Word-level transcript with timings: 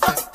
bum, 0.00 0.24
bum. 0.24 0.31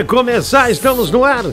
Vai 0.00 0.04
começar, 0.04 0.70
estamos 0.70 1.10
no 1.10 1.24
ar. 1.24 1.44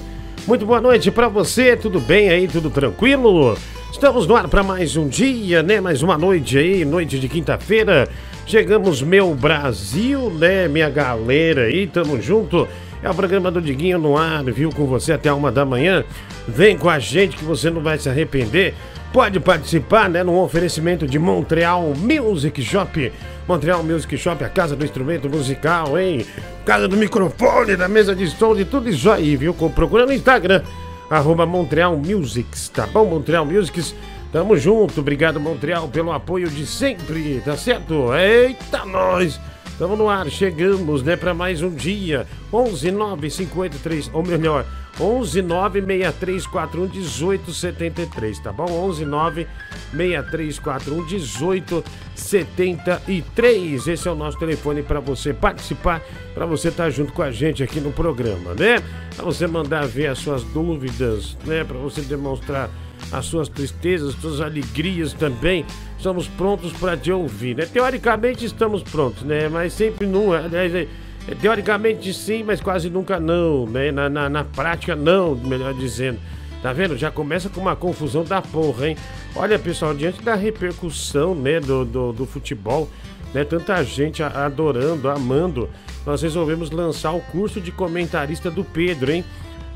Muito 0.47 0.65
boa 0.65 0.79
noite 0.79 1.11
pra 1.11 1.27
você, 1.27 1.75
tudo 1.75 1.99
bem 1.99 2.29
aí, 2.29 2.47
tudo 2.47 2.69
tranquilo? 2.69 3.57
Estamos 3.91 4.25
no 4.25 4.37
ar 4.37 4.47
pra 4.47 4.63
mais 4.63 4.95
um 4.95 5.05
dia, 5.05 5.61
né? 5.61 5.81
Mais 5.81 6.01
uma 6.01 6.17
noite 6.17 6.57
aí, 6.57 6.85
noite 6.85 7.19
de 7.19 7.27
quinta-feira. 7.27 8.07
Chegamos, 8.45 9.01
meu 9.01 9.35
Brasil, 9.35 10.29
né? 10.29 10.65
Minha 10.69 10.89
galera 10.89 11.63
aí, 11.63 11.87
tamo 11.87 12.21
junto. 12.21 12.65
É 13.03 13.09
o 13.09 13.13
programa 13.13 13.51
do 13.51 13.61
Diguinho 13.61 13.99
no 13.99 14.17
ar, 14.17 14.45
viu? 14.45 14.69
Com 14.69 14.85
você 14.85 15.11
até 15.11 15.31
uma 15.33 15.51
da 15.51 15.65
manhã. 15.65 16.05
Vem 16.47 16.77
com 16.77 16.89
a 16.89 16.99
gente 16.99 17.35
que 17.35 17.43
você 17.43 17.69
não 17.69 17.81
vai 17.81 17.97
se 17.97 18.07
arrepender. 18.07 18.73
Pode 19.11 19.41
participar, 19.41 20.09
né? 20.09 20.23
No 20.23 20.41
oferecimento 20.41 21.05
de 21.05 21.19
Montreal 21.19 21.93
Music 21.97 22.61
Shop. 22.61 23.11
Montreal 23.45 23.83
Music 23.83 24.17
Shop, 24.17 24.41
a 24.41 24.49
casa 24.49 24.73
do 24.73 24.85
instrumento 24.85 25.29
musical, 25.29 25.99
hein? 25.99 26.25
Casa 26.67 26.85
do 26.85 26.97
microfone, 26.97 27.77
da 27.77 27.87
mesa 27.87 28.13
de 28.13 28.27
som, 28.27 28.53
de 28.53 28.65
tudo 28.65 28.89
isso 28.89 29.09
aí, 29.09 29.37
viu? 29.37 29.53
Procura 29.53 30.05
no 30.05 30.11
Instagram, 30.11 30.61
arroba 31.09 31.45
Montreal 31.45 31.95
Musics, 31.95 32.67
tá 32.67 32.85
bom? 32.85 33.05
Montreal 33.05 33.45
Musics, 33.45 33.95
tamo 34.33 34.57
junto. 34.57 34.99
Obrigado, 34.99 35.39
Montreal, 35.39 35.87
pelo 35.87 36.11
apoio 36.11 36.49
de 36.49 36.65
sempre, 36.65 37.41
tá 37.45 37.55
certo? 37.55 38.13
Eita, 38.13 38.85
nós! 38.85 39.39
Tamo 39.79 39.95
no 39.95 40.09
ar, 40.09 40.29
chegamos, 40.29 41.01
né, 41.03 41.15
pra 41.15 41.33
mais 41.33 41.61
um 41.61 41.69
dia. 41.69 42.27
11 42.51 42.91
9 42.91 43.29
53, 43.29 44.09
ou 44.11 44.21
melhor, 44.21 44.65
11 44.99 45.41
9 45.41 45.81
6341 45.81 46.87
1873, 46.89 48.39
tá 48.39 48.51
bom? 48.51 48.69
11 48.69 49.05
9 49.05 49.47
6341 49.91 51.05
1873. 51.05 53.87
Esse 53.87 54.07
é 54.07 54.11
o 54.11 54.15
nosso 54.15 54.37
telefone 54.39 54.81
para 54.81 54.99
você 54.99 55.33
participar, 55.33 56.01
para 56.33 56.45
você 56.45 56.69
estar 56.69 56.89
junto 56.89 57.13
com 57.13 57.21
a 57.21 57.31
gente 57.31 57.63
aqui 57.63 57.79
no 57.79 57.91
programa, 57.91 58.53
né? 58.55 58.81
Para 59.15 59.25
você 59.25 59.45
mandar 59.47 59.85
ver 59.85 60.07
as 60.07 60.17
suas 60.17 60.43
dúvidas, 60.43 61.37
né? 61.45 61.63
Para 61.63 61.77
você 61.77 62.01
demonstrar 62.01 62.69
as 63.11 63.25
suas 63.25 63.47
tristezas, 63.47 64.15
as 64.15 64.21
suas 64.21 64.41
alegrias 64.41 65.13
também. 65.13 65.63
Estamos 65.97 66.27
prontos 66.27 66.73
para 66.73 66.97
te 66.97 67.11
ouvir, 67.11 67.55
né? 67.55 67.65
Teoricamente 67.65 68.45
estamos 68.45 68.81
prontos, 68.83 69.23
né? 69.23 69.47
Mas 69.47 69.73
sempre 69.73 70.07
não 70.07 70.33
aliás, 70.33 70.73
é- 70.73 70.81
é, 70.81 70.87
Teoricamente 71.35 72.13
sim, 72.13 72.43
mas 72.43 72.61
quase 72.61 72.89
nunca 72.89 73.19
não, 73.19 73.65
né? 73.65 73.91
Na, 73.91 74.09
na, 74.09 74.29
na 74.29 74.43
prática 74.43 74.95
não, 74.95 75.35
melhor 75.35 75.73
dizendo. 75.73 76.19
Tá 76.61 76.73
vendo? 76.73 76.97
Já 76.97 77.11
começa 77.11 77.49
com 77.49 77.61
uma 77.61 77.75
confusão 77.75 78.23
da 78.23 78.41
porra, 78.41 78.89
hein? 78.89 78.97
Olha, 79.35 79.59
pessoal, 79.59 79.93
diante 79.93 80.21
da 80.21 80.35
repercussão, 80.35 81.35
né, 81.35 81.59
do, 81.59 81.85
do, 81.85 82.13
do 82.13 82.25
futebol, 82.25 82.89
né, 83.33 83.43
tanta 83.43 83.83
gente 83.83 84.23
adorando, 84.23 85.09
amando, 85.09 85.69
nós 86.05 86.21
resolvemos 86.21 86.71
lançar 86.71 87.11
o 87.11 87.21
curso 87.21 87.61
de 87.61 87.71
comentarista 87.71 88.49
do 88.49 88.63
Pedro, 88.63 89.11
hein? 89.11 89.23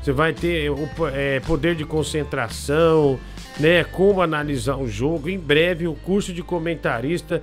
Você 0.02 0.10
vai 0.10 0.32
ter 0.32 0.68
o 0.70 0.88
é, 1.14 1.38
poder 1.40 1.76
de 1.76 1.84
concentração, 1.84 3.20
né? 3.60 3.84
Como 3.84 4.20
analisar 4.20 4.76
o 4.76 4.88
jogo. 4.88 5.28
Em 5.28 5.38
breve, 5.38 5.86
o 5.86 5.94
curso 5.94 6.32
de 6.32 6.42
comentarista 6.42 7.40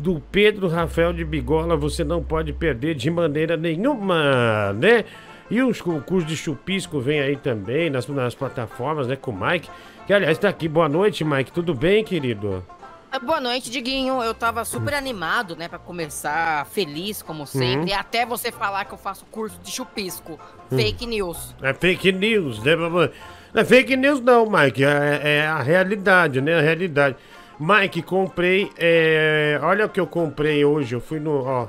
do 0.00 0.20
Pedro 0.32 0.66
Rafael 0.66 1.12
de 1.12 1.24
Bigola 1.24 1.76
você 1.76 2.02
não 2.02 2.22
pode 2.22 2.52
perder 2.52 2.94
de 2.94 3.10
maneira 3.10 3.56
nenhuma, 3.56 4.72
né? 4.72 5.04
E 5.50 5.60
os, 5.62 5.80
o 5.80 6.00
curso 6.00 6.26
de 6.26 6.36
chupisco 6.36 7.00
vem 7.00 7.20
aí 7.20 7.36
também 7.36 7.90
nas, 7.90 8.06
nas 8.08 8.34
plataformas, 8.34 9.06
né? 9.06 9.16
Com 9.16 9.32
o 9.32 9.40
Mike. 9.40 9.68
Que 10.06 10.12
aliás 10.12 10.38
tá 10.38 10.48
aqui. 10.48 10.68
Boa 10.68 10.88
noite, 10.88 11.24
Mike. 11.24 11.52
Tudo 11.52 11.74
bem, 11.74 12.02
querido? 12.02 12.64
Ah, 13.12 13.18
Boa 13.18 13.40
noite, 13.40 13.70
Diguinho. 13.70 14.22
Eu 14.22 14.32
tava 14.32 14.64
super 14.64 14.94
animado, 14.94 15.56
né, 15.56 15.66
pra 15.68 15.80
começar 15.80 16.64
feliz, 16.66 17.20
como 17.20 17.44
sempre. 17.44 17.92
Até 17.92 18.24
você 18.24 18.52
falar 18.52 18.84
que 18.84 18.94
eu 18.94 18.98
faço 18.98 19.26
curso 19.26 19.58
de 19.60 19.70
chupisco. 19.72 20.38
Fake 20.68 21.04
news. 21.06 21.54
É 21.60 21.74
fake 21.74 22.12
news, 22.12 22.62
né? 22.62 22.76
mamãe? 22.76 23.10
Não 23.52 23.62
é 23.62 23.64
fake 23.64 23.96
news 23.96 24.20
não, 24.20 24.48
Mike. 24.48 24.84
É, 24.84 25.20
é 25.24 25.46
a 25.46 25.60
realidade, 25.60 26.40
né? 26.40 26.56
A 26.56 26.60
realidade. 26.60 27.16
Mike, 27.60 28.00
comprei. 28.02 28.70
é, 28.78 29.60
Olha 29.62 29.84
o 29.84 29.88
que 29.88 30.00
eu 30.00 30.06
comprei 30.06 30.64
hoje. 30.64 30.94
Eu 30.94 31.00
fui 31.00 31.20
no. 31.20 31.44
Ó. 31.44 31.68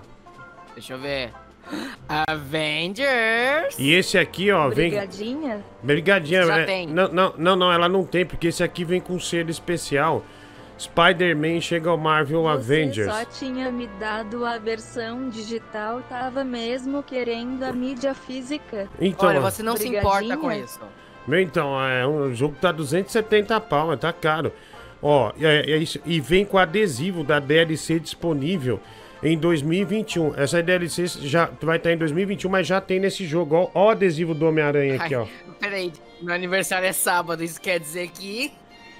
Deixa 0.73 0.93
eu 0.93 0.99
ver. 0.99 1.31
Avengers. 2.07 3.77
E 3.77 3.91
esse 3.93 4.17
aqui, 4.17 4.51
ó, 4.51 4.69
vem. 4.69 4.89
Brigadinha? 4.89 5.63
Brigadinha, 5.83 6.43
Já 6.43 6.59
é- 6.59 6.65
tem. 6.65 6.87
Não, 6.87 7.07
não, 7.09 7.33
não, 7.37 7.55
não, 7.55 7.71
ela 7.71 7.87
não 7.87 8.03
tem, 8.05 8.25
porque 8.25 8.47
esse 8.47 8.63
aqui 8.63 8.83
vem 8.83 8.99
com 9.01 9.19
selo 9.19 9.49
especial. 9.49 10.23
Spider-Man 10.79 11.61
chega 11.61 11.89
ao 11.91 11.97
Marvel 11.97 12.47
Avengers. 12.47 13.07
Você 13.13 13.19
só 13.19 13.25
tinha 13.25 13.71
me 13.71 13.85
dado 13.99 14.43
a 14.45 14.57
versão 14.57 15.29
digital, 15.29 16.01
tava 16.09 16.43
mesmo 16.43 17.03
querendo 17.03 17.61
a 17.63 17.71
mídia 17.71 18.15
física. 18.15 18.89
Então, 18.99 19.29
Olha, 19.29 19.39
você 19.39 19.61
não 19.61 19.77
se 19.77 19.87
importa 19.87 20.35
com 20.37 20.51
isso. 20.51 20.79
meu, 21.27 21.39
então, 21.39 21.79
é, 21.85 22.05
o 22.07 22.33
jogo 22.33 22.55
tá 22.59 22.71
270 22.71 23.59
pau, 23.61 23.87
mas 23.87 23.99
tá 23.99 24.11
caro. 24.11 24.51
Ó, 25.01 25.31
é, 25.39 25.71
é 25.71 25.77
isso, 25.77 25.99
e 26.05 26.19
vem 26.19 26.45
com 26.45 26.57
adesivo 26.57 27.23
da 27.23 27.39
DLC 27.39 27.99
disponível 27.99 28.79
em 29.23 29.37
2021. 29.37 30.35
Essa 30.35 30.61
DLC 30.61 31.05
já 31.07 31.49
vai 31.61 31.77
estar 31.77 31.91
em 31.91 31.97
2021, 31.97 32.49
mas 32.49 32.67
já 32.67 32.79
tem 32.79 32.99
nesse 32.99 33.25
jogo. 33.25 33.55
Ó, 33.55 33.69
ó 33.73 33.85
o 33.87 33.89
adesivo 33.89 34.33
do 34.33 34.45
Homem-Aranha 34.47 35.01
aqui, 35.01 35.15
ó. 35.15 35.25
Peraí, 35.59 35.91
meu 36.21 36.33
aniversário 36.35 36.87
é 36.87 36.93
sábado, 36.93 37.43
isso 37.43 37.59
quer 37.59 37.79
dizer 37.79 38.09
que. 38.09 38.51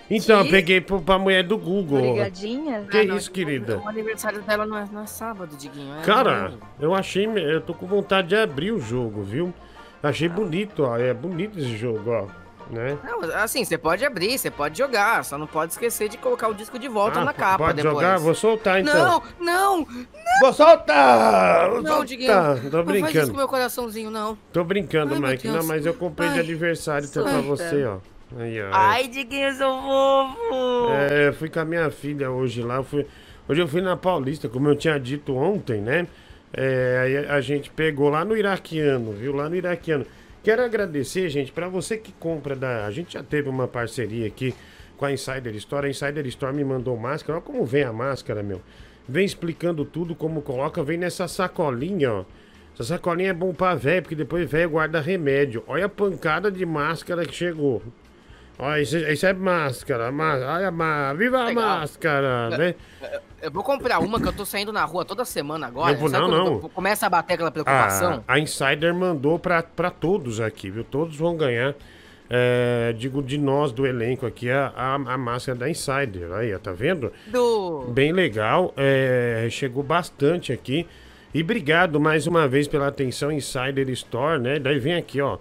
Então, 0.10 0.40
eu 0.40 0.46
que- 0.46 0.52
peguei 0.52 0.82
pro, 0.82 1.00
pra 1.02 1.18
mulher 1.18 1.42
do 1.44 1.58
Google. 1.58 2.02
Brigadinha? 2.14 2.86
Que 2.92 2.98
Ah, 2.98 3.04
não, 3.06 3.16
isso, 3.18 3.32
querida? 3.32 3.78
O 3.80 3.88
aniversário 3.88 4.42
dela 4.42 4.66
não 4.66 4.78
é, 4.78 4.86
não 4.92 5.04
é 5.04 5.06
sábado, 5.08 5.56
Diguinho. 5.56 5.96
É 6.00 6.02
Cara, 6.02 6.48
domingo. 6.50 6.68
eu 6.82 6.94
achei. 6.94 7.26
Eu 7.28 7.62
tô 7.62 7.74
com 7.74 7.86
vontade 7.88 8.28
de 8.30 8.36
abrir 8.36 8.72
o 8.74 8.80
jogo, 8.80 9.24
viu? 9.24 9.54
Achei 10.04 10.28
bonito, 10.28 10.84
ó. 10.84 10.98
É 10.98 11.14
bonito 11.14 11.58
esse 11.58 11.78
jogo, 11.78 12.10
ó. 12.12 12.28
Né? 12.70 12.98
Não, 13.04 13.22
assim, 13.36 13.66
você 13.66 13.78
pode 13.78 14.06
abrir, 14.06 14.38
você 14.38 14.50
pode 14.50 14.78
jogar, 14.78 15.26
só 15.26 15.38
não 15.38 15.48
pode 15.48 15.74
esquecer 15.74 16.08
de 16.08 16.18
colocar 16.18 16.48
o 16.48 16.54
disco 16.54 16.78
de 16.80 16.88
volta 16.88 17.20
Ah, 17.20 17.26
na 17.26 17.34
capa 17.34 17.58
pode 17.66 17.78
depois. 17.78 17.94
jogar? 17.96 18.18
Vou 18.20 18.34
soltar 18.36 18.80
então. 18.80 19.22
Não, 19.40 19.82
não, 19.84 19.88
Vou 20.42 20.54
soltar! 20.54 21.70
Vou 21.70 21.82
não, 21.82 22.06
Diguinho. 22.06 22.32
Tô 22.32 22.38
Não 22.38 22.54
faz 22.54 22.64
isso 22.70 22.86
brincando. 22.86 23.32
com 23.32 23.38
meu 23.38 23.48
coraçãozinho, 23.48 24.10
não. 24.10 24.38
Tô 24.54 24.64
brincando, 24.64 25.14
Ai, 25.16 25.20
Mike. 25.20 25.48
Não, 25.48 25.64
mas 25.66 25.86
eu 25.86 25.94
comprei 25.94 26.30
de 26.30 26.36
Ai, 26.36 26.40
aniversário 26.42 27.08
então 27.10 27.24
pra 27.24 27.42
você, 27.42 27.84
ó. 27.86 27.98
Aí, 28.40 28.62
ó. 28.62 28.70
Ai, 28.72 29.08
Diguinho, 29.10 29.54
seu 29.54 29.70
fofo. 29.70 30.90
É, 31.10 31.32
fui 31.34 31.50
com 31.50 31.60
a 31.60 31.66
minha 31.66 31.90
filha 31.92 32.32
hoje 32.32 32.62
lá. 32.62 32.76
eu 32.78 32.84
Fui, 32.84 33.06
hoje 33.50 33.62
eu 33.62 33.68
fui 33.68 33.82
na 33.82 33.98
Paulista, 33.98 34.48
como 34.48 34.70
eu 34.70 34.76
tinha 34.76 34.98
dito 35.00 35.36
ontem, 35.36 35.82
né? 35.82 36.08
É, 36.54 37.00
aí 37.02 37.18
a 37.30 37.42
gente 37.42 37.70
pegou 37.70 38.10
lá 38.10 38.24
no 38.26 38.36
Iraquiano, 38.36 39.12
viu? 39.14 39.34
Lá 39.36 39.50
no 39.50 39.56
Iraquiano. 39.56 40.06
Quero 40.44 40.64
agradecer, 40.64 41.30
gente, 41.30 41.52
pra 41.52 41.68
você 41.68 41.98
que 41.98 42.12
compra 42.14 42.56
da. 42.56 42.86
A 42.86 42.92
gente 42.92 43.14
já 43.14 43.22
teve 43.24 43.48
uma 43.48 43.68
parceria 43.68 44.26
aqui 44.28 44.56
com 44.98 45.06
a 45.06 45.12
Insider 45.12 45.56
Store. 45.56 45.86
A 45.86 45.90
Insider 45.90 46.26
Store 46.28 46.56
me 46.56 46.64
mandou 46.64 46.98
máscara. 46.98 47.34
Olha 47.38 47.42
como 47.46 47.64
vem 47.66 47.84
a 47.84 47.94
máscara, 47.94 48.42
meu. 48.42 48.62
Vem 49.08 49.26
explicando 49.26 49.86
tudo, 49.86 50.16
como 50.16 50.42
coloca. 50.42 50.84
Vem 50.84 50.98
nessa 50.98 51.28
sacolinha, 51.28 52.12
ó. 52.12 52.26
Essa 52.74 52.86
sacolinha 52.86 53.30
é 53.30 53.34
bom 53.34 53.54
pra 53.54 53.76
velho, 53.76 54.02
porque 54.02 54.16
depois 54.16 54.50
velho 54.50 54.70
guarda 54.72 55.00
remédio. 55.00 55.64
Olha 55.68 55.86
a 55.86 55.90
pancada 55.90 56.50
de 56.50 56.66
máscara 56.66 57.24
que 57.26 57.34
chegou. 57.36 57.82
Olha, 58.58 58.82
isso, 58.82 58.98
isso 58.98 59.26
é 59.26 59.34
máscara. 59.34 60.12
má- 60.12 60.36
Olha, 60.38 60.70
a 60.70 61.14
viva 61.14 61.40
a 61.42 61.46
Legal. 61.46 61.64
máscara, 61.64 62.58
né? 62.58 62.76
Eu 63.42 63.52
vou 63.52 63.64
comprar 63.64 64.00
uma 64.00 64.20
que 64.20 64.28
eu 64.28 64.34
tô 64.34 64.46
saindo 64.46 64.72
na 64.72 64.84
rua 64.86 65.04
toda 65.04 65.26
semana 65.26 65.68
agora. 65.68 65.94
Eu 65.94 65.98
vou- 65.98 66.10
Sabe 66.10 66.28
não, 66.30 66.46
não. 66.46 66.60
Começa 66.70 67.08
a 67.08 67.10
bater 67.10 67.34
aquela 67.34 67.52
preocupação. 67.52 68.24
A, 68.28 68.34
a 68.34 68.40
Insider 68.40 68.94
mandou 68.94 69.40
pra, 69.40 69.64
pra 69.64 69.90
todos 69.90 70.40
aqui, 70.40 70.70
viu? 70.70 70.84
Todos 70.84 71.16
vão 71.18 71.36
ganhar. 71.36 71.74
é, 72.34 72.94
digo, 72.98 73.22
de 73.22 73.38
nós 73.38 73.74
do 73.74 73.86
elenco 73.86 74.26
aqui, 74.26 74.50
a, 74.50 74.72
a, 74.76 74.94
a 74.96 75.18
máscara 75.18 75.58
da 75.58 75.70
Insider. 75.70 76.32
Aí, 76.34 76.58
tá 76.60 76.72
vendo? 76.72 77.12
Do. 77.28 77.88
Bem 77.90 78.14
legal. 78.14 78.74
é, 78.78 79.48
chegou 79.52 79.84
bastante 79.84 80.54
aqui. 80.54 80.88
E 81.34 81.42
obrigado 81.42 82.00
mais 82.00 82.28
uma 82.28 82.48
vez 82.48 82.68
pela 82.68 82.88
atenção 82.88 83.32
Insider 83.32 83.90
Store, 83.90 84.40
né? 84.40 84.60
Daí 84.60 84.80
vem 84.80 84.94
aqui, 84.96 85.20
ó. 85.20 85.38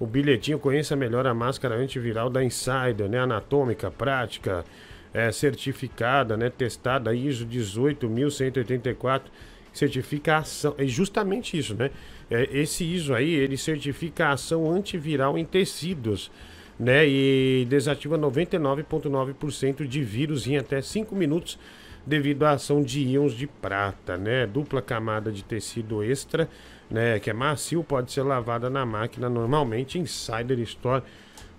O 0.00 0.06
bilhetinho 0.06 0.58
conheça 0.58 0.96
melhor 0.96 1.26
a 1.28 1.34
máscara 1.34 1.76
antiviral 1.76 2.28
da 2.28 2.42
Insider, 2.42 3.08
né? 3.08 3.20
Anatômica, 3.20 3.88
prática, 3.90 4.64
é, 5.12 5.30
certificada, 5.30 6.36
né? 6.36 6.50
Testada 6.50 7.14
ISO 7.14 7.46
18184, 7.46 9.30
certifica 9.72 10.34
a 10.34 10.38
ação. 10.38 10.74
É 10.78 10.86
justamente 10.86 11.56
isso, 11.56 11.74
né? 11.74 11.90
É, 12.30 12.48
esse 12.52 12.84
ISO 12.84 13.14
aí, 13.14 13.34
ele 13.34 13.56
certifica 13.56 14.26
a 14.26 14.32
ação 14.32 14.70
antiviral 14.70 15.36
em 15.36 15.44
tecidos, 15.44 16.30
né? 16.78 17.06
E 17.06 17.66
desativa 17.68 18.18
99,9% 18.18 19.86
de 19.86 20.02
vírus 20.02 20.46
em 20.46 20.56
até 20.56 20.80
5 20.80 21.14
minutos 21.14 21.58
devido 22.06 22.44
à 22.44 22.52
ação 22.52 22.82
de 22.82 23.00
íons 23.00 23.32
de 23.32 23.46
prata, 23.46 24.16
né? 24.16 24.46
Dupla 24.46 24.82
camada 24.82 25.30
de 25.30 25.44
tecido 25.44 26.02
extra, 26.02 26.48
né? 26.90 27.18
Que 27.20 27.30
é 27.30 27.32
macio, 27.32 27.84
pode 27.84 28.10
ser 28.10 28.22
lavada 28.22 28.68
na 28.68 28.84
máquina 28.84 29.28
normalmente. 29.28 29.98
Insider 29.98 30.58
Store. 30.60 31.02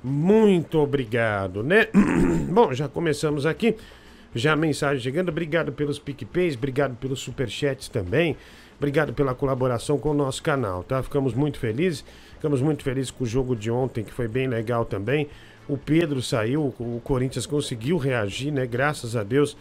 Muito 0.03 0.79
obrigado, 0.79 1.63
né? 1.63 1.87
Bom, 2.51 2.73
já 2.73 2.89
começamos 2.89 3.45
aqui. 3.45 3.75
Já 4.35 4.53
a 4.53 4.55
mensagem 4.55 5.01
chegando. 5.01 5.29
Obrigado 5.29 5.71
pelos 5.71 5.97
PicPays, 5.97 6.55
obrigado 6.55 6.95
pelos 6.95 7.19
superchats 7.19 7.87
também. 7.87 8.35
Obrigado 8.77 9.13
pela 9.13 9.33
colaboração 9.33 9.97
com 9.97 10.09
o 10.09 10.13
nosso 10.13 10.43
canal, 10.43 10.83
tá? 10.83 11.01
Ficamos 11.01 11.33
muito 11.33 11.57
felizes. 11.57 12.03
Ficamos 12.35 12.61
muito 12.61 12.83
felizes 12.83 13.11
com 13.11 13.23
o 13.23 13.27
jogo 13.27 13.55
de 13.55 13.71
ontem, 13.71 14.03
que 14.03 14.11
foi 14.11 14.27
bem 14.27 14.47
legal 14.47 14.83
também. 14.83 15.29
O 15.69 15.77
Pedro 15.77 16.21
saiu, 16.21 16.73
o 16.77 17.01
Corinthians 17.01 17.45
conseguiu 17.45 17.97
reagir, 17.97 18.51
né? 18.51 18.65
Graças 18.65 19.15
a 19.15 19.23
Deus 19.23 19.55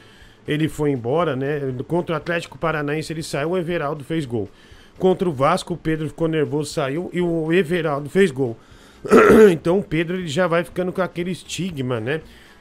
ele 0.49 0.69
foi 0.69 0.91
embora, 0.91 1.37
né? 1.37 1.61
Contra 1.87 2.15
o 2.15 2.17
Atlético 2.17 2.59
Paranaense 2.59 3.13
ele 3.13 3.23
saiu, 3.23 3.51
o 3.51 3.59
Everaldo 3.59 4.03
fez 4.03 4.27
gol. 4.27 4.49
Contra 4.99 5.29
o 5.29 5.33
Vasco, 5.33 5.75
o 5.75 5.77
Pedro 5.77 6.09
ficou 6.09 6.27
nervoso, 6.27 6.73
saiu 6.73 7.09
e 7.13 7.21
o 7.21 7.53
Everaldo 7.53 8.11
fez 8.11 8.33
gol. 8.33 8.57
então 9.51 9.79
o 9.79 9.83
Pedro 9.83 10.17
ele 10.17 10.29
já 10.29 10.47
vai 10.47 10.65
ficando 10.65 10.93
com 10.93 11.03
aquele 11.03 11.31
estigma, 11.31 12.01
né? 12.01 12.21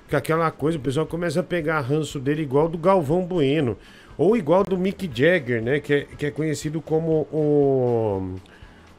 Com 0.10 0.16
aquela 0.18 0.50
coisa, 0.52 0.78
o 0.78 0.82
pessoal 0.82 1.06
começa 1.06 1.40
a 1.40 1.44
pegar 1.44 1.80
ranço 1.82 2.20
dele 2.20 2.42
igual 2.42 2.68
do 2.68 2.78
Galvão 2.78 3.22
Bueno. 3.26 3.78
Ou 4.18 4.36
igual 4.36 4.64
do 4.64 4.78
Mick 4.78 5.10
Jagger, 5.14 5.62
né? 5.62 5.80
Que 5.80 5.94
é, 5.94 6.02
que 6.02 6.26
é 6.26 6.32
conhecido 6.32 6.82
como 6.82 7.28
o. 7.32 8.36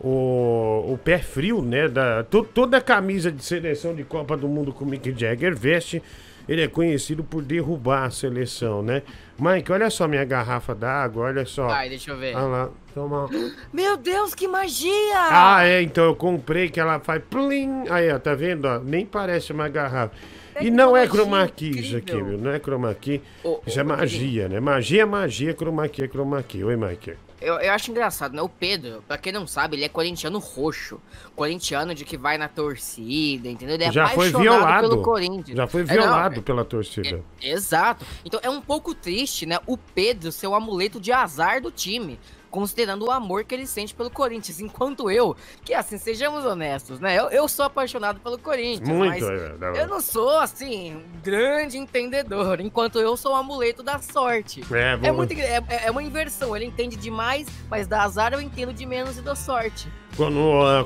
O, 0.04 0.94
o 0.94 0.98
pé 0.98 1.18
frio, 1.18 1.62
né? 1.62 1.86
Da, 1.86 2.24
to- 2.24 2.42
toda 2.42 2.76
a 2.76 2.80
camisa 2.80 3.30
de 3.30 3.44
seleção 3.44 3.94
de 3.94 4.02
Copa 4.02 4.36
do 4.36 4.48
Mundo 4.48 4.72
que 4.72 4.82
o 4.82 4.86
Mick 4.86 5.14
Jagger 5.16 5.54
veste, 5.56 6.02
ele 6.48 6.62
é 6.62 6.68
conhecido 6.68 7.22
por 7.24 7.42
derrubar 7.42 8.04
a 8.04 8.10
seleção, 8.10 8.82
né? 8.82 9.02
Mike, 9.38 9.72
olha 9.72 9.90
só 9.90 10.06
minha 10.06 10.24
garrafa 10.24 10.74
d'água, 10.74 11.24
olha 11.26 11.44
só. 11.44 11.68
Ai, 11.68 11.88
deixa 11.88 12.12
eu 12.12 12.16
ver. 12.16 12.36
Olha 12.36 12.46
lá, 12.46 12.68
toma. 12.94 13.28
Meu 13.72 13.96
Deus, 13.96 14.34
que 14.34 14.46
magia! 14.46 14.90
Ah, 15.30 15.64
é, 15.66 15.82
então 15.82 16.04
eu 16.04 16.14
comprei 16.14 16.68
que 16.68 16.78
ela 16.78 17.00
faz 17.00 17.22
plim. 17.28 17.84
Aí, 17.90 18.10
ó, 18.12 18.18
tá 18.18 18.34
vendo? 18.34 18.66
Ó, 18.66 18.78
nem 18.78 19.04
parece 19.04 19.52
uma 19.52 19.68
garrafa. 19.68 20.14
E 20.60 20.70
não 20.70 20.96
é 20.96 21.06
chroma 21.08 21.48
key 21.48 21.70
isso 21.70 21.96
aqui, 21.96 22.12
incrível. 22.12 22.36
viu? 22.36 22.38
Não 22.38 22.50
é 22.52 22.58
chroma 22.58 22.94
key. 22.94 23.22
Ô, 23.42 23.60
Isso 23.66 23.80
é 23.80 23.82
magia, 23.82 24.48
né? 24.48 24.60
Magia 24.60 25.02
é 25.02 25.06
magia, 25.06 25.54
chroma 25.54 25.88
key 25.88 26.04
é 26.04 26.08
chroma 26.08 26.42
key. 26.42 26.62
Oi, 26.62 26.76
Mike. 26.76 27.14
Eu, 27.42 27.54
eu 27.60 27.72
acho 27.72 27.90
engraçado, 27.90 28.34
né? 28.34 28.40
O 28.42 28.48
Pedro, 28.48 29.02
pra 29.06 29.18
quem 29.18 29.32
não 29.32 29.46
sabe, 29.46 29.76
ele 29.76 29.84
é 29.84 29.88
corintiano 29.88 30.38
roxo. 30.38 31.00
Corintiano 31.34 31.94
de 31.94 32.04
que 32.04 32.16
vai 32.16 32.38
na 32.38 32.48
torcida, 32.48 33.48
entendeu? 33.48 33.74
Ele 33.74 33.84
é 33.84 33.92
Já 33.92 34.08
foi 34.08 34.30
violado. 34.30 34.88
pelo 34.88 35.02
Corinthians. 35.02 35.56
Já 35.56 35.66
foi 35.66 35.82
É, 35.82 35.84
não, 35.84 35.92
violado 35.94 36.42
pela 36.42 36.64
torcida. 36.64 37.22
É, 37.42 37.50
exato. 37.50 38.06
Então 38.24 38.40
é 38.42 38.48
um 38.50 38.60
pouco 38.60 38.94
triste, 38.94 39.44
né? 39.46 39.58
O 39.66 39.76
Pedro 39.76 40.30
ser 40.30 40.46
o 40.46 40.54
amuleto 40.54 41.00
de 41.00 41.12
azar 41.12 41.60
do 41.60 41.70
time. 41.70 42.18
Considerando 42.52 43.06
o 43.06 43.10
amor 43.10 43.42
que 43.44 43.54
ele 43.54 43.66
sente 43.66 43.94
pelo 43.94 44.10
Corinthians. 44.10 44.60
Enquanto 44.60 45.10
eu, 45.10 45.34
que 45.64 45.72
assim, 45.74 45.96
sejamos 45.98 46.44
honestos, 46.44 47.00
né? 47.00 47.18
Eu, 47.18 47.30
eu 47.30 47.48
sou 47.48 47.64
apaixonado 47.64 48.20
pelo 48.20 48.38
Corinthians. 48.38 48.86
Muito, 48.88 49.08
mas 49.08 49.22
é, 49.24 49.48
da- 49.56 49.68
eu 49.68 49.88
não 49.88 50.00
sou, 50.00 50.38
assim, 50.38 50.94
um 50.96 51.02
grande 51.22 51.78
entendedor. 51.78 52.60
Enquanto 52.60 53.00
eu 53.00 53.16
sou 53.16 53.32
o 53.32 53.34
amuleto 53.34 53.82
da 53.82 53.98
sorte. 53.98 54.62
É, 54.70 54.92
É, 54.92 54.96
vamos- 54.98 55.16
muito, 55.16 55.32
é, 55.32 55.62
é 55.86 55.90
uma 55.90 56.02
inversão. 56.02 56.54
Ele 56.54 56.66
entende 56.66 56.94
demais, 56.96 57.46
mas 57.70 57.86
da 57.86 58.02
azar 58.02 58.32
eu 58.34 58.40
entendo 58.40 58.72
de 58.72 58.84
menos 58.84 59.16
e 59.16 59.22
dou 59.22 59.34
sorte. 59.34 59.88
Quando, 60.14 60.38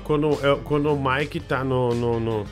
quando, 0.04 0.30
é, 0.34 0.56
quando 0.62 0.92
o 0.92 0.96
Mike 0.96 1.40
tá 1.40 1.64
no, 1.64 1.92
no, 1.92 2.20
no, 2.20 2.46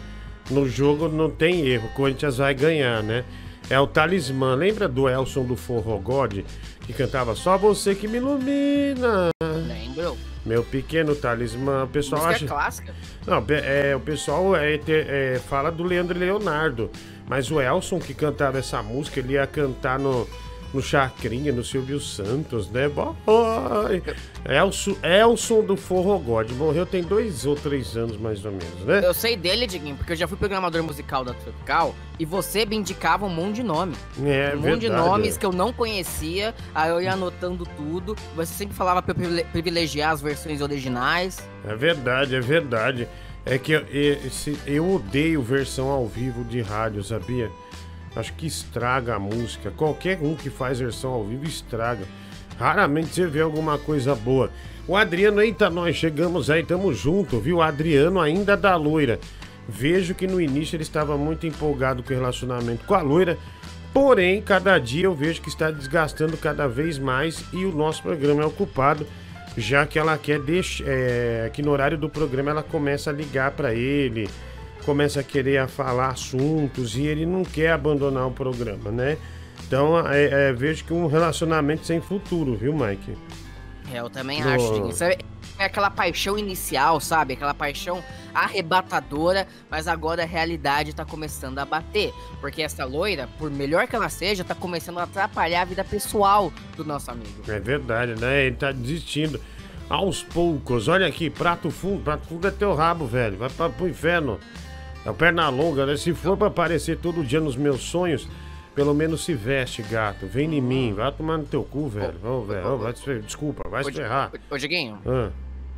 no 0.50 0.68
jogo, 0.68 1.08
não 1.08 1.30
tem 1.30 1.64
erro. 1.68 1.86
O 1.86 1.94
Corinthians 1.94 2.38
vai 2.38 2.52
ganhar, 2.52 3.00
né? 3.00 3.24
É 3.70 3.78
o 3.80 3.86
talismã. 3.86 4.54
Lembra 4.54 4.86
do 4.88 5.08
Elson 5.08 5.44
do 5.44 5.56
Forro 5.56 5.96
God? 5.98 6.40
Que 6.86 6.92
cantava 6.92 7.34
Só 7.34 7.56
você 7.56 7.94
que 7.94 8.06
me 8.06 8.18
ilumina. 8.18 9.30
Lembro? 9.66 10.16
Meu 10.44 10.62
pequeno 10.62 11.14
talismã. 11.14 11.84
O 11.84 11.88
pessoal 11.88 12.26
Música 12.26 12.44
acha. 12.44 12.46
clássica. 12.46 12.94
Não, 13.26 13.44
é, 13.48 13.96
o 13.96 14.00
pessoal 14.00 14.54
é, 14.54 14.78
é, 14.88 15.40
fala 15.48 15.70
do 15.70 15.82
Leandro 15.82 16.18
Leonardo. 16.18 16.90
Mas 17.26 17.50
o 17.50 17.60
Elson 17.60 17.98
que 17.98 18.12
cantava 18.12 18.58
essa 18.58 18.82
música, 18.82 19.20
ele 19.20 19.32
ia 19.32 19.46
cantar 19.46 19.98
no, 19.98 20.28
no 20.74 20.82
Chacrinha, 20.82 21.52
no 21.52 21.62
Silvio 21.64 22.00
Santos, 22.00 22.68
né? 22.68 22.88
Boy. 22.88 24.02
Elson, 24.44 24.96
Elson 25.02 25.62
do 25.62 25.76
Forro 25.76 26.18
God. 26.18 26.50
Morreu 26.52 26.84
tem 26.84 27.02
dois 27.02 27.46
ou 27.46 27.54
três 27.54 27.96
anos, 27.96 28.18
mais 28.18 28.44
ou 28.44 28.50
menos, 28.50 28.80
né? 28.84 29.00
Eu 29.04 29.14
sei 29.14 29.36
dele, 29.36 29.66
Diguinho, 29.66 29.96
porque 29.96 30.12
eu 30.12 30.16
já 30.16 30.26
fui 30.26 30.36
programador 30.36 30.82
musical 30.82 31.24
da 31.24 31.32
Tropical 31.32 31.94
e 32.18 32.24
você 32.24 32.66
me 32.66 32.74
indicava 32.76 33.24
um 33.24 33.30
monte 33.30 33.56
de 33.56 33.62
nome. 33.62 33.94
É, 34.22 34.52
um 34.54 34.60
monte 34.60 34.80
de 34.80 34.88
verdade, 34.88 35.08
nomes 35.08 35.36
é. 35.36 35.38
que 35.38 35.46
eu 35.46 35.52
não 35.52 35.72
conhecia, 35.72 36.52
aí 36.74 36.90
eu 36.90 37.00
ia 37.00 37.12
anotando 37.12 37.64
tudo. 37.76 38.16
Você 38.34 38.52
sempre 38.52 38.74
falava 38.74 39.00
pra 39.00 39.12
eu 39.12 39.14
privile- 39.14 39.44
privilegiar 39.44 40.10
as 40.12 40.20
versões 40.20 40.60
originais. 40.60 41.38
É 41.66 41.74
verdade, 41.76 42.34
é 42.34 42.40
verdade. 42.40 43.08
É 43.46 43.58
que 43.58 43.72
eu, 43.72 43.84
esse- 43.92 44.58
eu 44.66 44.90
odeio 44.94 45.40
versão 45.42 45.88
ao 45.88 46.06
vivo 46.06 46.42
de 46.44 46.60
rádio, 46.62 47.04
sabia? 47.04 47.50
Acho 48.16 48.32
que 48.34 48.46
estraga 48.46 49.14
a 49.14 49.18
música. 49.18 49.70
Qualquer 49.70 50.18
um 50.22 50.34
que 50.34 50.50
faz 50.50 50.78
versão 50.78 51.12
ao 51.12 51.24
vivo 51.24 51.44
estraga. 51.44 52.04
Raramente 52.58 53.08
você 53.08 53.26
vê 53.26 53.40
alguma 53.40 53.78
coisa 53.78 54.14
boa. 54.14 54.50
O 54.86 54.96
Adriano, 54.96 55.42
eita, 55.42 55.68
nós 55.70 55.96
chegamos 55.96 56.50
aí, 56.50 56.62
tamo 56.62 56.92
junto, 56.92 57.40
viu? 57.40 57.56
O 57.56 57.62
Adriano 57.62 58.20
ainda 58.20 58.56
da 58.56 58.76
loira. 58.76 59.18
Vejo 59.68 60.14
que 60.14 60.26
no 60.26 60.40
início 60.40 60.76
ele 60.76 60.82
estava 60.82 61.16
muito 61.16 61.46
empolgado 61.46 62.02
com 62.02 62.12
o 62.12 62.16
relacionamento 62.16 62.84
com 62.84 62.94
a 62.94 63.02
loira. 63.02 63.38
Porém, 63.92 64.42
cada 64.42 64.78
dia 64.78 65.04
eu 65.04 65.14
vejo 65.14 65.40
que 65.40 65.48
está 65.48 65.70
desgastando 65.70 66.36
cada 66.36 66.68
vez 66.68 66.98
mais 66.98 67.44
e 67.52 67.64
o 67.64 67.72
nosso 67.72 68.02
programa 68.02 68.42
é 68.42 68.46
ocupado 68.46 69.06
já 69.56 69.86
que 69.86 69.98
ela 69.98 70.18
quer 70.18 70.40
deixar 70.40 70.84
é, 70.86 71.50
que 71.52 71.62
no 71.62 71.70
horário 71.70 71.96
do 71.96 72.08
programa 72.08 72.50
ela 72.50 72.62
começa 72.62 73.10
a 73.10 73.12
ligar 73.12 73.52
para 73.52 73.74
ele, 73.74 74.28
começa 74.84 75.20
a 75.20 75.22
querer 75.22 75.58
a 75.58 75.68
falar 75.68 76.08
assuntos 76.08 76.96
e 76.96 77.06
ele 77.06 77.26
não 77.26 77.44
quer 77.44 77.72
abandonar 77.72 78.26
o 78.26 78.30
programa, 78.30 78.90
né? 78.90 79.16
Então 79.66 79.98
é, 80.08 80.48
é, 80.48 80.52
vejo 80.52 80.84
que 80.84 80.92
um 80.92 81.06
relacionamento 81.06 81.86
sem 81.86 82.00
futuro, 82.00 82.56
viu, 82.56 82.74
Mike? 82.74 83.16
É, 83.92 84.00
eu 84.00 84.10
também 84.10 84.42
acho. 84.42 84.92
Sabe, 84.92 85.18
É 85.58 85.64
aquela 85.64 85.90
paixão 85.90 86.38
inicial, 86.38 87.00
sabe? 87.00 87.34
Aquela 87.34 87.54
paixão 87.54 88.02
arrebatadora, 88.34 89.46
mas 89.70 89.86
agora 89.86 90.22
a 90.22 90.26
realidade 90.26 90.94
tá 90.94 91.04
começando 91.04 91.58
a 91.58 91.64
bater. 91.64 92.12
Porque 92.40 92.62
essa 92.62 92.84
loira, 92.84 93.28
por 93.38 93.50
melhor 93.50 93.86
que 93.86 93.94
ela 93.94 94.08
seja, 94.08 94.42
tá 94.42 94.54
começando 94.54 94.98
a 94.98 95.04
atrapalhar 95.04 95.62
a 95.62 95.64
vida 95.64 95.84
pessoal 95.84 96.52
do 96.76 96.84
nosso 96.84 97.10
amigo. 97.10 97.42
É 97.46 97.60
verdade, 97.60 98.20
né? 98.20 98.46
Ele 98.46 98.56
tá 98.56 98.72
desistindo 98.72 99.40
aos 99.88 100.22
poucos. 100.22 100.88
Olha 100.88 101.06
aqui, 101.06 101.30
prato 101.30 101.70
fundo, 101.70 102.02
prato 102.02 102.26
fundo 102.26 102.48
é 102.48 102.50
teu 102.50 102.74
rabo, 102.74 103.06
velho. 103.06 103.36
Vai 103.36 103.50
pra, 103.50 103.68
pro 103.68 103.88
inferno. 103.88 104.40
É 105.04 105.10
o 105.10 105.14
perna 105.14 105.48
longa, 105.48 105.84
né? 105.86 105.96
Se 105.96 106.14
for 106.14 106.36
pra 106.36 106.48
aparecer 106.48 106.98
todo 106.98 107.22
dia 107.22 107.40
nos 107.40 107.56
meus 107.56 107.82
sonhos, 107.82 108.26
pelo 108.74 108.94
menos 108.94 109.24
se 109.24 109.34
veste, 109.34 109.82
gato. 109.82 110.26
Vem 110.26 110.54
em 110.54 110.60
mim, 110.60 110.94
vai 110.94 111.12
tomar 111.12 111.36
no 111.38 111.44
teu 111.44 111.62
cu, 111.62 111.88
velho. 111.88 112.14
Ô, 112.24 112.42
velho, 112.42 112.66
ô, 112.72 112.78
vai 112.78 112.92
fer- 112.94 113.20
Desculpa, 113.22 113.68
vai 113.68 113.84
se 113.84 113.92
ferrar. 113.92 114.32
Ô, 114.50 114.56
Diguinho, 114.56 114.98
Ah, 115.06 115.30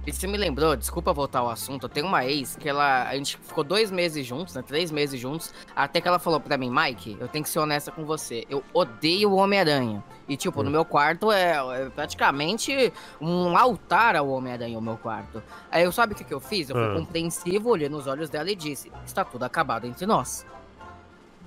e 0.07 0.13
você 0.13 0.29
me 0.29 0.39
lembrou, 0.39 0.77
desculpa 0.77 1.13
voltar 1.13 1.41
ao 1.41 1.51
assunto, 1.51 1.83
eu 1.87 1.89
tenho 1.89 2.07
uma 2.07 2.25
ex 2.25 2.55
que 2.55 2.69
ela. 2.69 3.09
A 3.09 3.17
gente 3.17 3.37
ficou 3.39 3.65
dois 3.65 3.91
meses 3.91 4.25
juntos, 4.25 4.55
né? 4.55 4.63
Três 4.63 4.93
meses 4.93 5.21
juntos, 5.21 5.53
até 5.75 6.01
que 6.01 6.07
ela 6.07 6.21
falou 6.21 6.39
pra 6.39 6.57
mim, 6.57 6.71
Mike, 6.71 7.17
eu 7.19 7.27
tenho 7.27 7.43
que 7.43 7.51
ser 7.51 7.59
honesta 7.59 7.91
com 7.91 8.05
você. 8.05 8.45
Eu 8.49 8.63
odeio 8.73 9.31
o 9.31 9.35
Homem-Aranha. 9.37 10.05
E, 10.29 10.37
tipo, 10.37 10.63
no 10.63 10.71
meu 10.71 10.85
quarto 10.85 11.31
é, 11.31 11.53
é 11.83 11.89
praticamente 11.91 12.93
um 13.21 13.57
altar 13.57 14.17
ao 14.17 14.29
Homem-Aranha, 14.29 14.77
o 14.77 14.83
meu 14.83 14.97
quarto. 14.97 15.41
Aí 15.71 15.85
eu 15.85 15.93
sabe 15.93 16.15
o 16.15 16.17
que, 16.17 16.25
que 16.25 16.35
eu 16.35 16.41
fiz? 16.41 16.69
Eu 16.69 16.75
fui 16.77 16.85
Ah. 16.85 16.95
compreensivo, 16.95 17.69
olhei 17.71 17.89
nos 17.89 18.07
olhos 18.09 18.29
dela 18.29 18.51
e 18.51 18.57
disse: 18.57 18.91
Está 19.05 19.25
tudo 19.25 19.45
acabado 19.45 19.87
entre 19.87 20.05
nós. 20.07 20.45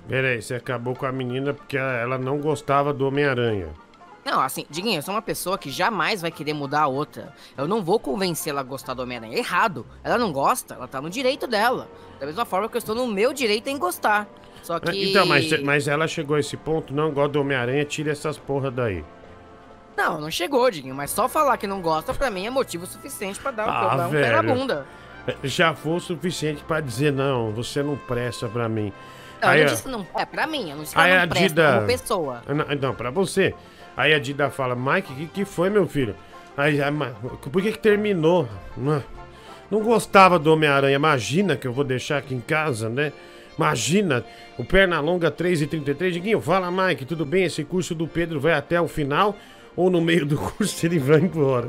peraí, 0.08 0.40
você 0.42 0.54
acabou 0.54 0.94
com 0.96 1.06
a 1.06 1.12
menina 1.12 1.52
porque 1.54 1.76
ela 1.76 2.18
não 2.18 2.38
gostava 2.38 2.92
do 2.92 3.06
Homem-Aranha. 3.06 3.68
Não, 4.24 4.40
assim, 4.40 4.66
Diguinho, 4.68 4.98
eu 4.98 5.02
sou 5.02 5.14
uma 5.14 5.22
pessoa 5.22 5.56
que 5.56 5.70
jamais 5.70 6.20
vai 6.20 6.30
querer 6.30 6.52
mudar 6.52 6.82
a 6.82 6.86
outra. 6.86 7.32
Eu 7.56 7.66
não 7.68 7.82
vou 7.82 7.98
convencê-la 7.98 8.60
a 8.60 8.64
gostar 8.64 8.92
do 8.94 9.02
Homem-Aranha. 9.02 9.36
Errado. 9.36 9.86
Ela 10.04 10.18
não 10.18 10.30
gosta, 10.32 10.74
ela 10.74 10.86
tá 10.88 11.00
no 11.00 11.08
direito 11.08 11.46
dela. 11.46 11.88
Da 12.18 12.26
mesma 12.26 12.44
forma 12.44 12.68
que 12.68 12.76
eu 12.76 12.80
estou 12.80 12.94
no 12.94 13.06
meu 13.06 13.32
direito 13.32 13.68
em 13.68 13.78
gostar. 13.78 14.26
Só 14.70 14.76
Ah, 14.76 14.80
que. 14.92 15.10
Então, 15.10 15.26
mas, 15.26 15.62
mas 15.62 15.88
ela 15.88 16.06
chegou 16.06 16.36
a 16.36 16.40
esse 16.40 16.56
ponto, 16.56 16.94
não 16.94 17.10
gosta 17.10 17.30
do 17.32 17.40
Homem-Aranha, 17.40 17.84
tira 17.84 18.12
essas 18.12 18.38
porra 18.38 18.70
daí. 18.70 19.04
Não, 19.96 20.20
não 20.20 20.30
chegou, 20.30 20.70
Diguinho. 20.70 20.94
Mas 20.94 21.10
só 21.10 21.28
falar 21.28 21.56
que 21.56 21.66
não 21.66 21.80
gosta, 21.82 22.14
pra 22.14 22.30
mim, 22.30 22.46
é 22.46 22.50
motivo 22.50 22.86
suficiente 22.86 23.40
pra 23.40 23.50
dar, 23.50 23.64
Ah, 23.68 23.86
pra 23.88 23.96
dar 23.96 24.08
um 24.08 24.10
pé 24.12 24.30
na 24.30 24.42
bunda. 24.42 24.86
Já 25.44 25.74
foi 25.74 25.94
o 25.94 26.00
suficiente 26.00 26.62
pra 26.64 26.80
dizer, 26.80 27.12
não, 27.12 27.50
você 27.52 27.82
não 27.82 27.96
presta 27.96 28.48
pra 28.48 28.68
mim. 28.68 28.92
Não, 29.42 29.48
Aí, 29.48 29.60
eu 29.60 29.66
não 29.66 29.74
disse 29.74 29.88
não. 29.88 30.06
É, 30.16 30.24
pra 30.24 30.46
mim, 30.46 30.70
eu 30.70 30.76
não 30.76 30.82
disse 30.84 30.94
que 30.94 31.00
Aí 31.00 31.10
ela 31.10 31.22
a 31.22 31.26
não 31.26 31.30
presta 31.30 31.48
Dida- 31.48 31.74
como 31.74 31.86
pessoa. 31.86 32.42
Ah, 32.46 32.54
Não, 32.54 32.64
não, 32.80 32.94
pra 32.94 33.10
você. 33.10 33.54
Aí 33.96 34.14
a 34.14 34.18
Dida 34.18 34.48
fala, 34.50 34.74
Mike, 34.76 35.12
o 35.12 35.16
que, 35.16 35.26
que 35.26 35.44
foi, 35.44 35.68
meu 35.68 35.86
filho? 35.86 36.14
Aí, 36.56 36.80
aí, 36.82 36.92
por 37.52 37.60
que 37.62 37.72
que 37.72 37.78
terminou? 37.78 38.48
Não, 38.76 39.02
não 39.70 39.80
gostava 39.82 40.38
do 40.38 40.52
Homem-Aranha. 40.52 40.94
Imagina 40.96 41.56
que 41.56 41.66
eu 41.66 41.72
vou 41.72 41.84
deixar 41.84 42.18
aqui 42.18 42.34
em 42.34 42.40
casa, 42.40 42.88
né? 42.88 43.12
Imagina, 43.64 44.24
o 44.56 44.64
Pernalonga 44.64 45.30
3,33. 45.30 46.12
Diguinho, 46.12 46.40
fala, 46.40 46.70
Mike, 46.70 47.04
tudo 47.04 47.26
bem? 47.26 47.44
Esse 47.44 47.62
curso 47.62 47.94
do 47.94 48.08
Pedro 48.08 48.40
vai 48.40 48.54
até 48.54 48.80
o 48.80 48.88
final? 48.88 49.36
Ou 49.76 49.90
no 49.90 50.00
meio 50.00 50.24
do 50.24 50.38
curso 50.40 50.86
ele 50.86 50.98
vai 50.98 51.18
embora? 51.20 51.68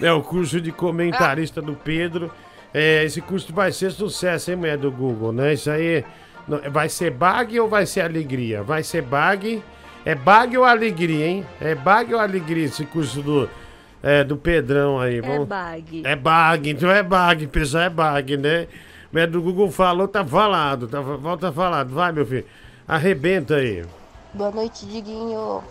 É 0.00 0.10
o 0.10 0.22
curso 0.22 0.58
de 0.62 0.72
comentarista 0.72 1.60
do 1.60 1.74
Pedro. 1.74 2.32
É, 2.72 3.04
esse 3.04 3.20
curso 3.20 3.52
vai 3.52 3.70
ser 3.70 3.90
sucesso, 3.90 4.50
hein, 4.50 4.56
mulher 4.56 4.78
do 4.78 4.90
Google, 4.90 5.30
né? 5.30 5.52
Isso 5.52 5.70
aí. 5.70 6.02
não- 6.48 6.60
Vai 6.70 6.88
ser 6.88 7.10
bag 7.10 7.60
ou 7.60 7.68
vai 7.68 7.84
ser 7.84 8.00
alegria? 8.00 8.62
Vai 8.62 8.82
ser 8.82 9.02
bag. 9.02 9.62
É 10.06 10.14
bag 10.14 10.56
ou 10.56 10.64
alegria, 10.64 11.26
hein? 11.26 11.46
É 11.60 11.74
bag 11.74 12.14
ou 12.14 12.20
alegria 12.20 12.64
esse 12.64 12.86
curso 12.86 13.20
do, 13.20 13.50
é, 14.02 14.24
do 14.24 14.38
Pedrão 14.38 14.98
aí? 14.98 15.18
É 15.18 15.20
Vamos... 15.20 15.46
bag. 15.46 16.02
É 16.02 16.16
bag, 16.16 16.70
então 16.70 16.90
é 16.90 17.02
bag, 17.02 17.46
pessoal, 17.48 17.82
é 17.84 17.90
bag, 17.90 18.38
né? 18.38 18.66
Mas 19.12 19.30
do 19.30 19.42
Google 19.42 19.70
falou, 19.70 20.06
tá 20.06 20.24
falado, 20.24 20.86
tá, 20.86 21.00
volta 21.00 21.52
falado. 21.52 21.92
Vai, 21.92 22.12
meu 22.12 22.24
filho, 22.24 22.44
arrebenta 22.86 23.56
aí. 23.56 23.84
Boa 24.32 24.50
noite, 24.50 24.86
Diguinho. 24.86 25.62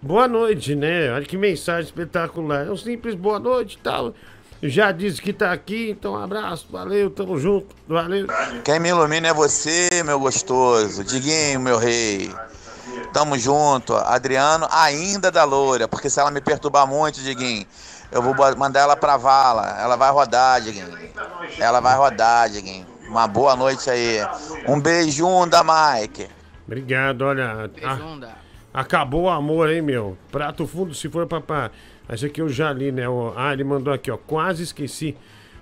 Boa 0.00 0.28
noite, 0.28 0.74
né? 0.74 1.12
Olha 1.12 1.24
que 1.24 1.36
mensagem 1.36 1.84
espetacular. 1.84 2.66
É 2.66 2.70
um 2.70 2.76
simples 2.76 3.14
boa 3.14 3.38
noite 3.38 3.74
e 3.74 3.82
tal. 3.82 4.14
Já 4.62 4.90
disse 4.90 5.20
que 5.22 5.32
tá 5.32 5.52
aqui, 5.52 5.90
então 5.90 6.14
um 6.14 6.22
abraço, 6.22 6.66
valeu, 6.70 7.10
tamo 7.10 7.38
junto, 7.38 7.66
valeu. 7.86 8.26
Quem 8.64 8.80
me 8.80 8.88
ilumina 8.88 9.28
é 9.28 9.34
você, 9.34 9.88
meu 10.04 10.18
gostoso. 10.18 11.04
Diguinho, 11.04 11.60
meu 11.60 11.78
rei. 11.78 12.32
Tamo 13.12 13.38
junto. 13.38 13.94
Adriano, 13.94 14.66
ainda 14.70 15.30
da 15.30 15.44
loira, 15.44 15.86
porque 15.86 16.10
se 16.10 16.18
ela 16.18 16.30
me 16.30 16.40
perturbar 16.40 16.86
muito, 16.88 17.20
Diguinho, 17.20 17.66
eu 18.10 18.22
vou 18.22 18.34
mandar 18.56 18.80
ela 18.80 18.96
pra 18.96 19.16
vala. 19.16 19.76
Ela 19.80 19.96
vai 19.96 20.10
rodar, 20.10 20.60
Diguinho. 20.60 20.88
Ela 21.58 21.80
vai 21.80 21.96
rodar, 21.96 22.48
Diguinho. 22.50 22.86
Uma 23.08 23.26
boa 23.26 23.56
noite 23.56 23.88
aí. 23.90 24.18
Um 24.66 24.78
beijão 24.80 25.48
da 25.48 25.62
Mike. 25.64 26.28
Obrigado, 26.66 27.22
olha. 27.22 27.64
a- 27.64 27.68
Beijunda. 27.68 28.36
Acabou 28.72 29.22
o 29.22 29.28
amor, 29.30 29.70
hein, 29.70 29.80
meu? 29.82 30.16
Prato 30.30 30.66
fundo 30.66 30.94
se 30.94 31.08
for 31.08 31.26
papá. 31.26 31.70
Esse 32.10 32.26
aqui 32.26 32.40
eu 32.40 32.48
já 32.48 32.72
li, 32.72 32.92
né? 32.92 33.08
O- 33.08 33.32
Ah, 33.36 33.52
ele 33.52 33.64
mandou 33.64 33.92
aqui, 33.92 34.10
ó. 34.10 34.16
Quase 34.16 34.62
esqueci. 34.62 35.16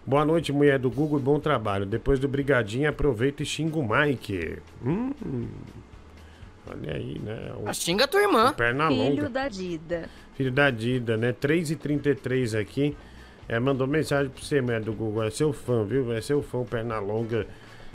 Boa 0.05 0.25
noite, 0.25 0.53
mulher 0.53 0.79
do 0.79 0.91
Google, 0.91 1.19
e 1.19 1.23
bom 1.23 1.39
trabalho. 1.41 1.85
Depois 1.87 2.19
do 2.21 2.29
brigadinho, 2.29 2.89
aproveita 2.89 3.43
e 3.43 3.47
xinga 3.47 3.79
o 3.79 3.89
Mike. 3.89 4.59
Hum. 4.85 5.13
Olha 6.69 6.95
aí, 6.95 7.19
né? 7.21 7.53
O 7.59 7.69
Ah, 7.69 7.73
Xinga 7.73 8.05
a 8.05 8.09
tua 8.09 8.21
irmã. 8.23 8.53
perna 8.53 8.89
Filho 8.89 9.03
longa. 9.17 9.29
da 9.29 9.49
Dida. 9.49 10.09
Filho 10.37 10.53
da 10.53 10.71
Dida, 10.71 11.17
né? 11.17 11.33
3h33 11.33 12.61
aqui. 12.61 12.97
É, 13.49 13.59
mandou 13.59 13.87
mensagem 13.87 14.31
pra 14.31 14.43
você, 14.43 14.61
mulher 14.61 14.83
do 14.83 14.93
Google. 14.93 15.23
É 15.23 15.31
seu 15.31 15.53
fã, 15.53 15.85
viu? 15.85 16.13
É 16.13 16.21
seu 16.21 16.43
fã, 16.43 16.63
perna 16.65 16.99
longa 16.99 17.47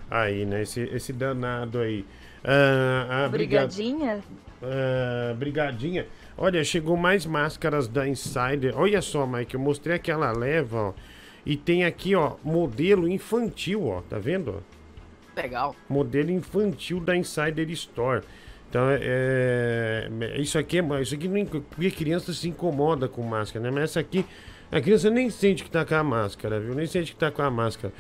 aí, 0.10 0.46
né? 0.46 0.64
Esse, 0.64 0.82
esse 0.82 1.14
danado 1.14 1.80
aí. 1.80 2.06
Ah, 2.44 3.26
ah. 3.26 3.30
Brigadinha? 3.30 4.22
Ah, 4.62 5.34
brigadinha. 5.34 6.08
Olha, 6.38 6.64
chegou 6.64 6.98
mais 6.98 7.26
máscaras 7.26 7.88
da 7.88 8.08
Insider. 8.08 8.74
Olha 8.76 9.02
só, 9.02 9.28
Mike, 9.28 9.54
eu 9.54 9.60
mostrei 9.60 9.96
aquela 9.96 10.32
leva, 10.32 10.78
ó. 10.78 10.94
E 11.46 11.58
tem 11.58 11.86
aqui, 11.86 12.16
ó, 12.16 12.36
modelo 12.44 13.08
infantil, 13.08 13.88
ó. 13.88 14.02
Tá 14.02 14.18
vendo? 14.18 14.64
Legal. 15.36 15.76
Modelo 15.90 16.32
infantil 16.32 17.00
da 17.00 17.16
Insider 17.16 17.70
Store. 17.72 18.24
Então, 18.72 18.90
é, 18.90 20.08
é- 20.22 20.42
isso 20.42 20.58
aqui 20.58 20.80
é, 20.80 21.02
isso 21.02 21.14
aqui 21.14 21.28
não, 21.28 21.46
porque 21.46 21.92
criança 21.92 22.32
se 22.32 22.48
incomoda 22.48 23.10
com 23.10 23.22
máscara, 23.22 23.66
né? 23.66 23.70
Mas 23.70 23.84
essa 23.92 24.00
aqui, 24.00 24.26
a 24.72 24.80
criança 24.80 25.10
nem 25.10 25.30
sente 25.30 25.66
que 25.66 25.70
tá 25.70 25.84
com 25.84 25.94
a 25.94 26.02
máscara, 26.02 26.58
viu? 26.58 26.74
Nem 26.74 26.88
sente 26.88 27.12
que 27.12 27.20
tá 27.20 27.30
com 27.30 27.42
a 27.42 27.52
máscara. 27.52 27.94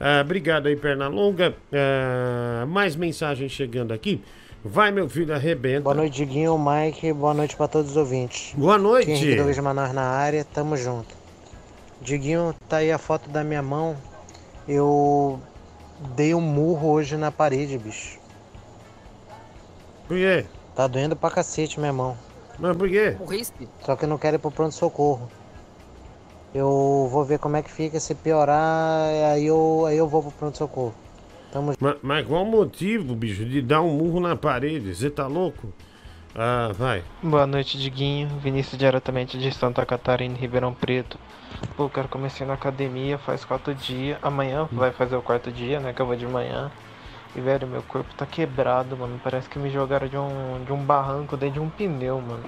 Ah, 0.00 0.20
obrigado 0.22 0.66
aí, 0.66 0.74
perna 0.74 1.06
longa. 1.06 1.54
Ah, 1.72 2.66
mais 2.66 2.96
mensagens 2.96 3.52
chegando 3.52 3.94
aqui. 3.94 4.20
Vai, 4.64 4.90
meu 4.90 5.08
filho, 5.08 5.32
arrebenta. 5.32 5.82
Boa 5.82 5.94
noite, 5.94 6.16
Diguinho, 6.16 6.58
Mike. 6.58 7.12
Boa 7.12 7.32
noite 7.32 7.54
para 7.54 7.68
todos 7.68 7.92
os 7.92 7.96
ouvintes. 7.96 8.52
Boa 8.56 8.76
noite. 8.76 9.04
Aqui 9.04 9.12
é 9.12 9.14
Henrique 9.14 9.36
Douglas 9.36 9.58
Manaus 9.58 9.94
na 9.94 10.02
área, 10.02 10.44
tamo 10.44 10.76
junto. 10.76 11.14
Diguinho, 12.02 12.52
tá 12.68 12.78
aí 12.78 12.90
a 12.90 12.98
foto 12.98 13.30
da 13.30 13.44
minha 13.44 13.62
mão. 13.62 13.96
Eu 14.66 15.40
dei 16.16 16.34
um 16.34 16.40
murro 16.40 16.90
hoje 16.90 17.16
na 17.16 17.30
parede, 17.30 17.78
bicho. 17.78 18.25
Por 20.06 20.16
quê? 20.16 20.44
Tá 20.74 20.86
doendo 20.86 21.16
pra 21.16 21.30
cacete 21.30 21.80
minha 21.80 21.92
mão. 21.92 22.16
Mas 22.58 22.76
por 22.76 22.88
quê? 22.88 23.16
Morriste? 23.18 23.68
Só 23.84 23.96
que 23.96 24.04
eu 24.04 24.08
não 24.08 24.18
quero 24.18 24.36
ir 24.36 24.38
pro 24.38 24.50
pronto-socorro. 24.50 25.28
Eu 26.54 27.08
vou 27.10 27.24
ver 27.24 27.38
como 27.38 27.56
é 27.56 27.62
que 27.62 27.70
fica. 27.70 28.00
Se 28.00 28.14
piorar, 28.14 29.08
aí 29.32 29.46
eu, 29.46 29.84
aí 29.86 29.96
eu 29.96 30.08
vou 30.08 30.22
pro 30.22 30.32
pronto-socorro. 30.32 30.94
Tamo 31.52 31.72
Mas, 31.78 31.96
mas 32.02 32.26
qual 32.26 32.42
o 32.42 32.46
motivo, 32.46 33.14
bicho, 33.14 33.44
de 33.44 33.60
dar 33.60 33.82
um 33.82 33.96
murro 33.96 34.20
na 34.20 34.36
parede? 34.36 34.94
Você 34.94 35.10
tá 35.10 35.26
louco? 35.26 35.72
Ah, 36.34 36.70
vai. 36.74 37.02
Boa 37.22 37.46
noite, 37.46 37.78
Diguinho. 37.78 38.28
Vinícius 38.40 38.78
diretamente 38.78 39.38
de 39.38 39.52
Santa 39.52 39.84
Catarina, 39.86 40.36
Ribeirão 40.36 40.74
Preto. 40.74 41.18
Pô, 41.76 41.88
cara, 41.88 42.08
comecei 42.08 42.46
na 42.46 42.54
academia 42.54 43.16
faz 43.16 43.44
quatro 43.44 43.74
dias. 43.74 44.18
Amanhã 44.22 44.68
vai 44.70 44.92
fazer 44.92 45.16
o 45.16 45.22
quarto 45.22 45.50
dia, 45.50 45.80
né? 45.80 45.92
Que 45.92 46.02
eu 46.02 46.06
vou 46.06 46.16
de 46.16 46.26
manhã. 46.26 46.70
E, 47.36 47.40
velho, 47.40 47.66
meu 47.68 47.82
corpo 47.82 48.14
tá 48.14 48.24
quebrado, 48.24 48.96
mano. 48.96 49.20
Parece 49.22 49.48
que 49.48 49.58
me 49.58 49.68
jogaram 49.68 50.08
de 50.08 50.16
um, 50.16 50.64
de 50.64 50.72
um 50.72 50.82
barranco 50.82 51.36
dentro 51.36 51.54
de 51.54 51.60
um 51.60 51.68
pneu, 51.68 52.18
mano. 52.18 52.44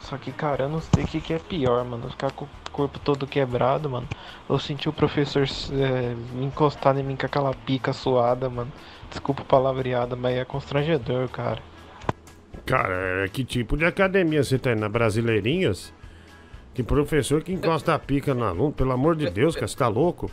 Só 0.00 0.18
que, 0.18 0.32
cara, 0.32 0.64
eu 0.64 0.68
não 0.68 0.80
sei 0.80 1.04
o 1.04 1.06
que, 1.06 1.20
que 1.20 1.32
é 1.32 1.38
pior, 1.38 1.84
mano. 1.84 2.10
Ficar 2.10 2.32
com 2.32 2.44
o 2.44 2.48
corpo 2.72 2.98
todo 2.98 3.28
quebrado, 3.28 3.88
mano. 3.88 4.08
Eu 4.50 4.58
senti 4.58 4.88
o 4.88 4.92
professor 4.92 5.44
é, 5.44 6.14
encostar 6.42 6.98
em 6.98 7.04
mim 7.04 7.14
com 7.14 7.24
aquela 7.24 7.54
pica 7.54 7.92
suada, 7.92 8.50
mano. 8.50 8.72
Desculpa 9.08 9.44
palavreada, 9.44 10.16
mas 10.16 10.36
é 10.36 10.44
constrangedor, 10.44 11.28
cara. 11.28 11.62
Cara, 12.66 13.24
é, 13.24 13.28
que 13.28 13.44
tipo 13.44 13.76
de 13.76 13.84
academia 13.84 14.42
você 14.42 14.58
tá? 14.58 14.74
Na 14.74 14.88
Brasileirinhas? 14.88 15.94
Que 16.74 16.82
professor 16.82 17.40
que 17.42 17.52
encosta 17.52 17.94
a 17.94 17.98
pica 18.00 18.34
no 18.34 18.44
aluno? 18.44 18.72
Pelo 18.72 18.90
amor 18.90 19.14
de 19.14 19.30
Deus, 19.30 19.54
cara, 19.54 19.68
você 19.68 19.76
tá 19.76 19.86
louco? 19.86 20.28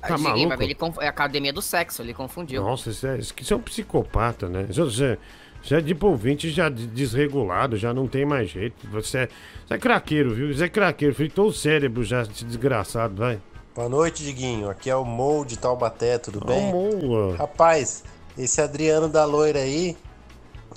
Tá 0.00 0.08
Diguinho, 0.08 0.28
maluco? 0.30 0.48
mas 0.48 0.60
ele 0.60 0.74
conf- 0.74 0.98
é 1.00 1.06
a 1.06 1.10
academia 1.10 1.52
do 1.52 1.62
sexo, 1.62 2.02
ele 2.02 2.14
confundiu. 2.14 2.62
Nossa, 2.62 2.90
isso 2.90 3.06
é, 3.06 3.18
isso 3.18 3.52
é 3.52 3.56
um 3.56 3.60
psicopata, 3.60 4.48
né? 4.48 4.66
Você, 4.68 4.80
você, 4.82 5.18
você 5.62 5.74
é 5.76 5.82
tipo 5.82 6.06
ouvinte 6.06 6.50
já 6.50 6.68
de- 6.68 6.86
desregulado, 6.86 7.76
já 7.76 7.92
não 7.92 8.06
tem 8.06 8.24
mais 8.24 8.50
jeito. 8.50 8.86
Você 8.90 9.18
é, 9.18 9.28
você 9.66 9.74
é 9.74 9.78
craqueiro, 9.78 10.34
viu? 10.34 10.54
Você 10.54 10.64
é 10.64 10.68
craqueiro, 10.68 11.14
fritou 11.14 11.48
o 11.48 11.52
cérebro 11.52 12.04
já, 12.04 12.22
esse 12.22 12.44
desgraçado, 12.44 13.14
vai. 13.16 13.40
Boa 13.74 13.88
noite, 13.88 14.22
Diguinho. 14.22 14.70
Aqui 14.70 14.88
é 14.88 14.96
o 14.96 15.04
Mou 15.04 15.44
de 15.44 15.58
Taubaté, 15.58 16.18
tudo 16.18 16.40
bem? 16.44 16.70
Moa. 16.72 17.36
Rapaz, 17.36 18.04
esse 18.38 18.60
Adriano 18.60 19.08
da 19.08 19.24
loira 19.24 19.58
aí, 19.58 19.96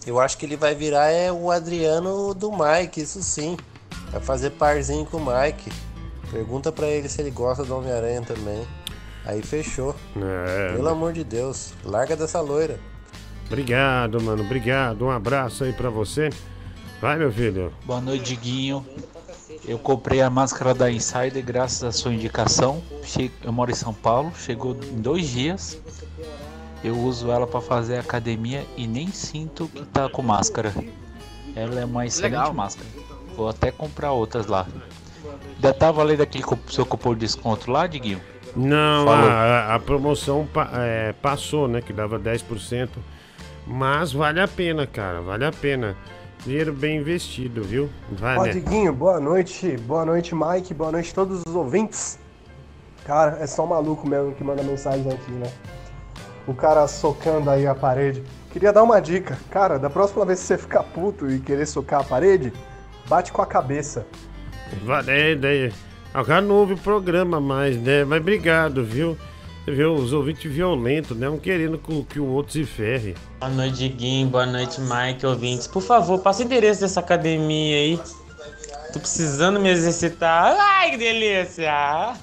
eu 0.08 0.20
acho 0.20 0.38
que 0.38 0.46
ele 0.46 0.56
vai 0.58 0.76
virar 0.76 1.10
é 1.10 1.32
o 1.32 1.50
Adriano 1.52 2.34
do 2.34 2.52
Mike, 2.52 3.00
isso 3.02 3.22
sim. 3.22 3.56
Vai 4.12 4.20
fazer 4.22 4.50
parzinho 4.52 5.06
com 5.06 5.18
o 5.18 5.22
Mike. 5.26 5.72
Pergunta 6.32 6.72
pra 6.72 6.88
ele 6.88 7.08
se 7.08 7.22
ele 7.22 7.32
gosta 7.32 7.64
do 7.64 7.76
Homem-Aranha 7.78 8.22
também. 8.22 8.68
Aí 9.26 9.42
fechou. 9.42 9.96
É, 10.16 10.74
Pelo 10.76 10.88
amor 10.90 11.14
de 11.14 11.24
Deus, 11.24 11.74
larga 11.84 12.16
dessa 12.16 12.40
loira. 12.42 12.80
Obrigado, 13.48 14.22
mano. 14.22 14.44
Obrigado. 14.44 15.06
Um 15.06 15.12
abraço 15.12 15.64
aí 15.64 15.74
pra 15.74 15.90
você. 15.90 16.30
Vai, 17.02 17.18
meu 17.18 17.32
filho. 17.32 17.74
Boa 17.86 18.02
noite, 18.02 18.24
Diguinho. 18.36 18.86
Eu 19.68 19.78
comprei 19.80 20.22
a 20.22 20.30
máscara 20.30 20.74
da 20.74 20.92
Insider 20.92 21.44
graças 21.44 21.84
à 21.84 21.92
sua 21.92 22.14
indicação. 22.14 22.82
Eu 23.44 23.52
moro 23.52 23.72
em 23.72 23.76
São 23.76 23.94
Paulo, 23.94 24.32
chegou 24.36 24.76
em 24.76 25.02
dois 25.02 25.28
dias. 25.28 25.80
Eu 26.84 26.98
uso 26.98 27.30
ela 27.30 27.46
para 27.46 27.60
fazer 27.60 27.98
academia 27.98 28.66
e 28.78 28.88
nem 28.88 29.12
sinto 29.12 29.68
que 29.68 29.84
tá 29.86 30.08
com 30.10 30.22
máscara. 30.22 30.74
Ela 31.56 31.82
é 31.82 31.86
uma 31.86 32.06
excelente 32.06 32.32
Legal. 32.34 32.54
máscara. 32.54 32.88
Vou 33.36 33.50
até 33.50 33.72
comprar 33.72 34.12
outras 34.12 34.46
lá. 34.48 34.66
Ainda 35.56 35.74
tá 35.74 35.92
valendo 35.92 36.22
aquele 36.22 36.44
seu 36.70 36.86
cupom 36.86 37.14
de 37.14 37.22
desconto 37.22 37.70
lá, 37.72 37.86
Diguinho? 37.88 38.22
Não, 38.56 39.10
a, 39.10 39.76
a 39.76 39.80
promoção 39.80 40.46
pa- 40.52 40.70
é, 40.74 41.14
passou, 41.14 41.68
né? 41.68 41.82
Que 41.82 41.94
dava 41.94 42.20
10%. 42.20 42.90
Mas 43.68 44.12
vale 44.12 44.40
a 44.42 44.48
pena, 44.48 44.88
cara. 44.88 45.22
Vale 45.22 45.46
a 45.46 45.52
pena. 45.52 45.96
Dinheiro 46.44 46.74
bem 46.74 46.98
investido, 46.98 47.64
viu? 47.64 47.90
Vai, 48.12 48.38
né? 48.40 48.52
Diguinho, 48.54 48.94
boa 48.94 49.20
noite. 49.20 49.76
Boa 49.78 50.06
noite, 50.06 50.34
Mike. 50.34 50.74
Boa 50.74 50.92
noite 50.92 51.12
a 51.12 51.16
todos 51.16 51.44
os 51.46 51.54
ouvintes. 51.56 52.18
Cara, 53.06 53.38
é 53.42 53.48
só 53.48 53.64
um 53.66 53.68
maluco 53.68 54.08
mesmo 54.08 54.34
que 54.34 54.44
manda 54.44 54.64
mensagem 54.64 55.12
aqui, 55.12 55.32
né? 55.32 55.52
O 56.48 56.54
cara 56.54 56.88
socando 56.88 57.50
aí 57.50 57.68
a 57.68 57.76
parede. 57.76 58.24
Queria 58.52 58.72
dar 58.74 58.82
uma 58.84 59.00
dica. 59.00 59.38
Cara, 59.52 59.78
da 59.78 59.90
próxima 59.90 60.26
vez 60.26 60.40
que 60.40 60.46
você 60.46 60.58
ficar 60.58 60.84
puto 60.84 61.30
e 61.30 61.40
querer 61.40 61.66
socar 61.68 62.02
a 62.02 62.04
parede, 62.04 62.52
bate 63.08 63.32
com 63.32 63.42
a 63.42 63.46
cabeça. 63.46 64.08
Vale, 64.84 65.36
daí. 65.36 65.72
Ah, 66.14 66.22
O 66.22 66.26
cara 66.26 66.42
não 66.42 66.56
ouve 66.56 66.74
o 66.74 66.78
programa 66.78 67.40
mais, 67.40 67.78
né? 67.78 68.04
Mas 68.04 68.20
obrigado, 68.22 68.84
viu? 68.84 69.18
Você 69.66 69.72
viu 69.72 69.94
os 69.94 70.14
ouvintes 70.14 70.52
violentos, 70.52 71.16
né? 71.16 71.30
Um 71.30 71.38
querendo 71.38 71.78
que, 71.78 72.04
que 72.04 72.20
o 72.20 72.26
outro 72.26 72.54
se 72.54 72.66
ferre. 72.66 73.16
Boa 73.40 73.52
noite, 73.52 73.78
Diguinho. 73.78 74.28
Boa 74.28 74.46
noite, 74.46 74.80
Mike, 74.82 75.26
ouvintes. 75.26 75.68
Por 75.68 75.82
favor, 75.82 76.20
passa 76.20 76.42
o 76.42 76.46
endereço 76.46 76.82
dessa 76.82 77.00
academia 77.00 77.76
aí. 77.76 78.00
Tô 78.94 79.00
precisando 79.00 79.60
me 79.60 79.70
exercitar. 79.70 80.56
Ai, 80.58 80.92
que 80.92 80.98
delícia! 80.98 82.14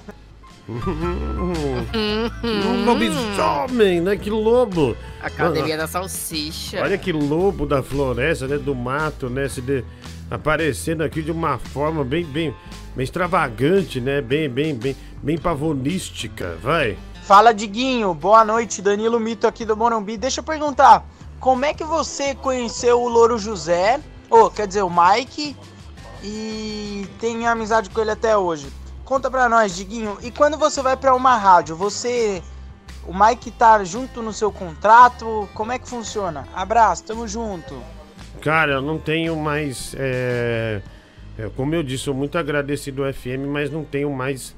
Um 0.67 2.83
lobisomem, 2.85 4.01
né? 4.01 4.17
Que 4.17 4.29
lobo! 4.29 4.97
Academia 5.21 5.77
da 5.77 5.87
Salsicha. 5.87 6.81
Olha 6.81 6.97
que 6.97 7.13
lobo 7.13 7.65
da 7.65 7.81
floresta, 7.81 8.47
né? 8.47 8.57
Do 8.57 8.75
mato, 8.75 9.29
né? 9.29 9.47
Se 9.47 9.61
de- 9.61 9.85
aparecendo 10.29 11.03
aqui 11.03 11.21
de 11.21 11.31
uma 11.31 11.57
forma 11.57 12.03
bem, 12.03 12.25
bem, 12.25 12.55
bem 12.95 13.03
extravagante, 13.03 13.99
né? 14.01 14.21
Bem, 14.21 14.49
bem, 14.49 14.75
bem, 14.75 14.95
bem 15.21 15.37
pavonística. 15.37 16.57
Vai. 16.61 16.97
Fala, 17.23 17.53
Diguinho. 17.53 18.13
Boa 18.13 18.45
noite, 18.45 18.81
Danilo 18.81 19.19
Mito 19.19 19.47
aqui 19.47 19.65
do 19.65 19.75
Morumbi. 19.75 20.17
Deixa 20.17 20.39
eu 20.39 20.43
perguntar, 20.43 21.05
como 21.39 21.65
é 21.65 21.73
que 21.73 21.83
você 21.83 22.35
conheceu 22.35 23.01
o 23.01 23.07
Louro 23.07 23.37
José, 23.37 23.99
ou 24.29 24.49
quer 24.49 24.67
dizer, 24.67 24.81
o 24.83 24.89
Mike, 24.89 25.55
e 26.23 27.07
tem 27.19 27.47
amizade 27.47 27.89
com 27.89 28.01
ele 28.01 28.11
até 28.11 28.37
hoje? 28.37 28.67
Conta 29.05 29.31
pra 29.31 29.47
nós, 29.47 29.75
Diguinho. 29.75 30.17
E 30.21 30.31
quando 30.31 30.57
você 30.57 30.81
vai 30.81 30.97
pra 30.97 31.15
uma 31.15 31.35
rádio, 31.37 31.75
você... 31.75 32.41
O 33.05 33.17
Mike 33.17 33.51
tá 33.51 33.81
junto 33.85 34.21
no 34.21 34.33
seu 34.33 34.51
contrato? 34.51 35.47
Como 35.53 35.71
é 35.71 35.79
que 35.79 35.87
funciona? 35.87 36.45
Abraço, 36.53 37.05
tamo 37.05 37.25
junto. 37.25 37.81
Cara, 38.47 38.75
eu 38.75 38.81
não 38.81 38.97
tenho 38.97 39.35
mais. 39.35 39.93
é, 39.99 40.81
é, 41.37 41.49
como 41.53 41.75
eu 41.75 41.83
disse, 41.83 42.05
sou 42.05 42.13
muito 42.13 42.37
agradecido 42.37 43.03
ao 43.03 43.11
FM, 43.11 43.45
mas 43.45 43.69
não 43.69 43.83
tenho 43.83 44.09
mais. 44.09 44.55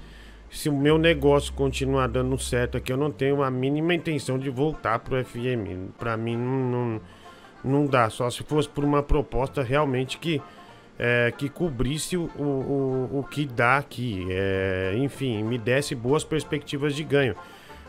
Se 0.52 0.70
o 0.70 0.74
meu 0.74 1.00
negócio 1.00 1.52
continuar 1.54 2.06
dando 2.06 2.38
certo 2.38 2.78
aqui, 2.78 2.94
eu 2.94 2.98
não 2.98 3.10
tenho 3.10 3.42
a 3.42 3.50
mínima 3.50 3.96
intenção 3.96 4.38
de 4.38 4.48
voltar 4.52 5.00
pro 5.00 5.26
FM. 5.26 5.90
Pra 5.98 6.16
mim, 6.16 6.38
não, 6.38 7.02
não, 7.64 7.88
dá. 7.88 8.12
Só 8.12 8.30
se 8.30 8.44
fosse 8.44 8.70
por 8.70 8.86
uma 8.86 9.02
proposta 9.02 9.64
realmente 9.64 10.20
que. 10.20 10.40
é, 11.00 11.34
que 11.36 11.50
cobrisse 11.50 12.16
o, 12.16 12.30
o, 12.38 12.44
o, 12.44 13.20
o 13.22 13.24
que 13.24 13.48
dá 13.48 13.78
aqui. 13.78 14.28
É, 14.30 14.94
enfim, 14.98 15.42
me 15.42 15.58
desse 15.58 15.96
boas 15.96 16.24
perspectivas 16.24 16.94
de 16.94 17.04
ganho. 17.04 17.36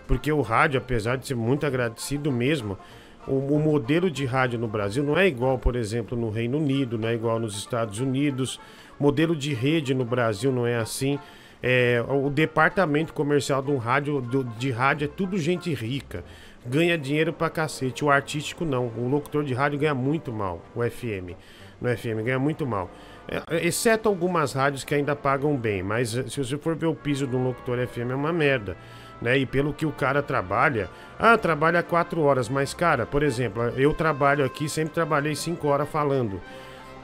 Porque 0.09 0.33
o 0.33 0.41
rádio, 0.41 0.79
apesar 0.79 1.17
de 1.17 1.27
ser 1.27 1.37
muito 1.37 1.67
agradecido 1.67 2.33
mesmo, 2.33 2.79
o, 3.27 3.35
o 3.35 3.59
modelo 3.59 4.11
de 4.11 4.25
rádio 4.25 4.59
no 4.59 4.69
Brasil 4.69 5.03
não 5.03 5.17
é 5.17 5.27
igual, 5.27 5.59
por 5.59 5.77
exemplo, 5.77 6.17
no 6.17 6.31
Reino 6.31 6.59
Unido, 6.59 6.99
não 6.99 7.09
é 7.09 7.15
igual 7.15 7.39
nos 7.39 7.57
Estados 7.57 8.01
Unidos. 8.01 8.61
Modelo 8.99 9.35
de 9.35 9.55
rede 9.55 9.95
no 9.95 10.05
Brasil 10.05 10.53
não 10.53 10.67
é 10.67 10.77
assim. 10.77 11.19
É, 11.63 12.03
o 12.09 12.31
departamento 12.31 13.13
comercial 13.13 13.63
de 13.63 13.71
um 13.71 13.77
rádio, 13.77 14.23
de 14.59 14.71
rádio 14.71 15.05
é 15.05 15.09
tudo 15.09 15.39
gente 15.39 15.73
rica. 15.75 16.25
Ganha 16.65 16.97
dinheiro 16.97 17.33
pra 17.33 17.51
cacete. 17.51 18.05
O 18.05 18.11
artístico 18.11 18.65
não. 18.65 18.87
O 18.87 19.09
locutor 19.09 19.45
de 19.45 19.55
rádio 19.55 19.79
ganha 19.79 19.95
muito 19.95 20.33
mal. 20.33 20.63
O 20.75 20.83
FM. 20.83 21.37
No 21.81 21.89
FM 21.97 22.23
ganha 22.25 22.39
muito 22.39 22.67
mal. 22.67 22.91
É, 23.29 23.67
exceto 23.67 24.09
algumas 24.09 24.53
rádios 24.53 24.85
que 24.85 24.95
ainda 24.95 25.17
pagam 25.17 25.57
bem. 25.57 25.83
Mas 25.83 26.17
eh, 26.17 26.25
se 26.29 26.39
você 26.39 26.59
for 26.59 26.75
ver 26.77 26.87
o 26.87 26.95
piso 26.95 27.27
de 27.27 27.35
um 27.35 27.45
locutor 27.45 27.79
FM 27.87 28.11
é 28.11 28.15
uma 28.15 28.33
merda 28.33 28.77
né? 29.21 29.39
E 29.39 29.47
pelo 29.47 29.73
que 29.73 29.87
o 29.87 29.93
cara 29.93 30.23
trabalha, 30.23 30.89
ah, 31.19 31.37
trabalha 31.37 31.83
quatro 31.83 32.23
horas, 32.23 32.49
mas 32.49 32.73
cara, 32.73 33.05
por 33.05 33.23
exemplo, 33.23 33.63
eu 33.77 33.93
trabalho 33.93 34.45
aqui, 34.45 34.69
sempre 34.69 34.95
trabalhei 34.95 35.35
cinco 35.35 35.69
horas 35.69 35.89
falando. 35.89 36.41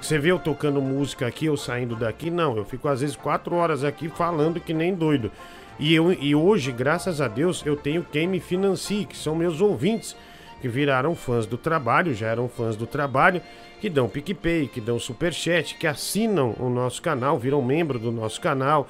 Você 0.00 0.18
vê 0.18 0.30
eu 0.30 0.38
tocando 0.38 0.80
música 0.80 1.26
aqui, 1.26 1.46
eu 1.46 1.56
saindo 1.56 1.96
daqui? 1.96 2.30
Não, 2.30 2.56
eu 2.56 2.64
fico 2.64 2.88
às 2.88 3.00
vezes 3.00 3.16
quatro 3.16 3.54
horas 3.54 3.82
aqui 3.82 4.08
falando 4.08 4.60
que 4.60 4.74
nem 4.74 4.94
doido. 4.94 5.30
E, 5.78 5.94
eu, 5.94 6.12
e 6.12 6.34
hoje, 6.34 6.72
graças 6.72 7.20
a 7.20 7.28
Deus, 7.28 7.64
eu 7.66 7.76
tenho 7.76 8.04
quem 8.04 8.26
me 8.26 8.40
financie, 8.40 9.04
que 9.04 9.16
são 9.16 9.34
meus 9.34 9.60
ouvintes, 9.60 10.16
que 10.60 10.68
viraram 10.68 11.14
fãs 11.14 11.46
do 11.46 11.58
trabalho, 11.58 12.14
já 12.14 12.28
eram 12.28 12.48
fãs 12.48 12.76
do 12.76 12.86
trabalho, 12.86 13.42
que 13.80 13.90
dão 13.90 14.08
PicPay, 14.08 14.68
que 14.68 14.80
dão 14.80 14.98
Superchat, 14.98 15.74
que 15.74 15.86
assinam 15.86 16.54
o 16.58 16.70
nosso 16.70 17.02
canal, 17.02 17.38
viram 17.38 17.60
membro 17.60 17.98
do 17.98 18.10
nosso 18.10 18.40
canal, 18.40 18.88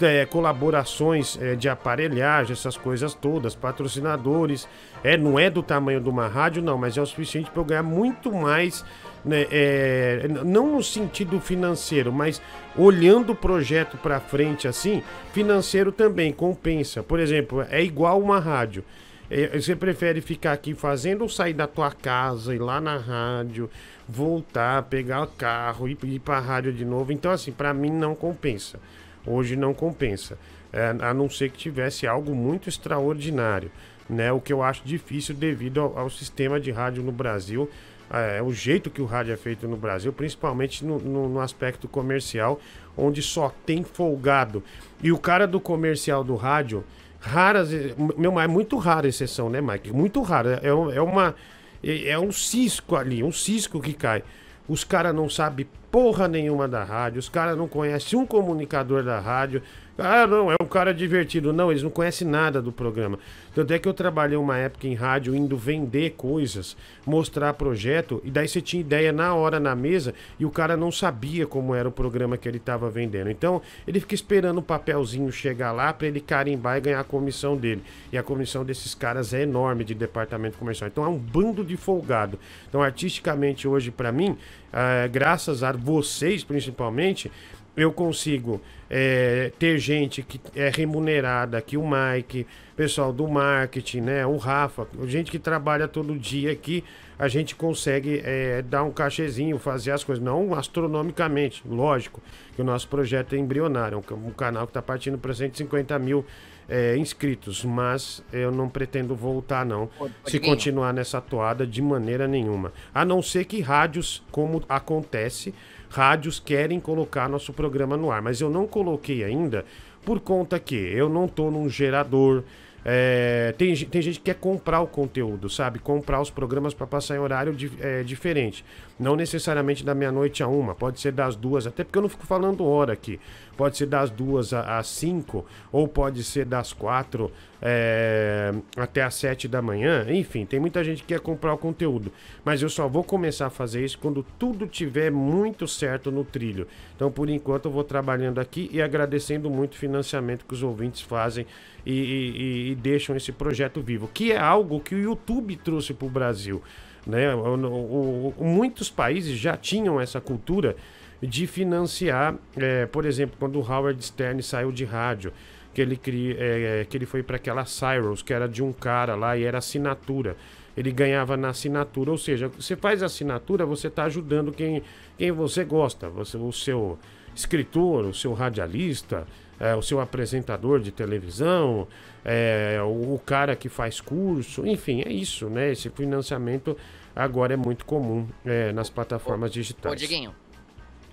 é, 0.00 0.26
colaborações 0.26 1.38
é, 1.40 1.54
de 1.54 1.68
aparelhagem, 1.68 2.52
essas 2.52 2.76
coisas 2.76 3.14
todas, 3.14 3.54
patrocinadores. 3.54 4.68
É, 5.02 5.16
não 5.16 5.38
é 5.38 5.48
do 5.48 5.62
tamanho 5.62 6.00
de 6.00 6.08
uma 6.08 6.26
rádio, 6.26 6.62
não, 6.62 6.76
mas 6.76 6.96
é 6.96 7.02
o 7.02 7.06
suficiente 7.06 7.50
para 7.50 7.60
eu 7.60 7.64
ganhar 7.64 7.82
muito 7.82 8.32
mais, 8.32 8.84
né, 9.24 9.46
é, 9.50 10.26
não 10.44 10.72
no 10.72 10.82
sentido 10.82 11.40
financeiro, 11.40 12.12
mas 12.12 12.40
olhando 12.76 13.32
o 13.32 13.36
projeto 13.36 13.96
para 13.96 14.20
frente 14.20 14.66
assim, 14.66 15.02
financeiro 15.32 15.92
também 15.92 16.32
compensa. 16.32 17.02
Por 17.02 17.20
exemplo, 17.20 17.64
é 17.70 17.82
igual 17.82 18.20
uma 18.20 18.38
rádio. 18.38 18.84
É, 19.30 19.58
Você 19.58 19.74
prefere 19.74 20.20
ficar 20.20 20.52
aqui 20.52 20.74
fazendo 20.74 21.22
ou 21.22 21.28
sair 21.28 21.52
da 21.52 21.66
tua 21.66 21.90
casa, 21.90 22.54
ir 22.54 22.58
lá 22.58 22.80
na 22.80 22.96
rádio, 22.96 23.68
voltar, 24.08 24.82
pegar 24.84 25.22
o 25.22 25.26
carro, 25.26 25.88
ir, 25.88 25.98
ir 26.04 26.20
para 26.20 26.38
a 26.38 26.40
rádio 26.40 26.72
de 26.72 26.84
novo? 26.84 27.12
Então, 27.12 27.30
assim, 27.30 27.52
para 27.52 27.74
mim 27.74 27.90
não 27.90 28.14
compensa. 28.14 28.78
Hoje 29.26 29.56
não 29.56 29.74
compensa. 29.74 30.38
É, 30.72 30.94
a 31.00 31.14
não 31.14 31.28
ser 31.30 31.50
que 31.50 31.58
tivesse 31.58 32.06
algo 32.06 32.34
muito 32.34 32.68
extraordinário. 32.68 33.70
Né? 34.08 34.30
O 34.32 34.40
que 34.40 34.52
eu 34.52 34.62
acho 34.62 34.82
difícil 34.84 35.34
devido 35.34 35.80
ao, 35.80 35.98
ao 35.98 36.10
sistema 36.10 36.60
de 36.60 36.70
rádio 36.70 37.02
no 37.02 37.10
Brasil. 37.12 37.68
É, 38.08 38.40
o 38.40 38.52
jeito 38.52 38.88
que 38.88 39.02
o 39.02 39.04
rádio 39.04 39.32
é 39.32 39.36
feito 39.36 39.66
no 39.66 39.76
Brasil, 39.76 40.12
principalmente 40.12 40.84
no, 40.84 40.98
no- 41.00 41.28
no 41.28 41.40
aspecto 41.40 41.88
comercial, 41.88 42.60
onde 42.96 43.20
só 43.20 43.52
tem 43.66 43.82
folgado. 43.82 44.62
E 45.02 45.10
o 45.10 45.18
cara 45.18 45.44
do 45.44 45.58
comercial 45.58 46.22
do 46.22 46.36
rádio, 46.36 46.84
raras. 47.18 47.68
Meu, 48.16 48.38
é 48.38 48.46
muito 48.46 48.76
rara 48.76 49.08
exceção, 49.08 49.50
né, 49.50 49.60
Mike? 49.60 49.90
Muito 49.92 50.22
rara. 50.22 50.60
É, 50.62 50.68
é 50.68 51.02
uma. 51.02 51.34
É 51.82 52.10
é 52.10 52.18
um 52.18 52.30
cisco 52.30 52.94
ali, 52.96 53.22
um 53.24 53.32
cisco 53.32 53.80
que 53.80 53.92
cai. 53.92 54.22
Os 54.68 54.84
caras 54.84 55.14
não 55.14 55.28
sabem 55.28 55.66
porra 55.96 56.28
nenhuma 56.28 56.68
da 56.68 56.84
rádio, 56.84 57.18
os 57.18 57.30
caras 57.30 57.56
não 57.56 57.66
conhecem 57.66 58.18
um 58.18 58.26
comunicador 58.26 59.02
da 59.02 59.18
rádio. 59.18 59.62
Ah, 59.96 60.26
não, 60.26 60.52
é 60.52 60.56
um 60.60 60.66
cara 60.66 60.92
divertido. 60.92 61.54
Não, 61.54 61.70
eles 61.70 61.82
não 61.82 61.88
conhecem 61.88 62.28
nada 62.28 62.60
do 62.60 62.70
programa. 62.70 63.18
Tanto 63.56 63.72
é 63.72 63.78
que 63.78 63.88
eu 63.88 63.94
trabalhei 63.94 64.36
uma 64.36 64.58
época 64.58 64.86
em 64.86 64.92
rádio 64.92 65.34
indo 65.34 65.56
vender 65.56 66.10
coisas, 66.10 66.76
mostrar 67.06 67.54
projeto, 67.54 68.20
e 68.22 68.30
daí 68.30 68.46
você 68.46 68.60
tinha 68.60 68.82
ideia 68.82 69.10
na 69.12 69.34
hora 69.34 69.58
na 69.58 69.74
mesa 69.74 70.12
e 70.38 70.44
o 70.44 70.50
cara 70.50 70.76
não 70.76 70.92
sabia 70.92 71.46
como 71.46 71.74
era 71.74 71.88
o 71.88 71.90
programa 71.90 72.36
que 72.36 72.46
ele 72.46 72.58
estava 72.58 72.90
vendendo. 72.90 73.30
Então 73.30 73.62
ele 73.88 73.98
fica 73.98 74.14
esperando 74.14 74.58
o 74.58 74.62
papelzinho 74.62 75.32
chegar 75.32 75.72
lá 75.72 75.90
para 75.90 76.06
ele 76.06 76.20
carimbar 76.20 76.76
e 76.76 76.82
ganhar 76.82 77.00
a 77.00 77.04
comissão 77.04 77.56
dele. 77.56 77.82
E 78.12 78.18
a 78.18 78.22
comissão 78.22 78.62
desses 78.62 78.94
caras 78.94 79.32
é 79.32 79.40
enorme 79.40 79.84
de 79.84 79.94
departamento 79.94 80.58
comercial. 80.58 80.88
Então 80.88 81.02
é 81.02 81.08
um 81.08 81.16
bando 81.16 81.64
de 81.64 81.78
folgado. 81.78 82.38
Então, 82.68 82.82
artisticamente, 82.82 83.66
hoje, 83.66 83.90
para 83.90 84.12
mim, 84.12 84.36
ah, 84.78 85.06
graças 85.06 85.62
a 85.62 85.72
vocês 85.72 86.44
principalmente, 86.44 87.32
eu 87.76 87.92
consigo 87.92 88.60
é, 88.88 89.52
ter 89.58 89.78
gente 89.78 90.22
que 90.22 90.40
é 90.54 90.70
remunerada 90.70 91.58
aqui, 91.58 91.76
o 91.76 91.84
Mike, 91.86 92.46
pessoal 92.74 93.12
do 93.12 93.28
marketing, 93.28 94.00
né? 94.00 94.26
O 94.26 94.36
Rafa, 94.36 94.86
gente 95.04 95.30
que 95.30 95.38
trabalha 95.38 95.86
todo 95.86 96.18
dia 96.18 96.52
aqui 96.52 96.82
a 97.18 97.28
gente 97.28 97.54
consegue 97.54 98.20
é, 98.24 98.62
dar 98.62 98.82
um 98.82 98.90
cachezinho, 98.90 99.58
fazer 99.58 99.90
as 99.90 100.04
coisas, 100.04 100.22
não 100.22 100.54
astronomicamente, 100.54 101.62
lógico, 101.66 102.20
que 102.54 102.60
o 102.60 102.64
nosso 102.64 102.88
projeto 102.88 103.34
é 103.34 103.38
embrionário, 103.38 104.02
é 104.08 104.14
um, 104.14 104.26
um 104.28 104.30
canal 104.30 104.66
que 104.66 104.70
está 104.70 104.82
partindo 104.82 105.16
para 105.16 105.32
150 105.32 105.98
mil 105.98 106.24
é, 106.68 106.96
inscritos, 106.96 107.64
mas 107.64 108.22
eu 108.32 108.50
não 108.50 108.68
pretendo 108.68 109.14
voltar 109.14 109.64
não, 109.64 109.86
Pô, 109.86 110.10
se 110.26 110.38
continuar 110.38 110.92
nessa 110.92 111.20
toada 111.20 111.66
de 111.66 111.80
maneira 111.80 112.26
nenhuma. 112.28 112.72
A 112.94 113.04
não 113.04 113.22
ser 113.22 113.44
que 113.46 113.60
rádios, 113.60 114.22
como 114.30 114.62
acontece, 114.68 115.54
rádios 115.90 116.38
querem 116.38 116.80
colocar 116.80 117.28
nosso 117.28 117.52
programa 117.52 117.96
no 117.96 118.10
ar, 118.10 118.22
mas 118.22 118.40
eu 118.40 118.50
não 118.50 118.66
coloquei 118.66 119.24
ainda 119.24 119.64
por 120.04 120.20
conta 120.20 120.58
que 120.58 120.76
eu 120.76 121.08
não 121.08 121.26
tô 121.26 121.50
num 121.50 121.68
gerador. 121.68 122.44
é, 122.84 123.52
tem, 123.58 123.74
tem 123.74 124.00
gente 124.00 124.20
que 124.20 124.26
quer 124.26 124.36
comprar 124.36 124.80
o 124.80 124.86
conteúdo, 124.86 125.50
sabe? 125.50 125.80
Comprar 125.80 126.20
os 126.20 126.30
programas 126.30 126.72
para 126.72 126.86
passar 126.86 127.16
em 127.16 127.18
horário 127.18 127.56
é, 127.80 128.04
diferente. 128.04 128.64
Não 128.98 129.14
necessariamente 129.14 129.84
da 129.84 129.94
meia-noite 129.94 130.42
a 130.42 130.48
uma, 130.48 130.74
pode 130.74 130.98
ser 131.00 131.12
das 131.12 131.36
duas, 131.36 131.66
até 131.66 131.84
porque 131.84 131.98
eu 131.98 132.02
não 132.02 132.08
fico 132.08 132.24
falando 132.26 132.64
hora 132.64 132.94
aqui. 132.94 133.20
Pode 133.54 133.76
ser 133.76 133.84
das 133.86 134.08
duas 134.08 134.54
às 134.54 134.86
cinco, 134.86 135.44
ou 135.70 135.86
pode 135.86 136.24
ser 136.24 136.46
das 136.46 136.72
quatro 136.72 137.30
é, 137.60 138.54
até 138.76 139.02
às 139.02 139.14
sete 139.14 139.46
da 139.48 139.60
manhã. 139.60 140.06
Enfim, 140.08 140.46
tem 140.46 140.58
muita 140.58 140.82
gente 140.82 141.02
que 141.02 141.08
quer 141.08 141.20
comprar 141.20 141.52
o 141.52 141.58
conteúdo. 141.58 142.10
Mas 142.42 142.62
eu 142.62 142.70
só 142.70 142.88
vou 142.88 143.04
começar 143.04 143.46
a 143.46 143.50
fazer 143.50 143.84
isso 143.84 143.98
quando 143.98 144.24
tudo 144.38 144.66
tiver 144.66 145.10
muito 145.10 145.68
certo 145.68 146.10
no 146.10 146.24
trilho. 146.24 146.66
Então, 146.94 147.10
por 147.10 147.28
enquanto, 147.28 147.66
eu 147.66 147.70
vou 147.72 147.84
trabalhando 147.84 148.38
aqui 148.38 148.70
e 148.72 148.80
agradecendo 148.80 149.50
muito 149.50 149.74
o 149.74 149.76
financiamento 149.76 150.46
que 150.46 150.54
os 150.54 150.62
ouvintes 150.62 151.02
fazem 151.02 151.46
e- 151.84 151.92
e- 151.92 152.70
e 152.70 152.74
deixam 152.74 153.14
esse 153.14 153.30
projeto 153.32 153.82
vivo, 153.82 154.08
que 154.12 154.32
é 154.32 154.38
algo 154.38 154.80
que 154.80 154.94
o 154.94 154.98
YouTube 154.98 155.54
trouxe 155.56 155.92
para 155.92 156.06
o 156.06 156.10
Brasil. 156.10 156.62
Né? 157.06 157.32
O- 157.34 157.38
o- 157.56 158.34
o- 158.36 158.44
muitos 158.44 158.90
países 158.90 159.38
já 159.38 159.56
tinham 159.56 160.00
essa 160.00 160.20
cultura 160.20 160.74
de 161.22 161.46
financiar, 161.46 162.34
é, 162.56 162.84
por 162.86 163.04
exemplo, 163.04 163.36
quando 163.38 163.56
o 163.58 163.62
Howard 163.62 164.04
Stern 164.04 164.42
saiu 164.42 164.72
de 164.72 164.84
rádio, 164.84 165.32
que 165.72 165.80
ele, 165.80 165.96
cri, 165.96 166.36
é, 166.38 166.86
que 166.88 166.96
ele 166.96 167.06
foi 167.06 167.22
para 167.22 167.36
aquela 167.36 167.64
Cyrus, 167.64 168.22
que 168.22 168.32
era 168.32 168.48
de 168.48 168.62
um 168.62 168.72
cara 168.72 169.14
lá 169.14 169.36
e 169.36 169.44
era 169.44 169.58
assinatura. 169.58 170.36
Ele 170.76 170.90
ganhava 170.90 171.36
na 171.36 171.50
assinatura, 171.50 172.10
ou 172.10 172.18
seja, 172.18 172.48
você 172.48 172.74
faz 172.76 173.02
assinatura, 173.02 173.64
você 173.64 173.86
está 173.88 174.04
ajudando 174.04 174.52
quem, 174.52 174.82
quem 175.16 175.30
você 175.32 175.64
gosta, 175.64 176.08
você, 176.08 176.36
o 176.36 176.52
seu 176.52 176.98
escritor, 177.34 178.04
o 178.04 178.14
seu 178.14 178.32
radialista, 178.32 179.26
é, 179.60 179.74
o 179.74 179.80
seu 179.82 180.00
apresentador 180.00 180.80
de 180.80 180.90
televisão, 180.90 181.86
é, 182.24 182.78
o, 182.82 183.14
o 183.14 183.20
cara 183.24 183.54
que 183.56 183.68
faz 183.70 184.00
curso, 184.00 184.66
enfim, 184.66 185.02
é 185.04 185.10
isso, 185.12 185.48
né? 185.48 185.72
Esse 185.72 185.88
financiamento 185.90 186.76
agora 187.16 187.54
é 187.54 187.56
muito 187.56 187.84
comum 187.84 188.28
é, 188.44 188.70
nas 188.72 188.90
plataformas 188.90 189.50
digitais. 189.50 189.92
Ô, 189.92 189.96
Diguinho. 189.96 190.34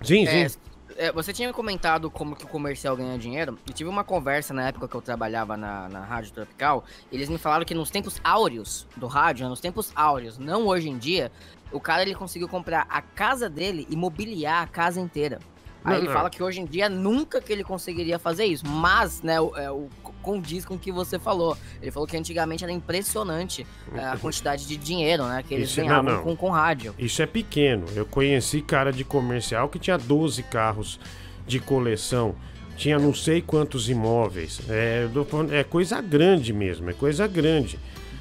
Sim, 0.02 0.26
É, 0.26 0.48
sim. 0.48 0.58
é, 0.96 1.10
você 1.10 1.32
tinha 1.32 1.48
me 1.48 1.54
comentado 1.54 2.10
como 2.10 2.36
que 2.36 2.44
o 2.44 2.48
comercial 2.48 2.96
ganha 2.96 3.16
dinheiro. 3.18 3.58
Eu 3.66 3.72
tive 3.72 3.88
uma 3.88 4.04
conversa 4.04 4.52
na 4.52 4.68
época 4.68 4.86
que 4.86 4.94
eu 4.94 5.00
trabalhava 5.00 5.56
na, 5.56 5.88
na 5.88 6.00
Rádio 6.04 6.32
Tropical. 6.32 6.84
Eles 7.10 7.28
me 7.28 7.38
falaram 7.38 7.64
que 7.64 7.74
nos 7.74 7.90
tempos 7.90 8.20
áureos 8.22 8.86
do 8.96 9.06
rádio, 9.06 9.48
nos 9.48 9.60
tempos 9.60 9.90
áureos, 9.96 10.36
não 10.38 10.66
hoje 10.66 10.88
em 10.90 10.98
dia, 10.98 11.32
o 11.72 11.80
cara 11.80 12.02
ele 12.02 12.14
conseguiu 12.14 12.48
comprar 12.48 12.86
a 12.88 13.00
casa 13.00 13.48
dele 13.48 13.86
e 13.88 13.96
mobiliar 13.96 14.62
a 14.62 14.66
casa 14.66 15.00
inteira. 15.00 15.38
Aí 15.84 15.92
Não, 15.92 15.98
ele 15.98 16.06
não. 16.06 16.14
fala 16.14 16.30
que 16.30 16.42
hoje 16.42 16.60
em 16.60 16.64
dia 16.64 16.88
nunca 16.88 17.40
que 17.42 17.52
ele 17.52 17.62
conseguiria 17.62 18.18
fazer 18.18 18.46
isso. 18.46 18.66
Mas, 18.66 19.20
né, 19.22 19.38
o, 19.40 19.54
é, 19.54 19.70
o 19.70 19.88
condiz 20.22 20.64
com 20.64 20.74
o 20.74 20.78
que 20.78 20.90
você 20.90 21.18
falou. 21.18 21.56
Ele 21.82 21.90
falou 21.90 22.08
que 22.08 22.16
antigamente 22.16 22.64
era 22.64 22.72
impressionante 22.72 23.66
é, 23.94 24.02
a 24.06 24.16
quantidade 24.16 24.66
de 24.66 24.76
dinheiro, 24.78 25.24
né, 25.26 25.44
que 25.46 25.52
eles 25.54 25.68
Isso- 25.68 25.80
não, 25.80 25.86
ganhavam 25.88 26.12
não. 26.14 26.22
Com, 26.22 26.34
com 26.36 26.50
rádio. 26.50 26.94
Isso 26.98 27.20
é 27.20 27.26
pequeno. 27.26 27.84
Eu 27.94 28.06
conheci 28.06 28.62
cara 28.62 28.90
de 28.90 29.04
comercial 29.04 29.68
que 29.68 29.78
tinha 29.78 29.98
12 29.98 30.42
carros 30.44 30.98
de 31.46 31.60
coleção. 31.60 32.34
Tinha 32.76 32.98
não 32.98 33.12
sei 33.14 33.42
quantos 33.42 33.88
imóveis. 33.90 34.60
É, 34.68 35.06
é 35.52 35.62
coisa 35.62 36.00
grande 36.00 36.52
mesmo, 36.52 36.88
é 36.90 36.92
coisa 36.94 37.26
grande. 37.26 37.78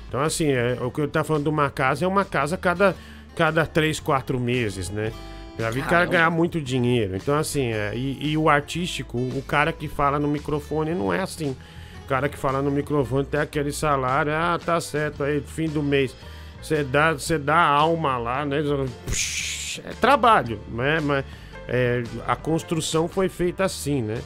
Então, 0.09 0.19
assim, 0.21 0.51
é, 0.51 0.77
o 0.81 0.91
que 0.91 1.01
eu 1.01 1.07
tá 1.07 1.23
falando 1.23 1.43
de 1.43 1.49
uma 1.49 1.69
casa 1.71 2.05
é 2.05 2.07
uma 2.07 2.23
casa 2.25 2.55
cada, 2.55 2.95
cada 3.35 3.65
3, 3.65 3.99
4 3.99 4.39
meses, 4.39 4.89
né? 4.89 5.11
Já 5.57 5.69
vi 5.69 5.81
cara 5.81 5.91
Caramba. 5.91 6.11
ganhar 6.11 6.29
muito 6.31 6.59
dinheiro. 6.59 7.15
Então, 7.15 7.35
assim, 7.37 7.67
é, 7.71 7.93
e, 7.95 8.31
e 8.31 8.37
o 8.37 8.49
artístico, 8.49 9.17
o 9.17 9.43
cara 9.47 9.71
que 9.71 9.87
fala 9.87 10.19
no 10.19 10.27
microfone 10.27 10.93
não 10.95 11.13
é 11.13 11.21
assim. 11.21 11.55
O 12.03 12.07
cara 12.07 12.27
que 12.27 12.37
fala 12.37 12.61
no 12.61 12.71
microfone 12.71 13.25
tem 13.25 13.39
aquele 13.39 13.71
salário, 13.71 14.31
ah, 14.33 14.59
tá 14.63 14.79
certo, 14.81 15.23
aí, 15.23 15.41
fim 15.41 15.67
do 15.69 15.81
mês. 15.81 16.15
Você 16.61 16.83
dá, 16.83 17.13
você 17.13 17.37
dá 17.37 17.55
a 17.55 17.67
alma 17.67 18.17
lá, 18.17 18.45
né? 18.45 18.57
Psh, 19.05 19.81
É 19.85 19.93
trabalho, 19.93 20.59
né? 20.69 20.99
Mas 20.99 21.25
é, 21.67 22.03
a 22.27 22.35
construção 22.35 23.07
foi 23.07 23.29
feita 23.29 23.63
assim, 23.63 24.01
né? 24.01 24.17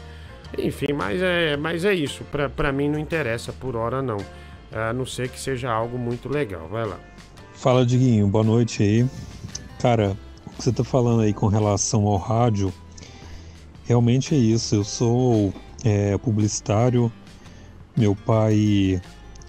Enfim, 0.58 0.94
mas 0.94 1.22
é, 1.22 1.58
mas 1.58 1.84
é 1.84 1.94
isso. 1.94 2.24
Pra, 2.26 2.48
pra 2.50 2.72
mim 2.72 2.90
não 2.90 3.00
interessa 3.00 3.52
por 3.52 3.76
hora, 3.76 4.02
não. 4.02 4.18
A 4.72 4.94
não 4.94 5.06
ser 5.06 5.30
que 5.30 5.40
seja 5.40 5.72
algo 5.72 5.98
muito 5.98 6.30
legal. 6.30 6.68
Vai 6.70 6.86
lá. 6.86 6.98
Fala, 7.54 7.86
Diguinho, 7.86 8.28
boa 8.28 8.44
noite 8.44 8.84
aí. 8.84 9.06
Cara, 9.80 10.16
que 10.58 10.64
você 10.64 10.72
tá 10.72 10.84
falando 10.84 11.22
aí 11.22 11.34
com 11.34 11.48
relação 11.48 12.08
ao 12.08 12.18
rádio, 12.18 12.74
realmente 13.86 14.34
é 14.34 14.38
isso. 14.38 14.76
Eu 14.76 14.84
sou 14.84 15.54
é, 15.84 16.18
publicitário, 16.18 17.12
meu 17.96 18.16
pai 18.16 19.00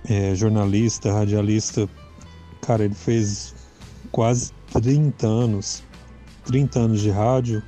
é 0.09 0.35
jornalista, 0.35 1.13
radialista. 1.13 1.89
Cara, 2.61 2.85
ele 2.85 2.95
fez 2.95 3.55
quase 4.13 4.53
30 4.73 5.27
anos, 5.27 5.83
30 6.45 6.79
anos 6.79 7.01
de 7.01 7.11
rádio, 7.11 7.63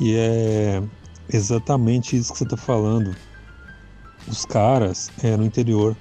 e 0.00 0.14
é 0.14 0.82
exatamente 1.32 2.16
isso 2.16 2.32
que 2.32 2.38
você 2.38 2.46
tá 2.46 2.56
falando. 2.56 3.14
Os 4.28 4.44
caras 4.44 5.10
é, 5.22 5.36
no 5.36 5.44
interior 5.44 5.96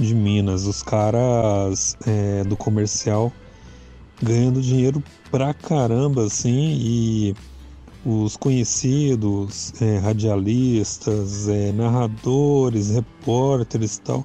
de 0.00 0.14
Minas, 0.14 0.66
os 0.66 0.82
caras 0.82 1.96
é, 2.06 2.42
do 2.42 2.56
comercial 2.56 3.32
ganhando 4.22 4.60
dinheiro 4.60 5.02
pra 5.30 5.52
caramba, 5.52 6.24
assim, 6.24 6.78
e 6.80 7.34
os 8.04 8.36
conhecidos, 8.36 9.72
é, 9.80 9.98
radialistas, 9.98 11.48
é, 11.48 11.72
narradores, 11.72 12.90
repórteres 12.90 13.96
e 13.96 14.00
tal, 14.02 14.24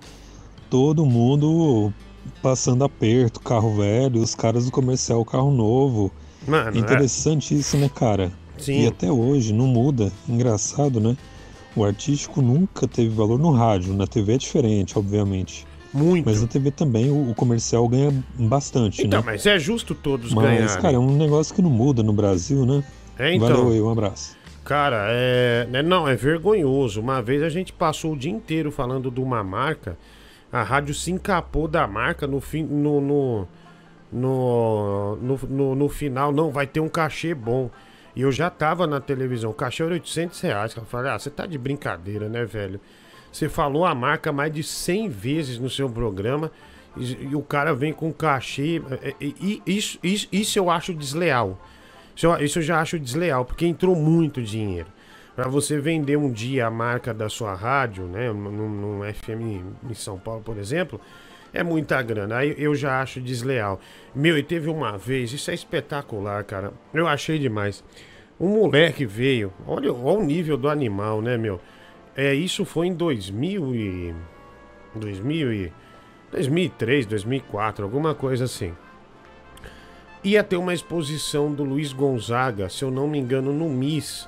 todo 0.70 1.06
mundo 1.06 1.94
passando 2.42 2.84
aperto, 2.84 3.40
carro 3.40 3.76
velho, 3.76 4.22
os 4.22 4.36
caras 4.36 4.66
do 4.66 4.72
comercial, 4.72 5.24
carro 5.26 5.52
novo. 5.52 6.12
Mano, 6.48 6.78
é. 6.78 6.80
Interessante 6.80 7.58
isso, 7.58 7.78
né, 7.78 7.90
cara? 7.90 8.32
Sim. 8.58 8.84
E 8.84 8.88
até 8.88 9.12
hoje 9.12 9.54
não 9.54 9.68
muda. 9.68 10.12
Engraçado, 10.28 11.00
né? 11.00 11.16
O 11.76 11.84
artístico 11.84 12.42
nunca 12.42 12.88
teve 12.88 13.10
valor 13.10 13.40
no 13.40 13.52
rádio, 13.52 13.94
na 13.94 14.06
TV 14.06 14.34
é 14.34 14.38
diferente, 14.38 14.98
obviamente. 14.98 15.66
Muito. 15.94 16.26
Mas 16.26 16.42
na 16.42 16.48
TV 16.48 16.72
também 16.72 17.10
o, 17.10 17.32
o 17.32 17.36
comercial 17.36 17.88
ganha 17.88 18.14
bastante, 18.38 19.06
Então, 19.06 19.20
né? 19.22 19.26
mas 19.26 19.46
é 19.46 19.58
justo 19.58 19.96
todos 19.96 20.34
Mas, 20.34 20.46
ganharem. 20.46 20.82
cara, 20.82 20.96
é 20.96 21.00
um 21.00 21.18
negócio 21.18 21.54
que 21.54 21.62
não 21.62 21.70
muda 21.70 22.04
no 22.04 22.14
Brasil, 22.14 22.66
né? 22.66 22.84
É, 23.18 23.34
então. 23.34 23.48
Valeu 23.50 23.72
aí, 23.72 23.82
um 23.82 23.90
abraço. 23.90 24.38
Cara, 24.64 25.08
é. 25.10 25.68
né, 25.70 25.82
Não, 25.82 26.08
é 26.08 26.16
vergonhoso. 26.16 27.02
Uma 27.02 27.22
vez 27.22 27.42
a 27.42 27.50
gente 27.50 27.74
passou 27.74 28.14
o 28.14 28.18
dia 28.18 28.32
inteiro 28.32 28.72
falando 28.72 29.10
de 29.10 29.20
uma 29.20 29.44
marca. 29.44 29.98
A 30.52 30.62
rádio 30.64 30.94
se 30.94 31.12
encapou 31.12 31.68
da 31.68 31.88
marca 31.88 32.28
no 32.28 32.40
fim. 32.40 32.64
No, 32.64 33.02
no, 33.02 33.48
no, 34.12 35.16
no, 35.18 35.40
no, 35.50 35.76
no 35.76 35.90
final, 35.90 36.32
não, 36.32 36.52
vai 36.52 36.68
ter 36.68 36.80
um 36.80 36.90
cachê 36.90 37.34
bom. 37.34 37.70
E 38.16 38.22
eu 38.22 38.32
já 38.32 38.50
tava 38.50 38.86
na 38.88 39.00
televisão, 39.00 39.52
o 39.52 39.54
cachê 39.54 39.84
era 39.84 39.94
800 39.94 40.40
reais. 40.42 40.76
Eu 40.76 40.84
falei, 40.86 41.12
ah, 41.12 41.20
você 41.20 41.30
tá 41.30 41.46
de 41.46 41.58
brincadeira, 41.58 42.28
né, 42.28 42.46
velho? 42.46 42.80
Você 43.32 43.48
falou 43.48 43.86
a 43.86 43.94
marca 43.94 44.32
mais 44.32 44.52
de 44.52 44.64
100 44.64 45.10
vezes 45.10 45.60
no 45.60 45.70
seu 45.70 45.90
programa 45.90 46.52
e, 46.98 47.30
e 47.32 47.36
o 47.36 47.42
cara 47.42 47.74
vem 47.74 47.94
com 47.94 48.12
cachê. 48.12 48.82
é, 49.02 49.10
é, 49.10 49.16
E, 49.22 49.62
isso, 49.66 50.00
isso, 50.04 50.28
isso 50.32 50.60
eu 50.60 50.70
acho 50.70 50.94
desleal. 50.94 51.60
Isso 52.16 52.26
eu, 52.26 52.38
isso 52.44 52.60
eu 52.60 52.64
já 52.64 52.82
acho 52.82 53.00
desleal, 53.00 53.46
porque 53.46 53.66
entrou 53.66 53.96
muito 53.96 54.42
dinheiro. 54.42 54.88
Pra 55.36 55.48
você 55.48 55.80
vender 55.80 56.18
um 56.18 56.32
dia 56.32 56.68
a 56.68 56.72
marca 56.72 57.14
da 57.14 57.30
sua 57.30 57.54
rádio, 57.54 58.04
né, 58.06 58.30
num, 58.32 58.70
num 58.70 59.14
FM 59.14 59.64
em 59.90 59.94
São 59.94 60.20
Paulo, 60.20 60.42
por 60.42 60.58
exemplo, 60.58 61.00
é 61.54 61.64
muita 61.64 62.02
grana. 62.02 62.38
Aí 62.38 62.54
eu 62.58 62.76
já 62.76 63.02
acho 63.02 63.22
desleal. 63.22 63.80
Meu, 64.14 64.38
e 64.38 64.44
teve 64.44 64.70
uma 64.70 64.98
vez, 64.98 65.32
isso 65.32 65.50
é 65.50 65.54
espetacular, 65.54 66.44
cara. 66.44 66.74
Eu 66.94 67.08
achei 67.08 67.40
demais. 67.40 67.84
Um 68.40 68.50
moleque 68.50 69.06
veio, 69.06 69.54
olha, 69.66 69.94
olha 69.94 70.20
o 70.20 70.24
nível 70.24 70.58
do 70.58 70.70
animal, 70.70 71.22
né, 71.22 71.38
meu? 71.38 71.60
É, 72.16 72.34
isso 72.34 72.66
foi 72.66 72.88
em 72.88 72.94
2000 72.94 73.76
e 73.76 74.16
2000 74.96 75.54
e 75.54 75.74
2003, 76.32 77.06
2004, 77.06 77.84
alguma 77.84 78.14
coisa 78.14 78.46
assim. 78.46 78.74
Ia 80.24 80.44
ter 80.44 80.58
uma 80.58 80.74
exposição 80.74 81.52
do 81.54 81.64
Luiz 81.64 81.94
Gonzaga, 81.94 82.68
se 82.70 82.84
eu 82.84 82.92
não 82.92 83.08
me 83.08 83.18
engano, 83.18 83.54
no 83.54 83.70
MIS, 83.70 84.28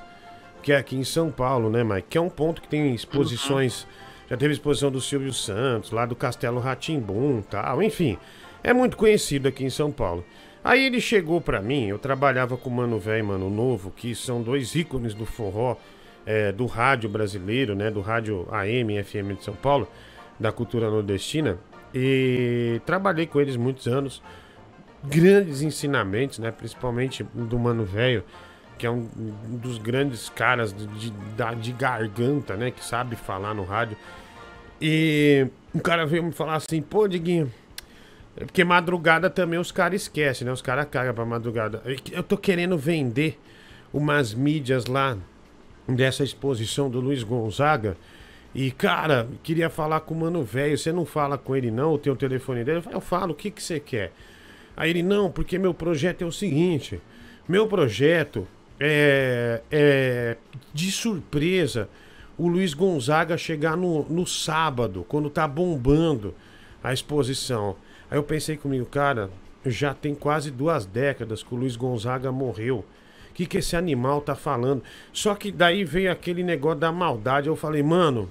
que 0.62 0.72
é 0.72 0.76
aqui 0.76 0.96
em 0.96 1.04
São 1.04 1.30
Paulo, 1.30 1.68
né, 1.68 1.84
Mike? 1.84 2.08
Que 2.08 2.18
é 2.18 2.20
um 2.20 2.30
ponto 2.30 2.62
que 2.62 2.68
tem 2.68 2.94
exposições. 2.94 3.86
Já 4.30 4.36
teve 4.36 4.54
exposição 4.54 4.90
do 4.90 5.00
Silvio 5.00 5.32
Santos, 5.32 5.90
lá 5.90 6.06
do 6.06 6.16
Castelo 6.16 6.60
Ratimbum 6.60 7.42
tal, 7.42 7.82
enfim. 7.82 8.16
É 8.64 8.72
muito 8.72 8.96
conhecido 8.96 9.48
aqui 9.48 9.64
em 9.64 9.70
São 9.70 9.92
Paulo. 9.92 10.24
Aí 10.64 10.86
ele 10.86 11.00
chegou 11.00 11.40
pra 11.40 11.60
mim, 11.60 11.88
eu 11.88 11.98
trabalhava 11.98 12.56
com 12.56 12.70
o 12.70 12.72
Mano 12.72 12.98
Velho 12.98 13.18
e 13.18 13.22
Mano 13.22 13.50
Novo, 13.50 13.90
que 13.90 14.14
são 14.14 14.40
dois 14.40 14.74
ícones 14.76 15.12
do 15.12 15.26
forró, 15.26 15.76
é, 16.26 16.52
do 16.52 16.66
rádio 16.66 17.08
brasileiro, 17.08 17.74
né? 17.74 17.90
Do 17.90 18.00
rádio 18.00 18.46
AM 18.50 19.02
FM 19.02 19.36
de 19.38 19.44
São 19.44 19.54
Paulo, 19.54 19.88
da 20.38 20.52
cultura 20.52 20.90
nordestina. 20.90 21.58
E 21.94 22.80
trabalhei 22.86 23.26
com 23.26 23.40
eles 23.40 23.56
muitos 23.56 23.86
anos. 23.86 24.22
Grandes 25.04 25.62
ensinamentos, 25.62 26.38
né? 26.38 26.50
Principalmente 26.50 27.24
do 27.34 27.58
Mano 27.58 27.84
Velho, 27.84 28.24
que 28.78 28.86
é 28.86 28.90
um 28.90 29.08
dos 29.48 29.78
grandes 29.78 30.28
caras 30.28 30.72
de, 30.72 30.86
de, 30.86 31.12
de 31.60 31.72
garganta, 31.72 32.56
né? 32.56 32.70
Que 32.70 32.84
sabe 32.84 33.16
falar 33.16 33.54
no 33.54 33.64
rádio. 33.64 33.96
E 34.80 35.46
um 35.74 35.78
cara 35.78 36.06
veio 36.06 36.22
me 36.22 36.32
falar 36.32 36.54
assim, 36.54 36.80
pô, 36.80 37.06
Diguinho, 37.08 37.52
é 38.36 38.44
porque 38.44 38.64
madrugada 38.64 39.28
também 39.28 39.58
os 39.58 39.70
caras 39.70 40.02
esquecem, 40.02 40.46
né? 40.46 40.52
Os 40.52 40.62
caras 40.62 40.86
cagam 40.90 41.14
pra 41.14 41.24
madrugada. 41.24 41.82
Eu 42.10 42.22
tô 42.22 42.36
querendo 42.36 42.78
vender 42.78 43.38
umas 43.92 44.32
mídias 44.32 44.86
lá 44.86 45.16
dessa 45.86 46.22
exposição 46.22 46.90
do 46.90 47.00
Luiz 47.00 47.22
Gonzaga. 47.22 47.96
E, 48.54 48.70
cara, 48.70 49.28
queria 49.42 49.70
falar 49.70 50.00
com 50.00 50.14
o 50.14 50.18
mano 50.18 50.42
velho. 50.42 50.76
Você 50.76 50.92
não 50.92 51.06
fala 51.06 51.38
com 51.38 51.56
ele, 51.56 51.70
não? 51.70 51.96
Tem 51.96 52.12
o 52.12 52.16
telefone 52.16 52.64
dele? 52.64 52.82
Eu 52.84 52.92
eu 52.92 53.00
falo, 53.00 53.32
o 53.32 53.34
que, 53.34 53.50
que 53.50 53.62
você 53.62 53.80
quer? 53.80 54.12
Aí 54.76 54.90
ele, 54.90 55.02
não, 55.02 55.30
porque 55.30 55.58
meu 55.58 55.72
projeto 55.72 56.22
é 56.22 56.26
o 56.26 56.32
seguinte: 56.32 57.00
meu 57.48 57.66
projeto 57.66 58.46
é, 58.78 59.62
é 59.70 60.36
de 60.72 60.90
surpresa 60.90 61.88
o 62.36 62.48
Luiz 62.48 62.74
Gonzaga 62.74 63.36
chegar 63.36 63.76
no, 63.76 64.04
no 64.08 64.26
sábado, 64.26 65.04
quando 65.08 65.30
tá 65.30 65.46
bombando 65.46 66.34
a 66.82 66.92
exposição. 66.92 67.76
Aí 68.10 68.18
eu 68.18 68.22
pensei 68.22 68.56
comigo, 68.56 68.86
cara, 68.86 69.30
já 69.64 69.94
tem 69.94 70.14
quase 70.14 70.50
duas 70.50 70.84
décadas 70.84 71.42
que 71.42 71.54
o 71.54 71.56
Luiz 71.56 71.76
Gonzaga 71.76 72.32
morreu. 72.32 72.84
O 73.32 73.34
que, 73.34 73.46
que 73.46 73.56
esse 73.58 73.74
animal 73.74 74.20
tá 74.20 74.34
falando? 74.34 74.82
Só 75.10 75.34
que 75.34 75.50
daí 75.50 75.84
veio 75.84 76.12
aquele 76.12 76.42
negócio 76.42 76.80
da 76.80 76.92
maldade. 76.92 77.48
Eu 77.48 77.56
falei, 77.56 77.82
mano, 77.82 78.28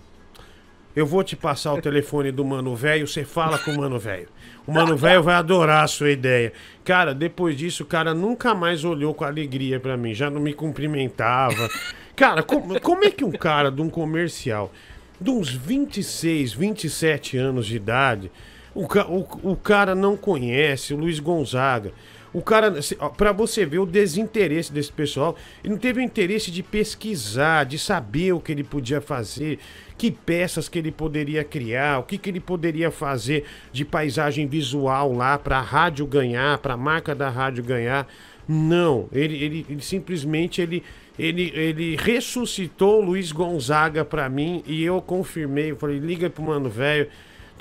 eu 0.96 1.08
vou 1.08 1.24
te 1.24 1.36
passar 1.36 1.74
o 1.74 1.82
telefone 1.82 2.32
do 2.32 2.46
mano 2.46 2.76
velho, 2.76 3.08
você 3.08 3.26
fala 3.26 3.58
com 3.58 3.72
o 3.72 3.78
mano 3.78 3.98
velho. 3.98 4.28
O 4.68 4.72
mano 4.72 4.96
velho 4.96 5.24
vai 5.24 5.34
adorar 5.34 5.84
a 5.84 5.88
sua 5.88 6.12
ideia. 6.12 6.54
Cara, 6.86 7.16
depois 7.16 7.58
disso, 7.58 7.82
o 7.82 7.86
cara 7.88 8.14
nunca 8.14 8.54
mais 8.54 8.86
olhou 8.86 9.12
com 9.16 9.24
alegria 9.24 9.80
pra 9.80 9.98
mim, 9.98 10.14
já 10.14 10.30
não 10.30 10.40
me 10.40 10.54
cumprimentava. 10.54 11.68
Cara, 12.16 12.44
como, 12.44 12.80
como 12.80 13.04
é 13.04 13.10
que 13.10 13.26
um 13.26 13.32
cara 13.32 13.72
de 13.72 13.82
um 13.82 13.90
comercial, 13.90 14.72
de 15.20 15.32
uns 15.32 15.50
26, 15.50 16.54
27 16.54 17.38
anos 17.38 17.66
de 17.66 17.76
idade, 17.76 18.32
o, 18.76 18.84
o, 18.84 19.52
o 19.54 19.56
cara 19.56 19.96
não 19.96 20.16
conhece 20.16 20.94
o 20.94 20.98
Luiz 20.98 21.20
Gonzaga. 21.20 21.92
O 22.34 22.41
cara, 22.41 22.74
pra 23.17 23.34
você 23.34 23.65
ver 23.65 23.80
o 23.80 23.86
desinteresse 23.86 24.72
desse 24.72 24.91
pessoal, 24.91 25.36
ele 25.62 25.74
não 25.74 25.80
teve 25.80 26.00
o 26.00 26.04
interesse 26.04 26.50
de 26.50 26.63
pesquisar, 26.63 27.65
de 27.65 27.78
saber 27.78 28.32
o 28.32 28.39
que 28.39 28.54
ele 28.54 28.63
podia 28.63 29.02
fazer, 29.02 29.60
que 29.98 30.10
peças 30.10 30.70
que 30.70 30.80
ele 30.80 30.91
poderia 30.91 31.44
criar, 31.44 32.00
o 32.00 32.04
que, 32.04 32.17
que 32.17 32.30
ele 32.30 32.39
poderia 32.39 32.89
fazer 32.89 33.44
de 33.74 33.84
paisagem 33.84 34.48
visual 34.48 35.12
lá 35.13 35.38
pra 35.38 35.60
rádio 35.60 36.08
ganhar, 36.08 36.58
pra 36.60 36.78
marca 36.78 37.13
da 37.13 37.30
rádio 37.30 37.63
ganhar. 37.63 38.08
Não, 38.48 39.10
ele, 39.12 39.36
ele, 39.36 39.65
ele 39.70 39.82
simplesmente 39.82 40.62
ele, 40.62 40.84
ele, 41.20 41.52
ele 41.54 41.96
ressuscitou 41.98 43.02
o 43.02 43.06
Luiz 43.06 43.32
Gonzaga 43.32 44.06
pra 44.06 44.30
mim 44.30 44.63
e 44.65 44.84
eu 44.84 45.02
confirmei. 45.02 45.72
Eu 45.72 45.76
falei, 45.76 46.00
liga 46.00 46.30
pro 46.30 46.44
mano 46.44 46.70
velho. 46.70 47.08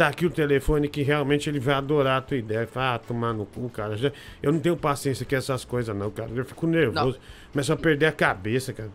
Tá 0.00 0.08
aqui 0.08 0.24
o 0.24 0.30
telefone 0.30 0.88
que 0.88 1.02
realmente 1.02 1.50
ele 1.50 1.60
vai 1.60 1.74
adorar 1.74 2.16
a 2.16 2.20
tua 2.22 2.38
ideia. 2.38 2.66
Fala, 2.66 2.94
ah, 2.94 2.98
tomar 2.98 3.34
no 3.34 3.44
cu, 3.44 3.68
cara. 3.68 3.98
Já- 3.98 4.10
Eu 4.42 4.50
não 4.50 4.58
tenho 4.58 4.74
paciência 4.74 5.26
com 5.26 5.36
essas 5.36 5.62
coisas, 5.62 5.94
não, 5.94 6.10
cara. 6.10 6.30
Eu 6.34 6.42
fico 6.42 6.66
nervoso. 6.66 7.18
Começo 7.52 7.70
a 7.70 7.76
perder 7.76 8.06
a 8.06 8.12
cabeça, 8.12 8.72
cara. 8.72 8.88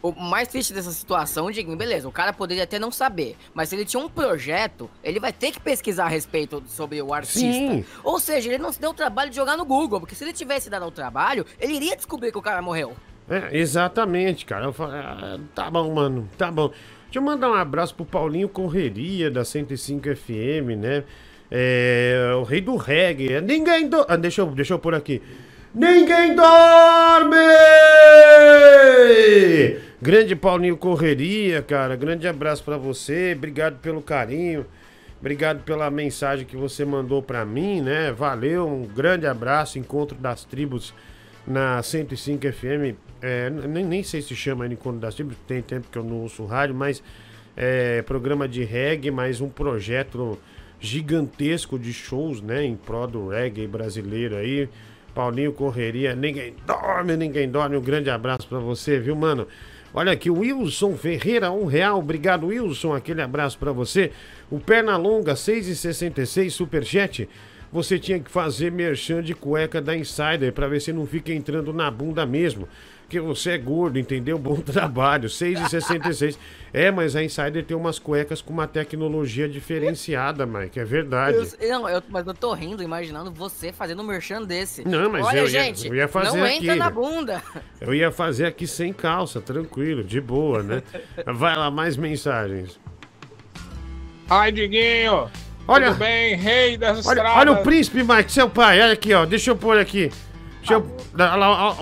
O 0.00 0.12
mais 0.12 0.46
triste 0.46 0.72
dessa 0.72 0.92
situação, 0.92 1.50
Diguinho, 1.50 1.76
beleza, 1.76 2.06
o 2.06 2.12
cara 2.12 2.32
poderia 2.32 2.62
até 2.62 2.78
não 2.78 2.92
saber, 2.92 3.36
mas 3.52 3.70
se 3.70 3.74
ele 3.74 3.84
tinha 3.84 4.00
um 4.00 4.08
projeto, 4.08 4.88
ele 5.02 5.18
vai 5.18 5.32
ter 5.32 5.50
que 5.50 5.58
pesquisar 5.58 6.04
a 6.04 6.08
respeito 6.08 6.62
sobre 6.68 7.02
o 7.02 7.12
artista. 7.12 7.40
Sim. 7.40 7.84
Ou 8.04 8.20
seja, 8.20 8.50
ele 8.50 8.58
não 8.62 8.72
se 8.72 8.80
deu 8.80 8.90
o 8.90 8.94
trabalho 8.94 9.30
de 9.30 9.36
jogar 9.36 9.56
no 9.56 9.64
Google, 9.64 9.98
porque 9.98 10.14
se 10.14 10.22
ele 10.22 10.32
tivesse 10.32 10.70
dado 10.70 10.86
o 10.86 10.92
trabalho, 10.92 11.44
ele 11.58 11.72
iria 11.74 11.96
descobrir 11.96 12.30
que 12.30 12.38
o 12.38 12.42
cara 12.42 12.62
morreu. 12.62 12.94
É, 13.28 13.56
exatamente, 13.58 14.46
cara. 14.46 14.66
Eu 14.66 14.72
falei, 14.72 15.00
ah, 15.00 15.40
tá 15.56 15.68
bom, 15.68 15.92
mano, 15.92 16.28
tá 16.38 16.52
bom. 16.52 16.70
Deixa 17.10 17.18
eu 17.18 17.22
mandar 17.22 17.50
um 17.50 17.54
abraço 17.54 17.92
pro 17.92 18.04
Paulinho 18.04 18.48
Correria, 18.48 19.28
da 19.32 19.44
105 19.44 20.14
FM, 20.14 20.78
né? 20.78 21.02
É, 21.50 22.30
o 22.38 22.44
rei 22.44 22.60
do 22.60 22.76
reggae. 22.76 23.32
É, 23.32 23.40
Ninguém 23.40 23.88
do... 23.88 24.06
ah, 24.08 24.16
deixa, 24.16 24.42
eu, 24.42 24.46
deixa 24.46 24.74
eu 24.74 24.78
pôr 24.78 24.94
aqui. 24.94 25.20
Ninguém 25.74 26.36
dorme! 26.36 27.36
Grande 30.00 30.36
Paulinho 30.36 30.76
Correria, 30.76 31.60
cara. 31.62 31.96
Grande 31.96 32.28
abraço 32.28 32.62
pra 32.62 32.76
você. 32.76 33.34
Obrigado 33.36 33.80
pelo 33.80 34.00
carinho. 34.00 34.64
Obrigado 35.18 35.64
pela 35.64 35.90
mensagem 35.90 36.46
que 36.46 36.56
você 36.56 36.84
mandou 36.84 37.20
pra 37.20 37.44
mim, 37.44 37.80
né? 37.80 38.12
Valeu, 38.12 38.68
um 38.68 38.86
grande 38.86 39.26
abraço. 39.26 39.80
Encontro 39.80 40.16
das 40.16 40.44
Tribos 40.44 40.94
na 41.44 41.82
105 41.82 42.52
FM. 42.52 43.09
É, 43.22 43.50
nem, 43.50 43.84
nem 43.84 44.02
sei 44.02 44.22
se 44.22 44.34
chama 44.34 44.66
Encontro 44.66 45.00
das 45.00 45.14
Tribos, 45.14 45.36
tem 45.46 45.60
tempo 45.60 45.88
que 45.90 45.98
eu 45.98 46.04
não 46.04 46.20
ouço 46.20 46.44
rádio, 46.46 46.74
mas 46.74 47.02
é 47.56 48.02
programa 48.02 48.48
de 48.48 48.64
reggae, 48.64 49.10
mais 49.10 49.40
um 49.40 49.48
projeto 49.48 50.38
gigantesco 50.80 51.78
de 51.78 51.92
shows, 51.92 52.40
né? 52.40 52.64
Em 52.64 52.74
prol 52.74 53.06
do 53.06 53.28
reggae 53.28 53.66
brasileiro 53.66 54.36
aí. 54.36 54.68
Paulinho 55.14 55.52
Correria, 55.52 56.14
ninguém 56.14 56.54
dorme, 56.66 57.16
ninguém 57.16 57.48
dorme. 57.48 57.76
Um 57.76 57.82
grande 57.82 58.08
abraço 58.08 58.48
pra 58.48 58.58
você, 58.58 58.98
viu, 58.98 59.14
mano? 59.14 59.46
Olha 59.92 60.12
aqui, 60.12 60.30
o 60.30 60.38
Wilson 60.38 60.96
Ferreira, 60.96 61.50
um 61.50 61.66
real. 61.66 61.98
Obrigado, 61.98 62.46
Wilson. 62.46 62.94
Aquele 62.94 63.20
abraço 63.20 63.58
pra 63.58 63.72
você. 63.72 64.12
O 64.48 64.60
Pernalonga, 64.60 65.34
6,66, 65.34 66.50
superchat. 66.50 67.28
Você 67.72 67.98
tinha 67.98 68.18
que 68.18 68.30
fazer 68.30 68.70
merchan 68.70 69.22
de 69.22 69.34
cueca 69.34 69.80
da 69.80 69.96
Insider 69.96 70.52
pra 70.52 70.68
ver 70.68 70.80
se 70.80 70.92
não 70.92 71.06
fica 71.06 71.32
entrando 71.32 71.72
na 71.72 71.90
bunda 71.90 72.24
mesmo. 72.24 72.68
Porque 73.10 73.18
você 73.18 73.50
é 73.50 73.58
gordo, 73.58 73.98
entendeu? 73.98 74.38
Bom 74.38 74.54
trabalho. 74.62 75.28
6,66. 75.28 76.38
É, 76.72 76.92
mas 76.92 77.16
a 77.16 77.24
Insider 77.24 77.64
tem 77.64 77.76
umas 77.76 77.98
cuecas 77.98 78.40
com 78.40 78.52
uma 78.52 78.68
tecnologia 78.68 79.48
diferenciada, 79.48 80.46
Mike. 80.46 80.78
É 80.78 80.84
verdade. 80.84 81.36
Eu- 81.58 81.68
não, 81.70 81.88
eu- 81.88 82.00
mas 82.08 82.24
eu 82.24 82.32
tô 82.34 82.52
rindo, 82.54 82.84
imaginando 82.84 83.32
você 83.32 83.72
fazendo 83.72 84.00
um 84.00 84.06
merchan 84.06 84.42
desse. 84.44 84.86
Não, 84.86 85.10
mas 85.10 85.26
Olha, 85.26 85.38
eu 85.38 85.42
ia- 85.48 85.48
gente, 85.64 85.88
eu 85.88 85.94
ia 85.96 86.06
fazer 86.06 86.38
não 86.38 86.46
entra 86.46 86.70
aqui. 86.70 86.78
na 86.78 86.88
bunda. 86.88 87.42
Eu 87.80 87.92
ia 87.94 88.12
fazer 88.12 88.44
aqui 88.46 88.64
sem 88.66 88.92
calça, 88.92 89.40
tranquilo, 89.40 90.04
de 90.04 90.20
boa, 90.20 90.62
né? 90.62 90.82
Vai 91.26 91.56
lá, 91.56 91.68
mais 91.70 91.96
mensagens. 91.96 92.78
Ai, 94.28 94.52
Diguinho! 94.52 95.28
Olha- 95.66 95.88
Tudo 95.88 95.98
bem, 95.98 96.36
rei 96.36 96.76
das 96.76 97.04
Olha, 97.06 97.16
estradas? 97.16 97.38
olha 97.38 97.52
o 97.52 97.62
príncipe, 97.64 98.02
Mike, 98.04 98.30
seu 98.30 98.48
pai. 98.48 98.80
Olha 98.80 98.92
aqui, 98.92 99.12
ó. 99.14 99.24
Deixa 99.26 99.50
eu 99.50 99.56
pôr 99.56 99.78
aqui. 99.78 100.12
Deixa 100.60 100.74
eu. 100.74 100.96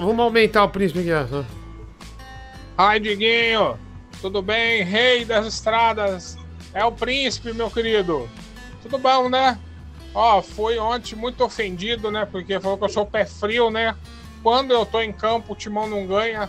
Vamos 0.01 0.21
aumentar 0.21 0.65
o 0.65 0.69
príncipe 0.69 1.11
aqui. 1.11 1.47
Ai, 2.77 2.99
Diguinho! 3.01 3.79
Tudo 4.21 4.43
bem, 4.43 4.83
rei 4.83 5.25
das 5.25 5.47
estradas? 5.47 6.37
É 6.73 6.85
o 6.85 6.93
príncipe, 6.93 7.53
meu 7.53 7.71
querido. 7.71 8.29
Tudo 8.83 8.99
bom, 8.99 9.29
né? 9.29 9.59
Ó, 10.15 10.43
fui 10.43 10.79
ontem 10.79 11.15
muito 11.15 11.45
ofendido, 11.45 12.11
né? 12.11 12.27
Porque 12.31 12.59
falou 12.59 12.79
que 12.79 12.85
eu 12.85 12.89
sou 12.89 13.07
pé 13.07 13.25
frio, 13.25 13.71
né? 13.71 13.95
Quando 14.43 14.73
eu 14.73 14.87
tô 14.87 15.01
em 15.01 15.13
campo, 15.13 15.53
o 15.53 15.57
timão 15.57 15.87
não 15.87 16.07
ganha, 16.07 16.49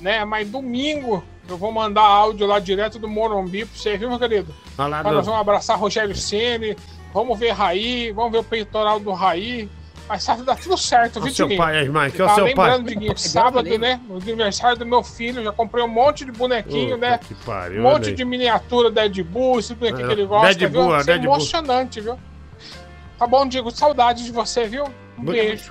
né? 0.00 0.24
Mas 0.24 0.48
domingo 0.48 1.22
eu 1.48 1.56
vou 1.56 1.72
mandar 1.72 2.02
áudio 2.02 2.46
lá 2.46 2.58
direto 2.58 2.98
do 2.98 3.08
Morumbi 3.08 3.64
pra 3.64 3.76
você, 3.76 3.96
viu, 3.96 4.08
meu 4.10 4.18
querido? 4.18 4.54
Olha 4.76 4.88
lá, 4.88 5.02
Nós 5.02 5.24
vamos 5.24 5.40
abraçar 5.40 5.78
Rogério 5.78 6.14
Ceni, 6.14 6.76
vamos 7.12 7.38
ver 7.38 7.52
Raí, 7.52 8.12
vamos 8.12 8.32
ver 8.32 8.38
o 8.38 8.44
peitoral 8.44 9.00
do 9.00 9.12
Raí. 9.12 9.68
Mas 10.08 10.22
sabe, 10.22 10.42
dá 10.42 10.54
tudo 10.56 10.76
certo, 10.78 11.20
viu, 11.20 11.30
o 11.30 11.34
seu 11.34 11.54
pai 11.56 11.80
aí, 11.80 11.88
Mike, 11.88 12.22
olha 12.22 12.24
o 12.24 12.28
Tá 12.28 12.34
seu 12.36 12.44
lembrando, 12.44 12.84
pai. 12.84 12.94
Diguinho, 12.94 13.18
sábado, 13.18 13.78
né? 13.78 14.00
No 14.08 14.16
aniversário 14.16 14.78
do 14.78 14.86
meu 14.86 15.02
filho, 15.02 15.44
já 15.44 15.52
comprei 15.52 15.84
um 15.84 15.88
monte 15.88 16.24
de 16.24 16.32
bonequinho, 16.32 16.94
Puta 16.94 17.10
né? 17.10 17.18
que 17.18 17.34
pariu, 17.34 17.80
um 17.80 17.82
monte 17.82 18.12
de 18.12 18.24
miniatura 18.24 18.90
Deadpool, 18.90 19.58
esse 19.58 19.74
bonequinho 19.74 20.04
É, 20.04 20.08
que 20.08 20.12
ele 20.14 20.26
gosta, 20.26 20.54
Deadpool, 20.54 20.84
viu? 20.86 20.96
é, 20.96 21.00
Isso 21.00 21.10
é 21.10 21.14
emocionante, 21.16 22.00
viu? 22.00 22.18
Tá 23.18 23.26
bom, 23.26 23.46
Digo, 23.46 23.70
saudade 23.70 24.24
de 24.24 24.32
você, 24.32 24.64
viu? 24.64 24.84
Um 25.18 25.24
beijo. 25.24 25.64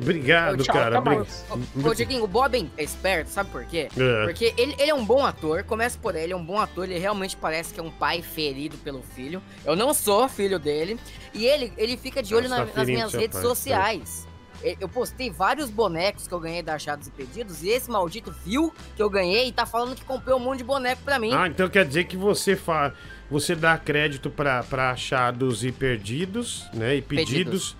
Obrigado, 0.00 0.62
Tchau, 0.64 0.74
cara. 0.74 0.98
até 0.98 0.98
Obrig- 0.98 1.18
mais. 1.18 1.86
Ô, 1.86 1.94
Diguinho, 1.94 2.24
o 2.24 2.26
Bob 2.26 2.70
é 2.76 2.82
esperto, 2.82 3.28
sabe 3.30 3.50
por 3.50 3.64
quê? 3.64 3.88
É. 3.96 4.24
Porque 4.24 4.54
ele, 4.56 4.74
ele 4.78 4.90
é 4.90 4.94
um 4.94 5.04
bom 5.04 5.24
ator, 5.24 5.62
começa 5.64 5.98
por 5.98 6.14
ele, 6.14 6.24
ele 6.24 6.32
é 6.32 6.36
um 6.36 6.44
bom 6.44 6.58
ator, 6.58 6.84
ele 6.84 6.98
realmente 6.98 7.36
parece 7.36 7.72
que 7.74 7.80
é 7.80 7.82
um 7.82 7.90
pai 7.90 8.22
ferido 8.22 8.76
pelo 8.78 9.02
filho. 9.02 9.42
Eu 9.64 9.76
não 9.76 9.92
sou 9.94 10.28
filho 10.28 10.58
dele. 10.58 10.98
E 11.34 11.44
ele, 11.46 11.72
ele 11.76 11.96
fica 11.96 12.22
de 12.22 12.34
olho 12.34 12.48
Nossa, 12.48 12.64
na- 12.64 12.70
tá 12.70 12.78
nas 12.80 12.86
minhas 12.86 13.12
redes 13.12 13.34
pai, 13.34 13.42
sociais. 13.42 14.26
E- 14.64 14.76
Eu 14.80 14.88
postei 14.88 15.30
vários 15.30 15.68
bonecos 15.68 16.26
que 16.26 16.32
eu 16.32 16.40
ganhei 16.40 16.62
da 16.62 16.74
Achados 16.74 17.06
e 17.06 17.10
Pedidos, 17.10 17.62
e 17.62 17.68
esse 17.68 17.90
maldito 17.90 18.34
viu 18.44 18.72
que 18.96 19.02
eu 19.02 19.10
ganhei 19.10 19.48
e 19.48 19.52
tá 19.52 19.66
falando 19.66 19.94
que 19.94 20.04
comprou 20.04 20.38
um 20.38 20.42
monte 20.42 20.58
de 20.58 20.64
boneco 20.64 21.02
pra 21.04 21.18
mim. 21.18 21.32
Ah, 21.34 21.46
então 21.46 21.68
quer 21.68 21.84
dizer 21.84 22.04
que 22.04 22.16
você 22.16 22.56
fa... 22.56 22.92
você 23.30 23.54
dá 23.54 23.76
crédito 23.76 24.30
pra, 24.30 24.62
pra 24.62 24.90
achados 24.92 25.62
e 25.62 25.70
perdidos, 25.70 26.64
né? 26.72 26.96
E 26.96 27.02
pedidos. 27.02 27.28
Pedidos. 27.34 27.76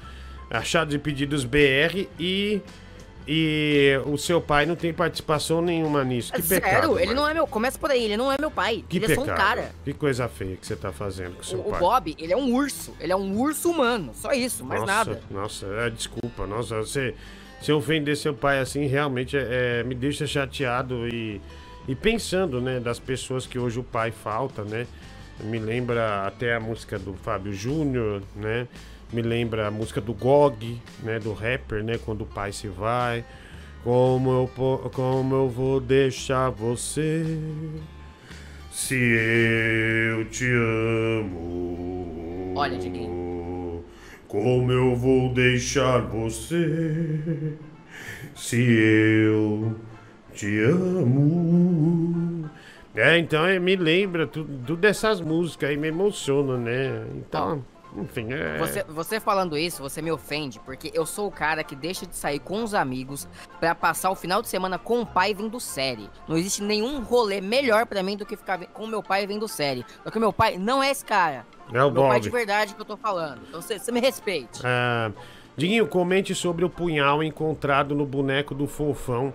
Achados 0.50 0.94
e 0.94 0.98
Pedidos 0.98 1.44
BR 1.44 2.06
e. 2.18 2.60
E 3.28 4.00
o 4.06 4.16
seu 4.16 4.40
pai 4.40 4.66
não 4.66 4.76
tem 4.76 4.94
participação 4.94 5.60
nenhuma 5.60 6.04
nisso. 6.04 6.32
Que 6.32 6.40
Sério, 6.40 6.64
pecado. 6.64 7.00
ele 7.00 7.12
não 7.12 7.28
é 7.28 7.34
meu. 7.34 7.44
Começa 7.44 7.76
por 7.76 7.90
aí, 7.90 8.04
ele 8.04 8.16
não 8.16 8.30
é 8.30 8.36
meu 8.38 8.52
pai. 8.52 8.84
Que 8.88 8.98
ele 8.98 9.08
pecado. 9.08 9.24
é 9.24 9.26
só 9.26 9.32
um 9.32 9.36
cara. 9.36 9.72
Que 9.84 9.92
coisa 9.92 10.28
feia 10.28 10.54
que 10.54 10.64
você 10.64 10.76
tá 10.76 10.92
fazendo 10.92 11.34
com 11.34 11.42
o 11.42 11.44
seu 11.44 11.58
O, 11.58 11.62
o 11.62 11.70
pai. 11.72 11.80
Bob, 11.80 12.16
ele 12.20 12.32
é 12.32 12.36
um 12.36 12.54
urso. 12.54 12.94
Ele 13.00 13.12
é 13.12 13.16
um 13.16 13.36
urso 13.36 13.68
humano. 13.68 14.12
Só 14.14 14.30
isso, 14.30 14.64
mais 14.64 14.82
nossa, 14.82 14.92
nada. 14.92 15.22
Nossa, 15.28 15.66
é, 15.66 15.90
desculpa. 15.90 16.46
Nossa, 16.46 16.76
você, 16.76 17.16
se 17.60 17.72
ofender 17.72 18.16
seu 18.16 18.32
pai 18.32 18.60
assim, 18.60 18.86
realmente 18.86 19.36
é, 19.36 19.80
é, 19.80 19.82
me 19.82 19.96
deixa 19.96 20.24
chateado 20.24 21.08
e, 21.08 21.40
e 21.88 21.96
pensando, 21.96 22.60
né, 22.60 22.78
das 22.78 23.00
pessoas 23.00 23.44
que 23.44 23.58
hoje 23.58 23.80
o 23.80 23.84
pai 23.84 24.12
falta, 24.12 24.62
né? 24.62 24.86
Me 25.40 25.58
lembra 25.58 26.26
até 26.26 26.54
a 26.54 26.60
música 26.60 26.96
do 26.98 27.14
Fábio 27.14 27.52
Júnior, 27.52 28.22
né? 28.34 28.68
Me 29.12 29.22
lembra 29.22 29.68
a 29.68 29.70
música 29.70 30.00
do 30.00 30.12
Gog, 30.12 30.80
né? 31.02 31.18
Do 31.18 31.32
rapper, 31.32 31.82
né? 31.84 31.98
Quando 32.04 32.22
o 32.22 32.26
pai 32.26 32.52
se 32.52 32.68
vai. 32.68 33.24
Como 33.84 34.30
eu, 34.30 34.50
como 34.92 35.34
eu 35.34 35.48
vou 35.48 35.80
deixar 35.80 36.50
você 36.50 37.38
se 38.72 38.96
eu 38.96 40.24
te 40.28 40.44
amo? 41.20 42.52
Olha, 42.56 42.76
Diguinho. 42.76 43.84
Como 44.26 44.72
eu 44.72 44.96
vou 44.96 45.32
deixar 45.32 46.00
você 46.00 47.54
se 48.34 48.60
eu 48.60 49.76
te 50.34 50.58
amo? 50.62 52.50
É, 52.94 53.18
então 53.18 53.46
é, 53.46 53.58
me 53.60 53.76
lembra 53.76 54.26
tudo, 54.26 54.48
tudo 54.66 54.80
dessas 54.80 55.20
músicas 55.20 55.70
aí, 55.70 55.76
me 55.76 55.88
emociona, 55.88 56.56
né? 56.56 57.06
Então, 57.14 57.64
enfim, 57.96 58.32
é. 58.32 58.58
Você, 58.58 58.84
você 58.84 59.20
falando 59.20 59.56
isso, 59.56 59.82
você 59.82 60.02
me 60.02 60.10
ofende, 60.10 60.60
porque 60.60 60.90
eu 60.94 61.06
sou 61.06 61.26
o 61.28 61.30
cara 61.30 61.64
que 61.64 61.74
deixa 61.74 62.06
de 62.06 62.14
sair 62.14 62.38
com 62.38 62.62
os 62.62 62.74
amigos 62.74 63.28
pra 63.58 63.74
passar 63.74 64.10
o 64.10 64.14
final 64.14 64.42
de 64.42 64.48
semana 64.48 64.78
com 64.78 65.00
o 65.00 65.06
pai 65.06 65.32
vendo 65.34 65.58
série. 65.58 66.10
Não 66.28 66.36
existe 66.36 66.62
nenhum 66.62 67.02
rolê 67.02 67.40
melhor 67.40 67.86
pra 67.86 68.02
mim 68.02 68.16
do 68.16 68.26
que 68.26 68.36
ficar 68.36 68.58
com 68.66 68.84
o 68.84 68.88
meu 68.88 69.02
pai 69.02 69.26
vendo 69.26 69.48
série. 69.48 69.84
Porque 70.02 70.18
o 70.18 70.20
meu 70.20 70.32
pai 70.32 70.58
não 70.58 70.82
é 70.82 70.90
esse 70.90 71.04
cara. 71.04 71.46
É 71.72 71.82
o 71.82 71.90
meu 71.90 72.02
pai 72.02 72.18
Bob. 72.18 72.20
de 72.20 72.30
verdade 72.30 72.74
que 72.74 72.80
eu 72.80 72.84
tô 72.84 72.96
falando. 72.96 73.40
Então 73.48 73.60
você, 73.60 73.78
você 73.78 73.90
me 73.90 74.00
respeite. 74.00 74.60
Ah, 74.64 75.10
Diguinho, 75.56 75.86
comente 75.86 76.34
sobre 76.34 76.64
o 76.64 76.70
punhal 76.70 77.22
encontrado 77.22 77.94
no 77.94 78.04
boneco 78.04 78.54
do 78.54 78.66
Fofão 78.66 79.32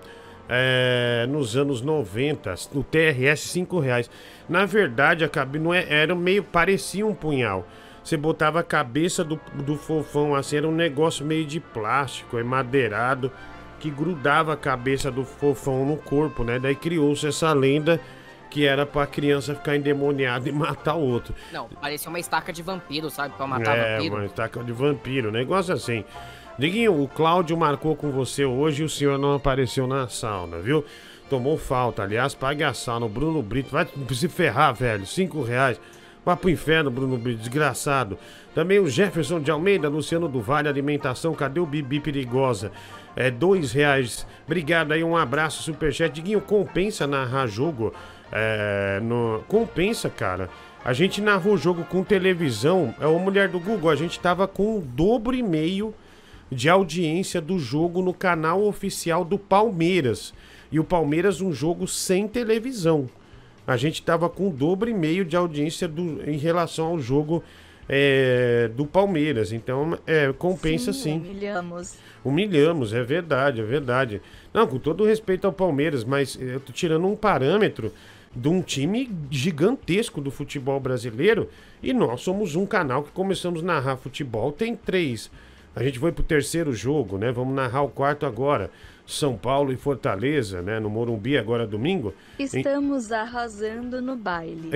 é, 0.53 1.25
nos 1.29 1.55
anos 1.55 1.81
90, 1.81 2.53
no 2.73 2.83
TRS 2.83 3.39
5 3.39 3.79
reais. 3.79 4.09
Na 4.49 4.65
verdade, 4.65 5.23
a 5.23 5.29
cabe... 5.29 5.57
não 5.57 5.73
é... 5.73 5.85
era 5.89 6.13
meio. 6.13 6.43
parecia 6.43 7.07
um 7.07 7.15
punhal. 7.15 7.65
Você 8.03 8.17
botava 8.17 8.59
a 8.59 8.63
cabeça 8.63 9.23
do, 9.23 9.39
do 9.53 9.77
Fofão 9.77 10.35
assim, 10.35 10.57
era 10.57 10.67
um 10.67 10.73
negócio 10.73 11.25
meio 11.25 11.45
de 11.45 11.59
plástico, 11.59 12.37
é 12.37 12.43
madeirado, 12.43 13.31
que 13.79 13.89
grudava 13.89 14.53
a 14.53 14.57
cabeça 14.57 15.11
do 15.11 15.23
Fofão 15.23 15.85
no 15.85 15.97
corpo, 15.97 16.43
né? 16.43 16.59
Daí 16.59 16.75
criou-se 16.75 17.27
essa 17.27 17.53
lenda 17.53 17.99
que 18.49 18.65
era 18.65 18.85
pra 18.85 19.07
criança 19.07 19.55
ficar 19.55 19.75
endemoniada 19.75 20.49
e 20.49 20.51
matar 20.53 20.95
o 20.95 21.01
outro. 21.01 21.33
Não, 21.51 21.67
parecia 21.69 22.09
uma 22.09 22.19
estaca 22.19 22.51
de 22.51 22.61
vampiro, 22.61 23.09
sabe? 23.09 23.35
Pra 23.35 23.47
matar 23.47 23.77
é, 23.77 23.95
vampiro. 23.95 24.15
uma 24.15 24.25
estaca 24.25 24.63
de 24.63 24.71
vampiro, 24.71 25.31
negócio 25.31 25.73
assim. 25.73 26.03
Diguinho, 26.59 27.01
o 27.01 27.07
Cláudio 27.07 27.57
marcou 27.57 27.95
com 27.95 28.11
você 28.11 28.45
hoje 28.45 28.83
e 28.83 28.85
o 28.85 28.89
senhor 28.89 29.17
não 29.17 29.33
apareceu 29.33 29.87
na 29.87 30.07
sauna, 30.09 30.59
viu? 30.59 30.85
Tomou 31.29 31.57
falta, 31.57 32.03
aliás, 32.03 32.35
pague 32.35 32.61
a 32.61 32.73
sauna. 32.73 33.05
O 33.05 33.09
Bruno 33.09 33.41
Brito 33.41 33.71
vai 33.71 33.87
se 34.11 34.27
ferrar, 34.27 34.73
velho. 34.73 35.05
Cinco 35.05 35.41
reais. 35.41 35.79
Vá 36.23 36.35
pro 36.35 36.49
inferno, 36.49 36.91
Bruno 36.91 37.17
desgraçado. 37.17 38.17
Também 38.53 38.79
o 38.79 38.87
Jefferson 38.87 39.39
de 39.39 39.49
Almeida, 39.49 39.89
Luciano 39.89 40.27
do 40.27 40.39
Vale 40.39 40.67
Alimentação, 40.67 41.33
cadê 41.33 41.59
o 41.59 41.65
Bibi 41.65 41.99
Perigosa? 41.99 42.71
É, 43.15 43.31
dois 43.31 43.71
reais. 43.71 44.27
Obrigado 44.45 44.91
aí, 44.91 45.03
um 45.03 45.17
abraço, 45.17 45.63
superchat. 45.63 46.13
Diguinho, 46.13 46.39
compensa 46.39 47.07
narrar 47.07 47.47
jogo? 47.47 47.93
É, 48.31 48.99
no... 49.01 49.43
Compensa, 49.47 50.09
cara. 50.09 50.49
A 50.85 50.93
gente 50.93 51.21
narrou 51.21 51.55
o 51.55 51.57
jogo 51.57 51.83
com 51.85 52.03
televisão. 52.03 52.93
É 52.99 53.07
uma 53.07 53.19
mulher 53.19 53.49
do 53.49 53.59
Google. 53.59 53.89
A 53.89 53.95
gente 53.95 54.19
tava 54.19 54.47
com 54.47 54.77
o 54.77 54.81
dobro 54.81 55.35
e 55.35 55.43
meio 55.43 55.93
de 56.51 56.69
audiência 56.69 57.41
do 57.41 57.57
jogo 57.57 58.01
no 58.01 58.13
canal 58.13 58.63
oficial 58.63 59.25
do 59.25 59.37
Palmeiras. 59.37 60.33
E 60.71 60.79
o 60.79 60.83
Palmeiras, 60.83 61.41
um 61.41 61.51
jogo 61.51 61.87
sem 61.87 62.27
televisão. 62.27 63.09
A 63.71 63.77
gente 63.77 64.01
tava 64.01 64.29
com 64.29 64.49
o 64.49 64.51
dobro 64.51 64.89
e 64.89 64.93
meio 64.93 65.23
de 65.23 65.37
audiência 65.37 65.87
do, 65.87 66.29
em 66.29 66.37
relação 66.37 66.87
ao 66.87 66.99
jogo 66.99 67.41
é, 67.87 68.69
do 68.75 68.85
Palmeiras. 68.85 69.53
Então, 69.53 69.97
é, 70.05 70.31
compensa 70.33 70.91
sim. 70.91 71.19
Humilhamos. 71.19 71.95
Humilhamos, 72.23 72.93
é 72.93 73.01
verdade, 73.01 73.61
é 73.61 73.63
verdade. 73.63 74.21
Não, 74.53 74.67
com 74.67 74.77
todo 74.77 75.05
respeito 75.05 75.47
ao 75.47 75.53
Palmeiras, 75.53 76.03
mas 76.03 76.37
eu 76.39 76.59
tô 76.59 76.73
tirando 76.73 77.07
um 77.07 77.15
parâmetro 77.15 77.93
de 78.35 78.49
um 78.49 78.61
time 78.61 79.09
gigantesco 79.29 80.19
do 80.19 80.31
futebol 80.31 80.79
brasileiro 80.79 81.49
e 81.81 81.93
nós 81.93 82.21
somos 82.21 82.55
um 82.57 82.65
canal 82.65 83.03
que 83.03 83.11
começamos 83.11 83.61
a 83.61 83.65
narrar 83.65 83.95
futebol, 83.95 84.51
tem 84.51 84.75
três. 84.75 85.31
A 85.73 85.81
gente 85.81 85.97
foi 85.97 86.11
pro 86.11 86.23
terceiro 86.23 86.73
jogo, 86.73 87.17
né? 87.17 87.31
Vamos 87.31 87.55
narrar 87.55 87.83
o 87.83 87.89
quarto 87.89 88.25
agora. 88.25 88.69
São 89.11 89.35
Paulo 89.37 89.71
e 89.71 89.77
Fortaleza, 89.77 90.61
né? 90.61 90.79
No 90.79 90.89
Morumbi 90.89 91.37
agora 91.37 91.67
domingo. 91.67 92.13
Em- 92.39 92.43
Estamos 92.45 93.11
arrasando 93.11 94.01
no 94.01 94.15
baile. 94.15 94.69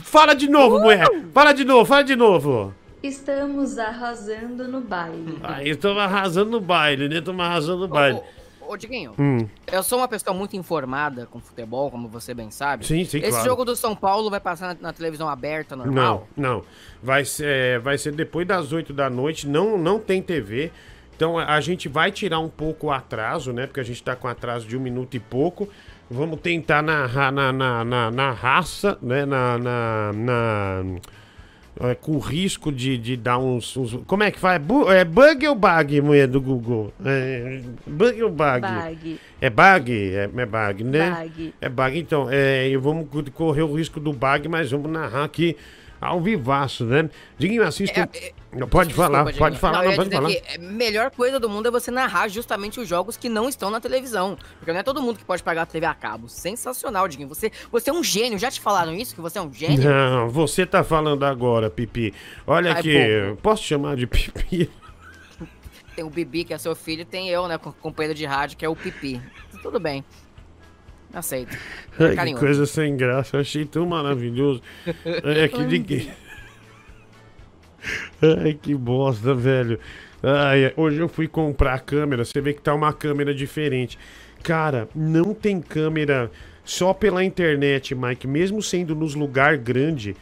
Fala 0.00 0.34
de 0.34 0.48
novo, 0.48 0.78
mulher! 0.80 1.06
Fala 1.32 1.52
de 1.52 1.64
novo, 1.64 1.84
fala 1.84 2.02
de 2.04 2.16
novo! 2.16 2.72
Estamos 3.02 3.78
arrasando 3.78 4.66
no 4.66 4.80
baile. 4.80 5.38
Aí 5.42 5.70
estamos 5.70 5.98
arrasando 5.98 6.50
no 6.50 6.60
baile, 6.60 7.08
né? 7.08 7.18
Estamos 7.18 7.44
arrasando 7.44 7.80
no 7.82 7.88
baile. 7.88 8.20
Ô, 8.68 8.76
Diguinho, 8.76 9.12
Hum. 9.16 9.46
eu 9.70 9.80
sou 9.84 9.98
uma 9.98 10.08
pessoa 10.08 10.34
muito 10.36 10.56
informada 10.56 11.24
com 11.26 11.38
futebol, 11.38 11.88
como 11.88 12.08
você 12.08 12.34
bem 12.34 12.50
sabe. 12.50 12.84
Sim, 12.84 13.04
sim, 13.04 13.18
Esse 13.18 13.28
claro. 13.30 13.44
jogo 13.44 13.64
do 13.64 13.76
São 13.76 13.94
Paulo 13.94 14.28
vai 14.28 14.40
passar 14.40 14.74
na, 14.74 14.88
na 14.88 14.92
televisão 14.92 15.28
aberta, 15.28 15.76
normal? 15.76 16.26
Não, 16.36 16.54
não. 16.54 16.62
Vai 17.00 17.24
ser, 17.24 17.46
é, 17.46 17.78
vai 17.78 17.96
ser 17.96 18.10
depois 18.12 18.44
das 18.44 18.72
8 18.72 18.92
da 18.92 19.08
noite, 19.08 19.46
não, 19.46 19.78
não 19.78 20.00
tem 20.00 20.20
TV. 20.20 20.72
Então 21.16 21.38
a 21.38 21.60
gente 21.60 21.88
vai 21.88 22.12
tirar 22.12 22.38
um 22.40 22.48
pouco 22.48 22.88
o 22.88 22.90
atraso, 22.92 23.52
né? 23.52 23.66
Porque 23.66 23.80
a 23.80 23.84
gente 23.84 24.02
tá 24.02 24.14
com 24.14 24.28
atraso 24.28 24.66
de 24.68 24.76
um 24.76 24.80
minuto 24.80 25.14
e 25.16 25.20
pouco. 25.20 25.68
Vamos 26.10 26.38
tentar 26.40 26.82
narrar 26.82 27.32
na, 27.32 27.50
na, 27.52 27.84
na, 27.84 28.10
na 28.10 28.30
raça, 28.32 28.98
né? 29.02 29.24
Na. 29.24 29.56
na, 29.58 30.12
na- 30.14 30.84
é, 31.78 31.94
com 31.94 32.18
risco 32.18 32.72
de, 32.72 32.96
de 32.96 33.18
dar 33.18 33.36
uns, 33.36 33.76
uns- 33.76 33.98
Como 34.06 34.22
é 34.22 34.30
que 34.30 34.38
faz? 34.38 34.58
Bu- 34.62 34.90
É 34.90 35.04
bug 35.04 35.46
ou 35.46 35.54
bug, 35.54 36.00
mulher 36.00 36.26
do 36.26 36.40
Google? 36.40 36.90
É, 37.04 37.60
bug 37.86 38.22
ou 38.22 38.30
bug? 38.30 38.60
Bag. 38.62 39.20
É 39.42 39.50
bug? 39.50 39.92
É, 39.92 40.22
é 40.22 40.46
bug, 40.46 40.84
né? 40.84 41.10
Bag. 41.10 41.54
É 41.60 41.68
bug, 41.68 41.98
então. 41.98 42.28
É, 42.30 42.74
vamos 42.78 43.08
co- 43.10 43.30
correr 43.30 43.60
o 43.62 43.74
risco 43.74 44.00
do 44.00 44.10
bug, 44.12 44.48
mas 44.48 44.70
vamos 44.70 44.90
narrar 44.90 45.24
aqui 45.24 45.54
ao 46.06 46.20
vivaço, 46.20 46.84
né? 46.84 47.08
Diguinho, 47.38 47.62
assista. 47.66 48.08
Não, 48.52 48.66
pode 48.66 48.94
falar, 48.94 49.24
Desculpa, 49.24 49.38
pode 49.38 49.58
falar, 49.58 49.82
não, 49.84 49.90
ia 49.90 49.96
pode 49.96 50.10
falar. 50.10 50.30
a 50.54 50.58
melhor 50.58 51.10
coisa 51.10 51.38
do 51.38 51.48
mundo 51.48 51.68
é 51.68 51.70
você 51.70 51.90
narrar 51.90 52.28
justamente 52.28 52.80
os 52.80 52.88
jogos 52.88 53.16
que 53.16 53.28
não 53.28 53.48
estão 53.48 53.70
na 53.70 53.80
televisão. 53.80 54.38
Porque 54.58 54.72
não 54.72 54.80
é 54.80 54.82
todo 54.82 55.02
mundo 55.02 55.18
que 55.18 55.24
pode 55.24 55.42
pagar 55.42 55.62
a 55.62 55.66
TV 55.66 55.84
a 55.84 55.92
cabo. 55.94 56.28
Sensacional, 56.28 57.06
Diguinho. 57.06 57.28
Você, 57.28 57.52
você 57.70 57.90
é 57.90 57.92
um 57.92 58.02
gênio. 58.02 58.38
Já 58.38 58.50
te 58.50 58.60
falaram 58.60 58.94
isso? 58.94 59.14
Que 59.14 59.20
você 59.20 59.38
é 59.38 59.42
um 59.42 59.52
gênio? 59.52 59.82
Não, 59.84 60.30
você 60.30 60.64
tá 60.64 60.82
falando 60.82 61.24
agora, 61.26 61.68
Pipi. 61.68 62.14
Olha 62.46 62.72
Ai, 62.72 62.78
aqui, 62.80 63.26
bobo. 63.28 63.40
posso 63.42 63.62
chamar 63.62 63.96
de 63.96 64.06
Pipi? 64.06 64.70
Tem 65.94 66.04
o 66.04 66.10
Bibi, 66.10 66.44
que 66.44 66.52
é 66.54 66.58
seu 66.58 66.74
filho, 66.76 67.04
tem 67.06 67.28
eu, 67.30 67.48
né, 67.48 67.56
com- 67.58 67.72
companheiro 67.72 68.14
de 68.16 68.26
rádio, 68.26 68.56
que 68.58 68.64
é 68.64 68.68
o 68.68 68.76
Pipi. 68.76 69.20
Tudo 69.62 69.80
bem. 69.80 70.04
Aceito. 71.12 71.56
Ai, 71.98 72.14
que 72.34 72.34
coisa 72.38 72.66
sem 72.66 72.96
graça, 72.96 73.36
eu 73.36 73.40
achei 73.40 73.64
tão 73.64 73.86
maravilhoso. 73.86 74.60
É 75.24 75.48
que 75.48 75.64
de... 75.78 76.10
Ai, 78.22 78.54
que 78.54 78.74
bosta, 78.74 79.34
velho. 79.34 79.78
Ai, 80.22 80.72
hoje 80.76 80.98
eu 80.98 81.08
fui 81.08 81.28
comprar 81.28 81.74
a 81.74 81.78
câmera, 81.78 82.24
você 82.24 82.40
vê 82.40 82.52
que 82.52 82.60
tá 82.60 82.74
uma 82.74 82.92
câmera 82.92 83.34
diferente. 83.34 83.98
Cara, 84.42 84.88
não 84.94 85.32
tem 85.34 85.60
câmera 85.60 86.30
só 86.64 86.92
pela 86.92 87.22
internet, 87.22 87.94
Mike, 87.94 88.26
mesmo 88.26 88.62
sendo 88.62 88.94
nos 88.94 89.14
lugar 89.14 89.56
grande, 89.56 90.16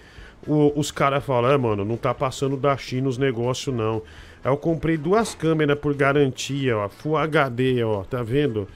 o- 0.46 0.79
os 0.79 0.90
caras 0.90 1.25
falam, 1.25 1.50
ah, 1.52 1.58
mano, 1.58 1.85
não 1.85 1.96
tá 1.96 2.13
passando 2.13 2.56
da 2.56 2.77
China 2.77 3.08
os 3.08 3.17
negócios, 3.17 3.75
não. 3.75 4.02
Aí 4.44 4.50
eu 4.52 4.56
comprei 4.56 4.96
duas 4.98 5.35
câmeras 5.35 5.79
por 5.79 5.94
garantia, 5.94 6.77
ó, 6.77 6.88
Full 6.88 7.17
HD, 7.17 7.83
ó, 7.83 8.02
tá 8.04 8.23
vendo? 8.23 8.69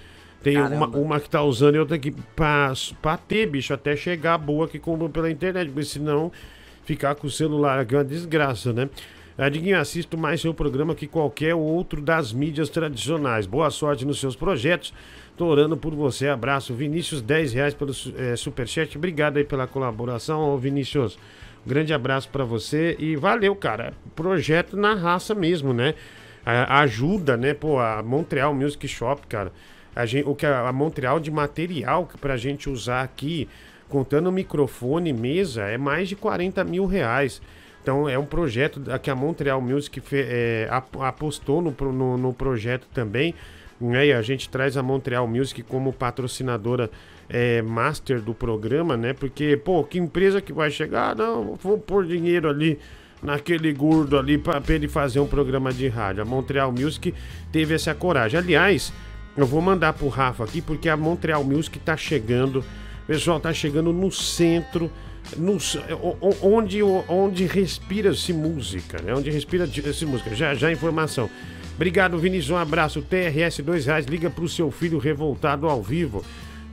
Tem 0.42 0.56
uma, 0.56 0.68
Caramba. 0.68 0.98
uma 0.98 1.20
que 1.20 1.28
tá 1.28 1.42
usando 1.42 1.74
e 1.74 1.78
outra 1.78 1.98
que 1.98 2.12
pra, 2.12 2.72
pra 3.02 3.16
ter, 3.16 3.46
bicho, 3.46 3.74
até 3.74 3.96
chegar 3.96 4.38
boa 4.38 4.68
que 4.68 4.78
comprou 4.78 5.08
pela 5.08 5.30
internet, 5.30 5.68
porque 5.68 5.84
senão 5.84 6.30
ficar 6.84 7.14
com 7.16 7.26
o 7.26 7.30
celular 7.30 7.78
aqui 7.80 7.94
é 7.94 7.98
uma 7.98 8.04
desgraça, 8.04 8.72
né? 8.72 8.88
Adiguinho, 9.36 9.78
assisto 9.78 10.16
mais 10.18 10.40
seu 10.40 10.52
programa 10.52 10.94
que 10.96 11.06
qualquer 11.06 11.54
outro 11.54 12.00
das 12.02 12.32
mídias 12.32 12.68
tradicionais. 12.68 13.46
Boa 13.46 13.70
sorte 13.70 14.04
nos 14.04 14.18
seus 14.18 14.34
projetos. 14.34 14.92
Tô 15.36 15.46
orando 15.46 15.76
por 15.76 15.94
você. 15.94 16.26
Abraço. 16.28 16.74
Vinícius, 16.74 17.20
10 17.22 17.52
reais 17.52 17.72
pelo 17.74 17.92
eh, 18.16 18.34
superchat. 18.34 18.96
Obrigado 18.98 19.36
aí 19.36 19.44
pela 19.44 19.66
colaboração, 19.68 20.40
ô 20.40 20.58
Vinícius. 20.58 21.16
Um 21.64 21.68
grande 21.68 21.94
abraço 21.94 22.28
pra 22.30 22.42
você 22.44 22.96
e 22.98 23.14
valeu, 23.14 23.54
cara. 23.54 23.92
Projeto 24.16 24.76
na 24.76 24.94
raça 24.94 25.34
mesmo, 25.36 25.72
né? 25.72 25.94
a- 26.44 26.80
ajuda, 26.80 27.36
né? 27.36 27.54
Pô, 27.54 27.78
a 27.78 28.02
Montreal 28.02 28.52
Music 28.54 28.88
Shop, 28.88 29.24
cara. 29.28 29.52
A 29.98 30.06
gente, 30.06 30.28
o 30.28 30.34
que 30.34 30.46
a, 30.46 30.68
a 30.68 30.72
Montreal 30.72 31.18
de 31.20 31.30
material 31.30 32.06
que 32.06 32.16
pra 32.16 32.36
gente 32.36 32.70
usar 32.70 33.02
aqui, 33.02 33.48
contando 33.88 34.30
microfone 34.30 35.12
mesa, 35.12 35.62
é 35.64 35.76
mais 35.78 36.08
de 36.08 36.16
40 36.16 36.62
mil 36.64 36.86
reais. 36.86 37.40
Então 37.82 38.08
é 38.08 38.18
um 38.18 38.26
projeto 38.26 38.80
que 39.02 39.10
a 39.10 39.14
Montreal 39.14 39.60
Music 39.60 40.00
fe- 40.00 40.26
é, 40.28 40.68
ap- 40.70 40.96
apostou 41.00 41.62
no, 41.62 41.74
no, 41.92 42.16
no 42.18 42.32
projeto 42.34 42.86
também. 42.92 43.34
Né? 43.80 44.06
E 44.08 44.12
a 44.12 44.20
gente 44.22 44.48
traz 44.48 44.76
a 44.76 44.82
Montreal 44.82 45.26
Music 45.26 45.62
como 45.62 45.92
patrocinadora 45.92 46.90
é, 47.28 47.62
master 47.62 48.20
do 48.20 48.34
programa, 48.34 48.96
né? 48.96 49.12
Porque, 49.12 49.56
pô, 49.56 49.84
que 49.84 49.98
empresa 49.98 50.40
que 50.40 50.52
vai 50.52 50.70
chegar? 50.70 51.14
Não, 51.14 51.54
vou 51.54 51.78
pôr 51.78 52.04
dinheiro 52.04 52.48
ali 52.48 52.78
naquele 53.22 53.72
gordo 53.72 54.18
ali 54.18 54.36
para 54.36 54.60
ele 54.68 54.88
fazer 54.88 55.20
um 55.20 55.26
programa 55.26 55.72
de 55.72 55.88
rádio. 55.88 56.22
A 56.22 56.24
Montreal 56.24 56.70
Music 56.72 57.14
teve 57.52 57.74
essa 57.74 57.94
coragem. 57.94 58.38
Aliás, 58.38 58.92
eu 59.38 59.46
vou 59.46 59.60
mandar 59.60 59.92
pro 59.92 60.08
Rafa 60.08 60.42
aqui 60.42 60.60
porque 60.60 60.88
a 60.88 60.96
Montreal 60.96 61.44
Music 61.44 61.78
tá 61.78 61.96
chegando. 61.96 62.64
Pessoal, 63.06 63.38
tá 63.38 63.54
chegando 63.54 63.92
no 63.92 64.10
centro, 64.10 64.90
no, 65.36 65.56
onde, 66.42 66.82
onde 66.82 67.46
respira-se 67.46 68.32
música, 68.32 69.00
né? 69.00 69.14
Onde 69.14 69.30
respira-se 69.30 70.04
música. 70.04 70.34
Já, 70.34 70.54
já 70.54 70.72
informação. 70.72 71.30
Obrigado, 71.76 72.18
Vinícius. 72.18 72.50
Um 72.50 72.56
abraço. 72.56 73.00
TRS, 73.00 73.60
dois 73.60 73.86
reais. 73.86 74.06
Liga 74.06 74.28
pro 74.28 74.48
seu 74.48 74.72
filho 74.72 74.98
revoltado 74.98 75.68
ao 75.68 75.80
vivo. 75.80 76.24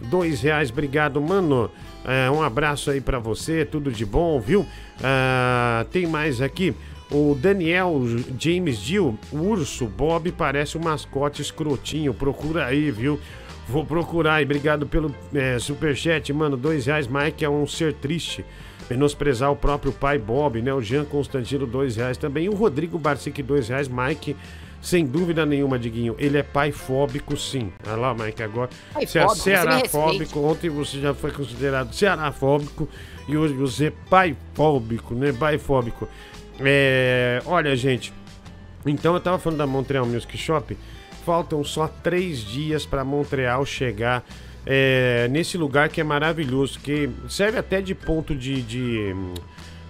Dois 0.10 0.42
reais, 0.42 0.72
obrigado, 0.72 1.22
mano. 1.22 1.70
É, 2.04 2.30
um 2.30 2.42
abraço 2.42 2.90
aí 2.90 3.00
pra 3.00 3.20
você, 3.20 3.64
tudo 3.64 3.92
de 3.92 4.06
bom, 4.06 4.40
viu? 4.40 4.66
Ah, 5.02 5.86
tem 5.92 6.06
mais 6.08 6.42
aqui. 6.42 6.76
O 7.12 7.36
Daniel 7.40 8.02
James 8.40 8.80
Dill, 8.80 9.18
o 9.32 9.38
urso 9.38 9.86
Bob 9.86 10.32
parece 10.32 10.78
um 10.78 10.82
mascote 10.82 11.42
escrotinho. 11.42 12.14
Procura 12.14 12.66
aí, 12.66 12.90
viu? 12.90 13.20
Vou 13.68 13.86
procurar 13.86 14.36
aí. 14.36 14.46
Obrigado 14.46 14.88
pelo 14.88 15.14
é, 15.34 15.60
superchat, 15.60 16.32
mano. 16.34 16.58
Dois 16.58 16.86
reais, 16.86 17.08
Mike 17.08 17.46
é 17.46 17.50
um 17.50 17.66
ser 17.68 17.94
triste. 17.94 18.44
Menosprezar 18.90 19.52
o 19.52 19.56
próprio 19.56 19.92
pai 19.92 20.18
Bob, 20.18 20.62
né? 20.62 20.74
O 20.74 20.82
Jean 20.82 21.06
Constantino, 21.06 21.66
dois 21.66 21.96
reais 21.96 22.18
também. 22.18 22.46
E 22.46 22.50
o 22.50 22.56
Rodrigo 22.56 23.00
Barcic, 23.00 23.42
dois 23.42 23.68
reais. 23.70 23.88
Mike, 23.88 24.36
sem 24.82 25.06
dúvida 25.06 25.46
nenhuma, 25.46 25.80
Diguinho. 25.80 26.16
Ele 26.20 26.38
é 26.38 26.44
pai 26.44 26.72
fóbico, 26.72 27.36
sim. 27.36 27.72
Olha 27.88 27.96
lá, 27.96 28.14
Mike, 28.14 28.44
agora. 28.44 28.70
Pai 28.94 29.08
Você 29.08 29.18
é 29.18 29.24
fóbico, 29.24 29.38
me 29.38 29.44
cearafóbico. 29.44 30.40
Ontem 30.40 30.70
você 30.70 31.00
já 31.00 31.14
foi 31.14 31.32
considerado 31.32 31.94
cearafóbico. 31.94 32.88
E 33.28 33.36
hoje 33.36 33.56
você 33.56 33.88
é 33.88 33.94
pai 34.08 34.36
fóbico, 34.54 35.16
né? 35.16 35.34
Pai 35.34 35.58
fóbico. 35.58 36.08
É, 36.60 37.42
olha, 37.46 37.76
gente. 37.76 38.14
Então 38.86 39.14
eu 39.14 39.20
tava 39.20 39.40
falando 39.40 39.60
da 39.60 39.68
Montreal 39.68 40.06
Music 40.06 40.38
Shop. 40.38 40.78
Faltam 41.26 41.64
só 41.64 41.88
três 41.88 42.40
dias 42.40 42.86
para 42.86 43.04
Montreal 43.04 43.66
chegar 43.66 44.24
é, 44.66 45.28
nesse 45.30 45.58
lugar 45.58 45.90
que 45.90 46.02
é 46.02 46.04
maravilhoso, 46.04 46.80
que 46.80 47.10
serve 47.30 47.58
até 47.58 47.82
de 47.82 47.94
ponto 47.94 48.36
de, 48.36 48.62
de 48.62 49.16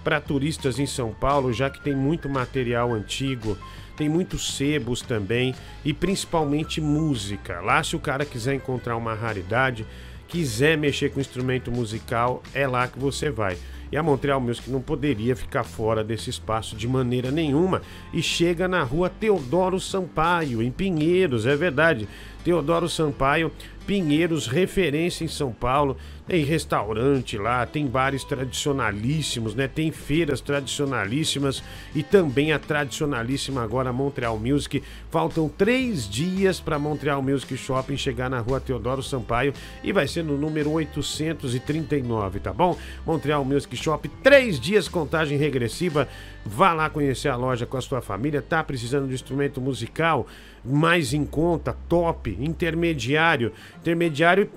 para 0.04 0.20
turistas 0.20 0.78
em 0.78 0.86
São 0.86 1.12
Paulo, 1.12 1.52
já 1.52 1.68
que 1.68 1.80
tem 1.80 1.94
muito 1.94 2.28
material 2.28 2.92
antigo, 2.92 3.58
tem 3.96 4.08
muitos 4.08 4.56
sebos 4.56 5.00
também 5.00 5.54
e 5.84 5.92
principalmente 5.92 6.80
música. 6.80 7.60
Lá, 7.60 7.82
se 7.82 7.96
o 7.96 8.00
cara 8.00 8.24
quiser 8.24 8.54
encontrar 8.54 8.96
uma 8.96 9.14
raridade, 9.14 9.86
quiser 10.28 10.76
mexer 10.76 11.10
com 11.10 11.20
instrumento 11.20 11.72
musical, 11.72 12.42
é 12.54 12.66
lá 12.66 12.86
que 12.86 12.98
você 12.98 13.30
vai. 13.30 13.56
E 13.90 13.96
a 13.96 14.02
Montreal 14.02 14.40
Music 14.40 14.70
não 14.70 14.80
poderia 14.80 15.36
ficar 15.36 15.64
fora 15.64 16.02
desse 16.02 16.30
espaço 16.30 16.76
de 16.76 16.88
maneira 16.88 17.30
nenhuma. 17.30 17.82
E 18.12 18.22
chega 18.22 18.66
na 18.66 18.82
rua 18.82 19.08
Teodoro 19.08 19.78
Sampaio, 19.78 20.62
em 20.62 20.70
Pinheiros, 20.70 21.46
é 21.46 21.54
verdade. 21.54 22.08
Teodoro 22.42 22.88
Sampaio, 22.88 23.52
Pinheiros, 23.86 24.46
referência 24.46 25.24
em 25.24 25.28
São 25.28 25.52
Paulo. 25.52 25.96
Tem 26.26 26.42
restaurante 26.42 27.38
lá, 27.38 27.64
tem 27.64 27.86
bares 27.86 28.24
tradicionalíssimos, 28.24 29.54
né? 29.54 29.68
Tem 29.68 29.92
feiras 29.92 30.40
tradicionalíssimas 30.40 31.62
e 31.94 32.02
também 32.02 32.52
a 32.52 32.58
tradicionalíssima 32.58 33.62
agora 33.62 33.92
Montreal 33.92 34.36
Music. 34.36 34.82
Faltam 35.08 35.48
três 35.48 36.08
dias 36.08 36.58
para 36.58 36.80
Montreal 36.80 37.22
Music 37.22 37.56
Shopping 37.56 37.96
chegar 37.96 38.28
na 38.28 38.40
rua 38.40 38.60
Teodoro 38.60 39.04
Sampaio 39.04 39.54
e 39.84 39.92
vai 39.92 40.08
ser 40.08 40.24
no 40.24 40.36
número 40.36 40.72
839, 40.72 42.40
tá 42.40 42.52
bom? 42.52 42.76
Montreal 43.06 43.44
Music 43.44 43.76
Shop, 43.76 44.08
três 44.20 44.58
dias 44.58 44.88
contagem 44.88 45.38
regressiva. 45.38 46.08
Vá 46.44 46.72
lá 46.72 46.90
conhecer 46.90 47.28
a 47.28 47.36
loja 47.36 47.66
com 47.66 47.76
a 47.76 47.80
sua 47.80 48.00
família. 48.00 48.42
Tá 48.42 48.64
precisando 48.64 49.06
de 49.06 49.14
instrumento 49.14 49.60
musical? 49.60 50.26
mais 50.66 51.14
em 51.14 51.24
conta, 51.24 51.76
top, 51.88 52.36
intermediário. 52.40 53.52
Intermediário 53.80 54.50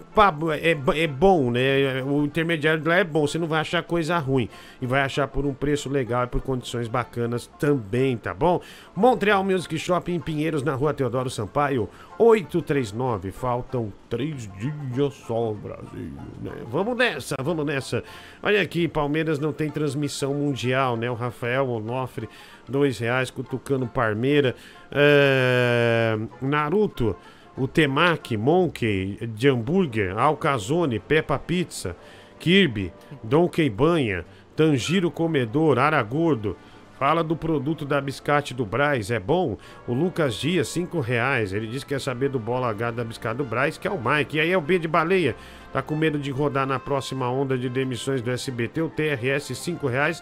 é, 0.59 1.01
é 1.01 1.07
bom, 1.07 1.51
né? 1.51 1.58
O 2.05 2.23
intermediário 2.23 2.83
lá 2.85 2.95
é 2.95 3.03
bom, 3.03 3.25
você 3.25 3.37
não 3.37 3.47
vai 3.47 3.61
achar 3.61 3.83
coisa 3.83 4.17
ruim. 4.17 4.49
E 4.81 4.85
vai 4.85 5.01
achar 5.01 5.27
por 5.27 5.45
um 5.45 5.53
preço 5.53 5.89
legal 5.89 6.23
e 6.23 6.27
por 6.27 6.41
condições 6.41 6.87
bacanas 6.87 7.47
também, 7.59 8.17
tá 8.17 8.33
bom? 8.33 8.61
Montreal 8.95 9.43
Music 9.43 9.77
Shop 9.77 10.11
em 10.11 10.19
Pinheiros, 10.19 10.63
na 10.63 10.75
rua 10.75 10.93
Teodoro 10.93 11.29
Sampaio, 11.29 11.89
839. 12.17 13.31
Faltam 13.31 13.93
três 14.09 14.49
dias 14.57 15.13
só, 15.13 15.53
Brasil, 15.53 16.11
né? 16.41 16.51
Vamos 16.67 16.97
nessa, 16.97 17.35
vamos 17.41 17.65
nessa. 17.65 18.03
Olha 18.43 18.61
aqui, 18.61 18.87
Palmeiras 18.87 19.39
não 19.39 19.53
tem 19.53 19.69
transmissão 19.69 20.33
mundial, 20.33 20.97
né? 20.97 21.09
O 21.09 21.13
Rafael 21.13 21.67
Onofre, 21.69 22.27
dois 22.67 22.99
reais, 22.99 23.31
cutucando 23.31 23.87
Parmeira. 23.87 24.55
É, 24.91 26.17
Naruto, 26.41 27.15
o 27.59 27.67
Temaki, 27.67 28.37
Monkey, 28.37 29.19
de 29.35 29.49
hambúrguer, 29.49 30.17
Alcazone, 30.17 30.97
Peppa 30.97 31.37
Pizza, 31.37 31.95
Kirby, 32.39 32.91
Donkey 33.21 33.69
Banha, 33.69 34.25
Tanjiro 34.55 35.11
Comedor, 35.11 35.77
Aragordo. 35.77 36.55
Fala 36.97 37.23
do 37.23 37.35
produto 37.35 37.85
da 37.85 38.01
Biscate 38.01 38.53
do 38.53 38.65
Braz, 38.65 39.09
é 39.09 39.19
bom? 39.19 39.57
O 39.87 39.93
Lucas 39.93 40.35
Dias, 40.35 40.67
5 40.69 40.99
reais. 40.99 41.53
Ele 41.53 41.67
disse 41.67 41.85
que 41.85 41.93
quer 41.93 42.01
saber 42.01 42.29
do 42.29 42.39
bola 42.39 42.69
H 42.69 42.91
da 42.91 43.03
Biscate 43.05 43.37
do 43.37 43.45
Braz, 43.45 43.77
que 43.77 43.87
é 43.87 43.91
o 43.91 43.97
Mike. 43.97 44.35
E 44.35 44.39
aí 44.41 44.51
é 44.51 44.57
o 44.57 44.61
B 44.61 44.79
de 44.79 44.87
baleia. 44.87 45.33
Tá 45.71 45.81
com 45.81 45.95
medo 45.95 46.19
de 46.19 46.29
rodar 46.29 46.65
na 46.67 46.77
próxima 46.77 47.29
onda 47.29 47.57
de 47.57 47.69
demissões 47.69 48.21
do 48.21 48.31
SBT, 48.31 48.81
o 48.81 48.89
TRS, 48.89 49.55
5 49.55 49.87
reais. 49.87 50.21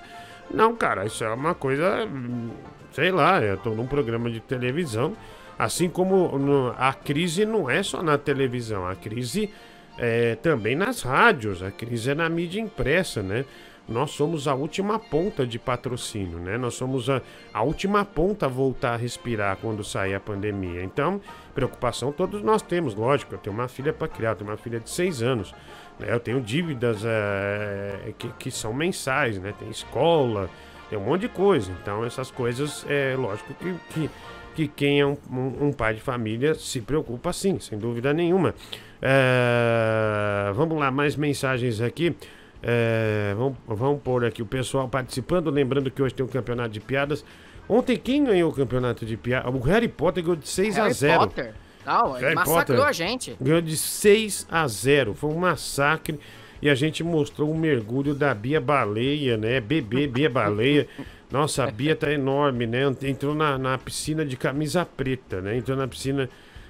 Não, 0.54 0.76
cara, 0.76 1.06
isso 1.06 1.24
é 1.24 1.34
uma 1.34 1.56
coisa. 1.56 2.06
hum, 2.06 2.50
Sei 2.92 3.12
lá, 3.12 3.42
eu 3.42 3.58
tô 3.58 3.72
num 3.72 3.86
programa 3.86 4.30
de 4.30 4.40
televisão. 4.40 5.14
Assim 5.58 5.90
como 5.90 6.74
a 6.78 6.94
crise 6.94 7.46
não 7.46 7.70
é 7.70 7.82
só 7.82 8.04
na 8.04 8.18
televisão, 8.18 8.88
a 8.88 8.96
crise 8.96 9.50
é 9.98 10.36
também 10.36 10.76
nas 10.76 11.02
rádios, 11.02 11.64
a 11.64 11.72
crise 11.72 12.12
é 12.12 12.16
na 12.16 12.30
mídia 12.30 12.62
impressa, 12.62 13.24
né? 13.24 13.44
Nós 13.90 14.12
somos 14.12 14.50
a 14.50 14.54
última 14.54 15.00
ponta 15.00 15.48
de 15.48 15.58
patrocínio, 15.58 16.40
né? 16.40 16.58
Nós 16.58 16.74
somos 16.74 17.10
a, 17.10 17.22
a 17.54 17.64
última 17.64 18.04
ponta 18.04 18.46
a 18.46 18.50
voltar 18.50 18.94
a 18.94 18.98
respirar 18.98 19.58
quando 19.62 19.82
sair 19.84 20.14
a 20.14 20.20
pandemia. 20.20 20.84
Então, 20.84 21.22
preocupação 21.56 22.12
todos 22.12 22.44
nós 22.44 22.62
temos, 22.62 22.94
lógico. 22.94 23.34
Eu 23.34 23.40
tenho 23.40 23.56
uma 23.56 23.70
filha 23.70 23.94
para 23.94 24.10
criar, 24.10 24.32
eu 24.32 24.36
tenho 24.36 24.50
uma 24.50 24.58
filha 24.58 24.80
de 24.80 24.90
seis 24.90 25.22
anos. 25.22 25.56
né? 25.98 26.08
Eu 26.10 26.20
tenho 26.20 26.42
dívidas 26.42 27.04
é, 27.06 28.14
que, 28.18 28.28
que 28.38 28.52
são 28.52 28.74
mensais, 28.74 29.40
né? 29.40 29.54
Tem 29.58 29.70
escola, 29.70 30.50
tem 30.90 31.00
um 31.00 31.04
monte 31.04 31.22
de 31.22 31.30
coisa. 31.30 31.72
Então, 31.82 32.04
essas 32.04 32.30
coisas, 32.30 32.86
é 32.90 33.16
lógico 33.18 33.54
que, 33.54 33.74
que, 33.94 34.10
que 34.58 34.68
quem 34.68 35.00
é 35.00 35.06
um, 35.06 35.16
um- 35.32 35.68
um 35.68 35.72
pai 35.72 35.94
de 35.94 36.02
família 36.02 36.56
se 36.56 36.82
preocupa 36.82 37.32
sim, 37.32 37.60
sem 37.60 37.78
dúvida 37.78 38.12
nenhuma. 38.12 38.56
É, 39.00 40.52
vamos 40.54 40.78
lá, 40.80 40.90
mais 40.90 41.16
mensagens 41.16 41.80
aqui. 41.80 42.16
É, 42.64 43.34
vamos, 43.38 43.56
vamos 43.68 44.02
pôr 44.02 44.26
aqui 44.26 44.42
o 44.42 44.46
pessoal 44.46 44.88
participando. 44.90 45.50
Lembrando 45.52 45.92
que 45.92 46.02
hoje 46.02 46.14
tem 46.16 46.26
um 46.26 46.30
campeonato 46.30 46.70
de 46.70 46.80
piadas. 46.80 47.24
Ontem, 47.70 47.98
quem 47.98 48.24
ganhou 48.24 48.50
o 48.50 48.54
campeonato 48.54 49.06
de 49.06 49.16
piadas? 49.16 49.54
O 49.54 49.60
Harry 49.60 49.88
Potter 49.88 50.24
ganhou 50.24 50.36
de 50.36 50.48
6 50.48 50.78
a 50.78 50.82
Harry 50.84 50.94
0 50.94 51.20
Potter. 51.20 51.54
Não, 51.86 52.14
Harry 52.14 52.36
massacrou 52.36 52.78
Potter 52.78 52.86
a 52.86 52.92
gente. 52.92 53.38
Ganhou 53.40 53.62
de 53.62 53.78
6 53.78 54.48
a 54.50 54.68
0. 54.68 55.14
Foi 55.14 55.30
um 55.30 55.38
massacre. 55.38 56.20
E 56.60 56.68
a 56.70 56.74
gente 56.76 57.04
mostrou 57.04 57.52
o 57.52 57.56
mergulho 57.58 58.16
da 58.16 58.34
Bia 58.34 58.60
Baleia, 58.60 59.38
né? 59.38 59.60
Bebê 59.62 60.08
Bia 60.08 60.30
Baleia. 60.30 60.88
Nossa, 61.32 61.66
a 61.66 61.72
Bia 61.72 61.96
tá 61.96 62.12
enorme, 62.12 62.66
né? 62.66 62.82
Entrou 63.04 63.36
na, 63.36 63.58
na 63.58 63.78
piscina 63.78 64.26
de 64.26 64.38
camisa 64.38 64.86
preta, 64.86 65.42
né? 65.42 65.58
Entrou 65.58 65.78
na 65.78 65.88
piscina 65.88 66.30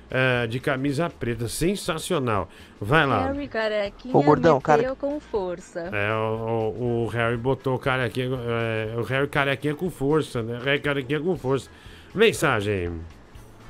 ah, 0.10 0.46
de 0.48 0.60
camisa 0.60 1.10
preta. 1.10 1.48
Sensacional. 1.48 2.50
Vai 2.82 3.06
lá. 3.06 3.28
Harry 3.28 3.48
Carequinha 3.48 4.16
Ô, 4.18 4.24
gordão, 4.24 4.60
cara- 4.60 4.96
com 4.96 5.20
força. 5.20 5.82
É, 5.94 6.12
o, 6.14 6.74
o- 6.78 7.04
o 7.04 7.08
Harry 7.08 7.38
botou 7.38 7.76
o 7.76 7.80
carequinha, 7.80 8.30
é, 8.36 8.96
o 8.98 9.04
Harry 9.04 9.28
carequinha 9.28 9.76
com 9.76 9.90
força, 9.92 10.42
né? 10.42 10.60
Harry 10.64 10.80
carequinha 10.80 11.20
com 11.20 11.38
força. 11.38 11.70
Mensagem. 12.16 12.92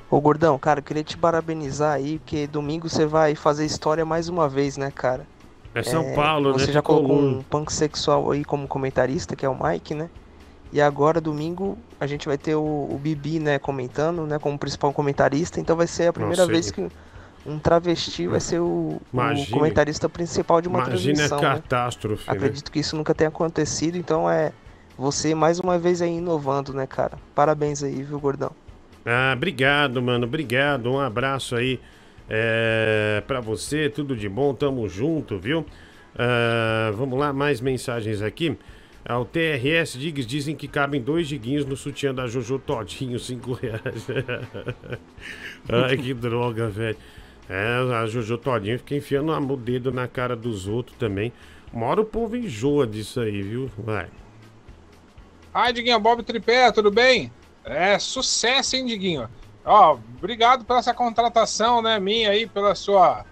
Ô 0.10 0.22
gordão, 0.22 0.58
cara, 0.58 0.80
eu 0.80 0.84
queria 0.84 1.04
te 1.04 1.18
parabenizar 1.18 1.96
aí, 1.96 2.20
porque 2.20 2.48
domingo 2.48 2.88
você 2.88 3.06
vai 3.06 3.36
fazer 3.36 3.66
história 3.66 4.06
mais 4.06 4.30
uma 4.30 4.48
vez, 4.48 4.78
né, 4.78 4.90
cara? 4.90 5.28
É 5.76 5.84
São 5.84 6.14
Paulo, 6.16 6.54
né? 6.54 6.60
Você 6.60 6.72
já 6.72 6.82
colocou 6.82 7.20
um 7.20 7.44
punk 7.44 7.74
sexual 7.74 8.32
aí 8.32 8.46
como 8.46 8.68
comentarista, 8.70 9.36
que 9.36 9.46
é 9.46 9.50
o 9.50 9.58
Mike, 9.62 9.94
né? 9.94 10.10
E 10.72 10.82
agora, 10.82 11.22
domingo, 11.22 11.78
a 12.00 12.06
gente 12.06 12.28
vai 12.28 12.38
ter 12.38 12.56
o, 12.56 12.62
o 12.62 13.00
Bibi, 13.02 13.40
né, 13.40 13.58
comentando, 13.58 14.26
né, 14.26 14.38
como 14.38 14.58
principal 14.58 14.92
comentarista. 14.92 15.60
Então 15.60 15.76
vai 15.76 15.88
ser 15.88 16.08
a 16.08 16.14
primeira 16.14 16.46
vez 16.46 16.72
que 16.72 16.88
um 17.46 17.58
travesti 17.58 18.28
vai 18.28 18.40
ser 18.40 18.60
o, 18.60 18.66
o 18.66 19.02
Imagine. 19.14 19.52
comentarista 19.52 20.10
principal 20.10 20.62
de 20.62 20.68
uma 20.68 20.80
Imagina 20.80 21.24
a 21.24 21.28
transmissão. 21.28 21.42
né? 21.42 21.56
catástrofe, 21.56 22.30
né? 22.30 22.36
Acredito 22.36 22.72
que 22.72 22.80
isso 22.80 22.96
nunca 22.96 23.16
tenha 23.16 23.30
acontecido, 23.30 23.98
então 23.98 24.30
é 24.30 24.52
você 24.98 25.34
mais 25.34 25.60
uma 25.60 25.78
vez 25.80 26.02
aí 26.02 26.18
inovando, 26.18 26.74
né, 26.74 26.86
cara? 26.86 27.18
Parabéns 27.34 27.84
aí, 27.84 28.04
viu, 28.04 28.20
gordão? 28.20 28.52
Ah, 29.06 29.34
obrigado, 29.34 30.02
mano. 30.02 30.26
Obrigado. 30.26 30.92
Um 30.92 31.00
abraço 31.00 31.56
aí 31.56 31.80
é, 32.30 33.24
pra 33.26 33.40
você. 33.40 33.90
Tudo 33.90 34.18
de 34.18 34.28
bom. 34.28 34.54
Tamo 34.54 34.90
junto, 34.90 35.38
viu? 35.38 35.66
Ah, 36.18 36.92
vamos 36.94 37.18
lá, 37.18 37.32
mais 37.32 37.62
mensagens 37.62 38.22
aqui. 38.22 38.58
Ao 39.08 39.24
TRS 39.24 39.98
Diggs 39.98 40.26
dizem 40.28 40.54
que 40.54 40.68
cabem 40.68 41.02
dois 41.02 41.30
diguinhos 41.30 41.66
no 41.66 41.78
sutiã 41.78 42.14
da 42.14 42.28
Jojo 42.28 42.60
Todinho, 42.60 43.18
cinco 43.18 43.54
reais. 43.54 44.06
Ai, 45.70 45.96
que 45.96 46.14
droga, 46.14 46.68
velho. 46.68 46.98
É, 47.50 47.78
a 47.96 48.06
Jojo 48.06 48.38
Todinho 48.38 48.78
fica 48.78 48.96
enfiando 48.96 49.32
o 49.32 49.56
dedo 49.56 49.94
na 49.94 50.10
cara 50.10 50.36
dos 50.36 50.68
outros 50.68 50.98
também. 50.98 51.32
Uma 51.72 51.86
hora 51.86 52.02
o 52.02 52.06
povo 52.06 52.36
enjoa 52.36 52.86
disso 52.86 53.22
aí, 53.22 53.42
viu? 53.42 53.72
Vai. 53.78 54.08
Ai, 55.54 55.72
Diguinho, 55.72 56.00
Bob 56.02 56.22
Tripé, 56.24 56.70
tudo 56.74 56.92
bem? 56.92 57.32
É, 57.64 57.98
sucesso, 57.98 58.76
hein, 58.76 58.86
Diguinho? 58.86 59.30
Ó, 59.64 59.98
obrigado 60.18 60.66
pela 60.66 60.80
essa 60.80 60.94
contratação, 60.94 61.82
né, 61.82 61.98
minha 62.00 62.30
aí, 62.32 62.46
pela 62.46 62.76
sua, 62.76 63.26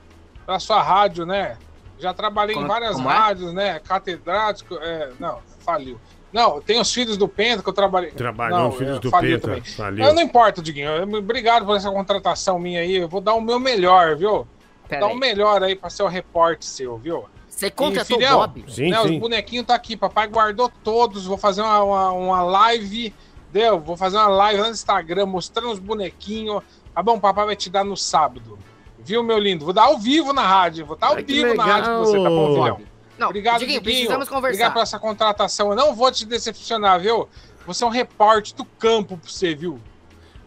pela 0.46 0.60
sua 0.60 0.82
rádio, 0.82 1.26
né? 1.26 1.58
Já 2.00 2.14
trabalhei 2.14 2.56
em 2.56 2.60
Como- 2.60 2.68
várias 2.68 2.98
é? 2.98 3.02
rádios, 3.02 3.54
né? 3.54 3.80
Catedrático, 3.80 4.76
é, 4.76 5.12
não, 5.20 5.40
faliu. 5.66 6.00
Não, 6.32 6.60
tem 6.60 6.80
os 6.80 6.94
Filhos 6.94 7.16
do 7.16 7.30
Penta 7.30 7.64
que 7.64 7.70
eu 7.70 7.74
trabalhei. 7.74 8.12
Trabalhou 8.12 8.60
não, 8.60 8.72
Filhos 8.72 8.98
é, 8.98 9.00
do 9.00 9.10
Penta, 9.10 9.40
também. 9.40 9.64
faliu. 9.64 10.06
Eu 10.06 10.14
não 10.14 10.22
importa, 10.22 10.62
Diguinho. 10.62 11.18
Obrigado 11.18 11.66
por 11.66 11.78
essa 11.78 11.90
contratação 11.90 12.60
minha 12.60 12.82
aí. 12.82 12.98
Eu 12.98 13.08
vou 13.08 13.22
dar 13.22 13.34
o 13.34 13.42
meu 13.42 13.60
melhor, 13.60 14.18
viu? 14.18 14.30
Vou 14.30 14.48
Pera 14.88 15.02
dar 15.02 15.08
aí. 15.08 15.14
o 15.14 15.16
melhor 15.18 15.64
aí 15.64 15.76
pra 15.76 15.90
ser 15.90 16.04
o 16.04 16.08
repórter 16.08 16.68
seu, 16.68 16.98
viu? 16.98 17.26
Você 17.48 17.72
contratou 17.72 18.18
o 18.18 18.20
filhão, 18.20 18.40
Bob? 18.40 18.66
Sim, 18.68 18.90
né, 18.90 19.02
sim. 19.02 19.14
Os 19.14 19.20
bonequinhos 19.20 19.66
tá 19.66 19.76
aqui, 19.76 19.96
papai 19.96 20.28
guardou 20.28 20.70
todos. 20.84 21.26
Vou 21.26 21.38
fazer 21.38 21.62
uma, 21.62 21.82
uma, 21.82 22.12
uma 22.12 22.44
live, 22.44 23.14
deu? 23.50 23.80
Vou 23.80 23.96
fazer 23.96 24.18
uma 24.18 24.28
live 24.28 24.60
lá 24.60 24.68
no 24.68 24.74
Instagram 24.74 25.26
mostrando 25.26 25.72
os 25.72 25.80
bonequinhos. 25.80 26.62
Tá 26.94 27.02
bom, 27.02 27.18
papai 27.18 27.46
vai 27.46 27.56
te 27.56 27.70
dar 27.70 27.86
no 27.86 27.96
sábado. 27.96 28.60
Viu, 29.00 29.24
meu 29.24 29.40
lindo? 29.40 29.64
Vou 29.64 29.74
dar 29.74 29.84
ao 29.84 29.98
vivo 29.98 30.34
na 30.34 30.46
rádio. 30.46 30.86
Vou 30.86 30.96
estar 30.96 31.08
ao 31.08 31.16
Ai, 31.16 31.24
vivo 31.24 31.54
na 31.54 31.64
rádio 31.64 31.94
com 31.94 32.00
você, 32.00 32.22
tá 32.22 32.30
bom, 32.30 32.56
filhão? 32.56 32.95
Não, 33.18 33.30
Obrigado, 33.30 33.60
Diguinho, 33.60 33.80
Diguinho. 33.80 33.98
precisamos 33.98 34.28
conversar. 34.28 34.48
Obrigado 34.56 34.74
por 34.74 34.82
essa 34.82 35.00
contratação. 35.00 35.70
Eu 35.70 35.76
não 35.76 35.96
vou 35.96 36.12
te 36.12 36.26
decepcionar, 36.26 37.00
viu? 37.00 37.28
Você 37.66 37.84
é 37.84 37.88
um 37.88 37.90
repórter 37.90 38.56
do 38.56 38.66
campo 38.66 39.18
pra 39.18 39.30
você, 39.30 39.56
viu? 39.56 39.80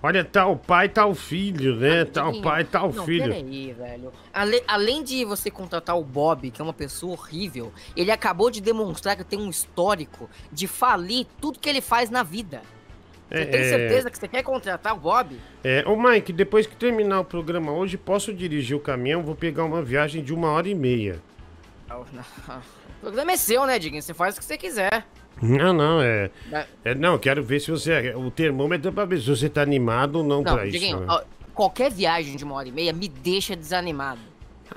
Olha, 0.01 0.23
tal 0.23 0.55
pai, 0.57 0.89
tal 0.89 1.13
filho, 1.13 1.75
né? 1.75 2.05
tal 2.05 2.27
Diguinho, 2.27 2.45
pai, 2.45 2.63
tal 2.65 2.93
não, 2.93 3.05
filho. 3.05 3.25
Peraí, 3.35 3.73
velho. 3.73 4.13
Ale- 4.33 4.63
além 4.69 5.03
de 5.03 5.25
você 5.25 5.51
contratar 5.51 5.99
o 5.99 6.05
Bob, 6.05 6.51
que 6.53 6.61
é 6.61 6.65
uma 6.65 6.73
pessoa 6.73 7.15
horrível, 7.15 7.73
ele 7.97 8.13
acabou 8.13 8.49
de 8.49 8.61
demonstrar 8.61 9.17
que 9.17 9.25
tem 9.25 9.41
um 9.41 9.51
histórico 9.51 10.31
de 10.53 10.69
falir 10.69 11.27
tudo 11.41 11.59
que 11.59 11.69
ele 11.69 11.81
faz 11.81 12.11
na 12.11 12.23
vida. 12.23 12.63
Você 13.29 13.43
É, 13.43 13.45
tem 13.47 13.61
é. 13.61 13.69
certeza 13.69 14.11
que 14.11 14.17
você 14.19 14.29
quer 14.29 14.43
contratar 14.45 14.95
o 14.95 15.01
Bob? 15.01 15.37
É, 15.65 15.83
ô 15.87 15.97
Mike, 16.01 16.33
depois 16.33 16.65
que 16.67 16.77
terminar 16.77 17.19
o 17.21 17.25
programa 17.25 17.73
hoje, 17.73 17.97
posso 17.99 18.33
dirigir 18.33 18.77
o 18.77 18.81
caminhão? 18.81 19.23
Vou 19.25 19.35
pegar 19.35 19.65
uma 19.65 19.83
viagem 19.83 20.23
de 20.23 20.33
uma 20.33 20.51
hora 20.53 20.69
e 20.69 20.75
meia. 20.77 21.21
O 21.91 23.01
programa 23.01 23.33
é 23.33 23.37
seu, 23.37 23.65
né, 23.67 23.79
Diguinho? 23.79 24.03
Você 24.03 24.13
faz 24.15 24.37
o 24.37 24.39
que 24.41 24.45
você 24.45 24.59
quiser. 24.59 25.07
Não, 25.41 25.73
não, 25.73 26.01
é. 26.03 26.31
Né? 26.51 26.67
é 26.85 26.95
não, 26.95 27.17
quero 27.19 27.43
ver 27.43 27.61
se 27.61 27.71
você. 27.71 28.13
O 28.17 28.31
termômetro 28.31 28.89
é 28.89 28.93
pra 28.93 29.05
ver 29.05 29.21
se 29.21 29.29
você 29.29 29.49
tá 29.49 29.63
animado 29.63 30.17
ou 30.17 30.25
não, 30.25 30.43
Não, 30.43 30.55
pra 30.55 30.67
isso. 30.67 30.73
Diguinho, 30.79 31.01
né? 31.01 31.07
ó, 31.09 31.23
qualquer 31.55 31.91
viagem 31.93 32.37
de 32.37 32.45
uma 32.45 32.55
hora 32.57 32.69
e 32.69 32.73
meia 32.73 32.93
me 32.93 33.09
deixa 33.09 33.55
desanimado. 33.55 34.21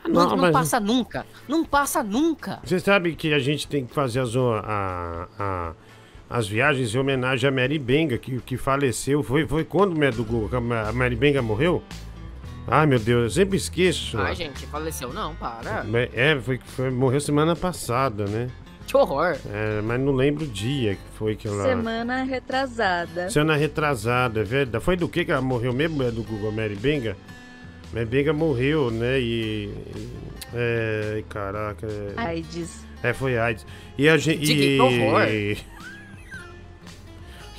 não, 0.08 0.14
não, 0.14 0.30
não 0.30 0.38
mas- 0.38 0.54
passa 0.54 0.80
nunca. 0.80 1.26
Não 1.48 1.66
passa 1.66 2.04
nunca. 2.04 2.60
Você 2.64 2.80
sabe 2.80 3.16
que 3.16 3.34
a 3.34 3.40
gente 3.40 3.68
tem 3.68 3.86
que 3.86 3.94
fazer 3.94 4.20
as, 4.20 4.36
a, 4.36 5.28
a- 5.40 5.74
as 6.30 6.48
viagens 6.48 6.94
em 6.94 6.98
homenagem 7.00 7.48
a 7.48 7.52
Mary 7.52 7.78
Benga, 7.80 8.18
que, 8.20 8.40
que 8.42 8.56
faleceu. 8.56 9.22
Foi, 9.24 9.46
foi 9.48 9.66
quando 9.66 9.98
né, 9.98 10.12
do 10.12 10.24
Gu- 10.24 10.50
a 10.56 10.94
Mary 10.94 11.16
Benga 11.16 11.42
morreu? 11.42 11.84
Ai, 12.72 12.86
meu 12.86 13.00
Deus, 13.00 13.24
eu 13.24 13.30
sempre 13.30 13.58
esqueço. 13.58 14.18
Ai, 14.18 14.34
gente, 14.34 14.66
faleceu. 14.68 15.12
Não, 15.12 15.36
para. 15.36 15.86
É, 16.14 16.40
foi, 16.40 16.58
foi, 16.64 16.90
morreu 16.90 17.20
semana 17.20 17.54
passada, 17.54 18.26
né? 18.26 18.50
Que 18.88 18.96
horror. 18.96 19.38
É, 19.52 19.82
mas 19.82 20.00
não 20.00 20.14
lembro 20.14 20.46
o 20.46 20.48
dia 20.48 20.96
que 20.96 21.18
foi 21.18 21.36
que 21.36 21.50
ela. 21.50 21.66
Semana 21.66 22.24
retrasada. 22.24 23.30
Semana 23.30 23.58
retrasada, 23.58 24.40
é 24.40 24.44
verdade. 24.44 24.82
Foi 24.82 24.96
do 24.96 25.10
que 25.10 25.26
que 25.26 25.32
ela 25.34 25.42
morreu 25.42 25.74
mesmo? 25.74 26.02
É 26.02 26.12
do 26.12 26.24
Google 26.24 26.54
Mary 26.54 26.76
Benga? 26.76 27.18
Mary 27.94 28.06
Benga 28.06 28.32
morreu, 28.32 28.90
né? 28.90 29.20
E. 29.20 29.74
É. 30.54 31.24
Caraca. 31.28 31.86
é- 31.88 32.14
AIDS. 32.22 32.86
É, 33.04 33.12
foi 33.12 33.38
AIDS. 33.38 33.66
E 33.98 34.08
a 34.08 34.18
gente. 34.18 34.46
Diga, 34.46 34.62
que 34.62 34.80
horror. 34.80 35.28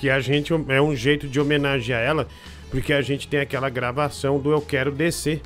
Que 0.01 0.09
a 0.11 0.21
gente 0.21 0.55
é 0.69 0.81
um 0.81 0.97
jeito 0.97 1.29
de 1.29 1.39
homenagear 1.39 2.01
ela, 2.01 2.27
porque 2.73 2.95
a 2.95 3.03
gente 3.03 3.29
tem 3.29 3.39
aquela 3.39 3.69
gravação 3.69 4.39
do 4.39 4.51
Eu 4.51 4.63
Quero 4.63 4.91
Descer, 4.91 5.43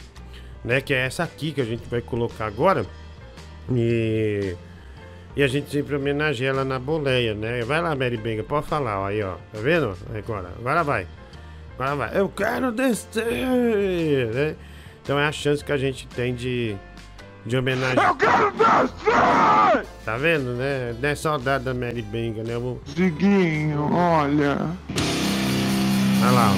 né? 0.65 0.81
Que 0.81 0.95
é 0.95 1.05
essa 1.05 1.25
aqui 1.25 1.51
que 1.51 1.61
a 1.61 1.65
gente 1.65 1.85
vai 1.89 2.01
colocar 2.01 2.47
agora. 2.47 2.87
E. 3.71 4.55
E 5.35 5.43
a 5.43 5.49
gente 5.49 5.71
sempre 5.71 5.97
homenageia 5.97 6.49
ela 6.49 6.65
na 6.65 6.79
boleia, 6.79 7.35
né? 7.35 7.61
Vai 7.63 7.83
lá, 7.83 7.95
Mary 7.95 8.17
Benga, 8.17 8.43
pode 8.43 8.67
falar, 8.69 9.01
ó, 9.01 9.07
aí, 9.09 9.23
ó. 9.23 9.35
Tá 9.53 9.61
vendo? 9.61 9.95
Agora, 10.17 10.51
agora 10.59 10.83
vai. 10.83 11.07
Agora 11.75 11.97
vai. 11.97 12.19
Eu 12.19 12.29
quero 12.31 12.73
descer! 12.73 14.33
Né? 14.33 14.57
Então 15.03 15.19
é 15.19 15.27
a 15.27 15.33
chance 15.33 15.63
que 15.63 15.73
a 15.73 15.77
gente 15.77 16.07
tem 16.09 16.35
de, 16.35 16.75
de 17.45 17.55
homenagear. 17.55 18.09
Eu 18.09 18.17
quero 18.17 18.51
descer! 18.53 19.87
Tá 20.07 20.17
vendo, 20.17 20.55
né? 20.55 20.97
Não 20.99 21.09
é 21.09 21.15
saudade 21.15 21.65
da 21.65 21.75
Mary 21.75 22.01
Benga, 22.01 22.43
né? 22.43 22.55
Diguinho, 22.95 23.93
olha. 23.93 24.71
Olha 26.27 26.35
lá, 26.35 26.51
ó. 26.51 26.57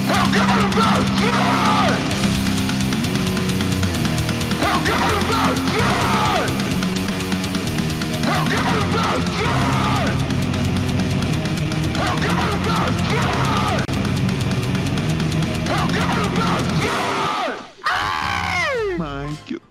Mike. 18.97 19.61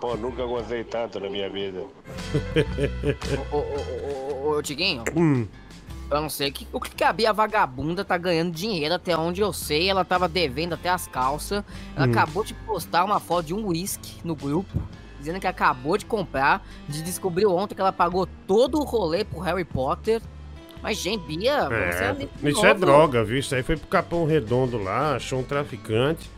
Pô, 0.00 0.16
nunca 0.16 0.44
gostei 0.46 0.82
tanto 0.82 1.20
na 1.20 1.30
minha 1.30 1.48
vida. 1.48 1.84
Ô, 3.52 3.56
ô, 3.56 3.60
ô, 3.60 4.48
ô, 4.50 4.56
ô, 4.56 4.62
Diguinho, 4.62 5.04
Hum. 5.16 5.46
Eu 6.10 6.20
não 6.20 6.28
sei. 6.30 6.48
o 6.50 6.52
que- 6.52 6.66
O 6.72 6.80
que, 6.80 6.90
que 6.94 7.04
a 7.04 7.12
Bia 7.12 7.32
Vagabunda 7.32 8.04
tá 8.04 8.16
ganhando 8.16 8.50
dinheiro 8.52 8.94
até 8.94 9.16
onde 9.16 9.40
eu 9.40 9.52
sei? 9.52 9.88
Ela 9.90 10.04
tava 10.04 10.28
devendo 10.28 10.72
até 10.74 10.88
as 10.88 11.06
calças. 11.06 11.62
Ela 11.96 12.06
Hum. 12.06 12.10
acabou 12.10 12.44
de 12.44 12.54
postar 12.54 13.04
uma 13.04 13.20
foto 13.20 13.46
de 13.46 13.54
um 13.54 13.66
whisky 13.68 14.16
no 14.24 14.34
grupo. 14.34 14.80
Dizendo 15.18 15.40
que 15.40 15.46
acabou 15.46 15.98
de 15.98 16.06
comprar. 16.06 16.64
De 16.88 17.02
descobriu 17.02 17.52
ontem 17.54 17.74
que 17.74 17.80
ela 17.80 17.92
pagou 17.92 18.26
todo 18.46 18.78
o 18.78 18.84
rolê 18.84 19.24
pro 19.24 19.40
Harry 19.40 19.64
Potter. 19.64 20.22
Mas, 20.80 20.96
gente, 20.96 21.26
Bia, 21.26 21.64
você 21.64 21.74
é 21.74 22.04
É, 22.04 22.08
ali 22.10 22.30
de 22.40 22.48
isso 22.50 22.64
é 22.64 22.68
novo. 22.68 22.80
droga, 22.80 23.24
viu? 23.24 23.36
Isso 23.38 23.52
aí 23.54 23.64
foi 23.64 23.76
pro 23.76 23.88
Capão 23.88 24.24
Redondo 24.24 24.78
lá, 24.78 25.16
achou 25.16 25.40
um 25.40 25.42
traficante 25.42 26.30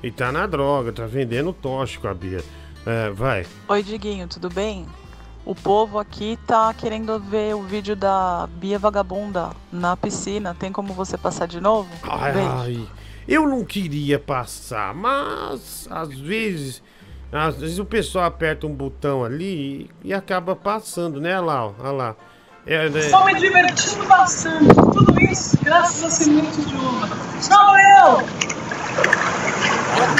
e 0.00 0.12
tá 0.12 0.30
na 0.30 0.46
droga, 0.46 0.92
tá 0.92 1.06
vendendo 1.06 1.52
tóxico 1.52 2.06
a 2.06 2.14
Bia. 2.14 2.40
É, 2.86 3.10
vai. 3.10 3.44
Oi, 3.68 3.82
Diguinho, 3.82 4.28
tudo 4.28 4.48
bem? 4.48 4.86
O 5.44 5.54
povo 5.54 5.98
aqui 5.98 6.38
tá 6.46 6.72
querendo 6.74 7.18
ver 7.18 7.54
o 7.54 7.62
vídeo 7.62 7.96
da 7.96 8.48
Bia 8.52 8.78
Vagabunda 8.78 9.50
na 9.72 9.96
piscina. 9.96 10.54
Tem 10.58 10.70
como 10.70 10.92
você 10.92 11.16
passar 11.16 11.46
de 11.46 11.60
novo? 11.60 11.88
Ai, 12.02 12.32
ai, 12.36 12.88
eu 13.26 13.48
não 13.48 13.64
queria 13.64 14.18
passar, 14.18 14.94
mas 14.94 15.88
às 15.90 16.12
vezes, 16.18 16.82
às 17.32 17.56
vezes 17.56 17.78
o 17.78 17.84
pessoal 17.84 18.26
aperta 18.26 18.66
um 18.66 18.74
botão 18.74 19.24
ali 19.24 19.90
e, 20.04 20.12
acaba 20.12 20.54
passando, 20.54 21.20
né? 21.20 21.36
Olha 21.38 21.46
lá, 21.46 21.66
ó, 21.66 21.72
olha 21.80 21.92
lá. 21.92 22.16
É, 22.66 22.88
né? 22.90 23.00
Estou 23.00 23.24
me 23.24 23.34
divertindo 23.34 24.04
bastante. 24.06 24.74
Tudo 24.74 25.20
isso 25.22 25.56
graças 25.64 26.04
a 26.04 26.10
sementes 26.10 26.66
de 26.66 26.74
uva. 26.74 27.08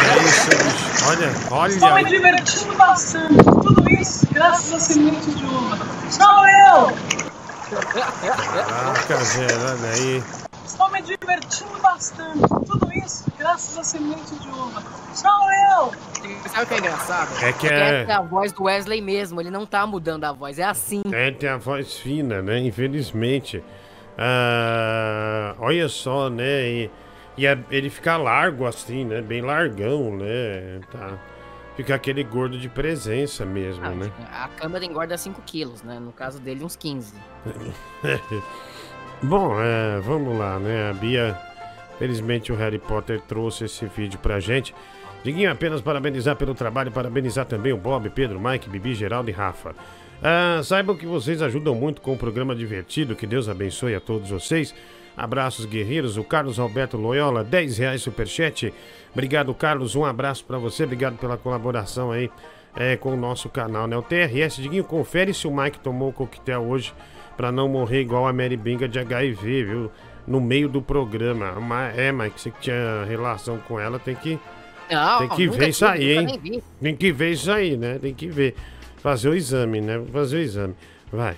É 0.03 0.19
isso, 0.25 0.51
bicho. 0.51 1.07
Olha, 1.07 1.27
Estou 1.27 1.89
me 1.89 1.95
olha. 1.95 2.05
divertindo 2.05 2.75
bastante. 2.77 3.45
Tudo 3.45 3.80
isso 4.01 4.27
graças 4.33 4.73
a 4.73 4.81
sementes 4.81 5.37
de 5.37 5.45
uva. 5.45 5.79
Sou 6.11 6.47
eu! 6.49 7.11
Caraca, 7.71 9.17
velho, 9.17 9.61
olha 9.65 9.91
aí. 9.95 10.23
Estou 10.65 10.91
me 10.91 11.03
divertindo 11.03 11.79
bastante. 11.81 12.41
Tudo 12.67 12.93
isso 12.93 13.25
graças 13.39 13.79
a 13.79 13.85
sementes 13.85 14.39
de 14.41 14.49
uva. 14.49 14.83
Sou 15.15 15.31
eu! 15.31 15.93
Sabe 16.49 16.65
o 16.65 16.67
que 16.67 16.75
é 16.75 16.79
engraçado? 16.79 17.45
É 17.45 17.53
que 17.53 17.67
é- 17.67 18.05
é 18.09 18.13
a 18.13 18.21
voz 18.23 18.53
do 18.53 18.65
Wesley 18.65 19.01
mesmo. 19.01 19.41
Ele 19.41 19.51
não 19.51 19.67
tá 19.67 19.87
mudando 19.87 20.25
a 20.25 20.33
voz. 20.33 20.59
É 20.59 20.65
assim. 20.65 21.03
É, 21.13 21.31
tem 21.31 21.49
a 21.49 21.57
voz 21.57 21.95
fina, 21.95 22.41
né? 22.43 22.59
Infelizmente. 22.61 23.63
Ah, 24.19 25.55
olha 25.59 25.89
só, 25.89 26.29
né? 26.29 26.69
E, 26.69 26.91
e 27.39 27.47
é- 27.47 27.59
ele 27.71 27.89
fica 27.91 28.17
largo 28.17 28.67
assim, 28.67 29.05
né? 29.05 29.21
Bem 29.23 29.41
largão, 29.43 30.15
né? 30.17 30.81
Tá. 30.93 31.13
Fica 31.81 31.95
aquele 31.95 32.23
gordo 32.23 32.59
de 32.59 32.69
presença 32.69 33.47
mesmo, 33.47 33.83
Ah, 33.83 33.91
né? 33.93 34.13
A 34.31 34.49
câmera 34.49 34.85
engorda 34.85 35.17
5 35.17 35.41
quilos, 35.47 35.83
né? 35.83 35.99
No 35.99 36.13
caso 36.13 36.39
dele, 36.39 36.63
uns 36.63 36.77
15. 36.77 37.15
Bom, 39.23 39.59
é, 39.59 39.99
vamos 40.01 40.39
lá, 40.39 40.59
né? 40.59 40.91
A 40.91 40.93
Bia, 40.93 41.35
felizmente 41.99 42.53
o 42.53 42.55
Harry 42.55 42.79
Potter 42.79 43.23
trouxe 43.23 43.65
esse 43.65 43.87
vídeo 43.87 44.19
pra 44.19 44.39
gente. 44.41 44.75
Diguinho, 45.25 45.51
apenas 45.51 45.81
parabenizar 45.81 46.37
pelo 46.37 46.55
trabalho, 46.55 46.93
parabenizar 46.93 47.47
também 47.47 47.73
o 47.73 47.79
Bob, 47.79 48.11
Pedro, 48.11 48.39
Mike, 48.39 48.69
Bibi, 48.69 48.95
Geraldo 48.95 49.31
e 49.31 49.33
Rafa. 49.33 49.75
Ah, 50.23 50.61
saibam 50.63 50.95
que 50.95 51.07
vocês 51.07 51.41
ajudam 51.41 51.75
muito 51.75 52.03
com 52.03 52.13
o 52.13 52.19
programa 52.19 52.55
divertido, 52.55 53.17
que 53.17 53.27
Deus 53.27 53.49
abençoe 53.49 53.95
a 53.95 54.01
todos 54.01 54.29
vocês. 54.29 54.75
Abraços 55.25 55.67
guerreiros, 55.67 56.17
o 56.17 56.25
Carlos 56.25 56.59
Alberto 56.59 56.97
Loyola, 56.97 57.45
10 57.45 57.77
reais 57.79 58.01
superchat. 58.03 58.73
Obrigado, 59.13 59.53
Carlos, 59.55 59.95
um 59.95 60.05
abraço 60.05 60.45
pra 60.45 60.57
você, 60.57 60.85
obrigado 60.85 61.19
pela 61.19 61.37
colaboração 61.37 62.11
aí 62.11 62.31
é, 62.75 62.97
com 62.97 63.13
o 63.13 63.17
nosso 63.17 63.49
canal, 63.49 63.87
né? 63.87 63.97
O 63.97 64.03
TRS, 64.03 64.57
Diguinho, 64.63 64.85
confere 64.85 65.35
se 65.35 65.47
o 65.47 65.55
Mike 65.55 65.79
tomou 65.81 66.09
o 66.09 66.13
coquetel 66.13 66.63
hoje 66.63 66.95
pra 67.37 67.53
não 67.53 67.69
morrer 67.69 68.01
igual 68.01 68.27
a 68.27 68.33
Mary 68.33 68.57
Binga 68.57 68.89
de 68.89 68.99
HIV, 68.99 69.65
viu? 69.65 69.91
No 70.27 70.41
meio 70.41 70.69
do 70.69 70.81
programa. 70.81 71.53
Ma- 71.61 71.89
É, 71.89 72.13
Mike, 72.13 72.41
você 72.41 72.51
que 72.51 72.61
tinha 72.61 73.05
relação 73.09 73.59
com 73.59 73.79
ela, 73.81 73.99
tem 73.99 74.15
que, 74.15 74.39
Não, 74.91 75.19
tem 75.19 75.29
que 75.29 75.49
ver 75.49 75.69
isso 75.69 75.85
aí, 75.85 76.13
hein? 76.19 76.63
Tem 76.81 76.95
que 76.97 77.13
ver 77.13 77.33
isso 77.33 77.51
aí, 77.51 77.77
né? 77.77 77.99
Tem 78.01 78.15
que 78.15 78.29
ver. 78.29 78.55
Fazer 78.99 79.29
o 79.31 79.35
exame, 79.35 79.81
né? 79.81 80.01
Fazer 80.13 80.37
o 80.37 80.41
exame. 80.41 80.75
Vai. 81.13 81.35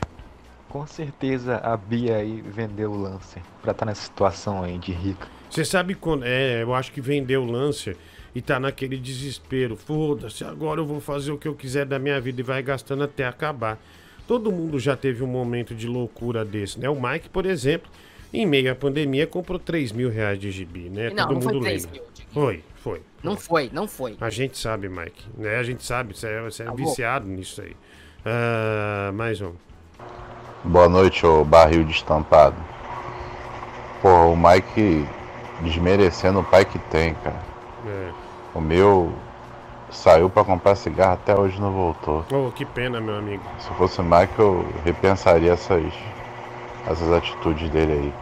Com 0.72 0.86
certeza 0.86 1.58
a 1.58 1.76
Bia 1.76 2.16
aí 2.16 2.40
vendeu 2.40 2.92
o 2.92 2.96
Lancer 2.98 3.42
pra 3.60 3.72
estar 3.72 3.84
nessa 3.84 4.00
situação 4.04 4.62
aí 4.64 4.78
de 4.78 4.90
rica. 4.90 5.28
Você 5.50 5.66
sabe 5.66 5.94
quando. 5.94 6.24
É, 6.24 6.62
eu 6.62 6.74
acho 6.74 6.90
que 6.92 7.00
vendeu 7.00 7.42
o 7.42 7.50
Lancer 7.50 7.94
e 8.34 8.40
tá 8.40 8.58
naquele 8.58 8.96
desespero. 8.96 9.76
Foda-se, 9.76 10.42
agora 10.44 10.80
eu 10.80 10.86
vou 10.86 10.98
fazer 10.98 11.30
o 11.30 11.36
que 11.36 11.46
eu 11.46 11.54
quiser 11.54 11.84
da 11.84 11.98
minha 11.98 12.18
vida 12.18 12.40
e 12.40 12.42
vai 12.42 12.62
gastando 12.62 13.04
até 13.04 13.26
acabar. 13.26 13.78
Todo 14.26 14.50
mundo 14.50 14.78
já 14.78 14.96
teve 14.96 15.22
um 15.22 15.26
momento 15.26 15.74
de 15.74 15.86
loucura 15.86 16.42
desse, 16.42 16.80
né? 16.80 16.88
O 16.88 16.98
Mike, 16.98 17.28
por 17.28 17.44
exemplo, 17.44 17.90
em 18.32 18.46
meio 18.46 18.72
à 18.72 18.74
pandemia, 18.74 19.26
comprou 19.26 19.58
3 19.58 19.92
mil 19.92 20.08
reais 20.08 20.38
de 20.38 20.50
gibi, 20.50 20.88
né? 20.88 21.10
Não, 21.10 21.26
Todo 21.26 21.34
não 21.34 21.42
foi 21.42 21.52
mundo 21.52 21.62
3 21.64 21.84
lembra. 21.84 22.00
mil. 22.00 22.10
Foi, 22.32 22.64
foi. 22.76 23.02
Não 23.22 23.36
foi, 23.36 23.70
não 23.70 23.86
foi. 23.86 24.16
A 24.18 24.30
gente 24.30 24.56
sabe, 24.56 24.88
Mike. 24.88 25.22
Né? 25.36 25.56
A 25.56 25.62
gente 25.62 25.84
sabe, 25.84 26.16
você 26.16 26.28
é, 26.28 26.40
você 26.40 26.62
é 26.62 26.64
Tá 26.64 26.70
bom. 26.70 26.78
viciado 26.78 27.28
nisso 27.28 27.60
aí. 27.60 27.76
Ah, 28.24 29.10
mais 29.12 29.38
um. 29.42 29.52
Boa 30.64 30.88
noite, 30.88 31.26
ô 31.26 31.44
barril 31.44 31.84
de 31.84 31.92
estampado. 31.92 32.56
Porra, 34.00 34.26
o 34.26 34.36
Mike 34.36 35.06
desmerecendo 35.60 36.40
o 36.40 36.44
pai 36.44 36.64
que 36.64 36.78
tem, 36.78 37.14
cara. 37.14 37.42
É. 37.86 38.10
O 38.54 38.60
meu 38.60 39.12
saiu 39.90 40.30
pra 40.30 40.44
comprar 40.44 40.74
cigarro 40.76 41.14
até 41.14 41.34
hoje 41.38 41.60
não 41.60 41.72
voltou. 41.72 42.24
Oh, 42.32 42.50
que 42.50 42.64
pena, 42.64 43.00
meu 43.00 43.16
amigo. 43.16 43.42
Se 43.58 43.68
fosse 43.74 44.00
o 44.00 44.04
Mike, 44.04 44.38
eu 44.38 44.66
repensaria 44.84 45.52
essas, 45.52 45.92
essas 46.86 47.12
atitudes 47.12 47.68
dele 47.70 47.92
aí. 47.92 48.14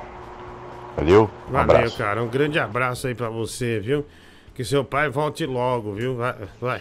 Valeu? 0.97 1.30
Um 1.49 1.53
Valeu, 1.53 1.76
abraço. 1.76 1.99
cara. 1.99 2.22
Um 2.22 2.28
grande 2.28 2.59
abraço 2.59 3.07
aí 3.07 3.14
pra 3.14 3.28
você, 3.28 3.80
viu? 3.80 4.05
Que 4.55 4.64
seu 4.64 4.84
pai 4.84 5.09
volte 5.09 5.47
logo, 5.47 5.93
viu? 5.93 6.16
Vai. 6.16 6.34
vai. 6.61 6.80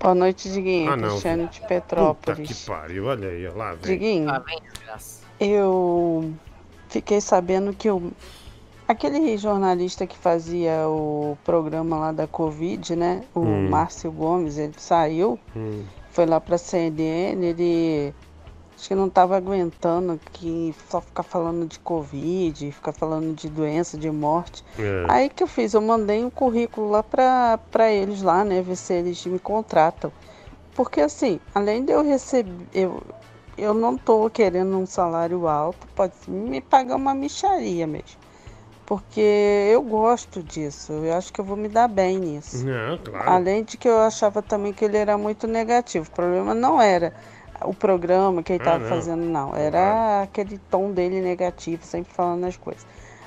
Boa 0.00 0.14
noite, 0.14 0.50
Diguinho. 0.50 0.90
Ah, 0.90 0.96
não, 0.96 1.08
Cristiano 1.10 1.42
de 1.42 1.48
Puta 1.60 1.60
que 1.60 1.68
Petrópolis. 1.68 2.64
pariu, 2.64 3.04
olha 3.04 3.28
aí, 3.28 3.46
ó 3.46 3.54
lá, 3.54 3.74
velho. 3.74 3.82
Diguinho, 3.82 4.26
Lá 4.26 4.38
vem, 4.38 4.58
eu 5.38 6.32
fiquei 6.88 7.20
sabendo 7.20 7.74
que 7.74 7.90
o 7.90 8.10
aquele 8.88 9.36
jornalista 9.36 10.06
que 10.06 10.16
fazia 10.16 10.88
o 10.88 11.36
programa 11.44 11.98
lá 11.98 12.12
da 12.12 12.26
Covid, 12.26 12.96
né? 12.96 13.24
O 13.34 13.40
Hum. 13.40 13.68
Márcio 13.68 14.10
Gomes, 14.10 14.56
ele 14.56 14.74
saiu, 14.78 15.38
Hum. 15.54 15.84
foi 16.10 16.24
lá 16.24 16.40
pra 16.40 16.56
CNN, 16.56 17.44
ele 17.44 18.14
acho 18.80 18.88
que 18.88 18.94
não 18.94 19.10
tava 19.10 19.36
aguentando 19.36 20.18
que 20.32 20.74
só 20.88 21.02
ficar 21.02 21.22
falando 21.22 21.66
de 21.66 21.78
Covid, 21.78 22.72
ficar 22.72 22.92
falando 22.92 23.34
de 23.34 23.48
doença, 23.50 23.98
de 23.98 24.10
morte. 24.10 24.64
É. 24.78 25.04
Aí 25.06 25.28
que 25.28 25.42
eu 25.42 25.46
fiz, 25.46 25.74
eu 25.74 25.82
mandei 25.82 26.24
um 26.24 26.30
currículo 26.30 26.90
lá 26.90 27.02
pra 27.02 27.92
eles 27.92 28.22
lá, 28.22 28.42
né? 28.42 28.62
Ver 28.62 28.76
se 28.76 28.94
eles 28.94 29.24
me 29.26 29.38
contratam. 29.38 30.10
Porque 30.74 31.02
assim, 31.02 31.38
além 31.54 31.84
de 31.84 31.92
eu 31.92 32.02
receber. 32.02 32.50
Eu, 32.72 33.02
eu 33.58 33.74
não 33.74 33.98
tô 33.98 34.30
querendo 34.30 34.74
um 34.78 34.86
salário 34.86 35.46
alto, 35.46 35.86
pode 35.94 36.14
me 36.26 36.62
pagar 36.62 36.96
uma 36.96 37.12
micharia 37.12 37.86
mesmo. 37.86 38.18
Porque 38.86 39.20
eu 39.70 39.82
gosto 39.82 40.42
disso, 40.42 40.92
eu 40.92 41.14
acho 41.14 41.30
que 41.30 41.40
eu 41.40 41.44
vou 41.44 41.56
me 41.56 41.68
dar 41.68 41.86
bem 41.86 42.18
nisso. 42.18 42.64
Não, 42.64 42.96
claro. 42.96 43.30
Além 43.30 43.62
de 43.62 43.76
que 43.76 43.86
eu 43.86 44.00
achava 44.00 44.40
também 44.40 44.72
que 44.72 44.84
ele 44.84 44.96
era 44.96 45.18
muito 45.18 45.46
negativo. 45.46 46.08
O 46.08 46.14
problema 46.14 46.54
não 46.54 46.80
era 46.80 47.12
o 47.64 47.74
programa 47.74 48.42
que 48.42 48.52
ele 48.52 48.60
Ah, 48.60 48.64
estava 48.64 48.82
não. 48.84 48.88
fazendo, 48.88 49.22
não. 49.24 49.54
Era 49.54 50.22
aquele 50.22 50.58
tom 50.70 50.92
dele 50.92 51.20
negativo, 51.20 51.84
sempre 51.84 52.12
falando 52.12 52.44
as 52.44 52.56
coisas. 52.56 52.86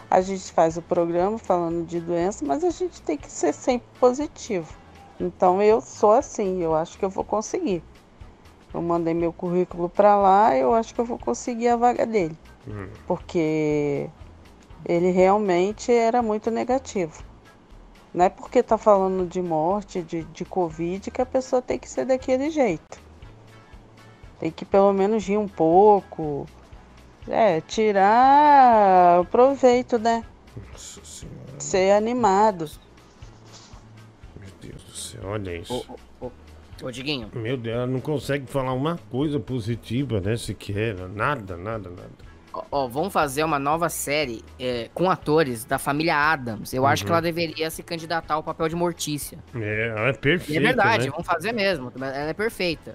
A 0.09 0.21
gente 0.21 0.51
faz 0.51 0.77
o 0.77 0.81
programa 0.81 1.37
falando 1.37 1.85
de 1.85 1.99
doença, 1.99 2.45
mas 2.45 2.63
a 2.63 2.69
gente 2.69 3.01
tem 3.01 3.17
que 3.17 3.31
ser 3.31 3.53
sempre 3.53 3.87
positivo. 3.99 4.71
Então 5.19 5.61
eu 5.61 5.81
sou 5.81 6.11
assim, 6.11 6.61
eu 6.61 6.75
acho 6.75 6.97
que 6.97 7.05
eu 7.05 7.09
vou 7.09 7.23
conseguir. 7.23 7.83
Eu 8.73 8.81
mandei 8.81 9.13
meu 9.13 9.31
currículo 9.31 9.87
para 9.89 10.15
lá, 10.15 10.55
eu 10.57 10.73
acho 10.73 10.93
que 10.93 11.01
eu 11.01 11.05
vou 11.05 11.17
conseguir 11.19 11.67
a 11.69 11.75
vaga 11.75 12.05
dele, 12.05 12.37
Hum. 12.67 12.87
porque 13.07 14.09
ele 14.85 15.11
realmente 15.11 15.91
era 15.91 16.21
muito 16.21 16.49
negativo. 16.51 17.23
Não 18.13 18.25
é 18.25 18.29
porque 18.29 18.61
tá 18.61 18.77
falando 18.77 19.27
de 19.27 19.41
morte, 19.41 20.01
de, 20.01 20.23
de 20.25 20.45
Covid, 20.45 21.09
que 21.09 21.21
a 21.21 21.25
pessoa 21.25 21.61
tem 21.61 21.79
que 21.79 21.89
ser 21.89 22.05
daquele 22.05 22.49
jeito. 22.51 22.99
Tem 24.43 24.51
que 24.51 24.65
pelo 24.65 24.91
menos 24.91 25.25
rir 25.25 25.37
um 25.37 25.47
pouco. 25.47 26.45
É, 27.29 27.61
tirar 27.61 29.21
o 29.21 29.23
proveito, 29.25 29.97
né? 29.97 30.21
Nossa 30.69 30.99
senhora, 31.05 31.37
Ser 31.57 31.91
animado. 31.91 32.69
meu 34.37 34.49
Deus 34.61 34.83
do 34.83 34.91
céu, 34.97 35.21
olha 35.23 35.55
isso. 35.55 35.85
Ô, 36.19 36.29
ô, 36.81 36.91
Diguinho, 36.91 37.29
Meu 37.33 37.55
Deus, 37.55 37.73
ela 37.77 37.87
não 37.87 38.01
consegue 38.01 38.45
falar 38.45 38.73
uma 38.73 38.99
coisa 39.09 39.39
positiva, 39.39 40.19
né? 40.19 40.35
Sequer. 40.35 41.07
Nada, 41.07 41.55
nada, 41.55 41.89
nada. 41.89 42.09
ó, 42.51 42.63
ó, 42.69 42.87
vamos 42.89 43.13
fazer 43.13 43.45
uma 43.45 43.57
nova 43.57 43.87
série 43.87 44.43
é, 44.59 44.89
com 44.93 45.09
atores 45.09 45.63
da 45.63 45.79
família 45.79 46.17
Adams. 46.17 46.73
Eu 46.73 46.85
acho 46.85 47.05
que 47.05 47.09
Uhum. 47.11 47.15
ela 47.15 47.21
deveria 47.21 47.69
se 47.69 47.81
candidatar 47.81 48.33
ao 48.33 48.43
papel 48.43 48.67
de 48.67 48.75
Mortícia. 48.75 49.39
É, 49.55 49.87
ela 49.87 50.07
é 50.07 50.11
E 50.11 50.17
perfeita. 50.17 50.59
é 50.59 50.63
verdade, 50.65 51.05
né? 51.05 51.11
vamos 51.11 51.25
fazer 51.25 51.53
mesmo. 51.53 51.93
Ela 51.95 52.29
é 52.29 52.33
perfeita. 52.33 52.93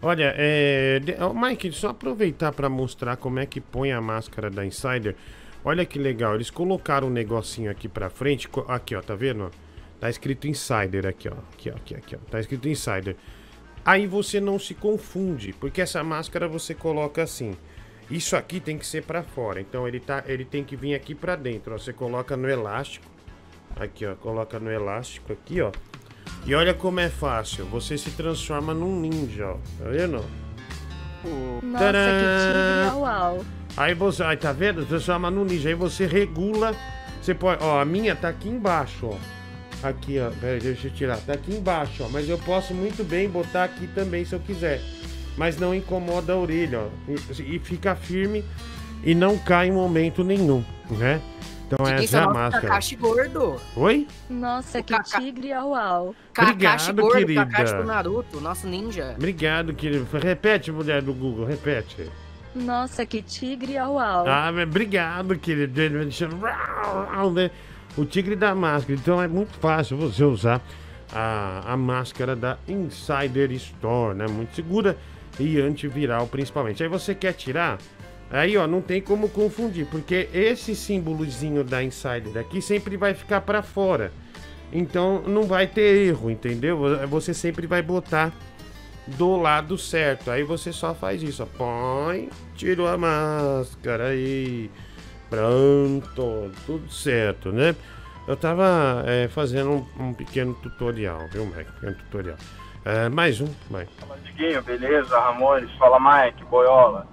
Olha, 0.00 0.32
é. 0.36 1.00
Mike, 1.34 1.72
só 1.72 1.88
aproveitar 1.88 2.52
pra 2.52 2.68
mostrar 2.68 3.16
como 3.16 3.40
é 3.40 3.46
que 3.46 3.60
põe 3.60 3.92
a 3.92 4.00
máscara 4.00 4.48
da 4.48 4.64
Insider. 4.64 5.16
Olha 5.64 5.84
que 5.84 5.98
legal, 5.98 6.36
eles 6.36 6.50
colocaram 6.50 7.08
um 7.08 7.10
negocinho 7.10 7.70
aqui 7.70 7.88
pra 7.88 8.08
frente. 8.08 8.48
Aqui, 8.68 8.94
ó, 8.94 9.00
tá 9.00 9.14
vendo? 9.14 9.50
Tá 9.98 10.08
escrito 10.08 10.46
Insider 10.46 11.04
aqui, 11.04 11.28
ó. 11.28 11.32
Aqui, 11.52 11.70
ó, 11.70 11.74
aqui, 11.74 11.94
aqui, 11.96 12.16
ó. 12.16 12.18
Tá 12.30 12.38
escrito 12.38 12.68
Insider. 12.68 13.16
Aí 13.84 14.06
você 14.06 14.40
não 14.40 14.58
se 14.58 14.74
confunde, 14.74 15.52
porque 15.54 15.80
essa 15.80 16.04
máscara 16.04 16.46
você 16.46 16.74
coloca 16.74 17.22
assim. 17.22 17.56
Isso 18.08 18.36
aqui 18.36 18.60
tem 18.60 18.78
que 18.78 18.86
ser 18.86 19.02
pra 19.02 19.22
fora. 19.22 19.60
Então 19.60 19.86
ele 19.88 19.98
tá, 19.98 20.22
ele 20.26 20.44
tem 20.44 20.62
que 20.62 20.76
vir 20.76 20.94
aqui 20.94 21.14
pra 21.14 21.34
dentro. 21.34 21.74
Ó. 21.74 21.78
Você 21.78 21.92
coloca 21.92 22.36
no 22.36 22.48
elástico. 22.48 23.06
Aqui, 23.74 24.06
ó, 24.06 24.14
coloca 24.14 24.60
no 24.60 24.70
elástico 24.70 25.32
aqui, 25.32 25.60
ó. 25.60 25.72
E 26.46 26.54
olha 26.54 26.72
como 26.74 27.00
é 27.00 27.08
fácil. 27.08 27.66
Você 27.66 27.98
se 27.98 28.10
transforma 28.10 28.72
num 28.72 28.98
ninja, 28.98 29.48
ó. 29.48 29.54
Tá 29.78 29.90
vendo? 29.90 30.24
Nossa, 31.62 31.78
Tcharam! 31.78 31.98
que 32.00 32.46
tigre 32.46 32.90
au 32.90 33.06
au. 33.06 33.44
Aí 33.76 33.94
você, 33.94 34.22
aí 34.22 34.36
tá 34.36 34.52
vendo? 34.52 34.86
Transforma 34.86 35.30
no 35.30 35.44
ninja. 35.44 35.68
Aí 35.68 35.74
você 35.74 36.06
regula. 36.06 36.74
Você 37.20 37.34
pode, 37.34 37.62
ó, 37.62 37.80
a 37.80 37.84
minha 37.84 38.16
tá 38.16 38.28
aqui 38.28 38.48
embaixo, 38.48 39.06
ó. 39.06 39.16
Aqui, 39.82 40.18
ó. 40.18 40.30
Pera 40.40 40.54
aí, 40.54 40.60
deixa 40.60 40.88
eu 40.88 40.92
tirar. 40.92 41.18
Tá 41.18 41.34
aqui 41.34 41.54
embaixo, 41.54 42.04
ó. 42.04 42.08
Mas 42.08 42.28
eu 42.28 42.38
posso 42.38 42.74
muito 42.74 43.04
bem 43.04 43.28
botar 43.28 43.64
aqui 43.64 43.86
também 43.88 44.24
se 44.24 44.34
eu 44.34 44.40
quiser. 44.40 44.80
Mas 45.36 45.58
não 45.58 45.74
incomoda 45.74 46.32
a 46.32 46.36
orelha, 46.36 46.80
ó. 46.80 46.88
E, 47.08 47.56
e 47.56 47.58
fica 47.58 47.94
firme 47.94 48.44
e 49.04 49.14
não 49.14 49.38
cai 49.38 49.68
em 49.68 49.72
momento 49.72 50.24
nenhum, 50.24 50.64
né? 50.90 51.20
Então 51.70 51.84
Diguinho, 51.84 52.04
essa 52.04 52.16
é 52.16 52.20
a 52.20 52.24
é 52.24 52.26
máscara. 52.26 52.66
Kakashi 52.68 52.96
gordo. 52.96 53.60
Oi? 53.76 54.08
Nossa, 54.30 54.82
que 54.82 55.00
tigre 55.02 55.52
au 55.52 55.74
au. 55.74 56.14
Kakashi 56.32 56.52
Obrigado, 56.90 57.02
gordo, 57.02 57.18
querida. 57.18 57.46
Kakashi 57.46 57.74
do 57.74 57.84
Naruto, 57.84 58.40
nosso 58.40 58.66
ninja. 58.66 59.14
Obrigado, 59.16 59.74
querido. 59.74 60.08
Repete, 60.18 60.72
mulher 60.72 61.02
do 61.02 61.12
Google, 61.12 61.44
repete. 61.44 62.10
Nossa, 62.54 63.04
que 63.04 63.20
tigre 63.20 63.76
au 63.76 63.98
au. 63.98 64.26
Ah, 64.26 64.50
mas 64.52 64.66
obrigado, 64.66 65.36
querido. 65.38 65.78
Ele 65.80 65.94
vai 65.96 66.04
deixando- 66.04 66.36
né? 67.34 67.50
O 67.96 68.04
tigre 68.06 68.34
da 68.34 68.54
máscara. 68.54 68.98
Então 68.98 69.22
é 69.22 69.28
muito 69.28 69.52
fácil 69.58 69.98
você 69.98 70.24
usar 70.24 70.62
a, 71.12 71.72
a 71.72 71.76
máscara 71.76 72.34
da 72.34 72.56
Insider 72.66 73.52
Store, 73.52 74.16
né? 74.16 74.26
Muito 74.26 74.54
segura 74.54 74.96
e 75.38 75.60
antiviral, 75.60 76.26
principalmente. 76.26 76.82
Aí 76.82 76.88
você 76.88 77.14
quer 77.14 77.32
tirar, 77.34 77.78
Aí, 78.30 78.56
ó, 78.56 78.66
não 78.66 78.82
tem 78.82 79.00
como 79.00 79.28
confundir, 79.28 79.86
porque 79.86 80.28
esse 80.34 80.74
símbolozinho 80.74 81.64
da 81.64 81.82
Insider 81.82 82.36
aqui 82.38 82.60
sempre 82.60 82.96
vai 82.96 83.14
ficar 83.14 83.40
pra 83.40 83.62
fora. 83.62 84.12
Então 84.70 85.22
não 85.22 85.44
vai 85.44 85.66
ter 85.66 86.08
erro, 86.08 86.30
entendeu? 86.30 86.78
Você 87.08 87.32
sempre 87.32 87.66
vai 87.66 87.80
botar 87.80 88.32
do 89.06 89.36
lado 89.36 89.78
certo. 89.78 90.30
Aí 90.30 90.42
você 90.42 90.72
só 90.72 90.94
faz 90.94 91.22
isso, 91.22 91.42
ó. 91.42 91.46
Põe, 91.46 92.28
tirou 92.54 92.86
a 92.86 92.98
máscara 92.98 94.08
aí. 94.08 94.70
Pronto, 95.30 96.50
tudo 96.66 96.90
certo, 96.90 97.50
né? 97.50 97.74
Eu 98.26 98.36
tava 98.36 99.02
é, 99.06 99.28
fazendo 99.28 99.70
um, 99.98 100.08
um 100.08 100.14
pequeno 100.14 100.54
tutorial, 100.54 101.20
viu, 101.32 101.46
Mike? 101.46 101.72
Pequeno 101.72 101.94
tutorial. 101.94 102.36
É, 102.84 103.08
mais 103.08 103.40
um, 103.40 103.48
Mike. 103.70 103.92
Diguinho, 104.24 104.62
beleza? 104.62 105.18
Ramones, 105.18 105.70
fala 105.78 105.98
Mike, 105.98 106.44
Boiola. 106.44 107.06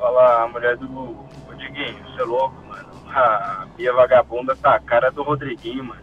Fala 0.00 0.44
a 0.44 0.48
mulher 0.48 0.78
do 0.78 0.86
o 0.86 1.54
Diguinho, 1.58 2.02
você 2.06 2.22
é 2.22 2.24
louco, 2.24 2.56
mano. 2.66 2.88
A 3.14 3.66
Bia 3.76 3.92
Vagabunda 3.92 4.56
tá 4.56 4.76
a 4.76 4.80
cara 4.80 5.10
do 5.10 5.22
Rodriguinho, 5.22 5.84
mano. 5.84 6.00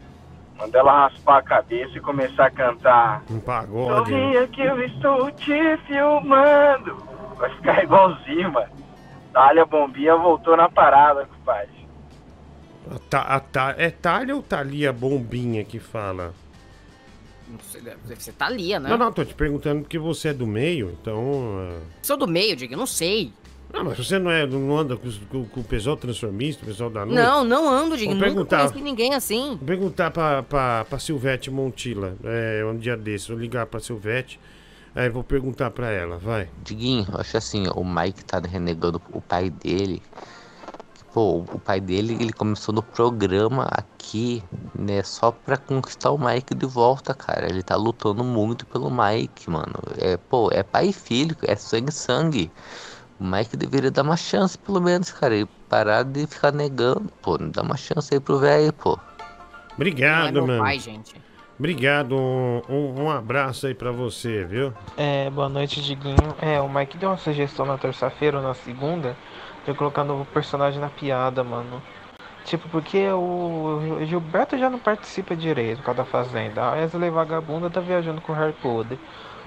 Manda 0.56 0.78
ela 0.78 1.08
raspar 1.08 1.38
a 1.40 1.42
cabeça 1.42 1.98
e 1.98 2.00
começar 2.00 2.46
a 2.46 2.52
cantar. 2.52 3.24
Um 3.30 3.40
pagode. 3.40 4.12
né? 4.12 4.22
Sorria 4.22 4.48
que 4.50 4.62
eu 4.62 4.84
estou 4.84 5.32
te 5.32 5.78
filmando. 5.88 6.96
Vai 7.38 7.50
ficar 7.56 7.82
igualzinho, 7.84 8.52
mano. 8.54 8.72
Dália 9.34 9.66
Bombinha 9.66 10.16
voltou 10.16 10.56
na 10.56 10.70
parada, 10.70 11.26
compadre. 11.26 11.88
A 12.94 13.00
ta, 13.00 13.22
a 13.22 13.40
ta, 13.40 13.76
é 13.80 13.90
Talha 13.90 14.36
ou 14.36 14.44
Thalia 14.44 14.94
Bombinha 14.94 15.64
que 15.66 15.80
fala? 15.80 16.36
Não 17.48 17.60
sei, 17.60 17.82
deve 17.82 18.22
ser 18.24 18.34
Thalia, 18.34 18.80
né? 18.80 18.90
Não, 18.90 18.98
não, 18.98 19.12
tô 19.12 19.26
te 19.26 19.34
perguntando 19.34 19.82
porque 19.82 19.98
você 19.98 20.30
é 20.30 20.34
do 20.34 20.46
meio, 20.46 20.96
então. 21.02 21.68
é, 21.72 21.80
Sou 22.04 22.16
do 22.16 22.28
meio, 22.28 22.56
Diego, 22.56 22.74
eu 22.74 22.78
não 22.78 22.86
sei. 22.86 23.34
Não, 23.74 23.84
mas 23.84 23.98
você 23.98 24.18
não, 24.18 24.32
é, 24.32 24.46
não 24.48 24.78
anda 24.78 24.96
com, 24.96 25.10
com- 25.30 25.46
com 25.46 25.60
o 25.60 25.64
pessoal 25.64 25.98
transformista, 25.98 26.64
o 26.64 26.68
pessoal 26.68 26.90
da 26.90 27.06
noite? 27.06 27.16
Não, 27.22 27.44
não 27.44 27.70
ando, 27.70 27.98
Diego. 27.98 28.12
Vou 28.14 28.16
Nunca 28.20 28.26
perguntar. 28.34 28.58
conheci 28.70 28.82
ninguém 28.82 29.14
assim. 29.14 29.50
Vou 29.50 29.58
perguntar 29.60 30.10
pra, 30.12 30.42
pra, 30.44 30.86
pra 30.86 31.00
Silvete 31.00 31.52
Montila, 31.52 32.16
é, 32.24 32.64
um 32.66 32.78
dia 32.78 32.96
desse, 32.96 33.28
vou 33.30 33.38
ligar 33.38 33.66
pra 33.66 33.80
Silvete, 33.80 34.40
aí 34.96 35.10
vou 35.10 35.24
perguntar 35.24 35.70
pra 35.72 35.92
ela, 35.92 36.18
vai. 36.18 36.50
Diguinho, 36.64 37.06
eu 37.12 37.20
acho 37.20 37.38
assim, 37.38 37.66
o 37.76 37.84
Mike 37.84 38.24
tá 38.26 38.40
renegando 38.40 39.02
o 39.12 39.22
pai 39.22 39.50
dele. 39.50 40.02
Pô, 41.14 41.38
o 41.52 41.60
pai 41.60 41.80
dele, 41.82 42.16
ele 42.20 42.32
começou 42.32 42.74
no 42.76 42.84
programa 42.84 43.68
aqui, 43.72 44.44
né, 44.78 45.02
só 45.04 45.32
pra 45.32 45.58
conquistar 45.58 46.12
o 46.12 46.18
Mike 46.18 46.54
de 46.54 46.66
volta, 46.68 47.14
cara. 47.14 47.50
Ele 47.50 47.64
tá 47.64 47.76
lutando 47.76 48.24
muito 48.24 48.66
pelo 48.68 48.90
Mike, 48.92 49.50
mano. 49.50 49.74
É, 49.98 50.16
pô, 50.18 50.50
é 50.52 50.62
pai 50.62 50.90
e 50.90 50.94
filho, 50.94 51.36
é 51.42 51.56
sangue 51.56 51.90
e 51.90 51.94
sangue. 51.94 52.52
O 53.20 53.24
Mike 53.24 53.58
deveria 53.58 53.90
dar 53.90 54.04
uma 54.04 54.18
chance, 54.18 54.58
pelo 54.58 54.80
menos, 54.80 55.12
cara. 55.12 55.36
E 55.36 55.46
parar 55.68 56.04
de 56.04 56.28
ficar 56.28 56.52
negando, 56.52 57.12
pô. 57.22 57.38
Dá 57.38 57.62
uma 57.62 57.78
chance 57.78 58.14
aí 58.14 58.20
pro 58.20 58.38
velho, 58.40 58.72
pô. 58.74 59.00
Obrigado, 59.74 60.30
é 60.30 60.32
meu 60.32 60.48
mano. 60.48 60.64
pai, 60.64 60.80
gente. 60.80 61.16
Obrigado, 61.60 62.16
um, 62.16 62.62
um, 62.70 63.04
um 63.04 63.10
abraço 63.10 63.66
aí 63.66 63.74
pra 63.74 63.92
você, 63.92 64.44
viu? 64.46 64.72
É, 64.96 65.28
boa 65.32 65.50
noite, 65.50 65.82
Diguinho. 65.82 66.36
É, 66.40 66.62
o 66.62 66.70
Mike 66.70 66.98
deu 66.98 67.10
uma 67.10 67.18
sugestão 67.18 67.66
na 67.66 67.80
terça-feira 67.80 68.38
ou 68.38 68.44
na 68.44 68.54
segunda 68.54 69.18
de 69.66 69.72
eu 69.72 69.76
colocar 69.76 70.04
novo 70.04 70.24
personagem 70.26 70.80
na 70.80 70.90
piada, 70.90 71.44
mano. 71.44 71.82
Tipo, 72.46 72.70
porque 72.70 73.10
o 73.12 74.00
Gilberto 74.06 74.58
já 74.58 74.70
não 74.70 74.80
participa 74.80 75.36
direito 75.36 75.82
com 75.82 75.92
a 75.92 75.94
da 75.96 76.06
Fazenda. 76.06 76.62
A 76.62 76.72
Wesley 76.74 77.10
Vagabunda 77.10 77.70
tá 77.70 77.82
viajando 77.82 78.22
com 78.22 78.32
o 78.32 78.36
Harry 78.36 78.54
Potter. 78.62 78.98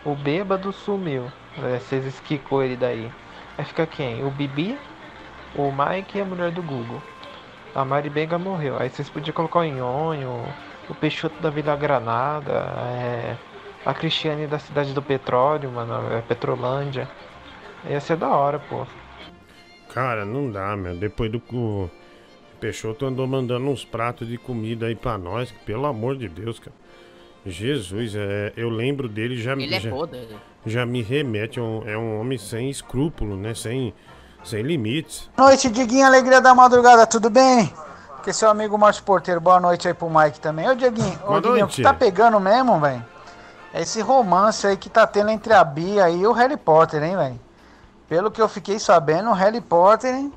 O 0.05 0.15
bêbado 0.15 0.73
sumiu. 0.73 1.31
É, 1.63 1.79
vocês 1.79 2.05
esquicou 2.05 2.63
ele 2.63 2.77
daí. 2.77 3.11
Aí 3.59 3.65
fica 3.65 3.87
quem? 3.87 4.25
O 4.25 4.31
Bibi, 4.31 4.79
o 5.55 5.71
Mike 5.71 6.19
e 6.19 6.21
a 6.21 6.25
mulher 6.25 6.51
do 6.51 6.63
Google. 6.63 7.03
A 7.75 7.85
Mari 7.85 8.11
Benga 8.11 8.39
morreu. 8.39 8.77
Aí 8.79 8.89
vocês 8.89 9.09
podiam 9.09 9.35
colocar 9.35 9.61
o 9.61 9.65
Nhonho, 9.65 10.45
o 10.89 10.95
Peixoto 10.95 11.41
da 11.41 11.51
Vila 11.51 11.77
Granada, 11.77 12.53
é, 12.53 13.37
a 13.85 13.95
Cristiane 13.95 14.47
da 14.47 14.59
Cidade 14.59 14.93
do 14.93 15.01
Petróleo, 15.01 15.71
mano, 15.71 16.13
é 16.13 16.21
Petrolândia. 16.21 17.09
Ia 17.89 18.01
ser 18.01 18.17
da 18.17 18.29
hora, 18.29 18.59
pô. 18.59 18.87
Cara, 19.93 20.25
não 20.25 20.51
dá, 20.51 20.77
meu. 20.77 20.97
Depois 20.97 21.31
do 21.31 21.43
o 21.53 21.91
Peixoto 22.61 23.07
andou 23.07 23.27
mandando 23.27 23.69
uns 23.69 23.85
pratos 23.85 24.29
de 24.29 24.37
comida 24.37 24.87
aí 24.87 24.95
pra 24.95 25.17
nós, 25.17 25.51
pelo 25.65 25.87
amor 25.87 26.17
de 26.17 26.29
Deus, 26.29 26.59
cara. 26.59 26.77
Jesus, 27.45 28.15
é, 28.15 28.53
eu 28.57 28.69
lembro 28.69 29.09
dele 29.09 29.41
já 29.41 29.53
Ele 29.53 29.75
é 29.75 29.81
já, 29.81 29.91
podre. 29.91 30.29
já 30.67 30.85
me 30.85 31.03
remete 31.03 31.59
a 31.59 31.63
um, 31.63 31.89
é 31.89 31.97
um 31.97 32.21
homem 32.21 32.37
sem 32.39 32.69
escrúpulo, 32.69 33.37
né? 33.37 33.55
Sem, 33.55 33.95
sem 34.45 34.63
limites. 34.63 35.31
Boa 35.37 35.49
noite, 35.49 35.71
Diguinho, 35.71 36.07
alegria 36.07 36.41
da 36.41 36.55
madrugada, 36.55 37.07
tudo 37.07 37.31
bem? 37.31 37.73
Que 38.23 38.31
é 38.31 38.33
seu 38.33 38.51
amigo 38.51 38.77
Márcio 38.77 39.03
Porteiro, 39.05 39.41
boa 39.41 39.59
noite 39.59 39.89
aí 39.89 39.95
pro 39.95 40.11
Mike 40.11 40.41
também. 40.41 40.69
Ô, 40.69 40.75
Diguinho, 40.75 41.19
o 41.27 41.41
noite. 41.41 41.77
que 41.77 41.83
tá 41.83 41.95
pegando 41.95 42.39
mesmo, 42.39 42.79
velho? 42.79 43.03
É 43.73 43.83
esse 43.83 44.01
romance 44.03 44.67
aí 44.67 44.77
que 44.77 44.91
tá 44.91 45.07
tendo 45.07 45.31
entre 45.31 45.53
a 45.55 45.65
Bia 45.65 46.11
e 46.11 46.27
o 46.27 46.33
Harry 46.33 46.57
Potter, 46.57 47.03
hein, 47.03 47.17
velho? 47.17 47.41
Pelo 48.09 48.31
que 48.31 48.43
eu 48.43 48.49
fiquei 48.49 48.79
sabendo, 48.79 49.31
o 49.31 49.33
Harry 49.33 49.61
Potter, 49.61 50.15
hein, 50.15 50.33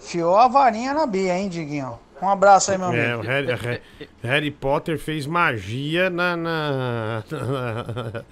fiou 0.00 0.36
a 0.36 0.48
varinha 0.48 0.92
na 0.94 1.06
Bia, 1.06 1.38
hein, 1.38 1.48
Diguinho? 1.48 1.98
Um 2.22 2.28
abraço 2.28 2.70
aí, 2.70 2.78
meu 2.78 2.88
É, 2.88 3.14
amigo. 3.14 3.22
o 3.22 3.26
Harry, 3.26 3.46
Harry- 3.54 3.80
Harry 4.22 4.50
Potter 4.50 4.98
fez 4.98 5.26
magia 5.26 6.10
na. 6.10 6.36
na- 6.36 7.22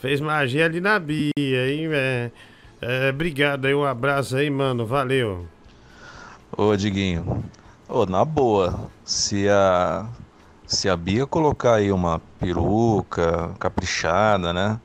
fez 0.00 0.20
magia 0.20 0.64
ali 0.64 0.80
na 0.80 0.98
Bia, 0.98 1.30
hein, 1.36 1.88
velho? 1.88 2.32
É, 2.80 3.10
obrigado 3.10 3.64
aí, 3.66 3.74
um 3.74 3.84
abraço 3.84 4.36
aí, 4.36 4.50
mano. 4.50 4.86
Valeu. 4.86 5.46
Ô, 6.56 6.74
Diguinho. 6.76 7.44
Ô, 7.88 8.06
na 8.06 8.24
boa, 8.24 8.90
se 9.04 9.48
a 9.48 10.06
se 10.66 10.88
a 10.88 10.96
Bia 10.96 11.26
colocar 11.26 11.74
aí 11.74 11.92
uma 11.92 12.20
peruca 12.40 13.54
caprichada, 13.58 14.52
né? 14.52 14.80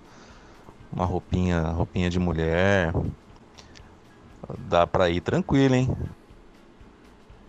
Uma 0.91 1.05
roupinha, 1.05 1.61
roupinha 1.61 2.09
de 2.09 2.19
mulher, 2.19 2.93
dá 4.69 4.85
pra 4.85 5.09
ir 5.09 5.21
tranquilo, 5.21 5.73
hein? 5.75 5.89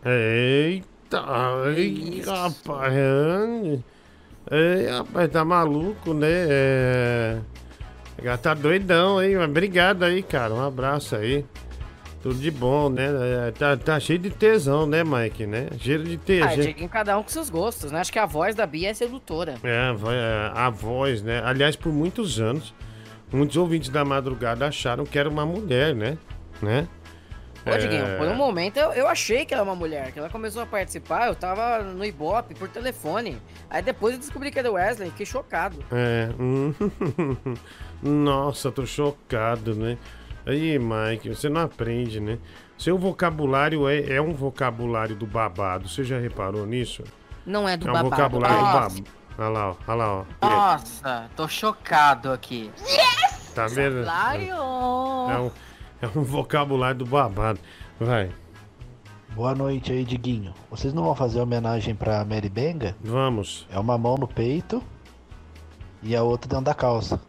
Eita, 0.04 0.86
ei, 1.76 2.22
rapaz. 2.26 2.94
Ei, 4.50 4.86
rapaz, 4.90 5.30
tá 5.30 5.44
maluco, 5.44 6.12
né? 6.14 6.28
É... 6.30 7.38
Já 8.22 8.36
tá 8.36 8.54
doidão, 8.54 9.22
hein? 9.22 9.36
Mas 9.36 9.48
Obrigado 9.48 10.04
aí, 10.04 10.22
cara. 10.22 10.52
Um 10.52 10.64
abraço 10.64 11.16
aí. 11.16 11.44
Tudo 12.22 12.36
de 12.36 12.50
bom, 12.52 12.88
né? 12.88 13.08
É, 13.48 13.50
Tá, 13.50 13.76
tá 13.76 13.98
cheio 13.98 14.18
de 14.18 14.30
tesão, 14.30 14.86
né, 14.86 15.02
Mike, 15.02 15.44
né? 15.44 15.66
Cheiro 15.78 16.04
de 16.04 16.14
Ah, 16.14 16.18
tesão. 16.24 16.62
Dieguinho, 16.62 16.88
cada 16.88 17.18
um 17.18 17.22
com 17.22 17.28
seus 17.28 17.50
gostos, 17.50 17.90
né? 17.90 17.98
Acho 18.00 18.12
que 18.12 18.18
a 18.18 18.26
voz 18.26 18.54
da 18.54 18.64
Bia 18.64 18.90
é 18.90 18.94
sedutora. 18.94 19.54
É, 19.64 19.90
é, 19.90 20.52
a 20.54 20.70
voz, 20.70 21.20
né? 21.22 21.42
Aliás, 21.44 21.74
por 21.74 21.92
muitos 21.92 22.38
anos, 22.40 22.72
muitos 23.32 23.56
ouvintes 23.56 23.88
da 23.88 24.04
madrugada 24.04 24.66
acharam 24.68 25.04
que 25.04 25.18
era 25.18 25.28
uma 25.28 25.44
mulher, 25.44 25.96
né? 25.96 26.16
Né? 26.60 26.86
Ô, 27.64 27.76
Diguinho, 27.78 28.04
É, 28.04 28.16
por 28.16 28.26
um 28.26 28.34
momento 28.34 28.76
eu, 28.76 28.92
eu 28.92 29.08
achei 29.08 29.44
que 29.44 29.54
era 29.54 29.62
uma 29.62 29.74
mulher, 29.74 30.10
que 30.12 30.18
ela 30.18 30.28
começou 30.28 30.62
a 30.62 30.66
participar, 30.66 31.28
eu 31.28 31.34
tava 31.34 31.82
no 31.82 32.04
Ibope 32.04 32.54
por 32.54 32.68
telefone. 32.68 33.40
Aí 33.70 33.82
depois 33.82 34.14
eu 34.14 34.20
descobri 34.20 34.50
que 34.50 34.58
era 34.58 34.70
o 34.70 34.74
Wesley, 34.74 35.10
fiquei 35.10 35.26
chocado. 35.26 35.78
É. 35.92 36.28
hum, 36.38 36.74
Nossa, 38.02 38.72
tô 38.72 38.84
chocado, 38.84 39.74
né? 39.74 39.96
Aí, 40.44 40.76
Mike, 40.76 41.28
você 41.28 41.48
não 41.48 41.60
aprende, 41.60 42.18
né? 42.18 42.38
Seu 42.76 42.98
vocabulário 42.98 43.88
é, 43.88 44.14
é 44.14 44.20
um 44.20 44.32
vocabulário 44.32 45.14
do 45.14 45.24
babado. 45.24 45.88
Você 45.88 46.02
já 46.02 46.18
reparou 46.18 46.66
nisso? 46.66 47.04
Não 47.46 47.68
é 47.68 47.76
do 47.76 47.86
é 47.86 47.90
um 47.90 47.92
babado. 47.92 48.10
vocabulário 48.10 48.58
do 48.58 48.64
babado. 48.64 49.04
Olha 49.38 49.48
lá, 49.48 49.70
ó. 49.70 49.76
Olha 49.86 49.94
lá, 49.94 50.12
ó. 50.12 50.24
Nossa, 50.46 51.30
tô 51.36 51.46
chocado 51.46 52.32
aqui. 52.32 52.72
Tá 53.54 53.66
vendo? 53.68 54.04
É 54.04 55.38
um, 55.38 55.50
é 56.02 56.18
um 56.18 56.22
vocabulário 56.22 56.98
do 56.98 57.06
babado. 57.06 57.58
Vai. 57.98 58.30
Boa 59.34 59.54
noite 59.54 59.92
aí, 59.92 60.04
Diguinho. 60.04 60.52
Vocês 60.70 60.92
não 60.92 61.04
vão 61.04 61.14
fazer 61.14 61.40
homenagem 61.40 61.94
pra 61.94 62.24
Mary 62.24 62.50
Benga? 62.50 62.94
Vamos. 63.02 63.66
É 63.72 63.78
uma 63.78 63.96
mão 63.96 64.16
no 64.16 64.28
peito 64.28 64.82
e 66.02 66.14
a 66.14 66.22
outra 66.22 66.48
dentro 66.50 66.64
da 66.66 66.74
calça. 66.74 67.20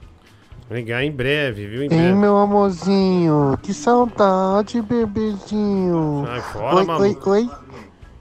Ligar 0.69 1.03
em 1.03 1.11
breve, 1.11 1.67
viu? 1.67 1.81
Em 1.81 1.83
Ei, 1.83 1.89
breve. 1.89 2.13
meu 2.13 2.35
amorzinho, 2.37 3.57
que 3.61 3.73
saudade, 3.73 4.81
bebezinho. 4.81 6.23
Sai 6.25 6.41
fora, 6.41 6.75
oi, 6.99 7.09
oi, 7.09 7.19
oi. 7.25 7.49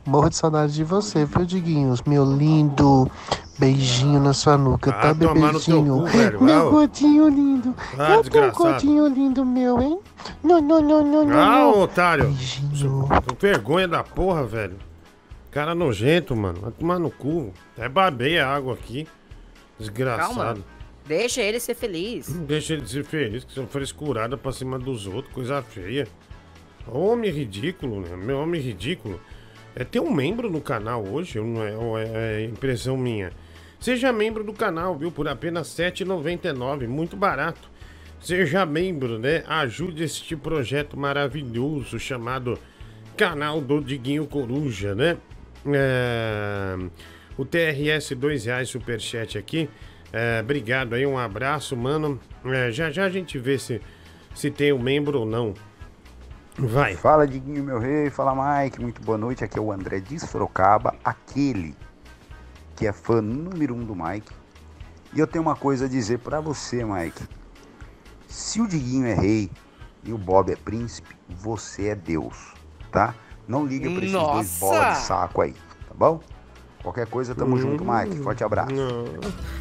Morro 0.05 0.29
de 0.29 0.37
saudade 0.37 0.75
de 0.75 0.85
você, 0.85 1.25
viu, 1.25 1.45
Diguinhos? 1.47 2.03
Meu 2.03 2.25
lindo. 2.25 3.11
Beijinho 3.59 4.19
na 4.19 4.33
sua 4.33 4.57
nuca, 4.57 4.91
Ah, 4.91 4.95
tá, 4.95 5.15
tomar 5.15 5.53
no 5.53 5.61
teu 5.61 5.83
bebezinho? 5.83 5.99
cu, 6.01 6.07
velho. 6.07 6.43
Meu 6.43 6.71
gordinho 6.71 7.29
lindo. 7.29 7.75
Ah, 7.95 7.97
Cadê 7.97 8.13
o 8.17 8.21
desgraçado. 8.23 8.57
gordinho 8.57 9.07
lindo 9.09 9.45
meu, 9.45 9.81
hein? 9.81 9.99
Não, 10.43 10.61
não, 10.61 10.81
não, 10.81 11.05
não, 11.05 11.25
não. 11.27 11.39
Ah, 11.39 11.59
não. 11.61 11.81
otário. 11.83 12.35
Com 13.29 13.35
vergonha 13.39 13.87
da 13.87 14.03
porra, 14.03 14.45
velho. 14.45 14.77
Cara 15.51 15.75
nojento, 15.75 16.35
mano. 16.35 16.61
Vai 16.63 16.73
tomar 16.73 16.99
no 16.99 17.11
cu. 17.11 17.53
É 17.77 17.89
babei 17.89 18.39
a 18.39 18.49
água 18.49 18.73
aqui. 18.75 19.07
Desgraçado. 19.79 20.35
Calma. 20.35 20.59
Deixa 21.07 21.43
ele 21.43 21.61
ser 21.61 21.75
feliz. 21.75 22.29
Deixa 22.33 22.73
ele 22.75 22.87
ser 22.87 23.05
feliz, 23.05 23.45
que 23.45 23.53
são 23.53 23.67
frescurada 23.67 24.37
pra 24.37 24.53
cima 24.53 24.79
dos 24.79 25.07
outros, 25.07 25.35
coisa 25.35 25.61
feia. 25.61 26.07
Homem 26.87 27.31
ridículo, 27.31 28.01
né? 28.01 28.17
Meu 28.17 28.39
homem 28.39 28.61
ridículo. 28.61 29.21
É 29.75 29.85
ter 29.85 30.01
um 30.01 30.13
membro 30.13 30.51
no 30.51 30.61
canal 30.61 31.05
hoje, 31.05 31.39
ou 31.39 31.47
não 31.47 31.63
é, 31.63 31.77
ou 31.77 31.99
é, 31.99 32.05
é 32.43 32.45
impressão 32.45 32.97
minha. 32.97 33.33
Seja 33.83 34.13
membro 34.13 34.45
do 34.45 34.53
canal, 34.53 34.97
viu? 34.97 35.11
Por 35.11 35.27
apenas 35.27 35.77
R$ 35.77 35.91
7,99, 35.91 36.87
muito 36.87 37.17
barato. 37.17 37.69
Seja 38.21 38.65
membro, 38.65 39.19
né? 39.19 39.43
Ajude 39.49 40.05
este 40.05 40.37
projeto 40.37 40.97
maravilhoso 40.97 41.99
chamado 41.99 42.57
Canal 43.17 43.61
do 43.61 43.81
Diguinho 43.81 44.25
Coruja, 44.25 44.95
né? 44.95 45.17
É, 45.67 46.77
O 47.37 47.45
TRS 47.45 48.13
dois 48.17 48.45
reais 48.45 48.69
superchat 48.69 49.37
aqui. 49.37 49.69
É, 50.13 50.39
obrigado 50.41 50.95
aí, 50.95 51.05
um 51.05 51.19
abraço, 51.19 51.77
mano. 51.77 52.21
É, 52.45 52.71
já 52.71 52.89
já 52.89 53.07
a 53.07 53.11
gente 53.11 53.37
vê 53.37 53.59
se, 53.59 53.81
se 54.33 54.49
tem 54.49 54.73
um 54.73 54.79
membro 54.79 55.19
ou 55.19 55.27
não. 55.27 55.55
Vai. 56.57 56.95
Fala, 56.95 57.27
Diguinho, 57.27 57.65
meu 57.65 57.81
rei. 57.81 58.11
Fala, 58.11 58.63
Mike. 58.63 58.81
Muito 58.81 59.03
boa 59.03 59.19
noite. 59.19 59.43
Aqui 59.43 59.59
é 59.59 59.61
o 59.61 59.73
André 59.73 59.99
de 59.99 60.21
Sorocaba, 60.21 60.95
aquele 61.05 61.75
que 62.83 62.87
é 62.89 62.93
fã 62.93 63.23
número 63.23 63.77
um 63.77 63.85
do 63.85 63.95
Mike. 63.95 64.33
E 65.15 65.21
eu 65.21 65.27
tenho 65.29 65.43
uma 65.43 65.55
coisa 65.55 65.85
a 65.85 65.89
dizer 65.89 66.19
pra 66.19 66.41
você, 66.41 66.85
Mike. 66.85 67.23
Se 68.27 68.61
o 68.61 68.67
Diguinho 68.67 69.07
é 69.07 69.15
rei 69.15 69.49
e 70.03 70.13
o 70.13 70.19
Bob 70.19 70.51
é 70.51 70.57
príncipe, 70.57 71.15
você 71.29 71.91
é 71.91 71.95
Deus, 71.95 72.55
tá? 72.91 73.15
Não 73.47 73.65
liga 73.65 73.89
pra 73.89 74.01
esses 74.01 74.11
dois 74.11 74.25
Nossa! 74.25 74.59
bolas 74.59 74.99
de 74.99 75.05
saco 75.05 75.43
aí, 75.43 75.53
tá 75.53 75.95
bom? 75.95 76.21
Qualquer 76.83 77.07
coisa, 77.07 77.37
tamo 77.37 77.57
junto, 77.57 77.85
Mike. 77.85 78.19
Forte 78.21 78.43
abraço. 78.43 78.75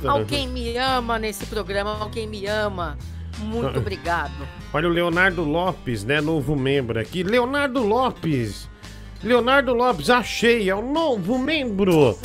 Alguém 0.03 0.47
me 0.47 0.75
ama 0.77 1.19
nesse 1.19 1.45
programa, 1.45 1.95
alguém 1.99 2.27
me 2.27 2.47
ama. 2.47 2.97
Muito 3.37 3.77
obrigado. 3.77 4.33
Olha 4.73 4.87
o 4.87 4.91
Leonardo 4.91 5.43
Lopes, 5.43 6.03
né? 6.03 6.19
Novo 6.21 6.55
membro 6.55 6.99
aqui. 6.99 7.21
Leonardo 7.21 7.85
Lopes. 7.85 8.67
Leonardo 9.23 9.73
Lopes, 9.73 10.09
achei, 10.09 10.67
é 10.69 10.75
o 10.75 10.81
novo 10.81 11.37
membro. 11.37 12.17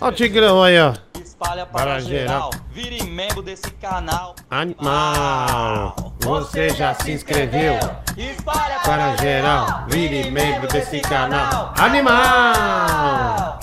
Ó 0.00 0.08
o 0.08 0.12
Tigrão 0.12 0.62
aí, 0.62 0.78
ó. 0.80 0.94
Espalha 1.20 1.66
para, 1.66 1.84
Para 1.84 2.00
geral. 2.00 2.50
geral. 2.50 2.50
Vire 2.72 3.02
membro 3.04 3.42
desse 3.42 3.70
canal. 3.72 4.36
Animal. 4.48 6.14
Você 6.20 6.70
já 6.70 6.94
se 6.94 7.10
inscreveu? 7.10 7.74
Espalha 8.16 8.78
Para 8.84 9.16
geral, 9.16 9.84
vire 9.88 10.30
membro 10.30 10.68
desse 10.68 11.00
canal. 11.00 11.74
Animal! 11.76 13.58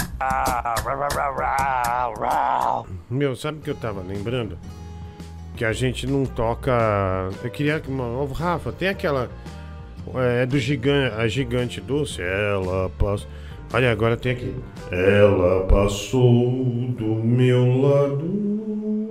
Meu, 3.10 3.36
sabe 3.36 3.60
o 3.60 3.62
que 3.62 3.70
eu 3.70 3.76
tava 3.76 4.02
lembrando? 4.02 4.58
Que 5.56 5.64
a 5.64 5.72
gente 5.72 6.06
não 6.06 6.26
toca. 6.26 6.72
Eu 7.42 7.50
queria 7.50 7.82
Rafa, 8.34 8.72
tem 8.74 8.90
aquela. 8.90 9.30
É 10.14 10.46
do 10.46 10.60
gigante, 10.60 11.16
a 11.16 11.28
gigante 11.28 11.82
doce. 11.82 12.22
Ela 12.22 12.90
passou. 12.98 13.28
Olha, 13.74 13.92
agora 13.92 14.16
tem 14.16 14.32
aqui. 14.34 14.54
Ela 14.92 15.66
passou 15.66 16.52
do 16.98 17.16
meu 17.16 17.82
lado. 17.82 19.10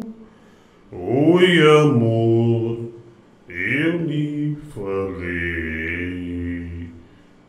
Oi, 0.92 1.60
amor. 1.80 2.90
Eu 3.48 3.98
lhe 4.06 4.56
falei. 4.74 5.64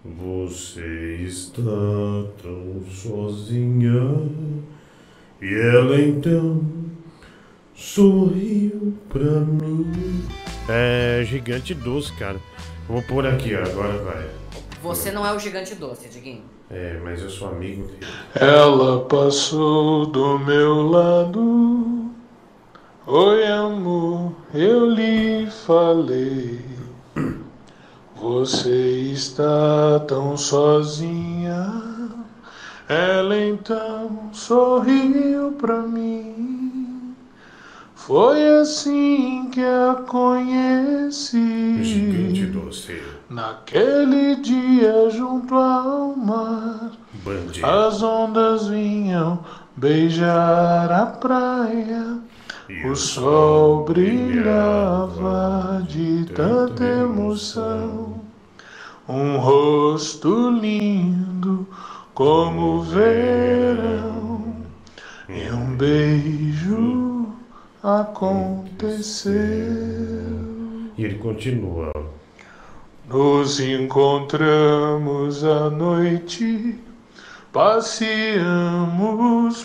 Você 0.04 1.20
está 1.22 1.62
tão 2.41 2.84
sozinha. 2.89 4.30
E 5.41 5.54
ela 5.54 6.02
então 6.02 6.66
sorriu 7.74 8.93
pra 9.10 9.41
mim. 9.41 9.91
É 10.68 11.24
gigante 11.24 11.74
doce, 11.74 12.12
cara. 12.14 12.39
Vou 12.88 13.02
pôr 13.02 13.26
aqui, 13.26 13.56
ó, 13.56 13.64
agora 13.64 13.98
vai. 14.04 14.30
Você 14.84 15.12
não 15.12 15.26
é 15.26 15.34
o 15.34 15.40
gigante 15.40 15.74
doce, 15.74 16.08
Diguinho. 16.08 16.44
É, 16.70 17.00
mas 17.04 17.22
eu 17.22 17.30
sou 17.30 17.50
amigo 17.50 17.88
dele. 17.88 18.06
Ela 18.36 19.06
passou 19.06 20.06
do 20.06 20.38
meu 20.40 20.84
lado. 20.90 22.12
Oi, 23.08 23.48
amor, 23.48 24.32
eu 24.54 24.90
lhe 24.90 25.48
falei. 25.66 26.64
Você 28.16 29.12
está 29.12 30.00
tão 30.08 30.38
sozinha. 30.38 31.82
Ela 32.88 33.38
então 33.38 34.30
sorriu 34.32 35.54
pra 35.54 35.82
mim. 35.82 36.55
Foi 38.06 38.60
assim 38.60 39.49
que 39.49 39.64
a 39.64 39.95
conheci. 40.06 41.84
Gigante 41.84 42.45
doce. 42.45 43.01
Naquele 43.28 44.36
dia 44.36 45.10
junto 45.10 45.56
ao 45.56 46.16
mar. 46.16 46.91
Bandido. 47.24 47.66
As 47.66 48.03
ondas 48.03 48.68
vinham 48.68 49.39
beijar 49.76 50.91
a 50.91 51.08
praia. 51.08 52.20
O 52.88 52.95
sol 52.95 53.86
brilhava 53.86 55.84
de 55.89 56.26
tanta 56.26 56.84
emoção. 56.84 58.22
Um 59.10 59.38
rosto 59.38 60.51
lindo 60.51 61.68
como 62.14 62.76
o 62.76 62.82
verão. 62.84 64.53
E 65.28 65.51
um 65.51 65.76
beijo 65.76 67.14
aconteceu. 67.86 69.32
E 70.98 71.06
ele 71.06 71.20
continua. 71.20 71.92
Nos 73.08 73.60
encontramos 73.60 75.44
à 75.44 75.70
noite, 75.70 76.80
passeamos 77.54 78.06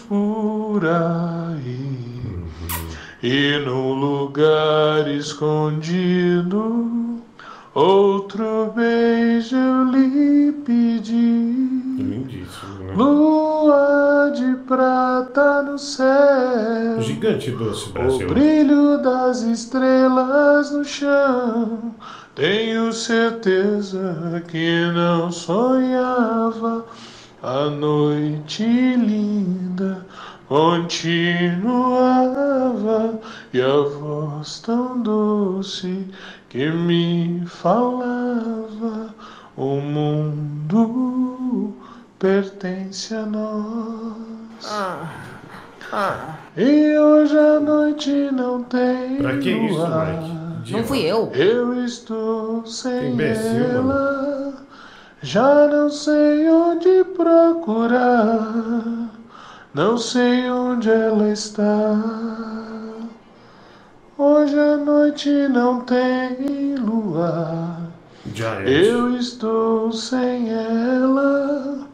por 0.00 0.82
aí. 0.84 1.88
E 3.22 3.58
num 3.64 3.94
lugar 3.94 5.08
escondido, 5.08 7.22
outro 7.74 8.70
beijo 8.76 9.56
eu 9.56 9.84
lhe 9.84 10.52
pedi. 10.52 11.14
Lindíssimo, 11.96 12.84
né? 12.84 12.92
Lua 13.60 14.32
de 14.34 14.54
prata 14.66 15.62
no 15.62 15.78
céu. 15.78 16.98
Gigante 17.00 17.50
doce, 17.50 17.90
O 17.90 17.92
Brasil. 17.92 18.26
brilho 18.26 18.96
das 19.02 19.42
estrelas 19.42 20.70
no 20.72 20.82
chão. 20.82 21.94
Tenho 22.34 22.90
certeza 22.90 24.42
que 24.48 24.90
não 24.94 25.30
sonhava. 25.30 26.86
A 27.42 27.66
noite 27.66 28.64
linda 28.64 30.06
continuava 30.48 32.00
e 33.52 33.60
a 33.60 33.76
voz 33.76 34.60
tão 34.60 35.02
doce 35.02 36.06
que 36.48 36.70
me 36.70 37.42
falava. 37.46 39.14
O 39.54 39.76
mundo 39.80 41.10
pertence 42.20 43.14
a 43.14 43.24
nós. 43.24 44.68
E 46.56 46.98
hoje 46.98 47.36
a 47.36 47.58
noite 47.58 48.30
não 48.30 48.62
tem 48.62 49.16
Pra 49.16 49.38
que 49.38 49.50
isso, 49.50 49.74
luar. 49.74 50.06
Mike? 50.06 50.72
Não 50.72 50.84
fui 50.84 51.00
eu. 51.00 51.32
Eu 51.34 51.82
estou 51.84 52.64
sem 52.66 53.12
imbecil, 53.12 53.64
ela. 53.64 54.54
Já 55.22 55.66
não 55.66 55.90
sei 55.90 56.48
onde 56.50 57.04
procurar. 57.16 59.08
Não 59.72 59.96
sei 59.96 60.50
onde 60.50 60.90
ela 60.90 61.28
está. 61.30 61.96
Hoje 64.18 64.58
a 64.58 64.76
noite 64.76 65.30
não 65.48 65.80
tem 65.80 66.74
luar. 66.76 67.80
Já 68.34 68.60
é. 68.60 68.68
Eu 68.68 69.16
estou 69.16 69.90
sem 69.90 70.50
ela. 70.52 71.89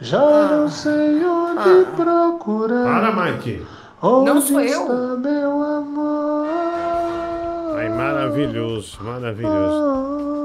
Já 0.00 0.48
não 0.48 0.68
sei 0.68 1.24
onde 1.24 1.86
procurar. 1.96 2.84
Para, 2.84 3.12
Mike. 3.32 3.64
Onde 4.02 4.30
Não 4.30 4.40
sou 4.40 4.60
eu. 4.60 4.82
está 4.82 5.16
meu 5.16 5.62
amor? 5.62 6.46
Ai, 7.76 7.88
maravilhoso, 7.90 8.98
maravilhoso. 9.02 10.40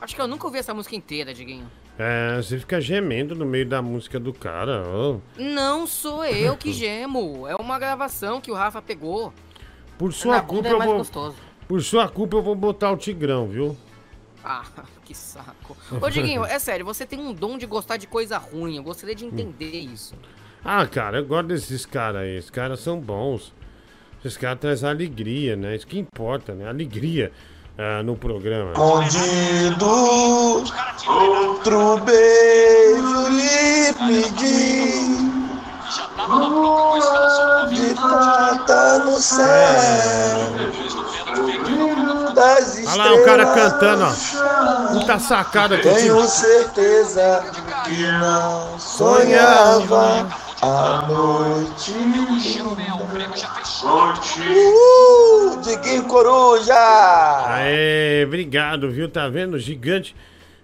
Acho 0.00 0.14
que 0.14 0.20
eu 0.20 0.28
nunca 0.28 0.46
ouvi 0.46 0.58
essa 0.58 0.74
música 0.74 0.94
inteira, 0.96 1.32
Diguinho. 1.32 1.66
É, 1.98 2.36
você 2.36 2.58
fica 2.58 2.80
gemendo 2.80 3.34
no 3.34 3.46
meio 3.46 3.66
da 3.66 3.80
música 3.80 4.20
do 4.20 4.32
cara. 4.32 4.82
ó. 4.86 5.16
Não 5.38 5.86
sou 5.86 6.24
eu 6.24 6.56
que 6.56 6.72
gemo. 6.72 7.46
É 7.46 7.54
uma 7.56 7.78
gravação 7.78 8.40
que 8.40 8.50
o 8.50 8.54
Rafa 8.54 8.82
pegou. 8.82 9.32
Por 9.96 10.12
sua 10.12 10.36
Na 10.36 10.42
culpa 10.42 10.68
bunda 10.68 10.68
é 10.68 10.72
eu 10.86 10.90
vou. 10.90 10.98
gostoso. 10.98 11.36
Por 11.66 11.82
sua 11.82 12.08
culpa 12.08 12.36
eu 12.36 12.42
vou 12.42 12.54
botar 12.54 12.92
o 12.92 12.96
Tigrão, 12.96 13.46
viu? 13.48 13.76
Ah, 14.48 14.62
que 15.04 15.12
saco. 15.12 15.76
Ô, 16.00 16.08
Diguinho, 16.08 16.44
é 16.44 16.56
sério, 16.60 16.86
você 16.86 17.04
tem 17.04 17.18
um 17.18 17.34
dom 17.34 17.58
de 17.58 17.66
gostar 17.66 17.96
de 17.96 18.06
coisa 18.06 18.38
ruim. 18.38 18.76
Eu 18.76 18.82
gostaria 18.84 19.14
de 19.14 19.24
entender 19.24 19.72
isso. 19.80 20.14
Ah, 20.64 20.86
cara, 20.86 21.18
eu 21.18 21.26
gosto 21.26 21.48
desses 21.48 21.84
caras 21.84 22.22
aí. 22.22 22.36
Esses 22.36 22.50
caras 22.50 22.78
são 22.80 23.00
bons. 23.00 23.52
Esses 24.24 24.38
caras 24.38 24.60
trazem 24.60 24.88
alegria, 24.88 25.56
né? 25.56 25.74
Isso 25.74 25.86
que 25.86 25.98
importa, 25.98 26.54
né? 26.54 26.68
Alegria. 26.68 27.32
ah, 27.76 28.02
no 28.04 28.16
programa. 28.16 28.70
Escondido, 28.72 29.86
outro 31.08 31.98
beijo 32.04 33.28
lhe 33.28 33.92
pedi. 33.92 35.16
Lua 36.28 37.66
de 37.68 37.94
prata 37.94 38.98
no 39.04 39.12
céu. 39.18 39.46
Das 42.36 42.76
Olha 42.86 42.96
lá 42.96 43.14
o 43.14 43.24
cara 43.24 43.44
estrelas 43.44 43.72
cantando, 43.72 44.04
ó. 44.04 44.92
Puta 44.92 45.18
sacada 45.18 45.78
Tenho 45.78 46.22
certeza 46.28 47.44
que 47.86 48.02
não 48.02 48.78
sonhava 48.78 50.28
a 50.60 51.06
noite. 51.08 51.92
Uh, 54.44 55.60
Diguinho 55.62 56.04
Coruja! 56.04 56.74
Aê, 57.46 58.24
obrigado, 58.26 58.90
viu? 58.90 59.08
Tá 59.08 59.30
vendo? 59.30 59.58
Gigante. 59.58 60.14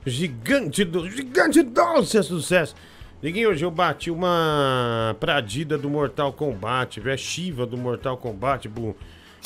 Gigante 0.05 0.85
do. 0.85 1.09
Gigante 1.09 1.62
do 1.62 1.97
sucesso, 2.01 2.29
sucesso. 2.39 2.75
Diguinho, 3.23 3.49
hoje 3.49 3.64
eu 3.64 3.70
bati 3.70 4.11
uma 4.11 5.16
pradida 5.18 5.79
do 5.79 5.89
Mortal 5.89 6.35
Kombat, 6.35 7.01
velho. 7.01 7.16
Shiva 7.16 7.64
do 7.64 7.79
Mortal 7.79 8.18
Kombat, 8.18 8.68
bu. 8.68 8.95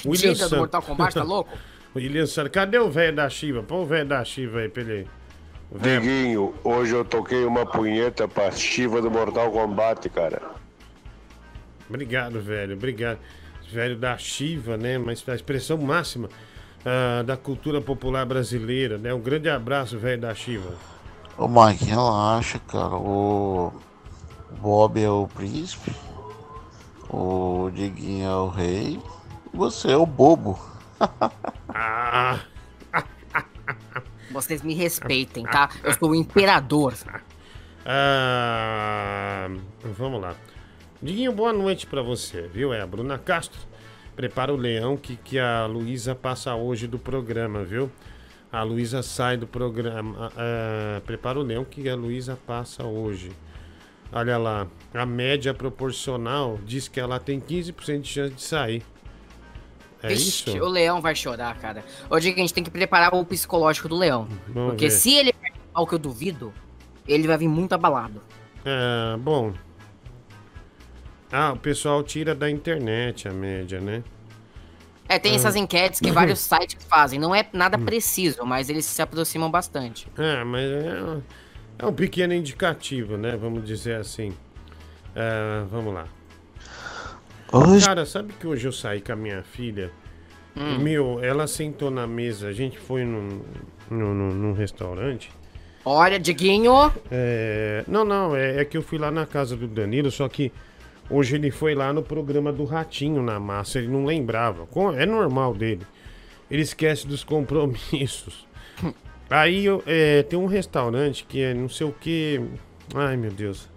Dida 0.05 0.33
do 0.33 0.37
San- 0.37 0.57
Mortal 0.57 0.83
Kombat, 0.83 1.15
tá 1.15 1.23
louco? 1.23 1.57
William 1.97 2.27
Santos, 2.27 2.53
cadê 2.53 2.79
o 2.79 2.91
velho 2.91 3.17
da 3.17 3.29
Shiva? 3.29 3.63
Põe 3.63 3.79
o 3.79 3.87
velho 3.87 4.09
da 4.09 4.25
Shiva 4.25 4.61
aí 4.61 4.69
pra 4.69 4.83
ele. 4.83 5.09
Diguinho, 5.73 6.55
hoje 6.63 6.95
eu 6.95 7.05
toquei 7.05 7.45
uma 7.45 7.67
punheta 7.67 8.29
pra 8.29 8.51
Shiva 8.53 9.03
do 9.03 9.11
Mortal 9.11 9.51
Kombat, 9.51 10.09
cara. 10.11 10.43
Obrigado, 11.89 12.41
velho. 12.41 12.75
Obrigado. 12.75 13.19
Velho 13.73 13.97
da 13.97 14.17
Shiva, 14.17 14.77
né? 14.77 14.97
Mas 14.97 15.29
a 15.29 15.35
expressão 15.35 15.77
máxima 15.79 16.29
ah, 16.85 17.23
da 17.25 17.37
cultura 17.37 17.81
popular 17.81 18.25
brasileira, 18.25 18.97
né? 18.97 19.13
Um 19.13 19.21
grande 19.21 19.49
abraço, 19.49 19.99
velho 19.99 20.21
da 20.21 20.35
Shiva. 20.35 20.75
Ô 21.37 21.49
Mike, 21.49 21.85
relaxa, 21.85 22.61
cara. 22.61 22.95
O 22.95 23.73
Bob 24.61 25.03
é 25.03 25.11
o 25.11 25.27
príncipe, 25.27 25.93
o 27.11 27.71
Diguinho 27.75 28.27
é 28.27 28.37
o 28.37 28.49
rei, 28.49 29.01
e 29.53 29.57
você 29.57 29.91
é 29.91 29.97
o 29.97 30.07
bobo. 30.07 30.59
Ah! 31.79 32.41
Vocês 34.31 34.63
me 34.63 34.73
respeitem, 34.75 35.45
tá? 35.45 35.69
Eu 35.85 35.93
sou 35.93 36.11
o 36.11 36.15
imperador. 36.15 36.95
Ah, 37.85 39.49
vamos 39.85 40.21
lá. 40.23 40.35
Diguinho, 41.03 41.33
boa 41.33 41.53
noite 41.53 41.87
pra 41.87 42.01
você, 42.01 42.49
viu? 42.49 42.73
É 42.73 42.81
a 42.81 42.87
Bruna 42.87 43.19
Castro. 43.19 43.61
Prepara 44.15 44.53
o 44.53 44.57
leão 44.57 44.97
que, 44.97 45.17
que 45.17 45.39
a 45.39 45.67
Luísa 45.67 46.15
passa 46.15 46.55
hoje 46.55 46.87
do 46.87 46.99
programa, 46.99 47.63
viu? 47.63 47.91
A 48.51 48.63
Luísa 48.63 49.03
sai 49.03 49.37
do 49.37 49.47
programa. 49.47 50.33
ah, 50.35 51.03
prepara 51.05 51.39
o 51.39 51.43
leão 51.43 51.65
que 51.65 51.87
a 51.91 51.95
Luísa 51.95 52.39
passa 52.47 52.85
hoje. 52.85 53.31
Olha 54.11 54.39
lá, 54.39 54.67
a 54.95 55.05
média 55.05 55.53
proporcional 55.53 56.59
diz 56.65 56.89
que 56.89 56.99
ela 56.99 57.21
tem 57.21 57.39
15% 57.39 58.01
de 58.01 58.09
chance 58.09 58.35
de 58.35 58.43
sair. 58.43 58.83
É 60.03 60.09
Vixe, 60.09 60.51
isso? 60.51 60.59
o 60.59 60.69
leão 60.69 61.01
vai 61.01 61.15
chorar, 61.15 61.57
cara. 61.59 61.85
Eu 62.11 62.21
digo 62.21 62.35
que 62.35 62.41
a 62.41 62.45
gente 62.45 62.55
tem 62.55 62.63
que 62.65 62.71
preparar 62.71 63.15
o 63.15 63.25
psicológico 63.25 63.89
do 63.89 63.97
leão. 63.97 64.29
Vamos 64.49 64.71
porque 64.71 64.87
ver. 64.89 64.91
se 64.91 65.15
ele 65.15 65.33
participar, 65.33 65.81
o 65.81 65.87
que 65.87 65.95
eu 65.95 65.99
duvido, 65.99 66.53
ele 67.09 67.27
vai 67.27 67.39
vir 67.39 67.49
muito 67.49 67.73
abalado. 67.73 68.21
É, 68.65 69.17
bom. 69.17 69.53
Ah, 71.33 71.53
o 71.53 71.57
pessoal 71.59 72.03
tira 72.03 72.35
da 72.35 72.49
internet 72.51 73.27
a 73.29 73.33
média, 73.33 73.81
né? 73.81 74.03
É, 75.09 75.19
tem 75.19 75.33
Ah. 75.33 75.37
essas 75.37 75.57
enquetes 75.57 76.01
que 76.01 76.11
vários 76.13 76.41
sites 76.41 76.85
fazem. 76.89 77.19
Não 77.19 77.35
é 77.35 77.47
nada 77.53 77.79
preciso, 77.79 78.45
mas 78.45 78.69
eles 78.69 78.85
se 78.85 79.01
aproximam 79.03 79.51
bastante. 79.51 80.07
É, 80.19 80.45
mas 80.45 80.63
é, 80.71 81.19
é 81.81 81.87
um 81.87 81.93
pequeno 81.93 82.33
indicativo, 82.35 83.17
né? 83.17 83.37
Vamos 83.37 83.65
dizer 83.65 83.97
assim. 83.97 84.33
É, 85.15 85.65
vamos 85.71 85.95
lá. 85.95 86.07
Cara, 87.85 88.05
sabe 88.07 88.33
que 88.39 88.47
hoje 88.47 88.67
eu 88.67 88.73
saí 88.73 89.01
com 89.01 89.13
a 89.13 89.17
minha 89.17 89.43
filha? 89.43 89.91
Hum. 90.57 90.79
Meu, 90.79 91.23
ela 91.23 91.47
sentou 91.47 91.91
na 91.91 92.07
mesa, 92.07 92.49
a 92.49 92.53
gente 92.53 92.79
foi 92.79 93.05
num, 93.05 93.41
num, 93.91 94.15
num- 94.15 94.35
num 94.35 94.53
restaurante. 94.53 95.31
Olha, 95.85 96.19
Diguinho. 96.19 96.93
É, 97.11 97.85
não, 97.87 98.05
não, 98.05 98.35
é, 98.35 98.61
é 98.61 98.65
que 98.65 98.77
eu 98.77 98.83
fui 98.83 98.99
lá 98.99 99.11
na 99.11 99.25
casa 99.27 99.55
do 99.57 99.69
Danilo, 99.69 100.11
só 100.11 100.29
que 100.29 100.51
hoje 101.09 101.37
ele 101.37 101.51
foi 101.51 101.75
lá 101.75 101.93
no 101.93 102.03
programa 102.03 102.53
do 102.53 102.65
Ratinho 102.65 103.23
na 103.23 103.39
massa, 103.39 103.79
ele 103.79 103.89
não 103.89 104.05
lembrava. 104.05 104.67
É 104.99 105.07
normal 105.07 105.55
dele. 105.55 105.87
Ele 106.51 106.63
esquece 106.63 107.07
dos 107.07 107.23
compromissos. 107.23 108.47
Aí 109.31 109.65
eu, 109.67 109.83
é, 109.87 110.23
tem 110.23 110.39
um 110.39 110.47
restaurante 110.47 111.25
que 111.29 111.41
é 111.43 111.53
não 111.55 111.69
sei 111.69 111.87
o 111.87 111.93
que. 111.93 112.41
Ai 112.95 113.17
meu 113.17 113.31
Deus. 113.31 113.69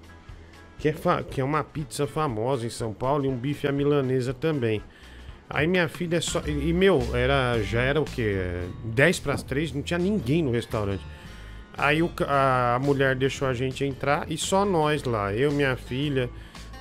Que 0.79 0.89
é, 0.89 0.95
que 1.29 1.41
é 1.41 1.43
uma 1.43 1.63
pizza 1.63 2.07
famosa 2.07 2.65
em 2.65 2.69
São 2.69 2.93
Paulo 2.93 3.25
e 3.25 3.27
um 3.27 3.35
bife 3.35 3.67
à 3.67 3.71
milanesa 3.71 4.33
também. 4.33 4.81
Aí 5.49 5.67
minha 5.67 5.89
filha 5.89 6.17
é 6.17 6.21
só. 6.21 6.41
E, 6.47 6.71
meu, 6.71 7.01
era, 7.13 7.61
já 7.63 7.81
era 7.81 7.99
o 7.99 8.05
quê? 8.05 8.37
10 8.85 9.19
para 9.19 9.33
as 9.33 9.43
3, 9.43 9.73
não 9.73 9.81
tinha 9.81 9.97
ninguém 9.99 10.41
no 10.43 10.51
restaurante. 10.51 11.03
Aí 11.77 12.01
o 12.03 12.09
ca- 12.09 12.75
a 12.75 12.79
mulher 12.79 13.15
deixou 13.15 13.47
a 13.47 13.53
gente 13.53 13.83
entrar 13.83 14.29
e 14.31 14.37
só 14.37 14.63
nós 14.63 15.03
lá. 15.03 15.33
Eu, 15.33 15.51
minha 15.51 15.75
filha, 15.75 16.29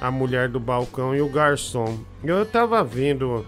a 0.01 0.11
mulher 0.11 0.49
do 0.49 0.61
balcão 0.61 1.15
e 1.15 1.21
o 1.21 1.29
garçom. 1.29 1.99
Eu 2.23 2.45
tava 2.47 2.83
vendo. 2.85 3.45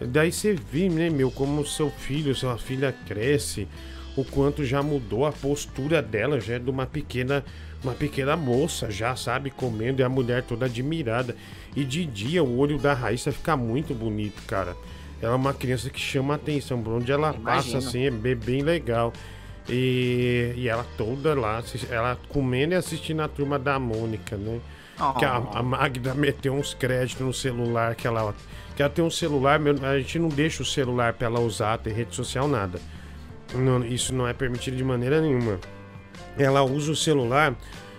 Daí 0.00 0.32
você 0.32 0.52
vê, 0.54 0.88
né, 0.88 1.10
meu, 1.10 1.30
como 1.30 1.64
seu 1.66 1.90
filho, 1.90 2.34
sua 2.34 2.58
filha 2.58 2.92
cresce, 3.06 3.68
o 4.16 4.24
quanto 4.24 4.64
já 4.64 4.82
mudou 4.82 5.24
a 5.26 5.32
postura 5.32 6.02
dela, 6.02 6.40
já 6.40 6.54
é 6.54 6.58
de 6.58 6.68
uma 6.70 6.86
pequena, 6.86 7.44
uma 7.82 7.94
pequena 7.94 8.36
moça, 8.36 8.90
já 8.90 9.16
sabe, 9.16 9.50
comendo, 9.50 10.00
e 10.00 10.04
a 10.04 10.08
mulher 10.08 10.42
toda 10.42 10.66
admirada. 10.66 11.36
E 11.74 11.84
de 11.84 12.04
dia 12.04 12.42
o 12.42 12.58
olho 12.58 12.78
da 12.78 12.94
Raíssa 12.94 13.32
fica 13.32 13.56
muito 13.56 13.94
bonito, 13.94 14.42
cara. 14.46 14.76
Ela 15.20 15.32
é 15.32 15.36
uma 15.36 15.54
criança 15.54 15.88
que 15.88 16.00
chama 16.00 16.34
a 16.34 16.36
atenção, 16.36 16.82
por 16.82 16.94
onde 16.94 17.10
ela 17.10 17.32
passa, 17.32 17.70
Imagino. 17.70 17.78
assim, 17.78 18.06
é 18.06 18.10
bem, 18.10 18.36
bem 18.36 18.62
legal. 18.62 19.12
E, 19.68 20.52
e 20.56 20.68
ela 20.68 20.84
toda 20.96 21.34
lá, 21.34 21.62
ela 21.88 22.18
comendo 22.28 22.74
e 22.74 22.76
assistindo 22.76 23.22
a 23.22 23.28
turma 23.28 23.58
da 23.58 23.78
Mônica, 23.78 24.36
né? 24.36 24.60
Que 25.18 25.24
a, 25.24 25.36
a 25.36 25.62
Magda 25.62 26.14
meteu 26.14 26.54
uns 26.54 26.74
créditos 26.74 27.24
no 27.24 27.32
celular 27.32 27.94
que 27.94 28.06
ela. 28.06 28.34
Que 28.74 28.82
ela 28.82 28.90
tem 28.90 29.04
um 29.04 29.10
celular, 29.10 29.60
a 29.82 29.98
gente 29.98 30.18
não 30.18 30.28
deixa 30.28 30.62
o 30.62 30.66
celular 30.66 31.12
pra 31.12 31.26
ela 31.26 31.40
usar, 31.40 31.78
ter 31.78 31.92
rede 31.92 32.14
social, 32.14 32.48
nada. 32.48 32.80
Não, 33.54 33.84
isso 33.84 34.14
não 34.14 34.26
é 34.26 34.32
permitido 34.32 34.76
de 34.76 34.84
maneira 34.84 35.20
nenhuma. 35.20 35.60
Ela 36.38 36.62
usa 36.62 36.92
o 36.92 36.96
celular 36.96 37.54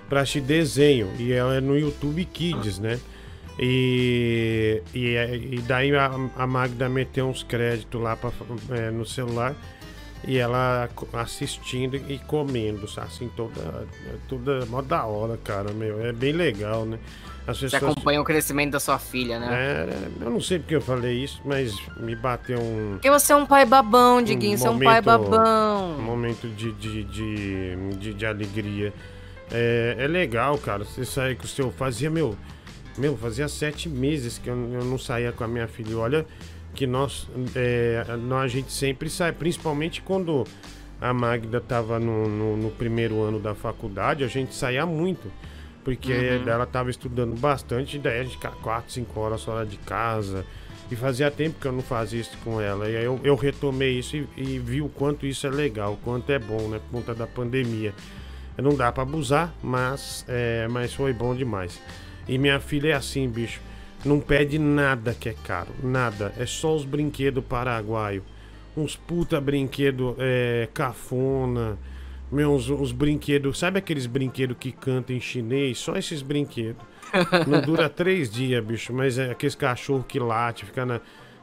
pra 0.10 0.22
assistir 0.22 0.42
desenho 0.42 1.12
e 1.20 1.32
ela 1.32 1.56
é 1.56 1.62
no 1.62 1.78
YouTube 1.78 2.24
Kids, 2.26 2.80
né? 2.80 3.00
E, 3.60 4.82
e, 4.94 5.16
e 5.52 5.62
daí 5.68 5.96
a, 5.96 6.12
a 6.36 6.48
Magda 6.48 6.90
meteu 6.90 7.28
uns 7.28 7.44
créditos 7.44 8.02
lá 8.02 8.16
pra, 8.16 8.32
é, 8.72 8.90
no 8.90 9.06
celular 9.06 9.56
e 10.26 10.38
ela 10.38 10.90
assistindo 11.14 11.96
e 11.96 12.18
comendo, 12.20 12.90
assim, 12.98 13.30
toda, 13.36 13.86
toda 14.28 14.66
mó 14.68 14.82
da 14.82 15.06
hora, 15.06 15.38
cara, 15.38 15.72
meu. 15.74 16.06
É 16.06 16.14
bem 16.14 16.32
legal, 16.32 16.86
né? 16.86 16.98
As 17.46 17.60
Você 17.60 17.76
acompanha 17.76 18.22
o 18.22 18.24
crescimento 18.24 18.72
da 18.72 18.80
sua 18.80 18.98
filha, 18.98 19.38
né? 19.38 19.50
É, 19.52 20.08
eu 20.22 20.30
não 20.30 20.40
sei 20.40 20.60
porque 20.60 20.76
eu 20.76 20.82
falei 20.82 21.22
isso, 21.24 21.42
mas 21.44 21.76
me 21.98 22.16
bateu 22.16 22.58
um. 22.58 22.92
Porque 22.94 23.10
você 23.10 23.34
é 23.34 23.36
um 23.36 23.46
pai 23.46 23.66
babão, 23.66 24.22
Diguinho. 24.22 24.58
Você 24.58 24.66
é 24.66 24.72
um 24.72 24.80
pai 24.80 25.02
babão. 25.02 25.98
Um 25.98 26.04
momento 26.04 26.48
de, 26.48 26.72
de, 26.72 27.04
de, 27.04 27.76
de, 27.98 28.14
de 28.14 28.26
alegria. 28.26 28.94
É, 29.52 29.98
é 30.00 30.08
legal, 30.08 30.58
cara. 30.58 30.86
Você 30.86 31.04
sair 31.04 31.36
com 31.36 31.44
o 31.44 31.48
seu. 31.48 31.70
Fazia, 31.70 32.10
meu. 32.10 32.38
Meu, 32.98 33.18
fazia 33.18 33.50
sete 33.50 33.90
meses 33.90 34.38
que 34.38 34.50
eu, 34.50 34.56
eu 34.56 34.86
não 34.86 34.98
saía 34.98 35.34
com 35.34 35.44
a 35.44 35.48
minha 35.48 35.68
filha. 35.68 35.98
Olha 35.98 36.26
que 36.74 36.86
nós, 36.88 37.28
é, 37.56 38.06
nós. 38.22 38.44
A 38.46 38.48
gente 38.48 38.72
sempre 38.72 39.10
sai, 39.10 39.32
principalmente 39.32 40.02
quando 40.02 40.46
a 41.00 41.14
Magda 41.14 41.60
tava 41.62 42.00
no, 42.00 42.28
no, 42.28 42.58
no 42.58 42.72
primeiro 42.72 43.22
ano 43.22 43.40
da 43.40 43.54
faculdade, 43.54 44.24
a 44.24 44.28
gente 44.28 44.54
saía 44.56 44.86
muito. 44.86 45.32
Porque 45.84 46.14
Uhum. 46.14 46.48
ela 46.48 46.66
tava 46.66 46.90
estudando 46.90 47.38
bastante, 47.38 48.00
daí 48.00 48.22
a 48.22 48.24
gente 48.24 48.38
ficava 48.38 48.56
4, 48.58 48.92
5 48.94 49.20
horas 49.20 49.44
fora 49.44 49.66
de 49.66 49.78
casa. 49.78 50.46
E 50.92 50.96
fazia 50.96 51.30
tempo 51.32 51.60
que 51.60 51.66
eu 51.68 51.72
não 51.72 51.82
fazia 51.82 52.22
isso 52.22 52.38
com 52.44 52.62
ela. 52.62 52.90
E 52.90 52.96
aí 52.96 53.04
eu, 53.04 53.20
eu 53.24 53.36
retomei 53.36 53.98
isso 54.00 54.16
e, 54.16 54.28
e 54.38 54.60
vi 54.60 54.82
o 54.82 54.88
quanto 54.90 55.26
isso 55.26 55.46
é 55.48 55.50
legal, 55.50 55.94
o 55.94 55.98
quanto 55.98 56.32
é 56.32 56.38
bom, 56.40 56.68
né? 56.70 56.80
Por 56.80 57.00
conta 57.00 57.14
da 57.16 57.26
pandemia. 57.28 57.94
Não 58.58 58.76
dá 58.76 58.92
pra 58.92 59.02
abusar, 59.04 59.54
mas, 59.64 60.24
é, 60.28 60.68
mas 60.70 60.94
foi 60.94 61.12
bom 61.12 61.34
demais. 61.36 61.82
E 62.28 62.38
minha 62.38 62.60
filha 62.60 62.90
é 62.90 62.94
assim, 62.94 63.28
bicho. 63.28 63.60
Não 64.06 64.20
pede 64.20 64.60
nada 64.60 65.14
que 65.14 65.30
é 65.30 65.36
caro. 65.46 65.70
Nada. 65.82 66.34
É 66.38 66.46
só 66.46 66.76
os 66.76 66.84
brinquedos 66.84 67.44
paraguaio. 67.44 68.24
Uns 68.76 68.96
puta 68.96 69.40
brinquedo 69.40 70.16
é, 70.20 70.68
cafona. 70.74 71.78
Meus, 72.32 72.70
os 72.70 72.92
brinquedos. 72.92 73.60
Sabe 73.60 73.80
aqueles 73.80 74.06
brinquedos 74.06 74.58
que 74.60 74.72
cantam 74.72 75.16
em 75.16 75.20
chinês? 75.20 75.78
Só 75.78 75.96
esses 75.96 76.22
brinquedos. 76.22 76.82
Não 77.48 77.62
dura 77.66 77.88
três 77.88 78.30
dias, 78.30 78.64
bicho. 78.64 78.92
Mas 78.92 79.18
é 79.18 79.32
aqueles 79.32 79.56
cachorro 79.56 80.04
que 80.04 80.20
late, 80.20 80.66
fica 80.66 80.86
na. 80.86 81.00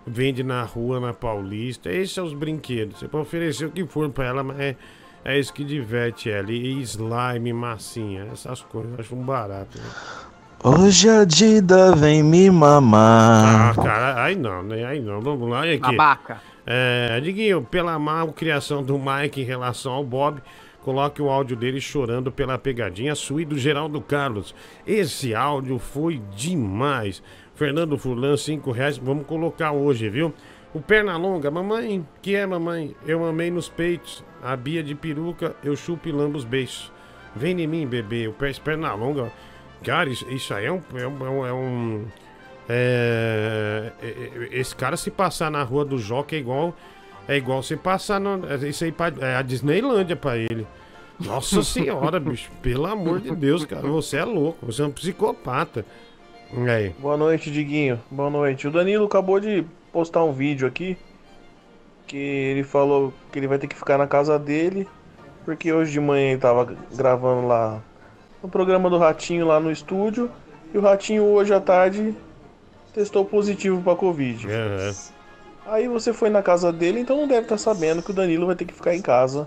vende 0.07 0.43
na 0.43 0.63
rua, 0.65 1.01
na 1.01 1.15
Paulista. 1.15 1.91
Esses 1.91 2.13
são 2.13 2.27
os 2.27 2.35
brinquedos. 2.35 2.99
Você 2.99 3.09
pode 3.09 3.23
oferecer 3.23 3.67
o 3.67 3.71
que 3.71 3.87
for 3.87 4.11
pra 4.11 4.27
ela, 4.27 4.43
mas 4.43 4.59
é, 4.59 4.77
é 5.25 5.39
isso 5.39 5.55
que 5.55 5.65
diverte 5.65 6.29
ela. 6.29 6.51
E 6.51 6.83
slime, 6.83 7.53
massinha, 7.53 8.29
essas 8.33 8.61
coisas. 8.61 8.93
Eu 8.93 9.01
acho 9.01 9.15
um 9.15 9.25
barato. 9.25 9.79
né? 9.79 10.30
Hoje 10.63 11.09
a 11.09 11.25
Dida 11.25 11.97
vem 11.97 12.23
me 12.23 12.51
mamar. 12.51 13.71
Ah, 13.71 13.83
cara, 13.83 14.25
aí 14.25 14.37
não, 14.37 14.63
né? 14.63 14.85
Aí 14.85 15.01
não. 15.01 15.19
Vamos 15.19 15.49
lá, 15.49 15.67
e 15.67 15.73
aqui. 15.73 15.97
Babaca. 15.97 16.43
É, 16.67 17.19
Diguinho, 17.19 17.63
pela 17.63 17.99
malcriação 17.99 18.83
do 18.83 18.99
Mike 18.99 19.41
em 19.41 19.45
relação 19.45 19.91
ao 19.93 20.05
Bob, 20.05 20.43
coloque 20.83 21.23
o 21.23 21.31
áudio 21.31 21.57
dele 21.57 21.81
chorando 21.81 22.31
pela 22.31 22.59
pegadinha 22.59 23.15
sua 23.15 23.41
e 23.41 23.47
do 23.47 23.57
Geraldo 23.57 24.03
Carlos. 24.03 24.55
Esse 24.87 25.35
áudio 25.35 25.79
foi 25.79 26.21
demais. 26.37 27.23
Fernando 27.55 27.97
Furlan, 27.97 28.37
5 28.37 28.71
reais. 28.71 28.99
Vamos 28.99 29.27
colocar 29.27 29.73
hoje, 29.73 30.11
viu? 30.11 30.35
O 30.75 30.81
Pernalonga, 30.81 31.51
mamãe, 31.51 32.07
que 32.21 32.37
é 32.37 32.45
mamãe? 32.45 32.95
Eu 33.07 33.25
amei 33.25 33.51
nos 33.51 33.71
peitos. 33.71 34.23
A 34.43 34.55
Bia 34.57 34.83
de 34.83 34.95
peruca, 34.95 35.57
eu 35.65 35.75
chupo 35.75 36.07
e 36.07 36.13
lambo 36.13 36.37
os 36.37 36.45
beijos. 36.45 36.93
Vem 37.35 37.63
em 37.63 37.67
mim, 37.67 37.87
bebê. 37.87 38.29
O 38.29 38.33
Pé 38.35 38.53
Pernalonga. 38.63 39.33
Cara, 39.85 40.09
isso, 40.11 40.29
isso 40.31 40.53
aí 40.55 40.67
é 40.67 40.73
um. 40.73 40.81
É 40.95 41.07
um, 41.07 41.47
é 41.47 41.53
um- 41.53 42.05
é- 42.69 43.93
é- 44.03 44.07
é- 44.07 44.49
esse 44.61 44.75
cara 44.75 44.97
se 44.97 45.11
passar 45.11 45.51
na 45.51 45.63
rua 45.63 45.85
do 45.85 45.99
Joca 45.99 46.35
é 46.37 46.39
igual. 46.39 46.75
É 47.29 47.37
igual 47.37 47.63
você 47.63 47.77
passar 47.77 48.19
no, 48.21 48.47
é 48.51 48.57
isso 48.69 48.85
aí 48.85 48.93
pra- 48.93 49.13
é 49.21 49.37
a 49.37 49.43
Disneylândia 49.43 50.17
pra 50.17 50.37
ele. 50.37 50.67
Nossa 51.19 51.63
senhora, 51.63 52.19
bicho. 52.19 52.51
Pelo 52.63 52.87
amor 52.87 53.21
de 53.21 53.35
Deus, 53.35 53.65
cara. 53.65 53.87
Você 53.89 54.17
é 54.17 54.25
louco. 54.25 54.67
Você 54.67 54.83
é 54.83 54.87
um 54.87 54.91
psicopata. 54.91 55.85
E 56.53 56.69
aí? 56.69 56.89
Boa 56.99 57.17
noite, 57.17 57.51
Diguinho. 57.51 58.01
Boa 58.11 58.31
noite. 58.31 58.67
O 58.67 58.71
Danilo 58.71 59.05
acabou 59.07 59.39
de 59.39 59.65
postar 59.93 60.25
um 60.25 60.33
vídeo 60.33 60.67
aqui 60.67 60.97
que 62.07 62.17
ele 62.17 62.65
falou 62.65 63.13
que 63.31 63.39
ele 63.39 63.47
vai 63.47 63.59
ter 63.59 63.69
que 63.69 63.77
ficar 63.77 63.97
na 63.97 64.07
casa 64.07 64.37
dele 64.39 64.89
porque 65.45 65.73
hoje 65.73 65.93
de 65.93 66.01
manhã 66.01 66.33
ele 66.33 66.41
tava 66.41 66.77
gravando 66.97 67.47
lá 67.47 67.81
no 68.43 68.49
programa 68.49 68.89
do 68.89 68.99
Ratinho 68.99 69.47
lá 69.47 69.61
no 69.61 69.71
estúdio 69.71 70.31
e 70.73 70.79
o 70.79 70.81
Ratinho 70.81 71.25
hoje 71.25 71.53
à 71.53 71.61
tarde 71.61 72.15
testou 72.95 73.25
positivo 73.25 73.83
pra 73.83 73.95
Covid. 73.95 74.47
Aí 75.67 75.87
você 75.89 76.13
foi 76.13 76.31
na 76.31 76.43
casa 76.43 76.73
dele, 76.73 77.01
então 77.01 77.17
não 77.17 77.29
deve 77.29 77.43
estar 77.43 77.59
sabendo 77.59 78.03
que 78.03 78.11
o 78.11 78.15
Danilo 78.15 78.47
vai 78.47 78.57
ter 78.57 78.65
que 78.65 78.75
ficar 78.75 78.95
em 78.95 79.03
casa 79.03 79.47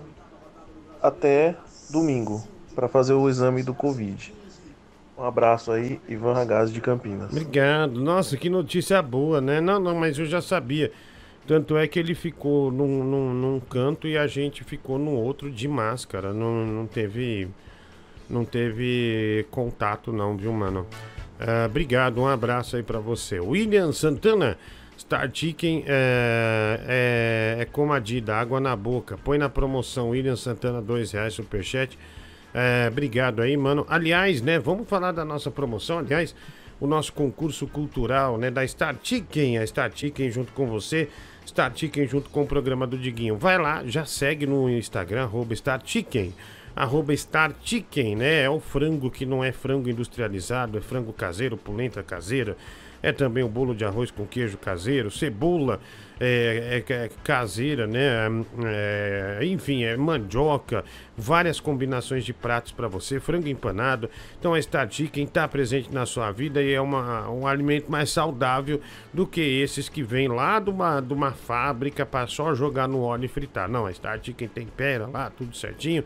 até 1.02 1.54
domingo 1.90 2.42
pra 2.74 2.88
fazer 2.88 3.12
o 3.12 3.28
exame 3.28 3.62
do 3.62 3.74
Covid. 3.74 4.32
Um 5.16 5.22
abraço 5.22 5.70
aí, 5.70 6.00
Ivan 6.08 6.32
Ragazzi 6.32 6.72
de 6.72 6.80
Campinas. 6.80 7.30
Obrigado. 7.30 8.00
Nossa, 8.00 8.36
que 8.36 8.50
notícia 8.50 9.00
boa, 9.00 9.40
né? 9.40 9.60
Não, 9.60 9.78
não, 9.78 9.94
mas 9.94 10.18
eu 10.18 10.26
já 10.26 10.40
sabia. 10.40 10.90
Tanto 11.46 11.76
é 11.76 11.86
que 11.86 11.98
ele 11.98 12.14
ficou 12.14 12.72
num, 12.72 13.04
num, 13.04 13.34
num 13.34 13.60
canto 13.60 14.08
e 14.08 14.16
a 14.16 14.26
gente 14.26 14.64
ficou 14.64 14.98
no 14.98 15.12
outro 15.12 15.50
de 15.50 15.68
máscara. 15.68 16.32
Não, 16.32 16.66
não 16.66 16.86
teve. 16.86 17.48
Não 18.34 18.44
teve 18.44 19.46
contato, 19.48 20.12
não, 20.12 20.36
viu, 20.36 20.52
mano? 20.52 20.84
Ah, 21.38 21.66
obrigado, 21.66 22.20
um 22.20 22.26
abraço 22.26 22.74
aí 22.74 22.82
pra 22.82 22.98
você. 22.98 23.38
William 23.38 23.92
Santana, 23.92 24.58
Star 24.98 25.30
Chicken 25.32 25.84
é, 25.86 26.80
é, 27.58 27.62
é 27.62 27.64
como 27.66 27.92
a 27.92 28.00
Dida, 28.00 28.34
água 28.34 28.58
na 28.58 28.74
boca. 28.74 29.16
Põe 29.16 29.38
na 29.38 29.48
promoção, 29.48 30.10
William 30.10 30.34
Santana, 30.34 30.82
dois 30.82 31.12
reais, 31.12 31.34
superchat. 31.34 31.96
É, 32.52 32.88
obrigado 32.90 33.40
aí, 33.40 33.56
mano. 33.56 33.86
Aliás, 33.88 34.42
né, 34.42 34.58
vamos 34.58 34.88
falar 34.88 35.12
da 35.12 35.24
nossa 35.24 35.48
promoção. 35.48 36.00
Aliás, 36.00 36.34
o 36.80 36.88
nosso 36.88 37.12
concurso 37.12 37.68
cultural, 37.68 38.36
né, 38.36 38.50
da 38.50 38.66
Star 38.66 38.96
Chicken, 39.00 39.58
a 39.58 39.66
Star 39.66 39.92
Chicken 39.94 40.28
junto 40.28 40.52
com 40.52 40.66
você, 40.66 41.08
Star 41.46 41.70
Chicken 41.72 42.08
junto 42.08 42.30
com 42.30 42.42
o 42.42 42.46
programa 42.46 42.84
do 42.84 42.98
Diguinho. 42.98 43.36
Vai 43.36 43.58
lá, 43.58 43.84
já 43.86 44.04
segue 44.04 44.44
no 44.44 44.68
Instagram, 44.68 45.22
arroba 45.22 45.54
Star 45.54 45.80
Chicken, 45.84 46.34
arroba 46.74 47.16
Star 47.16 47.52
Chicken, 47.62 48.16
né, 48.16 48.42
é 48.42 48.50
o 48.50 48.60
frango 48.60 49.10
que 49.10 49.24
não 49.24 49.42
é 49.44 49.52
frango 49.52 49.88
industrializado, 49.88 50.76
é 50.78 50.80
frango 50.80 51.12
caseiro, 51.12 51.56
polenta 51.56 52.02
caseira, 52.02 52.56
é 53.02 53.12
também 53.12 53.44
o 53.44 53.48
bolo 53.48 53.74
de 53.74 53.84
arroz 53.84 54.10
com 54.10 54.26
queijo 54.26 54.56
caseiro, 54.56 55.10
cebola 55.10 55.78
é, 56.18 56.82
é- 56.88 56.92
é 56.92 57.10
caseira, 57.22 57.86
né? 57.86 58.00
É, 58.64 59.40
enfim, 59.42 59.84
é 59.84 59.96
mandioca, 59.96 60.84
várias 61.16 61.60
combinações 61.60 62.24
de 62.24 62.32
pratos 62.32 62.72
para 62.72 62.88
você, 62.88 63.20
frango 63.20 63.48
empanado. 63.48 64.08
Então 64.38 64.54
a 64.54 64.62
Star 64.62 64.90
Chicken 64.90 65.24
está 65.24 65.46
presente 65.46 65.92
na 65.92 66.06
sua 66.06 66.30
vida 66.30 66.62
e 66.62 66.72
é 66.72 66.80
uma, 66.80 67.28
um 67.28 67.46
alimento 67.46 67.90
mais 67.90 68.10
saudável 68.10 68.80
do 69.12 69.26
que 69.26 69.40
esses 69.40 69.88
que 69.88 70.02
vêm 70.02 70.28
lá 70.28 70.58
de 70.58 70.70
uma, 70.70 71.00
de 71.00 71.12
uma 71.12 71.32
fábrica 71.32 72.06
para 72.06 72.26
só 72.26 72.54
jogar 72.54 72.88
no 72.88 73.02
óleo 73.02 73.26
e 73.26 73.28
fritar. 73.28 73.68
Não, 73.68 73.84
a 73.84 73.92
Star 73.92 74.18
Chicken 74.22 74.48
tempera 74.48 75.06
lá, 75.06 75.30
tudo 75.30 75.54
certinho. 75.54 76.04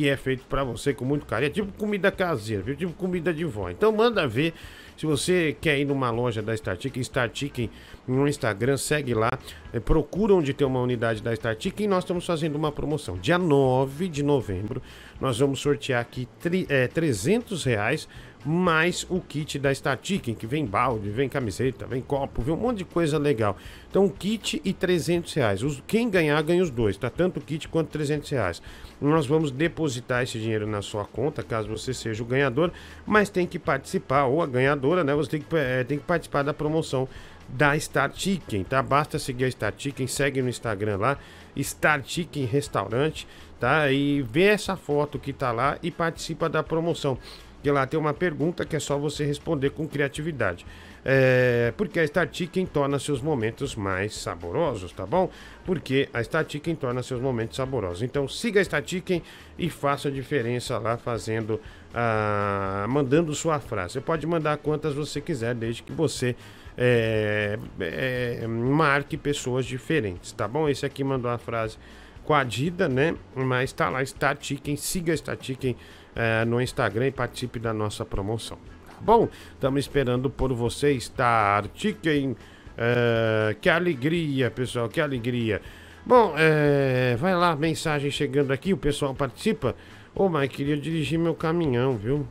E 0.00 0.08
é 0.08 0.16
feito 0.16 0.44
para 0.46 0.64
você 0.64 0.94
com 0.94 1.04
muito 1.04 1.26
carinho. 1.26 1.48
É 1.48 1.52
tipo 1.52 1.70
comida 1.72 2.10
caseira, 2.10 2.62
viu? 2.62 2.74
Tipo 2.74 2.94
comida 2.94 3.34
de 3.34 3.44
vó. 3.44 3.68
Então 3.68 3.92
manda 3.92 4.26
ver. 4.26 4.54
Se 4.96 5.04
você 5.04 5.54
quer 5.60 5.78
ir 5.78 5.84
numa 5.84 6.10
loja 6.10 6.40
da 6.40 6.56
Star 6.56 6.74
Chicken, 6.80 7.02
Star 7.02 7.30
Chicken 7.30 7.70
no 8.08 8.26
Instagram, 8.26 8.78
segue 8.78 9.12
lá. 9.12 9.30
eh, 9.74 9.78
procura 9.78 10.34
onde 10.34 10.54
tem 10.54 10.66
uma 10.66 10.80
unidade 10.80 11.22
da 11.22 11.36
Star 11.36 11.54
Chicken 11.58 11.84
e 11.84 11.88
nós 11.88 12.04
estamos 12.04 12.24
fazendo 12.24 12.56
uma 12.56 12.72
promoção. 12.72 13.18
Dia 13.18 13.36
9 13.36 14.08
de 14.08 14.22
novembro, 14.22 14.80
nós 15.20 15.38
vamos 15.38 15.60
sortear 15.60 16.00
aqui 16.00 16.26
tri, 16.40 16.66
eh, 16.70 16.86
300 16.88 17.62
reais 17.64 18.08
mais 18.44 19.06
o 19.10 19.20
kit 19.20 19.58
da 19.58 19.74
Star 19.74 19.98
Chicken, 20.02 20.34
que 20.34 20.46
vem 20.46 20.64
balde, 20.64 21.10
vem 21.10 21.28
camiseta, 21.28 21.86
vem 21.86 22.00
copo, 22.00 22.40
vem 22.42 22.54
um 22.54 22.58
monte 22.58 22.78
de 22.78 22.84
coisa 22.84 23.18
legal. 23.18 23.56
Então, 23.90 24.08
kit 24.08 24.60
e 24.64 24.72
300 24.72 25.32
reais. 25.34 25.62
Os- 25.62 25.82
quem 25.86 26.08
ganhar, 26.08 26.40
ganha 26.42 26.62
os 26.62 26.70
dois, 26.70 26.96
tá? 26.96 27.10
Tanto 27.10 27.38
o 27.38 27.40
kit 27.42 27.68
quanto 27.68 27.88
300 27.90 28.30
reais. 28.30 28.62
Nós 29.00 29.26
vamos 29.26 29.50
depositar 29.50 30.22
esse 30.22 30.38
dinheiro 30.38 30.66
na 30.66 30.80
sua 30.82 31.04
conta, 31.04 31.42
caso 31.42 31.68
você 31.68 31.92
seja 31.92 32.22
o 32.22 32.26
ganhador, 32.26 32.70
mas 33.06 33.28
tem 33.28 33.46
que 33.46 33.58
participar, 33.58 34.24
ou 34.24 34.40
a 34.42 34.46
ganhadora, 34.46 35.04
né? 35.04 35.14
Você 35.14 35.30
tem 35.30 35.40
que, 35.40 35.56
eh, 35.56 35.84
tem 35.84 35.98
que 35.98 36.04
participar 36.04 36.42
da 36.42 36.54
promoção 36.54 37.08
da 37.48 37.78
Star 37.78 38.10
Chicken, 38.14 38.62
tá? 38.64 38.80
Basta 38.82 39.18
seguir 39.18 39.44
a 39.46 39.50
Star 39.50 39.74
Chicken, 39.76 40.06
segue 40.06 40.40
no 40.40 40.48
Instagram 40.48 40.96
lá, 40.98 41.18
Star 41.58 42.00
Chicken 42.04 42.44
Restaurante, 42.44 43.26
tá? 43.58 43.90
E 43.90 44.22
vê 44.22 44.44
essa 44.44 44.76
foto 44.76 45.18
que 45.18 45.32
tá 45.32 45.50
lá 45.50 45.76
e 45.82 45.90
participa 45.90 46.48
da 46.48 46.62
promoção. 46.62 47.18
Que 47.62 47.70
lá 47.70 47.86
tem 47.86 47.98
uma 48.00 48.14
pergunta 48.14 48.64
que 48.64 48.74
é 48.74 48.80
só 48.80 48.96
você 48.98 49.24
responder 49.24 49.70
com 49.70 49.86
criatividade. 49.86 50.64
É, 51.04 51.72
porque 51.76 51.98
a 51.98 52.06
Star 52.06 52.28
torna 52.72 52.98
seus 52.98 53.22
momentos 53.22 53.74
mais 53.74 54.14
saborosos, 54.14 54.92
tá 54.92 55.06
bom? 55.06 55.30
Porque 55.64 56.08
a 56.12 56.22
Star 56.22 56.44
torna 56.78 57.02
seus 57.02 57.20
momentos 57.20 57.56
saborosos. 57.56 58.02
Então 58.02 58.28
siga 58.28 58.60
a 58.60 58.64
Star 58.64 58.82
e 59.58 59.70
faça 59.70 60.08
a 60.08 60.10
diferença 60.10 60.78
lá 60.78 60.96
fazendo, 60.96 61.60
ah, 61.94 62.86
mandando 62.88 63.34
sua 63.34 63.60
frase. 63.60 63.94
Você 63.94 64.00
pode 64.00 64.26
mandar 64.26 64.58
quantas 64.58 64.94
você 64.94 65.20
quiser, 65.20 65.54
desde 65.54 65.82
que 65.82 65.92
você 65.92 66.36
é, 66.76 67.58
é, 67.80 68.46
marque 68.46 69.16
pessoas 69.16 69.66
diferentes, 69.66 70.32
tá 70.32 70.46
bom? 70.46 70.68
Esse 70.68 70.86
aqui 70.86 71.02
mandou 71.04 71.30
a 71.30 71.38
frase 71.38 71.76
com 72.24 72.34
a 72.34 72.44
Dida, 72.44 72.88
né? 72.88 73.14
Mas 73.34 73.72
tá 73.72 73.88
lá, 73.88 74.04
Star 74.04 74.36
siga 74.76 75.12
a 75.12 75.16
Star 75.16 75.36
é, 76.20 76.44
no 76.44 76.60
Instagram 76.60 77.06
e 77.06 77.10
participe 77.10 77.58
da 77.58 77.72
nossa 77.72 78.04
promoção. 78.04 78.58
Tá 78.86 78.96
bom? 79.00 79.26
Estamos 79.54 79.80
esperando 79.80 80.28
por 80.28 80.52
você, 80.52 80.98
Star 81.00 81.64
Chicken. 81.74 82.36
É, 82.76 83.56
que 83.58 83.70
alegria, 83.70 84.50
pessoal, 84.50 84.88
que 84.88 85.00
alegria. 85.00 85.62
Bom, 86.04 86.34
é, 86.36 87.16
vai 87.18 87.34
lá, 87.34 87.56
mensagem 87.56 88.10
chegando 88.10 88.52
aqui, 88.52 88.74
o 88.74 88.76
pessoal 88.76 89.14
participa. 89.14 89.74
Ô, 90.14 90.28
mas 90.28 90.50
queria 90.50 90.76
dirigir 90.76 91.18
meu 91.18 91.34
caminhão, 91.34 91.96
viu? 91.96 92.26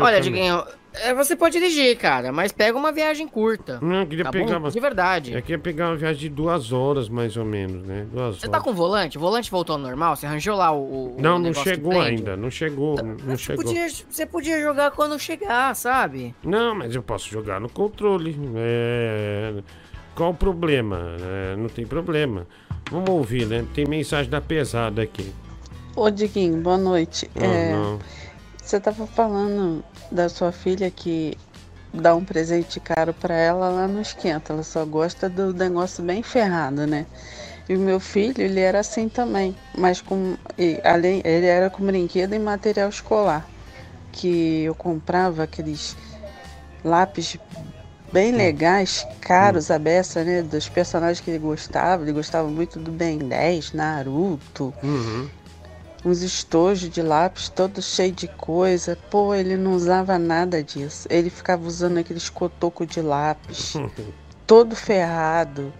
Olha. 0.00 0.20
Diguinho, 0.20 0.62
é, 0.94 1.14
você 1.14 1.36
pode 1.36 1.58
dirigir, 1.58 1.96
cara, 1.96 2.32
mas 2.32 2.50
pega 2.52 2.76
uma 2.76 2.90
viagem 2.92 3.26
curta. 3.28 3.78
Não, 3.80 4.00
eu 4.00 4.06
queria 4.06 4.24
tá 4.24 4.30
pegar 4.30 4.58
uma... 4.58 4.70
De 4.70 4.80
verdade. 4.80 5.32
Eu 5.32 5.40
queria 5.42 5.58
pegar 5.58 5.88
uma 5.88 5.96
viagem 5.96 6.20
de 6.20 6.28
duas 6.28 6.72
horas, 6.72 7.08
mais 7.08 7.36
ou 7.36 7.44
menos, 7.44 7.86
né? 7.86 8.06
Duas 8.12 8.36
Você 8.36 8.46
horas. 8.46 8.58
tá 8.58 8.60
com 8.60 8.74
volante? 8.74 9.16
O 9.16 9.20
volante 9.20 9.50
voltou 9.50 9.74
ao 9.74 9.78
normal? 9.80 10.16
Você 10.16 10.26
arranjou 10.26 10.56
lá 10.56 10.72
o. 10.72 11.16
o 11.16 11.16
Não, 11.18 11.38
não 11.38 11.54
chegou 11.54 12.00
ainda, 12.00 12.36
não 12.36 12.50
chegou, 12.50 12.96
não 13.02 13.16
Você 13.36 13.36
chegou. 13.44 13.64
podia, 13.64 13.88
você 13.88 14.26
podia 14.26 14.60
jogar 14.60 14.90
quando 14.90 15.18
chegar, 15.18 15.74
sabe? 15.76 16.34
Não, 16.42 16.74
mas 16.74 16.94
eu 16.94 17.02
posso 17.02 17.28
jogar 17.30 17.60
no 17.60 17.68
controle. 17.70 18.36
É... 18.56 19.62
Qual 20.14 20.30
o 20.30 20.34
problema? 20.34 21.14
É, 21.20 21.56
não 21.56 21.68
tem 21.68 21.86
problema. 21.86 22.46
Vamos 22.90 23.10
ouvir, 23.10 23.46
né? 23.46 23.64
Tem 23.72 23.86
mensagem 23.86 24.28
da 24.28 24.40
pesada 24.40 25.00
aqui. 25.00 25.32
Ô, 25.94 26.10
Diguinho, 26.10 26.56
boa 26.60 26.78
noite. 26.78 27.30
Ah, 27.36 27.44
É, 27.44 27.72
não. 27.72 27.98
Você 28.68 28.78
tava 28.78 29.06
falando 29.06 29.82
da 30.12 30.28
sua 30.28 30.52
filha 30.52 30.90
que 30.90 31.38
dá 31.92 32.14
um 32.14 32.22
presente 32.22 32.78
caro 32.78 33.14
pra 33.14 33.34
ela 33.34 33.70
lá 33.70 33.88
no 33.88 34.00
esquenta. 34.00 34.52
Ela 34.52 34.62
só 34.62 34.84
gosta 34.84 35.26
do 35.26 35.54
negócio 35.54 36.04
bem 36.04 36.22
ferrado, 36.22 36.86
né? 36.86 37.06
E 37.66 37.74
o 37.74 37.80
meu 37.80 37.98
filho, 37.98 38.42
ele 38.42 38.60
era 38.60 38.80
assim 38.80 39.08
também, 39.08 39.56
mas 39.76 40.02
com 40.02 40.36
e, 40.58 40.78
além 40.84 41.22
ele 41.24 41.46
era 41.46 41.70
com 41.70 41.84
brinquedo 41.84 42.34
e 42.34 42.38
material 42.38 42.90
escolar, 42.90 43.46
que 44.12 44.64
eu 44.64 44.74
comprava 44.74 45.44
aqueles 45.44 45.96
lápis 46.84 47.38
bem 48.12 48.32
legais, 48.32 49.06
caros 49.20 49.70
a 49.70 49.78
beça, 49.78 50.22
né? 50.24 50.42
Dos 50.42 50.68
personagens 50.68 51.20
que 51.20 51.30
ele 51.30 51.38
gostava. 51.38 52.02
Ele 52.02 52.12
gostava 52.12 52.48
muito 52.48 52.78
do 52.78 52.90
Ben 52.90 53.18
10, 53.18 53.72
Naruto. 53.72 54.74
Uhum. 54.82 55.28
Uns 56.04 56.22
estojos 56.22 56.88
de 56.88 57.02
lápis 57.02 57.48
todo 57.48 57.82
cheio 57.82 58.12
de 58.12 58.28
coisa. 58.28 58.96
Pô, 59.10 59.34
ele 59.34 59.56
não 59.56 59.72
usava 59.72 60.18
nada 60.18 60.62
disso. 60.62 61.08
Ele 61.10 61.28
ficava 61.28 61.66
usando 61.66 61.98
aqueles 61.98 62.30
cotocos 62.30 62.86
de 62.86 63.00
lápis, 63.02 63.74
todo 64.46 64.76
ferrado. 64.76 65.72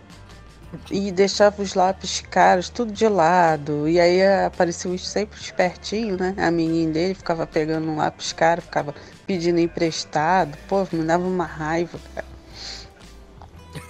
E 0.91 1.11
deixava 1.11 1.63
os 1.63 1.73
lápis 1.73 2.21
caros, 2.21 2.69
tudo 2.69 2.93
de 2.93 3.09
lado. 3.09 3.89
E 3.89 3.99
aí 3.99 4.23
aparecia 4.45 4.91
o 4.91 4.99
sempre 4.99 5.41
espertinho, 5.41 6.17
né? 6.19 6.35
A 6.37 6.51
menina 6.51 6.93
dele 6.93 7.15
ficava 7.15 7.47
pegando 7.47 7.89
um 7.89 7.97
lápis 7.97 8.33
caro, 8.33 8.61
ficava 8.61 8.95
pedindo 9.27 9.59
emprestado. 9.59 10.59
Pô, 10.69 10.87
me 10.93 11.05
dava 11.05 11.27
uma 11.27 11.47
raiva, 11.47 11.99
cara. 12.15 12.27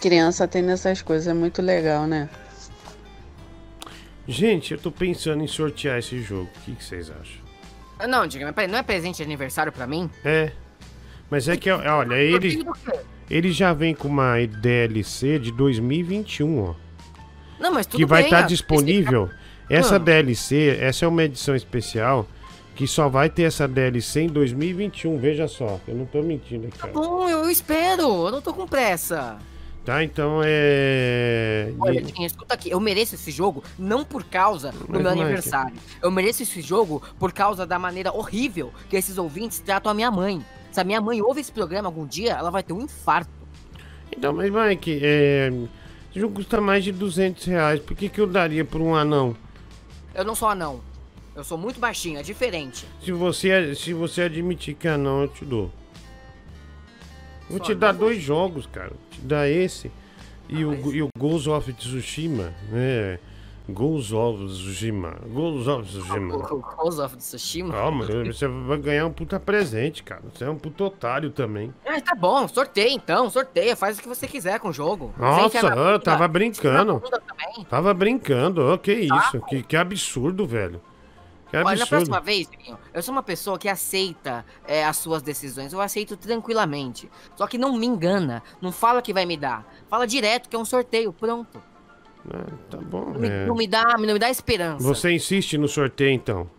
Criança 0.01 0.47
tendo 0.47 0.71
essas 0.71 1.03
coisas, 1.03 1.27
é 1.27 1.35
muito 1.35 1.61
legal, 1.61 2.07
né? 2.07 2.29
Gente, 4.29 4.73
eu 4.73 4.79
tô 4.79 4.93
pensando 4.93 5.43
em 5.43 5.47
sortear 5.47 5.99
esse 5.99 6.21
jogo. 6.21 6.51
O 6.57 6.61
que, 6.61 6.73
que 6.75 6.85
vocês 6.85 7.11
acham? 7.11 7.49
Não, 8.07 8.27
diga, 8.27 8.45
mas 8.45 8.55
peraí, 8.55 8.71
não 8.71 8.79
é 8.79 8.83
presente 8.83 9.17
de 9.17 9.23
aniversário 9.23 9.73
pra 9.73 9.87
mim? 9.87 10.09
É. 10.23 10.53
Mas 11.31 11.49
é 11.49 11.57
que, 11.57 11.71
olha, 11.71 12.15
ele, 12.15 12.65
ele 13.31 13.51
já 13.53 13.73
vem 13.73 13.95
com 13.95 14.07
uma 14.07 14.35
DLC 14.47 15.39
de 15.39 15.51
2021, 15.51 16.59
ó. 16.63 16.75
Não, 17.59 17.73
mas 17.73 17.87
tudo 17.87 17.99
que 17.99 18.07
vai 18.07 18.23
bem, 18.23 18.31
estar 18.31 18.45
ah, 18.45 18.47
disponível. 18.47 19.31
Essa 19.69 19.97
Ah. 19.97 19.99
DLC, 19.99 20.79
essa 20.81 21.07
é 21.07 21.09
uma 21.09 21.25
edição 21.25 21.57
especial 21.57 22.29
que 22.77 22.87
só 22.87 23.09
vai 23.09 23.29
ter 23.29 23.43
essa 23.43 23.67
DLC 23.67 24.21
em 24.21 24.29
2021. 24.29 25.19
Veja 25.19 25.49
só, 25.49 25.81
eu 25.89 25.97
não 25.97 26.07
tô 26.07 26.23
mentindo 26.23 26.69
aqui. 26.69 26.79
Tá 26.79 26.87
bom, 26.87 27.29
eu 27.29 27.51
espero, 27.51 28.03
eu 28.27 28.31
não 28.31 28.41
tô 28.41 28.55
com 28.55 28.67
pressa. 28.67 29.39
Tá, 29.89 30.05
então 30.05 30.43
é. 30.45 31.73
Olha, 31.81 32.03
Dinho, 32.03 32.27
escuta 32.27 32.53
aqui, 32.53 32.69
eu 32.69 32.79
mereço 32.79 33.15
esse 33.15 33.31
jogo 33.31 33.65
não 33.79 34.05
por 34.05 34.23
causa 34.23 34.71
do 34.71 34.81
Mas, 34.87 35.01
meu 35.01 35.11
Mike- 35.13 35.23
aniversário. 35.23 35.75
Eu 36.03 36.11
mereço 36.11 36.43
esse 36.43 36.61
jogo 36.61 37.03
por 37.19 37.33
causa 37.33 37.65
da 37.67 37.79
maneira 37.79 38.13
horrível 38.13 38.71
que 38.91 38.97
esses 38.97 39.17
ouvintes 39.17 39.61
tratam 39.61 39.91
a 39.91 39.95
minha 39.95 40.11
mãe. 40.11 40.45
Se 40.71 40.79
a 40.79 40.85
minha 40.85 41.01
mãe 41.01 41.23
ouve 41.23 41.41
esse 41.41 41.51
programa 41.51 41.89
algum 41.89 42.05
dia, 42.05 42.33
ela 42.33 42.51
vai 42.51 42.63
ter 42.63 42.75
um 42.75 42.83
infarto. 42.83 43.31
Então, 44.15 44.35
mas 44.35 44.53
Mike, 44.53 45.01
é. 45.03 45.51
Esse 46.11 46.21
jogo 46.21 46.35
custa 46.35 46.61
mais 46.61 46.85
de 46.85 46.93
200 46.93 47.47
reais. 47.47 47.81
Por 47.81 47.97
que, 47.97 48.11
que 48.11 48.21
eu 48.21 48.27
daria 48.27 48.67
por 48.67 48.83
um 48.83 48.95
anão? 48.95 49.35
Eu 50.15 50.23
não 50.23 50.35
sou 50.35 50.49
anão. 50.51 50.83
Eu 51.35 51.43
sou 51.45 51.57
muito 51.57 51.81
baixinho, 51.81 52.19
é 52.19 52.23
diferente. 52.23 52.85
Se 53.03 53.11
você, 53.11 53.75
se 53.75 53.95
você 53.95 54.21
admitir 54.21 54.75
que 54.75 54.87
é 54.87 54.91
anão, 54.91 55.23
eu 55.23 55.29
te 55.29 55.47
dou. 55.47 55.73
Vou 57.49 57.61
te 57.61 57.75
dar 57.75 57.93
dois 57.93 58.21
jogos, 58.21 58.67
cara. 58.67 58.91
Vou 58.91 58.99
te 59.11 59.21
dar 59.21 59.49
esse 59.49 59.91
e, 60.49 60.65
o, 60.65 60.95
e 60.95 61.03
o 61.03 61.09
Ghost 61.17 61.49
of 61.49 61.73
Tsushima, 61.73 62.55
né? 62.71 63.19
Ghost 63.69 64.15
of 64.15 64.47
Tsushima. 64.47 65.15
Ghost 65.27 65.69
of 65.69 65.89
Tsushima. 65.89 66.37
O 66.51 66.61
Ghost 66.61 67.01
of 67.01 67.17
Tsushima. 67.19 67.75
Calma, 67.75 68.07
você 68.25 68.49
vai 68.49 68.79
ganhar 68.79 69.07
um 69.07 69.13
puta 69.13 69.39
presente, 69.39 70.03
cara. 70.03 70.23
Você 70.33 70.45
é 70.45 70.51
um 70.51 70.57
puta 70.57 70.85
otário 70.85 71.31
também. 71.31 71.73
Ah, 71.85 72.01
tá 72.01 72.15
bom, 72.15 72.49
sorteia 72.49 72.91
então, 72.91 73.29
sorteia, 73.29 73.77
faz 73.77 73.99
o 73.99 74.03
que 74.03 74.09
você 74.09 74.27
quiser 74.27 74.59
com 74.59 74.71
o 74.71 74.73
jogo. 74.73 75.13
Nossa, 75.19 75.67
eu 75.67 76.01
tava 76.01 76.27
brincando. 76.27 77.03
Tava 77.69 77.93
brincando, 77.93 78.65
ó, 78.65 78.79
que 78.79 78.93
isso. 78.93 79.41
Que, 79.49 79.63
que 79.63 79.77
absurdo, 79.77 80.47
velho. 80.47 80.81
Que 81.51 81.57
Olha, 81.57 81.79
na 81.79 81.87
próxima 81.87 82.21
vez, 82.21 82.49
eu 82.93 83.03
sou 83.03 83.13
uma 83.13 83.23
pessoa 83.23 83.59
que 83.59 83.69
aceita 83.69 84.45
é, 84.67 84.85
as 84.85 84.99
suas 84.99 85.23
decisões, 85.23 85.73
eu 85.73 85.81
aceito 85.81 86.17
tranquilamente. 86.17 87.11
Só 87.37 87.47
que 87.47 87.57
não 87.57 87.77
me 87.77 87.87
engana, 87.87 88.43
não 88.61 88.71
fala 88.71 89.01
que 89.01 89.15
vai 89.15 89.25
me 89.25 89.37
dar. 89.37 89.67
Fala 89.89 90.07
direto 90.07 90.49
que 90.49 90.57
é 90.57 90.59
um 90.59 90.65
sorteio, 90.65 91.13
pronto. 91.13 91.63
Ah, 92.31 92.45
tá 92.69 92.77
bom. 92.79 93.13
Não 93.13 93.21
me, 93.21 93.29
é. 93.29 93.47
não 93.47 93.55
me 93.55 93.67
dá, 93.67 93.97
não 93.97 94.13
me 94.13 94.19
dá 94.19 94.29
esperança. 94.29 94.83
Você 94.85 95.11
insiste 95.13 95.57
no 95.57 95.69
sorteio, 95.69 96.11
então? 96.11 96.51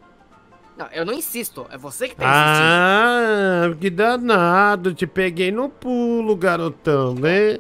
Não, 0.76 0.88
eu 0.88 1.06
não 1.06 1.14
insisto, 1.14 1.68
é 1.70 1.78
você 1.78 2.08
que 2.08 2.16
tá 2.16 2.24
insistindo. 2.24 3.76
Ah, 3.76 3.78
que 3.80 3.90
danado, 3.90 4.94
te 4.94 5.06
peguei 5.06 5.52
no 5.52 5.70
pulo, 5.70 6.36
garotão, 6.36 7.14
né? 7.14 7.60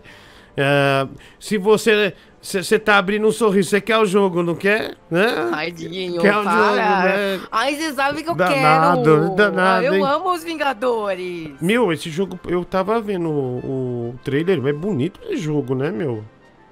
Ah, 0.60 1.07
se 1.40 1.57
você. 1.57 2.14
Você 2.41 2.80
tá 2.80 2.98
abrindo 2.98 3.27
um 3.27 3.34
sorriso, 3.34 3.69
você 3.69 3.81
quer 3.81 3.98
o 3.98 4.06
jogo, 4.06 4.41
não 4.41 4.56
quer? 4.56 4.95
Né? 5.11 5.26
Ai, 5.52 5.72
Diguinho, 5.72 6.22
Quer 6.22 6.38
o 6.38 6.44
para. 6.44 6.53
jogo, 6.64 6.76
né? 6.77 7.41
Ai, 7.52 7.76
você 7.76 7.91
sabe 7.94 8.23
que 8.23 8.30
eu 8.30 8.34
Danado, 8.36 9.03
quero. 9.03 9.36
danado, 9.36 9.84
eu 9.86 9.95
hein? 9.95 10.03
amo 10.06 10.31
os 10.31 10.41
Vingadores. 10.41 11.49
Meu, 11.61 11.91
esse 11.91 12.10
jogo, 12.10 12.40
eu 12.48 12.64
tava 12.64 13.02
vendo 13.02 13.30
o, 13.30 14.11
o 14.14 14.19
trailer, 14.23 14.65
é 14.65 14.72
bonito 14.72 15.19
esse 15.26 15.36
jogo, 15.36 15.76
né, 15.76 15.91
meu? 15.91 16.23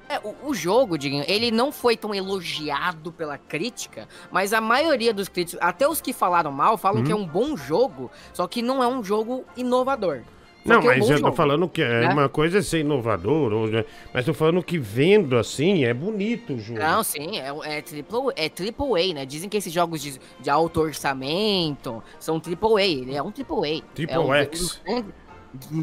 É, 0.07 0.19
o, 0.23 0.51
o 0.51 0.53
jogo, 0.53 0.97
Diguinho, 0.97 1.26
ele 1.27 1.51
não 1.51 1.69
foi 1.69 1.97
tão 1.97 2.15
elogiado 2.15 3.11
pela 3.11 3.38
crítica, 3.38 4.07
mas 4.31 4.53
a 4.53 4.61
maioria 4.61 5.14
dos 5.14 5.27
críticos, 5.27 5.59
até 5.61 5.85
os 5.85 5.99
que 5.99 6.14
falaram 6.14 6.49
mal, 6.49 6.77
falam 6.77 7.01
Hum. 7.01 7.03
que 7.03 7.11
é 7.11 7.15
um 7.15 7.27
bom 7.27 7.57
jogo, 7.57 8.09
só 8.31 8.47
que 8.47 8.61
não 8.61 8.81
é 8.81 8.88
um 8.88 9.03
jogo 9.03 9.43
inovador. 9.57 10.22
Não, 10.68 10.76
é 10.76 10.80
um 10.80 10.85
mas 10.85 11.10
eu 11.10 11.22
tô 11.22 11.31
falando 11.31 11.68
que 11.68 11.81
é 11.81 12.02
né? 12.02 12.10
uma 12.10 12.27
coisa 12.30 12.60
é 12.60 12.61
ser 12.61 12.80
inovador, 12.80 13.53
ou- 13.53 13.68
mas 14.14 14.26
tô 14.26 14.34
falando 14.34 14.61
que 14.64 14.77
vendo 14.77 15.38
assim 15.38 15.85
é 15.85 15.94
bonito 15.94 16.53
o 16.53 16.60
jogo. 16.60 16.80
Não, 16.80 17.03
sim, 17.03 17.39
é, 17.39 17.77
é, 17.77 17.81
triple, 17.81 18.18
é 18.35 18.49
triple 18.49 18.85
A, 19.11 19.14
né? 19.14 19.26
Dizem 19.26 19.49
que 19.49 19.57
esses 19.57 19.72
jogos 19.72 20.02
de, 20.02 20.19
de 20.39 20.49
alto 20.49 20.80
orçamento 20.81 22.03
são 22.19 22.39
triple 22.39 22.76
A. 22.81 22.85
Ele 22.85 23.15
é 23.15 23.22
um 23.23 23.31
triple 23.31 23.56
A. 23.80 23.94
Triple 23.95 24.15
é 24.15 24.19
um, 24.19 24.34
X. 24.34 24.81
um 24.88 24.94
grandes- 24.94 25.14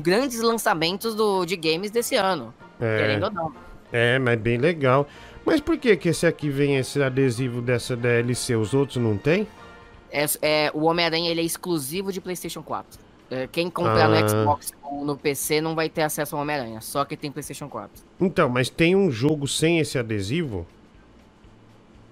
grandes 0.03 0.41
lançamentos 0.41 1.15
do, 1.15 1.45
de 1.45 1.57
games 1.57 1.91
desse 1.91 2.17
ano. 2.17 2.55
É. 2.81 2.99
Querendo 2.99 3.25
ou 3.25 3.31
não. 3.31 3.53
É, 3.93 4.19
mas 4.19 4.39
bem 4.39 4.59
legal. 4.59 5.07
Mas 5.45 5.61
por 5.61 5.77
que 5.77 5.97
que 5.97 6.09
esse 6.09 6.27
aqui 6.27 6.49
vem 6.49 6.77
esse 6.77 7.03
adesivo 7.03 7.61
dessa 7.61 7.95
DLC, 7.97 8.57
os 8.57 8.73
outros 8.75 8.97
não 8.97 9.17
tem? 9.17 9.47
É, 10.11 10.25
é, 10.43 10.71
o 10.73 10.85
Homem-Aranha 10.85 11.31
ele 11.31 11.41
é 11.41 11.45
exclusivo 11.45 12.13
de 12.13 12.21
PlayStation 12.21 12.63
4. 12.63 12.99
É, 13.37 13.49
quem 13.51 13.69
comprar 13.69 14.05
Ah. 14.05 14.09
no 14.21 14.29
Xbox 14.29 14.73
ou 14.83 15.05
no 15.05 15.17
PC 15.17 15.61
não 15.61 15.75
vai 15.75 15.89
ter 15.89 16.03
acesso 16.03 16.37
ao 16.37 16.43
Homem-Aranha, 16.43 16.81
só 16.81 17.05
que 17.05 17.17
tem 17.17 17.33
PlayStation 17.33 17.69
4. 17.69 17.91
Então, 18.21 18.49
mas 18.49 18.69
tem 18.71 18.95
um 18.95 19.11
jogo 19.11 19.49
sem 19.49 19.79
esse 19.81 19.99
adesivo? 19.99 20.65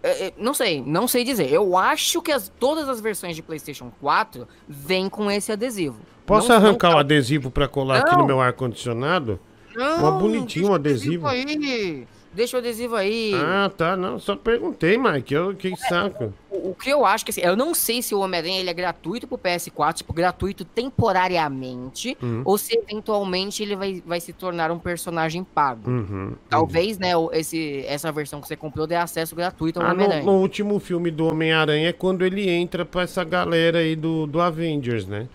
É, 0.02 0.26
é, 0.28 0.32
não 0.36 0.52
sei, 0.52 0.82
não 0.84 1.06
sei 1.06 1.22
dizer. 1.22 1.48
Eu 1.52 1.76
acho 1.76 2.20
que 2.20 2.32
as- 2.32 2.50
todas 2.58 2.88
as 2.88 3.00
versões 3.00 3.36
de 3.36 3.42
PlayStation 3.42 3.92
4 4.00 4.48
vêm 4.68 5.08
com 5.08 5.30
esse 5.30 5.52
adesivo. 5.52 6.00
Posso 6.26 6.48
Não- 6.48 6.58
não 6.58 6.66
arrancar 6.66 6.94
o 6.96 6.98
adesivo 6.98 7.50
pra 7.50 7.68
colar 7.68 7.98
aqui 8.00 8.12
no 8.12 8.18
Não. 8.18 8.26
meu 8.26 8.40
ar-condicionado? 8.40 9.38
Não, 9.74 10.00
Mó 10.00 10.10
bonitinho 10.18 10.70
o 10.70 10.74
adesivo. 10.74 11.26
Aí, 11.26 12.06
deixa 12.34 12.56
o 12.56 12.60
adesivo 12.60 12.96
aí. 12.96 13.32
Ah, 13.34 13.70
tá, 13.76 13.96
não, 13.96 14.18
só 14.18 14.34
perguntei, 14.36 14.96
Mike, 14.98 15.32
eu 15.34 15.54
que 15.54 15.74
saco. 15.76 16.32
O, 16.50 16.70
o 16.70 16.74
que 16.74 16.90
eu 16.90 17.04
acho 17.06 17.24
que 17.24 17.30
assim, 17.30 17.40
eu 17.40 17.56
não 17.56 17.74
sei 17.74 18.02
se 18.02 18.14
o 18.14 18.20
Homem-Aranha 18.20 18.60
ele 18.60 18.70
é 18.70 18.74
gratuito 18.74 19.26
pro 19.26 19.38
PS4, 19.38 19.94
tipo, 19.94 20.12
gratuito 20.12 20.64
temporariamente, 20.64 22.16
Uhum. 22.22 22.42
ou 22.44 22.58
se 22.58 22.76
eventualmente 22.76 23.62
ele 23.62 23.76
vai, 23.76 24.02
vai 24.04 24.20
se 24.20 24.32
tornar 24.32 24.70
um 24.70 24.78
personagem 24.78 25.44
pago. 25.44 25.90
Uhum. 25.90 26.32
Talvez, 26.48 26.98
né, 26.98 27.10
esse, 27.32 27.84
essa 27.86 28.10
versão 28.12 28.40
que 28.40 28.48
você 28.48 28.56
comprou 28.56 28.86
dê 28.86 28.94
acesso 28.96 29.34
gratuito 29.34 29.80
ao 29.80 29.86
Ah, 29.86 29.88
no, 29.88 29.94
Homem-Aranha. 29.94 30.22
no 30.24 30.32
último 30.38 30.78
filme 30.78 31.10
do 31.10 31.26
Homem-Aranha 31.26 31.88
é 31.88 31.92
quando 31.92 32.24
ele 32.24 32.48
entra 32.48 32.84
pra 32.84 33.02
essa 33.02 33.24
galera 33.24 33.78
aí 33.78 33.94
do, 33.96 34.26
do 34.26 34.40
Avengers, 34.40 35.06
né? 35.06 35.28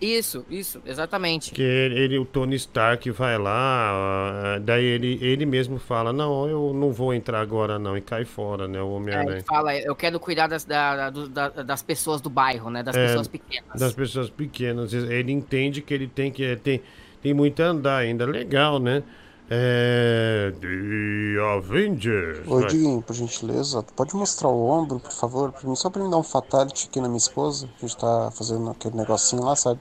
Isso, 0.00 0.44
isso, 0.48 0.80
exatamente. 0.86 1.52
Que 1.52 1.60
ele, 1.60 1.98
ele- 1.98 2.18
o 2.18 2.24
Tony 2.24 2.54
Stark 2.54 3.10
vai 3.10 3.36
lá, 3.36 4.54
ah, 4.54 4.58
daí 4.60 4.84
ele, 4.84 5.18
ele 5.20 5.44
mesmo 5.44 5.78
fala, 5.78 6.12
não, 6.12 6.48
eu 6.48 6.72
não 6.72 6.92
vou 6.92 7.12
entrar 7.12 7.40
agora 7.40 7.80
não, 7.80 7.96
e 7.96 8.00
cai 8.00 8.24
fora, 8.24 8.68
né, 8.68 8.78
o 8.80 8.82
É, 8.82 8.86
ele 8.86 8.94
Homem-Aranha. 8.96 9.44
fala, 9.44 9.76
eu 9.76 9.96
quero 9.96 10.20
cuidar 10.20 10.46
das, 10.46 10.64
da- 10.64 11.10
da- 11.10 11.48
das 11.48 11.82
pessoas 11.82 12.20
do 12.20 12.30
bairro, 12.30 12.70
né? 12.70 12.82
Das 12.82 12.94
É, 12.94 13.06
pessoas 13.08 13.26
pequenas. 13.26 13.80
Das 13.80 13.92
pessoas 13.92 14.30
pequenas. 14.30 14.92
Ele 14.92 15.32
entende 15.32 15.82
que 15.82 15.92
ele 15.92 16.06
tem 16.06 16.30
que. 16.30 16.54
Tem, 16.56 16.80
tem 17.20 17.34
muito 17.34 17.60
a 17.60 17.66
andar 17.66 17.96
ainda. 17.96 18.24
Legal, 18.24 18.78
né? 18.78 19.02
É. 19.50 20.52
The 20.60 21.40
Avengers. 21.56 22.46
Ô, 22.46 22.60
vai. 22.60 22.68
Diguinho, 22.68 23.02
por 23.02 23.14
gentileza, 23.14 23.82
pode 23.96 24.14
mostrar 24.14 24.48
o 24.48 24.68
ombro, 24.68 25.00
por 25.00 25.10
favor, 25.12 25.52
pra 25.52 25.68
mim, 25.68 25.74
só 25.74 25.88
pra 25.90 26.02
me 26.04 26.10
dar 26.10 26.18
um 26.18 26.22
fatality 26.22 26.86
aqui 26.88 27.00
na 27.00 27.08
minha 27.08 27.18
esposa. 27.18 27.68
A 27.78 27.80
gente 27.86 27.96
tá 27.96 28.30
fazendo 28.36 28.70
aquele 28.70 28.96
negocinho 28.96 29.42
lá, 29.42 29.56
sabe? 29.56 29.80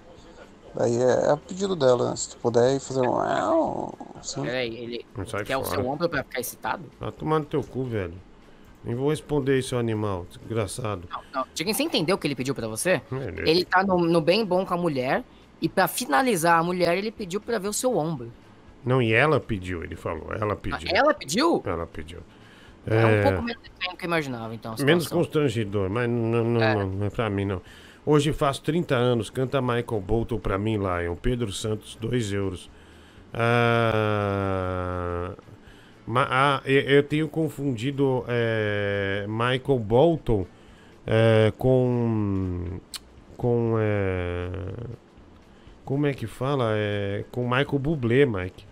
Daí 0.77 0.95
é, 1.01 1.25
é 1.27 1.31
a 1.31 1.37
pedido 1.37 1.75
dela, 1.75 2.11
né? 2.11 2.15
Se 2.15 2.29
tu 2.31 2.37
puder 2.37 2.75
ir 2.75 2.79
fazer 2.79 3.01
um. 3.01 3.89
Assim. 4.19 4.43
Peraí, 4.43 4.77
ele 4.77 5.05
Sai 5.25 5.43
quer 5.43 5.57
o 5.57 5.63
fora. 5.63 5.75
seu 5.81 5.87
ombro 5.89 6.07
pra 6.07 6.23
ficar 6.23 6.39
excitado? 6.39 6.83
Tá 6.99 7.11
tomando 7.11 7.45
teu 7.45 7.63
cu, 7.63 7.83
velho. 7.85 8.13
Nem 8.83 8.95
vou 8.95 9.09
responder 9.09 9.57
isso, 9.57 9.75
animal. 9.75 10.25
Desgraçado. 10.29 11.03
Não, 11.33 11.45
Diga, 11.53 11.73
você 11.73 11.83
entendeu 11.83 12.15
o 12.15 12.19
que 12.19 12.27
ele 12.27 12.35
pediu 12.35 12.53
pra 12.53 12.67
você? 12.67 13.01
Ele- 13.11 13.49
Ele 13.49 13.65
tá 13.65 13.83
no, 13.83 13.97
no 13.97 14.21
bem 14.21 14.45
bom 14.45 14.65
com 14.65 14.73
a 14.73 14.77
mulher, 14.77 15.23
e 15.61 15.67
pra 15.67 15.87
finalizar 15.87 16.59
a 16.59 16.63
mulher, 16.63 16.95
ele 16.97 17.11
pediu 17.11 17.41
pra 17.41 17.57
ver 17.57 17.67
o 17.69 17.73
seu 17.73 17.97
ombro. 17.97 18.31
Não, 18.85 19.01
e 19.01 19.11
ela 19.11 19.39
pediu, 19.39 19.83
ele 19.83 19.95
falou. 19.95 20.31
Ela 20.39 20.55
pediu. 20.55 20.87
ela 20.95 21.13
pediu? 21.13 21.61
Ela 21.65 21.85
pediu. 21.87 22.19
É, 22.85 23.05
um 23.05 23.23
pouco 23.23 23.41
menos 23.41 23.61
estranho 23.63 23.91
do 23.93 23.97
que 23.97 24.05
eu 24.05 24.07
imaginava, 24.07 24.55
então. 24.55 24.75
Menos 24.79 25.07
constrangedor, 25.07 25.89
mas 25.89 26.07
não, 26.07 26.43
não, 26.45 26.61
É. 26.61 26.75
não, 26.75 26.87
não 26.87 27.05
é 27.07 27.09
pra 27.09 27.29
mim, 27.29 27.43
não. 27.45 27.61
Hoje 28.09 28.31
faço 28.31 28.61
30 28.61 28.95
anos, 28.95 29.29
canta 29.29 29.61
Michael 29.61 29.99
Bolton 29.99 30.39
pra 30.39 30.57
mim, 30.57 30.77
Lion. 30.77 31.13
Pedro 31.21 31.51
Santos, 31.51 31.97
2 31.99 32.31
euros. 32.31 32.69
Ah, 33.33 35.33
ah, 36.15 36.61
eu, 36.65 37.03
tenho 37.03 37.27
confundido 37.27 38.23
é, 38.29 39.25
Michael 39.27 39.77
Bolton 39.79 40.45
é, 41.05 41.51
com. 41.57 42.79
Com. 43.35 43.75
é, 43.77 44.49
como 45.83 46.07
é 46.07 46.13
que 46.13 46.27
fala? 46.27 46.69
É, 46.77 47.25
com 47.29 47.43
Michael 47.43 47.77
Bublé, 47.77 48.25
Mike. 48.25 48.63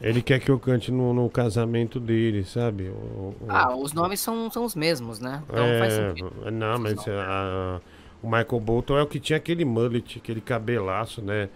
Ele 0.00 0.22
quer 0.22 0.38
que 0.38 0.52
eu 0.52 0.58
cante 0.60 0.92
no, 0.92 1.12
no 1.12 1.28
casamento 1.28 1.98
dele, 1.98 2.44
sabe? 2.44 2.90
O- 2.90 3.34
o- 3.40 3.46
Ah, 3.48 3.74
os 3.76 3.92
nomes 3.92 4.20
são, 4.20 4.48
são 4.52 4.64
os 4.64 4.76
mesmos, 4.76 5.18
né? 5.18 5.42
Então 5.48 5.64
faz 5.80 5.94
é, 5.98 6.08
sentido. 6.10 6.32
não, 6.52 6.78
mas 6.78 6.94
ah, 7.08 7.80
o 8.22 8.26
Michael 8.26 8.60
Bolton 8.60 8.98
é 8.98 9.02
o 9.02 9.06
que 9.06 9.20
tinha 9.20 9.36
aquele 9.36 9.64
mullet, 9.64 10.18
aquele 10.18 10.40
cabelaço, 10.40 11.22
né? 11.22 11.48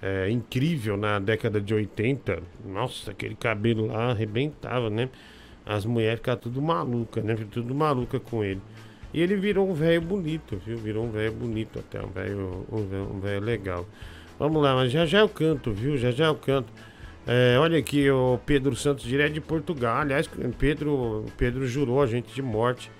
É, 0.00 0.28
incrível 0.30 0.96
na 0.96 1.18
década 1.20 1.60
de 1.60 1.72
80. 1.72 2.40
Nossa, 2.66 3.12
aquele 3.12 3.36
cabelo 3.36 3.86
lá 3.86 4.10
arrebentava, 4.10 4.90
né? 4.90 5.08
As 5.64 5.84
mulheres 5.86 6.18
ficavam 6.18 6.40
tudo 6.42 6.60
malucas, 6.60 7.22
né? 7.24 7.36
Tudo 7.50 7.72
maluca 7.74 8.18
com 8.18 8.42
ele. 8.42 8.60
E 9.14 9.20
ele 9.20 9.36
virou 9.36 9.68
um 9.70 9.74
velho 9.74 10.00
bonito, 10.00 10.60
viu? 10.66 10.76
Virou 10.78 11.04
um 11.04 11.10
velho 11.10 11.32
bonito 11.32 11.78
até, 11.78 12.02
um 12.02 12.08
velho 12.08 12.66
um 12.72 12.84
velho- 12.86 13.10
um 13.14 13.20
velho 13.20 13.40
legal. 13.44 13.86
Vamos 14.38 14.60
lá, 14.62 14.74
mas 14.74 14.90
já 14.90 15.06
já 15.06 15.20
eu 15.20 15.28
canto, 15.28 15.70
viu? 15.72 15.96
Já 15.96 16.10
já 16.10 16.26
eu 16.26 16.34
canto. 16.34 16.72
É, 17.24 17.56
olha 17.60 17.78
aqui, 17.78 18.10
o 18.10 18.40
Pedro 18.44 18.74
Santos, 18.74 19.04
direto 19.04 19.34
de 19.34 19.40
Portugal. 19.40 19.98
Aliás, 19.98 20.28
Pedro, 20.58 21.26
Pedro 21.38 21.64
jurou 21.68 22.02
a 22.02 22.06
gente 22.06 22.34
de 22.34 22.42
morte. 22.42 22.90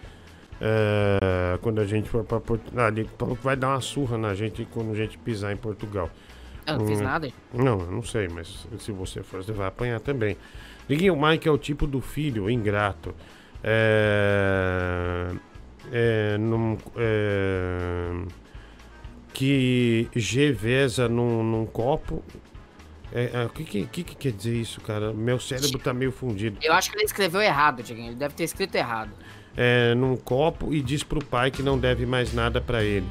É, 0.64 1.58
quando 1.60 1.80
a 1.80 1.84
gente 1.84 2.08
for 2.08 2.22
para 2.22 2.38
Portugal. 2.38 2.88
Ele 2.88 3.04
que 3.04 3.44
vai 3.44 3.56
dar 3.56 3.70
uma 3.70 3.80
surra 3.80 4.16
na 4.16 4.32
gente 4.34 4.64
quando 4.72 4.92
a 4.92 4.94
gente 4.94 5.18
pisar 5.18 5.52
em 5.52 5.56
Portugal. 5.56 6.08
Eu 6.64 6.78
não 6.78 6.86
fiz 6.86 7.00
Hum, 7.00 7.04
nada. 7.04 7.28
Não, 7.52 7.78
não 7.78 8.02
sei, 8.04 8.28
mas 8.28 8.68
se 8.78 8.92
você 8.92 9.22
for, 9.24 9.42
você 9.42 9.50
vai 9.50 9.66
apanhar 9.66 9.98
também. 9.98 10.36
O 10.88 11.16
Mike 11.16 11.48
é 11.48 11.50
o 11.50 11.58
tipo 11.58 11.86
do 11.86 12.00
filho 12.00 12.48
ingrato. 12.48 13.12
É. 13.64 15.32
É. 15.90 16.38
Num, 16.38 16.78
é 16.96 18.24
que 19.32 20.08
geveza 20.14 21.08
num, 21.08 21.42
num 21.42 21.66
copo. 21.66 22.22
É, 23.12 23.30
é, 23.42 23.44
o 23.44 23.48
que, 23.50 23.64
que, 23.64 23.86
que, 23.86 24.04
que 24.04 24.14
quer 24.14 24.32
dizer 24.32 24.54
isso, 24.54 24.80
cara? 24.80 25.12
Meu 25.12 25.38
cérebro 25.38 25.78
tá 25.78 25.92
meio 25.92 26.12
fundido. 26.12 26.58
Eu 26.62 26.72
acho 26.72 26.90
que 26.90 26.96
ele 26.96 27.04
escreveu 27.04 27.40
errado, 27.40 27.82
Dieguinho. 27.82 28.08
Ele 28.08 28.16
deve 28.16 28.34
ter 28.34 28.44
escrito 28.44 28.74
errado. 28.74 29.10
É, 29.56 29.94
num 29.94 30.16
copo 30.16 30.72
e 30.72 30.80
diz 30.80 31.02
pro 31.02 31.22
pai 31.22 31.50
que 31.50 31.62
não 31.62 31.78
deve 31.78 32.06
mais 32.06 32.32
nada 32.32 32.60
pra 32.60 32.82
ele. 32.82 33.06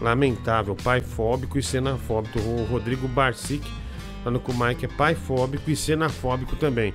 Lamentável, 0.00 0.74
pai 0.74 1.00
fóbico 1.00 1.58
e 1.58 1.62
xenafóbico. 1.62 2.38
O 2.38 2.64
Rodrigo 2.64 3.06
Barsic 3.06 3.62
falando 4.22 4.40
que 4.40 4.50
o 4.50 4.54
Mike 4.54 4.84
é 4.84 4.88
pai 4.88 5.14
fóbico 5.14 5.70
e 5.70 5.76
xenafóbico 5.76 6.56
também. 6.56 6.94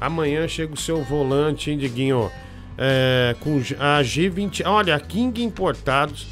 Amanhã 0.00 0.46
chega 0.46 0.72
o 0.72 0.76
seu 0.76 1.02
volante, 1.02 1.70
hein, 1.70 1.78
Diguinho? 1.78 2.30
É, 2.76 3.34
com 3.40 3.56
a 3.56 4.00
G20. 4.02 4.62
Olha, 4.64 4.94
a 4.94 5.00
King 5.00 5.42
Importados 5.42 6.26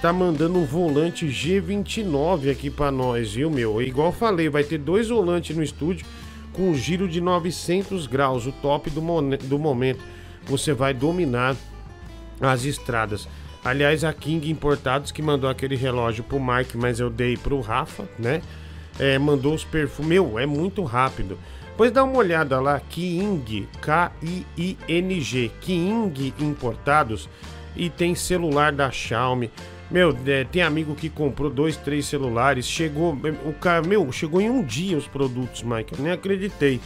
tá 0.00 0.12
mandando 0.12 0.58
um 0.58 0.64
volante 0.64 1.26
G29 1.26 2.50
aqui 2.50 2.70
pra 2.70 2.90
nós, 2.90 3.34
viu, 3.34 3.50
meu? 3.50 3.82
Igual 3.82 4.10
falei, 4.10 4.48
vai 4.48 4.64
ter 4.64 4.78
dois 4.78 5.10
volantes 5.10 5.54
no 5.54 5.62
estúdio 5.62 6.06
com 6.54 6.70
um 6.70 6.74
giro 6.74 7.06
de 7.06 7.20
900 7.20 8.06
graus, 8.06 8.46
o 8.46 8.52
top 8.52 8.88
do, 8.88 9.00
do 9.46 9.58
momento. 9.58 10.02
Você 10.50 10.74
vai 10.74 10.92
dominar 10.92 11.54
as 12.40 12.64
estradas. 12.64 13.28
Aliás, 13.64 14.02
a 14.02 14.12
King 14.12 14.50
Importados 14.50 15.12
que 15.12 15.22
mandou 15.22 15.48
aquele 15.48 15.76
relógio 15.76 16.24
pro 16.24 16.40
Mike, 16.40 16.76
mas 16.76 16.98
eu 16.98 17.08
dei 17.08 17.36
pro 17.36 17.60
Rafa, 17.60 18.08
né? 18.18 18.42
É, 18.98 19.16
mandou 19.18 19.54
os 19.54 19.64
perfumes. 19.64 20.08
Meu, 20.08 20.38
é 20.38 20.46
muito 20.46 20.82
rápido. 20.82 21.38
Pois 21.76 21.92
dá 21.92 22.02
uma 22.02 22.16
olhada 22.16 22.60
lá, 22.60 22.80
King, 22.80 23.68
K-I-I-N-G, 23.80 25.52
King 25.60 26.34
Importados, 26.40 27.28
e 27.76 27.88
tem 27.88 28.14
celular 28.14 28.72
da 28.72 28.90
Xiaomi. 28.90 29.50
Meu, 29.90 30.16
é, 30.26 30.44
tem 30.44 30.62
amigo 30.62 30.94
que 30.94 31.08
comprou 31.08 31.48
dois, 31.50 31.76
três 31.76 32.06
celulares, 32.06 32.66
chegou, 32.66 33.16
o 33.46 33.52
cara, 33.52 33.86
meu, 33.86 34.10
chegou 34.12 34.40
em 34.40 34.50
um 34.50 34.62
dia 34.62 34.96
os 34.96 35.06
produtos, 35.06 35.62
Mike, 35.62 35.94
eu 35.94 36.04
nem 36.04 36.12
acreditei. 36.12 36.80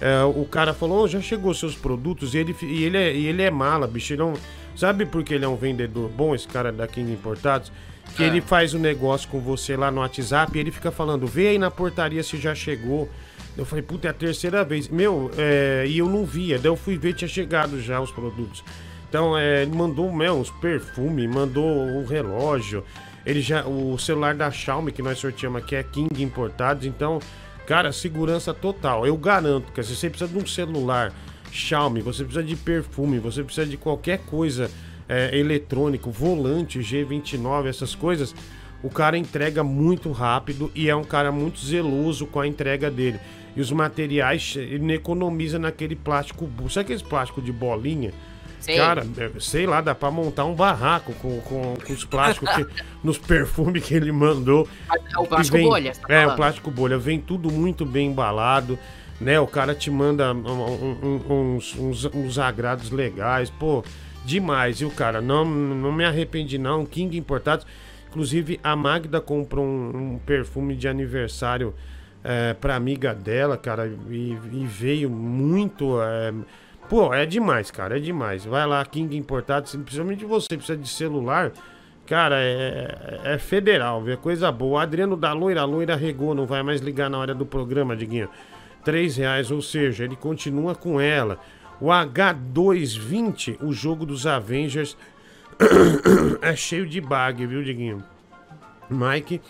É, 0.00 0.22
o 0.24 0.44
cara 0.44 0.72
falou, 0.72 1.04
"Ô, 1.04 1.08
já 1.08 1.20
chegou 1.20 1.52
seus 1.54 1.74
produtos, 1.74 2.34
e 2.34 2.38
ele, 2.38 2.56
e 2.62 2.84
ele, 2.84 2.96
é, 2.96 3.14
e 3.14 3.26
ele 3.26 3.42
é 3.42 3.50
mala, 3.50 3.86
bicho, 3.86 4.12
ele 4.12 4.22
é 4.22 4.24
um, 4.24 4.34
sabe 4.76 5.04
por 5.04 5.24
que 5.24 5.34
ele 5.34 5.44
é 5.44 5.48
um 5.48 5.56
vendedor 5.56 6.08
bom, 6.08 6.34
esse 6.34 6.46
cara 6.46 6.70
da 6.70 6.86
King 6.86 7.12
Importados? 7.12 7.72
Que 8.16 8.22
É. 8.22 8.26
ele 8.26 8.40
faz 8.40 8.72
o 8.74 8.78
negócio 8.78 9.28
com 9.28 9.40
você 9.40 9.76
lá 9.76 9.90
no 9.90 10.00
WhatsApp 10.00 10.56
e 10.56 10.60
ele 10.60 10.70
fica 10.70 10.90
falando, 10.90 11.26
vê 11.26 11.48
aí 11.48 11.58
na 11.58 11.70
portaria 11.70 12.22
se 12.22 12.36
já 12.38 12.54
chegou. 12.54 13.08
Eu 13.56 13.66
falei, 13.66 13.82
puta, 13.82 14.06
é 14.06 14.10
a 14.10 14.14
terceira 14.14 14.64
vez. 14.64 14.88
Meu, 14.88 15.30
é, 15.36 15.84
e 15.86 15.98
eu 15.98 16.08
não 16.08 16.24
via. 16.24 16.58
Daí 16.58 16.70
eu 16.70 16.76
fui 16.76 16.96
ver, 16.96 17.12
tinha 17.14 17.28
chegado 17.28 17.80
já 17.82 18.00
os 18.00 18.10
produtos. 18.12 18.62
Então, 19.08 19.36
é, 19.36 19.62
ele 19.62 19.74
mandou 19.74 20.12
meu, 20.12 20.34
uns 20.38 20.48
perfumes, 20.50 21.28
mandou 21.28 21.64
o 21.66 22.04
relógio. 22.06 22.84
Ele 23.26 23.40
já. 23.40 23.64
O 23.66 23.98
celular 23.98 24.34
da 24.34 24.50
Xiaomi 24.50 24.92
que 24.92 25.02
nós 25.02 25.18
sorteamos 25.18 25.60
aqui 25.62 25.74
é 25.74 25.82
King 25.82 26.22
Importados. 26.22 26.86
Então, 26.86 27.18
cara, 27.68 27.92
segurança 27.92 28.54
total. 28.54 29.06
Eu 29.06 29.14
garanto 29.14 29.70
que 29.72 29.82
se 29.82 29.94
você 29.94 30.08
precisa 30.08 30.32
de 30.32 30.38
um 30.38 30.46
celular 30.46 31.12
Xiaomi, 31.52 32.00
você 32.00 32.24
precisa 32.24 32.42
de 32.42 32.56
perfume, 32.56 33.18
você 33.18 33.44
precisa 33.44 33.66
de 33.66 33.76
qualquer 33.76 34.20
coisa 34.20 34.70
é, 35.06 35.38
eletrônico, 35.38 36.10
volante, 36.10 36.78
G29, 36.78 37.66
essas 37.66 37.94
coisas, 37.94 38.34
o 38.82 38.88
cara 38.88 39.18
entrega 39.18 39.62
muito 39.62 40.10
rápido 40.12 40.72
e 40.74 40.88
é 40.88 40.96
um 40.96 41.04
cara 41.04 41.30
muito 41.30 41.60
zeloso 41.60 42.26
com 42.26 42.40
a 42.40 42.46
entrega 42.46 42.90
dele. 42.90 43.20
E 43.54 43.60
os 43.60 43.70
materiais, 43.70 44.54
ele 44.56 44.94
economiza 44.94 45.58
naquele 45.58 45.94
plástico. 45.94 46.48
Sabe 46.70 46.84
aqueles 46.84 47.02
plástico 47.02 47.42
de 47.42 47.52
bolinha? 47.52 48.14
Sei. 48.60 48.76
Cara, 48.76 49.06
é, 49.16 49.30
sei 49.40 49.66
lá, 49.66 49.80
dá 49.80 49.94
pra 49.94 50.10
montar 50.10 50.44
um 50.44 50.54
barraco 50.54 51.12
com, 51.14 51.40
com, 51.40 51.74
com 51.76 51.92
os 51.92 52.04
plásticos 52.04 52.50
que- 52.54 52.66
nos 53.04 53.16
perfumes 53.18 53.84
que 53.84 53.94
ele 53.94 54.10
mandou. 54.12 54.68
É 55.14 55.18
o 55.18 55.26
plástico 55.26 55.56
vem- 55.56 55.66
bolha, 55.68 55.92
tá 55.92 56.12
É, 56.14 56.26
o 56.26 56.34
plástico 56.36 56.70
bolha. 56.70 56.98
Vem 56.98 57.20
tudo 57.20 57.50
muito 57.50 57.86
bem 57.86 58.08
embalado, 58.08 58.78
né? 59.20 59.38
O 59.40 59.46
cara 59.46 59.74
te 59.74 59.90
manda 59.90 60.32
um- 60.34 60.40
um- 61.28 61.54
uns, 61.56 61.76
uns, 61.78 62.04
uns 62.06 62.38
agrados 62.38 62.90
legais, 62.90 63.48
pô, 63.50 63.84
demais. 64.24 64.80
O 64.82 64.90
cara, 64.90 65.20
não, 65.20 65.44
não 65.44 65.92
me 65.92 66.04
arrependi 66.04 66.58
não, 66.58 66.84
King 66.84 67.16
Importados. 67.16 67.66
Inclusive, 68.10 68.58
a 68.64 68.74
Magda 68.74 69.20
comprou 69.20 69.64
um, 69.64 70.14
um 70.14 70.18
perfume 70.18 70.74
de 70.74 70.88
aniversário 70.88 71.74
é, 72.24 72.52
pra 72.54 72.74
amiga 72.74 73.14
dela, 73.14 73.56
cara, 73.56 73.86
e, 74.10 74.36
e 74.52 74.66
veio 74.66 75.08
muito... 75.08 76.00
é, 76.02 76.32
Pô, 76.88 77.12
é 77.12 77.26
demais, 77.26 77.70
cara, 77.70 77.98
é 77.98 78.00
demais. 78.00 78.46
Vai 78.46 78.66
lá, 78.66 78.84
King 78.84 79.14
Importados, 79.16 79.76
principalmente 79.76 80.24
você 80.24 80.56
precisa 80.56 80.76
de 80.76 80.88
celular, 80.88 81.52
cara, 82.06 82.36
é, 82.40 83.20
é 83.24 83.38
federal, 83.38 84.02
viu? 84.02 84.14
é 84.14 84.16
coisa 84.16 84.50
boa. 84.50 84.82
Adriano 84.82 85.14
da 85.14 85.34
Loira, 85.34 85.60
a 85.60 85.64
Loira 85.66 85.94
regou, 85.94 86.34
não 86.34 86.46
vai 86.46 86.62
mais 86.62 86.80
ligar 86.80 87.10
na 87.10 87.18
hora 87.18 87.34
do 87.34 87.44
programa, 87.44 87.94
Diguinho. 87.94 88.30
Três 88.82 89.18
reais, 89.18 89.50
ou 89.50 89.60
seja, 89.60 90.04
ele 90.04 90.16
continua 90.16 90.74
com 90.74 90.98
ela. 90.98 91.38
O 91.78 91.88
H220, 91.88 93.58
o 93.62 93.70
jogo 93.70 94.06
dos 94.06 94.26
Avengers, 94.26 94.96
é 96.40 96.56
cheio 96.56 96.86
de 96.86 97.02
bug, 97.02 97.46
viu, 97.46 97.62
Diguinho? 97.62 98.02
Mike, 98.88 99.42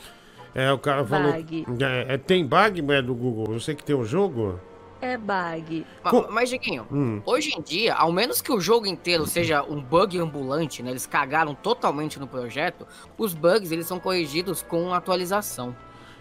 é, 0.52 0.72
o 0.72 0.78
cara 0.78 1.04
falou... 1.04 1.34
Bug. 1.34 1.66
É, 1.80 2.14
é, 2.14 2.18
tem 2.18 2.44
bug, 2.44 2.84
é 2.92 3.00
do 3.00 3.14
Google? 3.14 3.60
Sei 3.60 3.76
que 3.76 3.84
tem 3.84 3.94
o 3.94 4.04
jogo... 4.04 4.58
É 5.00 5.16
bug. 5.16 5.86
Ma- 6.02 6.26
Mas, 6.30 6.48
Dieguinho, 6.50 6.86
Hum. 6.90 7.22
hoje 7.24 7.52
em 7.56 7.62
dia, 7.62 7.94
ao 7.94 8.10
menos 8.10 8.42
que 8.42 8.52
o 8.52 8.60
jogo 8.60 8.86
inteiro 8.86 9.26
seja 9.26 9.62
um 9.62 9.80
bug 9.80 10.18
ambulante, 10.18 10.82
né? 10.82 10.90
Eles 10.90 11.06
cagaram 11.06 11.54
totalmente 11.54 12.18
no 12.18 12.26
projeto, 12.26 12.86
os 13.16 13.32
bugs 13.32 13.70
eles 13.70 13.86
são 13.86 14.00
corrigidos 14.00 14.62
com 14.62 14.92
atualização. 14.92 15.74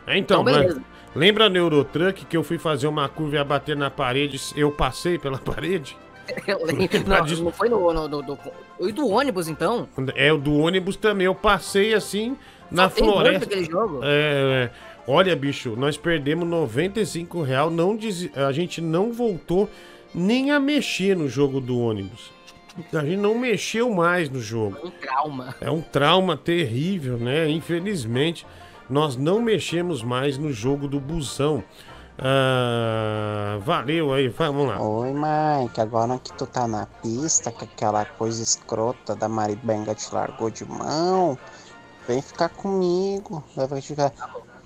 É, 0.05 0.17
então, 0.17 0.41
Então, 0.41 0.43
beleza. 0.43 0.75
mas 1.07 1.15
lembra 1.15 1.49
no 1.49 1.57
Eurotruck 1.57 2.25
que 2.25 2.37
eu 2.37 2.43
fui 2.43 2.57
fazer 2.57 2.87
uma 2.87 3.09
curva 3.09 3.37
e 3.37 3.43
bater 3.43 3.75
na 3.75 3.89
parede, 3.89 4.39
eu 4.55 4.71
passei 4.71 5.17
pela 5.17 5.37
parede? 5.37 5.97
Eu 6.45 6.59
lembro- 6.65 6.87
Pra 7.05 7.19
não, 7.19 7.25
dis- 7.25 7.39
não 7.39 7.51
foi 7.53 7.69
no, 7.69 7.93
no- 7.93 8.07
do, 8.09 8.21
do- 8.21 8.37
E 8.81 8.91
do 8.91 9.07
ônibus, 9.07 9.47
então? 9.47 9.87
É, 10.13 10.31
o 10.31 10.37
do 10.37 10.53
ônibus 10.57 10.97
também, 10.97 11.23
eu 11.25 11.33
passei 11.33 11.93
assim 11.93 12.35
na 12.69 12.89
tem 12.89 13.05
bug 13.05 13.15
floresta. 13.15 13.39
naquele 13.45 13.63
jogo? 13.63 14.01
É, 14.03 14.65
é. 14.65 14.71
Olha, 15.07 15.35
bicho, 15.35 15.75
nós 15.77 15.95
perdemos 15.95 16.45
95 16.47 17.41
real, 17.41 17.71
não 17.71 17.95
des... 17.95 18.29
a 18.35 18.51
gente 18.51 18.81
não 18.81 19.13
voltou 19.13 19.69
nem 20.13 20.51
a 20.51 20.59
mexer 20.59 21.15
no 21.15 21.29
jogo 21.29 21.61
do 21.61 21.79
ônibus. 21.79 22.31
A 22.93 23.03
gente 23.05 23.17
não 23.17 23.37
mexeu 23.37 23.89
mais 23.89 24.29
no 24.29 24.39
jogo. 24.39 24.77
Um 24.83 24.91
trauma. 24.91 25.55
É 25.61 25.71
um 25.71 25.81
trauma 25.81 26.35
terrível, 26.37 27.17
né? 27.17 27.49
Infelizmente, 27.49 28.45
nós 28.89 29.15
não 29.15 29.41
mexemos 29.41 30.03
mais 30.03 30.37
no 30.37 30.51
jogo 30.51 30.87
do 30.87 30.99
busão. 30.99 31.63
Ah, 32.19 33.59
valeu 33.63 34.13
aí, 34.13 34.27
vamos 34.27 34.67
lá. 34.67 34.81
Oi, 34.81 35.13
Mike, 35.13 35.79
agora 35.79 36.19
que 36.19 36.33
tu 36.33 36.45
tá 36.45 36.67
na 36.67 36.85
pista, 36.85 37.51
que 37.51 37.63
aquela 37.63 38.05
coisa 38.05 38.41
escrota 38.43 39.15
da 39.15 39.29
Maribenga 39.29 39.95
te 39.95 40.13
largou 40.13 40.49
de 40.49 40.65
mão, 40.65 41.37
vem 42.07 42.21
ficar 42.21 42.49
comigo. 42.49 43.43
Vai 43.55 43.81
ficar... 43.81 44.11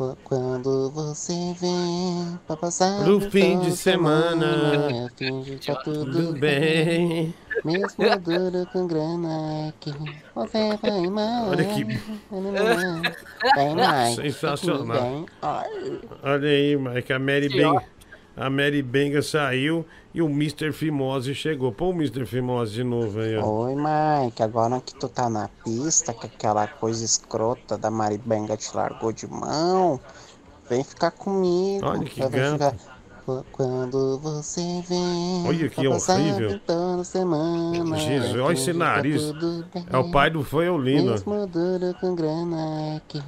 Qu- 0.02 0.18
Quando 0.24 0.90
você 0.92 1.54
vem 1.60 2.40
pra 2.48 2.58
passar 2.58 3.04
Pro 3.04 3.18
o 3.18 3.22
fim 3.22 3.60
de 3.60 3.66
final 3.66 3.72
semana. 3.72 5.12
finge 5.16 5.58
que 5.58 5.68
tá 5.72 5.76
tudo 5.84 6.06
Tudo 6.12 6.34
bem. 6.34 6.40
bem. 6.40 7.34
Mesmo 7.64 8.20
duro 8.24 8.68
com 8.74 8.88
grana 8.88 9.72
que 9.80 9.92
você 10.34 10.76
vai 10.82 11.02
mais. 11.12 11.50
Olha 11.50 11.66
que- 11.66 12.00
Vai. 13.76 14.14
Sensacional. 14.18 15.02
Bem. 15.02 15.26
Olha 16.24 16.50
aí, 16.50 16.76
Mike, 16.76 17.14
a 17.14 17.20
Mary 17.20 17.48
ótimo. 17.64 17.82
A 18.42 18.50
Mary 18.50 18.82
Benga 18.82 19.22
saiu 19.22 19.86
e 20.12 20.20
o 20.20 20.26
Mr. 20.26 20.72
Fimose 20.72 21.36
chegou. 21.36 21.72
Pô 21.72 21.90
o 21.90 21.94
Mr. 21.94 22.26
Fimose 22.26 22.74
de 22.74 22.84
novo 22.84 23.20
aí, 23.20 23.38
ó. 23.38 23.46
Oi, 23.46 23.76
Mike, 23.76 24.42
agora 24.42 24.82
que 24.82 24.96
tu 24.96 25.08
tá 25.08 25.30
na 25.30 25.48
pista, 25.64 26.12
que 26.12 26.26
aquela 26.26 26.66
coisa 26.66 27.06
escrota 27.06 27.78
da 27.78 27.92
Maribenga 27.92 28.58
te 28.58 28.76
largou 28.76 29.12
de 29.12 29.28
mão, 29.28 30.00
vem 30.68 30.84
ficar 30.84 31.12
comigo. 31.12 31.86
Olha 31.86 32.04
que 32.04 32.20
gato. 32.20 32.76
Quando 33.52 34.18
você 34.18 34.84
vem. 34.90 35.44
Olha 35.46 35.70
que 35.70 35.88
horrível. 35.88 36.60
toda 36.66 37.04
semana, 37.04 37.96
Jesus, 37.96 38.42
olha 38.42 38.54
esse 38.54 38.74
tá 38.74 38.80
nariz. 38.80 39.32
bem. 39.34 39.86
É 39.88 39.98
o 39.98 40.10
pai 40.10 40.32
do 40.32 40.44
Feolino. 40.44 41.12
Mesmo 41.12 41.46
duro 41.46 41.96
com 42.02 42.16
grana 42.16 43.00
que 43.08 43.22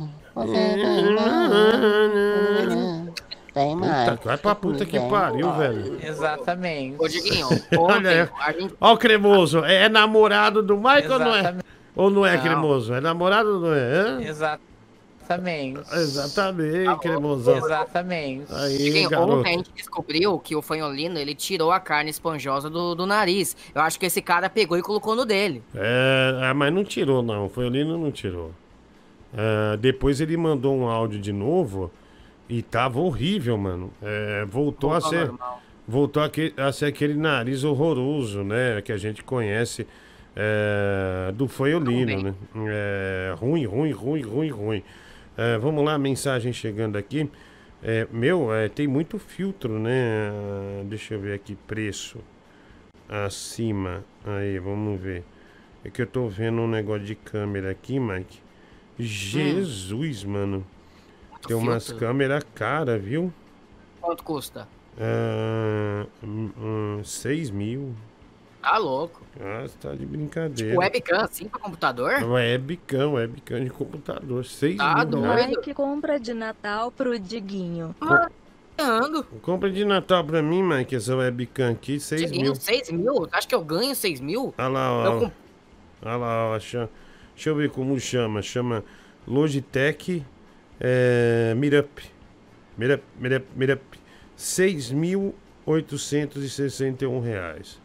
Vem, 3.54 3.78
Puta, 3.78 4.20
vai 4.24 4.38
pra 4.38 4.56
puta 4.56 4.84
que 4.86 5.00
pariu, 5.00 5.54
velho. 5.54 6.00
Exatamente. 6.04 6.96
Ô, 6.98 7.08
Diguinho, 7.08 7.48
Olha 7.78 8.32
a 8.40 8.52
gente 8.52 8.74
Ó 8.82 8.94
o 8.94 8.98
cremoso. 8.98 9.64
É, 9.64 9.84
é 9.86 9.90
namorado 9.90 10.64
do 10.64 10.76
Mike 10.76 11.08
ou 11.10 11.20
não 11.20 11.36
é? 11.36 11.56
Ou 11.96 12.10
não 12.10 12.26
é 12.26 12.36
Não. 12.36 12.44
cremoso? 12.44 12.94
É 12.94 13.00
namorado 13.00 13.50
ou 13.56 13.60
não 13.60 13.74
é? 13.74 13.80
Hã? 13.80 14.22
Exatamente. 14.24 15.82
Exatamente, 15.94 17.00
cremosão. 17.00 17.58
Exatamente. 17.58 18.52
Aí, 18.52 18.78
Diguinho, 18.78 19.10
garoto. 19.10 19.34
ontem 19.34 19.54
a 19.54 19.58
gente 19.58 19.72
descobriu 19.76 20.40
que 20.40 20.56
o 20.56 20.62
fanholino, 20.62 21.20
ele 21.20 21.36
tirou 21.36 21.72
a 21.72 21.80
carne 21.80 22.10
esponjosa 22.10 22.72
do, 22.72 22.96
do 22.96 23.06
nariz. 23.06 23.56
Eu 23.76 23.82
acho 23.82 24.00
que 24.00 24.08
esse 24.08 24.22
cara 24.22 24.50
pegou 24.50 24.78
e 24.78 24.82
colocou 24.82 25.16
no 25.16 25.26
dele. 25.26 25.64
É, 25.76 26.40
ah, 26.44 26.54
mas 26.56 26.74
não 26.74 26.84
tirou, 26.84 27.22
não. 27.22 27.52
O 27.56 27.62
Lino 27.70 28.00
não 28.00 28.12
tirou. 28.12 28.52
Ah, 29.36 29.76
depois 29.80 30.20
ele 30.20 30.36
mandou 30.38 30.76
um 30.76 30.88
áudio 30.88 31.20
de 31.20 31.32
novo 31.32 31.92
e 32.50 32.62
tava 32.62 33.00
horrível, 33.00 33.58
mano. 33.58 33.92
É, 34.02 34.46
voltou, 34.46 34.92
a 34.92 35.00
Voltou 35.00 35.10
ser. 35.10 35.28
normal. 35.28 35.62
Voltou 35.88 36.24
a, 36.24 36.30
que- 36.30 36.54
a 36.56 36.72
ser 36.72 36.86
aquele 36.86 37.14
nariz 37.16 37.64
horroroso, 37.64 38.44
né? 38.44 38.82
Que 38.82 38.92
a 38.92 38.98
gente 38.98 39.24
conhece 39.24 39.86
é, 40.36 41.32
do 41.34 41.48
Foiolino, 41.48 42.22
né? 42.24 42.36
É, 42.68 43.36
ruim, 43.38 43.66
ruim, 43.66 43.92
ruim, 43.92 44.22
ruim, 44.22 44.50
ruim. 44.50 44.84
É, 45.38 45.58
vamos 45.58 45.84
lá, 45.84 45.98
mensagem 45.98 46.54
chegando 46.54 46.98
aqui. 46.98 47.30
É, 47.84 48.08
meu, 48.12 48.54
é, 48.54 48.70
tem 48.70 48.88
muito 48.88 49.20
filtro, 49.20 49.78
né? 49.78 50.30
Ah, 50.32 50.84
Deixa 50.86 51.16
eu 51.16 51.20
ver 51.20 51.34
aqui, 51.34 51.56
preço. 51.68 52.20
Acima. 53.10 54.04
Aí, 54.26 54.58
vamos 54.60 55.00
ver. 55.02 55.24
É 55.84 55.90
que 55.90 56.02
eu 56.02 56.08
tô 56.08 56.28
vendo 56.30 56.62
um 56.62 56.68
negócio 56.68 57.04
de 57.04 57.16
câmera 57.16 57.72
aqui, 57.72 58.00
Mike. 58.00 58.40
Jesus, 58.98 60.24
mano. 60.24 60.66
Tem 61.48 61.56
umas 61.58 61.86
filtro. 61.86 62.06
câmeras 62.06 62.44
caras, 62.56 63.02
viu? 63.02 63.34
Quanto 64.02 64.24
custa? 64.24 64.68
Ah, 65.00 66.06
hum, 66.24 66.50
hum, 66.58 67.02
6 67.04 67.50
mil. 67.50 67.94
Tá 68.62 68.78
louco. 68.78 69.22
Ah, 69.42 69.64
você 69.64 69.76
tá 69.78 69.94
de 69.94 70.06
brincadeira. 70.06 70.72
Tipo, 70.72 70.80
webcam 70.82 71.20
assim 71.22 71.48
pra 71.50 71.60
computador? 71.60 72.24
Webcam, 72.24 73.12
webcam 73.14 73.64
de 73.64 73.70
computador. 73.70 74.46
6 74.46 74.78
Tá 74.78 75.04
mil 75.06 75.22
reais. 75.22 75.48
Mike 75.50 75.74
compra 75.74 76.20
de 76.20 76.34
Natal 76.34 76.90
pro 76.92 77.20
Diguinho. 77.20 77.94
Ando. 78.80 79.24
Compra 79.42 79.70
de 79.70 79.84
Natal 79.86 80.24
pra 80.24 80.42
mim, 80.42 80.64
Mike, 80.64 80.96
essa 80.96 81.16
webcam 81.16 81.72
aqui, 81.72 82.00
6 82.00 82.22
Diguinho, 82.22 82.44
mil. 82.52 82.56
6 82.56 82.92
mil? 82.92 83.28
Acho 83.32 83.48
que 83.48 83.54
eu 83.56 83.62
ganho 83.64 83.94
6 83.96 84.20
mil? 84.22 84.54
Olha 84.58 84.68
lá, 84.70 84.92
ó. 84.94 85.06
Eu 85.06 85.20
comp- 85.20 85.34
Olha 86.02 86.16
lá, 86.18 86.46
ó. 86.56 86.60
Chama, 86.60 86.90
deixa 87.36 87.50
eu 87.50 87.56
ver 87.56 87.70
como 87.70 88.00
chama. 88.00 88.42
Chama 88.42 88.84
Logitech 89.28 90.26
é, 90.80 91.54
Mirup. 91.56 92.00
Mirup, 92.78 93.02
Mirup, 93.20 93.46
Mirup. 93.56 93.82
6.861 94.38 97.20
reais. 97.22 97.80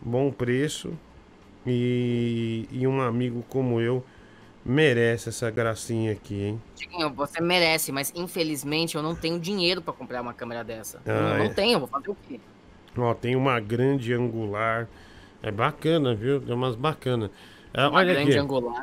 Bom 0.00 0.30
preço. 0.30 0.92
E, 1.66 2.66
e 2.70 2.86
um 2.86 3.00
amigo 3.00 3.44
como 3.48 3.80
eu 3.80 4.04
merece 4.64 5.28
essa 5.28 5.50
gracinha 5.50 6.12
aqui, 6.12 6.40
hein? 6.42 6.62
Diguinho, 6.76 7.10
você 7.12 7.40
merece, 7.42 7.92
mas 7.92 8.12
infelizmente 8.14 8.96
eu 8.96 9.02
não 9.02 9.14
tenho 9.14 9.38
dinheiro 9.38 9.82
pra 9.82 9.92
comprar 9.92 10.22
uma 10.22 10.32
câmera 10.32 10.64
dessa. 10.64 11.00
Eu 11.04 11.14
Ah, 11.14 11.20
não, 11.20 11.36
é. 11.36 11.38
não 11.44 11.52
tenho, 11.54 11.78
vou 11.78 11.88
fazer 11.88 12.10
o 12.10 12.16
quê? 12.26 12.40
Ó, 12.96 13.12
tem 13.14 13.36
uma 13.36 13.60
grande 13.60 14.12
angular. 14.14 14.88
É 15.42 15.50
bacana, 15.50 16.14
viu? 16.14 16.40
Tem 16.40 16.54
umas 16.54 16.74
bacanas. 16.74 17.30
Ah, 17.72 17.88
Uma 17.88 17.98
olha 17.98 18.14
grande 18.14 18.30
aqui. 18.30 18.38
angular. 18.40 18.82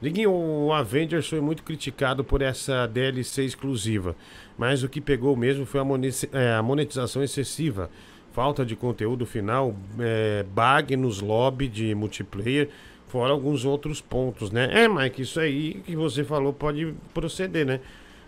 Diguinho, 0.00 0.30
o 0.30 0.72
Avengers 0.72 1.26
foi 1.26 1.40
muito 1.40 1.62
criticado 1.62 2.22
por 2.22 2.42
essa 2.42 2.86
DLC 2.86 3.44
exclusiva, 3.44 4.14
mas 4.58 4.82
o 4.82 4.88
que 4.88 5.00
pegou 5.00 5.34
mesmo 5.34 5.64
foi 5.64 5.80
é, 6.32 6.52
a 6.52 6.62
monetização 6.62 7.22
excessiva, 7.22 7.90
falta 8.32 8.64
de 8.64 8.76
conteúdo 8.76 9.24
final, 9.24 9.74
é, 9.98 10.44
bug 10.44 10.94
nos 10.96 11.22
lobby 11.22 11.66
de 11.66 11.94
multiplayer, 11.94 12.68
fora 13.08 13.32
alguns 13.32 13.64
outros 13.64 14.02
pontos, 14.02 14.50
né? 14.50 14.68
É, 14.70 14.86
Mike, 14.86 15.22
isso 15.22 15.40
aí 15.40 15.82
que 15.86 15.96
você 15.96 16.22
falou 16.22 16.52
pode 16.52 16.94
proceder, 17.14 17.64
né? 17.64 17.80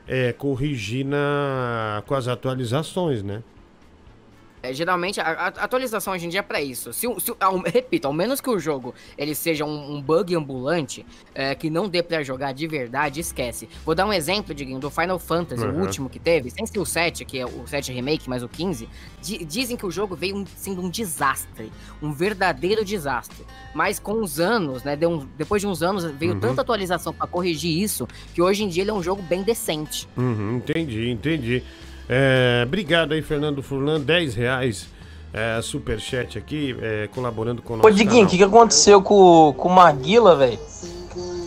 É, 0.07 0.33
corrigir 0.33 1.05
na, 1.05 2.03
com 2.07 2.15
as 2.15 2.29
atualizações, 2.29 3.23
né? 3.23 3.43
É, 4.69 4.73
geralmente, 4.75 5.21
a, 5.21 5.25
a 5.25 5.47
atualização 5.49 6.13
hoje 6.13 6.27
em 6.27 6.29
dia 6.29 6.41
é 6.41 6.43
pra 6.43 6.61
isso. 6.61 6.93
Se, 6.93 7.07
se, 7.21 7.35
ao- 7.41 7.59
repito, 7.65 8.07
ao 8.07 8.13
menos 8.13 8.41
que 8.41 8.51
o 8.51 8.59
jogo 8.59 8.95
ele 9.17 9.35
seja 9.35 9.65
um, 9.65 9.97
um 9.97 10.03
bug 10.03 10.35
ambulante, 10.35 11.05
é, 11.35 11.55
que 11.55 11.71
não 11.71 11.89
dê 11.89 12.03
pra 12.03 12.23
jogar 12.23 12.53
de 12.53 12.67
verdade, 12.67 13.21
esquece. 13.21 13.69
Vou 13.85 13.95
dar 13.95 14.07
um 14.07 14.13
exemplo, 14.13 14.55
Diguinho, 14.55 14.79
do 14.79 14.91
Final 14.91 15.19
Fantasy, 15.19 15.65
Uhum. 15.65 15.79
o 15.79 15.81
último 15.81 16.09
que 16.11 16.19
teve, 16.19 16.51
sem 16.51 16.67
ser 16.67 16.79
o 16.79 16.85
7, 16.87 17.25
que 17.25 17.39
é 17.39 17.47
o 17.47 17.67
7 17.67 17.93
Remake, 17.93 18.29
mas 18.29 18.43
o 18.43 18.49
15. 18.49 18.89
di- 19.23 19.45
dizem 19.45 19.77
que 19.77 19.85
o 19.87 19.91
jogo 19.91 20.15
veio 20.15 20.37
um- 20.37 20.45
sendo 20.57 20.81
um 20.83 20.89
desastre. 20.91 21.73
Um 22.03 22.13
verdadeiro 22.13 22.85
desastre. 22.85 23.45
Mas 23.75 23.99
com 23.99 24.23
os 24.23 24.39
anos, 24.39 24.83
né? 24.85 24.97
um- 25.07 25.27
depois 25.37 25.63
de 25.63 25.67
uns 25.69 25.83
anos, 25.83 26.05
veio 26.05 26.35
Uhum. 26.35 26.41
tanta 26.41 26.61
atualização 26.63 27.13
pra 27.13 27.27
corrigir 27.27 27.81
isso, 27.83 28.07
que 28.35 28.43
hoje 28.43 28.65
em 28.65 28.69
dia 28.69 28.83
ele 28.83 28.91
é 28.91 28.95
um 28.95 29.03
jogo 29.03 29.23
bem 29.23 29.43
decente. 29.43 30.09
Uhum, 30.17 30.57
entendi, 30.57 31.11
entendi. 31.11 31.63
É, 32.09 32.63
obrigado 32.67 33.13
aí, 33.13 33.23
Fernando 33.23 33.63
Furlan, 33.63 34.01
10 34.01 34.35
reais. 34.35 34.89
É, 35.33 35.61
superchat 35.61 36.39
aqui, 36.39 36.75
é, 36.81 37.07
colaborando 37.15 37.61
com 37.61 37.75
o 37.75 37.77
nosso 37.77 37.89
Ô, 37.89 37.93
Diguinho, 37.93 38.25
o 38.25 38.29
que, 38.29 38.39
que 38.39 38.43
aconteceu 38.45 39.03
com, 39.03 39.53
com 39.59 39.69
o 39.69 39.73
Maguila, 39.73 40.35
velho? 40.35 40.59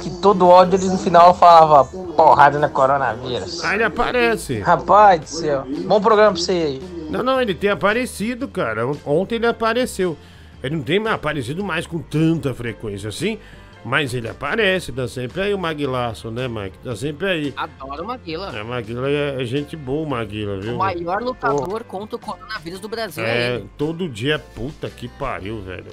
Que 0.03 0.09
todo 0.21 0.47
ódio 0.47 0.75
eles 0.75 0.91
no 0.91 0.99
final 0.99 1.33
falava 1.33 1.85
porrada 2.15 2.59
na 2.59 2.69
coronavírus. 2.69 3.63
Ah, 3.63 3.73
ele 3.73 3.83
aparece. 3.83 4.59
Rapaz 4.59 5.19
do 5.21 5.27
céu. 5.27 5.63
Bom 5.85 5.99
programa 5.99 6.33
pra 6.33 6.41
você 6.41 6.51
aí. 6.51 6.81
Não, 7.09 7.23
não, 7.23 7.41
ele 7.41 7.55
tem 7.55 7.71
aparecido, 7.71 8.47
cara. 8.47 8.85
On- 8.87 8.97
Ontem 9.05 9.35
ele 9.35 9.47
apareceu. 9.47 10.15
Ele 10.63 10.75
não 10.75 10.83
tem 10.83 11.05
aparecido 11.07 11.63
mais 11.63 11.87
com 11.87 11.97
tanta 11.99 12.53
frequência 12.53 13.09
assim, 13.09 13.39
mas 13.83 14.13
ele 14.13 14.29
aparece, 14.29 14.91
tá 14.91 15.07
sempre 15.07 15.41
aí 15.41 15.53
o 15.53 15.57
Maguilaço, 15.57 16.29
né, 16.29 16.47
Mike? 16.47 16.77
Tá 16.79 16.95
sempre 16.95 17.27
aí. 17.27 17.53
Adoro 17.57 18.03
o 18.03 18.07
Maguila. 18.07 18.55
É, 18.55 18.63
Maguila 18.63 19.09
é, 19.09 19.41
é 19.41 19.45
gente 19.45 19.75
boa, 19.75 20.05
o 20.05 20.09
Maguila, 20.09 20.59
viu? 20.59 20.75
O 20.75 20.77
maior 20.77 21.21
lutador 21.21 21.83
contra 21.83 22.15
o 22.15 22.19
coronavírus 22.19 22.79
do 22.79 22.87
Brasil 22.87 23.23
é 23.23 23.29
É, 23.29 23.55
ele. 23.55 23.69
todo 23.77 24.07
dia, 24.07 24.37
puta 24.37 24.89
que 24.89 25.07
pariu, 25.07 25.61
velho. 25.61 25.91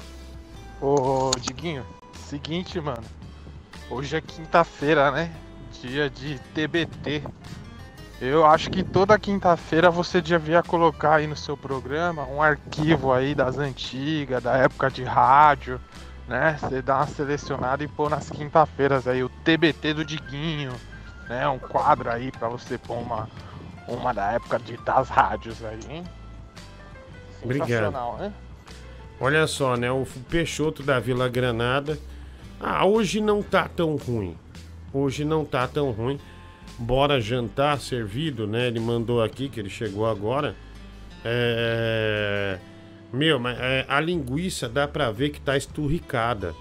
Ô, 0.80 1.30
Diguinho, 1.40 1.84
seguinte, 2.14 2.80
mano. 2.80 3.02
Hoje 3.90 4.16
é 4.16 4.20
quinta-feira, 4.20 5.10
né? 5.10 5.32
Dia 5.80 6.10
de 6.10 6.38
TBT. 6.54 7.22
Eu 8.20 8.44
acho 8.44 8.68
que 8.68 8.82
toda 8.82 9.18
quinta-feira 9.18 9.90
você 9.90 10.20
devia 10.20 10.62
colocar 10.62 11.16
aí 11.16 11.26
no 11.26 11.36
seu 11.36 11.56
programa 11.56 12.24
um 12.26 12.42
arquivo 12.42 13.12
aí 13.12 13.34
das 13.34 13.58
antigas, 13.58 14.42
da 14.42 14.56
época 14.56 14.90
de 14.90 15.04
rádio, 15.04 15.80
né? 16.28 16.58
Você 16.60 16.82
dá 16.82 16.98
uma 16.98 17.06
selecionada 17.06 17.82
e 17.82 17.88
pôr 17.88 18.10
nas 18.10 18.28
quinta-feiras 18.28 19.08
aí 19.08 19.24
o 19.24 19.28
TBT 19.28 19.94
do 19.94 20.04
Diguinho, 20.04 20.72
né? 21.28 21.48
Um 21.48 21.58
quadro 21.58 22.10
aí 22.10 22.30
pra 22.30 22.48
você 22.48 22.76
pôr 22.76 22.98
uma, 22.98 23.28
uma 23.88 24.12
da 24.12 24.32
época 24.32 24.58
de, 24.58 24.76
das 24.76 25.08
rádios 25.08 25.64
aí, 25.64 25.80
hein? 25.88 26.04
Obrigado. 27.42 28.18
Né? 28.18 28.32
Olha 29.18 29.46
só, 29.46 29.76
né? 29.76 29.90
O 29.90 30.06
Peixoto 30.28 30.82
da 30.82 31.00
Vila 31.00 31.28
Granada. 31.28 31.98
Ah, 32.60 32.84
hoje 32.84 33.20
não 33.20 33.42
tá 33.42 33.68
tão 33.68 33.96
ruim. 33.96 34.36
Hoje 34.92 35.24
não 35.24 35.44
tá 35.44 35.66
tão 35.66 35.90
ruim. 35.90 36.20
Bora 36.78 37.20
jantar 37.20 37.80
servido, 37.80 38.46
né? 38.46 38.66
Ele 38.66 38.80
mandou 38.80 39.22
aqui 39.22 39.48
que 39.48 39.58
ele 39.58 39.70
chegou 39.70 40.06
agora. 40.06 40.54
É... 41.24 42.58
Meu, 43.12 43.38
mas 43.38 43.58
é, 43.58 43.86
a 43.88 44.00
linguiça 44.00 44.68
dá 44.68 44.86
pra 44.86 45.10
ver 45.10 45.30
que 45.30 45.40
tá 45.40 45.56
esturricada. 45.56 46.54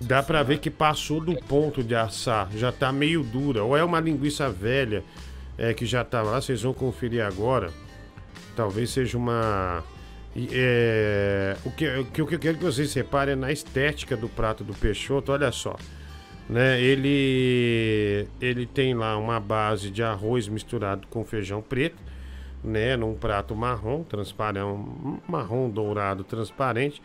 Dá 0.00 0.22
pra 0.22 0.42
ver 0.42 0.58
que 0.58 0.70
passou 0.70 1.20
do 1.20 1.34
ponto 1.34 1.82
de 1.82 1.94
assar. 1.94 2.48
Já 2.54 2.70
tá 2.70 2.92
meio 2.92 3.22
dura. 3.22 3.64
Ou 3.64 3.76
é 3.76 3.82
uma 3.82 3.98
linguiça 4.00 4.48
velha. 4.50 5.02
é, 5.58 5.72
que 5.72 5.86
já 5.86 6.04
tá 6.04 6.22
lá, 6.22 6.40
vocês 6.40 6.62
vão 6.62 6.74
conferir 6.74 7.24
agora. 7.24 7.70
Talvez 8.54 8.90
seja 8.90 9.16
uma. 9.16 9.82
é, 10.52 11.56
o, 11.64 11.70
que, 11.70 11.88
o 11.98 12.04
que 12.26 12.34
eu 12.34 12.38
quero 12.38 12.58
que 12.58 12.64
vocês 12.64 12.92
reparem 12.94 13.32
é 13.32 13.36
na 13.36 13.50
estética 13.52 14.16
do 14.16 14.28
prato 14.28 14.62
do 14.64 14.74
Peixoto, 14.74 15.32
olha 15.32 15.50
só. 15.50 15.76
Né, 16.48 16.80
ele, 16.80 18.28
ele 18.40 18.66
tem 18.66 18.94
lá 18.94 19.16
uma 19.16 19.40
base 19.40 19.90
de 19.90 20.00
arroz 20.00 20.46
misturado 20.46 21.08
com 21.08 21.24
feijão 21.24 21.60
preto, 21.60 21.96
né, 22.66 22.96
num 22.96 23.14
prato 23.14 23.54
marrom, 23.54 24.02
transparente, 24.02 24.64
um 24.64 25.18
marrom 25.26 25.70
dourado 25.70 26.24
transparente. 26.24 27.00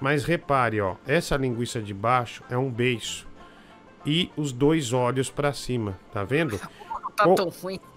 Mas 0.00 0.24
repare, 0.24 0.80
ó, 0.80 0.96
essa 1.06 1.36
linguiça 1.36 1.80
de 1.80 1.94
baixo 1.94 2.42
é 2.50 2.56
um 2.58 2.70
beiço 2.70 3.26
e 4.04 4.30
os 4.36 4.52
dois 4.52 4.92
olhos 4.92 5.30
pra 5.30 5.52
cima, 5.52 5.98
tá 6.12 6.22
vendo? 6.22 6.60
Tá 7.16 7.26
Ou- 7.26 7.34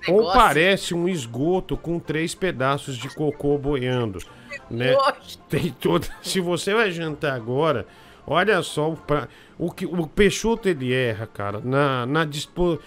Ou 0.08 0.32
parece 0.32 0.94
um 0.94 1.06
esgoto 1.06 1.76
com 1.76 2.00
três 2.00 2.34
pedaços 2.34 2.96
de 2.98 3.14
cocô 3.14 3.58
boiando, 3.58 4.20
né? 4.72 4.96
Tem 5.50 5.72
toda. 5.74 6.08
Se 6.24 6.40
você 6.40 6.74
vai 6.74 6.90
jantar 6.90 7.34
agora, 7.34 7.86
olha 8.26 8.64
só 8.64 8.90
o 8.90 8.96
pra... 8.96 9.28
o 9.58 9.70
que 9.72 9.86
o 9.86 10.08
Peixoto 10.08 10.70
ele 10.70 10.94
erra, 10.94 11.28
cara, 11.28 11.60
na 11.62 12.06
na 12.06 12.24
dispo... 12.24 12.80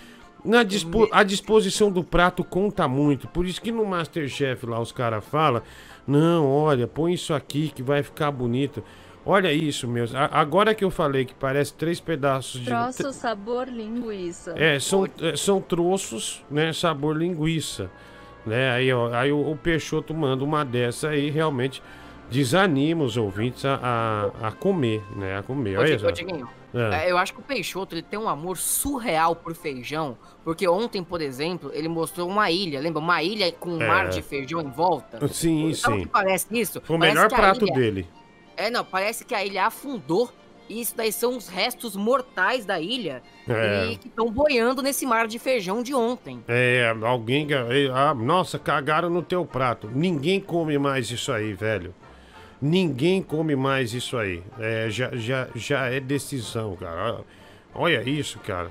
na 0.45 0.63
dispo... 0.63 1.09
a 1.13 1.23
disposição 1.23 1.91
do 1.91 2.03
prato 2.03 2.43
conta 2.45 2.87
muito. 2.89 3.29
Por 3.29 3.47
isso 3.47 3.61
que 3.61 3.71
no 3.73 3.85
MasterChef 3.85 4.67
lá 4.67 4.81
os 4.81 4.93
caras 4.93 5.25
falam: 5.25 5.63
"Não, 6.07 6.47
olha, 6.49 6.87
põe 6.87 7.13
isso 7.15 7.33
aqui 7.35 7.71
que 7.75 7.83
vai 7.83 8.03
ficar 8.03 8.31
bonito". 8.31 8.83
Olha 9.25 9.53
isso, 9.53 9.87
meus. 9.87 10.13
A- 10.15 10.29
Agora 10.33 10.75
que 10.75 10.83
eu 10.83 10.91
falei 10.91 11.25
que 11.25 11.33
parece 11.35 11.73
três 11.75 12.01
pedaços 12.01 12.61
de 12.61 12.67
Troço 12.67 13.13
sabor 13.13 13.69
linguiça. 13.69 14.53
é, 14.57 14.81
são, 14.81 15.07
é, 15.21 15.37
são 15.37 15.61
troços, 15.61 16.45
né? 16.51 16.73
Sabor 16.73 17.17
linguiça. 17.17 17.89
Né? 18.45 18.73
Aí, 18.73 18.93
ó, 18.93 19.15
aí 19.15 19.31
o, 19.31 19.53
o 19.53 19.57
Peixoto 19.57 20.13
manda 20.13 20.43
uma 20.43 20.65
dessa 20.65 21.11
aí, 21.11 21.31
realmente 21.31 21.81
desanima 22.29 23.05
os 23.05 23.17
ouvintes 23.17 23.65
a, 23.65 24.31
a, 24.43 24.49
a 24.49 24.51
comer, 24.53 25.03
né? 25.15 25.39
A 25.39 25.43
comer. 25.45 25.79
Olha 25.79 26.09
ô, 26.09 26.11
Diguinho, 26.11 26.49
É. 26.75 27.07
é, 27.07 27.11
eu 27.11 27.19
acho 27.19 27.35
que 27.35 27.41
o 27.41 27.43
Peixoto 27.43 27.95
ele 27.95 28.03
tem 28.03 28.19
um 28.19 28.29
amor 28.29 28.57
surreal 28.57 29.37
por 29.37 29.55
feijão, 29.55 30.17
porque 30.45 30.67
ontem, 30.67 31.03
por 31.05 31.21
exemplo, 31.21 31.71
ele 31.75 31.89
mostrou 31.89 32.29
uma 32.29 32.51
ilha, 32.51 32.81
lembra? 32.81 33.01
Uma 33.01 33.23
ilha 33.23 33.53
com 33.53 33.71
um 33.71 33.83
É. 33.83 33.87
mar 33.87 34.09
de 34.09 34.23
feijão 34.23 34.61
em 34.61 34.71
volta. 34.71 35.27
Sim, 35.29 35.73
Sabe 35.75 35.95
o 35.95 35.99
sim. 35.99 36.05
que 36.05 36.09
parece 36.11 36.47
isso? 36.51 36.81
Foi 36.81 36.97
o 36.97 36.99
Parece 36.99 37.17
melhor 37.17 37.31
prato 37.31 37.65
ilha- 37.67 37.75
dele. 37.75 38.09
É, 38.57 38.71
não, 38.71 38.85
parece 38.85 39.25
que 39.25 39.35
a 39.35 39.45
ilha 39.45 39.67
afundou 39.67 40.31
e 40.69 40.81
isso 40.81 40.95
daí 40.97 41.11
são 41.13 41.37
os 41.37 41.49
restos 41.49 41.97
mortais 41.97 42.65
da 42.65 42.79
ilha 42.81 43.23
É. 43.49 43.87
e 43.93 43.97
que 43.97 44.09
estão 44.09 44.31
boiando 44.31 44.81
nesse 44.83 45.05
mar 45.05 45.27
de 45.27 45.39
feijão 45.39 45.83
de 45.83 45.95
ontem. 45.95 46.43
É, 46.49 46.95
alguém. 47.03 47.47
Ah, 47.95 48.15
nossa, 48.15 48.59
cagaram 48.59 49.11
no 49.11 49.23
teu 49.23 49.45
prato. 49.45 49.91
Ninguém 49.93 50.41
come 50.41 50.79
mais 50.79 51.11
isso 51.11 51.33
aí, 51.33 51.53
velho. 51.53 51.95
Ninguém 52.63 53.21
come 53.21 53.57
mais 53.57 53.93
isso 53.93 54.17
aí. 54.17 54.41
É, 54.57 54.89
já, 54.89 55.11
já, 55.17 55.49
já 55.53 55.87
é 55.87 55.99
decisão, 55.99 56.77
cara. 56.77 57.25
Olha 57.75 58.09
isso, 58.09 58.39
cara. 58.39 58.71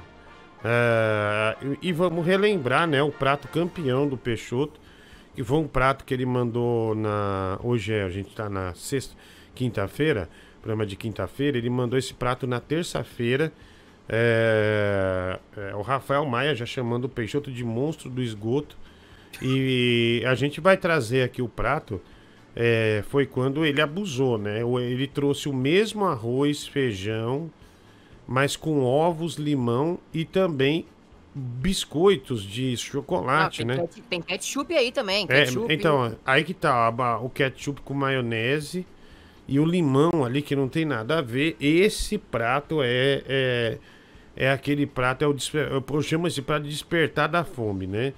É, 0.63 1.57
e 1.81 1.91
vamos 1.91 2.26
relembrar, 2.26 2.88
né? 2.88 3.03
O 3.03 3.11
prato 3.11 3.49
campeão 3.49 4.07
do 4.07 4.15
Peixoto. 4.15 4.80
Que 5.35 5.43
foi 5.43 5.57
um 5.57 5.68
prato 5.68 6.05
que 6.05 6.13
ele 6.13 6.26
mandou 6.26 6.95
na. 6.95 7.59
Hoje 7.61 7.93
é, 7.93 8.03
a 8.03 8.09
gente 8.09 8.34
tá 8.34 8.49
na 8.49 8.73
sexta, 8.76 9.13
quinta-feira. 9.53 10.30
Programa 10.61 10.85
de 10.85 10.95
quinta-feira. 10.95 11.57
Ele 11.57 11.69
mandou 11.69 11.99
esse 11.99 12.13
prato 12.13 12.47
na 12.47 12.61
terça-feira. 12.61 13.51
É, 14.07 15.38
é, 15.57 15.76
o 15.76 15.81
Rafael 15.81 16.26
Maia 16.26 16.55
já 16.55 16.65
chamando 16.65 17.05
o 17.05 17.09
Peixoto 17.09 17.51
de 17.51 17.65
monstro 17.65 18.09
do 18.09 18.23
esgoto. 18.23 18.77
E 19.41 20.23
a 20.26 20.34
gente 20.34 20.61
vai 20.61 20.77
trazer 20.77 21.23
aqui 21.23 21.41
o 21.41 21.49
prato. 21.49 22.01
É, 22.56 23.03
foi 23.10 23.26
quando 23.26 23.65
ele 23.65 23.82
abusou, 23.82 24.38
né? 24.38 24.61
Ele 24.61 25.07
trouxe 25.07 25.48
o 25.49 25.53
mesmo 25.53 26.06
arroz, 26.06 26.68
feijão, 26.68 27.49
mas 28.28 28.56
com 28.56 28.84
ovos, 28.84 29.36
limão 29.36 29.98
e 30.14 30.26
também 30.26 30.86
biscoitos 31.34 32.44
de 32.44 32.76
chocolate, 32.76 33.64
né? 33.64 33.76
tem, 33.78 33.88
ket- 33.88 34.03
tem 34.10 34.22
ketchup 34.22 34.73
aí 34.73 34.91
também. 34.91 35.26
É, 35.30 35.45
Ketchup. 35.45 35.73
então, 35.73 36.15
aí 36.26 36.44
que 36.44 36.53
tá 36.53 36.90
o 37.22 37.30
ketchup 37.30 37.82
com 37.82 37.94
maionese 37.94 38.86
e 39.48 39.60
o 39.60 39.65
limão 39.65 40.26
ali 40.26 40.41
que 40.41 40.56
não 40.56 40.68
tem 40.68 40.84
nada 40.86 41.19
a 41.19 41.22
ver. 41.22 41.56
Esse 41.60 42.18
prato 42.18 42.82
é 42.84 43.23
é, 43.28 43.78
é 44.36 44.52
aquele 44.52 44.86
prato, 44.86 45.23
é 45.23 45.28
o 45.28 45.36
eu 45.94 46.02
chamo 46.02 46.28
esse 46.28 46.41
prato 46.41 46.64
de 46.64 46.69
despertar 46.69 47.28
da 47.30 47.44
fome, 47.45 47.88
né? 47.88 48.14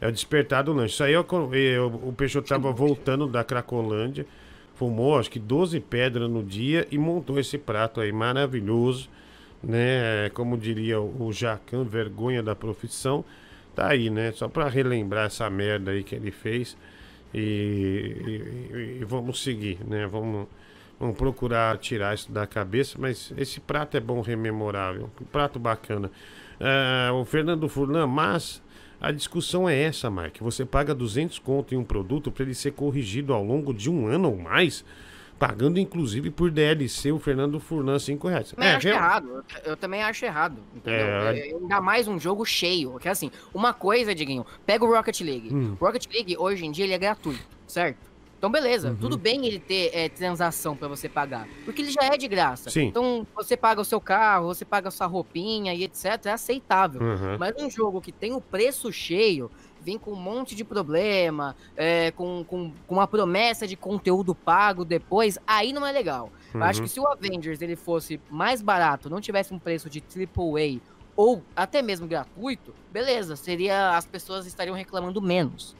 É 0.00 0.06
o 0.08 0.12
despertar 0.12 0.62
do 0.64 0.72
lanche. 0.72 0.94
Isso 0.94 1.04
aí 1.04 1.12
eu, 1.12 1.26
eu, 1.52 1.86
o 2.04 2.12
Peixoto 2.12 2.48
tava 2.48 2.70
voltando 2.72 3.26
da 3.26 3.42
Cracolândia, 3.42 4.26
fumou 4.74 5.18
acho 5.18 5.30
que 5.30 5.38
12 5.38 5.80
pedras 5.80 6.30
no 6.30 6.42
dia 6.42 6.86
e 6.90 6.96
montou 6.98 7.38
esse 7.38 7.58
prato 7.58 8.00
aí 8.00 8.12
maravilhoso, 8.12 9.08
né? 9.62 10.30
Como 10.34 10.56
diria 10.56 11.00
o 11.00 11.32
Jacan, 11.32 11.84
vergonha 11.84 12.42
da 12.42 12.54
profissão. 12.54 13.24
Tá 13.74 13.88
aí, 13.88 14.10
né? 14.10 14.32
Só 14.32 14.48
pra 14.48 14.68
relembrar 14.68 15.26
essa 15.26 15.48
merda 15.50 15.90
aí 15.92 16.02
que 16.04 16.14
ele 16.14 16.30
fez. 16.30 16.76
E, 17.34 17.38
e- 18.72 18.98
e 19.00 19.04
vamos 19.04 19.42
seguir, 19.42 19.78
né? 19.86 20.06
Vamos, 20.06 20.46
vamos 20.98 21.16
procurar 21.16 21.76
tirar 21.78 22.14
isso 22.14 22.30
da 22.32 22.46
cabeça. 22.46 22.96
Mas 22.98 23.32
esse 23.36 23.60
prato 23.60 23.96
é 23.96 24.00
bom, 24.00 24.20
rememorável. 24.20 25.10
Um 25.20 25.24
prato 25.26 25.58
bacana. 25.58 26.10
Ah, 26.60 27.10
o 27.14 27.24
Fernando 27.24 27.68
Furlan, 27.68 28.06
mas 28.06 28.62
a 29.00 29.12
discussão 29.12 29.68
é 29.68 29.80
essa, 29.80 30.10
Mike. 30.10 30.42
Você 30.42 30.64
paga 30.64 30.94
200 30.94 31.38
conto 31.38 31.74
em 31.74 31.78
um 31.78 31.84
produto 31.84 32.30
para 32.30 32.44
ele 32.44 32.54
ser 32.54 32.72
corrigido 32.72 33.32
ao 33.32 33.44
longo 33.44 33.72
de 33.72 33.88
um 33.90 34.06
ano 34.06 34.30
ou 34.30 34.36
mais, 34.36 34.84
pagando 35.38 35.78
inclusive 35.78 36.30
por 36.30 36.50
DLC 36.50 37.12
o 37.12 37.18
Fernando 37.18 37.60
Furlan 37.60 37.98
5 37.98 38.26
reais. 38.28 38.50
Também 38.50 38.68
acho 38.70 38.86
real- 38.88 38.98
errado. 38.98 39.28
Eu, 39.28 39.70
eu 39.70 39.76
também 39.76 40.02
acho 40.02 40.24
errado. 40.24 40.56
Entendeu? 40.74 41.06
É. 41.06 41.38
É, 41.38 41.42
Ainda 41.54 41.80
mais 41.80 42.08
um 42.08 42.18
jogo 42.18 42.44
cheio. 42.44 42.98
Que 42.98 43.08
assim, 43.08 43.30
uma 43.54 43.72
coisa, 43.72 44.14
Diguinho, 44.14 44.44
pega 44.66 44.84
o 44.84 44.92
Rocket 44.92 45.20
League. 45.20 45.54
Hum. 45.54 45.76
O 45.80 45.84
Rocket 45.84 46.06
League, 46.12 46.36
hoje 46.36 46.66
em 46.66 46.72
dia, 46.72 46.84
ele 46.84 46.94
é 46.94 46.98
gratuito, 46.98 47.40
certo? 47.68 48.07
Então, 48.38 48.50
beleza, 48.50 48.90
Uhum. 48.90 48.96
tudo 48.96 49.18
bem 49.18 49.44
ele 49.46 49.58
ter 49.58 49.90
é, 49.92 50.08
transação 50.08 50.76
pra 50.76 50.86
você 50.86 51.08
pagar. 51.08 51.48
Porque 51.64 51.82
ele 51.82 51.90
já 51.90 52.02
é 52.04 52.16
de 52.16 52.28
graça. 52.28 52.70
Sim. 52.70 52.84
Então, 52.86 53.26
você 53.34 53.56
paga 53.56 53.80
o 53.80 53.84
seu 53.84 54.00
carro, 54.00 54.46
você 54.46 54.64
paga 54.64 54.88
a 54.88 54.90
sua 54.92 55.08
roupinha 55.08 55.74
e 55.74 55.82
etc. 55.82 56.24
É 56.26 56.30
aceitável. 56.30 57.00
Uhum. 57.02 57.36
Mas 57.38 57.54
um 57.60 57.68
jogo 57.68 58.00
que 58.00 58.12
tem 58.12 58.32
o 58.32 58.40
preço 58.40 58.92
cheio, 58.92 59.50
vem 59.80 59.98
com 59.98 60.12
um 60.12 60.16
monte 60.16 60.54
de 60.54 60.62
problema, 60.64 61.56
é, 61.76 62.12
com, 62.12 62.44
com, 62.44 62.72
com 62.86 62.94
uma 62.94 63.08
promessa 63.08 63.66
de 63.66 63.74
conteúdo 63.76 64.34
pago 64.36 64.84
depois, 64.84 65.36
aí 65.44 65.72
não 65.72 65.84
é 65.84 65.90
legal. 65.90 66.30
Eu 66.54 66.62
acho 66.62 66.80
Uhum. 66.80 66.86
que 66.86 66.92
se 66.92 67.00
o 67.00 67.06
Avengers 67.08 67.60
ele 67.60 67.74
fosse 67.76 68.20
mais 68.30 68.62
barato, 68.62 69.10
não 69.10 69.20
tivesse 69.20 69.52
um 69.52 69.58
preço 69.58 69.90
de 69.90 70.00
AAA 70.00 70.80
ou 71.16 71.42
até 71.56 71.82
mesmo 71.82 72.06
gratuito, 72.06 72.72
beleza, 72.92 73.34
seria 73.34 73.96
as 73.96 74.06
pessoas 74.06 74.46
estariam 74.46 74.76
reclamando 74.76 75.20
menos. 75.20 75.76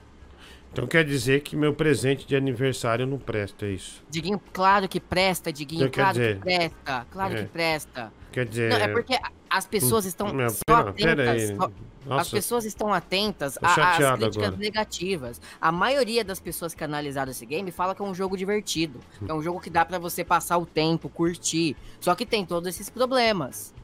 Então 0.72 0.86
quer 0.86 1.04
dizer 1.04 1.40
que 1.40 1.56
meu 1.56 1.74
presente 1.74 2.26
de 2.26 2.36
aniversário 2.36 3.06
não 3.06 3.18
presta 3.18 3.66
é 3.66 3.70
isso. 3.70 4.02
Diguinho, 4.08 4.40
claro 4.52 4.88
que 4.88 5.00
presta, 5.00 5.52
Diguinho, 5.52 5.86
Então, 5.86 5.92
claro 5.92 6.18
dizer, 6.18 6.36
que 6.36 6.42
presta, 6.42 7.06
claro 7.10 7.34
é. 7.34 7.42
que 7.42 7.48
presta. 7.48 8.12
Quer 8.30 8.46
dizer. 8.46 8.70
Não, 8.70 8.76
é 8.76 8.88
porque 8.88 9.18
as 9.50 9.66
pessoas 9.66 10.04
Hum, 10.04 10.08
estão 10.08 10.32
meu, 10.34 10.50
só 10.50 10.62
pera- 10.66 10.90
atentas. 10.90 11.04
pera 11.16 11.32
aí. 11.32 11.56
só- 11.56 11.70
Nossa. 12.06 12.22
As 12.22 12.30
pessoas 12.30 12.64
estão 12.64 12.92
atentas 12.94 13.58
às 13.60 13.74
críticas 13.74 14.36
agora. 14.36 14.56
negativas. 14.56 15.40
A 15.60 15.70
maioria 15.72 16.24
das 16.24 16.38
pessoas 16.40 16.74
que 16.74 16.82
analisaram 16.84 17.30
esse 17.30 17.44
game 17.44 17.70
fala 17.70 17.94
que 17.94 18.00
é 18.00 18.04
um 18.04 18.14
jogo 18.14 18.34
divertido. 18.36 18.98
É 19.26 19.32
um 19.34 19.42
jogo 19.42 19.60
que 19.60 19.68
dá 19.68 19.84
pra 19.84 19.98
você 19.98 20.24
passar 20.24 20.56
o 20.58 20.64
tempo, 20.64 21.08
curtir. 21.10 21.76
Só 22.00 22.14
que 22.14 22.24
tem 22.24 22.46
todos 22.46 22.66
esses 22.68 22.88
problemas. 22.88 23.74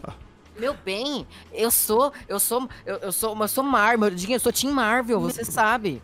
Tá. 0.00 0.14
Meu 0.58 0.74
bem, 0.74 1.26
eu 1.52 1.70
sou, 1.70 2.12
eu 2.28 2.38
sou, 2.38 2.68
eu, 2.84 2.96
eu 2.96 3.12
sou, 3.12 3.36
eu 3.40 3.48
sou 3.48 3.64
Marvel, 3.64 4.10
Diguinho, 4.10 4.36
eu 4.36 4.40
sou 4.40 4.52
Team 4.52 4.72
Marvel, 4.72 5.18
você 5.20 5.44
sabe. 5.44 6.02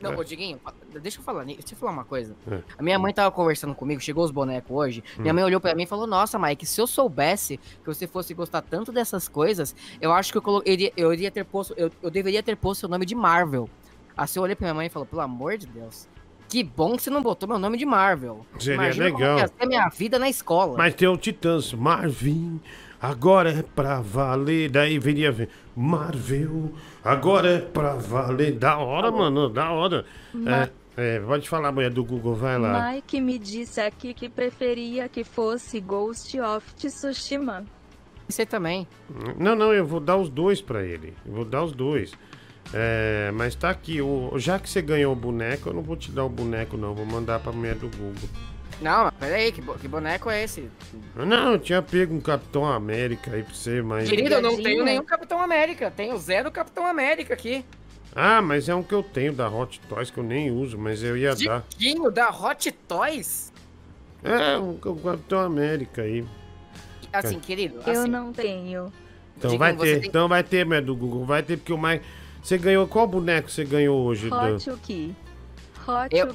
Não, 0.00 0.12
É. 0.12 0.16
ô 0.16 0.22
Diguinho, 0.22 0.60
deixa 1.02 1.18
eu 1.18 1.24
falar, 1.24 1.44
deixa 1.44 1.72
eu 1.72 1.76
falar 1.76 1.90
uma 1.90 2.04
coisa. 2.04 2.36
É. 2.48 2.60
A 2.78 2.82
minha 2.82 2.96
mãe 3.00 3.12
tava 3.12 3.32
conversando 3.32 3.74
comigo, 3.74 4.00
chegou 4.00 4.24
os 4.24 4.30
bonecos 4.30 4.70
hoje. 4.70 5.02
Minha 5.18 5.32
Hum. 5.32 5.34
mãe 5.34 5.44
olhou 5.44 5.60
pra 5.60 5.74
mim 5.74 5.82
e 5.82 5.86
falou: 5.86 6.06
Nossa, 6.06 6.38
Mike, 6.38 6.64
se 6.64 6.80
eu 6.80 6.86
soubesse 6.86 7.56
que 7.56 7.86
você 7.86 8.06
fosse 8.06 8.32
gostar 8.32 8.62
tanto 8.62 8.92
dessas 8.92 9.26
coisas, 9.26 9.74
eu 10.00 10.12
acho 10.12 10.30
que 10.30 10.38
eu, 10.38 10.42
colo- 10.42 10.62
iria, 10.64 10.92
eu 10.96 11.12
iria 11.12 11.32
ter 11.32 11.44
posto, 11.44 11.74
eu, 11.76 11.90
eu 12.00 12.10
deveria 12.10 12.40
ter 12.44 12.56
posto 12.56 12.80
seu 12.80 12.88
nome 12.88 13.04
de 13.04 13.16
Marvel. 13.16 13.68
Assim 14.16 14.38
eu 14.38 14.44
olhei 14.44 14.54
pra 14.54 14.66
minha 14.66 14.74
mãe 14.74 14.86
e 14.86 14.90
falou: 14.90 15.04
Pelo 15.06 15.22
amor 15.22 15.58
de 15.58 15.66
Deus, 15.66 16.06
que 16.48 16.62
bom 16.62 16.96
que 16.96 17.02
você 17.02 17.10
não 17.10 17.20
botou 17.20 17.48
meu 17.48 17.58
nome 17.58 17.76
de 17.76 17.84
Marvel. 17.84 18.46
Seria 18.60 18.74
Imagina 18.74 19.06
como 19.10 19.18
legal. 19.18 19.36
que 19.36 19.42
ia 19.42 19.48
ser 19.48 19.66
minha 19.66 19.88
vida 19.88 20.16
na 20.16 20.28
escola. 20.28 20.78
Mas 20.78 20.94
tem 20.94 21.08
o 21.08 21.16
Titãs, 21.16 21.72
Marvin, 21.74 22.60
agora 23.00 23.50
é 23.50 23.62
pra 23.62 24.00
valer. 24.00 24.70
Daí 24.70 24.98
viria 24.98 25.30
ver, 25.32 25.48
Marvel, 25.76 26.72
agora 27.04 27.50
é 27.50 27.58
pra 27.60 27.94
valer. 27.94 28.52
Da 28.52 28.78
hora, 28.78 29.10
mano, 29.10 29.48
da 29.48 29.70
hora. 29.70 30.04
Ma- 30.32 30.68
É, 30.96 31.16
é, 31.16 31.20
pode 31.20 31.48
falar, 31.48 31.70
mulher 31.72 31.90
do 31.90 32.04
Google, 32.04 32.34
vai 32.34 32.58
lá. 32.58 32.92
Mike 32.92 33.20
me 33.20 33.38
disse 33.38 33.80
aqui 33.80 34.12
que 34.14 34.28
preferia 34.28 35.08
que 35.08 35.22
fosse 35.24 35.80
Ghost 35.80 36.38
of 36.40 36.74
Tsushima. 36.74 37.64
Você 38.28 38.44
também. 38.44 38.86
Não, 39.38 39.54
não, 39.56 39.72
eu 39.72 39.86
vou 39.86 40.00
dar 40.00 40.16
os 40.16 40.28
dois 40.28 40.60
pra 40.60 40.82
ele. 40.84 41.14
Eu 41.24 41.32
vou 41.32 41.44
dar 41.44 41.62
os 41.64 41.72
dois. 41.72 42.12
É, 42.74 43.30
mas 43.32 43.54
tá 43.54 43.70
aqui, 43.70 44.02
o, 44.02 44.32
já 44.38 44.58
que 44.58 44.68
você 44.68 44.82
ganhou 44.82 45.14
o 45.14 45.16
boneco, 45.16 45.70
eu 45.70 45.72
não 45.72 45.80
vou 45.82 45.96
te 45.96 46.10
dar 46.12 46.24
o 46.24 46.28
boneco, 46.28 46.76
não. 46.76 46.94
Vou 46.94 47.06
mandar 47.06 47.38
pra 47.40 47.50
mulher 47.52 47.76
do 47.76 47.88
Google. 47.96 48.28
Não, 48.80 49.04
mas 49.04 49.14
peraí, 49.18 49.50
que, 49.52 49.60
bo- 49.60 49.74
que 49.74 49.88
boneco 49.88 50.30
é 50.30 50.44
esse? 50.44 50.70
Não, 51.16 51.52
eu 51.52 51.58
tinha 51.58 51.82
pego 51.82 52.14
um 52.14 52.20
Capitão 52.20 52.64
América 52.64 53.32
aí 53.32 53.42
pra 53.42 53.52
você, 53.54 53.82
mas. 53.82 54.08
Querido, 54.08 54.34
eu 54.34 54.42
não 54.42 54.56
tenho 54.62 54.84
nenhum 54.84 55.04
Capitão 55.04 55.40
América. 55.42 55.90
Tenho 55.90 56.16
zero 56.16 56.50
Capitão 56.50 56.86
América 56.86 57.34
aqui. 57.34 57.64
Ah, 58.14 58.40
mas 58.40 58.68
é 58.68 58.74
um 58.74 58.82
que 58.82 58.94
eu 58.94 59.02
tenho 59.02 59.32
da 59.32 59.48
Hot 59.48 59.80
Toys 59.88 60.10
que 60.10 60.18
eu 60.18 60.24
nem 60.24 60.50
uso, 60.50 60.78
mas 60.78 61.02
eu 61.02 61.16
ia 61.16 61.34
dar. 61.34 61.64
Diguinho 61.76 62.10
da 62.10 62.30
Hot 62.30 62.70
Toys? 62.86 63.52
É, 64.22 64.58
um, 64.58 64.70
um 64.70 64.96
Capitão 64.96 65.40
América 65.40 66.02
aí. 66.02 66.24
Assim, 67.12 67.38
querido, 67.38 67.80
Eu 67.86 68.00
assim, 68.00 68.10
não 68.10 68.32
tenho. 68.32 68.92
Então 69.36 69.50
Diguinho, 69.50 69.58
vai 69.58 69.76
ter, 69.76 70.00
tem- 70.00 70.08
então 70.08 70.28
vai 70.28 70.42
ter, 70.42 70.64
mulher 70.66 70.82
do 70.82 70.94
Google, 70.96 71.24
vai 71.24 71.42
ter, 71.42 71.56
porque 71.56 71.72
o 71.72 71.78
mais. 71.78 72.00
Você 72.42 72.56
ganhou. 72.58 72.86
Qual 72.86 73.06
boneco 73.06 73.50
você 73.50 73.64
ganhou 73.64 74.00
hoje? 74.04 74.28
Hot 74.32 74.70
o 74.70 74.76
que? 74.78 75.14
Hot 75.88 76.14
Eu- 76.14 76.28
o 76.28 76.34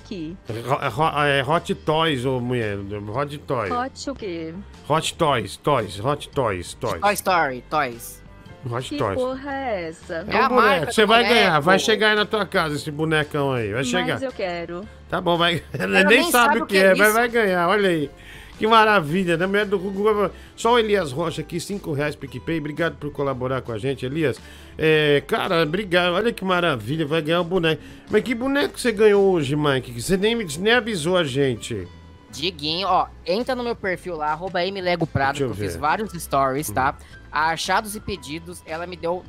ho- 0.90 1.26
é, 1.26 1.44
Hot 1.44 1.76
Toys, 1.76 2.26
ô 2.26 2.40
mulher. 2.40 2.78
Hot 3.14 3.38
Toys. 3.38 3.72
Hot 3.72 4.10
o 4.10 4.16
que? 4.16 4.54
Hot 4.90 5.14
Toys, 5.16 5.58
Toys, 5.58 6.00
Hot 6.04 6.30
Toys, 6.30 6.74
Toys. 6.74 7.00
Toy 7.02 7.14
Story, 7.14 7.64
Toys. 7.70 8.24
Hot 8.70 8.88
Que 8.90 8.98
Toys. 8.98 9.16
porra 9.16 9.52
é 9.54 9.90
essa? 9.90 10.26
É 10.28 10.46
um 10.46 10.50
boneco, 10.50 10.92
você 10.94 11.06
vai 11.06 11.24
ganhar, 11.28 11.60
vai 11.60 11.78
chegar 11.78 12.10
aí 12.12 12.16
na 12.16 12.26
tua 12.26 12.46
casa 12.46 12.76
esse 12.76 12.90
bonecão 12.90 13.52
aí, 13.52 13.74
vai 13.74 13.84
chegar. 13.84 14.14
Mas 14.14 14.24
eu 14.24 14.32
quero. 14.32 14.88
Tá 15.10 15.20
bom, 15.20 15.38
vai. 15.38 15.62
Ela 15.74 15.84
Ela 16.00 16.04
nem, 16.06 16.22
nem 16.22 16.32
sabe, 16.32 16.48
sabe 16.54 16.62
o 16.62 16.66
que 16.66 16.76
que 16.76 16.84
é, 16.84 16.88
é 16.92 16.96
mas 16.96 17.14
vai 17.14 17.28
ganhar, 17.28 17.68
olha 17.68 17.90
aí. 17.90 18.10
Que 18.58 18.68
maravilha, 18.68 19.36
né? 19.36 19.46
Mulher 19.46 19.66
do 19.66 19.80
Google. 19.80 20.30
Só 20.56 20.74
o 20.74 20.80
Elias 20.80 21.12
Rocha 21.12 21.42
aqui, 21.42 21.60
5 21.60 21.92
reais 21.92 22.16
PicPay. 22.16 22.60
Obrigado 22.60 22.96
por 22.98 23.12
colaborar 23.12 23.62
com 23.62 23.72
a 23.72 23.78
gente, 23.78 24.06
Elias. 24.06 24.40
É, 24.78 25.24
cara, 25.28 25.64
obrigado. 25.64 26.14
Olha 26.14 26.32
que 26.32 26.46
maravilha, 26.46 27.06
vai 27.06 27.22
ganhar 27.22 27.42
o 27.42 27.44
boneco. 27.44 27.82
Mas 28.10 28.24
que 28.24 28.36
boneco 28.36 28.80
você 28.80 28.92
ganhou 28.92 29.32
hoje, 29.32 29.56
Mike? 29.56 30.00
Você 30.00 30.18
nem, 30.18 30.36
nem 30.36 30.74
avisou 30.74 31.18
a 31.18 31.24
gente. 31.24 31.88
Diguinho, 32.32 32.88
ó, 32.88 33.08
entra 33.26 33.56
no 33.56 33.64
meu 33.64 33.76
perfil 33.76 34.16
lá, 34.16 34.32
arroba 34.32 34.60
Lego 34.60 35.06
Prado, 35.06 35.38
que 35.38 35.44
eu 35.44 35.50
eu 35.50 35.56
fiz 35.56 35.76
vários 35.76 36.12
stories, 36.14 36.72
tá? 36.72 36.98
A 37.32 37.50
Achados 37.52 37.96
e 37.96 38.00
pedidos, 38.00 38.64
ela 38.66 38.88
me 38.88 38.96
deu 38.96 39.24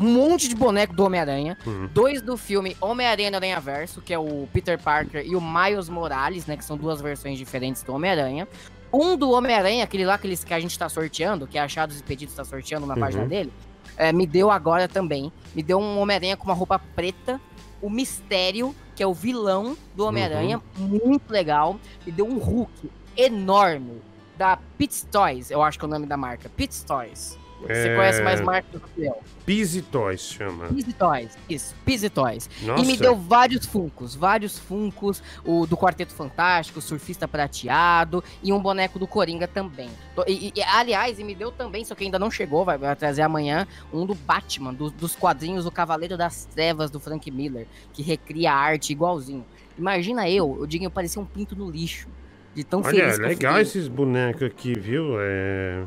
um 0.00 0.12
monte 0.14 0.48
de 0.48 0.54
boneco 0.54 0.94
do 0.94 1.04
Homem-Aranha. 1.04 1.58
Uhum. 1.66 1.88
Dois 1.92 2.22
do 2.22 2.36
filme 2.36 2.76
Homem-Aranha 2.80 3.30
Aranha 3.34 3.60
Verso, 3.60 4.00
que 4.00 4.14
é 4.14 4.18
o 4.18 4.48
Peter 4.52 4.78
Parker 4.78 5.24
e 5.26 5.36
o 5.36 5.40
Miles 5.40 5.88
Morales, 5.88 6.46
né? 6.46 6.56
Que 6.56 6.64
são 6.64 6.76
duas 6.76 7.00
versões 7.00 7.36
diferentes 7.38 7.82
do 7.82 7.92
Homem-Aranha. 7.94 8.48
Um 8.92 9.16
do 9.16 9.30
Homem-Aranha, 9.30 9.84
aquele 9.84 10.04
lá 10.04 10.14
aqueles 10.14 10.42
que 10.42 10.52
a 10.54 10.58
gente 10.58 10.76
tá 10.78 10.88
sorteando, 10.88 11.46
que 11.46 11.58
é 11.58 11.60
Achados 11.60 12.00
e 12.00 12.02
Pedidos 12.02 12.34
tá 12.34 12.44
sorteando 12.44 12.86
na 12.86 12.94
Uhum. 12.94 13.00
página 13.00 13.26
dele, 13.26 13.52
é, 13.96 14.12
me 14.12 14.26
deu 14.26 14.50
agora 14.50 14.88
também. 14.88 15.30
Me 15.54 15.62
deu 15.62 15.78
um 15.78 15.98
Homem-Aranha 16.00 16.36
com 16.36 16.44
uma 16.44 16.54
roupa 16.54 16.78
preta. 16.78 17.40
O 17.82 17.88
Mistério, 17.88 18.74
que 18.96 19.02
é 19.02 19.06
o 19.06 19.14
vilão 19.14 19.76
do 19.94 20.04
Homem-Aranha, 20.06 20.60
muito 20.76 21.30
legal. 21.30 21.78
Me 22.04 22.12
deu 22.12 22.26
um 22.26 22.38
Hulk 22.38 22.90
enorme 23.16 24.00
da 24.36 24.58
Pits 24.78 25.06
Toys, 25.10 25.50
eu 25.50 25.62
acho 25.62 25.78
que 25.78 25.84
é 25.84 25.88
o 25.88 25.90
nome 25.90 26.06
da 26.06 26.16
marca. 26.16 26.48
Pits 26.48 26.82
Toys. 26.82 27.38
Você 27.60 27.88
É. 27.88 27.96
conhece 27.96 28.22
mais 28.22 28.40
marcas 28.40 28.80
do 28.80 28.88
que 28.88 29.04
eu. 29.04 29.16
Pizzy 29.44 29.82
Toys 29.82 30.20
chama. 30.20 30.68
Pizzy 30.68 30.92
Toys, 30.92 31.38
isso, 31.48 31.74
Pizzy 31.84 32.08
Toys. 32.08 32.48
Nossa. 32.62 32.82
E 32.82 32.86
me 32.86 32.96
deu 32.96 33.14
vários 33.16 33.66
funcos, 33.66 34.14
vários 34.14 34.58
funcos, 34.58 35.22
o 35.44 35.66
do 35.66 35.76
Quarteto 35.76 36.12
Fantástico, 36.14 36.78
o 36.78 36.82
Surfista 36.82 37.26
Prateado 37.28 38.22
e 38.42 38.52
um 38.52 38.60
boneco 38.60 38.98
do 38.98 39.06
Coringa 39.06 39.46
também. 39.48 39.90
E, 40.26 40.52
e- 40.56 40.62
aliás, 40.62 41.18
e 41.18 41.24
me 41.24 41.34
deu 41.34 41.50
também, 41.50 41.84
só 41.84 41.94
que 41.94 42.04
ainda 42.04 42.18
não 42.18 42.30
chegou, 42.30 42.64
vai, 42.64 42.78
vai 42.78 42.94
trazer 42.96 43.22
amanhã, 43.22 43.66
um 43.92 44.06
do 44.06 44.14
Batman, 44.14 44.72
do- 44.72 44.90
dos 44.90 45.14
quadrinhos 45.16 45.66
O 45.66 45.70
Cavaleiro 45.70 46.16
das 46.16 46.44
Trevas, 46.46 46.90
do 46.90 46.98
Frank 47.00 47.30
Miller, 47.30 47.66
que 47.92 48.02
recria 48.02 48.52
a 48.52 48.56
arte 48.56 48.92
igualzinho. 48.92 49.44
Imagina 49.78 50.28
eu, 50.28 50.56
eu 50.60 50.66
digo, 50.66 50.84
eu 50.84 50.90
parecia 50.90 51.20
um 51.20 51.24
pinto 51.26 51.56
no 51.56 51.70
lixo, 51.70 52.08
de 52.54 52.64
tão 52.64 52.80
Olha, 52.80 52.90
feliz 52.90 53.16
que 53.16 53.22
legal 53.22 53.60
esses 53.60 53.88
bonecos 53.88 54.42
aqui, 54.42 54.72
viu? 54.78 55.16
É. 55.20 55.84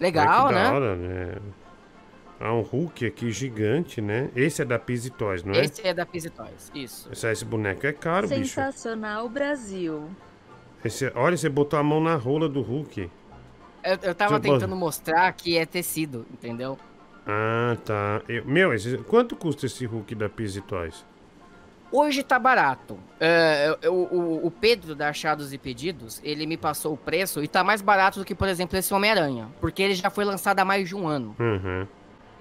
Legal, 0.00 0.48
que 0.48 0.54
né? 0.54 0.64
Da 0.64 0.72
hora, 0.72 0.96
né? 0.96 1.34
Há 2.40 2.54
um 2.54 2.62
Hulk 2.62 3.04
aqui 3.06 3.30
gigante, 3.30 4.00
né? 4.00 4.30
Esse 4.34 4.62
é 4.62 4.64
da 4.64 4.78
Pizzy 4.78 5.10
Toys, 5.10 5.44
não 5.44 5.52
é? 5.52 5.62
Esse 5.62 5.86
é 5.86 5.92
da 5.92 6.06
Pizzy 6.06 6.30
Toys, 6.30 6.72
isso. 6.74 7.08
Esse, 7.12 7.26
esse 7.30 7.44
boneco 7.44 7.86
é 7.86 7.92
caro, 7.92 8.26
bicho. 8.26 8.54
Sensacional 8.54 9.28
Brasil. 9.28 10.08
Esse- 10.82 11.12
olha, 11.14 11.36
você 11.36 11.50
botou 11.50 11.78
a 11.78 11.82
mão 11.82 12.00
na 12.00 12.16
rola 12.16 12.48
do 12.48 12.62
Hulk. 12.62 13.10
Eu, 13.84 13.98
eu 14.02 14.14
tava 14.14 14.36
eu- 14.36 14.40
tentando 14.40 14.74
mostrar 14.74 15.30
que 15.34 15.58
é 15.58 15.66
tecido, 15.66 16.24
entendeu? 16.32 16.78
Ah, 17.26 17.76
tá. 17.84 18.22
Eu- 18.26 18.46
meu, 18.46 18.72
esse- 18.72 18.96
quanto 18.98 19.36
custa 19.36 19.66
esse 19.66 19.84
Hulk 19.84 20.14
da 20.14 20.28
Pizzy 20.30 20.62
Toys? 20.62 21.04
Hoje 21.92 22.22
tá 22.22 22.38
barato. 22.38 22.98
É, 23.18 23.76
eu- 23.82 23.94
o, 23.94 24.46
o 24.46 24.50
Pedro 24.50 24.94
da 24.94 25.08
Achados 25.08 25.52
e 25.52 25.58
Pedidos, 25.58 26.20
ele 26.22 26.46
me 26.46 26.56
passou 26.56 26.94
o 26.94 26.96
preço 26.96 27.42
e 27.42 27.48
tá 27.48 27.64
mais 27.64 27.82
barato 27.82 28.20
do 28.20 28.24
que, 28.24 28.34
por 28.34 28.46
exemplo, 28.48 28.78
esse 28.78 28.94
Homem-Aranha. 28.94 29.48
Porque 29.60 29.82
ele 29.82 29.94
já 29.94 30.08
foi 30.10 30.24
lançado 30.24 30.60
há 30.60 30.64
mais 30.64 30.88
de 30.88 30.94
um 30.94 31.06
ano. 31.08 31.34
Uhum. 31.38 31.86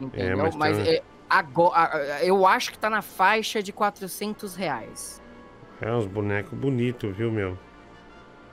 Entendeu? 0.02 0.38
mas 0.38 0.56
mas 0.56 0.78
tem- 0.78 0.96
é, 0.96 1.04
agora, 1.30 2.20
eu 2.24 2.46
acho 2.46 2.72
que 2.72 2.78
tá 2.80 2.90
na 2.90 3.02
faixa 3.02 3.62
de 3.62 3.74
400 3.74 4.56
reais. 4.56 5.22
É 5.82 5.92
uns 5.92 6.06
bonecos 6.06 6.58
bonitos, 6.58 7.16
viu, 7.16 7.32
meu? 7.32 7.58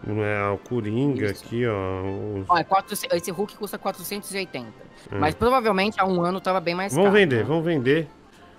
Não 0.06 0.22
é 0.24 0.48
o 0.50 0.58
Coringa 0.58 1.30
aqui, 1.30 1.66
ó. 1.66 1.72
o- 2.02 2.44
Ó, 2.48 2.56
é 2.58 2.64
400 2.64 3.16
esse 3.16 3.30
Hulk 3.30 3.56
custa 3.56 3.78
480. 3.78 4.72
É. 5.10 5.18
Mas 5.18 5.34
provavelmente 5.34 6.00
há 6.00 6.06
um 6.06 6.20
ano 6.22 6.40
tava 6.40 6.60
bem 6.60 6.74
mais 6.74 6.92
Vamos 6.92 7.06
caro. 7.08 7.16
vender, 7.18 7.38
né? 7.38 7.44
vamos 7.44 7.64
vender. 7.64 8.08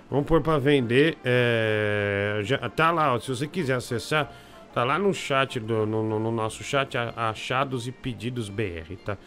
Vamos 0.09 0.25
pôr 0.25 0.41
pra 0.41 0.57
vender. 0.57 1.17
é, 1.23 2.39
já, 2.43 2.57
tá 2.69 2.91
lá, 2.91 3.13
ó, 3.13 3.19
se 3.19 3.29
você 3.29 3.47
quiser 3.47 3.75
acessar, 3.75 4.31
tá 4.73 4.84
lá 4.84 4.97
no 4.97 5.13
chat, 5.13 5.59
do, 5.59 5.85
no, 5.85 6.03
no- 6.03 6.19
no 6.19 6.31
nosso 6.31 6.63
chat, 6.63 6.95
Achados 7.15 7.88
e 7.88 7.91
Pedidos 7.91 8.47
BR, 8.49 8.95
tá? 9.03 9.17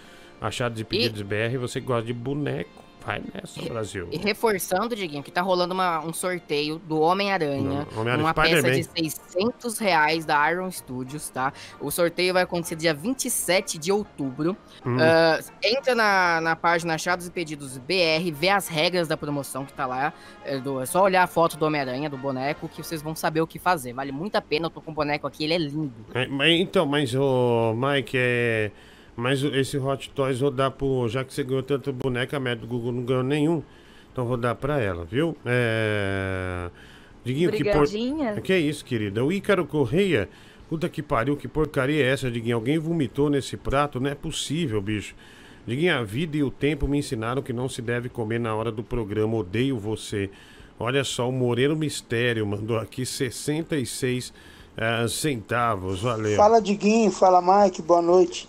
Achados 0.40 0.81
e 0.81 0.85
Pedidos 0.85 1.20
BR, 1.23 1.59
você 1.59 1.81
gosta 1.81 2.07
de 2.07 2.15
boneco, 2.15 2.82
vai 3.05 3.23
nessa, 3.35 3.63
Brasil. 3.63 4.09
E 4.11 4.17
reforçando, 4.19 4.95
Diguinho, 4.95 5.23
que 5.23 5.31
tá 5.31 5.41
rolando 5.43 5.75
uma- 5.75 6.01
um 6.01 6.13
sorteio 6.13 6.79
do 6.79 7.01
Homem-Aranha. 7.01 7.87
Homem-Aranha 7.97 8.25
uma 8.27 8.35
peça 8.35 8.71
de 8.71 8.83
Spider-Man. 8.85 9.11
600 9.11 9.79
reais 9.79 10.25
da 10.25 10.51
Iron 10.51 10.71
Studios, 10.71 11.29
tá? 11.31 11.53
O 11.81 11.91
sorteio 11.91 12.33
vai 12.35 12.43
acontecer 12.43 12.77
dia 12.77 12.93
27 12.95 13.79
de 13.79 13.91
outubro. 13.93 14.57
Hum. 14.85 14.97
Ah, 15.01 15.41
entra 15.63 15.95
na, 15.95 16.41
na 16.41 16.57
página 16.57 16.95
Achados 16.95 17.27
e 17.27 17.31
Pedidos 17.31 17.79
BR, 17.79 18.31
vê 18.33 18.49
as 18.49 18.69
regras 18.69 19.09
da 19.09 19.17
promoção 19.17 19.65
que 19.65 19.73
tá 19.73 19.87
lá. 19.87 20.13
É, 20.45 20.59
do- 20.59 20.81
é 20.81 20.87
só 20.87 21.03
olhar 21.03 21.23
a 21.23 21.27
foto 21.27 21.57
do 21.57 21.65
Homem-Aranha, 21.67 22.09
do 22.11 22.17
boneco, 22.19 22.69
que 22.69 22.83
vocês 22.83 23.03
vão 23.03 23.15
saber 23.15 23.41
o 23.41 23.47
que 23.47 23.59
fazer. 23.59 23.93
Vale 23.93 24.13
muito 24.13 24.37
a 24.37 24.41
pena. 24.43 24.67
Eu 24.67 24.71
tô 24.71 24.81
com 24.81 24.91
o 24.91 24.95
boneco 24.95 25.27
aqui, 25.27 25.45
ele 25.45 25.55
é 25.55 25.59
lindo. 25.59 25.95
É, 26.15 26.27
mas, 26.27 26.61
então, 26.61 26.87
mas 26.87 27.15
o 27.15 27.75
Mike, 27.75 28.17
é. 28.19 28.71
Mas 29.21 29.43
esse 29.45 29.77
Hot 29.79 30.11
Toys 30.11 30.41
vou 30.41 30.51
dar 30.51 30.71
pro. 30.71 31.09
Já 31.09 31.23
que 31.23 31.33
você 31.33 31.45
ganhou 31.45 31.63
tanto 31.63 31.93
boneca, 31.93 32.37
a 32.37 32.41
média 32.41 32.61
do 32.63 32.67
Google 32.67 32.93
não 32.93 33.05
ganhou 33.05 33.23
nenhum. 33.23 33.63
Então 34.11 34.27
vou 34.27 34.37
dar 34.37 34.55
pra 34.55 34.81
ela, 34.81 35.05
viu? 35.05 35.37
É. 35.45 36.71
Diguinho, 37.23 37.53
que 37.53 37.65
por... 37.65 37.87
Que 38.43 38.53
é 38.53 38.59
isso, 38.59 38.85
querida? 38.85 39.25
O 39.25 39.31
Ícaro 39.31 39.67
Correia. 39.67 40.29
Puta 40.69 40.89
que 40.89 41.03
pariu, 41.03 41.37
que 41.37 41.47
porcaria 41.47 42.03
é 42.03 42.09
essa, 42.09 42.31
Diguinho? 42.31 42.57
Alguém 42.57 42.79
vomitou 42.79 43.29
nesse 43.29 43.57
prato? 43.57 44.01
Não 44.01 44.09
é 44.09 44.15
possível, 44.15 44.81
bicho. 44.81 45.15
Diguinho, 45.67 45.99
a 45.99 46.03
vida 46.03 46.37
e 46.37 46.43
o 46.43 46.51
tempo 46.51 46.89
me 46.89 46.99
ensinaram 46.99 47.43
que 47.43 47.53
não 47.53 47.69
se 47.69 47.83
deve 47.83 48.09
comer 48.09 48.41
na 48.41 48.55
hora 48.55 48.73
do 48.73 48.83
programa. 48.83 49.37
Odeio 49.37 49.79
você. 49.79 50.31
Olha 50.79 51.05
só, 51.05 51.29
o 51.29 51.33
Moreiro 51.33 51.77
Mistério 51.77 52.47
mandou 52.47 52.79
aqui 52.79 53.05
66 53.05 54.33
eh, 54.77 55.09
centavos. 55.09 56.01
Valeu. 56.01 56.37
Fala 56.37 56.61
Diguinho, 56.61 57.11
fala 57.11 57.43
Mike, 57.43 57.83
boa 57.83 58.01
noite. 58.01 58.49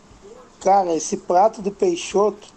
Cara, 0.61 0.93
esse 0.95 1.17
prato 1.17 1.61
do 1.61 1.71
Peixoto, 1.71 2.47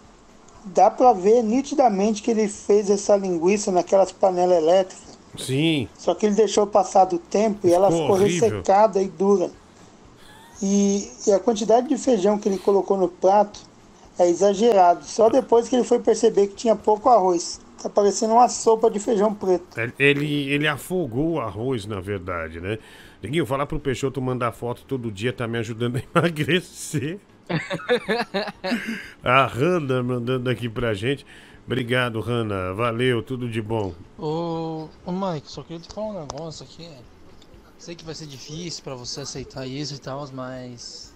dá 0.64 0.90
pra 0.90 1.12
ver 1.12 1.43
nitidamente 1.43 2.22
que 2.22 2.31
ele 2.31 2.48
fez 2.48 2.89
essa 2.90 3.16
linguiça 3.16 3.72
naquelas 3.72 4.12
panelas 4.12 4.59
elétricas. 4.59 5.18
Sim. 5.39 5.89
Só 5.98 6.14
que 6.14 6.26
ele 6.26 6.35
deixou 6.35 6.66
passar 6.66 7.06
do 7.06 7.18
tempo 7.18 7.66
e 7.66 7.72
ela 7.72 7.90
Ficou 7.90 8.02
ficou 8.02 8.16
horrível. 8.20 8.48
ressecada 8.51 9.02
e 9.02 9.09
dura. 9.09 9.51
E, 10.62 11.10
e 11.26 11.32
a 11.32 11.40
quantidade 11.40 11.89
de 11.89 11.97
feijão 11.98 12.39
que 12.39 12.48
ele 12.48 12.59
colocou 12.59 12.97
no 12.97 13.09
prato 13.09 13.60
é 14.18 14.28
exagerado. 14.28 15.05
Só 15.05 15.28
depois 15.28 15.68
que 15.68 15.74
ele 15.74 15.85
foi 15.85 15.98
perceber 15.98 16.48
que 16.48 16.55
tinha 16.55 16.76
pouco 16.76 17.09
arroz. 17.09 17.60
Tá 17.82 17.90
parecendo 17.90 18.35
uma 18.35 18.48
sopa 18.48 18.90
de 18.90 18.98
feijão 19.01 19.35
preto. 19.35 19.76
Ele, 19.98 20.48
ele 20.48 20.66
afogou 20.68 21.32
o 21.32 21.40
arroz, 21.40 21.85
na 21.85 22.01
verdade, 22.01 22.60
né? 22.60 22.78
Diguinho, 23.20 23.44
falar 23.44 23.66
pro 23.66 23.81
Peixoto 23.81 24.22
mandar 24.22 24.52
foto 24.52 24.85
todo 24.86 25.10
dia 25.10 25.32
tá 25.32 25.47
me 25.48 25.59
ajudando 25.59 25.97
a 25.97 26.02
emagrecer. 26.18 27.18
a 29.23 29.47
Hanna 29.47 30.03
mandando 30.03 30.51
aqui 30.51 30.69
pra 30.69 30.95
gente. 30.95 31.27
Obrigado, 31.66 32.21
Hanna. 32.21 32.75
Valeu, 32.75 33.23
tudo 33.23 33.49
de 33.49 33.62
bom. 33.62 33.95
Ô, 34.19 34.89
ô 35.05 35.12
Mike, 35.12 35.51
só 35.51 35.62
queria 35.62 35.81
te 35.81 35.93
falar 35.93 36.09
um 36.09 36.21
negócio 36.21 36.65
aqui. 36.65 36.89
Sei 37.79 37.95
que 37.95 38.05
vai 38.05 38.15
ser 38.15 38.27
difícil 38.27 38.83
pra 38.85 38.95
você 38.95 39.23
aceitar 39.23 39.66
isso 39.66 39.95
e 39.95 39.99
tal, 39.99 40.27
mas 40.33 41.15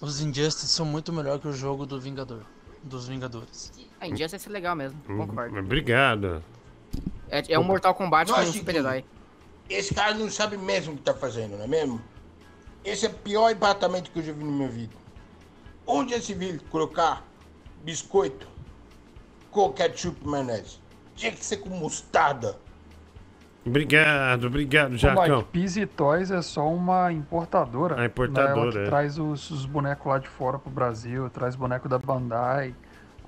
os 0.00 0.20
Injustice 0.20 0.68
são 0.68 0.84
muito 0.86 1.12
melhor 1.12 1.38
que 1.38 1.48
o 1.48 1.52
jogo 1.52 1.86
do 1.86 2.00
Vingador, 2.00 2.42
dos 2.82 3.06
Vingadores. 3.08 3.72
A 4.00 4.06
Injustice 4.08 4.48
é 4.48 4.52
legal 4.52 4.74
mesmo, 4.76 5.00
Hum, 5.08 5.18
concordo. 5.26 5.58
Obrigado. 5.58 6.42
É, 7.28 7.42
é 7.52 7.58
um 7.58 7.64
Mortal 7.64 7.94
Kombat 7.94 8.30
com 8.32 8.40
um 8.40 8.52
super-herói. 8.52 9.04
Esse 9.68 9.94
cara 9.94 10.14
não 10.14 10.30
sabe 10.30 10.56
mesmo 10.56 10.94
o 10.94 10.96
que 10.96 11.02
tá 11.02 11.14
fazendo, 11.14 11.56
não 11.56 11.64
é 11.64 11.68
mesmo? 11.68 12.00
Esse 12.84 13.06
é 13.06 13.08
o 13.08 13.12
pior 13.14 13.50
empatamento 13.50 14.10
que 14.10 14.18
eu 14.20 14.22
já 14.22 14.32
vi 14.32 14.44
na 14.44 14.50
minha 14.50 14.68
vida. 14.68 14.94
Onde 15.86 16.20
se 16.20 16.34
viu 16.34 16.58
colocar 16.70 17.22
biscoito 17.84 18.48
com 19.50 19.72
ketchup 19.72 20.20
e 20.24 20.28
maionese? 20.28 20.78
Tinha 21.14 21.30
que 21.30 21.44
ser 21.44 21.58
com 21.58 21.70
mostarda. 21.70 22.58
Obrigado, 23.64 24.46
obrigado, 24.46 24.96
Jacão. 24.96 25.38
Mike, 25.38 25.50
Pizzy 25.50 25.86
Toys 25.86 26.30
é 26.30 26.42
só 26.42 26.68
uma 26.68 27.12
importadora. 27.12 28.00
A 28.00 28.04
importadora, 28.06 28.54
Né? 28.54 28.60
Ela 28.60 28.72
que 28.72 28.78
é. 28.78 28.84
traz 28.86 29.18
os, 29.18 29.50
os 29.50 29.66
bonecos 29.66 30.06
lá 30.06 30.18
de 30.18 30.28
fora 30.28 30.58
pro 30.58 30.70
Brasil, 30.70 31.28
traz 31.30 31.56
boneco 31.56 31.88
da 31.88 31.98
Bandai, 31.98 32.74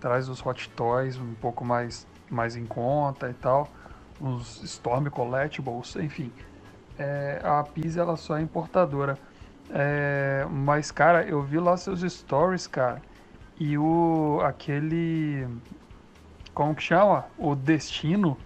traz 0.01 0.28
os 0.28 0.44
Hot 0.44 0.68
Toys 0.70 1.16
um 1.16 1.35
pouco 1.35 1.64
mais, 1.64 2.06
mais 2.30 2.55
em 2.55 2.66
conta 2.66 3.28
e 3.28 3.35
tal, 3.35 3.68
os 4.20 4.62
Storm 4.62 5.09
Collectibles, 5.09 5.97
enfim. 5.97 6.32
É, 6.97 7.40
a 7.43 7.62
Pizzy 7.64 7.98
ela 7.98 8.16
só 8.16 8.36
é 8.36 8.40
importadora. 8.40 9.18
É, 9.70 10.47
mas, 10.51 10.90
cara, 10.90 11.23
eu 11.24 11.43
vi 11.43 11.59
lá 11.59 11.77
seus 11.77 12.01
stories, 12.01 12.66
cara, 12.66 13.03
e 13.59 13.77
o 13.77 14.40
aquele. 14.45 15.47
Como 16.55 16.74
que 16.74 16.82
chama? 16.82 17.27
O 17.36 17.55
Destino. 17.55 18.36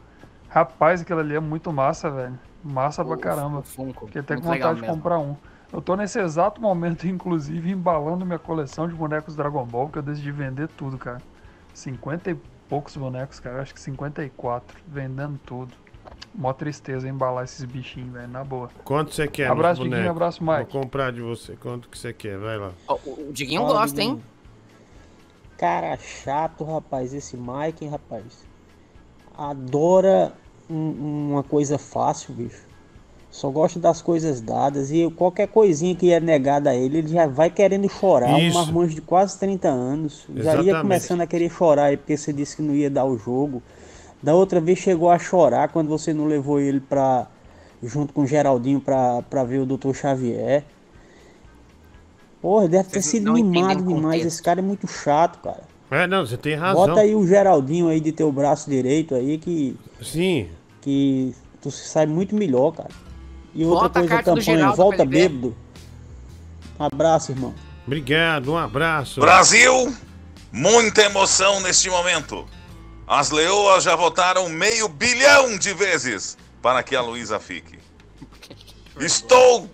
Rapaz, 0.48 1.00
aquilo 1.00 1.20
ali 1.20 1.34
é 1.34 1.40
muito 1.40 1.72
massa, 1.72 2.10
velho. 2.10 2.38
Massa 2.62 3.04
pra 3.04 3.14
O- 3.14 3.18
caramba. 3.18 3.58
o 3.60 3.62
Funko, 3.62 4.06
Fiquei 4.06 4.20
até 4.20 4.36
com 4.36 4.42
vontade 4.42 4.80
de 4.80 4.86
comprar 4.86 5.18
um. 5.18 5.36
Eu 5.72 5.80
tô 5.80 5.96
nesse 5.96 6.20
exato 6.20 6.60
momento, 6.60 7.06
inclusive, 7.08 7.70
embalando 7.70 8.26
minha 8.26 8.38
coleção 8.38 8.86
de 8.86 8.94
bonecos 8.94 9.34
Dragon 9.34 9.64
Ball, 9.64 9.88
que 9.88 9.98
eu 9.98 10.02
decidi 10.02 10.30
vender 10.30 10.68
tudo, 10.68 10.98
cara. 10.98 11.22
50 11.72 12.30
e 12.30 12.34
poucos 12.68 12.94
bonecos, 12.96 13.40
cara. 13.40 13.62
Acho 13.62 13.72
que 13.72 13.80
54. 13.80 14.78
Vendendo 14.86 15.38
tudo. 15.46 15.72
Mó 16.34 16.52
tristeza 16.52 17.08
embalar 17.08 17.44
esses 17.44 17.64
bichinhos, 17.64 18.12
velho. 18.12 18.28
Na 18.28 18.42
boa. 18.42 18.70
Quanto 18.84 19.14
você 19.14 19.28
quer, 19.28 19.48
Abraço, 19.50 19.82
Diguinho. 19.82 19.96
bonecos? 19.98 20.10
Abraço, 20.16 20.42
Mike. 20.44 20.72
Vou 20.72 20.82
comprar 20.82 21.12
de 21.12 21.20
você. 21.20 21.54
Quanto 21.56 21.88
que 21.88 21.98
você 21.98 22.12
quer? 22.12 22.38
Vai 22.38 22.56
lá. 22.58 22.72
O, 22.88 22.94
o 23.28 23.32
Diguinho 23.32 23.60
Fala, 23.62 23.72
gosta, 23.80 24.00
hein? 24.02 24.08
Diguinho. 24.10 24.32
Cara 25.58 25.96
chato, 25.98 26.64
rapaz. 26.64 27.12
Esse 27.12 27.36
Mike, 27.36 27.84
hein, 27.84 27.90
rapaz. 27.90 28.24
Adora 29.36 30.32
um- 30.70 31.30
uma 31.32 31.42
coisa 31.42 31.78
fácil, 31.78 32.34
bicho. 32.34 32.62
Só 33.30 33.48
gosta 33.50 33.78
das 33.80 34.02
coisas 34.02 34.40
dadas 34.42 34.90
e 34.92 35.10
qualquer 35.16 35.48
coisinha 35.48 35.94
que 35.96 36.12
é 36.12 36.20
negada 36.20 36.68
a 36.70 36.74
ele, 36.74 36.98
ele 36.98 37.08
já 37.08 37.26
vai 37.26 37.48
querendo 37.48 37.88
chorar. 37.88 38.38
Isso. 38.38 38.58
Um 38.58 38.62
marmanjo 38.64 38.94
de 38.94 39.00
quase 39.00 39.38
30 39.38 39.68
anos. 39.68 40.26
Já 40.34 40.40
Exatamente. 40.40 40.66
ia 40.68 40.80
começando 40.82 41.20
a 41.22 41.26
querer 41.26 41.50
chorar 41.50 41.84
aí 41.84 41.96
porque 41.96 42.14
você 42.16 42.30
disse 42.32 42.56
que 42.56 42.62
não 42.62 42.74
ia 42.74 42.90
dar 42.90 43.04
o 43.06 43.16
jogo. 43.16 43.62
Da 44.22 44.34
outra 44.34 44.60
vez 44.60 44.78
chegou 44.78 45.10
a 45.10 45.18
chorar 45.18 45.68
quando 45.68 45.88
você 45.88 46.14
não 46.14 46.26
levou 46.26 46.60
ele 46.60 46.80
pra. 46.80 47.26
junto 47.82 48.12
com 48.12 48.22
o 48.22 48.26
Geraldinho 48.26 48.80
pra, 48.80 49.22
pra 49.22 49.42
ver 49.42 49.58
o 49.58 49.66
Dr. 49.66 49.92
Xavier. 49.92 50.64
Porra, 52.40 52.68
deve 52.68 52.88
ter 52.88 53.02
sido 53.02 53.32
mimado 53.32 53.82
demais. 53.82 54.24
Esse 54.24 54.42
cara 54.42 54.60
é 54.60 54.62
muito 54.62 54.86
chato, 54.86 55.40
cara. 55.40 55.62
É, 55.90 56.06
não, 56.06 56.24
você 56.24 56.36
tem 56.36 56.54
razão. 56.54 56.86
Bota 56.86 57.00
aí 57.00 57.14
o 57.14 57.26
Geraldinho 57.26 57.88
aí 57.88 58.00
de 58.00 58.12
teu 58.12 58.32
braço 58.32 58.70
direito 58.70 59.14
aí 59.14 59.38
que. 59.38 59.76
Sim. 60.00 60.48
Que 60.80 61.34
tu 61.60 61.70
sai 61.70 62.06
muito 62.06 62.34
melhor, 62.34 62.72
cara. 62.72 62.88
E 63.54 63.64
outra 63.64 63.88
Bota 63.88 63.98
a 63.98 64.02
coisa, 64.02 64.16
do 64.16 64.24
campanha, 64.24 64.42
Geraldo 64.42 64.76
volta 64.76 65.04
bêbado. 65.04 65.56
Um 66.80 66.84
abraço, 66.84 67.32
irmão. 67.32 67.54
Obrigado, 67.86 68.52
um 68.52 68.56
abraço. 68.56 69.20
Brasil, 69.20 69.94
muita 70.50 71.02
emoção 71.02 71.60
neste 71.60 71.90
momento. 71.90 72.46
As 73.12 73.28
leoas 73.28 73.84
já 73.84 73.94
votaram 73.94 74.48
meio 74.48 74.88
bilhão 74.88 75.58
de 75.58 75.74
vezes 75.74 76.38
para 76.62 76.82
que 76.82 76.96
a 76.96 77.02
Luísa 77.02 77.38
fique. 77.38 77.78
Estou. 78.98 79.68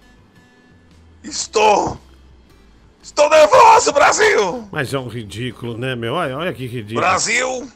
Estou. 1.22 2.00
Estou 3.00 3.30
nervoso, 3.30 3.92
Brasil! 3.92 4.68
Mas 4.72 4.92
é 4.92 4.98
um 4.98 5.06
ridículo, 5.06 5.78
né, 5.78 5.94
meu? 5.94 6.14
Olha, 6.14 6.36
olha 6.36 6.52
que 6.52 6.66
ridículo. 6.66 7.00
Brasil, 7.00 7.70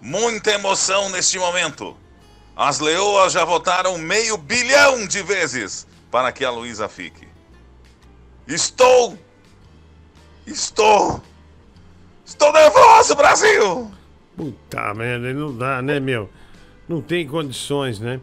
muita 0.00 0.52
emoção 0.52 1.10
neste 1.10 1.38
momento. 1.38 1.94
As 2.56 2.80
leoas 2.80 3.34
já 3.34 3.44
votaram 3.44 3.98
meio 3.98 4.38
bilhão 4.38 5.06
de 5.06 5.22
vezes 5.22 5.86
para 6.10 6.32
que 6.32 6.42
a 6.42 6.50
Luísa 6.50 6.88
fique. 6.88 7.28
Estou. 8.48 9.18
Estou. 10.46 11.22
Estou 12.24 12.50
nervoso, 12.50 13.14
Brasil! 13.14 13.92
Puta 14.36 14.94
merda, 14.94 15.32
não 15.32 15.56
dá, 15.56 15.82
né, 15.82 16.00
meu? 16.00 16.28
Não 16.88 17.00
tem 17.00 17.26
condições, 17.26 18.00
né? 18.00 18.20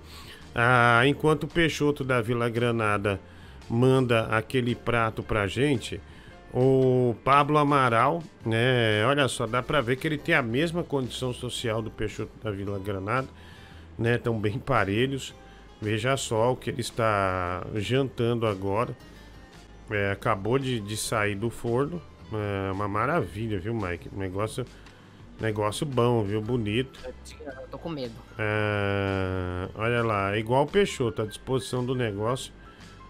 Ah, 0.54 1.02
enquanto 1.06 1.44
o 1.44 1.48
Peixoto 1.48 2.04
da 2.04 2.22
Vila 2.22 2.50
Granada 2.50 3.20
manda 3.70 4.24
aquele 4.26 4.74
prato 4.74 5.22
pra 5.22 5.46
gente, 5.46 6.02
o 6.54 7.16
Pablo 7.24 7.58
Amaral, 7.58 8.24
né? 8.44 9.06
Olha 9.06 9.28
só, 9.28 9.46
dá 9.46 9.62
pra 9.62 9.82
ver 9.82 9.98
que 9.98 10.08
ele 10.08 10.18
tem 10.18 10.34
a 10.34 10.42
mesma 10.42 10.84
condição 10.84 11.32
social 11.32 11.82
do 11.82 11.92
Peixoto 11.92 12.32
da 12.44 12.50
Vila 12.50 12.80
Granada, 12.80 13.28
né? 13.98 14.16
Estão 14.16 14.40
bem 14.40 14.58
parelhos. 14.58 15.34
Veja 15.82 16.18
só 16.18 16.52
o 16.52 16.58
que 16.58 16.70
ele 16.70 16.82
está 16.82 17.66
jantando 17.76 18.46
agora. 18.46 18.96
É, 19.90 20.12
acabou 20.12 20.60
de, 20.60 20.80
de 20.80 20.98
sair 20.98 21.36
do 21.36 21.50
forno. 21.50 22.02
É 22.34 22.72
uma 22.72 22.88
maravilha, 22.88 23.60
viu, 23.60 23.74
Mike? 23.74 24.10
Negócio, 24.12 24.66
negócio 25.40 25.86
bom, 25.86 26.24
viu? 26.24 26.42
Bonito. 26.42 27.00
Eu 27.06 27.68
tô 27.72 27.78
com 27.78 27.90
medo. 27.90 28.14
É, 28.38 29.70
olha 29.76 30.04
lá, 30.04 30.36
é 30.36 30.40
igual 30.40 30.64
o 30.64 30.68
Peixoto, 30.68 31.22
a 31.22 31.26
disposição 31.26 31.86
do 31.86 31.96
negócio. 31.96 32.52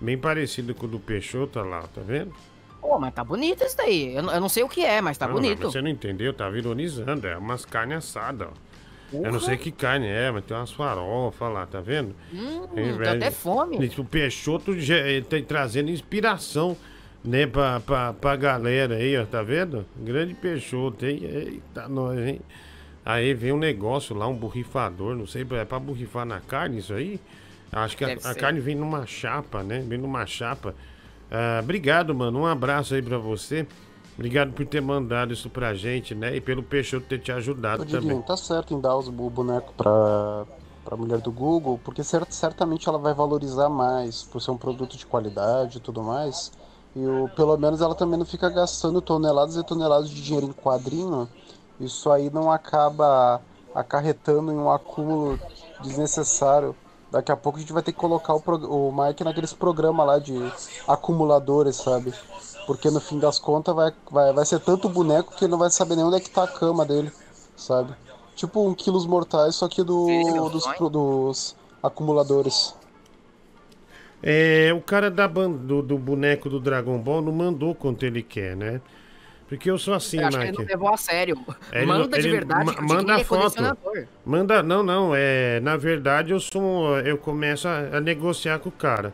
Bem 0.02 0.18
parecido 0.18 0.74
com 0.74 0.86
o 0.86 0.90
do 0.90 1.00
Peixoto, 1.00 1.60
lá, 1.60 1.82
tá 1.82 2.02
vendo? 2.06 2.34
Pô, 2.80 2.98
mas 2.98 3.14
tá 3.14 3.24
bonito 3.24 3.64
isso 3.64 3.76
daí. 3.76 4.16
Eu, 4.16 4.24
não- 4.24 4.34
eu 4.34 4.40
não 4.40 4.48
sei 4.50 4.64
o 4.64 4.70
que 4.70 4.84
é, 4.86 5.02
mas 5.02 5.18
tá 5.18 5.28
Não, 5.28 5.34
mas 5.34 5.44
bonito. 5.44 5.70
Você 5.70 5.82
não 5.82 5.90
entendeu, 5.90 6.34
tava 6.34 6.58
ironizando. 6.58 7.28
É 7.28 7.36
umas 7.38 7.66
carnes 7.66 7.98
assadas, 7.98 8.48
ó. 8.48 8.70
Eu 9.12 9.32
não 9.32 9.40
sei 9.40 9.58
que 9.58 9.72
carne 9.72 10.06
é, 10.08 10.30
mas 10.32 10.46
tem 10.46 10.56
umas 10.56 10.72
farofas 10.72 11.52
lá, 11.52 11.66
tá 11.66 11.82
vendo? 11.82 12.16
Hum, 12.32 12.68
Tem, 12.76 12.96
tô 12.96 13.10
até 13.10 13.32
fome. 13.32 13.90
O 13.98 14.06
Peixoto 14.06 14.80
já, 14.80 14.96
eh, 14.98 15.20
tá 15.22 15.36
trazendo 15.46 15.90
inspiração, 15.90 16.78
né, 17.24 17.46
pra, 17.48 17.80
pra, 17.80 18.14
pra 18.14 18.36
galera 18.36 18.96
aí, 18.96 19.18
ó, 19.18 19.26
tá 19.26 19.42
vendo? 19.44 19.86
Grande 19.98 20.34
Peixoto, 20.34 21.06
hein? 21.06 21.20
Eita, 21.24 21.88
nós, 21.88 22.18
hein? 22.20 22.42
Aí 23.06 23.34
vem 23.34 23.52
um 23.52 23.58
negócio 23.58 24.16
lá, 24.16 24.28
um 24.28 24.36
borrifador, 24.36 25.16
não 25.16 25.26
sei, 25.26 25.46
é 25.52 25.66
pra 25.66 25.80
borrifar 25.80 26.26
na 26.26 26.40
carne 26.40 26.80
isso 26.80 26.94
aí? 26.94 27.20
Acho 27.72 27.96
que 27.98 28.04
a, 28.06 28.18
a 28.24 28.36
carne 28.36 28.60
vem 28.60 28.76
numa 28.76 29.06
chapa, 29.06 29.62
né? 29.64 29.84
Vem 29.88 29.98
numa 29.98 30.26
chapa. 30.26 30.74
Ah, 31.32 31.60
obrigado, 31.62 32.14
mano. 32.16 32.40
Um 32.40 32.46
abraço 32.46 32.96
aí 32.96 33.02
pra 33.02 33.18
você. 33.18 33.68
Obrigado 34.16 34.52
por 34.52 34.66
ter 34.66 34.82
mandado 34.82 35.32
isso 35.34 35.50
pra 35.50 35.74
gente, 35.74 36.14
né? 36.16 36.36
E 36.36 36.42
pelo 36.42 36.62
Peixoto 36.64 37.06
ter 37.06 37.20
te 37.20 37.32
ajudado 37.32 37.86
Diguinho, 37.86 38.02
também. 38.02 38.22
tá 38.24 38.36
certo 38.36 38.74
em 38.74 38.82
dar 38.82 38.96
os- 38.98 39.08
o 39.08 39.12
boneco 39.12 39.72
pra, 39.78 40.46
pra 40.84 40.98
mulher 40.98 41.20
do 41.20 41.32
Google, 41.32 41.80
porque 41.84 42.04
cer- 42.04 42.26
certamente 42.30 42.90
ela 42.90 42.98
vai 42.98 43.14
valorizar 43.14 43.70
mais 43.70 44.24
por 44.24 44.42
ser 44.42 44.52
um 44.52 44.58
produto 44.58 44.98
de 44.98 45.06
qualidade 45.06 45.78
e 45.78 45.80
tudo 45.80 46.04
mais. 46.04 46.52
E 46.96 47.06
o, 47.06 47.30
pelo 47.36 47.56
menos 47.58 47.82
ela 47.82 47.96
também 47.96 48.18
não 48.18 48.26
fica 48.26 48.50
gastando 48.50 49.02
toneladas 49.02 49.56
e 49.56 49.64
toneladas 49.64 50.10
de 50.10 50.22
dinheiro 50.22 50.48
em 50.48 50.54
quadrinho. 50.54 51.30
Isso 51.80 52.12
aí 52.12 52.30
não 52.30 52.52
acaba 52.52 53.42
acarretando 53.74 54.52
em 54.52 54.58
um 54.58 54.72
acúmulo 54.72 55.40
desnecessário. 55.82 56.76
Daqui 57.12 57.32
a 57.32 57.38
pouco 57.38 57.58
a 57.58 57.62
gente 57.62 57.74
vai 57.74 57.82
ter 57.82 57.92
que 57.92 57.98
colocar 57.98 58.36
o, 58.36 58.40
o 58.40 58.92
Mike 58.92 59.24
naqueles 59.24 59.54
programas 59.54 60.06
lá 60.06 60.20
de 60.20 60.38
acumuladores, 60.88 61.78
sabe? 61.78 62.14
Porque 62.68 62.92
no 62.92 63.00
fim 63.00 63.18
das 63.18 63.40
contas 63.40 63.76
vai, 63.76 63.94
vai, 64.12 64.34
vai 64.34 64.46
ser 64.46 64.60
tanto 64.60 64.90
boneco 64.90 65.34
que 65.36 65.46
ele 65.46 65.52
não 65.52 65.58
vai 65.58 65.72
saber 65.72 65.96
nem 65.96 66.06
onde 66.06 66.18
é 66.18 66.20
que 66.20 66.30
tá 66.30 66.44
a 66.44 66.48
cama 66.48 66.86
dele, 66.86 67.12
sabe? 67.56 67.96
Tipo 68.36 68.68
um 68.68 68.74
Quilos 68.76 69.06
Mortais, 69.06 69.56
só 69.56 69.68
que 69.68 69.84
do, 69.84 70.50
dos, 70.50 70.64
dos 70.92 71.56
acumuladores. 71.82 72.76
É, 74.22 74.72
o 74.76 74.82
cara 74.82 75.10
da 75.10 75.28
do, 75.28 75.82
do 75.82 75.98
boneco 75.98 76.50
do 76.50 76.60
Dragon 76.60 76.98
Ball 76.98 77.22
não 77.22 77.32
mandou 77.32 77.74
quanto 77.74 78.06
ele 78.06 78.22
quer, 78.22 78.56
né? 78.56 78.82
Porque 79.48 79.70
eu 79.72 79.78
sou 79.80 79.94
assim, 79.96 80.20
Eu 80.20 80.28
acho 80.28 80.38
que 80.38 80.44
ele 80.44 80.52
Mike. 80.52 80.62
não 80.64 80.70
levou 80.70 80.94
a 80.94 80.98
sério. 80.98 81.38
Ele 81.72 81.86
Manda 81.86 82.00
não- 82.04 82.10
de 82.10 82.20
ele 82.20 82.30
verdade. 82.32 82.66
ma- 82.66 82.82
manda 82.82 83.16
a 83.16 83.24
foto. 83.24 83.64
Manda, 84.26 84.62
não, 84.62 84.84
não, 84.84 85.12
é, 85.16 85.60
na 85.62 85.76
verdade 85.76 86.32
eu 86.32 86.40
sou, 86.40 87.00
eu 87.00 87.18
começo 87.18 87.68
a, 87.68 87.98
a 87.98 88.02
negociar 88.02 88.60
com 88.60 88.70
o 88.70 88.72
cara. 88.72 89.12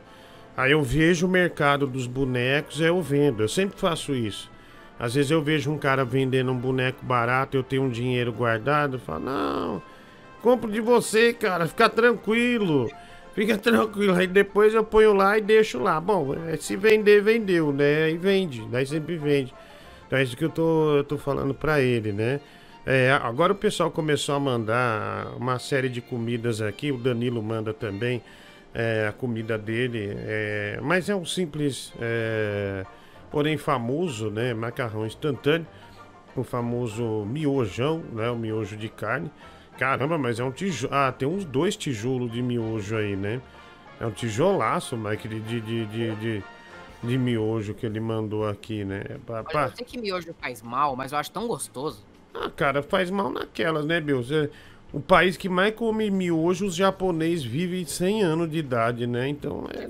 Aí 0.58 0.72
eu 0.72 0.82
vejo 0.82 1.26
o 1.28 1.30
mercado 1.30 1.86
dos 1.88 2.06
bonecos, 2.08 2.82
eu 2.82 3.02
vendo. 3.02 3.44
Eu 3.44 3.48
sempre 3.48 3.80
faço 3.80 4.14
isso. 4.14 4.52
Às 5.00 5.14
vezes 5.16 5.30
eu 5.32 5.42
vejo 5.42 5.72
um 5.72 5.78
cara 5.78 6.04
vendendo 6.04 6.52
um 6.52 6.58
boneco 6.58 7.06
barato, 7.06 7.56
eu 7.56 7.64
tenho 7.64 7.84
um 7.84 7.90
dinheiro 7.90 8.32
guardado, 8.34 8.96
eu 8.96 9.00
falo, 9.00 9.26
não, 9.26 9.82
compro 10.42 10.72
de 10.72 10.80
você, 10.82 11.32
cara, 11.34 11.68
fica 11.68 11.90
tranquilo. 11.90 12.90
Fica 13.36 13.58
tranquilo. 13.58 14.16
Aí 14.16 14.26
depois 14.26 14.74
eu 14.74 14.84
ponho 14.84 15.14
lá 15.14 15.38
e 15.38 15.42
deixo 15.42 15.78
lá. 15.78 16.00
Bom, 16.00 16.34
é, 16.48 16.56
se 16.58 16.76
vender, 16.76 17.22
vendeu, 17.22 17.72
né? 17.72 18.10
E 18.10 18.18
vende. 18.18 18.66
Daí 18.72 18.88
sempre 18.88 19.18
vende. 19.18 19.54
Então 20.08 20.18
é 20.18 20.24
isso 20.24 20.38
que 20.38 20.46
eu 20.46 20.50
tô, 20.50 20.96
eu 20.96 21.04
tô 21.04 21.18
falando 21.18 21.54
pra 21.54 21.82
ele, 21.82 22.14
né? 22.14 22.40
É, 22.86 23.12
agora 23.12 23.52
o 23.52 23.56
pessoal 23.56 23.90
começou 23.90 24.36
a 24.36 24.40
mandar 24.40 25.36
uma 25.38 25.58
série 25.58 25.90
de 25.90 26.02
comidas 26.02 26.62
aqui, 26.62 26.92
o 26.92 26.98
Danilo 26.98 27.42
manda 27.42 27.74
também 27.74 28.22
é, 28.76 29.08
a 29.10 29.12
comida 29.12 29.58
dele, 29.58 30.14
é, 30.16 30.80
mas 30.84 31.10
é 31.10 31.16
um 31.16 31.26
simples, 31.26 31.92
é, 32.00 32.86
porém 33.32 33.58
famoso, 33.58 34.30
né, 34.30 34.54
macarrão 34.54 35.04
instantâneo, 35.04 35.66
o 36.36 36.44
famoso 36.44 37.26
miojão, 37.26 38.04
né, 38.14 38.30
o 38.30 38.36
miojo 38.36 38.78
de 38.78 38.88
carne. 38.88 39.32
Caramba, 39.78 40.18
mas 40.18 40.40
é 40.40 40.44
um 40.44 40.52
tijolo, 40.52 40.94
ah, 40.94 41.12
tem 41.12 41.28
uns 41.28 41.44
dois 41.44 41.76
tijolos 41.76 42.32
de 42.32 42.42
miojo 42.42 42.96
aí, 42.96 43.16
né? 43.16 43.42
É 44.00 44.06
um 44.06 44.12
tijolaço, 44.12 44.96
Mike, 44.98 45.28
de, 45.28 45.40
de, 45.42 45.62
de, 45.62 45.86
de, 45.86 46.16
de, 46.16 46.44
de 47.04 47.18
miojo 47.18 47.74
que 47.74 47.86
ele 47.86 48.00
mandou 48.00 48.48
aqui, 48.48 48.84
né? 48.86 49.04
Pa- 49.26 49.44
pa- 49.44 49.50
Olha, 49.54 49.66
eu 49.72 49.76
sei 49.76 49.86
que 49.86 49.98
miojo 49.98 50.34
faz 50.40 50.62
mal, 50.62 50.96
mas 50.96 51.12
eu 51.12 51.18
acho 51.18 51.32
tão 51.32 51.48
gostoso. 51.48 52.06
Ah, 52.34 52.50
cara, 52.50 52.82
faz 52.82 53.10
mal 53.10 53.30
naquelas, 53.30 53.86
né, 53.86 54.00
Bill? 54.00 54.22
O 54.94 55.00
país 55.02 55.36
que 55.36 55.50
mais 55.50 55.76
come 55.76 56.10
miojo, 56.10 56.66
os 56.68 56.76
japoneses 56.76 57.44
vivem 57.44 57.86
100 57.86 58.24
anos 58.24 58.50
de 58.50 58.58
idade, 58.58 59.06
né? 59.06 59.28
Então 59.28 59.66
é? 59.74 59.88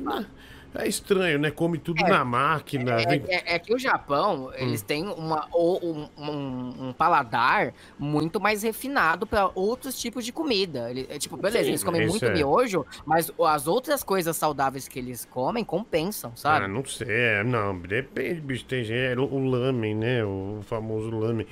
É 0.81 0.87
estranho, 0.87 1.39
né? 1.39 1.51
Come 1.51 1.77
tudo 1.77 2.03
É, 2.03 2.09
na 2.09 2.23
máquina. 2.25 3.01
É, 3.01 3.05
vem- 3.05 3.23
é- 3.27 3.55
é 3.55 3.59
que 3.59 3.73
o 3.73 3.79
Japão, 3.79 4.51
eles 4.55 4.81
têm 4.81 5.07
uma, 5.07 5.47
um, 5.55 6.07
um- 6.17 6.87
um 6.89 6.93
paladar 6.93 7.73
muito 7.97 8.39
mais 8.39 8.63
refinado 8.63 9.25
para 9.27 9.49
outros 9.55 9.99
tipos 9.99 10.25
de 10.25 10.31
comida. 10.31 10.89
Ele- 10.89 11.05
é, 11.09 11.17
tipo, 11.19 11.37
beleza, 11.37 11.63
Sim, 11.65 11.69
eles 11.69 11.83
comem 11.83 12.07
muito 12.07 12.25
é. 12.25 12.33
miojo, 12.33 12.85
mas 13.05 13.31
as 13.45 13.67
outras 13.67 14.03
coisas 14.03 14.35
saudáveis 14.35 14.87
que 14.87 14.99
eles 14.99 15.25
comem 15.25 15.63
compensam, 15.63 16.31
Ah, 16.33 16.37
sabe? 16.37 16.67
não 16.67 16.83
sei, 16.85 17.07
é, 17.09 17.43
não, 17.43 17.77
depende, 17.79 18.41
bicho, 18.41 18.65
tem 18.65 18.83
gente, 18.83 18.97
é, 18.99 19.15
o, 19.19 19.23
o 19.25 19.49
lamen, 19.49 19.95
né, 19.95 20.23
o 20.23 20.59
famoso 20.63 21.09
lamen. 21.09 21.45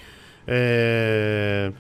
É, 0.46 1.72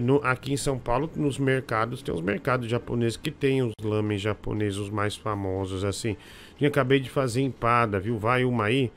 no- 0.00 0.20
aqui 0.24 0.52
em 0.52 0.56
São 0.56 0.78
Paulo, 0.78 1.10
nos 1.16 1.38
mercados, 1.38 2.02
tem 2.02 2.14
os 2.14 2.20
mercados 2.20 2.68
japoneses 2.68 3.16
que 3.16 3.30
tem 3.30 3.62
os 3.62 3.72
lamen 3.82 4.16
japoneses, 4.18 4.78
os 4.78 4.90
mais 4.90 5.16
famosos, 5.16 5.84
assim. 5.84 6.16
Eu 6.60 6.68
acabei 6.68 7.00
de 7.00 7.10
fazer 7.10 7.42
empada, 7.42 7.98
viu, 7.98 8.18
vai 8.18 8.44
uma 8.44 8.66
aí, 8.66 8.90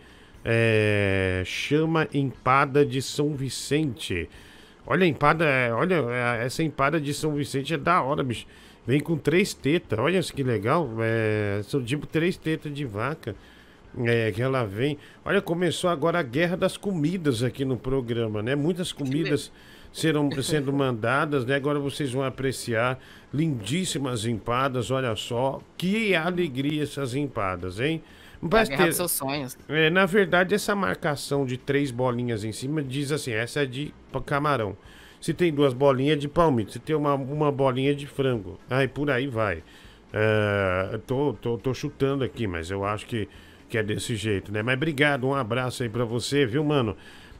é, 0.44 1.42
chama 1.46 2.08
empada 2.14 2.86
de 2.86 3.02
São 3.02 3.34
Vicente. 3.34 4.30
Olha 4.86 5.04
a 5.04 5.08
empada, 5.08 5.46
é, 5.46 5.74
olha, 5.74 5.96
é, 6.10 6.46
essa 6.46 6.62
empada 6.62 7.02
de 7.02 7.14
São 7.14 7.34
Vicente 7.34 7.74
é 7.74 7.78
da 7.78 8.02
hora, 8.02 8.24
bicho. 8.24 8.46
Vem 8.86 9.00
com 9.00 9.18
três 9.18 9.54
tetas, 9.54 9.98
olha 9.98 10.22
que 10.22 10.44
legal. 10.44 10.88
É, 11.00 11.62
são 11.64 11.84
tipo 11.84 12.06
três 12.06 12.38
tetas 12.38 12.74
de 12.74 12.86
vaca. 12.86 13.36
É, 13.98 14.30
que 14.32 14.42
ela 14.42 14.66
vem. 14.66 14.98
Olha, 15.24 15.42
começou 15.42 15.90
agora 15.90 16.20
a 16.20 16.22
guerra 16.22 16.58
das 16.58 16.76
comidas 16.76 17.42
aqui 17.42 17.64
no 17.64 17.78
programa, 17.78 18.44
né? 18.44 18.54
Muitas 18.54 18.92
comidas 18.92 19.54
serão 19.96 20.30
sendo 20.44 20.74
mandadas, 20.74 21.46
né? 21.46 21.56
Agora 21.56 21.80
vocês 21.80 22.12
vão 22.12 22.22
apreciar 22.22 23.00
lindíssimas 23.34 24.26
empadas, 24.26 24.92
olha 24.92 25.16
só. 25.16 25.62
Que 25.78 26.14
alegria 26.14 26.84
essas 26.84 27.16
empadas, 27.16 27.80
hein? 27.80 28.04
É 28.44 28.66
guerra 28.66 28.86
ter- 28.88 28.94
seus 28.94 29.14
sonhos. 29.14 29.58
é, 29.70 29.90
na 29.90 30.06
verdade, 30.06 30.54
essa 30.54 30.76
marcação 30.76 31.46
de 31.46 31.56
três 31.58 31.92
bolinhas 31.92 32.44
em 32.44 32.52
cima 32.52 32.84
diz 32.84 33.10
assim: 33.10 33.32
essa 33.32 33.64
é 33.64 33.66
de 33.66 33.94
camarão. 34.26 34.76
Se 35.22 35.34
tem 35.34 35.52
duas 35.52 35.74
bolinhas 35.74 36.18
é 36.18 36.20
de 36.20 36.28
palmito, 36.28 36.74
se 36.74 36.80
tem 36.80 36.94
uma, 36.94 37.16
uma 37.16 37.50
bolinha 37.50 37.96
de 37.96 38.06
frango. 38.06 38.60
Aí 38.70 38.90
por 38.90 39.10
aí 39.10 39.28
vai. 39.28 39.64
É, 40.12 41.00
tô, 41.08 41.34
tô, 41.42 41.58
tô 41.58 41.74
chutando 41.74 42.22
aqui, 42.24 42.46
mas 42.48 42.70
eu 42.70 42.84
acho 42.84 43.06
que, 43.06 43.30
que 43.70 43.78
é 43.78 43.82
desse 43.84 44.16
jeito, 44.18 44.52
né? 44.52 44.62
Mas 44.62 44.76
obrigado, 44.76 45.26
um 45.26 45.34
abraço 45.34 45.84
aí 45.84 45.90
pra 45.90 46.04
você, 46.04 46.46
viu, 46.46 46.66
mano? 46.66 46.98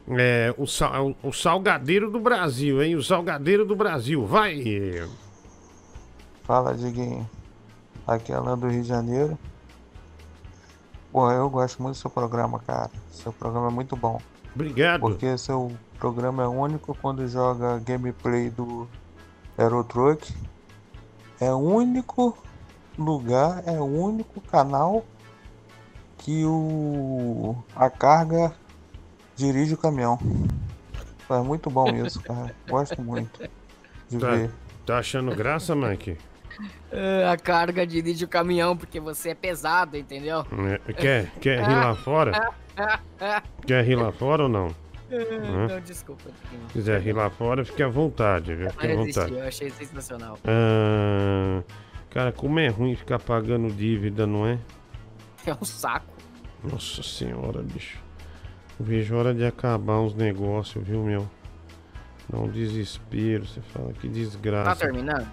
É, 0.08 0.54
o, 0.58 0.68
sal, 0.68 1.16
o 1.24 1.34
salgadeiro 1.34 2.12
do 2.12 2.20
Brasil, 2.20 2.82
hein? 2.84 2.96
O 2.96 3.04
salgadeiro 3.04 3.66
do 3.66 3.76
Brasil, 3.76 4.26
vai! 4.26 4.64
Fala, 6.44 6.76
Diguinho. 6.76 7.28
Aqui 8.06 8.32
é 8.32 8.36
Alan 8.36 8.58
do 8.58 8.68
Rio 8.68 8.84
de 8.84 8.88
Janeiro. 8.88 9.38
Pô, 11.12 11.32
eu 11.32 11.50
gosto 11.50 11.82
muito 11.82 11.96
do 11.96 12.00
seu 12.00 12.10
programa, 12.10 12.60
cara. 12.60 12.92
Seu 13.10 13.34
programa 13.34 13.68
é 13.68 13.72
muito 13.72 13.96
bom. 13.96 14.22
Obrigado. 14.54 15.02
Porque 15.02 15.38
seu 15.38 15.72
programa 15.98 16.44
é 16.44 16.48
único 16.48 16.96
quando 17.02 17.28
joga 17.28 17.80
gameplay 17.80 18.50
do 18.50 18.88
Aerotruck. 19.58 20.36
É 21.40 21.52
o 21.52 21.58
único 21.58 22.38
lugar, 22.98 23.64
é 23.66 23.80
o 23.80 23.86
único 23.86 24.40
canal 24.42 25.04
que 26.18 26.46
o 26.46 27.56
a 27.76 27.90
carga 27.90 28.54
dirige 29.36 29.74
o 29.74 29.78
caminhão. 29.78 30.18
É 31.30 31.40
muito 31.40 31.70
bom 31.70 31.90
isso, 31.96 32.22
cara. 32.22 32.54
Gosto 32.70 33.02
muito 33.02 33.50
de 34.10 34.18
Tá, 34.20 34.32
ver. 34.32 34.52
tá 34.86 34.98
achando 35.00 35.36
graça, 35.36 35.76
Mike? 35.76 36.18
É, 36.92 37.28
a 37.32 37.36
carga 37.38 37.86
dirige 37.86 38.26
o 38.26 38.28
caminhão 38.28 38.78
porque 38.78 39.00
você 39.00 39.30
é 39.30 39.36
pesado, 39.36 39.98
entendeu? 39.98 40.46
É, 40.88 40.94
Quer, 40.94 41.32
quer 41.42 41.60
rir 41.68 41.76
lá 41.76 41.96
fora? 41.96 42.54
Quer 43.66 43.84
rir 43.86 43.96
lá 43.96 44.12
fora 44.12 44.44
ou 44.44 44.50
não? 44.50 44.68
Hã? 45.12 45.68
Não, 45.68 45.80
desculpa. 45.82 46.30
Se 46.68 46.74
quiser 46.74 47.00
rir 47.02 47.14
lá 47.14 47.30
fora, 47.30 47.64
fique 47.64 47.82
à 47.82 47.88
vontade, 47.88 48.54
viu? 48.54 48.70
Fique 48.72 48.88
à 48.92 48.96
vontade. 48.96 49.34
eu 49.34 49.44
achei 49.48 49.70
sensacional. 49.70 50.38
Ah, 50.44 51.64
cara, 52.10 52.32
como 52.34 52.60
é 52.60 52.68
ruim 52.68 52.96
ficar 52.96 53.20
pagando 53.20 53.72
dívida, 53.74 54.28
não 54.28 54.46
é? 54.46 54.60
É 55.46 55.54
um 55.54 55.64
saco. 55.64 56.14
Nossa 56.64 57.02
senhora, 57.02 57.62
bicho. 57.62 58.04
Vejo 58.80 59.18
hora 59.18 59.34
de 59.34 59.46
acabar 59.46 60.00
uns 60.00 60.14
negócios, 60.14 60.86
viu, 60.86 61.02
meu? 61.04 61.28
Dá 62.30 62.40
um 62.40 62.48
desespero, 62.48 63.46
você 63.46 63.62
fala, 63.62 63.94
que 63.94 64.08
desgraça. 64.08 64.70
Tá 64.72 64.76
terminando? 64.76 65.28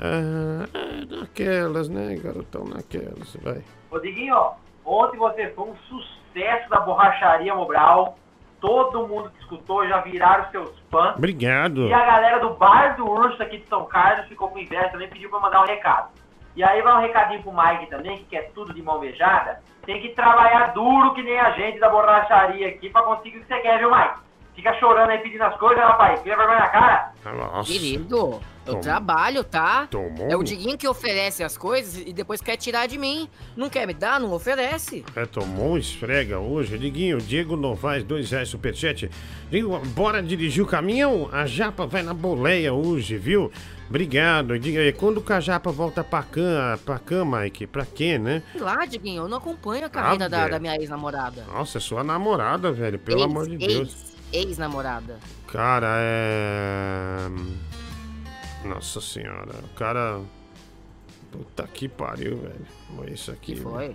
Ah, 0.00 0.66
é, 0.72 1.16
naquelas, 1.16 1.88
né, 1.88 2.16
garotão, 2.16 2.64
naquelas, 2.64 3.36
vai. 3.42 3.62
Ô 3.90 3.98
Diguinho, 3.98 4.34
ó, 4.34 4.54
ontem 4.84 5.18
você 5.18 5.48
foi 5.50 5.70
um 5.70 5.76
sucesso 5.88 6.68
da 6.70 6.80
borracharia 6.80 7.54
Mobral. 7.54 8.18
Todo 8.60 9.08
mundo 9.08 9.30
que 9.30 9.40
escutou 9.40 9.86
já 9.88 10.00
viraram 10.00 10.48
seus 10.52 10.78
fãs. 10.88 11.16
Obrigado. 11.16 11.88
E 11.88 11.92
a 11.92 12.06
galera 12.06 12.38
do 12.38 12.54
Bar 12.54 12.96
do 12.96 13.04
Urso 13.04 13.42
aqui 13.42 13.58
de 13.58 13.66
São 13.66 13.84
Carlos 13.86 14.28
ficou 14.28 14.48
com 14.48 14.58
inveja 14.58 14.88
também, 14.88 15.08
pediu 15.08 15.28
pra 15.28 15.40
mandar 15.40 15.62
um 15.62 15.66
recado. 15.66 16.10
E 16.54 16.62
aí 16.62 16.80
vai 16.80 16.94
um 16.94 17.00
recadinho 17.00 17.42
pro 17.42 17.52
Mike 17.52 17.90
também, 17.90 18.18
que 18.18 18.24
quer 18.24 18.52
tudo 18.54 18.72
de 18.72 18.80
mão 18.80 19.00
beijada. 19.00 19.60
Tem 19.84 20.00
que 20.00 20.10
trabalhar 20.10 20.72
duro 20.74 21.12
que 21.14 21.22
nem 21.22 21.38
a 21.38 21.50
gente 21.52 21.78
da 21.80 21.88
borracharia 21.88 22.68
aqui 22.68 22.88
pra 22.90 23.02
conseguir 23.02 23.38
o 23.38 23.40
que 23.40 23.46
você 23.48 23.60
quer, 23.60 23.78
viu, 23.78 23.90
Mike? 23.90 24.20
Fica 24.54 24.74
chorando 24.74 25.08
aí 25.10 25.18
pedindo 25.18 25.42
as 25.42 25.56
coisas, 25.56 25.82
rapaz. 25.82 26.20
Cria 26.20 26.36
vergonha 26.36 26.58
na 26.58 26.68
cara. 26.68 27.12
Nossa. 27.24 27.72
Querido, 27.72 28.38
eu 28.66 28.74
Tom- 28.74 28.80
trabalho, 28.80 29.42
tá? 29.42 29.86
Tomou? 29.90 30.28
É 30.30 30.36
o 30.36 30.42
Diguinho 30.42 30.76
que 30.76 30.86
oferece 30.86 31.42
as 31.42 31.56
coisas 31.56 31.96
e 32.06 32.12
depois 32.12 32.42
quer 32.42 32.56
tirar 32.58 32.86
de 32.86 32.98
mim. 32.98 33.28
Não 33.56 33.70
quer 33.70 33.86
me 33.86 33.94
dar? 33.94 34.20
Não 34.20 34.30
oferece. 34.32 35.04
É, 35.16 35.24
tomou 35.24 35.70
um 35.72 35.78
esfrega 35.78 36.38
hoje. 36.38 36.76
Diguinho, 36.76 37.16
Diego 37.18 37.56
Novaes, 37.56 38.04
dois 38.04 38.30
reais 38.30 38.50
superchat. 38.50 39.10
Digo, 39.50 39.78
bora 39.96 40.22
dirigir 40.22 40.62
o 40.62 40.66
caminhão? 40.66 41.30
A 41.32 41.46
japa 41.46 41.86
vai 41.86 42.02
na 42.02 42.12
boleia 42.12 42.74
hoje, 42.74 43.16
viu? 43.16 43.50
Obrigado. 43.92 44.58
Diga 44.58 44.80
aí, 44.80 44.90
quando 44.90 45.20
que 45.20 45.34
a 45.34 45.38
japa 45.38 45.70
volta 45.70 46.02
pra 46.02 46.22
cã, 46.22 46.78
pra 46.82 46.98
cã, 46.98 47.26
Mike? 47.26 47.66
Pra 47.66 47.84
quê, 47.84 48.16
né? 48.18 48.42
Sei 48.50 48.60
lá, 48.62 48.86
Diguinho, 48.86 49.24
eu 49.24 49.28
não 49.28 49.36
acompanho 49.36 49.84
a 49.84 49.90
carreira 49.90 50.30
da, 50.30 50.48
da 50.48 50.58
minha 50.58 50.74
ex-namorada. 50.76 51.44
Nossa, 51.44 51.76
é 51.76 51.80
sua 51.82 52.02
namorada, 52.02 52.72
velho, 52.72 52.98
pelo 52.98 53.18
Ex, 53.20 53.24
amor 53.30 53.46
de 53.46 53.62
ex, 53.62 53.66
Deus. 53.66 54.16
Ex-namorada. 54.32 55.18
Cara, 55.46 55.88
é. 55.98 57.28
Nossa 58.64 58.98
senhora, 59.02 59.52
o 59.62 59.68
cara. 59.76 60.22
Puta 61.30 61.66
que 61.66 61.86
pariu, 61.86 62.38
velho. 62.38 62.66
Olha 62.98 63.12
isso 63.12 63.30
aqui. 63.30 63.56
Que 63.56 63.60
foi? 63.60 63.94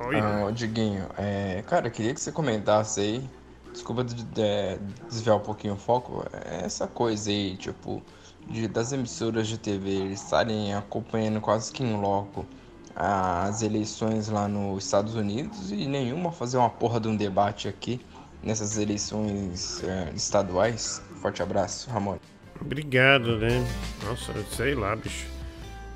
Oi. 0.00 0.20
Ah, 0.20 0.50
Diguinho, 0.50 1.06
é, 1.16 1.64
cara, 1.66 1.86
eu 1.86 1.90
queria 1.90 2.12
que 2.12 2.20
você 2.20 2.30
comentasse 2.30 3.00
aí. 3.00 3.24
Desculpa 3.72 4.04
de- 4.04 4.22
de- 4.22 4.78
desviar 5.08 5.36
um 5.36 5.40
pouquinho 5.40 5.72
o 5.72 5.78
foco. 5.78 6.26
é 6.30 6.66
Essa 6.66 6.86
coisa 6.86 7.30
aí, 7.30 7.56
tipo, 7.56 8.02
de, 8.48 8.68
das 8.68 8.92
emissoras 8.92 9.48
de 9.48 9.58
TV 9.58 10.06
estarem 10.12 10.74
acompanhando 10.74 11.40
quase 11.40 11.72
que 11.72 11.82
em 11.82 11.96
loco 12.00 12.46
as 12.94 13.62
eleições 13.62 14.28
lá 14.28 14.46
nos 14.46 14.84
Estados 14.84 15.14
Unidos 15.14 15.70
e 15.72 15.86
nenhuma 15.86 16.30
fazer 16.30 16.58
uma 16.58 16.70
porra 16.70 17.00
de 17.00 17.08
um 17.08 17.16
debate 17.16 17.66
aqui 17.66 18.00
nessas 18.42 18.78
eleições 18.78 19.82
é, 19.82 20.12
estaduais. 20.14 21.02
Forte 21.20 21.42
abraço, 21.42 21.90
Ramon. 21.90 22.18
Obrigado, 22.60 23.38
né? 23.38 23.66
Nossa, 24.04 24.32
sei 24.52 24.74
lá, 24.74 24.94
bicho. 24.94 25.26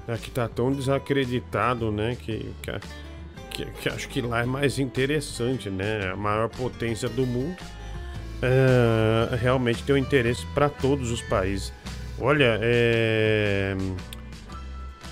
Aqui 0.08 0.30
tá 0.30 0.48
tão 0.48 0.72
desacreditado, 0.72 1.92
né? 1.92 2.16
Que, 2.16 2.52
que, 3.50 3.64
que, 3.66 3.88
acho 3.88 4.08
que 4.08 4.20
lá 4.20 4.40
é 4.40 4.46
mais 4.46 4.78
interessante, 4.78 5.70
né? 5.70 6.10
A 6.10 6.16
maior 6.16 6.48
potência 6.48 7.08
do 7.08 7.26
mundo. 7.26 7.56
É, 8.40 9.36
realmente 9.36 9.82
tem 9.82 9.94
um 9.94 9.98
interesse 9.98 10.46
para 10.54 10.68
todos 10.68 11.10
os 11.10 11.20
países. 11.22 11.72
Olha, 12.20 12.59
é. 12.61 13.77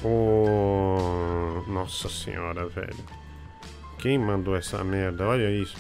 O... 0.05 1.65
Nossa 1.69 2.09
senhora, 2.09 2.67
velho. 2.67 2.97
Quem 3.99 4.19
mandou 4.19 4.57
essa 4.57 4.83
merda? 4.85 5.27
Olha 5.27 5.51
isso. 5.51 5.77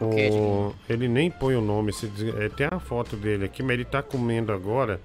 O- 0.00 0.74
ele 0.88 1.06
nem 1.08 1.30
põe 1.30 1.54
o 1.54 1.60
nome, 1.60 1.92
se 1.92 2.10
é, 2.40 2.48
tem 2.48 2.66
a 2.70 2.80
foto 2.80 3.14
dele 3.16 3.44
aqui, 3.44 3.62
mas 3.62 3.74
ele 3.74 3.84
tá 3.84 4.02
comendo 4.02 4.52
agora. 4.52 5.00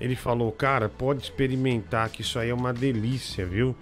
Ele 0.00 0.16
falou, 0.16 0.50
cara, 0.50 0.88
pode 0.88 1.22
experimentar 1.22 2.08
que 2.08 2.22
isso 2.22 2.38
aí 2.38 2.50
é 2.50 2.54
uma 2.54 2.72
delícia, 2.72 3.46
viu? 3.46 3.76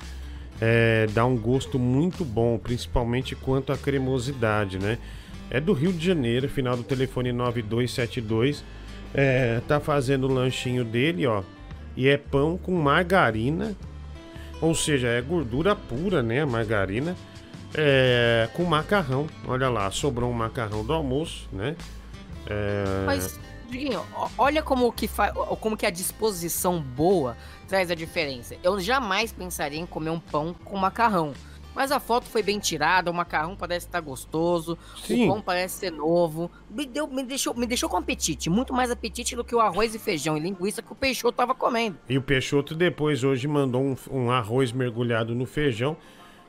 É, 0.60 1.06
dá 1.14 1.24
um 1.24 1.36
gosto 1.36 1.78
muito 1.78 2.24
bom, 2.24 2.58
principalmente 2.58 3.34
quanto 3.34 3.72
à 3.72 3.78
cremosidade, 3.78 4.78
né? 4.78 4.98
É 5.50 5.58
do 5.58 5.72
Rio 5.72 5.92
de 5.92 6.04
Janeiro, 6.04 6.48
final 6.48 6.76
do 6.76 6.82
telefone 6.82 7.32
9272. 7.32 8.62
É, 9.14 9.60
tá 9.66 9.80
fazendo 9.80 10.28
o 10.28 10.32
lanchinho 10.32 10.84
dele, 10.84 11.26
ó. 11.26 11.42
E 11.96 12.08
é 12.08 12.16
pão 12.16 12.56
com 12.56 12.72
margarina. 12.72 13.76
Ou 14.60 14.74
seja, 14.74 15.08
é 15.08 15.20
gordura 15.20 15.74
pura, 15.74 16.22
né? 16.22 16.44
Margarina. 16.44 17.16
É, 17.74 18.48
com 18.54 18.64
macarrão. 18.64 19.26
Olha 19.46 19.68
lá, 19.68 19.90
sobrou 19.90 20.30
um 20.30 20.34
macarrão 20.34 20.84
do 20.84 20.92
almoço, 20.92 21.48
né? 21.52 21.76
É, 22.46 23.04
Mas, 23.06 23.38
Diguinho, 23.68 24.04
olha 24.36 24.62
como 24.62 24.92
que, 24.92 25.06
fa... 25.06 25.32
como 25.60 25.76
que 25.76 25.86
a 25.86 25.90
disposição 25.90 26.80
boa 26.80 27.36
traz 27.68 27.90
a 27.90 27.94
diferença. 27.94 28.56
Eu 28.62 28.80
jamais 28.80 29.32
pensaria 29.32 29.78
em 29.78 29.86
comer 29.86 30.10
um 30.10 30.18
pão 30.18 30.54
com 30.64 30.76
macarrão. 30.76 31.32
Mas 31.74 31.92
a 31.92 32.00
foto 32.00 32.26
foi 32.26 32.42
bem 32.42 32.58
tirada, 32.58 33.10
o 33.10 33.14
macarrão 33.14 33.56
parece 33.56 33.86
estar 33.86 34.00
gostoso, 34.00 34.76
Sim. 35.04 35.24
o 35.24 35.28
pão 35.28 35.40
parece 35.40 35.78
ser 35.78 35.92
novo. 35.92 36.50
Me, 36.68 36.84
deu, 36.84 37.06
me, 37.06 37.22
deixou, 37.22 37.54
me 37.54 37.66
deixou 37.66 37.88
com 37.88 37.96
apetite, 37.96 38.50
muito 38.50 38.72
mais 38.72 38.90
apetite 38.90 39.36
do 39.36 39.44
que 39.44 39.54
o 39.54 39.60
arroz 39.60 39.94
e 39.94 39.98
feijão 39.98 40.36
e 40.36 40.40
linguiça 40.40 40.82
que 40.82 40.92
o 40.92 40.96
Peixoto 40.96 41.36
tava 41.36 41.54
comendo. 41.54 41.96
E 42.08 42.18
o 42.18 42.22
Peixoto 42.22 42.74
depois 42.74 43.22
hoje 43.22 43.46
mandou 43.46 43.82
um, 43.82 43.96
um 44.10 44.30
arroz 44.30 44.72
mergulhado 44.72 45.34
no 45.34 45.46
feijão 45.46 45.96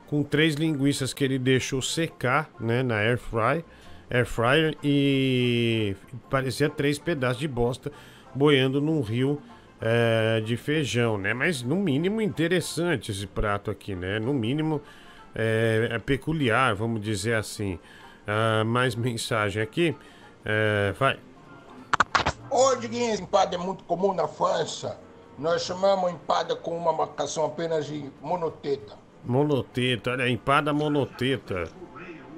com 0.07 0.23
três 0.23 0.56
linguiças 0.56 1.14
que 1.14 1.23
ele 1.23 1.39
deixou 1.39 1.81
secar, 1.81 2.49
né, 2.60 2.84
na 2.84 2.95
air 2.95 3.18
fry, 3.18 3.64
air 4.10 4.26
fryer 4.26 4.77
e 4.84 5.95
parecia 6.30 6.69
três 6.69 6.99
pedaços 6.99 7.39
de 7.39 7.48
bosta 7.48 7.91
boiando 8.35 8.81
num 8.81 9.02
rio 9.02 9.41
é, 9.80 10.41
de 10.41 10.57
feijão, 10.57 11.18
né? 11.18 11.34
Mas 11.34 11.64
no 11.64 11.76
mínimo 11.76 12.22
interessante 12.22 13.11
esse 13.11 13.26
prato 13.26 13.72
aqui, 13.72 13.95
né? 13.95 14.19
No 14.19 14.34
mínimo 14.34 14.81
é, 15.35 15.89
é 15.91 15.99
peculiar, 15.99 16.75
vamos 16.75 17.01
dizer 17.01 17.35
assim. 17.35 17.79
Ah, 18.27 18.63
mais 18.63 18.95
mensagem 18.95 19.61
aqui, 19.61 19.95
É, 20.45 20.93
vai. 20.97 21.19
Ô, 22.49 22.75
Diguinho, 22.75 23.13
esse 23.13 23.21
empada 23.23 23.55
é 23.55 23.57
muito 23.57 23.83
comum 23.83 24.13
na 24.13 24.27
França. 24.27 24.99
Nós 25.37 25.63
chamamos 25.63 26.11
empada 26.11 26.55
com 26.55 26.77
uma 26.77 26.91
marcação 26.91 27.45
apenas 27.45 27.85
de 27.85 28.11
monoteta. 28.21 28.97
Monoteta, 29.23 30.11
olha, 30.11 30.27
empada 30.29 30.73
monoteta. 30.73 31.71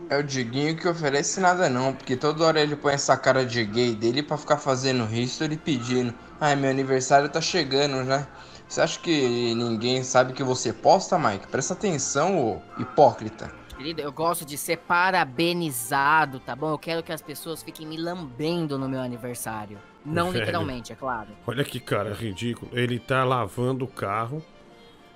É 0.09 0.17
o 0.17 0.23
Diguinho 0.23 0.75
que 0.77 0.87
oferece 0.87 1.39
nada 1.39 1.69
não, 1.69 1.93
porque 1.93 2.15
toda 2.15 2.45
hora 2.45 2.61
ele 2.61 2.75
põe 2.75 2.93
essa 2.93 3.17
cara 3.17 3.45
de 3.45 3.63
gay 3.65 3.95
dele 3.95 4.21
pra 4.21 4.37
ficar 4.37 4.57
fazendo 4.57 5.11
history 5.13 5.57
pedindo. 5.57 6.13
Ai, 6.39 6.55
meu 6.55 6.69
aniversário 6.69 7.29
tá 7.29 7.41
chegando, 7.41 8.03
né? 8.03 8.27
Você 8.73 8.81
acha 8.81 8.99
que 8.99 9.53
ninguém 9.53 10.01
sabe 10.01 10.33
que 10.33 10.41
você 10.41 10.73
posta, 10.73 11.19
Mike? 11.19 11.47
Presta 11.47 11.75
atenção, 11.75 12.43
ô 12.43 12.61
hipócrita. 12.81 13.53
Querido, 13.77 14.01
eu 14.01 14.11
gosto 14.11 14.43
de 14.43 14.57
ser 14.57 14.77
parabenizado, 14.77 16.39
tá 16.39 16.55
bom? 16.55 16.71
Eu 16.71 16.79
quero 16.79 17.03
que 17.03 17.11
as 17.11 17.21
pessoas 17.21 17.61
fiquem 17.61 17.85
me 17.85 17.97
lambendo 17.97 18.75
no 18.79 18.89
meu 18.89 18.99
aniversário. 18.99 19.77
Não 20.03 20.31
Velho. 20.31 20.39
literalmente, 20.39 20.91
é 20.91 20.95
claro. 20.95 21.27
Olha 21.45 21.63
que 21.63 21.79
cara 21.79 22.15
ridículo. 22.15 22.71
Ele 22.73 22.97
tá 22.97 23.23
lavando 23.23 23.85
o 23.85 23.87
carro. 23.87 24.43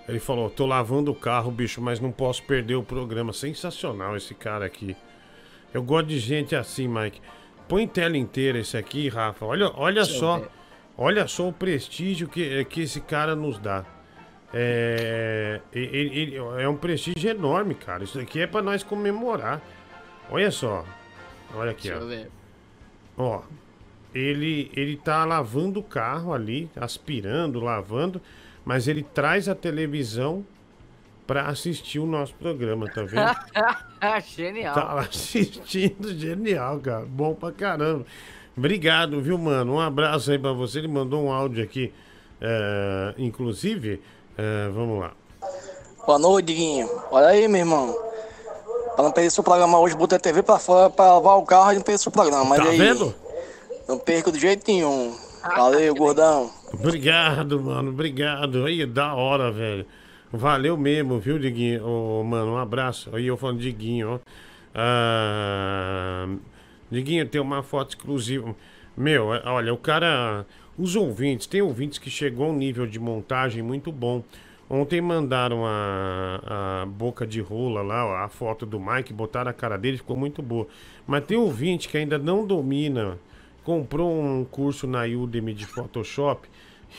Ele 0.07 0.19
falou: 0.19 0.51
tô 0.51 0.67
lavando 0.67 1.09
o 1.09 1.15
carro, 1.15 1.49
bicho, 1.49 1.81
mas 1.81 1.99
não 1.99 2.11
posso 2.11 2.43
perder 2.43 2.75
o 2.75 2.83
programa. 2.83 3.33
Sensacional 3.33 4.15
esse 4.15 4.35
cara 4.35 4.67
aqui. 4.67 4.95
Eu 5.73 5.81
gosto 5.81 6.09
de 6.09 6.19
gente 6.19 6.55
assim, 6.55 6.87
Mike. 6.87 7.19
Põe 7.67 7.87
tela 7.87 8.17
inteira 8.17 8.59
esse 8.59 8.77
aqui, 8.77 9.09
Rafa. 9.09 9.43
Olha, 9.47 9.71
olha 9.73 10.03
Deixa 10.03 10.19
só. 10.19 10.37
ver. 10.37 10.56
Olha 10.97 11.27
só 11.27 11.47
o 11.47 11.53
prestígio 11.53 12.27
que, 12.27 12.65
que 12.65 12.81
esse 12.81 12.99
cara 13.01 13.35
nos 13.35 13.59
dá. 13.59 13.85
É, 14.53 15.61
ele- 15.73 16.19
ele- 16.19 16.35
é 16.61 16.67
um 16.67 16.75
prestígio 16.75 17.29
enorme, 17.29 17.75
cara. 17.75 18.03
Isso 18.03 18.19
aqui 18.19 18.41
é 18.41 18.47
pra 18.47 18.61
nós 18.61 18.81
comemorar. 18.81 19.61
Olha 20.31 20.49
só. 20.49 20.83
Olha 21.53 21.71
aqui, 21.71 21.89
Deixa 21.89 21.99
ó. 21.99 22.01
eu 22.01 22.07
ver. 22.07 22.31
Ó, 23.17 23.41
ele, 24.13 24.71
ele 24.75 24.97
tá 24.97 25.23
lavando 25.25 25.79
o 25.79 25.83
carro 25.83 26.33
ali, 26.33 26.69
aspirando, 26.75 27.59
lavando, 27.59 28.21
mas 28.65 28.87
ele 28.87 29.03
traz 29.03 29.47
a 29.47 29.55
televisão 29.55 30.45
pra 31.25 31.47
assistir 31.47 31.99
o 31.99 32.05
nosso 32.05 32.33
programa, 32.35 32.87
tá 32.89 33.03
vendo? 33.03 33.35
Genial. 34.35 34.73
tá 34.73 34.99
assistindo, 34.99 36.17
genial, 36.17 36.79
cara. 36.79 37.05
Bom 37.05 37.33
pra 37.35 37.51
caramba. 37.51 38.05
Obrigado, 38.57 39.21
viu, 39.21 39.37
mano? 39.37 39.73
Um 39.75 39.79
abraço 39.79 40.31
aí 40.31 40.39
pra 40.39 40.51
você. 40.51 40.79
Ele 40.79 40.87
mandou 40.87 41.23
um 41.23 41.31
áudio 41.31 41.63
aqui, 41.63 41.93
é, 42.41 43.13
inclusive. 43.17 44.01
é, 44.37 44.69
vamos 44.69 44.99
lá. 44.99 45.11
Boa 46.05 46.17
noite, 46.19 46.47
Diguinho. 46.47 46.89
Olha 47.11 47.27
aí, 47.27 47.47
meu 47.47 47.59
irmão. 47.59 47.95
Pra 48.95 49.03
não 49.03 49.11
perder 49.11 49.29
seu 49.29 49.43
programa 49.43 49.79
hoje, 49.79 49.95
botei 49.95 50.17
a 50.17 50.19
TV 50.19 50.41
pra 50.41 50.57
fora 50.57 50.89
pra 50.89 51.13
lavar 51.13 51.37
o 51.37 51.43
carro 51.45 51.73
e 51.73 51.75
não 51.75 51.81
perder 51.83 51.99
seu 51.99 52.11
programa. 52.11 52.43
Mas 52.45 52.63
Tá 52.63 52.69
aí, 52.69 52.77
vendo? 52.77 53.13
não 53.87 53.99
perco 53.99 54.31
de 54.31 54.39
jeito 54.39 54.63
nenhum. 54.71 55.15
Valeu, 55.55 55.93
gordão. 55.95 56.49
Obrigado, 56.73 57.61
mano. 57.61 57.91
Obrigado. 57.91 58.65
Aí, 58.65 58.85
da 58.85 59.13
hora, 59.13 59.51
velho. 59.51 59.85
Valeu 60.33 60.75
mesmo, 60.75 61.19
viu, 61.19 61.37
Diguinho? 61.37 61.85
Ô, 61.87 62.23
mano, 62.23 62.53
um 62.53 62.57
abraço. 62.57 63.09
Aí 63.15 63.27
eu 63.27 63.37
falando 63.37 63.59
Diguinho, 63.59 64.15
ó. 64.15 64.19
Ah, 64.73 66.27
Diguinho, 66.89 67.27
tem 67.27 67.41
uma 67.41 67.61
foto 67.63 67.89
exclusiva. 67.89 68.55
Meu, 68.95 69.33
é- 69.33 69.43
olha, 69.45 69.73
o 69.73 69.77
cara. 69.77 70.45
Os 70.77 70.95
ouvintes, 70.95 71.47
tem 71.47 71.59
ouvintes 71.61 71.97
que 71.97 72.09
chegou 72.09 72.45
a 72.45 72.49
um 72.49 72.55
nível 72.55 72.85
de 72.85 72.99
montagem 72.99 73.63
muito 73.63 73.91
bom. 73.91 74.23
Ontem 74.69 74.99
mandaram 75.01 75.65
a, 75.65 76.81
a 76.83 76.85
boca 76.85 77.25
de 77.25 77.39
rola 77.39 77.81
lá, 77.81 78.25
a 78.25 78.27
foto 78.27 78.65
do 78.65 78.79
Mike, 78.79 79.13
botaram 79.13 79.49
a 79.49 79.53
cara 79.53 79.77
dele, 79.77 79.97
ficou 79.97 80.15
muito 80.17 80.41
boa. 80.41 80.67
Mas 81.07 81.25
tem 81.25 81.37
ouvinte 81.37 81.87
que 81.87 81.97
ainda 81.97 82.17
não 82.19 82.45
domina, 82.45 83.17
comprou 83.63 84.21
um 84.21 84.43
curso 84.43 84.85
na 84.85 85.03
Udemy 85.05 85.53
de 85.53 85.65
Photoshop 85.65 86.47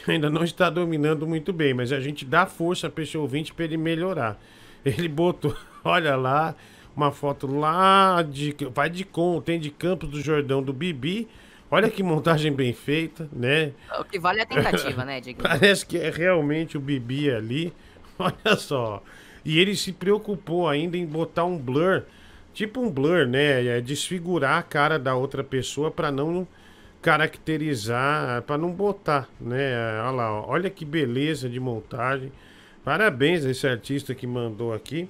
e 0.06 0.10
ainda 0.10 0.31
não 0.31 0.43
está 0.43 0.70
dominando 0.70 1.27
muito 1.27 1.52
bem, 1.52 1.74
mas 1.74 1.93
a 1.93 2.01
gente 2.01 2.24
dá 2.24 2.47
força 2.47 2.89
para 2.89 3.05
esse 3.05 3.16
ouvinte 3.19 3.52
para 3.52 3.66
ele 3.66 3.77
melhorar. 3.77 4.40
Ele 4.85 5.06
botou, 5.06 5.55
olha 5.85 6.16
lá, 6.16 6.55
uma 6.98 7.12
foto 7.12 7.46
lá 7.46 8.22
de. 8.22 8.56
Vai 8.74 8.90
de 8.90 9.04
com, 9.04 9.40
tem 9.40 9.60
de 9.60 9.70
Campos 9.70 10.08
do 10.08 10.20
Jordão 10.20 10.60
do 10.60 10.72
Bibi. 10.72 11.28
Olha 11.70 11.88
que 11.88 12.02
montagem 12.02 12.52
bem 12.52 12.72
feita, 12.72 13.28
né? 13.32 13.72
O 14.00 14.04
que 14.04 14.18
vale 14.18 14.40
é 14.40 14.42
a 14.42 14.46
tentativa, 14.46 15.04
né, 15.04 15.20
Diguinho? 15.20 15.42
Parece 15.46 15.86
que 15.86 15.96
é 15.96 16.10
realmente 16.10 16.76
o 16.76 16.80
Bibi 16.80 17.30
ali. 17.30 17.72
Olha 18.18 18.56
só. 18.56 19.02
E 19.44 19.60
ele 19.60 19.76
se 19.76 19.92
preocupou 19.92 20.68
ainda 20.68 20.96
em 20.96 21.06
botar 21.06 21.44
um 21.44 21.56
blur, 21.56 22.02
tipo 22.52 22.80
um 22.80 22.90
blur, 22.90 23.26
né? 23.26 23.64
É 23.64 23.80
desfigurar 23.80 24.58
a 24.58 24.62
cara 24.62 24.98
da 24.98 25.14
outra 25.14 25.44
pessoa 25.44 25.90
para 25.92 26.10
não 26.10 26.48
caracterizar, 27.00 28.42
para 28.42 28.58
não 28.58 28.72
botar, 28.72 29.28
né? 29.40 30.00
Olha 30.00 30.10
lá, 30.10 30.46
olha 30.46 30.68
que 30.68 30.84
beleza 30.84 31.48
de 31.48 31.60
montagem. 31.60 32.32
Parabéns 32.82 33.44
a 33.44 33.50
esse 33.50 33.68
artista 33.68 34.16
que 34.16 34.26
mandou 34.26 34.74
aqui, 34.74 35.08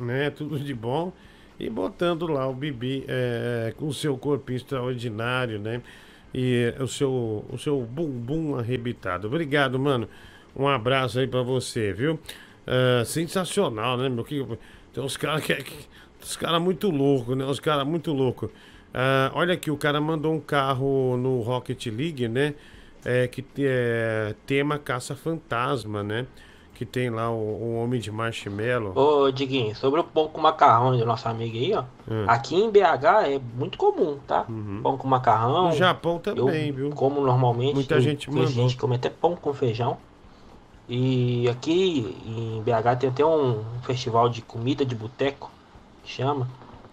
né? 0.00 0.30
Tudo 0.30 0.58
de 0.58 0.74
bom. 0.74 1.12
E 1.58 1.68
botando 1.68 2.26
lá 2.26 2.46
o 2.46 2.54
Bibi 2.54 3.04
é, 3.08 3.74
com 3.76 3.88
o 3.88 3.94
seu 3.94 4.16
corpinho 4.16 4.56
extraordinário, 4.56 5.58
né? 5.58 5.82
E 6.32 6.72
o 6.78 6.86
seu, 6.86 7.44
o 7.48 7.58
seu 7.58 7.80
bumbum 7.80 8.56
arrebitado. 8.56 9.26
Obrigado, 9.26 9.78
mano. 9.78 10.08
Um 10.54 10.68
abraço 10.68 11.18
aí 11.18 11.26
pra 11.26 11.42
você, 11.42 11.92
viu? 11.92 12.18
Ah, 12.68 13.02
sensacional, 13.04 13.96
né, 13.96 14.10
meu? 14.10 14.22
Que, 14.22 14.46
tem 14.92 15.02
uns 15.02 15.16
caras 15.16 15.42
que, 15.42 15.54
que 15.54 15.88
os 16.20 16.36
caras 16.36 16.60
muito 16.60 16.90
loucos, 16.90 17.36
né? 17.36 17.44
Os 17.46 17.58
caras 17.58 17.86
muito 17.86 18.12
loucos. 18.12 18.50
Olha 19.32 19.54
aqui, 19.54 19.70
o 19.70 19.76
cara 19.76 20.00
mandou 20.00 20.34
um 20.34 20.40
carro 20.40 21.16
no 21.16 21.40
Rocket 21.40 21.86
League, 21.86 22.28
né? 22.28 22.54
É, 23.04 23.26
que 23.26 23.44
é 23.60 24.34
tema 24.44 24.78
caça-fantasma, 24.78 26.02
né? 26.02 26.26
Que 26.78 26.86
tem 26.86 27.10
lá 27.10 27.28
o, 27.28 27.34
o 27.34 27.82
Homem 27.82 28.00
de 28.00 28.08
Marshmallow. 28.08 28.92
Ô, 28.96 29.32
Diguinho, 29.32 29.74
sobre 29.74 29.98
o 29.98 30.04
pão 30.04 30.28
com 30.28 30.40
macarrão 30.40 30.96
do 30.96 31.04
nosso 31.04 31.28
amigo 31.28 31.56
aí, 31.56 31.74
ó. 31.74 31.82
Hum. 32.08 32.24
Aqui 32.28 32.54
em 32.54 32.70
BH 32.70 33.24
é 33.26 33.40
muito 33.56 33.76
comum, 33.76 34.16
tá? 34.24 34.46
Pão 34.80 34.96
com 34.96 35.08
macarrão. 35.08 35.70
No 35.70 35.72
Japão 35.72 36.20
também, 36.20 36.68
eu 36.68 36.74
viu? 36.74 36.90
Como 36.90 37.20
normalmente. 37.20 37.74
Muita 37.74 37.96
tem- 37.96 38.04
gente 38.04 38.30
mandou. 38.30 38.46
gente 38.46 38.76
come 38.76 38.94
até 38.94 39.10
pão 39.10 39.34
com 39.34 39.52
feijão. 39.52 39.96
E 40.88 41.48
aqui 41.48 42.16
em 42.24 42.62
BH 42.62 42.96
tem 43.00 43.10
até 43.10 43.26
um 43.26 43.64
festival 43.82 44.28
de 44.28 44.40
comida 44.40 44.84
de 44.84 44.94
boteco, 44.94 45.50
que 46.04 46.12
chama. 46.12 46.46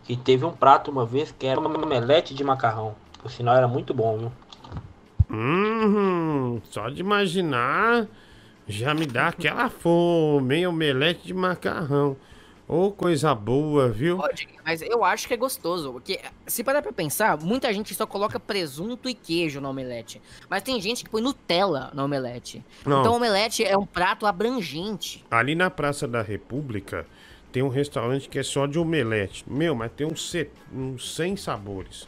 Que 0.04 0.18
teve 0.18 0.46
um 0.46 0.52
prato 0.52 0.90
uma 0.90 1.06
vez 1.06 1.32
que 1.32 1.46
era 1.46 1.60
uma 1.60 1.70
omelete 1.70 2.34
de 2.34 2.44
macarrão. 2.44 2.96
Por 3.22 3.30
sinal 3.30 3.56
era 3.56 3.68
muito 3.68 3.94
bom, 3.94 4.18
viu? 4.18 4.32
Hum, 5.30 6.60
só 6.64 6.90
de 6.90 7.02
imaginar 7.02 8.08
já 8.68 8.94
me 8.94 9.06
dá 9.06 9.28
aquela 9.28 9.70
fome, 9.70 10.56
hein? 10.58 10.68
Omelete 10.68 11.26
de 11.28 11.34
macarrão. 11.34 12.18
Ô, 12.68 12.90
coisa 12.92 13.36
boa, 13.36 13.90
viu? 13.90 14.18
Pode, 14.18 14.48
mas 14.66 14.82
eu 14.82 15.04
acho 15.06 15.28
que 15.28 15.36
é 15.36 15.38
gostoso. 15.38 15.92
Porque, 15.94 16.20
se 16.48 16.64
parar 16.64 16.82
pra 16.82 16.92
pensar, 16.92 17.38
muita 17.40 17.72
gente 17.72 17.94
só 17.94 18.08
coloca 18.08 18.40
presunto 18.40 19.08
e 19.08 19.14
queijo 19.14 19.62
no 19.62 19.70
omelete. 19.70 20.20
Mas 20.50 20.64
tem 20.64 20.82
gente 20.82 21.04
que 21.04 21.10
põe 21.12 21.22
Nutella 21.22 21.92
no 21.94 22.04
omelete. 22.04 22.66
Não. 22.84 23.02
Então, 23.02 23.16
omelete 23.16 23.64
é 23.64 23.78
um 23.78 23.86
prato 23.86 24.26
abrangente. 24.26 25.24
Ali 25.30 25.54
na 25.54 25.70
Praça 25.70 26.08
da 26.08 26.24
República 26.24 27.06
tem 27.52 27.62
um 27.62 27.70
restaurante 27.70 28.28
que 28.28 28.40
é 28.40 28.44
só 28.44 28.66
de 28.66 28.80
omelete. 28.80 29.46
Meu, 29.48 29.76
mas 29.76 29.92
tem 29.92 30.08
uns, 30.08 30.28
set- 30.32 30.52
uns 30.74 31.16
100 31.16 31.38
sabores. 31.38 32.08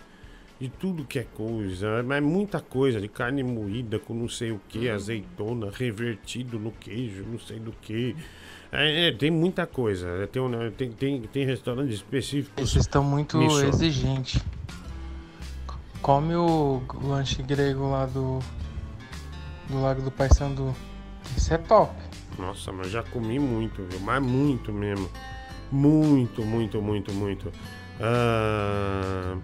De 0.60 0.70
tudo 0.70 1.06
que 1.06 1.20
é 1.20 1.24
coisa. 1.24 2.02
Mas 2.04 2.24
muita 2.24 2.60
coisa. 2.60 3.00
De 3.00 3.08
carne 3.08 3.44
moída 3.44 4.00
com 4.00 4.14
não 4.14 4.28
sei 4.30 4.52
o 4.52 4.60
que, 4.68 4.90
azeitona, 4.90 5.70
revertido 5.72 6.58
no 6.60 6.72
queijo, 6.72 7.24
não 7.30 7.40
sei 7.40 7.60
do 7.60 7.72
que. 7.82 8.16
É, 8.72 9.08
é, 9.08 9.12
tem 9.12 9.30
muita 9.32 9.66
coisa. 9.68 10.08
É, 10.24 10.28
Tem, 10.28 10.42
um- 10.42 10.72
tem, 10.72 10.92
tem, 10.92 11.22
tem 11.22 11.46
restaurantes 11.46 11.96
específicos. 11.96 12.70
Vocês 12.72 12.86
estão 12.86 13.04
muito 13.04 13.38
nisso. 13.38 13.64
exigentes. 13.66 14.42
Come 16.02 16.36
o 16.36 16.82
lanche 17.02 17.42
grego 17.44 17.90
lá 17.90 18.06
do. 18.06 18.40
Do 19.70 19.82
Lago 19.82 20.02
do 20.02 20.10
Paissandu. 20.12 20.74
Isso 21.36 21.54
é 21.54 21.58
top. 21.58 21.94
Nossa, 22.40 22.72
mas 22.72 22.90
já 22.90 23.04
comi 23.04 23.38
muito, 23.40 23.84
viu? 23.84 24.00
Mas 24.00 24.24
muito 24.24 24.72
mesmo. 24.72 25.10
Muito, 25.72 26.42
muito, 26.46 26.82
muito, 26.82 27.12
muito. 27.14 27.52
Ah, 28.00 29.36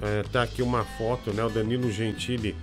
é, 0.00 0.22
tá 0.24 0.42
aqui 0.42 0.62
uma 0.62 0.84
foto, 0.84 1.32
né? 1.32 1.44
O 1.44 1.48
Danilo 1.48 1.90
Gentili. 1.90 2.56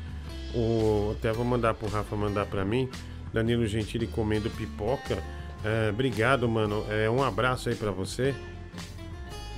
O, 0.53 1.15
até 1.17 1.31
vou 1.31 1.45
mandar 1.45 1.73
pro 1.73 1.87
Rafa 1.87 2.15
mandar 2.15 2.45
pra 2.45 2.65
mim. 2.65 2.89
Danilo 3.33 3.65
Gentili 3.65 4.07
comendo 4.07 4.49
pipoca. 4.49 5.21
É, 5.63 5.89
obrigado, 5.89 6.47
mano. 6.47 6.85
É, 6.89 7.09
um 7.09 7.23
abraço 7.23 7.69
aí 7.69 7.75
pra 7.75 7.91
você. 7.91 8.35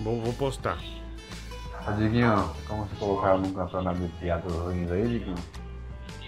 Vou, 0.01 0.21
vou 0.21 0.33
postar. 0.33 0.77
Diguinho, 1.97 2.49
como 2.67 2.85
você 2.85 2.95
colocaram 2.95 3.39
num 3.39 3.53
campeonato 3.53 3.99
de 3.99 4.07
piadas 4.19 4.53
ruins 4.53 4.89
aí, 4.91 5.07
Diguinho? 5.07 5.35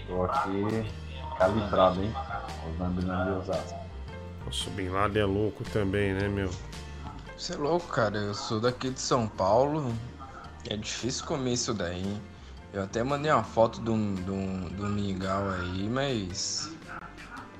Tô 0.06 0.24
aqui 0.24 0.86
calibrado, 1.38 2.02
hein? 2.02 2.12
Usando 2.74 3.00
Bin 3.00 3.06
Laden 3.06 3.32
de 3.32 3.38
Osasco. 3.40 3.78
Nossa, 4.44 4.68
o 4.68 4.72
Bin 4.72 4.88
Laden 4.88 5.22
é 5.22 5.26
louco 5.26 5.64
também, 5.64 6.12
né, 6.12 6.28
meu? 6.28 6.50
Você 7.36 7.54
é 7.54 7.56
louco, 7.56 7.86
cara. 7.88 8.16
Eu 8.16 8.34
sou 8.34 8.60
daqui 8.60 8.90
de 8.90 9.00
São 9.00 9.26
Paulo. 9.26 9.92
É 10.68 10.76
difícil 10.76 11.24
comer 11.24 11.52
isso 11.52 11.72
daí. 11.72 12.02
hein? 12.02 12.20
Eu 12.72 12.82
até 12.82 13.02
mandei 13.02 13.30
uma 13.30 13.44
foto 13.44 13.80
um, 13.90 13.94
um, 13.94 14.68
de 14.68 14.82
um 14.82 14.88
mingau 14.88 15.48
aí, 15.50 15.88
mas. 15.88 16.70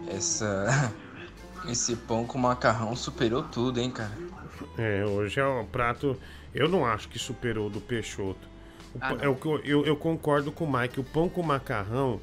Essa. 0.09 0.93
Esse 1.69 1.97
pão 1.97 2.25
com 2.25 2.39
macarrão 2.39 2.95
superou 2.95 3.43
tudo, 3.43 3.81
hein, 3.81 3.91
cara. 3.91 4.13
É, 4.79 5.05
hoje 5.05 5.41
é 5.41 5.47
um 5.47 5.65
prato. 5.65 6.17
Eu 6.55 6.69
não 6.69 6.85
acho 6.85 7.09
que 7.09 7.19
superou 7.19 7.67
o 7.67 7.71
do 7.71 7.81
Peixoto. 7.81 8.49
O 8.95 8.99
Ah, 9.01 9.17
é 9.21 9.29
o 9.29 9.35
que 9.35 9.47
eu, 9.47 9.59
eu, 9.65 9.87
eu 9.87 9.97
concordo 9.97 10.53
com 10.53 10.65
o 10.65 10.73
Mike. 10.73 11.01
O 11.01 11.05
pão 11.05 11.29
com 11.29 11.43
macarrão, 11.43 12.21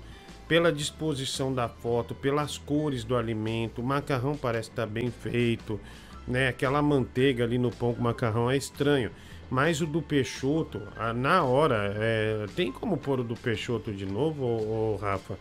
pela 0.47 0.71
disposição 0.71 1.53
da 1.53 1.67
foto, 1.67 2.15
pelas 2.15 2.57
cores 2.57 3.03
do 3.03 3.17
alimento, 3.17 3.81
o 3.81 3.83
macarrão 3.83 4.37
parece 4.37 4.69
estar 4.69 4.85
bem 4.85 5.11
feito, 5.11 5.79
né? 6.27 6.47
Aquela 6.47 6.81
manteiga 6.81 7.43
ali 7.43 7.57
no 7.57 7.69
pão 7.69 7.93
com 7.93 8.01
macarrão 8.01 8.49
é 8.49 8.55
estranho. 8.55 9.11
Mas 9.53 9.81
o 9.81 9.85
do 9.85 10.01
Peixoto, 10.01 10.81
ah, 10.97 11.13
na 11.13 11.43
hora, 11.43 11.93
é, 11.95 12.47
tem 12.55 12.71
como 12.71 12.97
pôr 12.97 13.19
o 13.19 13.23
do 13.23 13.35
Peixoto 13.35 13.93
de 13.93 14.03
novo, 14.03 14.43
ô, 14.43 14.93
ô, 14.93 14.95
Rafa? 14.95 15.37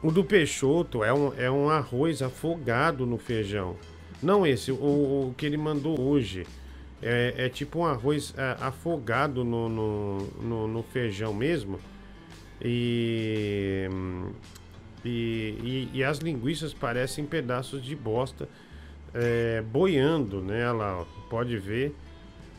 O 0.00 0.12
do 0.12 0.22
Peixoto 0.22 1.02
é 1.02 1.12
um, 1.12 1.32
é 1.36 1.50
um 1.50 1.68
arroz 1.68 2.22
afogado 2.22 3.04
no 3.04 3.18
feijão. 3.18 3.76
Não 4.22 4.46
esse, 4.46 4.70
o, 4.70 4.76
o 4.76 5.34
que 5.36 5.44
ele 5.44 5.56
mandou 5.56 6.00
hoje. 6.00 6.46
É, 7.02 7.34
é 7.36 7.48
tipo 7.48 7.80
um 7.80 7.84
arroz 7.84 8.32
é, 8.36 8.56
afogado 8.60 9.42
no, 9.42 9.68
no, 9.68 10.18
no, 10.40 10.68
no 10.68 10.82
feijão 10.84 11.34
mesmo. 11.34 11.80
E, 12.64 13.88
e, 15.04 15.88
e, 15.92 16.04
as 16.04 16.18
linguiças 16.18 16.72
parecem 16.72 17.26
pedaços 17.26 17.84
de 17.84 17.96
bosta 17.96 18.48
é, 19.12 19.60
boiando, 19.62 20.40
né? 20.40 20.64
Olha 20.68 20.72
lá, 20.72 21.00
ó, 21.00 21.04
pode 21.28 21.58
ver. 21.58 21.92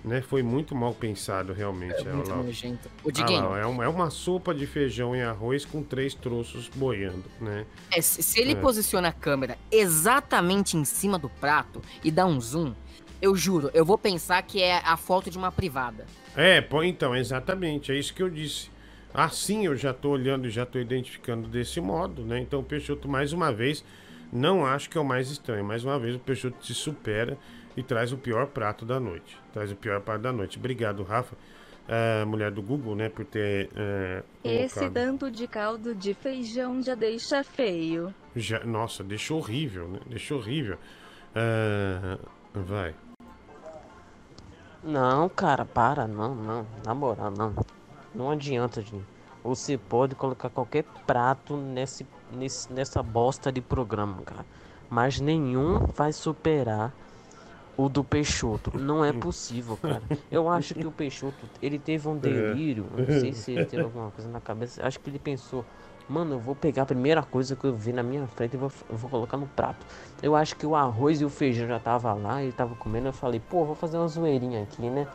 Né? 0.03 0.21
Foi 0.21 0.43
muito 0.43 0.75
mal 0.75 0.93
pensado, 0.93 1.53
realmente. 1.53 1.95
É 1.99 2.01
olha 2.01 2.13
muito 2.15 2.29
lá, 2.29 2.39
ó. 2.39 2.43
nojento. 2.43 2.89
Ô, 3.03 3.07
Ah 3.07 3.11
Diguinho. 3.11 3.45
ó, 3.45 3.55
é, 3.57 3.65
uma, 3.65 3.83
é 3.85 3.87
uma 3.87 4.09
sopa 4.09 4.53
de 4.53 4.67
feijão 4.67 5.15
e 5.15 5.21
arroz 5.21 5.63
com 5.63 5.81
três 5.81 6.13
troços 6.13 6.67
boiando, 6.75 7.23
né? 7.39 7.65
É, 7.89 8.01
se 8.01 8.21
se 8.21 8.39
ele 8.41 8.51
É. 8.51 8.55
posiciona 8.55 9.07
a 9.07 9.13
câmera 9.13 9.57
exatamente 9.71 10.75
em 10.75 10.83
cima 10.83 11.17
do 11.17 11.29
prato 11.29 11.81
e 12.03 12.11
dá 12.11 12.25
um 12.25 12.39
zoom, 12.41 12.73
eu 13.21 13.33
juro, 13.35 13.71
eu 13.73 13.85
vou 13.85 13.97
pensar 13.97 14.41
que 14.43 14.61
é 14.61 14.79
a 14.83 14.97
foto 14.97 15.29
de 15.29 15.37
uma 15.37 15.51
privada. 15.53 16.05
É, 16.35 16.59
pô, 16.59 16.83
então, 16.83 17.15
exatamente, 17.15 17.89
é 17.91 17.95
isso 17.97 18.13
que 18.13 18.21
eu 18.21 18.29
disse. 18.29 18.69
Assim 19.13 19.65
eu 19.65 19.75
já 19.75 19.93
tô 19.93 20.09
olhando 20.09 20.47
e 20.47 20.49
já 20.49 20.65
tô 20.65 20.79
identificando 20.79 21.47
desse 21.47 21.79
modo, 21.79 22.23
né? 22.23 22.39
Então 22.39 22.59
o 22.59 22.63
Peixoto, 22.63 23.07
mais 23.07 23.31
uma 23.31 23.53
vez, 23.53 23.85
não 24.33 24.65
acho 24.65 24.89
que 24.89 24.97
é 24.97 25.01
o 25.01 25.05
mais 25.05 25.29
estranho. 25.29 25.63
Mais 25.63 25.85
uma 25.85 25.97
vez 25.99 26.15
o 26.15 26.19
Peixoto 26.19 26.65
se 26.65 26.73
supera 26.73 27.37
e 27.75 27.83
traz 27.83 28.11
o 28.11 28.17
pior 28.17 28.47
prato 28.47 28.85
da 28.85 28.99
noite. 28.99 29.39
Traz 29.51 29.71
o 29.71 29.75
pior 29.75 30.01
prato 30.01 30.21
da 30.21 30.31
noite. 30.31 30.57
Obrigado, 30.57 31.03
Rafa, 31.03 31.35
eh, 31.87 32.25
mulher 32.25 32.51
do 32.51 32.61
Google, 32.61 32.95
né, 32.95 33.09
por 33.09 33.25
ter 33.25 33.69
eh, 33.75 34.23
Esse 34.43 34.89
tanto 34.89 35.29
de 35.29 35.47
caldo 35.47 35.93
de 35.95 36.13
feijão 36.13 36.81
já 36.81 36.95
deixa 36.95 37.43
feio. 37.43 38.13
Já, 38.35 38.63
nossa, 38.63 39.03
deixou 39.03 39.39
horrível, 39.39 39.87
né? 39.87 39.99
Deixou 40.07 40.39
horrível. 40.39 40.77
Ah, 41.35 42.17
vai. 42.53 42.93
Não, 44.83 45.29
cara, 45.29 45.65
para, 45.65 46.07
não, 46.07 46.35
não. 46.35 46.67
Na 46.85 46.93
moral, 46.93 47.31
não. 47.31 47.55
Não 48.13 48.29
adianta, 48.29 48.81
gente. 48.81 49.05
Você 49.43 49.77
pode 49.77 50.15
colocar 50.15 50.49
qualquer 50.49 50.83
prato 51.05 51.57
nesse, 51.57 52.05
nesse, 52.31 52.71
nessa 52.71 53.01
bosta 53.01 53.51
de 53.51 53.61
programa, 53.61 54.21
cara. 54.21 54.45
Mas 54.89 55.19
nenhum 55.19 55.79
vai 55.87 56.13
superar 56.13 56.93
o 57.77 57.89
do 57.89 58.03
Peixoto. 58.03 58.77
Não 58.77 59.03
é 59.03 59.11
possível, 59.13 59.77
cara. 59.77 60.03
Eu 60.31 60.49
acho 60.49 60.73
que 60.75 60.85
o 60.85 60.91
Peixoto, 60.91 61.49
ele 61.61 61.79
teve 61.79 62.07
um 62.07 62.17
delírio. 62.17 62.85
Não 62.91 63.09
sei 63.09 63.33
se 63.33 63.51
ele 63.51 63.65
teve 63.65 63.83
alguma 63.83 64.11
coisa 64.11 64.29
na 64.29 64.39
cabeça. 64.39 64.85
Acho 64.85 64.99
que 64.99 65.09
ele 65.09 65.19
pensou, 65.19 65.65
mano, 66.07 66.35
eu 66.35 66.39
vou 66.39 66.55
pegar 66.55 66.83
a 66.83 66.85
primeira 66.85 67.23
coisa 67.23 67.55
que 67.55 67.65
eu 67.65 67.75
vi 67.75 67.91
na 67.93 68.03
minha 68.03 68.27
frente 68.27 68.53
e 68.53 68.57
vou, 68.57 68.71
vou 68.89 69.09
colocar 69.09 69.37
no 69.37 69.47
prato. 69.47 69.85
Eu 70.21 70.35
acho 70.35 70.55
que 70.55 70.65
o 70.65 70.75
arroz 70.75 71.21
e 71.21 71.25
o 71.25 71.29
feijão 71.29 71.67
já 71.67 71.79
tava 71.79 72.13
lá, 72.13 72.41
ele 72.43 72.51
tava 72.51 72.75
comendo. 72.75 73.07
Eu 73.07 73.13
falei, 73.13 73.39
pô, 73.39 73.65
vou 73.65 73.75
fazer 73.75 73.97
uma 73.97 74.07
zoeirinha 74.07 74.63
aqui, 74.63 74.89
né? 74.89 75.07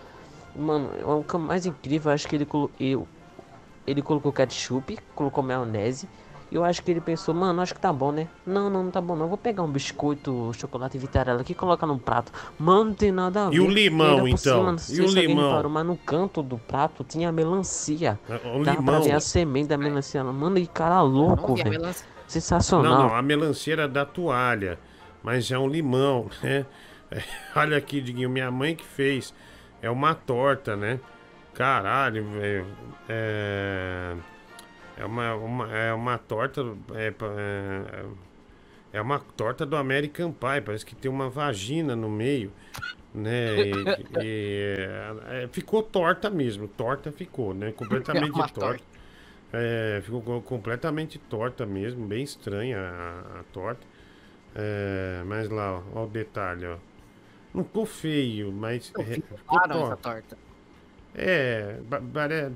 Mano, 0.57 0.91
o 1.05 1.25
é 1.37 1.39
mais 1.39 1.67
incrível, 1.67 2.11
acho 2.11 2.27
que 2.27 2.35
ele, 2.35 2.45
colo- 2.45 2.71
ele 3.87 4.03
colocou 4.03 4.33
ketchup, 4.33 4.99
colocou 5.15 5.43
maionese. 5.43 6.09
E 6.51 6.55
eu 6.55 6.65
acho 6.65 6.83
que 6.83 6.91
ele 6.91 7.01
pensou, 7.01 7.35
mano, 7.35 7.61
acho 7.61 7.75
que 7.75 7.81
tá 7.81 7.93
bom, 7.93 8.11
né? 8.11 8.29
Não, 8.47 8.71
não, 8.71 8.85
não 8.85 8.91
tá 8.91 9.01
bom 9.01 9.15
não. 9.15 9.25
Eu 9.25 9.29
vou 9.29 9.39
pegar 9.39 9.63
um 9.63 9.71
biscoito, 9.71 10.51
chocolate 10.55 10.97
e 10.97 11.01
vitarela 11.01 11.41
aqui 11.43 11.53
e 11.53 11.55
colocar 11.55 11.87
num 11.87 11.99
prato. 11.99 12.33
Mano, 12.59 12.85
não 12.87 12.95
tem 12.95 13.13
nada 13.13 13.47
a 13.47 13.51
ver. 13.51 13.57
E 13.57 13.61
o 13.61 13.69
limão, 13.69 14.27
então? 14.27 14.63
não 14.63 14.79
E 14.79 14.79
sei 14.79 15.05
o 15.05 15.09
se 15.09 15.19
alguém 15.19 15.27
limão? 15.27 15.51
reparou, 15.51 15.71
mas 15.71 15.85
no 15.87 15.97
canto 15.97 16.43
do 16.43 16.59
prato 16.59 17.05
tinha 17.05 17.31
melancia. 17.31 18.19
o 18.45 18.65
Dá 18.65 18.83
pra 18.83 18.99
limão. 18.99 19.03
ver 19.03 19.13
a 19.13 19.21
semente 19.21 19.69
da 19.69 19.77
melancia. 19.79 20.25
Mano, 20.25 20.59
e 20.59 20.67
cara 20.67 21.03
louco, 21.03 21.53
a 21.61 21.65
velho. 21.65 21.71
melancia. 21.71 22.07
Sensacional. 22.27 22.99
Não, 22.99 23.09
não, 23.09 23.15
a 23.15 23.23
melancia 23.23 23.73
era 23.75 23.89
da 23.89 24.05
toalha, 24.05 24.79
mas 25.23 25.51
é 25.51 25.59
um 25.59 25.69
limão, 25.69 26.31
né? 26.43 26.67
É, 27.11 27.23
olha 27.57 27.77
aqui, 27.77 28.01
Diguinho, 28.01 28.29
minha 28.31 28.51
mãe 28.51 28.75
que 28.77 28.85
fez. 28.85 29.33
É 29.81 29.89
uma 29.91 30.15
torta, 30.15 30.77
né? 30.77 31.01
Caralho, 31.55 32.25
velho. 32.31 32.67
É, 33.09 34.15
é, 34.99 35.05
uma, 35.05 35.35
uma- 35.35 35.77
é 35.77 35.93
uma 35.93 36.19
torta. 36.19 36.63
É, 36.95 37.09
é, 37.09 38.05
é 38.95 39.01
uma 39.01 39.19
torta 39.21 39.67
do 39.67 39.77
American 39.77 40.33
Pie. 40.33 40.61
Parece 40.65 40.85
que 40.87 40.95
tem 40.95 41.11
uma 41.11 41.29
vagina 41.29 41.95
no 41.97 42.09
meio, 42.11 42.53
né? 43.15 43.57
E, 43.61 43.73
e, 44.23 44.77
é, 45.31 45.45
é, 45.45 45.49
ficou 45.49 45.83
torta 45.83 46.31
mesmo. 46.31 46.69
Torta 46.69 47.13
ficou, 47.13 47.55
né? 47.55 47.73
Completamente 47.73 48.33
torta. 48.33 48.61
torta. 48.61 48.85
É, 49.53 50.01
ficou 50.05 50.21
co- 50.23 50.43
completamente 50.43 51.19
torta 51.19 51.65
mesmo, 51.65 52.07
bem 52.07 52.23
estranha 52.23 52.79
a, 52.79 53.41
a 53.41 53.45
torta. 53.53 53.87
É, 54.55 55.23
mas 55.27 55.49
lá, 55.49 55.75
ó, 55.95 56.01
ó 56.01 56.05
o 56.05 56.09
detalhe, 56.09 56.67
ó. 56.67 56.77
Não 57.55 57.65
ficou 57.65 57.87
feio, 57.87 58.53
mas 58.53 58.93
é, 58.99 59.05
ficou 59.39 59.59
torta. 59.89 60.37
É, 61.21 61.79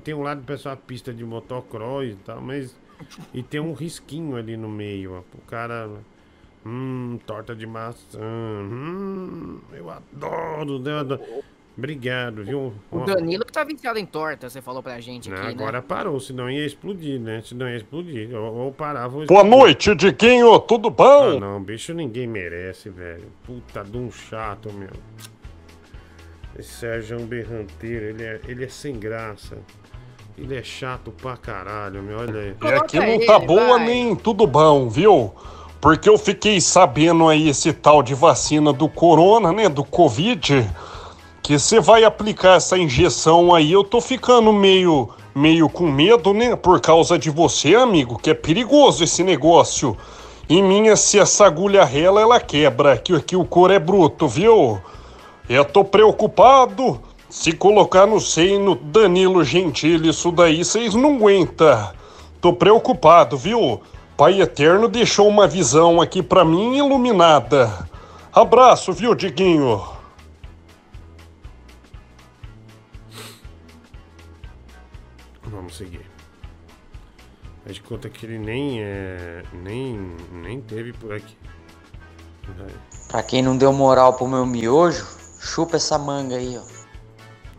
tem 0.03 0.13
um 0.13 0.21
lado 0.21 0.39
que 0.41 0.47
parece 0.47 0.67
uma 0.67 0.77
pista 0.77 1.13
de 1.13 1.25
motocross 1.25 2.05
e 2.07 2.15
tal, 2.25 2.41
mas. 2.41 2.75
E 3.33 3.43
tem 3.43 3.59
um 3.59 3.73
risquinho 3.73 4.37
ali 4.37 4.55
no 4.55 4.69
meio, 4.69 5.13
ó. 5.15 5.19
O 5.37 5.41
cara. 5.41 5.89
Hum, 6.65 7.19
torta 7.27 7.53
de 7.53 7.67
maçã. 7.67 8.19
Hum, 8.21 9.59
eu 9.73 9.89
adoro, 9.89 10.81
eu 10.87 10.97
adoro. 10.97 11.21
Obrigado, 11.77 12.43
viu? 12.43 12.71
O 12.91 12.99
Danilo 12.99 13.43
que 13.43 13.51
tá 13.51 13.63
viciado 13.63 13.97
em 13.97 14.05
torta, 14.05 14.47
você 14.47 14.61
falou 14.61 14.83
pra 14.83 14.99
gente 14.99 15.29
né, 15.29 15.35
aqui, 15.35 15.47
agora 15.47 15.79
né? 15.79 15.85
parou, 15.85 16.19
senão 16.19 16.49
ia 16.49 16.65
explodir, 16.65 17.19
né? 17.19 17.41
Senão 17.43 17.67
ia 17.67 17.77
explodir. 17.77 18.33
Ou, 18.33 18.53
ou 18.55 18.71
parava 18.71 19.17
ou 19.17 19.25
Boa 19.25 19.43
noite, 19.43 19.93
Diquinho, 19.95 20.57
tudo 20.59 20.89
Ah, 20.89 20.91
bom? 20.91 21.39
não, 21.39 21.61
bicho 21.61 21.93
ninguém 21.93 22.27
merece, 22.27 22.89
velho. 22.91 23.25
Puta 23.43 23.83
de 23.83 23.97
um 23.97 24.11
chato, 24.11 24.71
meu. 24.71 24.91
Esse 26.57 26.69
Sérgio 26.69 27.17
é 27.17 27.21
um 27.21 27.25
berranteiro, 27.25 28.05
ele 28.05 28.23
é, 28.23 28.39
ele 28.47 28.63
é 28.65 28.69
sem 28.69 28.99
graça. 28.99 29.57
Ele 30.37 30.55
é 30.55 30.63
chato 30.63 31.11
pra 31.11 31.37
caralho, 31.37 32.01
meu. 32.01 32.19
Olha 32.19 32.39
aí. 32.39 32.55
E 32.61 32.67
aqui 32.73 32.99
não 32.99 33.25
tá 33.25 33.39
boa 33.39 33.77
nem 33.77 34.15
tudo 34.15 34.47
bom, 34.47 34.89
viu? 34.89 35.31
Porque 35.79 36.09
eu 36.09 36.17
fiquei 36.17 36.59
sabendo 36.61 37.27
aí 37.27 37.49
esse 37.49 37.71
tal 37.71 38.01
de 38.01 38.15
vacina 38.15 38.73
do 38.73 38.87
corona, 38.87 39.51
né? 39.51 39.69
Do 39.69 39.83
Covid. 39.83 40.67
Que 41.41 41.59
você 41.59 41.79
vai 41.79 42.03
aplicar 42.03 42.55
essa 42.55 42.77
injeção 42.77 43.53
aí, 43.53 43.71
eu 43.71 43.83
tô 43.83 43.99
ficando 43.99 44.53
meio, 44.53 45.09
meio 45.35 45.67
com 45.67 45.91
medo, 45.91 46.33
né? 46.33 46.55
Por 46.55 46.79
causa 46.79 47.19
de 47.19 47.29
você, 47.29 47.75
amigo, 47.75 48.17
que 48.17 48.29
é 48.29 48.33
perigoso 48.33 49.03
esse 49.03 49.23
negócio. 49.23 49.97
Em 50.49 50.63
minha, 50.63 50.95
se 50.95 51.19
essa 51.19 51.45
agulha 51.45 51.83
rela, 51.83 52.21
ela 52.21 52.39
quebra, 52.39 52.97
que, 52.97 53.19
que 53.21 53.35
o 53.35 53.43
couro 53.43 53.73
é 53.73 53.79
bruto, 53.79 54.27
viu? 54.27 54.79
Eu 55.49 55.65
tô 55.65 55.83
preocupado. 55.83 57.01
Se 57.29 57.51
colocar 57.51 58.05
no 58.05 58.19
seio 58.19 58.75
Danilo 58.75 59.43
Gentili 59.43 60.09
isso 60.09 60.31
daí, 60.31 60.63
vocês 60.63 60.93
não 60.93 61.15
aguentam. 61.15 61.91
Tô 62.39 62.53
preocupado, 62.53 63.37
viu? 63.37 63.81
Pai 64.15 64.39
Eterno 64.39 64.87
deixou 64.87 65.27
uma 65.27 65.47
visão 65.47 65.99
aqui 65.99 66.21
pra 66.21 66.45
mim 66.45 66.77
iluminada. 66.77 67.89
Abraço, 68.31 68.93
viu, 68.93 69.15
Diguinho? 69.15 69.81
Vamos 75.43 75.75
seguir. 75.75 76.05
Faz 77.63 77.75
de 77.75 77.81
conta 77.81 78.09
que 78.09 78.25
ele 78.25 78.37
nem 78.37 78.81
é. 78.81 79.43
nem. 79.53 80.15
nem 80.31 80.61
teve 80.61 80.93
por 80.93 81.13
aqui. 81.13 81.35
Vai. 82.57 82.67
Pra 83.07 83.23
quem 83.23 83.41
não 83.41 83.57
deu 83.57 83.71
moral 83.71 84.13
pro 84.13 84.27
meu 84.27 84.45
miojo, 84.45 85.07
chupa 85.43 85.75
essa 85.77 85.97
manga 85.97 86.35
aí, 86.37 86.57
ó. 86.57 86.63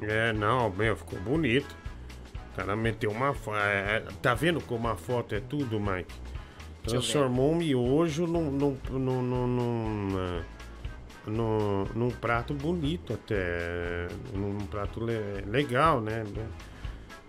É, 0.04 0.32
não, 0.32 0.70
meu, 0.70 0.96
ficou 0.96 1.18
bonito. 1.20 1.76
O 2.52 2.56
cara 2.56 2.74
meteu 2.76 3.10
uma 3.10 3.34
foto. 3.34 3.56
tá 4.22 4.34
vendo 4.34 4.60
como 4.62 4.88
a 4.88 4.96
foto 4.96 5.34
é 5.34 5.40
tudo, 5.40 5.78
Mike? 5.80 6.12
Transformou 6.84 7.52
um 7.52 7.56
miojo 7.56 8.26
num, 8.26 8.50
num, 8.50 8.78
num, 8.90 9.22
num, 9.22 9.46
num, 9.46 10.42
num- 11.26 11.84
num 11.94 12.10
prato 12.10 12.52
bonito 12.54 13.12
até. 13.14 14.08
Num 14.34 14.58
prato 14.66 15.02
le- 15.02 15.42
legal, 15.46 16.00
né? 16.00 16.22
Bem, 16.28 16.48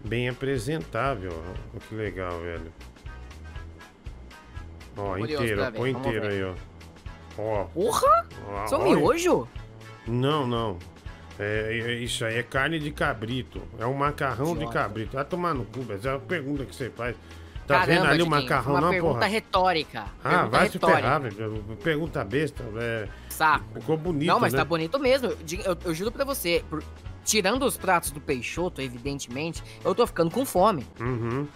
bem 0.03 0.30
apresentável. 0.30 1.32
Ó, 1.76 1.80
que 1.80 1.95
legal, 1.95 2.40
velho. 2.41 2.72
Ó, 4.98 5.15
Curioso 5.18 5.44
inteiro, 5.44 5.72
põe 5.73 5.91
inteiro 5.91 6.27
aí, 6.27 6.44
ó. 6.44 6.53
Ó. 7.38 7.64
Porra! 7.65 8.27
Ó, 8.49 8.68
Só 8.68 8.80
miojo? 8.84 9.48
Não, 10.07 10.45
não. 10.48 10.77
É, 11.38 11.80
é- 11.82 11.94
isso 11.95 12.23
aí 12.26 12.38
é 12.38 12.44
carne 12.44 12.80
de 12.80 12.91
cabrito. 12.91 13.61
É 13.77 13.86
um 13.86 13.94
macarrão 13.94 14.48
de 14.53 14.60
Idiota. 14.64 14.73
cabrito. 14.73 15.15
Vai 15.15 15.26
tomar 15.26 15.53
no 15.53 15.65
cu. 15.65 15.86
Essa 15.91 16.10
é 16.10 16.15
a 16.15 16.19
pergunta 16.19 16.64
que 16.65 16.73
você 16.76 16.90
faz. 16.90 17.15
Tá 17.68 17.80
Caramba, 17.80 18.02
vendo 18.02 18.11
ali 18.11 18.22
o 18.22 18.27
macarrão, 18.30 18.73
uma 18.73 18.82
não, 18.82 18.90
pergunta 18.91 19.14
porra? 19.15 19.26
retórica. 19.27 20.06
Ah, 20.23 20.30
pergunta 20.30 20.49
vai 20.57 20.68
se 20.68 20.73
retórica. 20.73 21.02
ferrar, 21.02 21.22
velho. 21.22 21.64
Pergunta 21.84 22.23
besta. 22.23 22.64
É... 22.77 23.07
Saco. 23.27 23.65
Ficou 23.80 23.98
bonito, 23.98 24.27
Não, 24.27 24.40
mas 24.40 24.53
né? 24.53 24.60
tá 24.60 24.65
bonito 24.65 24.99
mesmo. 24.99 25.30
Eu, 25.30 25.38
eu- 25.65 25.77
eu 25.86 25.94
juro 25.95 26.11
pra 26.11 26.23
você, 26.23 26.64
por- 26.69 26.84
tirando 27.23 27.64
os 27.65 27.76
pratos 27.76 28.11
do 28.11 28.22
Peixoto, 28.22 28.82
evidentemente, 28.82 29.64
eu 29.84 29.95
tô 29.95 30.06
ficando 30.06 30.30
com 30.30 30.45
fome. 30.45 30.86
Uhum. 30.99 31.48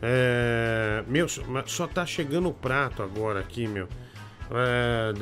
É... 0.00 1.02
Meu, 1.08 1.26
mas 1.48 1.70
só 1.72 1.86
tá 1.86 2.06
chegando 2.06 2.48
o 2.48 2.54
prato 2.54 3.02
agora 3.02 3.40
aqui, 3.40 3.66
meu. 3.66 3.88
É... 4.52 5.12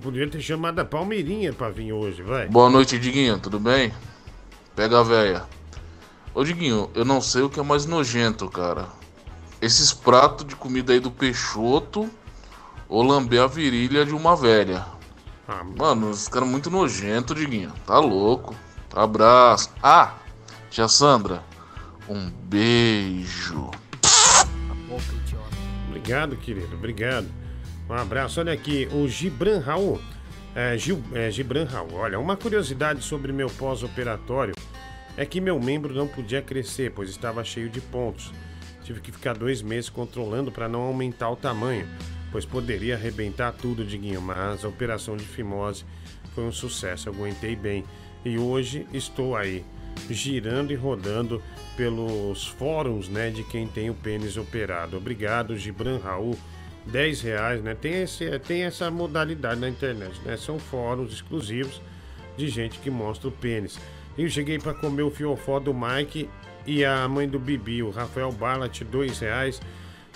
Podia 0.00 0.28
ter 0.28 0.40
chamado 0.40 0.78
a 0.78 0.84
Palmeirinha 0.84 1.52
pra 1.52 1.70
vir 1.70 1.92
hoje, 1.92 2.22
vai. 2.22 2.46
Boa 2.48 2.70
noite, 2.70 2.98
Diguinho, 2.98 3.38
tudo 3.38 3.58
bem? 3.58 3.92
Pega 4.74 5.00
a 5.00 5.02
véia. 5.02 5.44
Ô, 6.34 6.44
Diguinho, 6.44 6.90
eu 6.94 7.04
não 7.04 7.20
sei 7.20 7.42
o 7.42 7.50
que 7.50 7.58
é 7.58 7.62
mais 7.62 7.86
nojento, 7.86 8.48
cara. 8.48 8.86
Esses 9.60 9.92
pratos 9.92 10.46
de 10.46 10.54
comida 10.54 10.92
aí 10.92 11.00
do 11.00 11.10
Peixoto 11.10 12.08
ou 12.88 13.02
lamber 13.02 13.42
a 13.42 13.46
virilha 13.46 14.04
de 14.04 14.14
uma 14.14 14.36
velha. 14.36 14.84
Ah, 15.48 15.64
Mano, 15.64 16.10
esse 16.10 16.30
cara 16.30 16.44
é 16.44 16.48
muito 16.48 16.70
nojento, 16.70 17.34
Diguinho. 17.34 17.72
Tá 17.86 17.98
louco. 17.98 18.54
Abraço. 18.94 19.70
Ah, 19.82 20.14
tia 20.70 20.88
Sandra, 20.88 21.42
um 22.08 22.30
beijo. 22.30 23.70
Obrigado, 25.88 26.36
querido. 26.36 26.76
Obrigado. 26.76 27.45
Um 27.88 27.94
abraço. 27.94 28.40
Olha 28.40 28.52
aqui, 28.52 28.88
o 28.92 29.06
Gibran 29.06 29.60
Raul. 29.60 30.00
É, 30.54 30.76
Gil, 30.76 31.02
é, 31.12 31.30
Gibran 31.30 31.64
Raul. 31.64 31.94
Olha, 31.94 32.18
uma 32.18 32.36
curiosidade 32.36 33.02
sobre 33.04 33.32
meu 33.32 33.48
pós-operatório 33.48 34.54
é 35.16 35.24
que 35.24 35.40
meu 35.40 35.60
membro 35.60 35.94
não 35.94 36.08
podia 36.08 36.42
crescer, 36.42 36.92
pois 36.92 37.10
estava 37.10 37.44
cheio 37.44 37.68
de 37.68 37.80
pontos. 37.80 38.32
Tive 38.82 39.00
que 39.00 39.12
ficar 39.12 39.36
dois 39.36 39.62
meses 39.62 39.90
controlando 39.90 40.50
para 40.50 40.68
não 40.68 40.80
aumentar 40.82 41.30
o 41.30 41.36
tamanho, 41.36 41.86
pois 42.32 42.44
poderia 42.44 42.94
arrebentar 42.94 43.52
tudo, 43.52 43.84
Diguinho. 43.84 44.20
Mas 44.20 44.64
a 44.64 44.68
operação 44.68 45.16
de 45.16 45.24
fimose 45.24 45.84
foi 46.34 46.44
um 46.44 46.52
sucesso, 46.52 47.08
aguentei 47.08 47.54
bem. 47.54 47.84
E 48.24 48.38
hoje 48.38 48.86
estou 48.92 49.36
aí, 49.36 49.64
girando 50.10 50.72
e 50.72 50.76
rodando 50.76 51.42
pelos 51.76 52.46
fóruns, 52.46 53.08
né, 53.08 53.30
de 53.30 53.44
quem 53.44 53.66
tem 53.66 53.90
o 53.90 53.94
pênis 53.94 54.36
operado. 54.36 54.96
Obrigado, 54.96 55.56
Gibran 55.56 55.98
Raul. 55.98 56.36
10 56.86 57.20
reais, 57.22 57.62
né? 57.62 57.74
Tem, 57.74 58.02
esse, 58.02 58.38
tem 58.40 58.62
essa 58.62 58.90
modalidade 58.90 59.60
na 59.60 59.68
internet, 59.68 60.20
né? 60.24 60.36
São 60.36 60.58
fóruns 60.58 61.12
exclusivos 61.12 61.80
de 62.36 62.48
gente 62.48 62.78
que 62.78 62.90
mostra 62.90 63.28
o 63.28 63.32
pênis. 63.32 63.78
Eu 64.16 64.28
cheguei 64.28 64.58
para 64.58 64.72
comer 64.72 65.02
o 65.02 65.10
fiofó 65.10 65.58
do 65.58 65.74
Mike 65.74 66.28
e 66.66 66.84
a 66.84 67.06
mãe 67.08 67.28
do 67.28 67.38
Bibi, 67.38 67.82
o 67.82 67.90
Rafael 67.90 68.32
Ballat, 68.32 68.82
2 68.82 69.18
reais. 69.18 69.60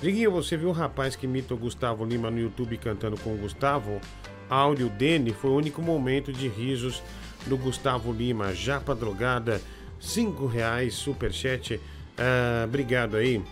Diguinho, 0.01 0.31
você 0.31 0.57
viu 0.57 0.71
o 0.71 0.73
rapaz 0.73 1.15
que 1.15 1.27
imita 1.27 1.53
o 1.53 1.59
Gustavo 1.59 2.05
Lima 2.05 2.31
no 2.31 2.41
YouTube 2.41 2.79
cantando 2.79 3.19
com 3.21 3.35
o 3.35 3.37
Gustavo? 3.37 4.01
Áudio 4.49 4.89
Dene 4.89 5.33
foi 5.33 5.51
o 5.51 5.57
único 5.57 5.83
momento 5.83 6.33
de 6.33 6.49
risos 6.49 7.03
do 7.47 7.57
Gustavo 7.57 8.13
Lima. 8.13 8.55
Japa 8.55 8.95
Drogada, 8.95 9.61
5 10.01 10.47
reais, 10.47 10.95
superchat. 10.95 11.81
Ah, 12.17 12.65
obrigado 12.65 13.17
aí. 13.17 13.43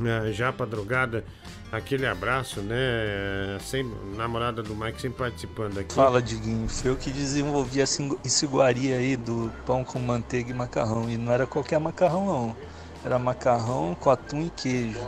Ah, 0.00 0.30
Japa 0.30 0.66
Drogada, 0.66 1.24
aquele 1.70 2.06
abraço, 2.06 2.60
né? 2.60 3.58
Sem, 3.60 3.84
namorada 4.16 4.62
do 4.62 4.74
Mike 4.74 5.00
sempre 5.00 5.18
participando 5.18 5.78
aqui. 5.78 5.94
Fala, 5.94 6.22
Diguinho. 6.22 6.68
Foi 6.68 6.90
eu 6.90 6.96
que 6.96 7.10
desenvolvi 7.10 7.80
essa 7.80 8.02
iguaria 8.44 8.96
aí 8.96 9.16
do 9.16 9.52
pão 9.64 9.84
com 9.84 9.98
manteiga 9.98 10.50
e 10.50 10.54
macarrão. 10.54 11.08
E 11.08 11.16
não 11.16 11.32
era 11.32 11.46
qualquer 11.46 11.78
macarrão, 11.78 12.26
não. 12.26 12.56
Era 13.04 13.18
macarrão 13.18 13.94
com 13.98 14.10
atum 14.10 14.46
e 14.46 14.50
queijo. 14.50 15.00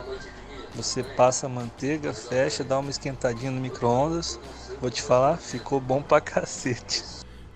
Você 0.75 1.03
passa 1.03 1.47
a 1.47 1.49
manteiga, 1.49 2.13
fecha, 2.13 2.63
dá 2.63 2.79
uma 2.79 2.89
esquentadinha 2.89 3.51
no 3.51 3.59
micro-ondas. 3.59 4.39
Vou 4.79 4.89
te 4.89 5.01
falar, 5.01 5.37
ficou 5.37 5.79
bom 5.79 6.01
pra 6.01 6.21
cacete. 6.21 7.03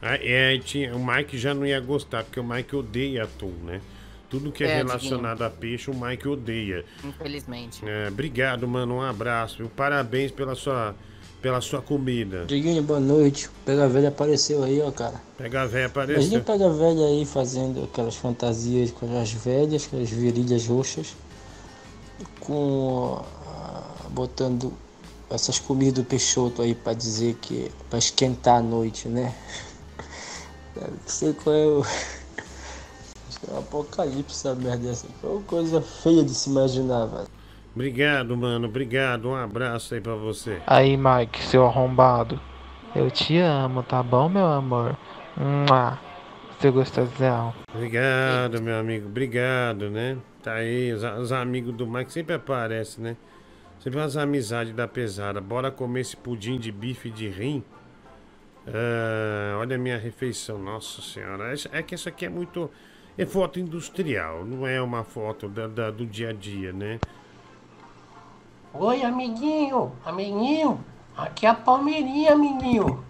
Ah, 0.01 0.17
é, 0.19 0.57
tinha, 0.57 0.93
o 0.93 0.99
Mike 0.99 1.37
já 1.37 1.53
não 1.53 1.65
ia 1.65 1.79
gostar, 1.79 2.25
porque 2.25 2.39
o 2.39 2.43
Mike 2.43 2.75
odeia 2.75 3.23
atum, 3.23 3.53
né? 3.63 3.79
Tudo 4.33 4.51
que 4.51 4.63
é, 4.63 4.67
É, 4.67 4.75
relacionado 4.77 5.43
a 5.43 5.49
peixe, 5.51 5.91
o 5.91 5.93
Mike 5.93 6.27
odeia. 6.27 6.83
Infelizmente. 7.03 7.87
É, 7.87 8.07
obrigado, 8.07 8.67
mano. 8.67 8.95
Um 8.95 9.01
abraço. 9.01 9.57
viu? 9.59 9.69
Parabéns 9.69 10.31
pela 10.31 10.55
sua, 10.55 10.95
pela 11.39 11.61
sua 11.61 11.83
comida. 11.83 12.43
Diguinho, 12.45 12.81
boa 12.81 12.99
noite. 12.99 13.47
Pega 13.63 13.87
Velha 13.87 14.07
apareceu 14.07 14.63
aí, 14.63 14.81
ó, 14.81 14.89
cara. 14.89 15.21
Pega 15.37 15.61
a 15.61 15.65
véia 15.67 15.85
Imagina 15.85 16.05
apareceu. 16.05 16.43
Pega 16.43 16.67
Velha 16.67 17.05
aí 17.05 17.25
fazendo 17.27 17.83
aquelas 17.83 18.15
fantasias 18.15 18.89
com 18.89 19.21
as 19.21 19.31
velhas, 19.31 19.85
com 19.85 20.01
as 20.01 20.09
virilhas 20.09 20.65
roxas, 20.65 21.15
com 22.39 23.23
ah, 23.45 23.83
botando 24.09 24.73
essas 25.29 25.59
comidas 25.59 25.93
do 25.93 26.03
Peixoto 26.03 26.63
aí 26.63 26.73
pra 26.73 26.93
dizer 26.93 27.35
que 27.39 27.71
pra 27.87 27.99
esquentar 27.99 28.57
a 28.57 28.61
noite, 28.63 29.07
né? 29.07 29.31
Não 30.75 30.89
sei 31.05 31.33
qual 31.33 31.55
é 31.55 31.67
o 31.67 31.85
É 33.49 33.53
um 33.53 33.59
apocalipse 33.59 34.47
essa 34.47 34.55
merda 34.55 34.87
dessa. 34.87 35.07
Foi 35.21 35.31
uma 35.31 35.41
coisa 35.43 35.81
feia 35.81 36.23
de 36.23 36.33
se 36.33 36.49
imaginar, 36.49 37.05
velho. 37.05 37.27
Obrigado, 37.75 38.37
mano. 38.37 38.67
Obrigado. 38.67 39.29
Um 39.29 39.35
abraço 39.35 39.93
aí 39.95 40.01
pra 40.01 40.15
você. 40.15 40.61
Aí, 40.67 40.95
Mike, 40.95 41.41
seu 41.43 41.65
arrombado. 41.65 42.39
Eu 42.95 43.09
te 43.09 43.37
amo, 43.39 43.81
tá 43.83 44.03
bom, 44.03 44.29
meu 44.29 44.45
amor? 44.45 44.95
Mua. 45.35 45.99
Seu 46.59 46.71
gostosão. 46.71 47.53
Obrigado, 47.73 48.61
meu 48.61 48.77
amigo. 48.79 49.07
Obrigado, 49.07 49.89
né? 49.89 50.17
Tá 50.43 50.53
aí, 50.53 50.93
os, 50.93 51.03
os 51.03 51.31
amigos 51.31 51.73
do 51.73 51.87
Mike 51.87 52.13
sempre 52.13 52.35
aparecem, 52.35 53.03
né? 53.03 53.17
Sempre 53.79 53.99
umas 53.99 54.15
amizades 54.15 54.73
da 54.73 54.87
pesada. 54.87 55.41
Bora 55.41 55.71
comer 55.71 56.01
esse 56.01 56.15
pudim 56.15 56.57
de 56.59 56.71
bife 56.71 57.09
de 57.09 57.27
rim. 57.27 57.63
Ah, 58.67 59.57
olha 59.59 59.75
a 59.75 59.79
minha 59.79 59.97
refeição, 59.97 60.57
nossa 60.57 61.01
senhora. 61.01 61.51
Essa- 61.51 61.69
É 61.73 61.81
que 61.81 61.93
essa 61.95 62.09
aqui 62.09 62.25
é 62.25 62.29
muito. 62.29 62.69
É 63.17 63.25
foto 63.25 63.59
industrial, 63.59 64.43
não 64.43 64.65
é 64.65 64.81
uma 64.81 65.03
foto 65.03 65.47
da- 65.47 65.67
da- 65.67 65.91
do 65.91 66.05
dia 66.05 66.29
a 66.29 66.33
dia, 66.33 66.73
né? 66.73 66.99
Oi, 68.73 69.03
amiguinho, 69.03 69.91
amiguinho. 70.03 70.83
Aqui 71.15 71.45
é 71.45 71.49
a 71.49 71.53
Palmeirinha, 71.53 72.33
amiguinho. 72.33 73.03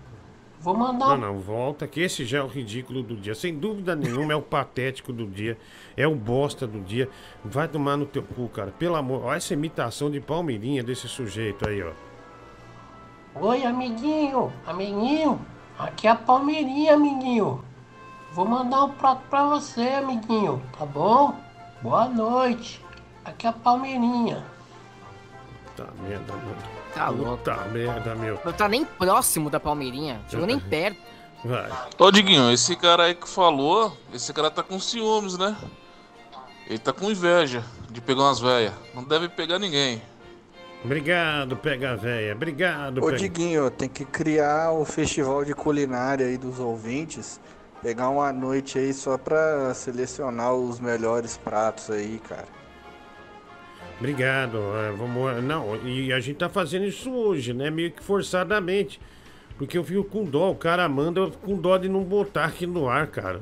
Vou 0.60 0.76
mandar 0.76 1.18
Não, 1.18 1.34
não, 1.34 1.40
volta, 1.40 1.88
que 1.88 2.02
esse 2.02 2.26
já 2.26 2.40
é 2.40 2.42
o 2.42 2.48
ridículo 2.48 3.02
do 3.04 3.16
dia. 3.16 3.36
Sem 3.36 3.58
dúvida 3.58 3.96
nenhuma, 3.96 4.34
é 4.34 4.36
o 4.36 4.42
patético 4.42 5.12
do 5.12 5.26
dia. 5.26 5.58
É 5.96 6.08
o 6.08 6.16
bosta 6.16 6.66
do 6.68 6.80
dia. 6.80 7.10
Vai 7.44 7.68
tomar 7.68 7.98
no 7.98 8.06
teu 8.06 8.24
cu, 8.24 8.48
cara. 8.50 8.72
Pelo 8.72 8.96
amor. 8.96 9.24
Olha 9.26 9.38
essa 9.38 9.54
imitação 9.54 10.10
de 10.10 10.22
palmeirinha 10.22 10.82
desse 10.84 11.08
sujeito 11.08 11.68
aí, 11.68 11.82
ó. 11.84 11.92
Oi, 13.42 13.66
amiguinho, 13.66 14.52
amiguinho. 14.66 15.40
Aqui 15.78 16.08
é 16.08 16.12
a 16.12 16.16
Palmeirinha, 16.16 16.94
amiguinho. 16.94 17.64
Vou 18.34 18.46
mandar 18.46 18.86
um 18.86 18.90
prato 18.90 19.22
pra 19.30 19.46
você, 19.46 19.82
amiguinho, 19.90 20.60
tá 20.78 20.86
bom? 20.86 21.36
Boa 21.84 22.08
noite. 22.08 22.84
Aqui 23.24 23.46
é 23.46 23.52
a 23.52 23.54
Palmeirinha. 23.54 24.44
Tá 25.78 25.86
merda, 26.02 26.34
mano. 26.34 26.56
Tá 26.96 27.10
louco. 27.10 27.44
Tá 27.44 27.58
merda, 27.66 28.16
meu. 28.16 28.40
Não 28.44 28.52
tá 28.52 28.68
nem 28.68 28.84
próximo 28.84 29.52
da 29.52 29.60
Palmeirinha. 29.60 30.20
Chegou 30.28 30.48
nem 30.48 30.60
perto. 30.60 31.00
Vai. 31.46 31.70
Ô, 32.00 32.10
Diguinho, 32.10 32.52
esse 32.52 32.76
cara 32.76 33.04
aí 33.04 33.14
que 33.14 33.30
falou, 33.30 33.96
esse 34.12 34.34
cara 34.34 34.50
tá 34.50 34.64
com 34.64 34.80
ciúmes, 34.80 35.38
né? 35.38 35.56
Ele 36.66 36.80
tá 36.80 36.92
com 36.92 37.12
inveja 37.12 37.64
de 37.92 38.02
pegar 38.02 38.24
umas 38.24 38.40
velhas. 38.40 38.74
Não 38.96 39.04
deve 39.04 39.30
pegar 39.30 39.60
ninguém. 39.60 40.02
Obrigado, 40.84 41.56
pega 41.56 41.96
véia. 41.96 42.34
Obrigado, 42.34 42.98
Ô 42.98 43.06
pega. 43.06 43.18
Diguinho, 43.18 43.70
tem 43.70 43.88
que 43.88 44.04
criar 44.04 44.72
um 44.74 44.84
festival 44.86 45.46
de 45.46 45.54
culinária 45.54 46.26
aí 46.26 46.38
dos 46.38 46.60
ouvintes. 46.60 47.40
Pegar 47.84 48.10
uma 48.10 48.32
noite 48.32 48.80
aí 48.80 48.94
só 48.94 49.18
pra 49.18 49.74
selecionar 49.74 50.54
os 50.56 50.80
melhores 50.80 51.36
pratos 51.36 51.92
aí, 51.92 52.18
cara. 52.28 52.48
Obrigado. 54.00 54.58
é, 54.58 54.92
vamos, 54.94 55.44
não, 55.44 55.76
e 55.86 56.14
a 56.14 56.20
gente 56.22 56.38
tá 56.38 56.48
fazendo 56.48 56.86
isso 56.86 57.12
hoje, 57.12 57.54
né? 57.54 57.70
Meio 57.70 57.92
que 57.92 58.02
forçadamente. 58.02 59.02
Porque 59.58 59.78
eu 59.78 59.84
fico 59.84 60.06
com 60.06 60.24
dó. 60.24 60.52
O 60.52 60.56
cara 60.56 60.88
manda, 60.88 61.20
eu 61.20 61.32
fico 61.32 61.46
com 61.46 61.58
dó 61.58 61.78
de 61.78 61.90
não 61.90 62.04
botar 62.04 62.46
aqui 62.46 62.66
no 62.66 62.88
ar, 62.88 63.08
cara. 63.08 63.42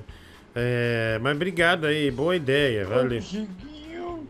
É, 0.55 1.19
mas 1.21 1.35
obrigado 1.35 1.85
aí, 1.85 2.09
boa 2.11 2.35
ideia, 2.35 2.85
valeu. 2.85 3.21
Chiquinho, 3.21 4.27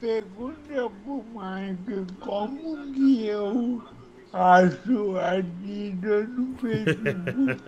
pergunta 0.00 0.90
pro 1.04 1.24
Mike 1.32 2.12
como 2.20 2.92
que 2.92 3.26
eu 3.26 3.82
acho 4.32 5.16
a 5.18 5.40
vida 5.60 6.22
no 6.24 6.56
Facebook. 6.56 7.62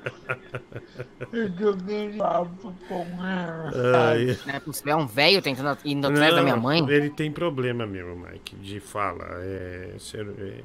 Eu 1.33 1.57
tô 1.57 1.77
querendo 1.85 2.19
papo 2.19 2.75
com 2.89 3.05
ela. 3.27 3.71
Ai. 4.11 4.39
Não 4.47 4.55
é 4.55 4.61
possível, 4.61 4.93
é 4.93 4.97
um 4.97 5.07
velho 5.07 5.43
tentando 5.43 5.79
ir 5.85 5.99
atrás 6.05 6.35
da 6.35 6.43
minha 6.43 6.57
mãe. 6.57 6.85
Ele 6.89 7.11
tem 7.11 7.31
problema 7.31 7.87
mesmo, 7.87 8.17
Mike, 8.17 8.57
de 8.57 8.81
fala. 8.81 9.25
É, 9.43 9.95
ser- 9.99 10.27
é, 10.39 10.63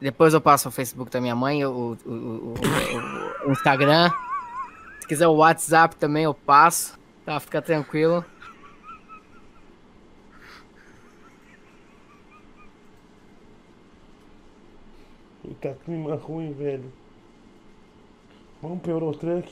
Depois 0.00 0.34
eu 0.34 0.40
passo 0.40 0.68
o 0.68 0.72
Facebook 0.72 1.10
da 1.10 1.20
minha 1.20 1.34
mãe, 1.34 1.64
o, 1.64 1.96
o, 2.04 2.10
o- 2.10 2.54
o- 3.44 3.48
o 3.48 3.52
Instagram. 3.52 4.10
Se 5.00 5.06
quiser 5.08 5.26
o 5.26 5.36
WhatsApp 5.36 5.96
também 5.96 6.24
eu 6.24 6.34
passo. 6.34 6.98
Tá, 7.24 7.40
fica 7.40 7.62
tranquilo. 7.62 8.24
Puta 15.46 15.74
clima 15.84 16.16
ruim, 16.16 16.52
velho. 16.52 16.92
Vamos 18.60 18.80
pro 18.82 18.90
Eurotruck? 18.90 19.48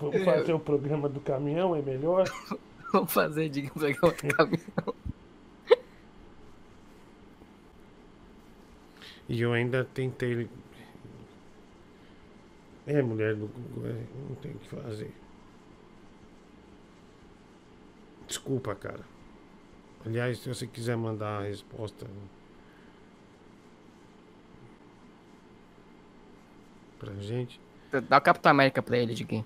Vamos 0.00 0.14
É. 0.16 0.24
fazer 0.24 0.52
o 0.52 0.60
programa 0.60 1.08
do 1.08 1.20
caminhão, 1.20 1.74
é 1.74 1.82
melhor? 1.82 2.24
Vamos 2.92 3.12
fazer, 3.12 3.48
diga 3.48 3.68
um 3.68 3.80
programa 3.80 4.12
do 4.12 4.34
caminhão. 4.34 4.94
E 9.28 9.40
eu 9.40 9.52
ainda 9.52 9.84
tentei. 9.84 10.48
É, 12.86 13.00
mulher 13.02 13.34
do 13.34 13.46
Google, 13.48 13.90
é, 13.90 14.04
não 14.28 14.36
tem 14.36 14.52
o 14.52 14.58
que 14.58 14.68
fazer. 14.68 15.10
Desculpa, 18.28 18.74
cara. 18.74 19.00
Aliás, 20.04 20.38
se 20.38 20.48
você 20.48 20.66
quiser 20.66 20.96
mandar 20.96 21.40
a 21.40 21.44
resposta 21.44 22.06
pra 27.04 27.22
gente. 27.22 27.60
Dá 28.08 28.18
o 28.18 28.20
Capitão 28.20 28.50
América 28.50 28.82
pra 28.82 28.98
ele, 28.98 29.14
Diguinho. 29.14 29.44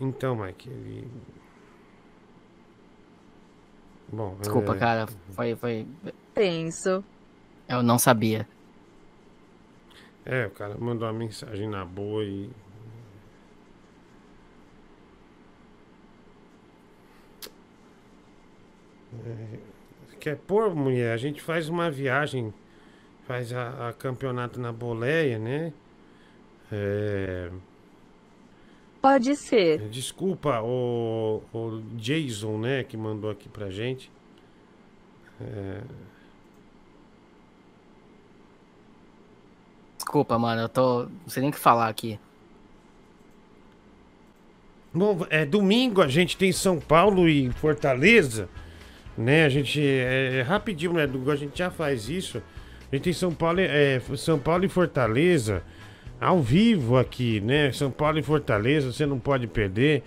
Então, 0.00 0.36
Mike, 0.36 0.68
ele. 0.68 1.10
Bom, 4.12 4.36
Desculpa, 4.40 4.74
é, 4.74 4.78
cara. 4.78 5.06
Foi, 5.32 5.56
foi. 5.56 5.86
Tenso. 6.34 7.04
Eu 7.68 7.82
não 7.82 7.98
sabia. 7.98 8.48
É, 10.24 10.46
o 10.46 10.50
cara 10.50 10.76
mandou 10.78 11.06
uma 11.06 11.12
mensagem 11.12 11.68
na 11.68 11.84
boa 11.84 12.22
e. 12.24 12.50
É, 19.26 19.58
quer 20.20 20.36
pôr, 20.36 20.74
mulher? 20.74 21.12
A 21.12 21.16
gente 21.16 21.40
faz 21.40 21.68
uma 21.68 21.90
viagem, 21.90 22.52
faz 23.28 23.52
a, 23.52 23.90
a 23.90 23.92
campeonato 23.92 24.58
na 24.58 24.72
boleia, 24.72 25.38
né? 25.38 25.72
É, 26.72 27.50
Pode 29.02 29.36
ser. 29.36 29.88
desculpa, 29.90 30.60
o, 30.62 31.42
o 31.52 31.82
Jason, 31.96 32.58
né, 32.58 32.82
que 32.82 32.96
mandou 32.96 33.30
aqui 33.30 33.48
pra 33.48 33.70
gente. 33.70 34.10
É, 35.40 35.82
Desculpa, 39.98 40.38
mano. 40.38 40.62
Eu 40.62 40.68
tô. 40.70 41.02
Não 41.02 41.28
sei 41.28 41.42
nem 41.42 41.50
o 41.50 41.52
que 41.52 41.58
falar 41.58 41.88
aqui. 41.88 42.18
Bom, 44.92 45.26
é 45.28 45.44
domingo 45.44 46.00
a 46.00 46.08
gente 46.08 46.34
tem 46.36 46.50
São 46.50 46.80
Paulo 46.80 47.28
e 47.28 47.50
Fortaleza, 47.52 48.48
né? 49.18 49.44
A 49.44 49.48
gente 49.50 49.80
é, 49.80 50.38
é 50.38 50.42
rapidinho, 50.42 50.94
né? 50.94 51.02
A 51.30 51.36
gente 51.36 51.58
já 51.58 51.70
faz 51.70 52.08
isso. 52.08 52.42
A 52.90 52.96
gente 52.96 53.04
tem 53.04 53.12
São 53.12 53.32
Paulo, 53.32 53.60
e- 53.60 53.66
é, 53.66 54.00
São 54.16 54.38
Paulo 54.38 54.64
e 54.64 54.68
Fortaleza 54.68 55.62
ao 56.20 56.40
vivo 56.42 56.96
aqui, 56.96 57.40
né? 57.40 57.70
São 57.72 57.90
Paulo 57.90 58.18
e 58.18 58.22
Fortaleza, 58.22 58.90
você 58.92 59.04
não 59.06 59.18
pode 59.18 59.46
perder. 59.46 60.02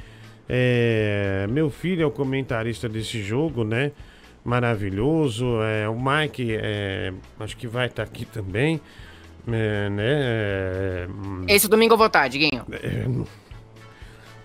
É, 0.49 1.45
meu 1.49 1.69
filho 1.69 2.03
é 2.03 2.05
o 2.05 2.11
comentarista 2.11 2.89
desse 2.89 3.21
jogo, 3.21 3.63
né? 3.63 3.91
Maravilhoso. 4.43 5.45
É, 5.61 5.87
o 5.87 5.95
Mike, 5.95 6.47
é, 6.59 7.13
acho 7.39 7.55
que 7.55 7.67
vai 7.67 7.85
estar 7.85 8.03
aqui 8.03 8.25
também, 8.25 8.81
é, 9.47 9.89
né? 9.89 10.03
É, 10.03 11.07
Esse 11.47 11.67
domingo 11.69 11.93
eu 11.93 11.97
vou 11.97 12.07
estar, 12.07 12.27
Diguinho. 12.27 12.65
é, 12.73 13.05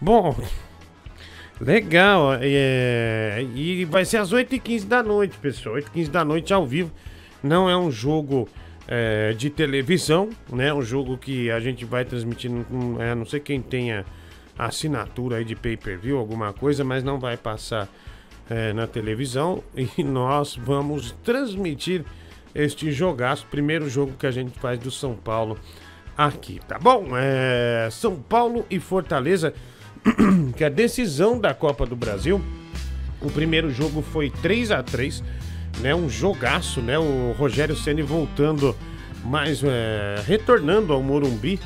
Bom, 0.00 0.36
legal. 1.60 2.34
é, 2.40 3.44
e 3.54 3.84
vai 3.86 4.04
ser 4.04 4.18
às 4.18 4.32
8h15 4.32 4.84
da 4.86 5.02
noite, 5.02 5.36
pessoal. 5.38 5.76
8h15 5.76 6.08
da 6.10 6.24
noite 6.24 6.52
ao 6.52 6.66
vivo. 6.66 6.92
Não 7.42 7.68
é 7.68 7.76
um 7.76 7.90
jogo 7.90 8.48
é, 8.88 9.32
de 9.32 9.50
televisão, 9.50 10.30
né? 10.50 10.72
Um 10.72 10.82
jogo 10.82 11.18
que 11.18 11.50
a 11.50 11.60
gente 11.60 11.84
vai 11.84 12.04
transmitindo, 12.04 12.64
com, 12.64 13.00
é, 13.00 13.14
não 13.14 13.26
sei 13.26 13.40
quem 13.40 13.60
tenha 13.60 14.04
assinatura 14.58 15.36
aí 15.36 15.44
de 15.44 15.54
pay-per-view, 15.54 16.18
alguma 16.18 16.52
coisa, 16.52 16.82
mas 16.82 17.04
não 17.04 17.18
vai 17.18 17.36
passar 17.36 17.88
é, 18.48 18.72
na 18.72 18.86
televisão. 18.86 19.62
E 19.74 20.02
nós 20.04 20.56
vamos 20.56 21.12
transmitir 21.24 22.04
este 22.54 22.90
jogaço, 22.90 23.46
primeiro 23.50 23.88
jogo 23.88 24.14
que 24.18 24.26
a 24.26 24.30
gente 24.30 24.58
faz 24.58 24.78
do 24.78 24.90
São 24.90 25.14
Paulo 25.14 25.58
aqui, 26.16 26.58
tá 26.66 26.78
bom? 26.78 27.08
É, 27.14 27.88
São 27.90 28.16
Paulo 28.16 28.64
e 28.70 28.80
Fortaleza, 28.80 29.52
que 30.56 30.64
é 30.64 30.68
a 30.68 30.70
decisão 30.70 31.38
da 31.38 31.52
Copa 31.52 31.84
do 31.84 31.94
Brasil. 31.94 32.40
O 33.20 33.30
primeiro 33.30 33.70
jogo 33.70 34.00
foi 34.00 34.30
3 34.30 34.70
a 34.70 34.82
3 34.82 35.22
né? 35.80 35.94
Um 35.94 36.08
jogaço, 36.08 36.80
né? 36.80 36.98
O 36.98 37.34
Rogério 37.38 37.76
Ceni 37.76 38.02
voltando 38.02 38.74
mais, 39.24 39.62
é, 39.64 40.22
retornando 40.26 40.92
ao 40.92 41.02
Morumbi 41.02 41.58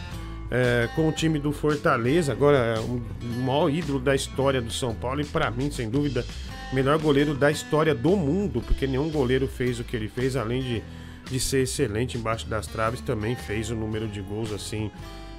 é, 0.51 0.89
com 0.95 1.09
o 1.09 1.13
time 1.13 1.39
do 1.39 1.53
Fortaleza. 1.53 2.33
Agora, 2.33 2.59
é 2.59 2.81
um, 2.81 3.01
o 3.23 3.43
maior 3.45 3.71
ídolo 3.71 4.01
da 4.01 4.15
história 4.15 4.61
do 4.61 4.73
São 4.73 4.95
Paulo 4.95 5.21
e 5.21 5.25
para 5.25 5.51
mim, 5.51 5.71
sem 5.71 5.89
dúvida, 5.89 6.25
melhor 6.73 6.99
goleiro 6.99 7.35
da 7.35 7.51
história 7.51 7.95
do 7.95 8.17
mundo, 8.17 8.61
porque 8.61 8.87
nenhum 8.87 9.11
goleiro 9.11 9.47
fez 9.47 9.79
o 9.79 9.85
que 9.85 9.97
ele 9.97 10.09
fez, 10.09 10.37
além 10.37 10.63
de, 10.63 10.83
de 11.31 11.41
ser 11.41 11.63
excelente 11.63 12.19
embaixo 12.19 12.47
das 12.47 12.67
traves, 12.67 13.01
também 13.01 13.37
fez 13.37 13.71
o 13.71 13.75
número 13.75 14.09
de 14.09 14.21
gols 14.21 14.53
assim 14.53 14.91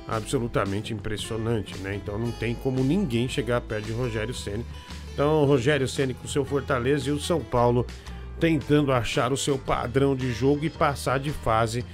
absolutamente 0.08 0.94
impressionante, 0.94 1.78
né? 1.78 1.96
Então 1.96 2.18
não 2.18 2.32
tem 2.32 2.54
como 2.56 2.84
ninguém 2.84 3.30
chegar 3.30 3.62
perto 3.62 3.86
de 3.86 3.92
Rogério 3.94 4.34
Ceni. 4.34 4.66
Então, 5.14 5.46
Rogério 5.46 5.88
Ceni 5.88 6.14
com 6.14 6.28
seu 6.28 6.44
Fortaleza 6.44 7.10
e 7.10 7.12
o 7.12 7.20
São 7.20 7.42
Paulo 7.42 7.86
tentando 8.42 8.92
achar 8.92 9.32
o 9.32 9.38
seu 9.38 9.56
padrão 9.56 10.16
de 10.16 10.34
jogo 10.34 10.66
e 10.66 10.70
passar 10.70 11.20
de 11.20 11.30
fase 11.30 11.86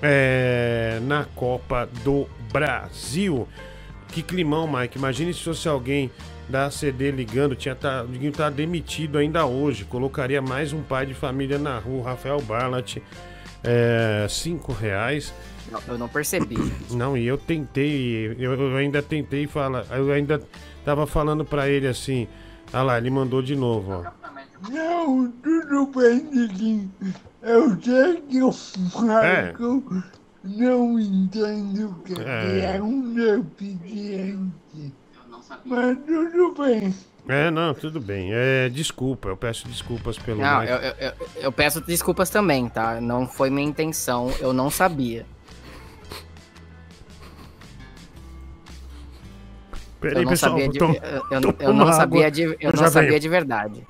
é, 0.00 0.98
na 1.02 1.26
Copa 1.26 1.86
do 2.02 2.26
Brasil. 2.50 3.46
Que 4.08 4.22
climão, 4.22 4.66
Mike. 4.66 4.96
Imagine 4.96 5.34
se 5.34 5.44
fosse 5.44 5.68
alguém 5.68 6.10
da 6.48 6.66
ACD 6.66 7.10
ligando, 7.10 7.54
tinha 7.54 7.74
tá, 7.74 8.04
tá 8.34 8.48
demitido 8.48 9.18
ainda 9.18 9.44
hoje. 9.44 9.84
Colocaria 9.84 10.40
mais 10.40 10.72
um 10.72 10.82
pai 10.82 11.04
de 11.04 11.12
família 11.12 11.58
na 11.58 11.78
rua, 11.78 12.04
Rafael 12.04 12.40
Barlat. 12.40 12.96
É, 13.62 14.26
cinco 14.30 14.72
reais. 14.72 15.32
Não, 15.70 15.80
eu 15.88 15.98
não 15.98 16.08
percebi. 16.08 16.56
Não, 16.90 17.16
e 17.16 17.26
eu 17.26 17.38
tentei, 17.38 18.34
eu, 18.38 18.54
eu 18.54 18.76
ainda 18.76 19.00
tentei 19.00 19.46
falar, 19.46 19.86
eu 19.92 20.10
ainda 20.10 20.42
tava 20.84 21.06
falando 21.06 21.44
pra 21.44 21.68
ele 21.68 21.86
assim. 21.86 22.26
Ah 22.72 22.82
lá, 22.82 22.98
ele 22.98 23.10
mandou 23.10 23.40
de 23.40 23.54
novo, 23.54 23.92
ó. 23.92 24.21
Não, 24.70 25.30
tudo 25.42 25.86
bem, 25.86 26.30
Diguinho. 26.30 26.92
Eu 27.42 27.80
sei 27.82 28.20
que 28.22 28.42
o 28.42 28.52
Marco 29.04 29.92
não 30.44 30.98
entende 31.00 31.84
o 31.84 31.94
que 31.94 32.14
É. 32.20 32.76
é, 32.76 32.82
um 32.82 33.12
deficiente. 33.14 34.92
Mas 35.64 35.98
tudo 36.06 36.54
bem. 36.62 36.94
É, 37.28 37.50
não, 37.50 37.74
tudo 37.74 38.00
bem. 38.00 38.30
É, 38.32 38.68
desculpa, 38.68 39.28
eu 39.28 39.36
peço 39.36 39.66
desculpas 39.68 40.18
pelo 40.18 40.40
Não, 40.40 40.62
eu, 40.64 40.76
eu, 40.76 40.94
eu- 40.98 41.12
eu 41.42 41.52
peço 41.52 41.80
desculpas 41.80 42.30
também, 42.30 42.68
tá? 42.68 43.00
Não 43.00 43.26
foi 43.28 43.48
minha 43.50 43.66
intenção, 43.68 44.30
eu 44.40 44.52
não 44.52 44.70
sabia. 44.70 45.24
Peraí, 50.00 50.16
eu 50.18 50.22
não 50.24 50.30
pessoal, 50.30 50.50
sabia 50.52 50.68
de, 50.68 50.78
eu, 50.78 50.88
eu- 51.30 51.56
eu 51.60 51.72
não 51.72 51.82
água, 51.82 51.92
sabia 51.92 52.30
de, 52.30 52.42
eu 52.42 52.56
eu 52.60 52.72
não 52.72 52.88
sabia 52.90 53.08
venho. 53.10 53.20
de 53.20 53.28
verdade. 53.28 53.86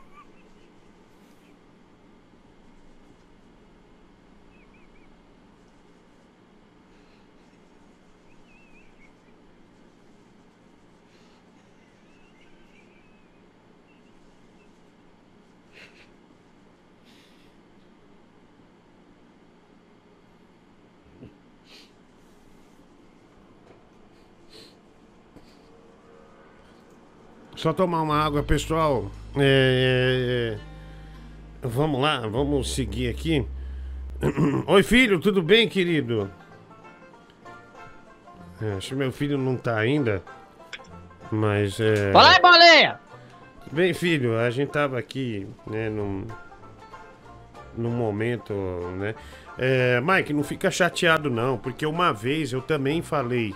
Só 27.62 27.72
tomar 27.72 28.02
uma 28.02 28.18
água, 28.18 28.42
pessoal. 28.42 29.08
É, 29.36 30.58
é, 30.58 31.64
é, 31.64 31.68
Vamos 31.68 32.02
lá, 32.02 32.26
vamos 32.26 32.74
seguir 32.74 33.08
aqui. 33.08 33.46
Oi, 34.66 34.82
filho, 34.82 35.20
tudo 35.20 35.40
bem, 35.40 35.68
querido? 35.68 36.28
É, 38.60 38.72
acho 38.72 38.88
que 38.88 38.94
meu 38.96 39.12
filho 39.12 39.38
não 39.38 39.56
tá 39.56 39.78
ainda. 39.78 40.24
Mas 41.30 41.78
é. 41.78 42.10
Fala 42.10 42.30
aí, 42.30 42.40
boleia! 42.40 42.98
Bem, 43.70 43.94
filho, 43.94 44.36
a 44.36 44.50
gente 44.50 44.70
tava 44.70 44.98
aqui, 44.98 45.46
né, 45.64 45.88
num, 45.88 46.26
num 47.78 47.90
momento, 47.90 48.52
né? 48.98 49.14
É, 49.56 50.00
Mike, 50.00 50.32
não 50.32 50.42
fica 50.42 50.68
chateado 50.68 51.30
não, 51.30 51.56
porque 51.56 51.86
uma 51.86 52.12
vez 52.12 52.52
eu 52.52 52.60
também 52.60 53.02
falei 53.02 53.54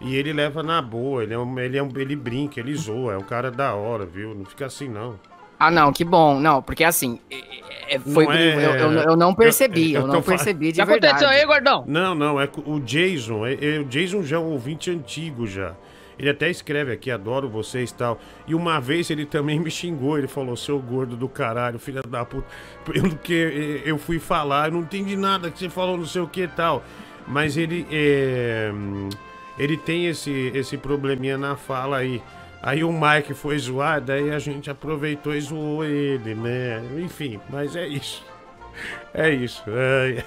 e 0.00 0.16
ele 0.16 0.32
leva 0.32 0.62
na 0.62 0.80
boa, 0.80 1.22
ele 1.22 1.34
é 1.34 1.38
um, 1.38 1.58
ele 1.58 1.76
é 1.78 1.82
um, 1.82 1.90
ele 1.96 2.16
brinca, 2.16 2.58
ele 2.60 2.74
zoa, 2.74 3.14
é 3.14 3.18
um 3.18 3.22
cara 3.22 3.50
da 3.50 3.74
hora, 3.74 4.04
viu? 4.06 4.34
Não 4.34 4.44
fica 4.44 4.66
assim 4.66 4.88
não. 4.88 5.18
Ah, 5.58 5.70
não, 5.70 5.92
que 5.92 6.04
bom. 6.04 6.40
Não, 6.40 6.62
porque 6.62 6.82
assim, 6.82 7.20
é- 7.30 7.96
é- 7.96 7.98
foi, 7.98 8.24
Não 8.24 8.32
é- 8.32 8.54
eu, 8.54 8.70
eu- 8.92 8.92
eu 9.10 9.16
não 9.16 9.34
percebi, 9.34 9.92
eu, 9.92 10.02
eu 10.02 10.06
não 10.06 10.22
percebi 10.22 10.72
de 10.72 10.80
O 10.80 10.86
que 10.86 10.90
aconteceu 10.90 11.18
verdade. 11.28 11.34
aí, 11.40 11.46
gordão? 11.46 11.84
Não, 11.86 12.14
não, 12.14 12.40
é 12.40 12.48
o 12.64 12.80
Jason, 12.80 13.44
é, 13.46 13.54
é- 13.54 13.78
o 13.78 13.84
Jason 13.84 14.22
já 14.22 14.36
é 14.36 14.38
um 14.38 14.52
ouvinte 14.52 14.90
antigo 14.90 15.46
já. 15.46 15.74
Ele 16.18 16.28
até 16.30 16.50
escreve 16.50 16.92
aqui, 16.92 17.10
adoro 17.10 17.48
vocês 17.48 17.90
e 17.90 17.94
tal. 17.94 18.18
E 18.46 18.54
uma 18.54 18.78
vez 18.78 19.08
ele 19.10 19.24
também 19.24 19.58
me 19.58 19.70
xingou, 19.70 20.18
ele 20.18 20.28
falou, 20.28 20.54
seu 20.56 20.78
gordo 20.78 21.16
do 21.16 21.28
caralho, 21.28 21.78
filha 21.78 22.02
da 22.06 22.24
puta. 22.26 22.46
Pelo 22.84 23.16
que 23.16 23.82
eu 23.86 23.96
fui 23.98 24.18
falar, 24.18 24.68
eu 24.68 24.72
não 24.72 24.80
entendi 24.80 25.16
nada 25.16 25.50
que 25.50 25.58
você 25.58 25.68
falou, 25.70 25.96
não 25.96 26.04
sei 26.06 26.20
o 26.20 26.26
que 26.26 26.42
e 26.42 26.48
tal. 26.48 26.82
Mas 27.26 27.56
ele 27.56 27.86
é, 27.90 28.70
ele 29.60 29.76
tem 29.76 30.06
esse, 30.06 30.50
esse 30.54 30.78
probleminha 30.78 31.36
na 31.36 31.54
fala 31.54 31.98
aí. 31.98 32.22
Aí 32.62 32.82
o 32.82 32.90
Mike 32.90 33.34
foi 33.34 33.58
zoar, 33.58 34.00
daí 34.00 34.30
a 34.30 34.38
gente 34.38 34.70
aproveitou 34.70 35.34
e 35.34 35.40
zoou 35.40 35.84
ele, 35.84 36.34
né? 36.34 36.82
Enfim, 36.98 37.38
mas 37.50 37.76
é 37.76 37.86
isso. 37.86 38.24
É 39.12 39.28
isso. 39.28 39.62
É... 39.66 40.24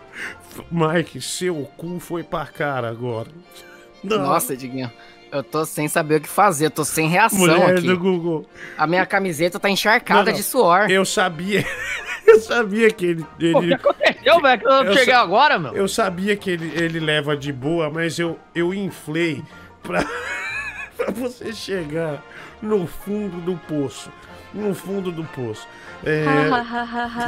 Mike, 0.72 1.20
seu 1.20 1.54
cu 1.76 2.00
foi 2.00 2.22
pra 2.22 2.46
cara 2.46 2.88
agora. 2.88 3.28
Não. 4.02 4.22
Nossa, 4.22 4.56
Diguinho, 4.56 4.90
eu 5.32 5.42
tô 5.42 5.64
sem 5.64 5.88
saber 5.88 6.16
o 6.16 6.20
que 6.20 6.28
fazer, 6.28 6.66
eu 6.66 6.70
tô 6.70 6.84
sem 6.84 7.08
reação 7.08 7.38
Mulher 7.40 7.70
aqui. 7.78 7.86
do 7.86 7.98
Google. 7.98 8.46
A 8.78 8.86
minha 8.86 9.04
camiseta 9.06 9.58
tá 9.58 9.68
encharcada 9.70 10.20
Não, 10.20 10.26
não. 10.26 10.32
de 10.34 10.42
suor. 10.42 10.90
Eu 10.90 11.04
sabia. 11.04 11.64
Eu 12.24 12.38
sabia 12.40 12.88
que 12.88 13.04
ele. 13.04 13.26
ele... 13.40 13.56
O 13.56 13.60
que 13.62 13.74
aconteceu, 13.74 14.40
velho? 14.40 14.60
Que 14.62 14.66
eu 14.68 14.92
cheguei 14.94 15.12
sa- 15.14 15.20
agora, 15.22 15.58
meu. 15.58 15.74
Eu 15.74 15.88
sabia 15.88 16.36
que 16.36 16.50
ele, 16.50 16.72
ele 16.76 17.00
leva 17.00 17.36
de 17.36 17.52
boa, 17.52 17.90
mas 17.90 18.16
eu, 18.16 18.38
eu 18.54 18.72
inflei 18.72 19.42
pra 19.82 20.04
você 21.20 21.52
chegar 21.52 22.22
no 22.60 22.86
fundo 22.86 23.40
do 23.40 23.56
poço. 23.68 24.10
No 24.54 24.74
fundo 24.74 25.10
do 25.10 25.24
poço. 25.24 25.66
É, 26.04 26.24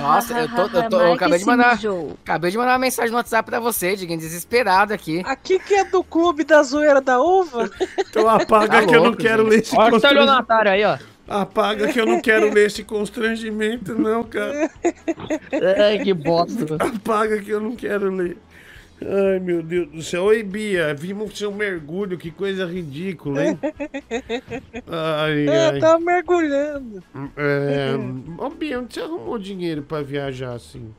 Nossa, 0.01 0.41
eu, 0.41 0.49
tô, 0.49 0.63
eu, 0.79 0.89
tô- 0.91 1.01
eu 1.01 1.13
acabei 1.15 1.39
de 1.39 1.45
mandar. 1.47 1.79
Acabei 2.23 2.51
de 2.51 2.59
mandar 2.59 2.73
uma 2.73 2.79
mensagem 2.79 3.11
no 3.13 3.17
WhatsApp 3.17 3.49
pra 3.49 3.61
você, 3.61 3.95
Diguinho, 3.97 4.19
desesperado 4.19 4.93
aqui. 4.93 5.23
Aqui 5.25 5.59
que 5.61 5.75
é 5.75 5.85
do 5.85 6.03
clube 6.03 6.43
da 6.45 6.63
zoeira 6.63 7.01
da 7.01 7.21
uva? 7.21 7.71
Então 7.99 8.29
apaga 8.29 8.81
Tá 8.81 8.87
que 8.87 8.91
eu 8.95 8.99
não 8.99 9.03
louco, 9.05 9.19
quero 9.19 9.43
gente. 9.45 9.51
ler 9.53 9.61
esse 9.63 9.77
Olha 9.77 9.89
o 9.89 9.91
constrangimento. 9.93 10.25
estelionatário 10.25 10.71
aí, 10.73 10.85
ó. 10.85 10.99
Apaga 11.27 11.91
que 11.91 11.99
eu 12.01 12.05
não 12.05 12.21
quero 12.21 12.53
ler 12.53 12.67
esse 12.67 12.85
constrangimento, 12.85 13.95
não, 13.95 14.25
cara. 14.25 14.71
Ai, 15.89 16.01
que 16.01 16.13
bosta. 16.13 16.77
Apaga 16.79 17.41
que 17.41 17.51
eu 17.51 17.61
não 17.61 17.75
quero 17.77 18.11
ler. 18.15 18.37
Ai, 19.03 19.39
meu 19.41 19.63
Deus 19.63 19.89
do 19.91 20.03
céu. 20.03 20.25
Oi, 20.25 20.43
Bia. 20.43 20.95
Vimos 20.95 21.37
seu 21.37 21.53
mergulho. 21.53 22.17
Que 22.17 22.31
coisa 22.31 22.65
ridícula, 22.67 23.45
hein? 23.45 23.59
Ai, 24.89 25.47
É, 25.49 25.71
ai. 25.73 25.79
tá 25.81 25.99
mergulhando. 25.99 27.03
É... 27.37 27.95
Ô, 28.43 28.49
Bia, 28.51 28.81
onde 28.81 28.95
você 28.95 29.01
arrumou 29.01 29.39
dinheiro 29.39 29.83
pra 29.83 30.01
viajar 30.03 30.53
assim? 30.55 30.95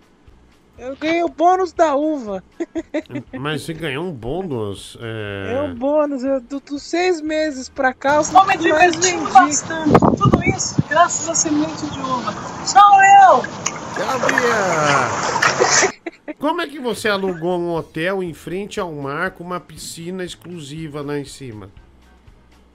Eu 0.78 0.94
ganhei 0.98 1.24
o 1.24 1.30
bônus 1.30 1.72
da 1.72 1.96
uva. 1.96 2.44
Mas 3.40 3.62
você 3.62 3.74
ganhou 3.74 4.04
um 4.06 4.12
bônus? 4.12 4.98
É... 5.02 5.54
É 5.56 5.62
o 5.72 5.74
bônus. 5.74 6.22
Eu, 6.24 6.42
do- 6.42 6.60
dos 6.60 6.84
seis 6.84 7.22
meses 7.22 7.70
pra 7.70 7.94
cá, 7.94 8.20
os 8.20 8.28
Tô 8.30 8.44
me 8.44 8.58
que 8.58 8.68
mais 8.70 8.92
divertindo 8.92 9.24
vendi. 9.24 9.34
bastante. 9.34 10.00
Tudo 10.18 10.44
isso 10.44 10.76
graças 10.90 11.30
à 11.30 11.34
semente 11.34 11.86
de 11.90 12.00
uva. 12.00 12.34
Tchau, 12.66 12.98
Léo! 12.98 13.42
Tchau, 13.96 14.20
Bia! 14.28 15.95
Como 16.34 16.62
é 16.62 16.68
que 16.68 16.80
você 16.80 17.08
alugou 17.08 17.60
um 17.60 17.72
hotel 17.74 18.24
em 18.24 18.34
frente 18.34 18.80
ao 18.80 18.92
mar 18.92 19.32
com 19.32 19.44
uma 19.44 19.60
piscina 19.60 20.24
exclusiva 20.24 21.02
lá 21.02 21.20
em 21.20 21.26
cima? 21.26 21.70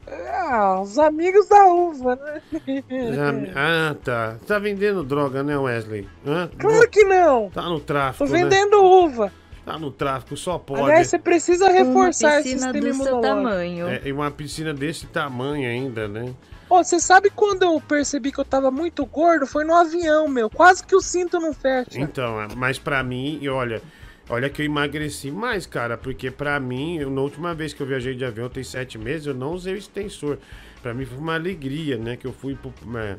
Ah, 0.06 0.80
os 0.80 0.98
amigos 0.98 1.48
da 1.48 1.66
uva, 1.66 2.16
né? 2.16 2.42
Ah, 3.54 3.94
tá. 4.02 4.36
Tá 4.46 4.58
vendendo 4.58 5.04
droga, 5.04 5.42
né, 5.42 5.56
Wesley? 5.56 6.08
Hã? 6.26 6.50
Claro 6.58 6.88
que 6.88 7.04
não. 7.04 7.50
Tá 7.50 7.62
no 7.62 7.80
tráfico, 7.80 8.26
Tô 8.26 8.32
né? 8.32 8.42
vendendo 8.42 8.82
uva. 8.82 9.32
Tá 9.64 9.78
no 9.78 9.90
tráfico, 9.90 10.36
só 10.36 10.58
pode. 10.58 10.82
Aliás, 10.82 11.08
você 11.08 11.18
precisa 11.18 11.68
reforçar 11.68 12.40
esse 12.40 12.54
piscina 12.54 12.72
sistema 12.72 12.98
do 12.98 13.04
seu 13.04 13.20
tamanho. 13.20 13.88
É, 13.88 14.00
e 14.04 14.12
uma 14.12 14.30
piscina 14.30 14.72
desse 14.72 15.06
tamanho 15.06 15.68
ainda, 15.68 16.08
né? 16.08 16.34
Ô, 16.70 16.84
você 16.84 17.00
sabe 17.00 17.30
quando 17.30 17.64
eu 17.64 17.80
percebi 17.80 18.30
que 18.30 18.38
eu 18.38 18.44
tava 18.44 18.70
muito 18.70 19.04
gordo? 19.04 19.44
Foi 19.44 19.64
no 19.64 19.74
avião, 19.74 20.28
meu. 20.28 20.48
Quase 20.48 20.86
que 20.86 20.94
o 20.94 21.00
cinto 21.00 21.40
não 21.40 21.52
fecha. 21.52 21.98
Então, 21.98 22.40
é, 22.40 22.46
mas 22.54 22.78
pra 22.78 23.02
mim, 23.02 23.40
e 23.42 23.48
olha, 23.48 23.82
olha 24.28 24.48
que 24.48 24.62
eu 24.62 24.66
emagreci 24.66 25.32
mais, 25.32 25.66
cara, 25.66 25.98
porque 25.98 26.30
pra 26.30 26.60
mim, 26.60 26.98
eu, 26.98 27.10
na 27.10 27.22
última 27.22 27.52
vez 27.56 27.74
que 27.74 27.80
eu 27.82 27.86
viajei 27.88 28.14
de 28.14 28.24
avião, 28.24 28.48
tem 28.48 28.62
sete 28.62 28.96
meses, 28.96 29.26
eu 29.26 29.34
não 29.34 29.52
usei 29.52 29.74
o 29.74 29.76
extensor. 29.76 30.38
Pra 30.80 30.94
mim 30.94 31.04
foi 31.04 31.18
uma 31.18 31.34
alegria, 31.34 31.98
né? 31.98 32.16
Que 32.16 32.28
eu 32.28 32.32
fui 32.32 32.54
pro, 32.54 32.72
é, 32.96 33.16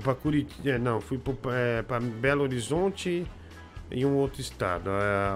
pra 0.00 0.14
Curitiba, 0.14 0.78
não, 0.78 1.00
fui 1.00 1.18
pro, 1.18 1.36
é, 1.50 1.82
pra 1.82 1.98
Belo 1.98 2.44
Horizonte 2.44 3.26
e 3.90 4.06
um 4.06 4.14
outro 4.14 4.40
estado, 4.40 4.88
é, 4.90 5.30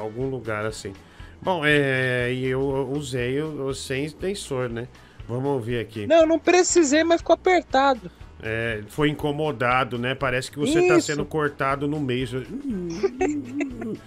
algum 0.00 0.30
lugar 0.30 0.64
assim. 0.64 0.94
Bom, 1.42 1.62
é, 1.66 2.32
e 2.32 2.46
eu 2.46 2.90
usei 2.90 3.42
o 3.42 3.74
sem 3.74 4.06
extensor, 4.06 4.70
né? 4.70 4.88
Vamos 5.28 5.46
ouvir 5.46 5.78
aqui. 5.78 6.06
Não, 6.06 6.26
não 6.26 6.38
precisei, 6.38 7.04
mas 7.04 7.20
ficou 7.20 7.34
apertado. 7.34 8.10
É, 8.42 8.82
foi 8.88 9.10
incomodado, 9.10 9.98
né? 9.98 10.14
Parece 10.14 10.50
que 10.50 10.58
você 10.58 10.86
tá 10.86 10.96
Isso. 10.96 11.08
sendo 11.08 11.24
cortado 11.24 11.86
no 11.86 12.00
meio. 12.00 12.26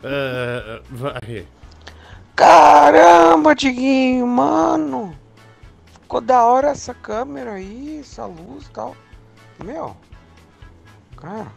Ah, 0.00 0.80
vai. 0.88 1.44
Caramba, 2.36 3.52
Diguinho, 3.52 4.24
mano. 4.28 5.12
Ficou 6.02 6.20
da 6.20 6.44
hora 6.44 6.68
essa 6.68 6.94
câmera 6.94 7.54
aí, 7.54 7.98
essa 7.98 8.24
luz 8.24 8.66
e 8.66 8.70
tal. 8.70 8.96
Meu, 9.64 9.96
cara, 11.16 11.48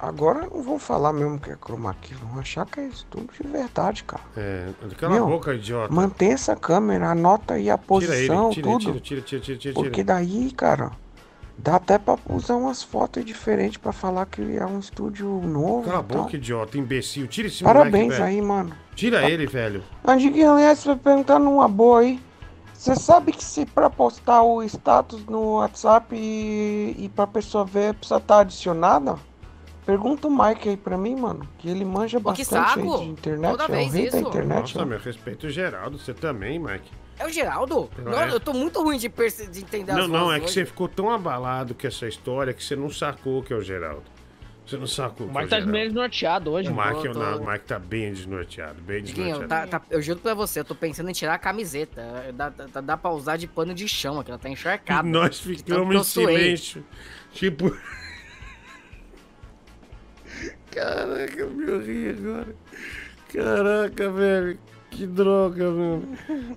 Agora 0.00 0.46
não 0.46 0.62
vão 0.62 0.78
falar 0.78 1.12
mesmo 1.12 1.40
que 1.40 1.50
é 1.50 1.56
chroma 1.56 1.94
key, 2.00 2.14
vão 2.14 2.38
achar 2.38 2.64
que 2.64 2.78
é 2.78 2.86
isso 2.86 3.04
tudo 3.10 3.28
de 3.32 3.48
verdade, 3.48 4.04
cara. 4.04 4.22
É, 4.36 4.68
cala 4.96 5.14
Meu, 5.14 5.26
a 5.26 5.28
boca, 5.28 5.54
idiota. 5.54 5.92
Mantém 5.92 6.32
essa 6.32 6.54
câmera, 6.54 7.10
anota 7.10 7.54
aí 7.54 7.68
a 7.68 7.76
Tira 7.76 7.86
posição, 7.86 8.46
ele, 8.46 8.54
tira, 8.54 8.66
tudo. 8.68 8.78
tira, 8.78 9.00
tira, 9.00 9.20
tira, 9.20 9.40
tira, 9.40 9.58
tira. 9.58 9.74
Porque 9.74 10.04
daí, 10.04 10.52
cara, 10.52 10.92
dá 11.56 11.76
até 11.76 11.98
pra 11.98 12.16
usar 12.30 12.54
umas 12.54 12.80
fotos 12.80 13.24
diferentes 13.24 13.76
pra 13.76 13.90
falar 13.92 14.26
que 14.26 14.56
é 14.56 14.64
um 14.64 14.78
estúdio 14.78 15.26
novo. 15.44 15.82
Cala 15.82 15.98
a 15.98 16.02
boca, 16.02 16.36
idiota, 16.36 16.78
imbecil. 16.78 17.26
Tira 17.26 17.48
esse 17.48 17.64
Parabéns 17.64 18.04
moleque, 18.14 18.22
aí, 18.22 18.40
mano. 18.40 18.72
Tira 18.94 19.28
ele, 19.28 19.46
velho. 19.46 19.82
Andiguinho, 20.06 20.52
aliás, 20.52 20.84
vai 20.84 20.94
perguntar 20.94 21.40
numa 21.40 21.66
boa 21.66 22.00
aí. 22.00 22.20
Você 22.72 22.94
sabe 22.94 23.32
que 23.32 23.42
se 23.42 23.66
pra 23.66 23.90
postar 23.90 24.42
o 24.44 24.62
status 24.62 25.26
no 25.26 25.54
WhatsApp 25.56 26.14
e, 26.14 26.94
e 26.96 27.08
pra 27.08 27.26
pessoa 27.26 27.64
ver, 27.64 27.94
precisa 27.94 28.18
estar 28.18 28.38
adicionada? 28.38 29.16
Pergunta 29.88 30.28
o 30.28 30.30
Mike 30.30 30.68
aí 30.68 30.76
pra 30.76 30.98
mim, 30.98 31.16
mano. 31.16 31.48
Que 31.56 31.70
ele 31.70 31.82
manja 31.82 32.20
Pô, 32.20 32.30
que 32.34 32.42
bastante 32.42 32.78
aí 32.78 32.84
saco! 32.86 32.98
de 32.98 33.04
internet. 33.08 33.50
Toda 33.52 33.62
é 33.64 33.66
o 33.66 33.70
vez 33.70 33.94
rei 33.94 34.02
da 34.10 34.18
isso. 34.18 34.28
internet. 34.28 34.60
Nossa, 34.60 34.78
né? 34.80 34.84
meu 34.84 34.98
respeito 34.98 35.46
o 35.46 35.50
Geraldo. 35.50 35.98
Você 35.98 36.12
também, 36.12 36.58
Mike. 36.58 36.90
É 37.18 37.24
o 37.24 37.30
Geraldo? 37.30 37.88
Não 37.96 38.12
Não, 38.12 38.20
é? 38.20 38.30
eu 38.30 38.38
tô 38.38 38.52
muito 38.52 38.82
ruim 38.82 38.98
de, 38.98 39.08
perce- 39.08 39.46
de 39.46 39.60
entender 39.60 39.94
Não, 39.94 40.02
as 40.02 40.08
não, 40.10 40.18
vozes 40.26 40.34
é 40.36 40.38
que 40.40 40.44
hoje. 40.44 40.52
você 40.54 40.64
ficou 40.66 40.88
tão 40.88 41.10
abalado 41.10 41.74
com 41.74 41.86
essa 41.86 42.06
história 42.06 42.52
que 42.52 42.62
você 42.62 42.76
não 42.76 42.90
sacou 42.90 43.42
que 43.42 43.50
é 43.50 43.56
o 43.56 43.62
Geraldo. 43.62 44.02
Você 44.66 44.76
não 44.76 44.86
sacou 44.86 45.26
O 45.26 45.30
que 45.30 45.36
é 45.36 45.38
o 45.38 45.40
Mike 45.40 45.48
tá 45.48 45.56
Geraldo. 45.56 45.72
meio 45.72 45.86
desnorteado 45.86 46.50
hoje. 46.50 46.68
O 46.68 46.74
Mike, 46.76 47.02
Tô- 47.08 47.12
tô- 47.14 47.18
não, 47.18 47.38
o 47.42 47.50
Mike 47.50 47.64
tá 47.64 47.78
bem 47.78 48.12
desnorteado, 48.12 48.82
bem 48.82 49.02
Diguinho, 49.02 49.28
desnorteado. 49.30 49.70
tá- 49.70 49.78
tá- 49.80 49.86
eu 49.90 50.02
juro 50.02 50.18
pra 50.20 50.34
você, 50.34 50.60
eu 50.60 50.64
tô 50.66 50.74
pensando 50.74 51.08
em 51.08 51.14
tirar 51.14 51.32
a 51.32 51.38
camiseta. 51.38 52.26
Dá, 52.34 52.50
dá, 52.50 52.80
dá 52.82 52.96
pra 52.98 53.10
usar 53.10 53.38
de 53.38 53.46
pano 53.48 53.72
de 53.72 53.88
chão, 53.88 54.22
que 54.22 54.30
ela 54.30 54.38
tá 54.38 54.50
encharcada. 54.50 55.08
Nós 55.08 55.36
De 55.40 55.44
tanto 55.44 55.56
ficamos 55.64 55.88
que 55.88 55.96
eu 55.96 56.00
em 56.00 56.04
suei. 56.04 56.36
silêncio. 56.38 56.84
Tipo. 57.32 57.74
Caraca, 60.78 61.40
eu 61.40 61.50
me 61.50 61.78
ri 61.84 62.08
agora. 62.10 62.54
Caraca, 63.32 64.10
velho. 64.10 64.58
Que 64.90 65.06
droga, 65.06 65.70
mano. 65.70 66.08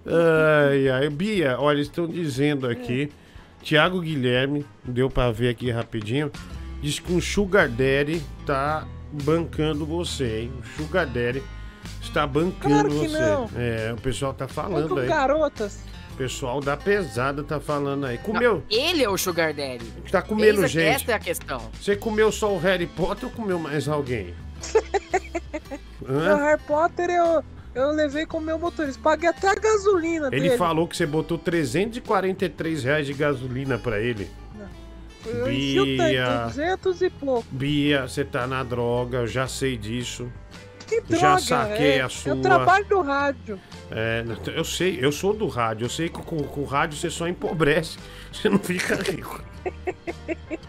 Ai, 0.06 0.89
ai. 0.89 1.10
Bia, 1.10 1.60
olha, 1.60 1.81
estão 1.81 2.07
dizendo 2.07 2.68
aqui. 2.68 3.11
Tiago 3.61 3.99
Guilherme, 3.99 4.65
deu 4.84 5.10
pra 5.10 5.31
ver 5.31 5.49
aqui 5.49 5.69
rapidinho. 5.69 6.31
Diz 6.81 6.98
que 6.99 7.11
um 7.14 7.22
Sugar 7.22 7.68
Daddy 7.69 8.22
tá 8.45 8.88
bancando 9.23 9.85
você, 9.85 10.41
hein? 10.41 10.52
O 10.60 10.65
Sugar 10.81 11.06
Daddy 11.06 11.43
está 12.02 12.26
bancando 12.26 12.60
Claro 12.60 12.89
que 12.89 13.07
você. 13.10 13.19
não. 13.19 13.49
É, 13.56 13.93
o 13.93 14.02
pessoal 14.02 14.34
tá 14.34 14.48
falando 14.48 14.88
Quanto 14.89 14.99
aí. 15.02 15.07
garotas. 15.07 15.80
O 16.13 16.17
pessoal 16.17 16.59
da 16.59 16.75
pesada 16.77 17.43
tá 17.43 17.59
falando 17.59 18.05
aí. 18.05 18.17
Comeu? 18.19 18.63
Ele 18.69 19.03
é 19.03 19.09
o 19.09 19.17
Sugar 19.17 19.53
Daddy. 19.53 19.85
Tá 20.11 20.21
comendo 20.21 20.61
Eis 20.63 20.71
gente. 20.71 20.85
Essa 20.88 21.11
é 21.11 21.15
a 21.15 21.19
questão. 21.19 21.61
Você 21.79 21.95
comeu 21.95 22.31
só 22.31 22.53
o 22.53 22.59
Harry 22.59 22.85
Potter 22.85 23.25
ou 23.29 23.31
comeu 23.31 23.57
mais 23.59 23.88
alguém? 23.88 24.33
No 26.01 26.17
Hã? 26.19 26.35
Harry 26.35 26.61
Potter 26.67 27.09
eu, 27.11 27.43
eu 27.75 27.91
levei 27.91 28.25
com 28.25 28.39
o 28.39 28.41
meu 28.41 28.57
motorista. 28.57 28.99
Paguei 29.01 29.29
até 29.29 29.49
a 29.49 29.55
gasolina 29.55 30.27
Ele 30.31 30.41
dele. 30.41 30.57
falou 30.57 30.88
que 30.88 30.97
você 30.97 31.05
botou 31.05 31.38
343 31.38 32.83
reais 32.83 33.05
de 33.05 33.13
gasolina 33.13 33.77
pra 33.77 33.99
ele. 33.99 34.27
Eu 35.23 35.51
enchi 35.51 35.79
o 35.79 35.97
tanque, 35.97 36.09
Bia. 36.09 36.43
200 36.47 37.01
e 37.03 37.09
pouco. 37.11 37.45
Bia, 37.51 38.07
você 38.07 38.25
tá 38.25 38.47
na 38.47 38.63
droga, 38.63 39.19
eu 39.19 39.27
já 39.27 39.47
sei 39.47 39.77
disso. 39.77 40.27
Que 40.91 40.99
droga, 40.99 41.22
Já 41.22 41.38
saquei 41.38 41.93
é, 41.93 42.01
a 42.01 42.09
sua. 42.09 42.34
Eu 42.34 42.41
trabalho 42.41 42.85
no 42.89 43.01
rádio. 43.01 43.57
É, 43.89 44.26
eu 44.53 44.65
sei, 44.65 44.99
eu 45.01 45.09
sou 45.09 45.34
do 45.34 45.47
rádio. 45.47 45.85
Eu 45.85 45.89
sei 45.89 46.09
que 46.09 46.22
com, 46.22 46.43
com 46.43 46.61
o 46.61 46.65
rádio 46.65 46.97
você 46.97 47.09
só 47.09 47.30
empobrece. 47.30 47.97
Você 48.31 48.49
não 48.49 48.59
fica 48.59 48.95
rico. 48.95 49.41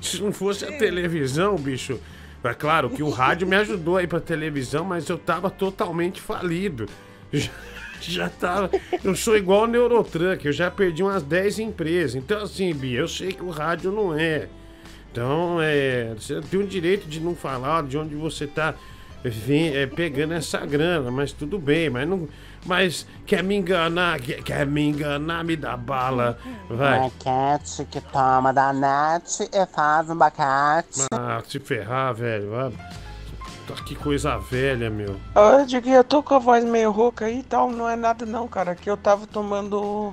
Se 0.00 0.22
não 0.22 0.32
fosse 0.32 0.64
a 0.64 0.78
televisão, 0.78 1.56
bicho. 1.56 2.00
É 2.42 2.54
claro 2.54 2.88
que 2.88 3.02
o 3.02 3.10
rádio 3.10 3.46
me 3.46 3.56
ajudou 3.56 3.98
aí 3.98 4.06
pra 4.06 4.20
televisão, 4.20 4.84
mas 4.84 5.08
eu 5.08 5.18
tava 5.18 5.50
totalmente 5.50 6.20
falido. 6.20 6.86
Já, 7.32 7.50
já 8.00 8.28
tava. 8.28 8.70
Eu 9.04 9.14
sou 9.14 9.36
igual 9.36 9.64
o 9.64 9.66
Neurotruck, 9.66 10.44
eu 10.44 10.52
já 10.52 10.70
perdi 10.70 11.02
umas 11.02 11.22
10 11.22 11.60
empresas. 11.60 12.16
Então, 12.16 12.42
assim, 12.42 12.74
Bia, 12.74 13.00
eu 13.00 13.08
sei 13.08 13.32
que 13.32 13.42
o 13.42 13.50
rádio 13.50 13.92
não 13.92 14.18
é. 14.18 14.48
Então, 15.12 15.58
é, 15.60 16.14
você 16.18 16.40
tem 16.40 16.58
o 16.58 16.66
direito 16.66 17.06
de 17.06 17.20
não 17.20 17.36
falar 17.36 17.84
de 17.84 17.98
onde 17.98 18.14
você 18.14 18.46
tá 18.46 18.74
vem- 19.24 19.76
é, 19.76 19.86
pegando 19.86 20.34
essa 20.34 20.58
grana, 20.64 21.10
mas 21.10 21.32
tudo 21.32 21.58
bem, 21.58 21.90
mas 21.90 22.08
não. 22.08 22.28
Mas 22.66 23.06
quer 23.26 23.42
me 23.42 23.56
enganar, 23.56 24.20
quer, 24.20 24.42
quer 24.42 24.66
me 24.66 24.82
enganar, 24.88 25.42
me 25.44 25.56
dá 25.56 25.76
bala. 25.76 26.38
Vai. 26.68 27.00
Maquete 27.00 27.86
que 27.90 28.00
toma 28.02 28.52
da 28.52 28.70
net 28.72 29.48
e 29.50 29.66
faz 29.74 30.10
um 30.10 30.16
bacate. 30.16 31.06
Ah, 31.12 31.42
se 31.48 31.58
ferrar, 31.58 32.12
velho. 32.14 32.50
Que 33.86 33.94
coisa 33.94 34.36
velha, 34.36 34.90
meu. 34.90 35.16
Ah, 35.34 35.62
Diguinho, 35.64 35.96
eu 35.96 36.04
tô 36.04 36.22
com 36.22 36.34
a 36.34 36.38
voz 36.38 36.64
meio 36.64 36.90
rouca 36.90 37.26
aí 37.26 37.38
e 37.38 37.42
tal. 37.42 37.70
Não 37.70 37.88
é 37.88 37.94
nada 37.96 38.26
não, 38.26 38.48
cara. 38.48 38.74
Que 38.74 38.90
eu 38.90 38.96
tava 38.96 39.26
tomando. 39.26 40.12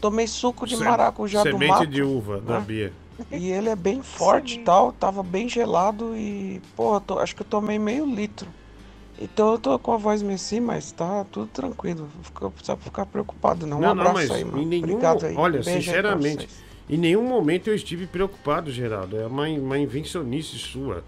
Tomei 0.00 0.26
suco 0.26 0.66
de 0.66 0.76
Sem- 0.76 0.84
maracujá 0.86 1.40
do 1.44 1.50
Semente 1.50 1.68
mato. 1.70 1.86
de 1.86 2.02
uva 2.02 2.40
da 2.40 2.58
né? 2.58 2.64
Bia. 2.66 2.92
E 3.30 3.50
ele 3.50 3.68
é 3.68 3.76
bem 3.76 4.02
forte 4.02 4.58
e 4.60 4.64
tal, 4.64 4.92
tava 4.92 5.22
bem 5.22 5.48
gelado 5.48 6.16
e, 6.16 6.60
pô, 6.76 6.94
eu 6.96 7.00
tô- 7.00 7.18
acho 7.18 7.34
que 7.36 7.42
eu 7.42 7.46
tomei 7.46 7.78
meio 7.78 8.04
litro. 8.06 8.48
Então 9.20 9.52
eu 9.52 9.58
tô 9.58 9.78
com 9.78 9.92
a 9.92 9.96
voz 9.96 10.20
meio 10.22 10.34
assim, 10.34 10.58
mas 10.58 10.90
tá 10.90 11.24
tudo 11.30 11.46
tranquilo. 11.46 12.08
Não 12.40 12.50
precisa 12.50 12.76
ficar 12.76 13.06
preocupado, 13.06 13.66
não. 13.66 13.78
Um 13.78 13.80
Não, 13.80 13.94
não, 13.94 14.02
abraço 14.08 14.28
mas 14.28 14.30
aí, 14.30 14.44
mano. 14.44 14.62
em 14.62 14.66
nenhum. 14.66 14.82
Obrigado 14.84 15.26
aí. 15.26 15.36
Olha, 15.36 15.60
Beijo 15.62 15.70
sinceramente, 15.70 16.48
em 16.90 16.96
nenhum 16.96 17.22
momento 17.22 17.68
eu 17.68 17.74
estive 17.74 18.06
preocupado, 18.06 18.70
Geraldo. 18.72 19.16
É 19.20 19.26
uma, 19.26 19.46
uma 19.48 19.78
invencionice 19.78 20.58
sua. 20.58 21.04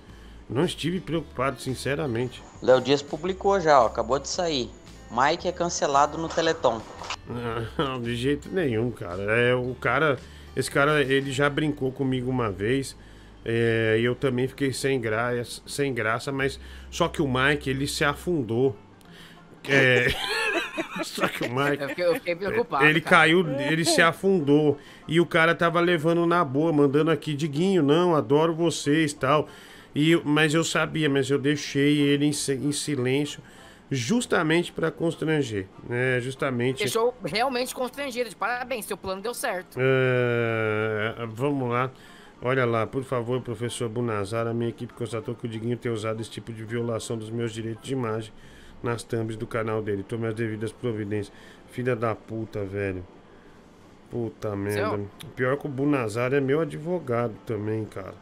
Não 0.49 0.65
estive 0.65 1.01
preocupado, 1.01 1.61
sinceramente. 1.61 2.43
Léo 2.63 2.81
Dias 2.81 3.03
publicou 3.03 3.59
já, 3.61 3.81
ó, 3.83 3.87
acabou 3.87 4.19
de 4.19 4.29
sair. 4.29 4.71
Mike 5.11 5.49
é 5.49 5.53
cancelado 5.53 6.19
no 6.19 6.29
Teleton. 6.29 6.81
Não, 7.79 8.01
de 8.01 8.15
jeito 8.15 8.49
nenhum, 8.51 8.91
cara. 8.91 9.23
É, 9.23 9.55
o 9.55 9.75
cara. 9.81 10.19
Esse 10.57 10.71
cara, 10.71 11.03
ele 11.03 11.31
já 11.33 11.49
brincou 11.51 11.91
comigo 11.93 12.31
uma 12.31 12.51
vez. 12.51 12.97
é, 13.45 13.97
E 14.01 14.05
eu 14.05 14.15
também 14.15 14.47
fiquei 14.49 14.73
sem 14.73 15.01
graça, 15.01 15.63
sem 15.67 15.93
graça, 15.93 16.31
mas 16.33 16.59
só 16.91 17.09
que 17.09 17.21
o 17.21 17.29
Mike, 17.29 17.69
ele 17.69 17.87
se 17.87 18.05
afundou. 18.05 18.77
É, 19.69 20.09
só 21.03 21.27
que 21.27 21.45
o 21.45 21.55
Mike. 21.55 21.83
Eu 21.83 21.89
fiquei, 21.89 22.05
eu 22.07 22.15
fiquei 22.15 22.37
preocupado. 22.37 22.85
Ele 22.85 23.01
cara. 23.01 23.17
caiu, 23.17 23.47
ele 23.61 23.85
se 23.85 24.03
afundou. 24.03 24.79
E 25.09 25.21
o 25.21 25.27
cara 25.27 25.55
tava 25.55 25.81
levando 25.81 26.27
na 26.27 26.45
boa, 26.45 26.73
mandando 26.73 27.11
aqui, 27.11 27.35
Diguinho, 27.35 27.83
não, 27.83 28.15
adoro 28.15 28.55
vocês 28.55 29.13
tal. 29.13 29.49
E, 29.95 30.21
mas 30.25 30.53
eu 30.55 30.65
sabia, 30.65 31.09
mas 31.09 31.31
eu 31.31 31.39
deixei 31.39 31.99
ele 31.99 32.27
em, 32.27 32.31
em 32.31 32.73
silêncio, 32.73 33.41
justamente 33.91 34.73
para 34.73 34.91
constranger. 34.91 35.67
Né? 35.89 36.21
Justamente. 36.21 36.79
Deixou 36.79 37.15
realmente 37.25 37.75
constrangido. 37.75 38.29
De 38.31 38.37
parabéns, 38.37 38.85
seu 38.85 38.97
plano 38.97 39.21
deu 39.21 39.35
certo. 39.35 39.79
É, 39.79 41.15
vamos 41.29 41.71
lá. 41.71 41.91
Olha 42.43 42.65
lá, 42.67 42.87
por 42.87 43.03
favor, 43.05 43.41
professor 43.41 43.89
Bunazar, 43.89 44.47
a 44.47 44.53
minha 44.53 44.69
equipe 44.69 44.93
constatou 44.93 45.35
que 45.35 45.47
o 45.47 45.49
Diguinho 45.49 45.77
tem 45.77 45.91
usado 45.91 46.21
esse 46.21 46.31
tipo 46.31 46.53
de 46.53 46.63
violação 46.63 47.17
dos 47.17 47.31
meus 47.31 47.53
direitos 47.53 47.83
de 47.83 47.95
imagem 47.95 48.33
nas 48.83 49.03
thumbs 49.03 49.37
do 49.37 49.47
canal 49.47 49.81
dele. 49.81 50.03
Tome 50.03 50.27
as 50.27 50.35
devidas 50.35 50.71
providências. 50.71 51.35
Filha 51.71 51.97
da 51.97 52.15
puta, 52.15 52.63
velho. 52.65 53.05
Puta 54.11 54.55
merda. 54.55 55.05
Pior 55.35 55.57
que 55.57 55.67
o 55.67 55.71
Bunazar 55.71 56.35
é 56.35 56.41
meu 56.41 56.61
advogado 56.61 57.35
também, 57.47 57.85
cara. 57.85 58.15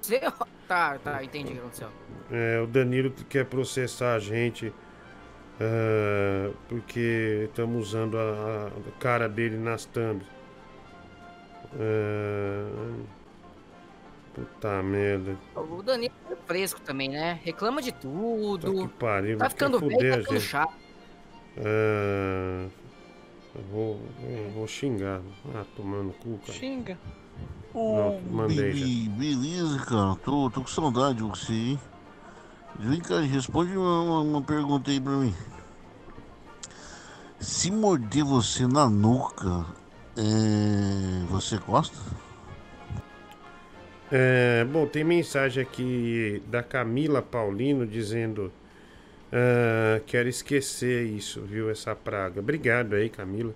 Seu... 0.00 0.32
Tá, 0.66 0.98
tá, 0.98 1.22
entendi 1.22 1.50
o 1.50 1.52
que 1.52 1.58
aconteceu. 1.60 1.88
É, 2.30 2.60
o 2.60 2.66
Danilo 2.66 3.12
quer 3.28 3.44
processar 3.44 4.14
a 4.14 4.18
gente 4.18 4.72
é, 5.60 6.50
porque 6.68 7.46
estamos 7.48 7.88
usando 7.88 8.18
a, 8.18 8.68
a 8.68 9.00
cara 9.00 9.28
dele 9.28 9.56
nas 9.56 9.84
thumbs. 9.86 10.26
É, 11.78 12.64
puta 14.34 14.82
merda. 14.82 15.36
O 15.54 15.82
Danilo 15.82 16.14
é 16.30 16.36
fresco 16.46 16.80
também, 16.80 17.08
né? 17.08 17.40
Reclama 17.42 17.80
de 17.80 17.92
tudo. 17.92 18.82
Que 18.82 18.88
pariu. 18.88 19.38
Tá 19.38 19.50
ficando 19.50 19.78
fuder 19.78 19.98
velho, 19.98 20.12
tá 20.12 20.20
ficando 20.22 20.40
chato. 20.40 20.74
É, 21.56 22.66
eu 23.54 23.62
vou, 23.72 24.00
vou 24.54 24.66
xingar. 24.66 25.22
Ah, 25.54 25.64
tomando 25.74 26.12
cu, 26.14 26.38
cara. 26.38 26.58
Xinga. 26.58 26.98
Não, 27.74 28.20
mandei 28.30 29.08
beleza, 29.08 29.78
cara. 29.84 30.16
Tô, 30.16 30.50
tô 30.50 30.62
com 30.62 30.66
saudade 30.66 31.18
de 31.18 31.22
você, 31.22 31.52
hein? 31.52 31.80
Vem 32.78 33.00
cá, 33.00 33.20
responde 33.20 33.76
uma, 33.76 34.20
uma- 34.20 34.42
pergunta 34.42 34.90
aí 34.90 35.00
pra 35.00 35.12
mim. 35.12 35.34
Se 37.40 37.70
morder 37.70 38.24
você 38.24 38.66
na 38.66 38.88
nuca, 38.88 39.66
é... 40.16 41.24
você 41.28 41.58
gosta? 41.58 41.96
É, 44.10 44.64
bom, 44.64 44.86
tem 44.86 45.02
mensagem 45.04 45.62
aqui 45.62 46.42
da 46.46 46.62
Camila 46.62 47.20
Paulino 47.22 47.86
dizendo: 47.86 48.52
ah, 49.32 50.00
Quero 50.06 50.28
esquecer 50.28 51.04
isso, 51.06 51.42
viu? 51.42 51.70
Essa 51.70 51.94
praga. 51.94 52.40
Obrigado 52.40 52.94
aí, 52.94 53.08
Camila. 53.08 53.54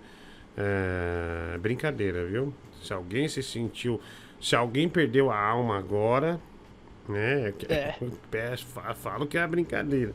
É, 0.57 1.57
brincadeira, 1.59 2.27
viu? 2.27 2.53
Se 2.83 2.93
alguém 2.93 3.29
se 3.29 3.43
sentiu. 3.43 4.01
Se 4.41 4.57
alguém 4.57 4.89
perdeu 4.89 5.31
a 5.31 5.39
alma 5.39 5.79
agora, 5.79 6.41
É, 7.09 7.53
que- 7.57 7.67
é, 7.73 7.95
falo 8.97 9.27
que 9.27 9.39
é 9.39 9.47
brincadeira. 9.47 10.13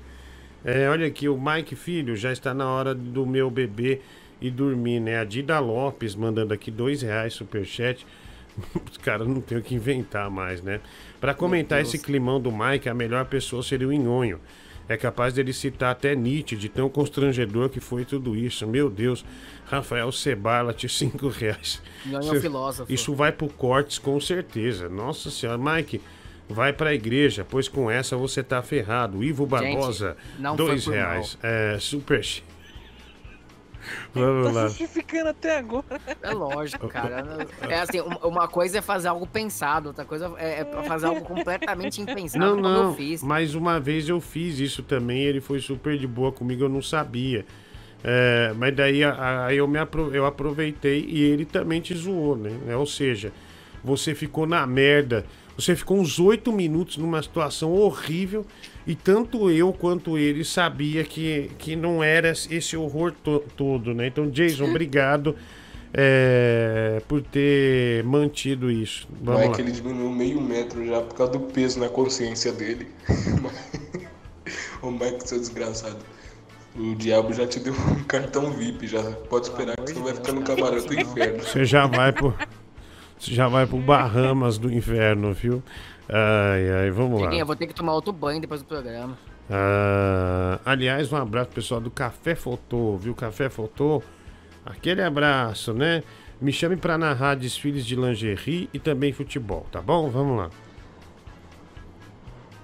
É, 0.64 0.90
olha 0.90 1.06
aqui, 1.06 1.30
o 1.30 1.38
Mike 1.40 1.76
Filho 1.76 2.16
já 2.16 2.32
está 2.32 2.54
na 2.54 2.68
hora 2.68 2.96
do 2.96 3.26
meu 3.26 3.50
bebê 3.52 4.02
e 4.42 4.50
dormir, 4.50 5.00
né? 5.00 5.20
A 5.20 5.24
Dida 5.24 5.60
Lopes 5.60 6.16
mandando 6.16 6.54
aqui 6.54 6.72
dois 6.72 7.02
reais 7.02 7.34
superchat. 7.34 8.06
Os 8.90 8.98
caras 8.98 9.28
não 9.28 9.42
tem 9.42 9.58
o 9.58 9.62
que 9.62 9.76
inventar 9.76 10.30
mais, 10.32 10.62
né? 10.62 10.80
Pra 11.22 11.34
comentar 11.34 11.82
esse 11.82 11.98
climão 12.00 12.40
do 12.40 12.52
Mike, 12.52 12.88
a 12.90 12.94
melhor 12.94 13.26
pessoa 13.26 13.62
seria 13.62 13.88
o 13.88 13.94
Inhonho. 13.94 14.40
É 14.88 14.96
capaz 14.96 15.34
dele 15.34 15.52
citar 15.52 15.92
até 15.92 16.16
Nietzsche, 16.16 16.56
de 16.56 16.70
tão 16.70 16.88
constrangedor 16.90 17.70
que 17.70 17.80
foi 17.80 18.06
tudo 18.06 18.36
isso. 18.36 18.68
Meu 18.68 18.88
Deus, 18.90 19.26
Rafael 19.66 20.12
Cebalat, 20.12 20.84
cinco 20.88 21.28
reais. 21.28 21.82
Inhonho 22.06 22.22
é 22.22 22.26
um 22.26 22.32
Isso- 22.34 22.42
filósofo. 22.42 22.94
Isso 22.94 23.14
vai 23.16 23.32
pro 23.32 23.50
cortes 23.50 23.98
com 23.98 24.20
certeza. 24.20 24.88
Nossa 24.88 25.32
senhora, 25.32 25.58
Mike, 25.58 26.00
vai 26.50 26.72
pra 26.74 26.94
igreja, 26.94 27.46
pois 27.50 27.68
com 27.68 27.90
essa 27.90 28.16
você 28.16 28.44
tá 28.44 28.62
ferrado. 28.62 29.24
Ivo 29.24 29.46
Barbosa, 29.46 30.16
não 30.40 30.56
foi 30.56 30.66
dois 30.68 30.86
reais. 30.88 31.38
É, 31.42 31.78
super. 31.80 32.24
chi- 32.24 32.44
Tá 34.14 34.20
Vamos 34.20 34.52
lá. 34.54 34.68
justificando 34.68 35.30
até 35.30 35.58
agora. 35.60 35.86
É 36.24 36.32
lógico, 36.32 36.88
cara. 36.88 37.46
É 37.70 37.80
assim, 37.82 38.02
um- 38.02 38.28
uma 38.30 38.48
coisa 38.48 38.80
é 38.80 38.82
fazer 38.82 39.08
algo 39.10 39.28
pensado, 39.28 39.90
outra 39.90 40.04
coisa 40.06 40.32
é 40.38 40.62
é 40.62 40.84
fazer 40.88 41.06
algo 41.06 41.22
completamente 41.22 42.02
impensado, 42.02 42.44
Não, 42.44 42.56
como 42.56 42.68
não. 42.68 42.84
eu 42.90 42.94
fiz. 42.96 43.22
Mas 43.22 43.54
uma 43.54 43.80
vez 43.80 44.10
eu 44.10 44.20
fiz 44.20 44.58
isso 44.60 44.82
também, 44.82 45.22
ele 45.24 45.40
foi 45.40 45.60
super 45.60 45.98
de 46.00 46.08
boa 46.08 46.32
comigo, 46.32 46.64
eu 46.64 46.70
não 46.70 46.82
sabia. 46.82 47.46
É, 48.04 48.54
mas 48.58 48.76
daí 48.76 49.04
a- 49.04 49.46
aí 49.46 49.58
eu, 49.58 49.68
me 49.68 49.78
apro- 49.78 50.14
eu 50.16 50.26
aproveitei 50.26 51.06
e 51.08 51.22
ele 51.22 51.46
também 51.46 51.80
te 51.80 51.94
zoou, 51.96 52.36
né? 52.36 52.76
Ou 52.76 52.86
seja, 52.88 53.32
você 53.84 54.16
ficou 54.16 54.48
na 54.48 54.66
merda. 54.66 55.26
Você 55.58 55.76
ficou 55.76 55.98
uns 55.98 56.20
oito 56.20 56.52
minutos 56.52 56.98
numa 56.98 57.22
situação 57.22 57.72
horrível 57.74 58.46
e 58.86 58.94
tanto 58.94 59.50
eu 59.50 59.72
quanto 59.72 60.18
ele 60.18 60.44
sabia 60.44 61.04
que, 61.04 61.50
que 61.58 61.76
não 61.76 62.04
era 62.04 62.30
esse 62.32 62.76
horror 62.76 63.14
to- 63.24 63.44
todo, 63.56 63.94
né? 63.94 64.08
Então, 64.08 64.30
Jason, 64.30 64.66
obrigado 64.70 65.34
é, 65.94 67.02
por 67.08 67.22
ter 67.22 68.04
mantido 68.04 68.70
isso. 68.70 69.08
Não 69.22 69.34
Vamos 69.34 69.42
é 69.44 69.48
lá. 69.48 69.56
que 69.56 69.62
ele 69.62 69.72
diminuiu 69.72 70.12
meio 70.12 70.42
metro 70.42 70.86
já 70.86 71.00
por 71.02 71.16
causa 71.16 71.32
do 71.34 71.40
peso 71.40 71.80
na 71.80 71.88
consciência 71.88 72.52
dele. 72.52 72.88
Ô 74.82 74.92
Mike, 74.92 75.28
seu 75.28 75.40
desgraçado. 75.40 75.98
O 76.78 76.94
diabo 76.96 77.32
já 77.34 77.48
te 77.48 77.60
deu 77.62 77.74
um 77.74 78.04
cartão 78.04 78.52
VIP, 78.52 78.88
já 78.88 79.02
pode 79.30 79.48
esperar 79.48 79.76
que 79.78 79.94
você 79.94 80.00
vai 80.02 80.14
ficar 80.14 80.34
no 80.34 80.42
camarote 80.42 80.86
do 80.88 81.00
inferno. 81.00 81.42
Você 81.42 81.64
já 81.64 81.88
vai 81.88 82.12
pro. 82.12 82.34
Você 83.18 83.34
já 83.34 83.48
vai 83.48 83.66
pro 83.66 83.78
Bahamas 83.78 84.58
do 84.58 84.72
inferno, 84.72 85.34
viu? 85.34 85.64
Ai, 86.10 86.70
ai, 86.72 86.92
vamos 86.92 87.22
lá. 87.22 87.34
Eu 87.34 87.46
vou 87.46 87.56
ter 87.56 87.68
que 87.68 87.74
tomar 87.74 87.94
outro 87.94 88.14
banho 88.14 88.40
depois 88.40 88.62
do 88.62 88.68
programa. 88.68 89.18
Ah, 89.50 90.60
aliás, 90.66 91.12
um 91.12 91.18
abraço 91.18 91.48
pro 91.48 91.56
pessoal 91.56 91.80
do 91.80 91.92
Café 91.92 92.36
Fotô, 92.36 92.98
viu? 92.98 93.14
Café 93.14 93.50
Fotô, 93.50 94.02
aquele 94.66 95.02
abraço, 95.02 95.74
né? 95.74 96.04
Me 96.42 96.52
chame 96.52 96.76
pra 96.76 96.98
narrar 96.98 97.36
desfiles 97.36 97.86
de 97.86 97.96
lingerie 97.96 98.70
e 98.74 98.80
também 98.80 99.14
futebol, 99.14 99.66
tá 99.72 99.82
bom? 99.82 100.10
Vamos 100.10 100.38
lá. 100.38 100.50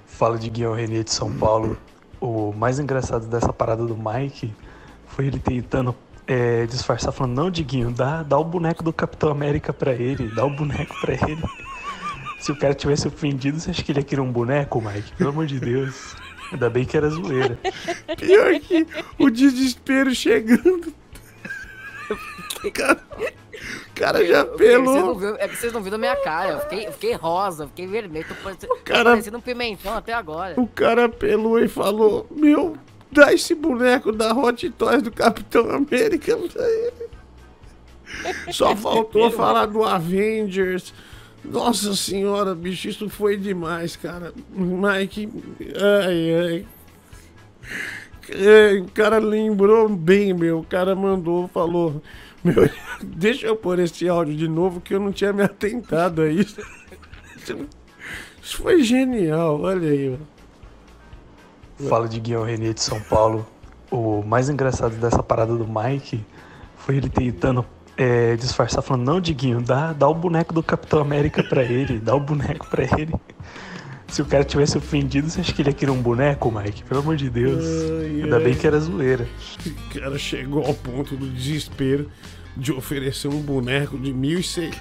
Fala 0.05 0.37
de 0.37 0.49
Guilherme 0.49 0.81
Renier 0.81 1.03
de 1.03 1.11
São 1.11 1.31
Paulo. 1.33 1.77
O 2.19 2.51
mais 2.51 2.77
engraçado 2.79 3.25
dessa 3.27 3.51
parada 3.51 3.85
do 3.85 3.97
Mike 3.97 4.53
foi 5.07 5.27
ele 5.27 5.39
tentando 5.39 5.95
é, 6.27 6.65
disfarçar, 6.65 7.11
falando: 7.11 7.35
Não, 7.35 7.49
Diguinho, 7.51 7.91
dá, 7.91 8.23
dá 8.23 8.37
o 8.37 8.43
boneco 8.43 8.83
do 8.83 8.93
Capitão 8.93 9.29
América 9.31 9.71
pra 9.73 9.93
ele, 9.93 10.27
dá 10.35 10.45
o 10.45 10.49
boneco 10.49 10.95
pra 11.01 11.13
ele. 11.13 11.41
Se 12.39 12.51
o 12.51 12.57
cara 12.57 12.73
tivesse 12.73 13.07
ofendido, 13.07 13.59
você 13.59 13.69
acha 13.69 13.83
que 13.83 13.91
ele 13.91 13.99
ia 13.99 14.05
querer 14.05 14.21
um 14.21 14.31
boneco, 14.31 14.81
Mike? 14.81 15.13
Pelo 15.15 15.29
amor 15.29 15.45
de 15.45 15.59
Deus. 15.59 16.15
Ainda 16.51 16.69
bem 16.69 16.83
que 16.83 16.97
era 16.97 17.07
zoeira. 17.09 17.57
Pior 18.17 18.59
que 18.59 18.85
o 19.19 19.29
desespero 19.29 20.13
chegando. 20.13 20.93
Cara, 22.73 22.99
o 23.17 23.93
cara 23.95 24.25
já 24.25 24.43
pelou. 24.45 25.35
é 25.37 25.47
que 25.47 25.55
vocês 25.55 25.71
não 25.71 25.81
viram 25.81 25.95
a 25.95 25.99
minha 25.99 26.15
cara. 26.17 26.49
Eu 26.53 26.59
fiquei, 26.61 26.87
eu 26.87 26.91
fiquei 26.91 27.13
rosa, 27.13 27.63
eu 27.63 27.67
fiquei 27.69 27.87
vermelho. 27.87 28.25
Tô 28.27 28.35
parecendo, 28.35 28.67
tô 28.75 28.81
cara- 28.83 29.11
parecendo 29.11 29.37
um 29.37 29.41
pimentão 29.41 29.93
até 29.95 30.13
agora. 30.13 30.59
O 30.59 30.67
cara 30.67 31.07
pelou 31.07 31.57
e 31.59 31.67
falou: 31.67 32.27
Meu, 32.31 32.75
dá 33.11 33.33
esse 33.33 33.53
boneco 33.53 34.11
da 34.11 34.33
Hot 34.33 34.69
Toys 34.71 35.01
do 35.01 35.11
Capitão 35.11 35.69
América 35.69 36.37
pra 36.37 36.69
ele. 36.69 37.09
Só 38.51 38.75
faltou 38.77 39.29
falar 39.31 39.65
do 39.67 39.83
Avengers. 39.83 40.93
Nossa 41.43 41.95
senhora, 41.95 42.53
bicho, 42.53 42.87
isso 42.87 43.09
foi 43.09 43.35
demais, 43.35 43.95
cara. 43.95 44.33
Mike, 44.51 45.29
ai, 46.05 46.35
ai. 46.35 46.65
É, 48.29 48.79
o 48.79 48.85
cara 48.91 49.17
lembrou 49.17 49.89
bem, 49.89 50.33
meu. 50.33 50.59
O 50.59 50.63
cara 50.63 50.95
mandou, 50.95 51.47
falou: 51.47 52.01
Meu, 52.43 52.69
deixa 53.03 53.47
eu 53.47 53.55
pôr 53.55 53.79
esse 53.79 54.07
áudio 54.07 54.35
de 54.35 54.47
novo 54.47 54.79
que 54.79 54.93
eu 54.93 54.99
não 54.99 55.11
tinha 55.11 55.33
me 55.33 55.41
atentado 55.41 56.21
a 56.21 56.29
isso. 56.29 56.61
Isso 58.43 58.57
foi 58.57 58.83
genial, 58.83 59.61
olha 59.61 59.87
aí, 59.87 60.09
ó. 60.09 60.30
Fala 61.89 62.07
de 62.07 62.19
Guilherme 62.19 62.51
Renier 62.51 62.73
de 62.73 62.81
São 62.81 62.99
Paulo. 63.01 63.45
O 63.89 64.23
mais 64.23 64.49
engraçado 64.49 64.95
dessa 64.95 65.21
parada 65.21 65.55
do 65.55 65.67
Mike 65.67 66.23
foi 66.77 66.97
ele 66.97 67.09
tentando 67.09 67.65
é, 67.97 68.35
disfarçar, 68.35 68.81
falando: 68.81 69.03
Não, 69.05 69.19
Diguinho, 69.19 69.61
dá, 69.61 69.93
dá 69.93 70.07
o 70.07 70.13
boneco 70.13 70.53
do 70.53 70.63
Capitão 70.63 71.01
América 71.01 71.43
pra 71.43 71.63
ele, 71.63 71.99
dá 71.99 72.15
o 72.15 72.19
boneco 72.19 72.67
pra 72.69 72.83
ele. 72.83 73.13
Se 74.07 74.21
o 74.21 74.25
cara 74.25 74.43
tivesse 74.43 74.77
ofendido, 74.77 75.29
você 75.29 75.39
acha 75.39 75.53
que 75.53 75.61
ele 75.61 75.69
ia 75.69 75.73
querer 75.73 75.91
um 75.91 76.01
boneco, 76.01 76.51
Mike? 76.51 76.83
Pelo 76.83 76.99
amor 76.99 77.15
de 77.15 77.29
Deus. 77.29 77.63
Ai, 77.63 78.23
Ainda 78.23 78.37
ai. 78.37 78.43
bem 78.43 78.53
que 78.53 78.67
era 78.67 78.77
zoeira. 78.79 79.25
O 79.65 79.99
cara 79.99 80.17
chegou 80.17 80.65
ao 80.65 80.73
ponto 80.73 81.15
do 81.15 81.27
desespero 81.29 82.09
de 82.57 82.73
oferecer 82.73 83.29
um 83.29 83.39
boneco 83.41 83.97
de 83.97 84.11
mil 84.11 84.39
e 84.39 84.43
seis, 84.43 84.75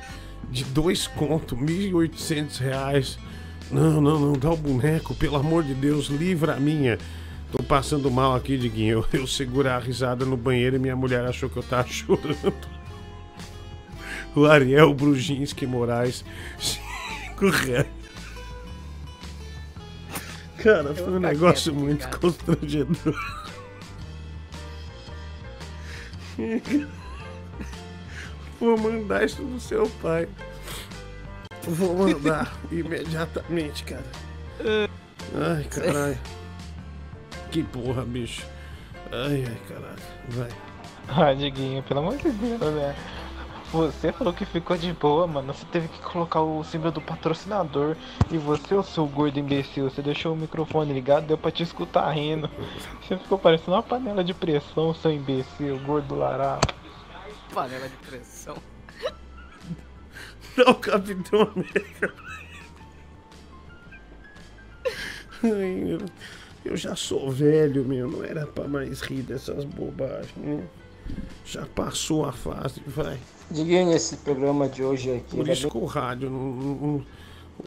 de 0.50 0.64
dois 0.64 1.06
conto, 1.06 1.56
mil 1.56 1.80
e 1.80 1.94
oitocentos 1.94 2.58
reais. 2.58 3.18
Não, 3.70 4.00
não, 4.00 4.18
não, 4.18 4.32
dá 4.32 4.50
o 4.50 4.56
boneco, 4.56 5.14
pelo 5.14 5.36
amor 5.36 5.62
de 5.62 5.74
Deus, 5.74 6.06
livra 6.06 6.54
a 6.54 6.60
minha. 6.60 6.98
Tô 7.52 7.62
passando 7.62 8.10
mal 8.10 8.34
aqui, 8.34 8.58
Diguinho. 8.58 9.04
Eu, 9.12 9.20
eu 9.20 9.26
segurar 9.26 9.76
a 9.76 9.78
risada 9.78 10.24
no 10.24 10.36
banheiro 10.36 10.76
e 10.76 10.78
minha 10.78 10.96
mulher 10.96 11.24
achou 11.24 11.48
que 11.48 11.56
eu 11.56 11.62
tava 11.62 11.86
chorando. 11.88 12.52
O 14.34 14.44
Ariel 14.46 14.92
Brujinski 14.94 15.66
Moraes, 15.66 16.24
cinco 16.58 17.48
reais. 17.48 17.86
Cara, 20.58 20.94
foi 20.94 21.12
um 21.12 21.20
negócio 21.20 21.74
muito 21.74 22.06
constrangedor. 22.18 23.14
Vou 28.60 28.76
mandar 28.76 29.24
isso 29.24 29.42
pro 29.42 29.60
seu 29.60 29.88
pai. 30.02 30.28
Vou 31.64 31.96
mandar 31.96 32.52
imediatamente, 32.70 33.84
cara. 33.84 34.04
Ai, 35.34 35.64
caralho. 35.64 36.18
Que 37.50 37.62
porra, 37.62 38.04
bicho. 38.04 38.46
Ai, 39.12 39.44
ai, 39.46 39.58
caralho. 39.68 40.02
Vai. 40.28 40.50
Ah, 41.08 41.34
Diguinho, 41.34 41.82
pelo 41.82 42.00
amor 42.00 42.16
de 42.16 42.30
Deus, 42.30 42.60
né? 42.74 42.94
Você 43.72 44.10
falou 44.10 44.32
que 44.32 44.44
ficou 44.44 44.76
de 44.76 44.92
boa, 44.92 45.26
mano. 45.28 45.54
Você 45.54 45.64
teve 45.70 45.86
que 45.86 46.00
colocar 46.00 46.40
o 46.40 46.64
símbolo 46.64 46.90
do 46.90 47.00
patrocinador. 47.00 47.96
E 48.30 48.36
você, 48.36 48.74
o 48.74 48.82
seu 48.82 49.06
gordo 49.06 49.38
imbecil, 49.38 49.88
você 49.88 50.02
deixou 50.02 50.32
o 50.32 50.36
microfone 50.36 50.92
ligado, 50.92 51.26
deu 51.26 51.38
pra 51.38 51.52
te 51.52 51.62
escutar 51.62 52.10
rindo. 52.10 52.50
Você 53.00 53.16
ficou 53.16 53.38
parecendo 53.38 53.72
uma 53.72 53.82
panela 53.82 54.24
de 54.24 54.34
pressão, 54.34 54.92
seu 54.94 55.12
imbecil, 55.12 55.78
gordo 55.80 56.16
larado. 56.16 56.66
Panela 57.54 57.88
de 57.88 57.96
pressão. 57.96 58.56
Não, 60.56 60.74
Capitão 60.74 61.42
América. 61.54 62.12
Ai, 65.42 65.84
eu, 65.94 66.00
eu 66.64 66.76
já 66.76 66.94
sou 66.94 67.30
velho, 67.30 67.84
meu. 67.84 68.08
Não 68.10 68.24
era 68.24 68.46
pra 68.46 68.66
mais 68.68 69.00
rir 69.00 69.22
dessas 69.22 69.64
bobagens, 69.64 70.30
né? 70.36 70.62
Já 71.44 71.66
passou 71.66 72.24
a 72.24 72.32
fase, 72.32 72.80
vai. 72.86 73.18
Diguinho, 73.50 73.92
esse 73.92 74.16
programa 74.18 74.68
de 74.68 74.82
hoje 74.84 75.10
aqui. 75.16 75.36
Por 75.36 75.46
tá 75.46 75.52
isso 75.52 75.62
bem- 75.62 75.70
que 75.72 75.78
o 75.78 75.84
rádio 75.86 76.30
não, 76.30 76.52
não- 76.52 77.06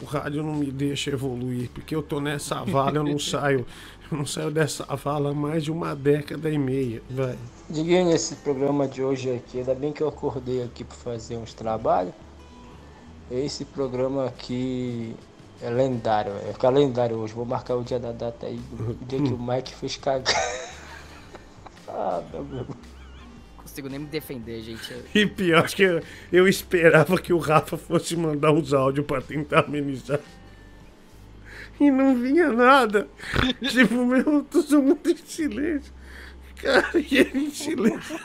o 0.01 0.05
rádio 0.05 0.41
não 0.43 0.55
me 0.55 0.71
deixa 0.71 1.11
evoluir, 1.11 1.69
porque 1.73 1.93
eu 1.95 2.01
tô 2.01 2.19
nessa 2.21 2.63
vala, 2.63 2.97
eu 2.97 3.03
não 3.03 3.17
saio, 3.19 3.65
eu 4.11 4.17
não 4.17 4.25
saio 4.25 4.49
dessa 4.49 4.85
vala 4.95 5.31
há 5.31 5.33
mais 5.33 5.63
de 5.63 5.71
uma 5.71 5.93
década 5.95 6.49
e 6.49 6.57
meia, 6.57 7.01
vai. 7.09 7.37
Diguinho, 7.69 8.11
esse 8.11 8.35
programa 8.37 8.87
de 8.87 9.03
hoje 9.03 9.35
aqui, 9.35 9.59
ainda 9.59 9.75
bem 9.75 9.91
que 9.91 10.01
eu 10.01 10.07
acordei 10.07 10.63
aqui 10.63 10.83
para 10.83 10.95
fazer 10.95 11.35
uns 11.37 11.53
trabalhos. 11.53 12.13
Esse 13.31 13.65
programa 13.65 14.25
aqui 14.25 15.15
é 15.61 15.69
lendário, 15.69 16.33
é 16.47 16.53
ficar 16.53 16.69
lendário 16.69 17.17
hoje. 17.17 17.33
Vou 17.33 17.45
marcar 17.45 17.75
o 17.75 17.83
dia 17.83 17.99
da 17.99 18.11
data 18.11 18.45
aí, 18.45 18.59
o 18.79 18.93
dia 19.05 19.21
que 19.21 19.33
o 19.33 19.41
Mike 19.41 19.73
fez 19.73 19.97
cagar. 19.97 20.33
ah, 21.87 22.21
meu 22.31 22.43
Deus. 22.43 22.67
Consigo 23.57 23.89
nem 23.89 23.99
me 23.99 24.05
defender, 24.07 24.61
gente. 24.61 24.93
E 25.15 25.25
pior 25.25 25.65
que 25.67 25.83
eu, 25.83 26.01
eu 26.31 26.47
esperava 26.47 27.17
que 27.17 27.31
o 27.31 27.37
Rafa 27.37 27.77
fosse 27.77 28.15
mandar 28.15 28.51
uns 28.51 28.73
áudios 28.73 29.05
pra 29.05 29.21
tentar 29.21 29.61
amenizar. 29.61 30.19
e 31.79 31.89
não 31.89 32.13
vinha 32.15 32.51
nada. 32.51 33.07
tipo, 33.71 34.05
meu, 34.05 34.43
todo 34.43 34.81
mundo 34.81 35.09
em 35.09 35.15
silêncio. 35.15 35.93
Cara, 36.63 36.91
e 36.95 37.17
ele 37.17 37.39
em 37.39 37.49
silêncio. 37.51 38.19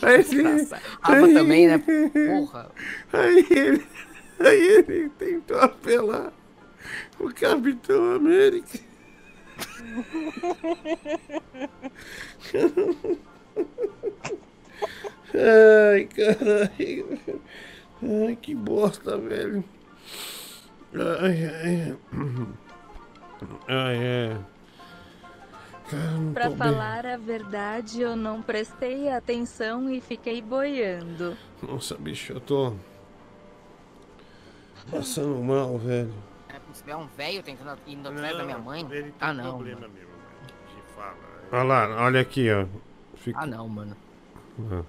Aí 0.00 0.14
ele. 0.14 0.68
Rafa 1.02 1.32
também, 1.34 1.68
né? 1.68 1.78
Porra. 1.78 2.70
Aí 3.12 3.46
ele. 3.50 3.86
Aí 4.40 4.68
ele 4.88 5.10
tentou 5.10 5.58
apelar 5.58 6.32
o 7.20 7.28
Capitão 7.34 8.14
América. 8.14 8.78
Ai, 15.34 16.08
caralho. 16.14 17.20
Ai, 18.02 18.36
que 18.40 18.54
bosta, 18.54 19.18
velho. 19.18 19.62
Ai, 20.94 21.44
ai. 21.44 21.96
Ai, 23.68 23.96
é. 23.96 24.55
Pra 26.34 26.44
tô 26.44 26.48
bem. 26.50 26.58
falar 26.58 27.06
a 27.06 27.16
verdade, 27.16 28.00
eu 28.00 28.16
não 28.16 28.42
prestei 28.42 29.08
atenção 29.08 29.88
e 29.90 30.00
fiquei 30.00 30.42
boiando. 30.42 31.36
Nossa, 31.62 31.94
bicho, 31.96 32.32
eu 32.32 32.40
tô. 32.40 32.72
Passando 34.90 35.42
mal, 35.42 35.78
velho. 35.78 36.12
Se 36.72 36.82
tiver 36.82 36.96
um 36.96 37.06
velho 37.06 37.42
tentando 37.42 37.78
ir 37.86 37.98
atrás 38.06 38.36
da 38.36 38.44
minha 38.44 38.58
mãe. 38.58 38.86
Ah, 39.20 39.32
não. 39.32 39.54
problema 39.54 39.80
mano. 39.88 40.06
Olha 41.52 41.62
lá, 41.62 42.04
olha 42.04 42.20
aqui, 42.20 42.48
ó. 42.52 42.66
Fica- 43.16 43.38
Ah, 43.40 43.46
não, 43.46 43.66
mano. 43.68 43.96
Ah. 44.70 44.82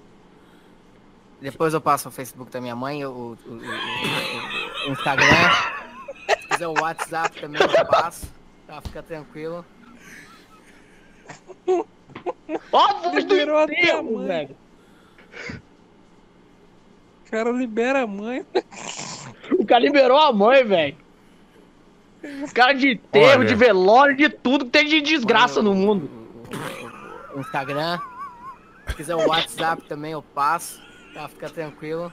Depois 1.39 1.73
eu 1.73 1.79
passo 1.79 2.09
o 2.09 2.11
Facebook 2.11 2.51
da 2.51 2.59
minha 2.59 2.75
mãe, 2.75 3.05
o, 3.05 3.09
o- 3.09 3.37
o- 3.45 3.53
o- 3.53 4.89
o 4.89 4.91
Instagram. 4.91 5.25
Se 6.41 6.47
quiser 6.49 6.67
o 6.67 6.73
WhatsApp 6.81 7.39
também 7.39 7.61
eu 7.61 7.85
passo. 7.85 8.27
Tá, 8.65 8.81
fica 8.81 9.01
tranquilo. 9.01 9.63
Ó, 12.71 12.77
a 12.79 12.93
voz 12.93 13.23
do 13.25 13.33
Liberou 13.33 13.57
a 13.57 13.63
enterro, 13.65 14.17
mãe. 14.17 14.27
velho. 14.27 14.55
O 17.25 17.29
cara 17.31 17.51
libera 17.51 18.03
a 18.03 18.07
mãe. 18.07 18.45
O 19.51 19.65
cara 19.65 19.83
liberou 19.83 20.17
a 20.17 20.31
mãe, 20.31 20.63
velho. 20.63 20.97
Os 22.43 22.51
caras 22.53 22.79
de 22.79 22.93
enterro, 22.93 23.39
Olha. 23.41 23.45
de 23.47 23.55
velório, 23.55 24.15
de 24.15 24.29
tudo 24.29 24.65
que 24.65 24.71
tem 24.71 24.85
de 24.87 25.01
desgraça 25.01 25.61
no 25.61 25.73
mundo. 25.73 26.09
O 27.35 27.39
Instagram. 27.39 27.99
Se 28.87 28.95
quiser 28.95 29.15
o 29.15 29.27
WhatsApp 29.27 29.83
também 29.83 30.13
eu 30.13 30.21
passo. 30.21 30.81
Tá, 31.13 31.27
fica 31.27 31.49
tranquilo. 31.49 32.11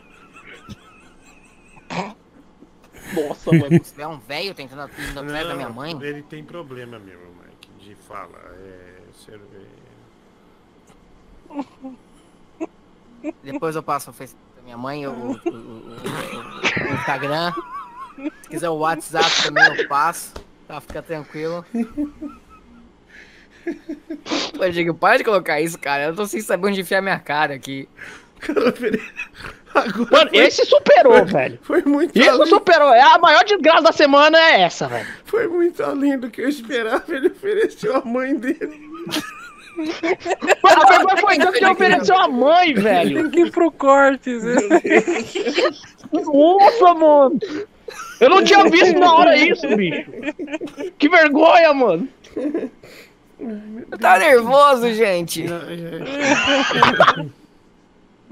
Nossa, 3.14 3.52
mano. 3.52 3.84
Se 3.84 3.92
tiver 3.92 4.06
um 4.06 4.18
velho 4.18 4.54
tentando 4.54 4.82
atrás 4.82 5.14
da 5.14 5.54
minha 5.54 5.68
mãe. 5.68 5.96
Ele 6.02 6.22
tem 6.22 6.42
problema 6.44 6.98
mesmo, 6.98 7.22
Mike, 7.44 7.68
de 7.84 7.94
fala. 7.94 8.38
É. 8.58 8.83
ser- 9.24 9.40
Depois 13.42 13.74
eu 13.76 13.82
passo 13.82 14.10
o 14.10 14.12
Facebook 14.12 14.42
da 14.56 14.62
minha 14.62 14.76
mãe, 14.76 15.06
o, 15.06 15.10
o- 15.12 15.32
o- 15.32 15.36
o- 15.50 16.94
Instagram. 16.94 17.52
Se 18.42 18.48
quiser 18.48 18.68
o 18.68 18.76
WhatsApp 18.76 19.30
também 19.42 19.64
eu 19.78 19.88
passo. 19.88 20.32
Tá, 20.68 20.80
fica 20.80 21.02
tranquilo. 21.02 21.64
Ô, 24.58 24.68
Diego, 24.70 24.94
para 24.94 25.18
de 25.18 25.24
colocar 25.24 25.60
isso, 25.60 25.78
cara. 25.78 26.04
Eu 26.04 26.14
tô 26.16 26.26
sem 26.26 26.40
saber 26.40 26.68
onde 26.68 26.80
enfiar 26.80 27.00
minha 27.02 27.18
cara 27.18 27.54
aqui. 27.54 27.88
Mano, 30.10 30.30
esse 30.32 30.64
superou, 30.64 31.24
velho. 31.24 31.58
Foi 31.62 31.82
muito 31.82 32.16
Isso 32.18 32.30
além. 32.30 32.46
superou. 32.46 32.92
É 32.94 33.00
a 33.00 33.18
maior 33.18 33.44
desgraça 33.44 33.82
da 33.82 33.92
semana 33.92 34.38
é 34.38 34.60
essa, 34.62 34.86
velho. 34.86 35.06
Foi 35.24 35.48
muito 35.48 35.82
além 35.82 36.18
do 36.18 36.30
que 36.30 36.40
eu 36.42 36.48
esperava. 36.48 37.02
Ele 37.08 37.28
ofereceu 37.28 37.96
a 37.96 38.04
mãe 38.04 38.36
dele. 38.36 38.80
Mano, 39.76 40.82
a 40.82 40.86
vergonha 40.86 41.16
foi 41.16 41.36
que 41.36 41.56
ele 41.58 41.66
ofereceu 41.66 42.16
a 42.16 42.28
mãe, 42.28 42.74
velho. 42.74 43.22
Tem 43.22 43.30
que 43.30 43.40
ir 43.40 43.50
pro 43.50 43.72
cortes. 43.72 44.44
né? 44.44 44.54
Nossa, 46.12 46.94
mano. 46.94 47.38
Eu 48.20 48.30
não 48.30 48.44
tinha 48.44 48.64
visto 48.70 48.98
na 48.98 49.12
hora 49.12 49.36
isso, 49.36 49.66
bicho. 49.76 50.08
Que 50.96 51.08
vergonha, 51.08 51.74
mano. 51.74 52.08
Tá 54.00 54.18
nervoso, 54.18 54.92
gente. 54.94 55.44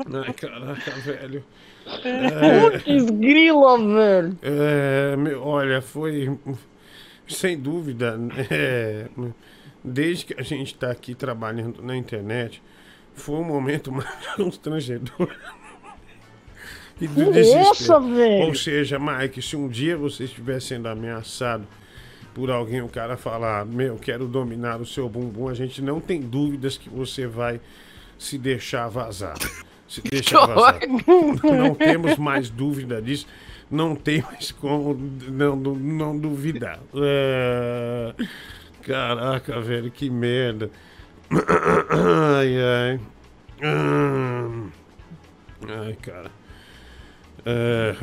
Ai, 0.07 0.33
caraca, 0.33 0.91
velho. 1.01 1.45
Putz, 1.85 3.11
grila, 3.11 3.79
velho. 3.79 4.39
É, 4.43 5.17
meu, 5.17 5.43
olha, 5.43 5.83
foi 5.83 6.39
sem 7.29 7.59
dúvida, 7.59 8.19
é, 8.51 9.09
desde 9.83 10.27
que 10.27 10.35
a 10.41 10.43
gente 10.43 10.75
está 10.75 10.91
aqui 10.91 11.15
trabalhando 11.15 11.83
na 11.83 11.97
internet, 11.97 12.63
foi 13.15 13.37
o 13.37 13.45
momento 13.45 13.91
mais 13.91 14.09
constrangedor. 14.37 15.35
E 17.01 17.09
do 17.09 17.33
Nossa, 17.33 17.99
velho. 17.99 18.47
Ou 18.47 18.55
seja, 18.55 18.99
Mike, 18.99 19.43
se 19.43 19.57
um 19.57 19.69
dia 19.69 19.97
você 19.97 20.25
estiver 20.25 20.61
sendo 20.61 20.89
ameaçado 20.89 21.67
por 22.33 22.51
alguém, 22.51 22.81
o 22.81 22.89
cara 22.89 23.17
falar, 23.17 23.67
meu, 23.67 23.97
quero 23.97 24.29
dominar 24.29 24.81
o 24.81 24.87
seu 24.87 25.09
bumbum, 25.09 25.49
a 25.49 25.55
gente 25.55 25.83
não 25.83 26.01
tem 26.01 26.21
dúvidas 26.21 26.79
que 26.79 26.89
você 26.89 27.27
vai 27.27 27.61
se 28.19 28.39
deixar 28.39 28.89
vazar. 28.89 29.35
Se 29.93 30.01
deixar 30.01 30.41
Que 30.41 30.55
vazar. 30.55 30.81
Não 31.43 31.75
temos 31.75 32.17
mais 32.17 32.49
dúvida 32.49 33.03
disso. 33.03 33.27
Não 33.71 33.95
tem 33.95 34.23
mais 34.23 34.51
como 34.51 34.95
não, 35.29 35.55
não, 35.55 36.19
duvidar. 36.19 36.81
É, 36.95 38.15
Caraca, 38.83 39.61
velho, 39.61 39.91
que 39.91 40.09
merda. 40.09 40.71
Ai, 41.31 42.57
ai. 42.59 43.01
Ai, 45.69 45.97
cara. 46.01 46.31
É, 47.45 47.95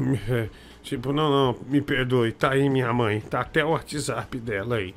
tipo, 0.83 1.11
não, 1.11 1.31
não, 1.31 1.59
me 1.67 1.81
perdoe, 1.81 2.31
tá 2.33 2.51
aí 2.51 2.69
minha 2.69 2.93
mãe, 2.93 3.19
tá 3.19 3.41
até 3.41 3.65
o 3.65 3.69
WhatsApp 3.69 4.37
dela 4.37 4.75
aí. 4.75 4.93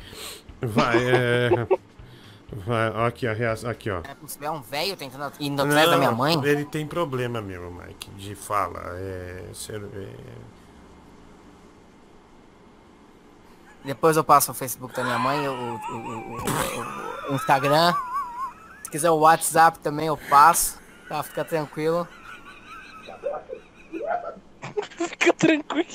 Vai, 0.60 0.98
é. 0.98 1.50
Vai, 2.54 2.90
ó, 2.90 3.06
aqui, 3.06 3.26
a 3.26 3.32
reação, 3.32 3.70
aqui, 3.70 3.90
ó. 3.90 4.02
Se 4.26 4.34
tiver 4.34 4.50
um 4.50 4.60
velho 4.60 4.94
tentando 4.96 5.32
ir 5.40 5.52
atrás 5.58 5.90
da 5.90 5.96
minha 5.96 6.12
mãe. 6.12 6.38
Ele 6.44 6.64
tem 6.66 6.86
problema 6.86 7.40
mesmo, 7.40 7.70
Mike, 7.70 8.10
de 8.10 8.34
fala. 8.34 8.80
É. 8.98 9.44
Ser, 9.54 9.82
é... 9.82 10.08
Depois 13.84 14.16
eu 14.16 14.22
passo 14.22 14.52
o 14.52 14.54
Facebook 14.54 14.94
da 14.94 15.02
minha 15.02 15.18
mãe, 15.18 15.48
o, 15.48 15.52
o- 15.52 15.76
o- 15.76 16.36
o- 16.36 17.32
o 17.32 17.34
Instagram. 17.34 17.94
Se 18.84 18.90
quiser 18.90 19.10
o 19.10 19.18
WhatsApp 19.20 19.78
também 19.78 20.06
eu 20.06 20.16
passo. 20.16 20.78
Tá, 21.08 21.22
fica 21.22 21.44
tranquilo. 21.44 22.06
Fica 24.98 25.32
tranquilo. 25.32 25.86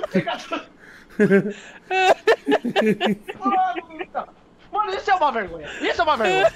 Mano, 4.80 4.94
isso 4.94 5.10
é 5.10 5.14
uma 5.14 5.30
vergonha. 5.30 5.68
Isso 5.82 6.00
é 6.00 6.04
uma 6.04 6.16
vergonha. 6.16 6.52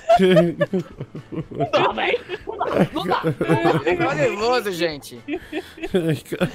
Não 1.50 1.70
dá, 1.70 1.92
velho. 1.92 2.20
Não 2.46 2.56
dá, 2.56 2.74
não 2.92 3.04
dá. 3.04 3.20
Tá 4.06 4.14
nervoso, 4.14 4.72
gente. 4.72 5.22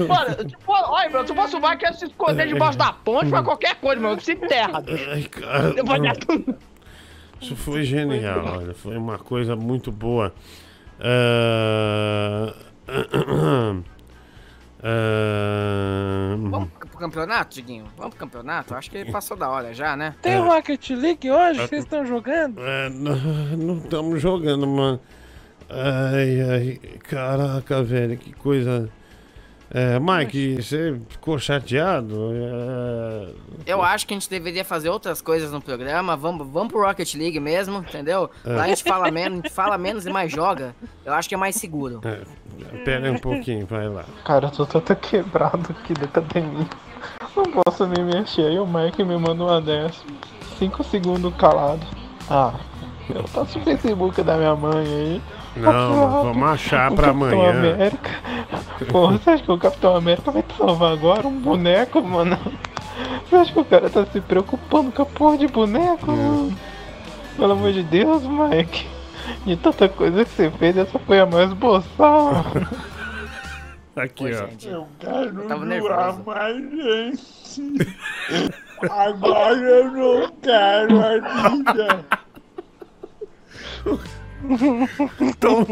Mano, 0.07 0.45
tipo, 0.45 0.63
olha, 0.67 1.09
meu, 1.11 1.27
se 1.27 1.35
fosse 1.35 1.55
o 1.55 1.61
Mike, 1.61 1.83
ia 1.83 1.93
se 1.93 2.05
esconder 2.05 2.47
debaixo 2.47 2.77
da 2.77 2.91
ponte 2.91 3.29
pra 3.29 3.43
qualquer 3.43 3.75
coisa, 3.75 4.01
meu. 4.01 4.19
Se 4.19 4.31
enterra. 4.31 4.83
Ai, 5.11 5.23
cara. 5.23 5.75
Isso 7.39 7.55
foi 7.55 7.83
genial, 7.83 8.43
olha, 8.57 8.73
foi 8.73 8.97
uma 8.97 9.19
coisa 9.19 9.55
muito 9.55 9.91
boa. 9.91 10.33
Ah, 10.99 12.51
ah, 14.81 16.35
Vamos 16.49 16.69
pro 16.69 16.97
campeonato, 16.99 17.55
Diguinho? 17.55 17.85
Vamos 17.97 18.15
pro 18.15 18.19
campeonato? 18.25 18.73
Acho 18.75 18.89
que 18.91 19.05
passou 19.11 19.35
da 19.37 19.49
hora 19.49 19.73
já, 19.73 19.95
né? 19.95 20.15
Tem 20.21 20.37
Rocket 20.37 20.89
League 20.91 21.29
hoje? 21.29 21.59
Vocês 21.67 21.83
estão 21.83 22.05
jogando? 22.05 22.59
É, 22.61 22.89
não- 22.89 23.15
não 23.57 23.77
estamos 23.77 24.21
jogando, 24.21 24.65
mano. 24.67 24.99
Ai, 25.69 26.41
ai, 26.41 26.79
caraca, 26.99 27.83
velho, 27.83 28.17
que 28.17 28.33
coisa. 28.33 28.89
É, 29.71 29.99
Mike, 29.99 30.55
você 30.63 30.99
ficou 31.09 31.37
chateado? 31.37 32.31
É, 32.33 33.27
Eu 33.67 33.83
acho 33.83 34.07
que 34.07 34.13
a 34.13 34.17
gente 34.17 34.29
deveria 34.29 34.65
fazer 34.65 34.89
outras 34.89 35.21
coisas 35.21 35.51
no 35.51 35.61
programa. 35.61 36.15
Vamos, 36.17 36.47
vamos 36.47 36.69
pro 36.73 36.81
Rocket 36.83 37.13
League 37.15 37.39
mesmo, 37.39 37.77
entendeu? 37.77 38.29
É. 38.43 38.53
Lá 38.53 38.63
a 38.63 38.67
gente 38.67 38.83
fala 38.83 39.11
menos, 39.11 39.51
fala 39.51 39.77
menos 39.77 40.05
e 40.05 40.09
mais 40.09 40.31
joga. 40.31 40.75
Eu 41.05 41.13
acho 41.13 41.29
que 41.29 41.35
é 41.35 41.37
mais 41.37 41.55
seguro. 41.55 42.01
é, 42.03 42.77
pera 42.83 43.05
aí 43.07 43.11
um 43.11 43.19
pouquinho, 43.19 43.65
vai 43.67 43.87
lá. 43.87 44.05
Cara, 44.25 44.47
eu 44.47 44.51
tô 44.51 44.65
todo 44.65 44.95
quebrado 44.95 45.67
aqui 45.69 45.93
da 45.93 46.05
academia. 46.05 46.67
Não 47.35 47.45
posso 47.63 47.85
nem 47.85 48.03
mexer. 48.03 48.47
Aí 48.47 48.59
o 48.59 48.65
Mike 48.65 49.03
me 49.03 49.17
manda 49.17 49.43
uma 49.43 49.61
dessa. 49.61 50.01
Cinco 50.57 50.83
segundos 50.83 51.33
calado. 51.35 51.85
Ah, 52.29 52.53
eu 53.13 53.23
passo 53.23 53.59
o 53.59 53.63
Facebook 53.63 54.21
da 54.23 54.35
minha 54.35 54.55
mãe 54.55 54.85
aí. 54.85 55.21
Não, 55.55 56.23
vamos 56.23 56.49
achar 56.49 56.91
O 56.91 56.95
pra 56.95 57.07
Capitão 57.07 57.27
amanhã. 57.41 57.73
América. 57.73 58.09
Porra, 58.91 59.17
você 59.17 59.29
acha 59.31 59.43
que 59.43 59.51
o 59.51 59.57
Capitão 59.57 59.95
América 59.95 60.31
vai 60.31 60.43
te 60.43 60.55
salvar 60.55 60.93
agora? 60.93 61.27
Um 61.27 61.39
boneco, 61.39 62.01
mano? 62.01 62.37
Você 63.29 63.35
acha 63.35 63.53
que 63.53 63.59
o 63.59 63.65
cara 63.65 63.89
tá 63.89 64.05
se 64.05 64.21
preocupando 64.21 64.91
com 64.91 65.01
a 65.01 65.05
porra 65.05 65.37
de 65.37 65.47
boneco? 65.47 66.07
mano? 66.11 66.57
Pelo 67.35 67.51
amor 67.53 67.71
de 67.73 67.83
Deus, 67.83 68.23
Mike. 68.23 68.87
De 69.45 69.55
tanta 69.57 69.87
coisa 69.89 70.23
que 70.25 70.31
você 70.31 70.49
fez, 70.51 70.77
essa 70.77 70.97
foi 70.99 71.19
a 71.19 71.25
mais 71.25 71.51
boçal. 71.53 72.45
Aqui, 73.95 74.25
ó. 74.33 74.67
Eu 74.67 74.87
quero 74.99 75.43
tava 75.47 75.65
doar 75.65 75.67
nervoso. 75.67 76.23
mais 76.25 76.55
gente. 76.55 77.97
Agora 78.89 79.57
eu 79.57 79.91
não 79.91 80.31
quero 80.41 81.01
a 81.01 81.49
vida. 81.49 82.05
Então, 85.19 85.65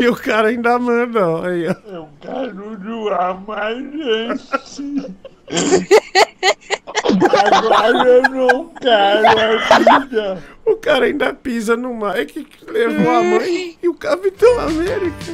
e 0.00 0.08
o 0.08 0.16
cara 0.16 0.48
ainda 0.48 0.78
manda, 0.78 1.28
ó. 1.28 1.44
Aí, 1.44 1.66
ó. 1.68 1.74
Eu 1.86 2.08
quero 2.20 2.76
doar 2.78 3.40
mais 3.46 3.78
gente. 3.78 5.16
Agora 7.04 8.08
eu 8.08 8.22
não 8.22 8.68
quero 8.74 9.26
a 9.28 9.98
vida. 10.00 10.42
O 10.66 10.76
cara 10.76 11.06
ainda 11.06 11.32
pisa 11.34 11.76
no 11.76 11.94
Mike 11.94 12.44
que 12.44 12.70
levou 12.70 13.10
a 13.10 13.22
mãe 13.22 13.78
e 13.82 13.88
o 13.88 13.94
Capitão 13.94 14.60
América. 14.60 15.32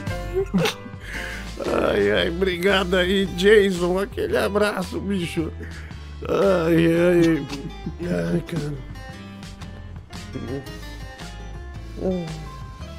Ai, 1.90 2.10
ai, 2.10 2.28
obrigado 2.30 2.94
aí, 2.94 3.26
Jason. 3.26 3.98
Aquele 3.98 4.36
abraço, 4.36 5.00
bicho. 5.00 5.52
Ai, 6.28 6.86
ai. 6.86 7.46
Ai, 8.02 8.42
cara. 8.46 8.74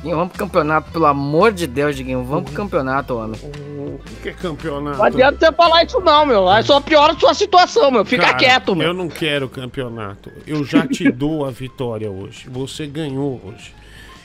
Diguinho, 0.05 0.17
vamos 0.17 0.33
pro 0.33 0.45
campeonato, 0.45 0.91
pelo 0.91 1.05
amor 1.07 1.51
de 1.51 1.65
Deus, 1.65 1.95
Diguinho. 1.95 2.23
Vamos 2.23 2.45
pro 2.45 2.53
campeonato, 2.53 3.15
homem. 3.15 3.39
O 3.43 3.99
que 4.21 4.29
é 4.29 4.33
campeonato? 4.33 4.99
Não 4.99 5.05
adianta 5.05 5.47
você 5.47 5.51
falar 5.51 5.83
isso 5.83 5.99
não, 5.99 6.25
meu. 6.27 6.47
Aí 6.47 6.63
só 6.63 6.79
piora 6.79 7.13
a 7.13 7.19
sua 7.19 7.33
situação, 7.33 7.89
meu. 7.89 8.05
Fica 8.05 8.25
Cara, 8.25 8.37
quieto, 8.37 8.75
meu. 8.75 8.89
Eu 8.89 8.93
não 8.93 9.07
quero 9.07 9.49
campeonato. 9.49 10.31
Eu 10.45 10.63
já 10.63 10.85
te 10.85 11.09
dou 11.11 11.43
a 11.43 11.49
vitória 11.49 12.09
hoje. 12.09 12.47
Você 12.49 12.85
ganhou 12.85 13.41
hoje. 13.43 13.73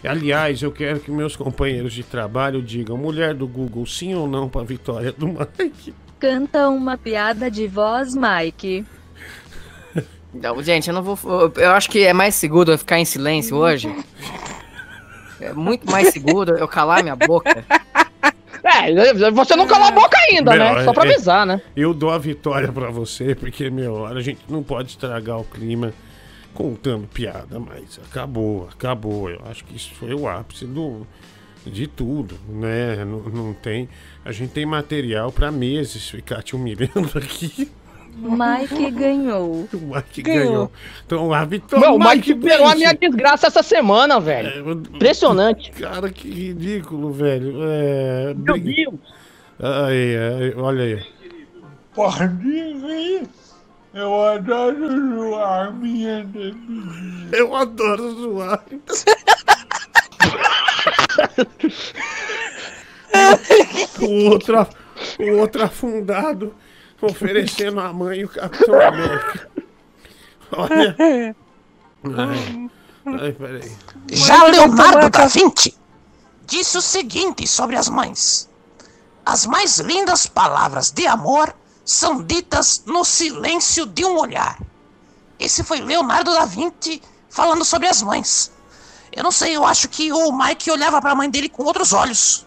Aliás, 0.05 0.63
eu 0.63 0.71
quero 0.71 1.01
que 1.01 1.11
meus 1.11 1.35
companheiros 1.35 1.93
de 1.93 2.03
trabalho 2.03 2.63
digam, 2.63 2.97
mulher 2.97 3.35
do 3.35 3.47
Google, 3.47 3.87
sim 3.87 4.15
ou 4.15 4.27
não 4.27 4.49
pra 4.49 4.63
vitória 4.63 5.13
do 5.13 5.27
Mike. 5.29 5.95
Canta 6.19 6.69
uma 6.69 6.99
piada 6.99 7.51
de 7.51 7.67
voz, 7.67 8.15
Mike. 8.15 8.85
Não, 10.33 10.63
gente, 10.63 10.89
eu 10.89 10.95
não 10.95 11.03
vou. 11.03 11.19
Eu 11.57 11.73
acho 11.73 11.91
que 11.91 12.05
é 12.05 12.13
mais 12.13 12.35
seguro 12.35 12.73
eu 12.73 12.79
ficar 12.79 12.99
em 12.99 13.05
silêncio 13.05 13.57
hoje. 13.57 13.93
É 15.41 15.53
muito 15.53 15.91
mais 15.91 16.09
seguro 16.13 16.57
eu 16.57 16.69
calar 16.69 17.03
minha 17.03 17.17
boca. 17.17 17.65
É, 18.63 19.31
você 19.33 19.57
não 19.57 19.67
calou 19.67 19.89
a 19.89 19.91
boca 19.91 20.17
ainda, 20.31 20.51
Meu, 20.53 20.59
né? 20.61 20.85
Só 20.85 20.93
pra 20.93 21.05
é- 21.07 21.13
avisar, 21.15 21.47
né? 21.47 21.61
Eu 21.75 21.93
dou 21.95 22.11
a 22.11 22.19
vitória 22.19 22.71
pra 22.71 22.91
você, 22.91 23.35
porque, 23.35 23.71
meu, 23.71 24.07
a 24.07 24.21
gente 24.21 24.41
não 24.49 24.63
pode 24.63 24.91
estragar 24.91 25.39
o 25.39 25.45
clima 25.45 25.93
contando 26.55 27.07
piada, 27.07 27.59
mas 27.59 27.99
acabou, 28.11 28.69
acabou. 28.73 29.31
Eu 29.31 29.41
acho 29.51 29.65
que 29.65 29.77
isso 29.77 29.93
foi 29.95 30.15
o 30.15 30.29
ápice 30.29 30.67
do, 30.67 31.07
de 31.67 31.87
tudo, 31.87 32.39
né? 32.49 33.05
Não, 33.05 33.21
não 33.21 33.55
tem. 33.55 33.89
A 34.25 34.33
gente 34.33 34.51
tem 34.53 34.67
material 34.67 35.33
pra 35.33 35.51
meses 35.51 36.09
ficar 36.09 36.43
te 36.43 36.55
humilhando 36.55 37.11
aqui. 37.17 37.71
Mike 38.17 38.91
ganhou. 38.91 39.69
O 39.73 39.95
Mike 39.95 40.23
Ganhou. 40.23 40.47
ganhou. 40.47 40.73
Então 41.07 41.33
a 41.33 41.45
vitória. 41.45 41.87
Meu, 41.89 41.97
o 41.97 41.99
Mike 41.99 42.33
superou 42.35 42.67
a 42.67 42.75
minha 42.75 42.93
desgraça 42.95 43.47
essa 43.47 43.63
semana, 43.63 44.19
velho. 44.21 44.73
Impressionante. 44.73 45.71
Cara, 45.73 46.11
que 46.11 46.29
ridículo, 46.29 47.13
velho. 47.13 47.59
É. 47.63 48.35
Meu 48.35 48.55
briga- 48.55 48.91
Deus. 48.91 48.95
Aí, 49.63 50.17
aí, 50.17 50.55
olha 50.57 50.85
aí. 50.85 51.05
Pode 51.95 52.45
rir. 52.45 53.23
Eu 53.93 54.25
adoro 54.25 54.89
zoar 55.17 55.75
minha 55.75 56.23
bebida. 56.25 57.37
Eu 57.37 57.55
adoro 57.57 58.11
zoar. 58.13 58.63
o, 64.01 64.31
outro, 64.31 64.67
o 65.19 65.37
outro 65.39 65.65
afundado 65.65 66.55
oferecendo 67.01 67.81
a 67.81 67.93
mãe 67.93 68.21
e 68.21 68.25
o 68.25 68.29
Capitão 68.29 68.81
América. 68.81 69.51
Olha. 70.53 70.97
Ai, 72.17 72.71
ai, 73.07 73.33
peraí. 73.33 73.77
Já 74.11 74.45
Leonardo 74.45 75.11
da 75.11 75.27
Vinci 75.27 75.77
disse 76.47 76.77
o 76.79 76.83
seguinte 76.83 77.47
sobre 77.47 77.77
as 77.77 77.89
mães: 77.89 78.49
As 79.25 79.47
mais 79.47 79.79
lindas 79.79 80.27
palavras 80.27 80.91
de 80.91 81.07
amor 81.07 81.55
são 81.85 82.23
ditas 82.23 82.83
no 82.87 83.05
silêncio 83.05 83.87
de 83.87 84.05
um 84.05 84.19
olhar. 84.19 84.59
Esse 85.39 85.63
foi 85.65 85.81
Leonardo 85.81 86.33
da 86.33 86.45
Vinci 86.45 87.01
falando 87.29 87.65
sobre 87.65 87.89
as 87.89 88.03
mães. 88.03 88.53
Eu 89.13 89.25
não 89.25 89.33
sei, 89.33 89.57
eu 89.57 89.65
acho 89.65 89.89
que 89.89 90.13
o 90.13 90.33
Mike 90.33 90.71
olhava 90.71 91.01
pra 91.01 91.15
mãe 91.15 91.29
dele 91.29 91.49
com 91.49 91.65
outros 91.65 91.93
olhos. 91.93 92.47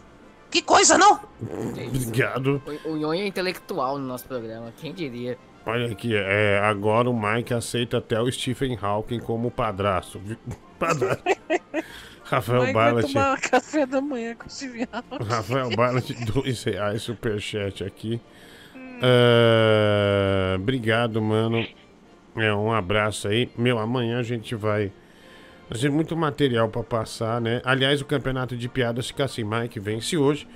Que 0.54 0.62
coisa, 0.62 1.00
não? 1.00 1.20
Obrigado. 1.42 2.62
O, 2.86 2.90
o 2.92 2.96
Nhonho 2.96 3.24
é 3.24 3.26
intelectual 3.26 3.98
no 3.98 4.06
nosso 4.06 4.28
programa, 4.28 4.72
quem 4.78 4.94
diria? 4.94 5.36
Olha 5.66 5.92
aqui, 5.92 6.14
é, 6.16 6.60
agora 6.60 7.10
o 7.10 7.20
Mike 7.20 7.56
aceita 7.56 7.98
até 7.98 8.22
o 8.22 8.32
Stephen 8.32 8.78
Hawking 8.80 9.20
como 9.20 9.50
padrasto. 9.50 10.20
viu? 10.20 10.38
Padrasto. 10.78 11.24
Rafael 12.24 12.62
Mike 12.62 12.74
vai 12.74 12.92
Ballat. 12.92 13.08
tomar 13.12 13.42
café 13.42 13.86
da 13.88 14.00
manhã 14.00 14.36
com 14.36 14.46
esse 14.46 14.68
viado. 14.68 15.04
Rafael 15.28 15.70
Ballat, 15.76 16.12
dois 16.32 16.64
reais 16.64 17.02
superchat 17.02 17.84
aqui. 17.84 18.22
Ah, 19.02 20.56
obrigado, 20.56 21.20
mano. 21.20 21.66
É, 22.36 22.54
um 22.54 22.72
abraço 22.72 23.28
aí. 23.28 23.50
Meu, 23.58 23.80
amanhã 23.80 24.20
a 24.20 24.24
gente 24.24 24.54
vai 24.54 24.92
fazer 25.70 25.90
muito 25.90 26.16
material 26.16 26.70
pra 26.70 26.84
passar, 26.84 27.42
né? 27.42 27.62
Aliás, 27.64 28.02
o 28.02 28.06
campeonato 28.06 28.56
de 28.56 28.68
piadas 28.68 29.08
fica 29.08 29.26
assim. 29.26 29.44
Mike 29.44 29.80
vence 29.80 30.18
hoje. 30.18 30.48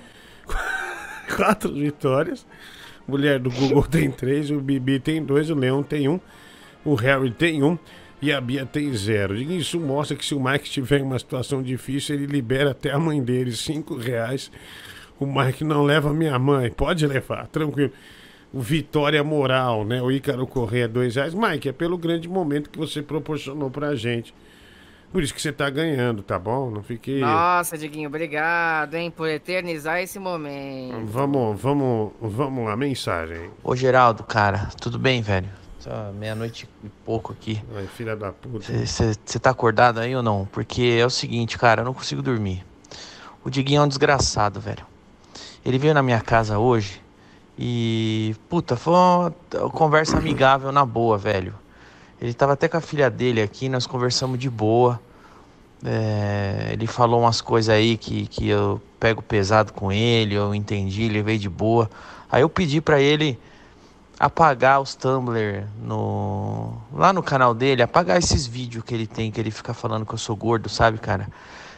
Quatro 1.36 1.72
vitórias. 1.72 2.46
Mulher 3.06 3.38
do 3.38 3.50
Google 3.50 3.82
tem 3.88 4.10
três, 4.10 4.50
o 4.50 4.60
Bibi 4.60 5.00
tem 5.00 5.24
dois, 5.24 5.48
o 5.48 5.54
Leão 5.54 5.82
tem 5.82 6.08
um, 6.08 6.20
o 6.84 6.94
Harry 6.94 7.30
tem 7.30 7.62
um 7.62 7.78
e 8.20 8.30
a 8.30 8.40
Bia 8.40 8.66
tem 8.66 8.92
zero. 8.92 9.34
Isso 9.34 9.80
mostra 9.80 10.16
que 10.16 10.24
se 10.24 10.34
o 10.34 10.40
Mike 10.40 10.68
tiver 10.68 11.00
em 11.00 11.02
uma 11.02 11.18
situação 11.18 11.62
difícil, 11.62 12.16
ele 12.16 12.26
libera 12.26 12.72
até 12.72 12.90
a 12.90 12.98
mãe 12.98 13.22
dele 13.22 13.52
cinco 13.52 13.96
reais. 13.96 14.50
O 15.18 15.26
Mike 15.26 15.64
não 15.64 15.82
leva 15.82 16.12
minha 16.12 16.38
mãe, 16.38 16.70
pode 16.70 17.06
levar, 17.06 17.46
tranquilo. 17.48 17.92
O 18.52 18.60
Vitória 18.60 19.22
Moral, 19.24 19.84
né? 19.84 20.00
O 20.02 20.10
Ícaro 20.10 20.46
Correia, 20.46 20.88
dois 20.88 21.16
reais. 21.16 21.34
Mike, 21.34 21.68
é 21.68 21.72
pelo 21.72 21.98
grande 21.98 22.28
momento 22.28 22.70
que 22.70 22.78
você 22.78 23.02
proporcionou 23.02 23.70
pra 23.70 23.94
gente. 23.94 24.34
Por 25.10 25.22
isso 25.22 25.34
que 25.34 25.40
você 25.40 25.50
tá 25.50 25.70
ganhando, 25.70 26.22
tá 26.22 26.38
bom? 26.38 26.70
Não 26.70 26.82
fique. 26.82 27.20
Nossa, 27.20 27.78
Diguinho, 27.78 28.08
obrigado, 28.08 28.94
hein, 28.94 29.10
por 29.10 29.28
eternizar 29.28 30.00
esse 30.00 30.18
momento. 30.18 31.06
Vamos, 31.06 31.60
vamos, 31.60 32.12
vamos 32.20 32.66
lá, 32.66 32.76
mensagem. 32.76 33.50
Ô 33.64 33.74
Geraldo, 33.74 34.22
cara, 34.22 34.68
tudo 34.80 34.98
bem, 34.98 35.22
velho? 35.22 35.48
Só 35.78 36.12
meia-noite 36.12 36.68
e 36.84 36.88
pouco 37.06 37.32
aqui. 37.32 37.62
Ai, 37.74 37.86
filha 37.86 38.14
da 38.14 38.32
puta. 38.32 38.66
Você 38.84 39.38
tá 39.38 39.50
acordado 39.50 39.98
aí 40.00 40.14
ou 40.14 40.22
não? 40.22 40.46
Porque 40.52 40.98
é 41.00 41.06
o 41.06 41.10
seguinte, 41.10 41.56
cara, 41.56 41.80
eu 41.80 41.84
não 41.86 41.94
consigo 41.94 42.20
dormir. 42.20 42.64
O 43.42 43.48
Diguinho 43.48 43.80
é 43.80 43.84
um 43.84 43.88
desgraçado, 43.88 44.60
velho. 44.60 44.84
Ele 45.64 45.78
veio 45.78 45.94
na 45.94 46.02
minha 46.02 46.20
casa 46.20 46.58
hoje 46.58 47.00
e. 47.58 48.34
Puta, 48.48 48.76
foi 48.76 48.92
uma 48.92 49.32
conversa 49.72 50.18
amigável 50.18 50.70
na 50.70 50.84
boa, 50.84 51.16
velho. 51.16 51.54
Ele 52.20 52.34
tava 52.34 52.54
até 52.54 52.68
com 52.68 52.76
a 52.76 52.80
filha 52.80 53.08
dele 53.10 53.40
aqui, 53.40 53.68
nós 53.68 53.86
conversamos 53.86 54.38
de 54.38 54.50
boa. 54.50 55.00
É, 55.84 56.70
ele 56.72 56.86
falou 56.88 57.20
umas 57.20 57.40
coisas 57.40 57.72
aí 57.72 57.96
que, 57.96 58.26
que 58.26 58.48
eu 58.48 58.80
pego 58.98 59.22
pesado 59.22 59.72
com 59.72 59.92
ele, 59.92 60.34
eu 60.34 60.52
entendi, 60.54 61.04
ele 61.04 61.22
veio 61.22 61.38
de 61.38 61.48
boa. 61.48 61.88
Aí 62.30 62.42
eu 62.42 62.48
pedi 62.48 62.80
pra 62.80 63.00
ele 63.00 63.38
apagar 64.18 64.80
os 64.80 64.96
Tumblr 64.96 65.64
no 65.80 66.72
lá 66.92 67.12
no 67.12 67.22
canal 67.22 67.54
dele, 67.54 67.82
apagar 67.82 68.18
esses 68.18 68.46
vídeos 68.46 68.82
que 68.82 68.92
ele 68.92 69.06
tem, 69.06 69.30
que 69.30 69.40
ele 69.40 69.52
fica 69.52 69.72
falando 69.72 70.04
que 70.04 70.12
eu 70.12 70.18
sou 70.18 70.34
gordo, 70.34 70.68
sabe, 70.68 70.98
cara? 70.98 71.28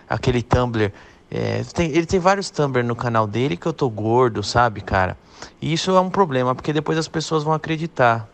Aquele 0.09 0.43
Tumblr. 0.43 0.91
é, 1.31 1.62
tem- 1.75 1.91
ele 1.91 2.07
tem 2.07 2.19
vários 2.19 2.49
Tumblr 2.51 2.83
no 2.83 2.97
canal 2.97 3.27
dele 3.27 3.57
que 3.57 3.67
eu 3.67 3.73
tô 3.73 3.89
gordo, 3.91 4.43
sabe, 4.43 4.81
cara? 4.81 5.17
E 5.60 5.73
isso 5.73 5.91
é 5.91 6.01
um 6.01 6.10
problema, 6.10 6.55
porque 6.55 6.73
depois 6.73 6.97
as 6.99 7.07
pessoas 7.09 7.43
vão 7.44 7.52
acreditar. 7.52 8.27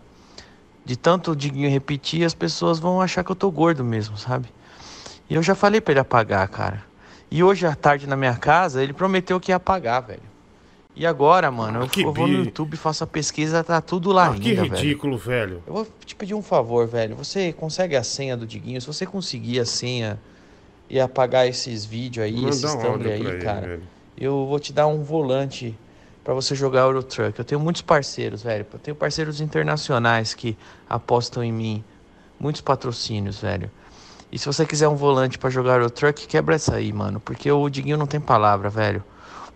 De 0.86 0.96
tanto 0.96 1.32
o 1.32 1.36
Diguinho 1.36 1.68
repetir, 1.68 2.24
as 2.24 2.32
pessoas 2.32 2.78
vão 2.78 3.00
achar 3.00 3.24
que 3.24 3.32
eu 3.32 3.34
tô 3.36 3.50
gordo 3.50 3.82
mesmo, 3.82 4.16
sabe? 4.16 4.48
E 5.28 5.34
eu 5.34 5.42
já 5.42 5.52
falei 5.56 5.80
pra 5.80 5.90
ele 5.92 5.98
apagar, 6.00 6.46
cara. 6.48 6.84
E 7.28 7.42
hoje 7.42 7.66
à 7.66 7.74
tarde 7.74 8.06
na 8.06 8.14
minha 8.16 8.36
casa, 8.36 8.80
ele 8.84 8.92
prometeu 8.92 9.40
que 9.40 9.50
ia 9.50 9.56
apagar, 9.56 10.00
velho. 10.02 10.22
E 10.94 11.04
agora, 11.04 11.50
mano, 11.50 11.80
eu, 11.96 12.04
eu 12.04 12.12
vou 12.12 12.28
no 12.28 12.38
YouTube, 12.44 12.76
faço 12.76 13.02
a 13.02 13.06
pesquisa, 13.06 13.64
tá 13.64 13.80
tudo 13.80 14.12
lá 14.12 14.26
Ah, 14.28 14.30
ainda, 14.30 14.38
que 14.40 14.54
velho. 14.54 14.74
ridículo, 14.74 15.18
velho. 15.18 15.60
Eu 15.66 15.72
vou 15.74 15.88
te 16.04 16.14
pedir 16.14 16.34
um 16.34 16.40
favor, 16.40 16.86
velho. 16.86 17.16
Você 17.16 17.52
consegue 17.52 17.96
a 17.96 18.04
senha 18.04 18.36
do 18.36 18.46
Diguinho? 18.46 18.80
Se 18.80 18.86
você 18.86 19.04
conseguir 19.04 19.58
a 19.58 19.66
senha 19.66 20.20
e 20.88 21.00
apagar 21.00 21.48
esses 21.48 21.84
vídeos 21.84 22.24
aí, 22.24 22.36
Manda 22.36 22.48
esses 22.50 22.72
um 22.72 22.80
aí, 22.94 23.10
ele, 23.10 23.38
cara, 23.42 23.66
velho. 23.66 23.82
eu 24.16 24.46
vou 24.46 24.60
te 24.60 24.72
dar 24.72 24.86
um 24.86 25.02
volante 25.02 25.76
pra 26.26 26.34
você 26.34 26.56
jogar 26.56 26.80
Euro 26.80 27.04
Truck. 27.04 27.38
Eu 27.38 27.44
tenho 27.44 27.60
muitos 27.60 27.82
parceiros, 27.82 28.42
velho. 28.42 28.66
Eu 28.72 28.78
tenho 28.80 28.96
parceiros 28.96 29.40
internacionais 29.40 30.34
que 30.34 30.58
apostam 30.90 31.40
em 31.44 31.52
mim. 31.52 31.84
Muitos 32.40 32.60
patrocínios, 32.60 33.38
velho. 33.38 33.70
E 34.32 34.36
se 34.36 34.44
você 34.44 34.66
quiser 34.66 34.88
um 34.88 34.96
volante 34.96 35.38
pra 35.38 35.48
jogar 35.50 35.74
Euro 35.74 35.88
Truck, 35.88 36.26
quebra 36.26 36.56
essa 36.56 36.74
aí, 36.74 36.92
mano. 36.92 37.20
Porque 37.20 37.48
o 37.48 37.68
Diguinho 37.70 37.96
não 37.96 38.08
tem 38.08 38.18
palavra, 38.18 38.68
velho. 38.68 39.04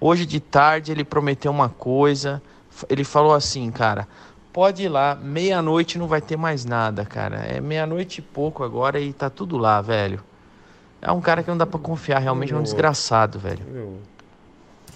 Hoje 0.01 0.25
de 0.25 0.39
tarde 0.39 0.93
ele 0.93 1.03
prometeu 1.03 1.51
uma 1.51 1.69
coisa. 1.69 2.41
Ele 2.89 3.03
falou 3.03 3.35
assim, 3.35 3.69
cara. 3.73 4.07
Pode 4.53 4.85
ir 4.85 4.89
lá, 4.89 5.17
meia-noite 5.17 5.99
não 5.99 6.07
vai 6.07 6.21
ter 6.21 6.37
mais 6.37 6.65
nada, 6.65 7.05
cara. 7.05 7.39
É 7.39 7.61
meia-noite 7.61 8.21
e 8.21 8.23
pouco 8.23 8.63
agora 8.63 9.01
e 9.01 9.13
tá 9.13 9.29
tudo 9.29 9.59
lá, 9.59 9.81
velho. 9.81 10.23
É 11.03 11.11
um 11.11 11.21
cara 11.21 11.43
que 11.43 11.51
não 11.51 11.59
dá 11.59 11.67
pra 11.67 11.81
confiar, 11.81 12.21
realmente 12.21 12.53
é 12.53 12.57
um 12.57 12.63
desgraçado, 12.63 13.41
velho. 13.41 13.99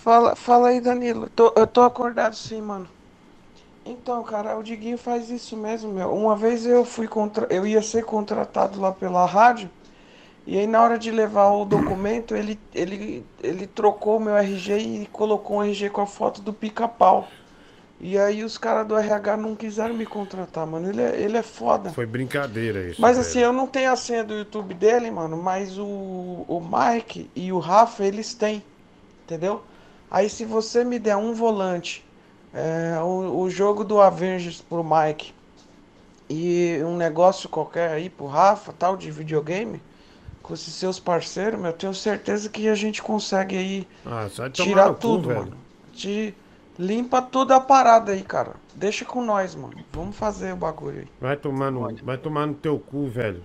Fala, 0.04 0.36
fala 0.36 0.68
aí, 0.68 0.82
Danilo. 0.82 1.30
Tô- 1.30 1.50
eu 1.56 1.66
tô 1.66 1.80
acordado 1.80 2.36
sim, 2.36 2.60
mano. 2.60 2.86
Então, 3.86 4.22
cara, 4.22 4.54
o 4.58 4.62
Diguinho 4.62 4.98
faz 4.98 5.30
isso 5.30 5.56
mesmo, 5.56 5.94
meu. 5.94 6.12
Uma 6.12 6.36
vez 6.36 6.66
eu 6.66 6.84
fui 6.84 7.08
contra... 7.08 7.46
eu 7.48 7.66
ia 7.66 7.80
ser 7.80 8.04
contratado 8.04 8.78
lá 8.78 8.92
pela 8.92 9.24
rádio. 9.24 9.70
E 10.46 10.58
aí 10.58 10.66
na 10.66 10.82
hora 10.82 10.98
de 10.98 11.10
levar 11.10 11.48
o 11.52 11.64
documento, 11.64 12.36
ele, 12.36 12.58
ele, 12.74 13.24
ele 13.42 13.66
trocou 13.66 14.20
meu 14.20 14.36
RG 14.36 14.76
e 14.76 15.06
colocou 15.06 15.56
um 15.56 15.62
RG 15.62 15.88
com 15.88 16.02
a 16.02 16.06
foto 16.06 16.42
do 16.42 16.52
pica-pau. 16.52 17.26
E 17.98 18.18
aí 18.18 18.44
os 18.44 18.58
caras 18.58 18.86
do 18.86 18.98
RH 18.98 19.38
não 19.38 19.56
quiseram 19.56 19.94
me 19.94 20.04
contratar, 20.04 20.66
mano. 20.66 20.90
Ele 20.90 21.00
é, 21.00 21.18
ele 21.18 21.38
é 21.38 21.42
foda. 21.42 21.88
Foi 21.88 22.04
brincadeira 22.04 22.90
isso. 22.90 23.00
Mas 23.00 23.16
velho. 23.16 23.26
assim, 23.26 23.38
eu 23.38 23.54
não 23.54 23.66
tenho 23.66 23.90
a 23.90 23.96
senha 23.96 24.22
do 24.22 24.34
YouTube 24.34 24.74
dele, 24.74 25.10
mano, 25.10 25.38
mas 25.38 25.78
o, 25.78 25.86
o 26.46 26.60
Mike 26.60 27.30
e 27.34 27.50
o 27.50 27.58
Rafa, 27.58 28.04
eles 28.04 28.34
têm, 28.34 28.62
entendeu? 29.24 29.62
Aí 30.10 30.28
se 30.30 30.44
você 30.44 30.84
me 30.84 30.98
der 30.98 31.16
um 31.16 31.34
volante, 31.34 32.04
é, 32.52 32.98
o, 33.02 33.40
o 33.40 33.50
jogo 33.50 33.84
do 33.84 34.00
Avengers 34.00 34.60
pro 34.60 34.84
Mike 34.84 35.32
e 36.28 36.78
um 36.84 36.96
negócio 36.96 37.48
qualquer 37.48 37.90
aí 37.90 38.08
pro 38.08 38.26
Rafa, 38.26 38.72
tal, 38.72 38.96
de 38.96 39.10
videogame, 39.10 39.80
com 40.42 40.54
esses 40.54 40.74
seus 40.74 41.00
parceiros, 41.00 41.58
meu, 41.58 41.70
eu 41.70 41.76
tenho 41.76 41.94
certeza 41.94 42.48
que 42.48 42.68
a 42.68 42.74
gente 42.74 43.02
consegue 43.02 43.56
aí 43.56 43.88
Ah, 44.06 44.26
tirar 44.52 44.90
cu, 44.94 45.00
tudo, 45.00 45.28
velho. 45.28 45.40
mano. 45.40 45.56
Te 45.92 46.34
limpa 46.78 47.22
toda 47.22 47.56
a 47.56 47.60
parada 47.60 48.12
aí, 48.12 48.22
cara. 48.22 48.52
Deixa 48.74 49.04
com 49.04 49.22
nós, 49.24 49.54
mano. 49.54 49.74
Vamos 49.92 50.16
fazer 50.16 50.52
o 50.52 50.56
bagulho 50.56 51.00
aí. 51.00 51.08
Vai 51.20 51.36
tomar 51.36 51.70
no, 51.70 51.94
vai 52.02 52.18
tomar 52.18 52.46
no 52.46 52.54
teu 52.54 52.78
cu, 52.78 53.06
velho. 53.08 53.42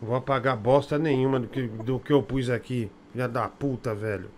Não 0.00 0.08
vou 0.08 0.16
apagar 0.16 0.56
bosta 0.56 0.98
nenhuma 0.98 1.38
do 1.40 1.46
que, 1.48 1.62
do 1.66 1.98
que 1.98 2.12
eu 2.12 2.22
pus 2.22 2.48
aqui. 2.50 2.90
Filha 3.12 3.28
da 3.28 3.48
puta, 3.48 3.94
velho. 3.94 4.30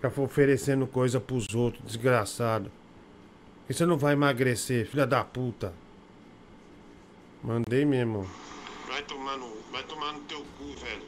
Fica 0.00 0.18
oferecendo 0.22 0.86
coisa 0.86 1.20
pros 1.20 1.54
outros, 1.54 1.84
desgraçado. 1.84 2.72
E 3.68 3.74
você 3.74 3.84
não 3.84 3.98
vai 3.98 4.14
emagrecer, 4.14 4.86
filha 4.86 5.06
da 5.06 5.22
puta. 5.22 5.74
Mandei 7.44 7.84
mesmo. 7.84 8.26
Vai 8.88 9.02
tomar 9.02 9.36
no, 9.36 9.54
vai 9.70 9.82
tomar 9.82 10.14
no 10.14 10.20
teu 10.20 10.42
cu, 10.56 10.72
velho. 10.80 11.04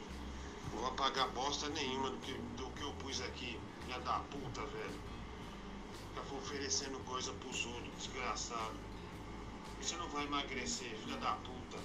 Não 0.71 0.79
vou 0.79 0.87
apagar 0.89 1.27
bosta 1.29 1.69
nenhuma 1.69 2.11
do 2.11 2.17
que, 2.17 2.33
do 2.55 2.67
que 2.67 2.83
eu 2.83 2.91
pus 2.99 3.19
aqui. 3.21 3.59
Filha 3.83 3.99
da 4.01 4.19
puta, 4.29 4.61
velho. 4.61 5.01
Fica 6.13 6.35
oferecendo 6.35 6.99
coisa 6.99 7.31
pros 7.33 7.65
outros, 7.65 7.91
desgraçado. 7.97 8.75
E 9.81 9.83
você 9.83 9.95
não 9.95 10.07
vai 10.09 10.25
emagrecer, 10.25 10.95
filha 11.03 11.17
da 11.17 11.31
puta. 11.31 11.77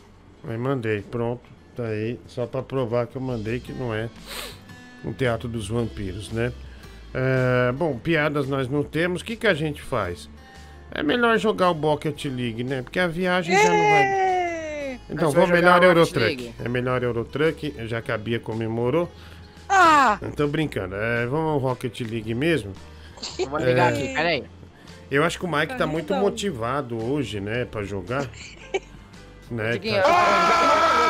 Aí 0.44 0.58
mandei, 0.58 1.00
pronto. 1.00 1.48
Tá 1.74 1.84
aí. 1.84 2.20
Só 2.26 2.46
pra 2.46 2.62
provar 2.62 3.06
que 3.06 3.16
eu 3.16 3.22
mandei 3.22 3.60
que 3.60 3.72
não 3.72 3.94
é 3.94 4.10
um 5.02 5.12
teatro 5.14 5.48
dos 5.48 5.68
vampiros, 5.68 6.30
né? 6.30 6.52
É, 7.14 7.72
bom, 7.72 7.98
piadas 7.98 8.48
nós 8.48 8.68
não 8.68 8.82
temos. 8.82 9.22
O 9.22 9.24
que, 9.24 9.36
que 9.36 9.46
a 9.46 9.54
gente 9.54 9.82
faz? 9.82 10.28
É 10.90 11.02
melhor 11.02 11.36
jogar 11.38 11.70
o 11.70 11.74
Bucket 11.74 12.24
League, 12.26 12.64
né? 12.64 12.82
Porque 12.82 12.98
a 12.98 13.06
viagem 13.06 13.54
já 13.56 13.68
não 13.68 13.90
vai. 13.90 14.28
Então, 15.10 15.26
Mas 15.26 15.34
vai 15.34 15.46
vamos 15.46 15.50
melhor 15.50 15.82
Eurotruck. 15.82 16.54
É 16.62 16.68
melhor 16.68 17.02
Eurotruck, 17.02 17.74
já 17.86 18.00
que 18.02 18.12
a 18.12 18.18
Bia 18.18 18.38
comemorou. 18.38 19.10
Ah! 19.68 20.18
Não 20.20 20.30
tô 20.30 20.46
brincando. 20.46 20.94
É, 20.96 21.26
vamos 21.26 21.50
ao 21.52 21.58
Rocket 21.58 22.00
League 22.00 22.34
mesmo? 22.34 22.72
Eu 23.38 23.48
vou 23.48 23.58
ligar 23.58 23.92
É, 23.92 23.94
aqui, 23.96 24.14
peraí. 24.14 24.44
Eu 25.10 25.24
acho 25.24 25.38
que 25.38 25.44
o 25.46 25.48
Mike 25.48 25.76
tá 25.76 25.86
muito 25.86 26.14
motivado 26.14 27.02
hoje, 27.02 27.40
né, 27.40 27.64
pra 27.64 27.82
jogar. 27.82 28.28
né, 29.50 29.78
tá- 29.78 31.07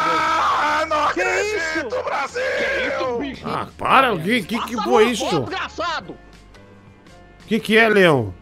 não 1.52 1.90
acredito, 1.90 2.04
Brasil! 2.04 2.42
Que 2.42 2.88
isso, 2.88 3.18
bicho? 3.18 3.48
Ah, 3.48 3.68
para, 3.76 4.12
o 4.12 4.20
que, 4.20 4.42
que, 4.42 4.60
que 4.66 4.82
foi 4.82 5.10
isso? 5.10 5.24
Desgraçado! 5.40 6.12
O 6.12 7.46
que, 7.46 7.60
que 7.60 7.78
é, 7.78 7.88
Leão? 7.88 8.34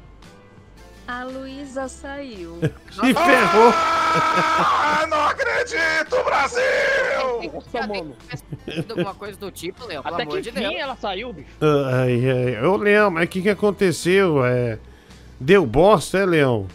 A 1.06 1.22
Luísa 1.22 1.88
saiu. 1.88 2.58
Se 2.90 3.14
ferrou! 3.14 3.72
Ah, 3.72 5.06
não 5.08 5.24
acredito, 5.26 6.24
Brasil! 6.24 6.62
Nossa, 7.52 7.86
mano. 7.86 8.16
Alguma 8.88 9.14
coisa 9.14 9.38
do 9.38 9.50
tipo, 9.50 9.86
pelo 9.86 10.00
Até 10.00 10.22
amor 10.22 10.36
que 10.36 10.42
de 10.42 10.48
enfim 10.50 10.60
Deus. 10.60 10.74
ela 10.74 10.96
saiu, 10.96 11.32
bicho. 11.32 11.48
Ai, 11.60 12.56
ai. 12.56 12.66
Ô, 12.66 12.76
Leão, 12.76 13.10
mas 13.10 13.26
o 13.26 13.28
que, 13.28 13.42
que 13.42 13.50
aconteceu? 13.50 14.44
É... 14.44 14.78
Deu 15.38 15.64
bosta, 15.66 16.18
é, 16.18 16.26
Leão? 16.26 16.66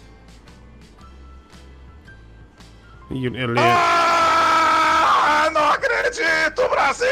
Ih, 3.10 3.28
é, 3.28 3.48
Leão. 3.48 3.56
Ah, 3.58 4.11
acredito, 6.12 6.70
Brasil! 6.70 7.08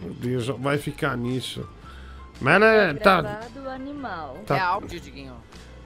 Meu 0.00 0.14
Deus, 0.14 0.46
vai 0.48 0.76
ficar 0.78 1.16
nisso. 1.16 1.68
Mas 2.40 2.56
ela 2.56 2.66
é, 2.66 2.94
tá, 2.94 3.22
Gravado 3.22 3.68
animal. 3.68 4.38
Tá. 4.46 4.56
É 4.56 4.60
áudio, 4.60 5.00
Diguinho. 5.00 5.36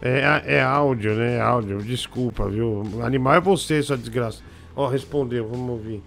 é, 0.00 0.42
é 0.56 0.62
áudio, 0.62 1.14
né? 1.14 1.36
É 1.36 1.40
áudio. 1.40 1.82
Desculpa, 1.82 2.48
viu? 2.48 2.82
Animal 3.04 3.34
é 3.34 3.40
você, 3.40 3.82
sua 3.82 3.96
desgraça. 3.96 4.42
Ó, 4.74 4.86
respondeu, 4.88 5.48
vamos 5.48 5.70
ouvir. 5.70 6.02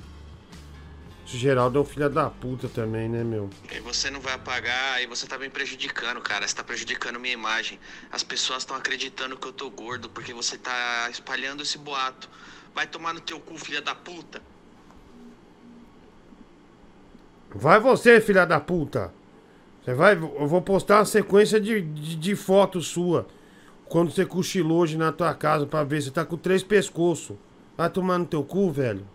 Esse 1.27 1.37
Geraldo 1.37 1.79
é 1.79 1.81
um 1.81 1.85
filho 1.85 2.07
da 2.07 2.29
puta 2.29 2.69
também, 2.69 3.09
né, 3.09 3.23
meu? 3.23 3.49
E 3.71 3.79
você 3.79 4.11
não 4.11 4.19
vai 4.21 4.33
apagar, 4.33 5.01
e 5.01 5.07
você 5.07 5.25
tá 5.25 5.39
me 5.39 5.49
prejudicando, 5.49 6.21
cara. 6.21 6.47
Você 6.47 6.55
tá 6.55 6.63
prejudicando 6.63 7.19
minha 7.19 7.33
imagem. 7.33 7.79
As 8.11 8.21
pessoas 8.21 8.59
estão 8.59 8.75
acreditando 8.75 9.35
que 9.35 9.47
eu 9.47 9.53
tô 9.53 9.71
gordo 9.71 10.07
porque 10.09 10.33
você 10.33 10.55
tá 10.57 11.07
espalhando 11.09 11.63
esse 11.63 11.79
boato. 11.79 12.29
Vai 12.75 12.85
tomar 12.85 13.13
no 13.13 13.19
teu 13.19 13.39
cu, 13.39 13.57
filha 13.57 13.81
da 13.81 13.95
puta. 13.95 14.39
Vai 17.55 17.79
você, 17.79 18.19
filha 18.19 18.45
da 18.45 18.59
puta. 18.59 19.13
Você 19.81 19.93
vai. 19.93 20.13
Eu 20.13 20.45
vou 20.47 20.61
postar 20.61 20.97
uma 20.99 21.05
sequência 21.05 21.59
de, 21.59 21.81
de, 21.81 22.15
de 22.17 22.35
fotos 22.35 22.87
sua. 22.87 23.25
Quando 23.87 24.11
você 24.11 24.25
cochilou 24.25 24.79
hoje 24.79 24.97
na 24.97 25.11
tua 25.11 25.33
casa 25.33 25.65
pra 25.65 25.83
ver. 25.83 26.01
Você 26.01 26.11
tá 26.11 26.25
com 26.25 26.35
três 26.35 26.61
pescoços. 26.63 27.37
Vai 27.77 27.89
tomar 27.89 28.17
no 28.17 28.25
teu 28.25 28.43
cu, 28.43 28.71
velho. 28.71 29.05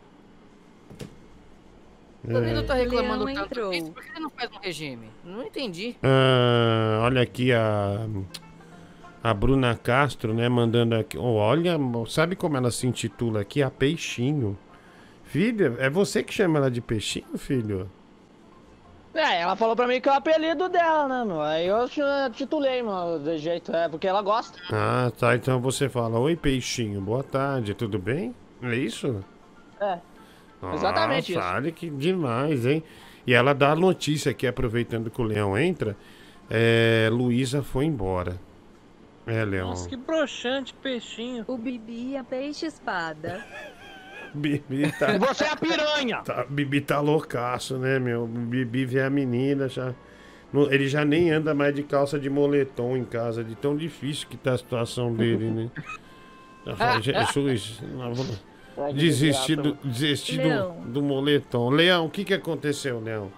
O 2.25 2.29
Danilo 2.33 2.63
tá 2.63 2.75
reclamando 2.75 3.25
Leão 3.25 3.35
tanto 3.37 3.47
entrou. 3.59 3.71
disso, 3.71 3.93
por 3.93 4.03
que 4.03 4.11
ele 4.11 4.21
não 4.21 4.31
faz 4.31 4.51
um 4.51 4.59
regime? 4.61 5.07
Não 5.25 5.43
entendi. 5.43 5.97
Ah, 6.03 7.01
olha 7.03 7.23
aqui 7.23 7.53
a. 7.53 8.07
A 9.23 9.35
Bruna 9.35 9.75
Castro, 9.77 10.33
né? 10.33 10.49
Mandando 10.49 10.95
aqui. 10.95 11.19
Oh, 11.19 11.35
olha, 11.35 11.77
sabe 12.09 12.35
como 12.37 12.57
ela 12.57 12.71
se 12.71 12.87
intitula 12.87 13.43
aqui? 13.43 13.63
A 13.63 13.71
Peixinho. 13.71 14.57
Filha, 15.25 15.75
é 15.79 15.91
você 15.91 16.23
que 16.23 16.33
chama 16.33 16.59
ela 16.59 16.71
de 16.71 16.81
Peixinho, 16.81 17.37
filho? 17.37 17.91
É, 19.13 19.41
ela 19.41 19.57
falou 19.57 19.75
pra 19.75 19.89
mim 19.89 20.01
que 20.01 20.09
é 20.09 20.13
o 20.13 20.15
apelido 20.15 20.69
dela, 20.69 21.09
né, 21.09 21.25
meu? 21.25 21.41
Aí 21.43 21.67
eu 21.67 21.89
ti- 21.89 22.01
titulei, 22.33 22.81
meu, 22.83 23.19
de 23.19 23.39
jeito, 23.39 23.75
é, 23.75 23.89
porque 23.89 24.07
ela 24.07 24.23
gosta. 24.23 24.57
Ah, 24.71 25.11
tá. 25.19 25.35
Então 25.35 25.61
você 25.61 25.89
fala: 25.89 26.19
Oi, 26.19 26.37
Peixinho, 26.37 27.01
boa 27.01 27.25
tarde, 27.25 27.75
tudo 27.75 27.99
bem? 27.99 28.35
É 28.63 28.75
isso? 28.77 29.25
É. 29.81 29.99
Exatamente 30.75 31.33
isso. 31.33 31.41
Olha 31.41 31.73
que 31.73 31.91
demais, 31.91 32.67
hein? 32.67 32.85
E 33.27 33.35
ela 33.35 33.53
dá 33.55 33.73
a 33.73 33.77
notícia 33.77 34.31
aqui, 34.31 34.47
aproveitando 34.47 35.11
que 35.11 35.21
o 35.21 35.25
Leão 35.25 35.57
entra. 35.59 35.97
É, 36.49 37.09
Luísa 37.11 37.63
foi 37.63 37.87
embora. 37.87 38.37
É, 39.27 39.45
Leão. 39.45 39.71
Nossa, 39.71 39.89
que 39.89 39.97
broxante, 39.97 40.73
peixinho. 40.75 41.45
O 41.49 41.57
Bibi 41.57 42.17
é 42.17 42.23
peixe 42.23 42.67
espada. 42.67 43.45
Bibi 44.35 44.93
tá. 44.99 45.19
Você 45.19 45.45
é 45.45 45.51
a 45.51 45.57
piranha! 45.57 46.23
tá 46.23 46.45
Bibi 46.49 46.81
tá 46.81 47.01
loucaço, 47.01 47.79
né, 47.79 47.99
meu? 47.99 48.27
Bibi 48.27 48.85
vê 48.85 49.03
a 49.03 49.11
menina 49.11 49.69
já. 49.69 49.95
Ele 50.53 50.89
já 50.89 51.05
nem 51.05 51.31
anda 51.31 51.55
mais 51.55 51.75
de 51.75 51.83
calça 51.83 52.19
de 52.19 52.29
moletom 52.29 52.97
em 52.97 53.05
casa, 53.05 53.45
de 53.45 53.55
tão 53.55 53.77
difícil 53.77 54.27
que 54.29 54.37
tá 54.37 54.53
a 54.53 54.59
situação 54.59 55.15
dele, 55.15 55.49
né? 55.49 55.71
Jesus, 57.01 57.81
desistir 58.95 59.57
do, 59.57 59.75
desistir 59.85 60.39
do, 60.39 60.73
do 60.91 61.03
moletom. 61.03 61.71
Leão, 61.71 62.07
o 62.07 62.11
que 62.11 62.25
que 62.25 62.35
aconteceu, 62.35 63.01
Leão? 63.01 63.31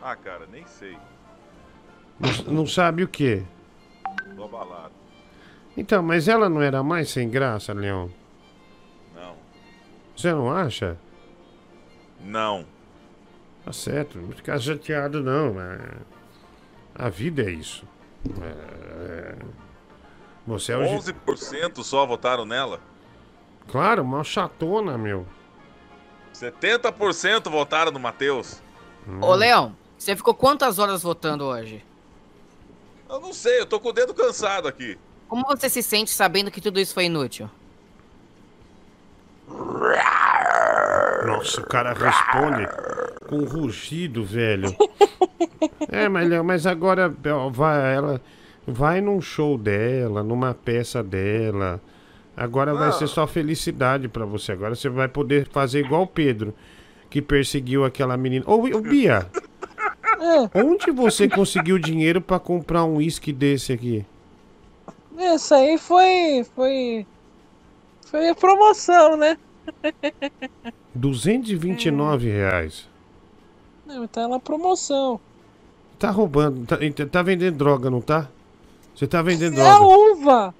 Ah, 0.00 0.14
cara, 0.14 0.46
nem 0.50 0.64
sei. 0.66 0.96
Não, 2.20 2.54
não 2.54 2.66
sabe 2.66 3.02
o 3.02 3.08
quê? 3.08 3.42
Tô 4.36 4.44
abalado. 4.44 4.92
Então, 5.76 6.02
mas 6.02 6.28
ela 6.28 6.48
não 6.48 6.62
era 6.62 6.82
mais 6.82 7.10
sem 7.10 7.28
graça, 7.28 7.72
Leão? 7.72 8.10
Você 10.16 10.32
não 10.32 10.50
acha? 10.50 10.96
Não. 12.20 12.64
Tá 13.64 13.72
certo, 13.72 14.18
não 14.18 14.30
ficar 14.32 14.58
chateado 14.58 15.22
não, 15.22 15.54
mas... 15.54 15.80
A 16.94 17.08
vida 17.10 17.42
é 17.42 17.50
isso. 17.50 17.86
É... 18.40 19.36
Você 20.46 20.72
é 20.72 20.76
o. 20.78 20.84
gi- 21.02 21.12
11% 21.12 21.82
só 21.82 22.06
votaram 22.06 22.44
nela. 22.46 22.80
Claro, 23.68 24.02
uma 24.02 24.22
chatona, 24.24 24.96
meu. 24.96 25.26
70% 26.32 27.50
votaram 27.50 27.90
no 27.92 27.98
Matheus. 28.00 28.62
Ô, 29.20 29.34
Leão, 29.34 29.76
você 29.98 30.14
ficou 30.16 30.32
quantas 30.34 30.78
horas 30.78 31.02
votando 31.02 31.44
hoje? 31.44 31.84
Eu 33.08 33.20
não 33.20 33.32
sei, 33.32 33.60
eu 33.60 33.66
tô 33.66 33.78
com 33.78 33.88
o 33.88 33.92
dedo 33.92 34.14
cansado 34.14 34.68
aqui. 34.68 34.96
Como 35.28 35.44
você 35.44 35.68
se 35.68 35.82
sente 35.82 36.10
sabendo 36.10 36.50
que 36.50 36.60
tudo 36.60 36.80
isso 36.80 36.94
foi 36.94 37.04
inútil? 37.06 37.50
Nossa, 41.26 41.60
o 41.60 41.66
cara 41.66 41.92
responde 41.92 42.68
com 43.26 43.44
rugido, 43.44 44.24
velho. 44.24 44.74
É, 45.88 46.08
mas, 46.08 46.28
mas 46.44 46.66
agora 46.66 47.12
ó, 47.32 47.48
vai, 47.48 47.94
ela 47.94 48.20
vai 48.66 49.00
num 49.00 49.20
show 49.20 49.56
dela, 49.56 50.22
numa 50.22 50.54
peça 50.54 51.02
dela. 51.02 51.80
Agora 52.36 52.74
vai 52.74 52.92
ser 52.92 53.06
só 53.06 53.26
felicidade 53.26 54.08
pra 54.08 54.26
você. 54.26 54.52
Agora 54.52 54.74
você 54.74 54.88
vai 54.88 55.08
poder 55.08 55.48
fazer 55.48 55.80
igual 55.80 56.02
o 56.02 56.06
Pedro, 56.06 56.54
que 57.08 57.22
perseguiu 57.22 57.84
aquela 57.84 58.16
menina. 58.16 58.44
Ô, 58.46 58.56
ô 58.56 58.80
Bia, 58.80 59.26
onde 60.54 60.90
você 60.90 61.28
conseguiu 61.28 61.78
dinheiro 61.78 62.20
pra 62.20 62.38
comprar 62.38 62.84
um 62.84 62.96
uísque 62.96 63.32
desse 63.32 63.72
aqui? 63.72 64.04
Isso 65.16 65.54
aí 65.54 65.78
foi. 65.78 66.44
Foi. 66.54 67.06
Foi 68.16 68.28
a 68.30 68.34
promoção, 68.34 69.14
né? 69.14 69.36
229 70.94 72.30
reais. 72.30 72.88
Não, 73.86 74.06
tá 74.06 74.26
na 74.26 74.40
promoção. 74.40 75.20
Tá 75.98 76.10
roubando, 76.10 76.64
tá, 76.66 76.78
tá 77.10 77.22
vendendo 77.22 77.56
droga, 77.56 77.90
não 77.90 78.00
tá? 78.00 78.28
Você 78.94 79.06
tá 79.06 79.20
vendendo 79.20 79.58
É 79.58 79.68
a 79.68 79.74
droga. 79.78 79.84
uva! 80.12 80.54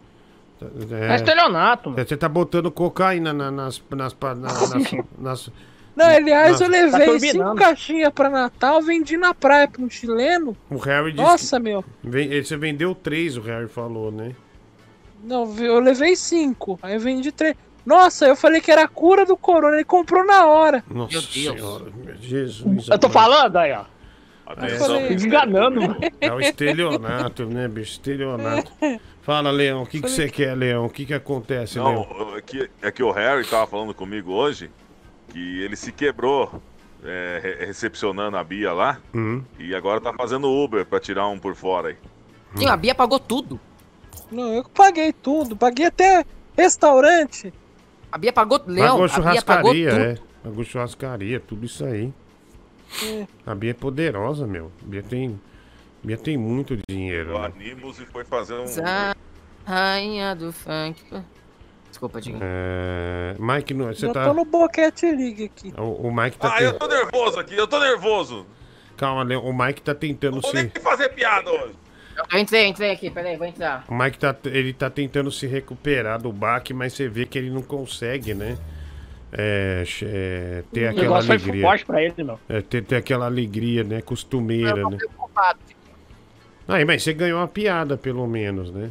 É 1.10 1.16
estelionato, 1.16 1.88
mano. 1.90 2.00
É, 2.02 2.04
Você 2.04 2.16
tá 2.16 2.28
botando 2.28 2.70
cocaína 2.70 3.32
na- 3.32 3.50
nas. 3.50 3.82
nas, 3.90 4.14
nas, 4.38 4.92
nas- 5.18 5.50
Não, 5.96 6.04
aliás, 6.06 6.60
eu 6.60 6.68
levei 6.68 7.06
Tá 7.06 7.18
cinco 7.18 7.54
caixinhas 7.54 8.12
pra 8.12 8.28
Natal, 8.28 8.82
vendi 8.82 9.16
na 9.16 9.32
praia 9.32 9.66
pra 9.66 9.82
um 9.82 9.88
chileno. 9.88 10.54
O 10.70 10.76
Harry 10.76 11.12
disse. 11.12 11.22
Nossa, 11.24 11.58
meu. 11.58 11.82
Vem- 12.04 12.42
Você 12.42 12.54
vendeu 12.56 12.94
três, 12.94 13.36
o 13.38 13.40
Harry 13.40 13.66
falou, 13.68 14.12
né? 14.12 14.34
Não, 15.26 15.54
eu 15.58 15.80
levei 15.80 16.14
cinco. 16.16 16.78
Aí 16.82 16.94
eu 16.94 17.00
vendi 17.00 17.32
três. 17.32 17.54
Nossa, 17.84 18.26
eu 18.26 18.34
falei 18.36 18.60
que 18.60 18.70
era 18.70 18.82
a 18.84 18.88
cura 18.88 19.24
do 19.24 19.36
corona, 19.36 19.76
ele 19.76 19.84
comprou 19.84 20.24
na 20.24 20.46
hora. 20.46 20.82
Nossa 20.90 21.20
senhora, 21.20 21.84
Jesus. 22.20 22.88
Eu 22.88 22.98
tô 22.98 23.08
falando 23.08 23.56
aí, 23.56 23.72
ó. 23.72 23.84
Atenção. 24.46 25.00
Fica 25.08 25.24
enganando, 25.26 25.80
mano. 25.80 25.96
É 26.20 26.32
o 26.32 26.40
estelionato, 26.40 27.46
né, 27.46 27.66
bicho? 27.68 27.92
Estelionato. 27.92 28.70
Fala, 29.22 29.50
Leão, 29.50 29.82
o 29.82 29.86
que, 29.86 30.00
que 30.00 30.08
você 30.08 30.28
quer, 30.28 30.54
Leão? 30.56 30.86
O 30.86 30.90
que, 30.90 31.04
que 31.04 31.14
acontece, 31.14 31.78
Leão? 31.80 32.06
Não, 32.08 32.36
é 32.36 32.40
que, 32.42 32.70
é 32.80 32.90
que 32.92 33.02
o 33.02 33.10
Harry 33.10 33.44
tava 33.44 33.66
falando 33.66 33.92
comigo 33.92 34.32
hoje 34.32 34.70
que 35.28 35.62
ele 35.62 35.74
se 35.74 35.90
quebrou 35.90 36.62
é, 37.04 37.40
re- 37.42 37.66
recepcionando 37.66 38.36
a 38.36 38.44
Bia 38.44 38.72
lá 38.72 38.98
Hum. 39.12 39.42
e 39.58 39.74
agora 39.74 40.00
tá 40.00 40.12
fazendo 40.12 40.48
Uber 40.48 40.86
pra 40.86 41.00
tirar 41.00 41.26
um 41.26 41.38
por 41.40 41.56
fora 41.56 41.88
aí. 41.88 41.96
Sim, 42.54 42.68
a 42.68 42.76
Bia 42.76 42.94
pagou 42.94 43.18
tudo. 43.18 43.58
Não, 44.30 44.52
eu 44.54 44.64
que 44.64 44.70
paguei 44.70 45.12
tudo. 45.12 45.56
Paguei 45.56 45.86
até 45.86 46.24
restaurante. 46.56 47.52
A 48.10 48.18
Bia 48.18 48.32
pagou. 48.32 48.60
Leão, 48.66 48.98
Pagou 49.08 49.26
a 49.26 49.30
Bia 49.32 49.42
pagou 49.42 49.72
churrascaria, 49.74 49.90
tudo. 49.90 50.00
é. 50.00 50.18
Pagou 50.48 50.64
churrascaria, 50.64 51.40
tudo 51.40 51.66
isso 51.66 51.84
aí. 51.84 52.12
É. 53.04 53.26
A 53.46 53.54
Bia 53.54 53.70
é 53.70 53.74
poderosa, 53.74 54.46
meu. 54.46 54.70
A 54.82 54.86
Bia 54.88 55.02
tem, 55.02 55.40
a 56.02 56.06
Bia 56.06 56.16
tem 56.16 56.36
muito 56.36 56.76
dinheiro. 56.88 57.36
O 57.36 57.42
né? 57.42 57.52
E 57.60 58.06
foi 58.06 58.24
fazer 58.24 58.54
um. 58.54 58.66
Zá, 58.66 59.14
Rainha 59.64 60.34
do 60.34 60.52
funk. 60.52 61.02
Desculpa, 61.88 62.20
Dinho. 62.20 62.38
É... 62.42 63.34
Mike, 63.38 63.72
não- 63.72 63.86
você 63.86 64.06
Já 64.06 64.12
tá. 64.12 64.24
tô 64.26 64.34
no 64.34 64.44
boquete 64.44 65.06
league 65.06 65.44
aqui. 65.44 65.72
O, 65.78 66.08
o 66.08 66.14
Mike 66.14 66.36
tá. 66.38 66.54
Ah, 66.54 66.62
eu 66.62 66.78
tô 66.78 66.86
nervoso 66.86 67.40
aqui, 67.40 67.56
eu 67.56 67.66
tô 67.66 67.80
nervoso. 67.80 68.46
Calma, 68.96 69.22
Leão. 69.22 69.42
O 69.44 69.56
Mike 69.56 69.80
tá 69.82 69.94
tentando 69.94 70.40
Vou 70.40 70.52
nem 70.52 70.70
se. 70.70 70.80
fazer 70.80 71.08
piada 71.10 71.50
hoje. 71.50 71.74
Eu 72.32 72.38
entrei, 72.38 72.66
entrei 72.66 72.90
aqui, 72.92 73.10
peraí, 73.10 73.36
vou 73.36 73.46
entrar. 73.46 73.84
O 73.88 73.94
Mike 73.94 74.18
tá, 74.18 74.34
ele 74.46 74.72
tá 74.72 74.88
tentando 74.88 75.30
se 75.30 75.46
recuperar 75.46 76.20
do 76.20 76.32
baque, 76.32 76.72
mas 76.72 76.94
você 76.94 77.08
vê 77.08 77.26
que 77.26 77.36
ele 77.38 77.50
não 77.50 77.62
consegue, 77.62 78.32
né? 78.34 78.56
É, 79.32 79.84
é, 80.02 80.62
ter 80.72 80.86
O 80.86 80.90
aquela 80.90 81.02
negócio 81.02 81.26
foi 81.26 81.36
alegria. 81.36 81.62
forte 81.62 81.84
pra 81.84 82.02
ele, 82.02 82.14
meu. 82.24 82.40
É, 82.48 82.62
ter, 82.62 82.82
ter 82.84 82.96
aquela 82.96 83.26
alegria, 83.26 83.84
né? 83.84 84.00
Costumeira, 84.00 84.88
né? 84.88 84.96
Preocupado. 84.96 85.58
Aí, 86.66 86.84
mas 86.84 87.02
você 87.02 87.12
ganhou 87.12 87.38
uma 87.38 87.48
piada, 87.48 87.96
pelo 87.98 88.26
menos, 88.26 88.70
né? 88.70 88.90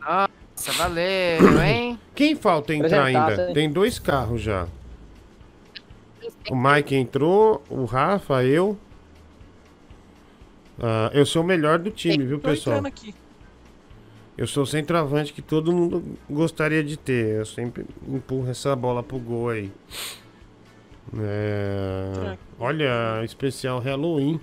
Nossa, 0.00 0.72
valeu, 0.72 1.62
hein? 1.62 1.98
Quem 2.14 2.36
falta 2.36 2.74
entrar 2.74 3.04
ainda? 3.04 3.48
hein? 3.48 3.54
Tem 3.54 3.70
dois 3.70 3.98
carros 3.98 4.42
já. 4.42 4.66
O 6.50 6.56
Mike 6.56 6.94
entrou, 6.94 7.62
o 7.68 7.84
Rafa, 7.84 8.44
eu. 8.44 8.78
Ah, 10.78 11.10
eu 11.14 11.24
sou 11.24 11.42
o 11.42 11.46
melhor 11.46 11.78
do 11.78 11.90
time, 11.90 12.24
viu, 12.24 12.38
Tô 12.38 12.48
pessoal? 12.48 12.76
entrando 12.78 12.86
aqui. 12.92 13.14
Eu 14.36 14.46
sou 14.46 14.64
o 14.64 14.66
centroavante 14.66 15.32
que 15.32 15.40
todo 15.40 15.72
mundo 15.72 16.18
gostaria 16.28 16.84
de 16.84 16.96
ter. 16.98 17.38
Eu 17.38 17.46
sempre 17.46 17.86
empurro 18.06 18.50
essa 18.50 18.76
bola 18.76 19.02
pro 19.02 19.18
gol 19.18 19.48
aí. 19.48 19.72
É... 21.18 22.36
Olha, 22.58 23.22
especial 23.24 23.78
Halloween. 23.78 24.40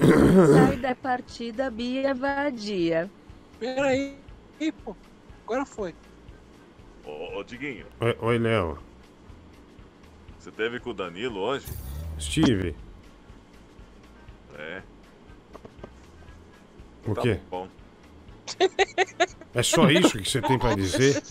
Sai 0.00 0.76
da 0.76 0.94
partida, 0.94 1.70
Bia 1.70 2.14
Vadia. 2.14 3.08
Pera 3.60 3.86
aí, 3.86 4.16
Ih, 4.60 4.72
pô. 4.72 4.96
Agora 5.46 5.64
foi. 5.64 5.94
Ô, 7.04 7.38
ô 7.38 7.44
Diguinho, 7.44 7.86
Oi, 8.00 8.16
oi, 8.20 8.38
Léo. 8.38 8.78
você 10.38 10.50
teve 10.50 10.80
com 10.80 10.90
o 10.90 10.94
Danilo 10.94 11.38
hoje? 11.38 11.66
Steve, 12.18 12.74
É. 14.58 14.82
o 17.12 17.14
tá 17.14 17.22
quê? 17.22 17.38
Bom. 17.50 17.68
É 19.54 19.62
só 19.62 19.88
isso 19.92 20.18
que 20.18 20.28
você 20.28 20.42
tem 20.42 20.58
pra 20.58 20.74
dizer? 20.74 21.22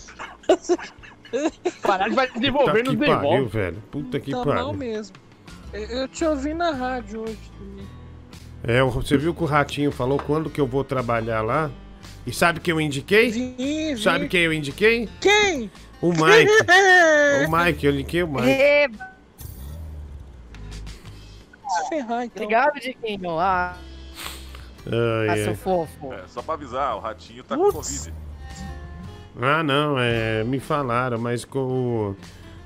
Parar 1.82 2.10
vai 2.10 2.30
desenvolver 2.30 2.84
Puta 2.84 2.92
no 2.92 2.98
que 2.98 3.06
pariu, 3.06 3.48
velho. 3.48 3.82
Puta 3.90 4.20
que 4.20 4.30
tá 4.30 4.36
mal 4.38 4.44
pariu. 4.46 4.72
mesmo. 4.74 5.16
Eu, 5.72 6.06
te 6.06 6.24
ouvi 6.24 6.54
na 6.54 6.70
rádio 6.70 7.22
hoje 7.22 7.38
também. 7.58 7.86
É, 8.62 8.82
você 8.82 9.16
viu 9.18 9.34
que 9.34 9.42
o 9.42 9.46
Ratinho 9.46 9.90
falou 9.90 10.18
quando 10.18 10.48
que 10.48 10.60
eu 10.60 10.66
vou 10.66 10.84
trabalhar 10.84 11.42
lá? 11.42 11.70
E 12.26 12.32
sabe 12.32 12.60
quem 12.60 12.72
eu 12.72 12.80
indiquei? 12.80 13.30
vi. 13.30 13.96
Sabe 13.98 14.28
quem 14.28 14.42
eu 14.42 14.52
indiquei? 14.52 15.08
Quem? 15.20 15.70
O 16.00 16.10
Mike. 16.10 16.52
o 17.46 17.56
Mike, 17.56 17.86
eu 17.86 17.92
indiquei 17.92 18.22
o 18.22 18.28
Mike. 18.28 18.96
Se 21.68 21.88
ferrar, 21.88 22.24
então. 22.24 22.42
Obrigado, 22.44 22.80
Diquinho. 22.80 23.38
Ah, 23.38 23.76
Ai, 24.86 25.28
ah, 25.40 25.44
seu 25.44 25.56
fofo. 25.56 26.12
É, 26.12 26.24
só 26.26 26.42
pra 26.42 26.54
avisar, 26.54 26.96
o 26.96 27.00
Ratinho 27.00 27.42
tá 27.42 27.56
com 27.56 27.72
Covid. 27.72 28.12
Ah, 29.40 29.62
não, 29.62 29.98
é, 29.98 30.44
me 30.44 30.60
falaram, 30.60 31.18
mas 31.18 31.44
com 31.44 31.58
o, 31.58 32.16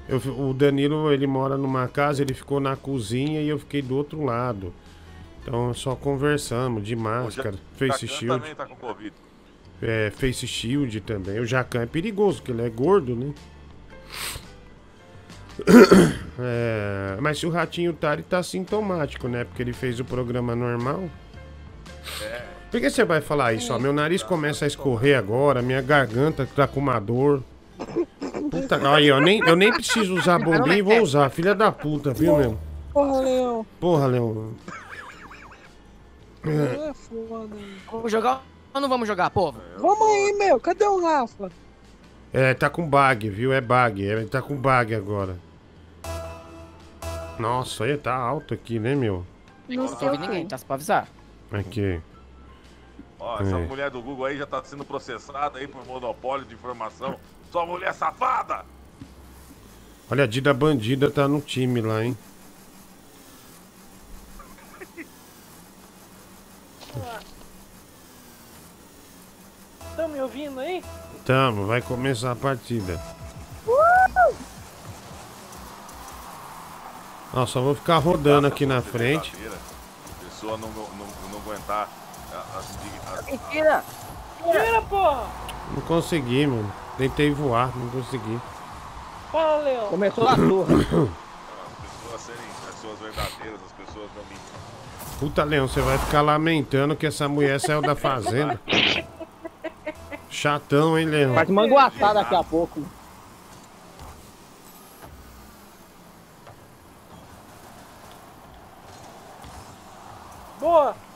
eu, 0.09 0.19
o 0.19 0.53
Danilo, 0.53 1.13
ele 1.13 1.27
mora 1.27 1.57
numa 1.57 1.87
casa, 1.89 2.23
ele 2.23 2.35
ficou 2.35 2.61
na 2.61 2.77
cozinha 2.77 3.41
e 3.41 3.49
eu 3.49 3.59
fiquei 3.59 3.83
do 3.83 3.97
outro 3.97 4.25
lado. 4.25 4.73
Então 5.43 5.73
só 5.73 5.95
conversamos 5.95 6.85
de 6.85 6.95
máscara, 6.97 7.57
face 7.77 8.07
Jacan 8.07 8.19
shield, 8.19 8.41
também 8.41 8.55
tá 8.55 8.67
com 8.67 8.77
Covid. 8.77 9.15
é, 9.81 10.11
face 10.11 10.47
shield 10.47 11.01
também. 11.01 11.39
O 11.41 11.47
Jacan 11.47 11.83
é 11.83 11.87
perigoso, 11.87 12.39
porque 12.39 12.53
ele 12.53 12.67
é 12.67 12.71
gordo, 12.71 13.15
né? 13.15 13.33
É, 16.41 17.19
mas 17.21 17.41
se 17.41 17.45
o 17.45 17.51
Ratinho 17.51 17.93
tá, 17.93 18.13
ele 18.13 18.23
tá 18.23 18.41
sintomático, 18.45 19.27
né? 19.27 19.43
Porque 19.43 19.61
ele 19.61 19.73
fez 19.73 19.99
o 19.99 20.05
programa 20.05 20.55
normal. 20.55 21.11
Por 22.71 22.81
que 22.81 22.91
você 22.91 23.05
vai 23.05 23.21
falar 23.21 23.55
isso? 23.55 23.73
Ó, 23.73 23.79
meu 23.79 23.93
nariz 23.93 24.23
começa 24.23 24.65
a 24.65 24.69
escorrer 24.69 25.17
agora, 25.19 25.63
minha 25.63 25.81
garganta 25.81 26.47
tá 26.55 26.67
com 26.67 26.81
uma 26.81 26.99
dor. 26.99 27.43
Puta, 28.51 28.95
aí, 28.95 29.11
ó, 29.11 29.21
nem, 29.21 29.41
eu 29.41 29.57
nem 29.57 29.73
preciso 29.73 30.15
usar 30.15 30.39
bombinha 30.39 30.77
e 30.77 30.83
vou 30.83 31.01
usar. 31.01 31.31
Filha 31.31 31.55
da 31.55 31.73
puta, 31.73 32.13
viu, 32.13 32.37
meu? 32.37 32.59
Porra, 32.93 33.21
Leão. 33.21 33.67
Porra, 33.81 34.07
Leão. 34.07 34.55
É 36.45 36.93
foda. 36.95 37.57
Vamos 37.91 38.13
jogar 38.13 38.43
ou 38.79 38.81
não 38.81 38.89
vamos 38.89 39.09
jogar, 39.09 39.31
povo? 39.31 39.61
Vamos 39.77 40.07
aí, 40.07 40.37
meu. 40.39 40.61
Cadê 40.61 40.85
o 40.85 41.03
Rafa? 41.03 41.51
É, 42.33 42.55
tá 42.55 42.71
com 42.71 42.87
bug, 42.87 43.29
viu? 43.29 43.53
É 43.53 43.61
bug. 43.61 44.07
É, 44.07 44.25
tá 44.25 44.41
com 44.41 44.55
bug 44.55 44.95
agora. 44.95 45.37
Nossa, 47.39 47.85
aí 47.85 47.97
tá 47.97 48.15
alto 48.15 48.55
aqui, 48.55 48.79
né, 48.79 48.95
meu? 48.95 49.25
Não 49.69 49.85
ouvi 49.85 50.19
ninguém, 50.19 50.47
tá? 50.47 50.59
Só 50.59 50.67
pra 50.67 50.75
avisar. 50.75 51.09
Aqui. 51.53 52.01
Ó, 53.19 53.41
essa 53.41 53.59
mulher 53.59 53.91
do 53.91 54.01
Google 54.01 54.27
aí 54.27 54.39
já 54.39 54.47
tá 54.47 54.63
sendo 54.63 54.85
processada 54.85 55.59
aí 55.59 55.67
por 55.67 55.85
monopólio 55.87 56.47
de 56.47 56.55
informação. 56.55 57.19
Sua 57.51 57.67
mulher 57.67 57.93
safada! 57.95 58.65
Olha, 60.11 60.25
a 60.25 60.27
Dida 60.27 60.55
Bandida 60.55 61.11
tá 61.11 61.27
no 61.27 61.41
time 61.41 61.81
lá, 61.81 62.05
hein? 62.05 62.17
Estão 69.91 70.09
me 70.09 70.21
ouvindo 70.21 70.61
aí? 70.61 70.85
Tamo, 71.25 71.67
vai 71.67 71.83
começar 71.83 72.33
a 72.33 72.37
partida. 72.37 73.03
Uh! 73.67 74.35
Nossa, 77.35 77.53
só 77.53 77.61
vou 77.61 77.75
ficar 77.75 77.99
rodando 77.99 78.47
aqui 78.47 78.65
na 78.65 78.81
frente. 78.81 79.33
Pessoa 80.25 80.57
não, 80.57 80.71
aguentar 81.49 81.89
as 82.57 82.77
indignações. 82.77 83.27
Mentira! 83.27 83.85
Tira, 84.43 84.83
porra! 84.83 85.27
Não 85.75 85.81
consegui, 85.83 86.47
mano. 86.47 86.73
Tentei 86.97 87.33
voar, 87.33 87.77
não 87.77 87.89
consegui. 87.91 88.41
Fala, 89.33 89.63
Leão. 89.63 89.89
Começou 89.89 90.29
a 90.29 90.37
torre. 90.37 90.75
As 90.75 90.89
pessoas 90.89 92.21
serem 92.21 92.49
pessoas 92.67 92.99
verdadeiras, 92.99 93.61
as 93.65 93.73
pessoas 93.73 94.11
não 94.17 94.23
mentem. 94.25 95.19
Puta, 95.19 95.45
Leão, 95.45 95.69
você 95.69 95.81
vai 95.81 95.99
ficar 95.99 96.23
lamentando 96.23 96.97
que 96.97 97.07
essa 97.07 97.29
mulher 97.29 97.61
saiu 97.61 97.83
da 97.83 97.97
fazenda. 97.97 98.61
Chatão, 100.31 100.99
hein, 100.99 101.07
Leão? 101.07 101.35
Vai 101.35 101.47
te 101.47 101.53
manguaçar 101.53 102.15
daqui 102.15 102.35
a 102.35 102.45
pouco. 102.45 102.83
Boa! 110.61 111.08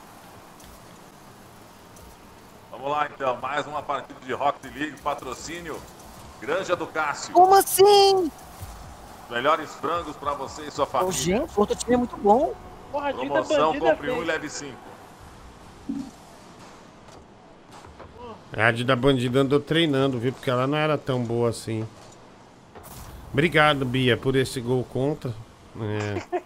Vamos 2.83 2.97
lá 2.97 3.09
então, 3.15 3.37
mais 3.37 3.65
uma 3.65 3.81
partida 3.81 4.19
de 4.25 4.33
Rocket 4.33 4.75
League, 4.75 4.99
patrocínio 5.01 5.79
Granja 6.41 6.75
do 6.75 6.85
Cássio. 6.85 7.33
Como 7.33 7.55
assim? 7.55 8.29
Melhores 9.29 9.73
frangos 9.75 10.17
pra 10.17 10.33
você 10.33 10.63
e 10.63 10.71
sua 10.71 10.83
Ô, 10.83 10.87
família. 10.87 11.13
gente, 11.13 11.55
o 11.55 11.61
outro 11.61 11.77
time 11.77 11.93
é 11.93 11.97
muito 11.97 12.17
bom. 12.17 12.53
Porra, 12.91 13.13
Promoção, 13.13 13.79
compre 13.79 14.11
um 14.11 14.21
e 14.21 14.25
leve 14.25 14.49
cinco. 14.49 14.77
A 18.51 18.67
Adi 18.67 18.83
da 18.83 18.97
bandida 18.97 19.39
andou 19.39 19.61
treinando, 19.61 20.19
viu? 20.19 20.33
Porque 20.33 20.49
ela 20.49 20.67
não 20.67 20.77
era 20.77 20.97
tão 20.97 21.23
boa 21.23 21.51
assim. 21.51 21.87
Obrigado, 23.31 23.85
Bia, 23.85 24.17
por 24.17 24.35
esse 24.35 24.59
gol 24.59 24.83
contra. 24.83 25.33
É. 25.79 26.43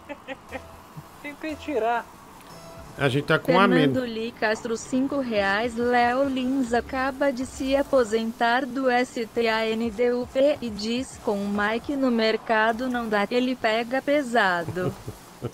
Tentei 1.20 1.54
tirar. 1.56 2.06
A 2.98 3.08
gente 3.08 3.24
tá 3.24 3.38
com 3.38 3.58
a. 3.58 3.66
Fernando 3.66 4.04
Li 4.04 4.32
Castro 4.32 4.76
5 4.76 5.18
reais 5.20 5.76
Léo 5.76 6.28
Lins 6.28 6.74
acaba 6.74 7.32
de 7.32 7.46
se 7.46 7.74
aposentar 7.74 8.66
do 8.66 8.90
STANDUP 8.90 10.58
e 10.60 10.68
diz 10.68 11.18
com 11.24 11.42
o 11.42 11.48
Mike 11.48 11.96
no 11.96 12.10
mercado 12.10 12.88
não 12.88 13.08
dá 13.08 13.26
ele 13.30 13.56
pega 13.56 14.02
pesado. 14.02 14.94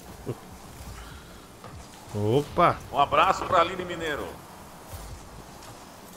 Opa! 2.15 2.76
Um 2.92 2.99
abraço 2.99 3.44
pra 3.44 3.60
Aline 3.60 3.84
Mineiro. 3.84 4.26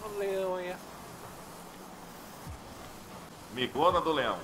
O 0.04 0.18
Leão 0.18 0.56
aí. 0.56 0.74
Migona 3.54 4.02
do 4.02 4.12
Leão. 4.12 4.38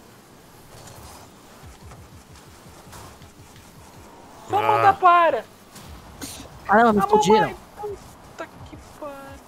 Só 4.50 4.62
manda 4.62 4.94
para! 4.94 5.57
Caramba, 6.68 6.94
me 6.94 7.00
Ah, 7.00 7.04
explodiram. 7.04 7.40
mamãe, 7.42 7.56
Puta 7.82 8.48
que 8.66 8.78
pariu. 9.00 9.40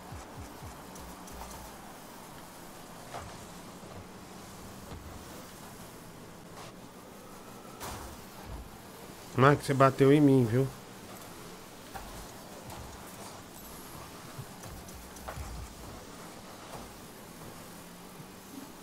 Max, 9.36 9.66
você 9.66 9.74
bateu 9.74 10.14
em 10.14 10.22
mim, 10.22 10.46
viu? 10.46 10.68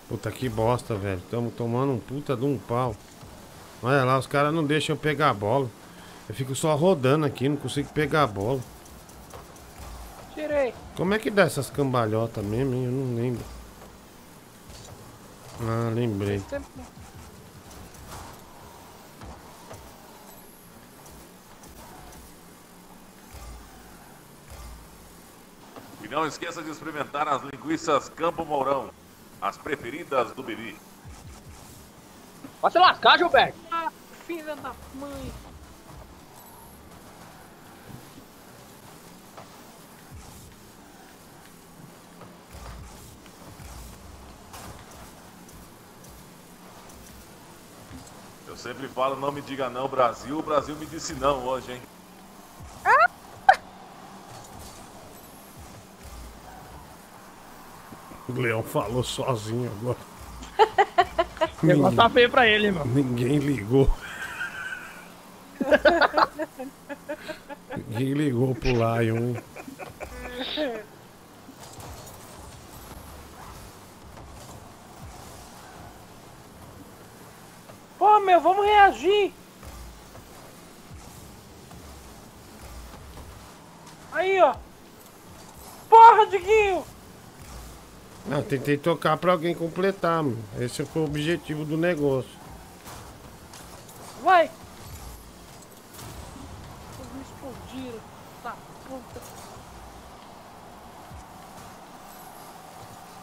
Puta 0.09 0.31
que 0.31 0.49
bosta, 0.49 0.95
velho. 0.95 1.21
Tamo 1.31 1.51
tomando 1.51 1.93
um 1.93 1.99
puta 1.99 2.37
de 2.37 2.45
um 2.45 2.59
pau. 2.59 2.95
Olha 3.83 4.05
lá, 4.05 4.19
os 4.19 4.27
caras 4.27 4.55
não 4.55 4.65
deixam 4.65 4.95
eu 4.95 5.01
pegar 5.01 5.31
a 5.31 5.35
bola. 5.35 5.69
Eu 6.29 6.35
fico 6.35 6.55
só 6.55 6.75
rodando 6.75 7.25
aqui, 7.27 7.49
não 7.49 7.57
consigo 7.57 7.89
pegar 7.93 8.25
a 8.25 8.27
bola. 8.27 8.61
Tirei. 10.35 10.75
Como 10.97 11.15
é 11.15 11.19
que 11.19 11.31
dá 11.31 11.43
essas 11.43 11.71
cambalhotas 11.71 12.45
mesmo, 12.45 12.75
hein? 12.75 12.85
Eu 12.85 12.91
não 12.93 13.15
lembro. 13.17 13.45
Ah, 15.61 15.91
lembrei. 15.95 16.41
Sempre- 16.51 16.83
E 26.03 26.09
não 26.09 26.27
esqueça 26.27 26.63
de 26.63 26.71
experimentar 26.71 27.27
as 27.29 27.43
linguiças 27.43 28.09
Campo 28.11 28.45
Mourão, 28.45 28.91
as 29.41 29.57
preferidas 29.57 30.33
do 30.33 30.43
Bibi. 30.43 30.77
Vai 32.61 32.71
se 32.71 32.79
lascar, 32.79 33.19
Gilberto. 33.19 33.59
Ah, 33.71 33.91
filha 34.27 34.55
da 34.57 34.73
mãe. 34.95 35.33
Sempre 48.67 48.89
falo, 48.89 49.15
não 49.15 49.31
me 49.31 49.41
diga 49.41 49.71
não, 49.71 49.87
Brasil. 49.87 50.37
O 50.37 50.43
Brasil 50.43 50.75
me 50.75 50.87
disse 50.87 51.15
não 51.15 51.47
hoje, 51.47 51.73
hein? 51.73 51.81
O 58.29 58.33
Leão 58.33 58.65
falou 58.65 59.05
sozinho 59.05 59.71
agora. 59.81 59.99
O 61.63 61.67
negócio 61.67 61.97
tá 61.97 62.11
feio 62.11 62.29
pra 62.29 62.49
ele, 62.49 62.73
mano. 62.73 62.93
Ninguém 62.93 63.39
ligou. 63.39 63.89
Ninguém 67.89 68.15
ligou 68.15 68.53
pro 68.53 68.73
Lion, 68.73 69.17
hein? 69.17 69.37
Pô, 77.99 78.21
meu, 78.21 78.41
reagir. 79.07 79.33
Aí, 84.13 84.41
ó. 84.41 84.55
Porra, 85.89 86.27
Diguinho. 86.27 86.85
Não, 88.27 88.43
tentei 88.43 88.77
tocar 88.77 89.17
pra 89.19 89.33
alguém 89.33 89.55
completar, 89.55 90.23
mano. 90.23 90.39
Esse 90.59 90.85
foi 90.85 91.03
o 91.03 91.05
objetivo 91.05 91.65
do 91.65 91.77
negócio. 91.77 92.31
Vai. 94.23 94.51
Eles 96.99 97.13
me 97.15 97.23
explodiram. 97.23 98.01
Tá, 98.43 98.57
puta. 98.89 99.21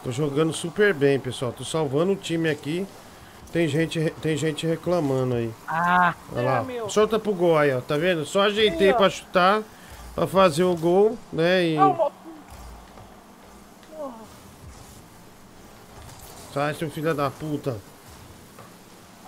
Tô 0.04 0.12
jogando 0.12 0.52
super 0.52 0.94
bem, 0.94 1.18
pessoal. 1.20 1.52
Tô 1.52 1.64
salvando 1.64 2.12
o 2.12 2.16
time 2.16 2.48
aqui. 2.48 2.86
Tem 3.54 3.68
gente, 3.68 4.10
tem 4.20 4.36
gente 4.36 4.66
reclamando 4.66 5.36
aí. 5.36 5.48
Ah, 5.68 6.12
Olha 6.32 6.40
é, 6.40 6.44
lá. 6.44 6.64
meu. 6.64 6.90
Solta 6.90 7.20
pro 7.20 7.32
gol 7.32 7.56
aí, 7.56 7.72
ó. 7.72 7.80
Tá 7.80 7.96
vendo? 7.96 8.26
Só 8.26 8.40
ajeitei 8.42 8.88
Aí, 8.88 8.92
ó. 8.92 8.96
pra 8.96 9.08
chutar, 9.08 9.62
pra 10.12 10.26
fazer 10.26 10.64
o 10.64 10.74
gol, 10.74 11.16
né? 11.32 11.62
E. 11.64 11.76
Calma. 11.76 12.10
Porra. 13.96 14.12
Sai, 16.52 16.74
seu 16.74 16.90
filho 16.90 17.14
da 17.14 17.30
puta. 17.30 17.76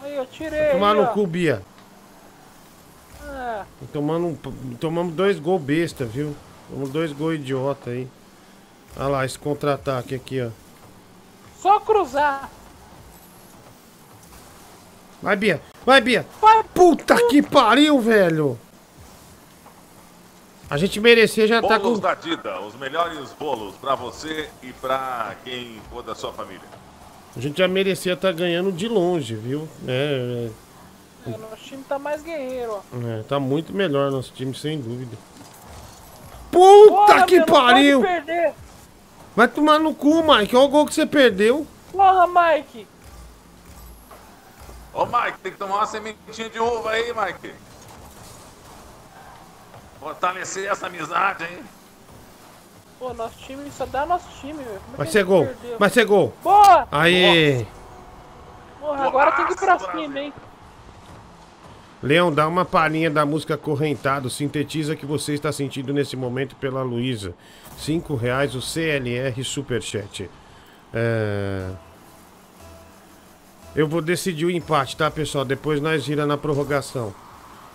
Aí, 0.03 0.17
eu 0.17 0.27
tirei. 0.27 0.73
Tomar 0.73 0.91
aí, 0.91 0.97
no 0.97 1.03
ó. 1.05 1.07
cu, 1.07 1.25
Bia. 1.25 1.63
É. 3.29 3.63
Tomando 3.93 4.27
um- 4.27 4.75
tomamos 4.81 5.15
dois 5.15 5.39
gols 5.39 5.63
besta, 5.63 6.05
viu? 6.05 6.35
Tomamos 6.69 6.91
dois 6.91 7.13
gols 7.13 7.37
idiota 7.37 7.91
aí. 7.91 8.09
Olha 8.97 9.07
lá, 9.09 9.25
esse 9.25 9.39
contra-ataque 9.39 10.17
aqui, 10.17 10.43
ó. 10.43 10.49
Só 11.63 11.79
cruzar. 11.79 12.51
Vai, 15.23 15.37
Bia! 15.37 15.61
Vai, 15.85 16.01
Bia! 16.01 16.27
Puta 16.75 17.17
que 17.29 17.43
pariu, 17.43 17.99
velho! 18.01 18.59
A 20.69 20.77
gente 20.77 21.01
merecia 21.01 21.47
já 21.47 21.63
tá 21.63 21.79
Bolos 21.79 21.99
com. 22.01 22.03
da 22.07 22.15
Dida, 22.15 22.61
os 22.61 22.75
melhores 22.75 23.33
bolos 23.39 23.77
pra 23.77 23.95
você 23.95 24.49
e 24.63 24.73
pra 24.73 25.35
quem 25.45 25.81
for 25.91 26.03
da 26.03 26.15
sua 26.15 26.33
família. 26.33 26.61
A 27.37 27.41
gente 27.41 27.59
já 27.59 27.69
merecia 27.69 28.15
estar 28.15 28.33
ganhando 28.33 28.73
de 28.73 28.89
longe, 28.89 29.35
viu? 29.37 29.69
É, 29.87 30.49
É, 31.27 31.31
nosso 31.39 31.63
time 31.65 31.83
tá 31.89 31.99
mais 31.99 32.23
guerreiro, 32.23 32.73
ó. 32.73 32.97
é, 33.07 33.21
é, 33.21 33.23
tá 33.23 33.39
muito 33.39 33.73
melhor 33.73 34.11
nosso 34.11 34.33
time, 34.33 34.55
sem 34.55 34.81
dúvida. 34.81 35.17
Puta 36.51 36.89
Porra, 36.91 37.27
que 37.27 37.37
meu, 37.37 37.47
pariu! 37.47 38.03
Vai 39.37 39.47
tomar 39.49 39.79
no 39.79 39.95
cu, 39.95 40.23
Mike. 40.23 40.57
Olha 40.57 40.65
o 40.65 40.69
gol 40.69 40.87
que 40.87 40.95
você 40.95 41.05
perdeu. 41.07 41.67
Porra, 41.93 42.27
Mike. 42.27 42.87
Ô 44.97 45.05
Mike, 45.05 45.39
tem 45.43 45.53
que 45.53 45.59
tomar 45.59 45.77
uma 45.77 45.87
sementinha 45.87 46.49
de 46.49 46.59
uva 46.59 46.91
aí, 46.93 47.13
Mike. 47.13 47.55
Fortalecer 50.01 50.71
essa 50.71 50.87
amizade, 50.87 51.45
hein? 51.45 51.59
Pô, 52.99 53.13
nosso 53.13 53.37
time 53.41 53.71
só 53.71 53.85
dá 53.85 54.07
nosso 54.07 54.27
time, 54.41 54.55
velho. 54.55 54.81
É 54.95 54.97
Vai 54.97 55.07
que 55.07 55.13
ser 55.13 55.19
gente 55.19 55.29
gol. 55.29 55.47
perdeu? 55.47 55.79
Vai 55.79 55.91
ser 55.91 56.05
gol. 56.07 56.35
Boa! 56.43 56.89
Aí. 56.91 57.69
Porra, 58.81 59.07
agora 59.07 59.33
tem 59.33 59.47
que 59.47 59.53
ir 59.53 59.57
pra 59.59 59.79
cima, 59.79 60.19
hein? 60.19 60.33
Leão, 62.03 62.33
dá 62.33 62.49
uma 62.49 62.65
palhinha 62.65 63.11
da 63.11 63.27
música 63.27 63.59
Correntado. 63.59 64.31
Sintetiza 64.31 64.95
o 64.95 64.97
que 64.97 65.05
você 65.05 65.35
está 65.35 65.53
sentindo 65.53 65.93
nesse 65.93 66.17
momento 66.17 66.57
pela 66.57 66.83
Luísa. 66.83 67.35
Cinco 67.77 68.15
reais 68.15 68.55
o 68.55 68.63
CLR 68.63 69.45
Superchat. 69.45 70.31
É... 70.95 71.86
Eu 73.77 73.87
vou 73.87 74.01
decidir 74.01 74.47
o 74.47 74.51
empate, 74.51 74.97
tá, 74.97 75.11
pessoal? 75.11 75.45
Depois 75.45 75.83
nós 75.83 76.03
gira 76.03 76.25
na 76.25 76.39
prorrogação. 76.39 77.15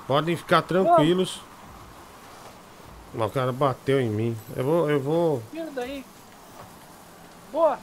Podem 0.07 0.35
ficar 0.35 0.63
tranquilos. 0.63 1.39
Mas 3.13 3.29
o 3.29 3.29
cara 3.31 3.51
bateu 3.51 4.01
em 4.01 4.09
mim. 4.09 4.35
Eu 4.55 4.63
vou, 4.63 4.89
eu 4.89 4.99
vou. 4.99 5.43
Tira 5.51 5.69
daí. 5.75 6.03
Boa! 7.51 7.77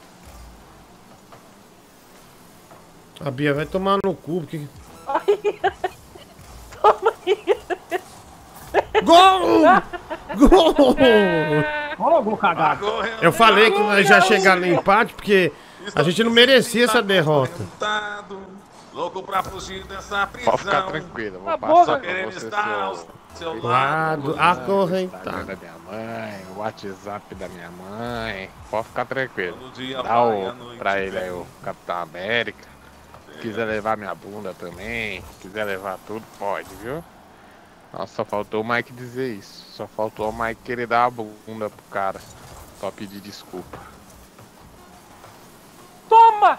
A 3.21 3.31
Bia 3.31 3.55
vai 3.55 3.67
tomar 3.67 3.99
no 4.05 4.15
cu, 4.15 4.41
porque. 4.41 4.67
Gol! 9.05 9.63
Gol! 10.37 10.97
Ó, 12.01 12.21
gol 12.21 12.37
cagado. 12.37 12.85
Eu 13.23 13.33
falei 13.33 13.71
que 13.71 13.79
nós 13.79 14.07
já 14.09 14.21
chegamos 14.21 14.67
no 14.67 14.75
empate, 14.75 15.15
porque 15.15 15.53
a 15.95 16.03
gente 16.03 16.23
não 16.25 16.31
merecia 16.31 16.85
essa 16.85 17.03
derrota. 17.03 17.65
Louco 18.93 19.23
pra 19.23 19.43
fugir 19.43 19.85
dessa 19.85 20.27
prisão. 20.27 20.51
Pode 20.53 20.65
ficar 20.65 20.83
tranquilo, 20.83 21.39
vou 21.39 21.45
Tá 21.47 21.59
passar 21.59 22.01
pra 22.01 22.25
você 22.25 22.47
estar 22.47 22.95
seu, 22.97 23.09
seu 23.37 23.63
Lado 23.63 24.35
acorrentado. 24.37 25.45
da 25.47 25.55
minha 25.57 25.75
mãe, 25.87 26.47
o 26.55 26.59
WhatsApp 26.59 27.35
da 27.37 27.49
minha 27.49 27.71
mãe. 27.71 28.51
Pode 28.69 28.89
ficar 28.89 29.05
tranquilo. 29.05 29.57
Dá 30.03 30.25
o, 30.25 30.77
pra 30.79 31.01
ele 31.01 31.17
aí 31.17 31.31
o 31.31 31.47
Capitão 31.63 31.97
América. 32.03 32.67
Se 33.33 33.39
quiser 33.39 33.67
levar 33.67 33.97
minha 33.97 34.15
bunda 34.17 34.53
também, 34.59 35.23
quiser 35.41 35.63
levar 35.65 35.97
tudo, 36.05 36.25
pode, 36.37 36.69
viu? 36.83 37.05
Nossa, 37.93 38.13
só 38.17 38.25
faltou 38.25 38.63
o 38.63 38.69
Mike 38.69 38.93
dizer 38.93 39.33
isso. 39.33 39.65
Só 39.71 39.87
faltou 39.87 40.29
o 40.29 40.33
Mike 40.33 40.61
querer 40.65 40.89
dar 40.89 41.05
a 41.05 41.11
bunda 41.11 41.71
pro 41.71 41.85
cara. 41.91 42.21
Pra 42.81 42.91
pedir 42.91 43.21
desculpa. 43.21 43.79
Toma! 46.09 46.59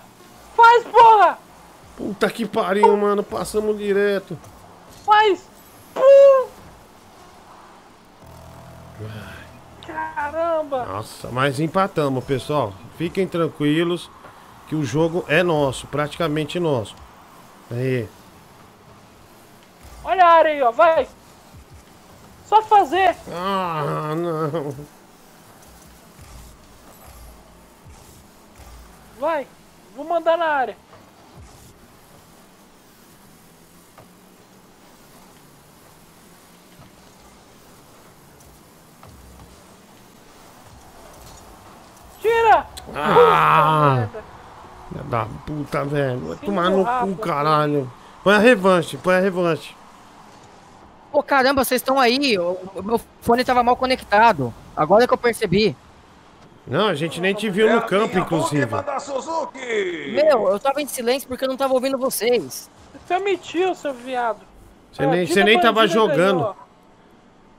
Faz, 0.55 0.83
porra! 0.85 1.37
Puta 1.97 2.29
que 2.29 2.45
pariu, 2.45 2.95
mano. 2.95 3.23
Passamos 3.23 3.77
direto. 3.77 4.37
Faz! 5.05 5.47
Pum! 5.93 6.47
Caramba! 9.85 10.85
Nossa, 10.85 11.29
mas 11.31 11.59
empatamos, 11.59 12.23
pessoal. 12.23 12.73
Fiquem 12.97 13.27
tranquilos 13.27 14.09
que 14.67 14.75
o 14.75 14.83
jogo 14.83 15.25
é 15.27 15.41
nosso, 15.41 15.87
praticamente 15.87 16.59
nosso. 16.59 16.95
Aí. 17.71 18.07
Olha 20.03 20.25
a 20.25 20.29
área 20.29 20.51
aí, 20.51 20.61
ó, 20.61 20.71
vai! 20.71 21.07
Só 22.45 22.61
fazer! 22.61 23.15
Ah, 23.31 24.13
não. 24.15 24.98
Vai! 29.19 29.45
Vou 29.97 30.05
mandar 30.05 30.37
na 30.37 30.45
área. 30.45 30.77
Tira! 42.21 42.65
Ah! 42.95 44.07
Filha 44.89 45.03
Da 45.03 45.27
puta, 45.45 45.83
velho. 45.83 46.19
Vai 46.19 46.37
tomar 46.37 46.69
no 46.69 46.85
cu, 46.85 47.21
caralho. 47.21 47.91
Põe 48.23 48.35
a 48.35 48.39
revanche, 48.39 48.95
põe 48.97 49.15
a 49.15 49.19
revanche. 49.19 49.75
Pô, 51.11 51.21
caramba, 51.21 51.65
vocês 51.65 51.81
estão 51.81 51.99
aí. 51.99 52.37
O 52.37 52.57
o 52.75 52.83
meu 52.83 53.01
fone 53.21 53.43
tava 53.43 53.63
mal 53.63 53.75
conectado. 53.75 54.53
Agora 54.75 55.05
que 55.05 55.13
eu 55.13 55.17
percebi. 55.17 55.75
Não, 56.67 56.87
a 56.87 56.93
gente 56.93 57.19
nem 57.19 57.33
te 57.33 57.49
viu 57.49 57.73
no 57.73 57.81
campo, 57.81 58.17
inclusive. 58.17 58.67
Meu, 60.11 60.49
eu 60.49 60.59
tava 60.59 60.81
em 60.81 60.87
silêncio 60.87 61.27
porque 61.27 61.43
eu 61.43 61.49
não 61.49 61.57
tava 61.57 61.73
ouvindo 61.73 61.97
vocês. 61.97 62.69
Você 63.05 63.15
omitiu, 63.15 63.73
seu 63.73 63.93
viado. 63.93 64.41
Você 64.91 65.05
nem, 65.05 65.25
você 65.25 65.43
nem 65.43 65.59
tava 65.59 65.87
jogando. 65.87 66.55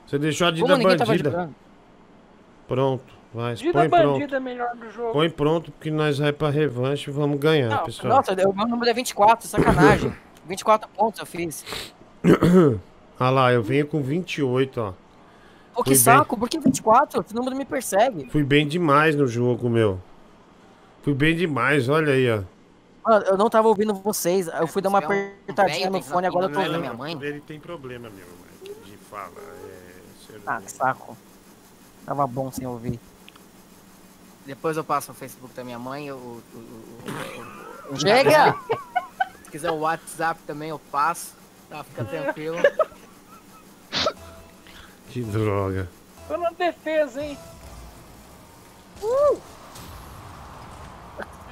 Você 0.07 0.17
deixou 0.17 0.47
a 0.47 0.51
Dida 0.51 0.67
Como 0.67 0.83
bandida. 0.83 1.49
Pronto, 2.67 3.03
vai, 3.33 3.53
Dida 3.55 3.73
põe 3.73 3.89
pronto. 3.89 4.13
bandida 4.13 4.37
é 4.37 4.39
melhor 4.39 4.75
do 4.75 4.89
jogo. 4.91 5.11
Põe 5.13 5.29
pronto, 5.29 5.71
porque 5.71 5.91
nós 5.91 6.19
vai 6.19 6.31
pra 6.31 6.49
revanche 6.49 7.09
e 7.09 7.13
vamos 7.13 7.39
ganhar, 7.39 7.69
Não, 7.69 7.83
pessoal. 7.83 8.15
nossa, 8.15 8.33
o 8.33 8.53
meu 8.53 8.67
número 8.67 8.89
é 8.89 8.93
24, 8.93 9.47
sacanagem. 9.47 10.13
24 10.47 10.89
pontos 10.89 11.19
eu 11.19 11.25
fiz. 11.25 11.65
Olha 13.19 13.29
lá, 13.29 13.51
eu 13.53 13.61
venho 13.61 13.85
com 13.87 14.01
28, 14.01 14.81
ó. 14.81 14.93
Pô, 15.73 15.83
que 15.83 15.89
Fui 15.95 16.03
bem. 16.03 16.03
saco, 16.03 16.37
por 16.37 16.49
que 16.49 16.59
24? 16.59 17.21
Esse 17.21 17.33
número 17.35 17.55
me 17.55 17.65
persegue. 17.65 18.29
Fui 18.29 18.43
bem 18.43 18.67
demais 18.67 19.15
no 19.15 19.25
jogo, 19.27 19.69
meu. 19.69 19.99
Fui 21.03 21.13
bem 21.13 21.35
demais, 21.35 21.87
olha 21.89 22.13
aí, 22.13 22.29
ó. 22.29 22.43
Mano, 23.03 23.25
eu 23.25 23.37
não 23.37 23.49
tava 23.49 23.67
ouvindo 23.67 23.93
vocês. 23.93 24.47
Eu 24.47 24.67
fui 24.67 24.81
dar 24.81 24.89
uma 24.89 24.99
apertadinha 24.99 25.89
no 25.89 26.01
fone, 26.03 26.27
agora 26.27 26.45
eu 26.45 26.51
tô 26.53 26.59
ouvindo. 26.59 26.79
minha 26.79 26.93
mãe. 26.93 27.17
Ele 27.21 27.41
tem 27.41 27.59
problema 27.59 28.09
mesmo, 28.09 28.31
Mike, 28.63 28.75
de 28.91 28.97
fala. 29.09 29.31
É. 29.39 30.37
Ah, 30.45 30.61
que 30.61 30.71
saco. 30.71 31.17
Tava 32.05 32.27
bom 32.27 32.51
sem 32.51 32.67
ouvir. 32.67 32.99
Depois 34.45 34.75
eu 34.77 34.83
passo 34.83 35.11
o 35.11 35.15
Facebook 35.15 35.53
da 35.55 35.63
minha 35.63 35.79
mãe. 35.79 36.11
O, 36.11 36.15
o, 36.15 36.41
o, 36.53 36.57
o- 37.89 37.93
o- 37.93 37.99
Chega! 37.99 38.55
Se 39.43 39.51
quiser 39.51 39.71
o 39.71 39.79
WhatsApp 39.79 40.39
também, 40.45 40.69
eu 40.69 40.79
passo. 40.91 41.33
Tá, 41.69 41.83
fica 41.83 42.03
tranquilo. 42.05 42.57
Que 45.11 45.21
droga. 45.23 45.89
Tô 46.25 46.37
na 46.37 46.51
defesa, 46.51 47.21
hein? 47.21 47.37
Uh! 49.01 49.37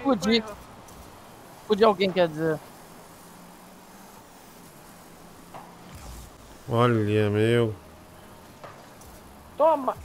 Fudi. 0.02 0.42
Fudi 1.68 1.84
alguém, 1.84 2.10
quer 2.10 2.30
dizer. 2.30 2.58
Olha, 6.70 7.30
meu. 7.30 7.76
Toma! 9.58 9.98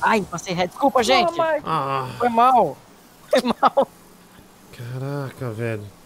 Ai, 0.00 0.22
passei 0.22 0.54
reto. 0.54 0.70
Desculpa, 0.70 1.02
gente. 1.02 1.34
Toma, 1.34 1.52
Mike. 1.52 1.64
Ah, 1.66 2.08
Foi 2.16 2.28
mal. 2.28 2.76
Foi 3.28 3.42
mal. 3.42 3.88
caraca, 4.70 5.50
velho. 5.50 5.97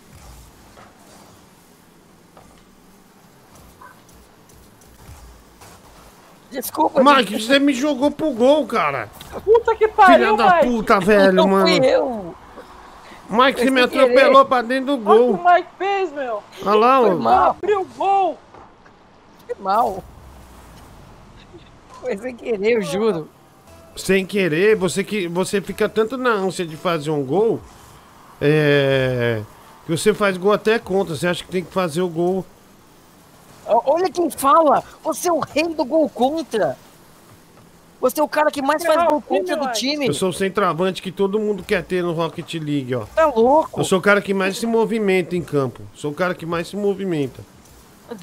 Desculpa, 6.53 7.03
Mike, 7.03 7.41
você 7.43 7.59
me 7.59 7.73
jogou 7.73 8.11
pro 8.11 8.31
gol, 8.33 8.67
cara. 8.67 9.09
Puta 9.45 9.73
que 9.75 9.89
Filha 9.89 9.97
pariu, 9.97 10.37
da 10.37 10.57
Mike! 10.57 10.67
puta, 10.67 11.01
velho, 11.01 11.33
Não 11.33 11.49
mano. 11.49 11.67
fui 11.67 11.79
eu. 11.87 12.35
Mike, 13.31 13.61
você 13.61 13.71
me 13.71 13.81
sem 13.81 13.89
querer. 13.89 14.05
atropelou 14.05 14.45
pra 14.45 14.61
dentro 14.63 14.97
do 14.99 15.09
Olha 15.11 15.21
o 15.21 15.27
gol. 15.29 15.39
que 15.39 15.41
o 15.49 15.55
Mike 15.55 15.69
fez, 15.79 16.13
meu! 16.13 16.43
Olha 16.65 16.75
lá, 16.75 17.01
Foi 17.01 17.11
ó. 17.11 17.17
mal. 17.17 17.51
Abriu 17.51 17.81
o 17.81 17.85
gol! 17.97 18.39
Foi 19.47 19.57
mal. 19.59 20.05
Foi 22.03 22.17
sem 22.19 22.37
querer, 22.37 22.73
eu 22.77 22.83
juro. 22.83 23.29
Sem 23.97 24.27
querer, 24.27 24.77
você, 24.77 25.03
que, 25.05 25.29
você 25.29 25.61
fica 25.61 25.89
tanto 25.89 26.17
na 26.19 26.31
ânsia 26.33 26.67
de 26.67 26.77
fazer 26.77 27.11
um 27.11 27.25
gol. 27.25 27.61
É. 28.41 29.41
Que 29.87 29.97
você 29.97 30.13
faz 30.13 30.37
gol 30.37 30.53
até 30.53 30.79
contra. 30.79 31.15
Você 31.15 31.27
acha 31.27 31.43
que 31.45 31.51
tem 31.51 31.65
que 31.65 31.73
fazer 31.73 32.03
o 32.03 32.09
gol. 32.09 32.45
Olha 33.66 34.10
quem 34.10 34.31
fala. 34.31 34.82
Você 35.02 35.28
é 35.28 35.32
o 35.32 35.41
rei 35.41 35.68
do 35.68 35.84
gol 35.84 36.08
contra. 36.08 36.76
Você 38.00 38.20
é 38.20 38.23
o 38.23 38.28
cara 38.28 38.50
que 38.50 38.60
mais 38.60 38.84
faz 38.84 39.08
gol 39.08 39.23
contra 39.23 39.57
do 39.57 39.70
time. 39.70 40.08
Eu 40.08 40.15
sou 40.15 40.31
o 40.31 40.32
centroavante 40.32 41.00
que 41.00 41.12
todo 41.12 41.39
mundo 41.39 41.62
quer 41.62 41.84
ter 41.84 42.02
no 42.02 42.12
Rocket 42.12 42.55
League, 42.55 42.94
ó. 42.97 43.05
Tá 43.15 43.26
louco. 43.26 43.81
Eu 43.81 43.84
sou 43.84 44.00
o 44.00 44.02
cara 44.02 44.20
que 44.20 44.34
mais 44.34 44.58
se 44.58 44.66
movimenta 44.66 45.36
em 45.36 45.42
campo. 45.42 45.82
Sou 45.94 46.10
o 46.10 46.15
cara 46.15 46.34
que 46.34 46.44
mais 46.44 46.66
se 46.66 46.76
movimenta. 46.76 47.41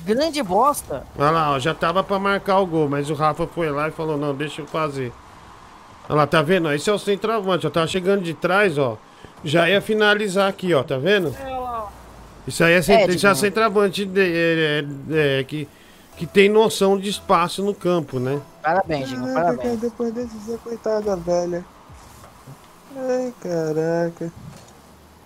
Grande 0.03 0.43
bosta. 0.43 1.07
Olha 1.17 1.31
lá, 1.31 1.51
ó, 1.51 1.59
já 1.59 1.73
tava 1.73 2.03
pra 2.03 2.19
marcar 2.19 2.59
o 2.59 2.65
gol, 2.65 2.89
mas 2.89 3.09
o 3.09 3.13
Rafa 3.13 3.47
foi 3.47 3.71
lá 3.71 3.87
e 3.87 3.91
falou: 3.91 4.17
não, 4.17 4.35
deixa 4.35 4.61
eu 4.61 4.67
fazer. 4.67 5.13
Olha 6.09 6.17
lá, 6.17 6.27
tá 6.27 6.41
vendo? 6.41 6.71
Esse 6.73 6.89
é 6.89 6.93
o 6.93 6.99
centroavante, 6.99 7.65
ó. 7.65 7.69
Tava 7.69 7.87
chegando 7.87 8.21
de 8.21 8.33
trás, 8.33 8.77
ó. 8.77 8.97
Já 9.43 9.69
ia 9.69 9.81
finalizar 9.81 10.49
aqui, 10.49 10.73
ó, 10.73 10.83
tá 10.83 10.97
vendo? 10.97 11.33
É 11.39 11.57
lá, 11.57 11.85
ó. 11.85 11.98
Isso 12.49 12.63
aí 12.63 12.73
é, 12.73 12.81
sem, 12.81 12.95
é 12.95 13.05
isso 13.05 13.27
é 13.27 13.35
centroavante 13.35 14.05
de, 14.05 14.19
é, 14.19 14.83
é, 15.11 15.39
é, 15.39 15.43
que, 15.43 15.69
que 16.17 16.25
tem 16.25 16.49
noção 16.49 16.99
de 16.99 17.07
espaço 17.07 17.63
no 17.63 17.75
campo, 17.75 18.19
né? 18.19 18.41
Parabéns, 18.63 19.07
Diego, 19.07 19.31
parabéns. 19.31 19.79
Depois 19.79 20.11
desse 20.11 20.35
Zé, 20.39 20.57
coitada 20.57 21.15
velha. 21.15 21.63
Ai, 22.97 23.31
caraca. 23.39 24.33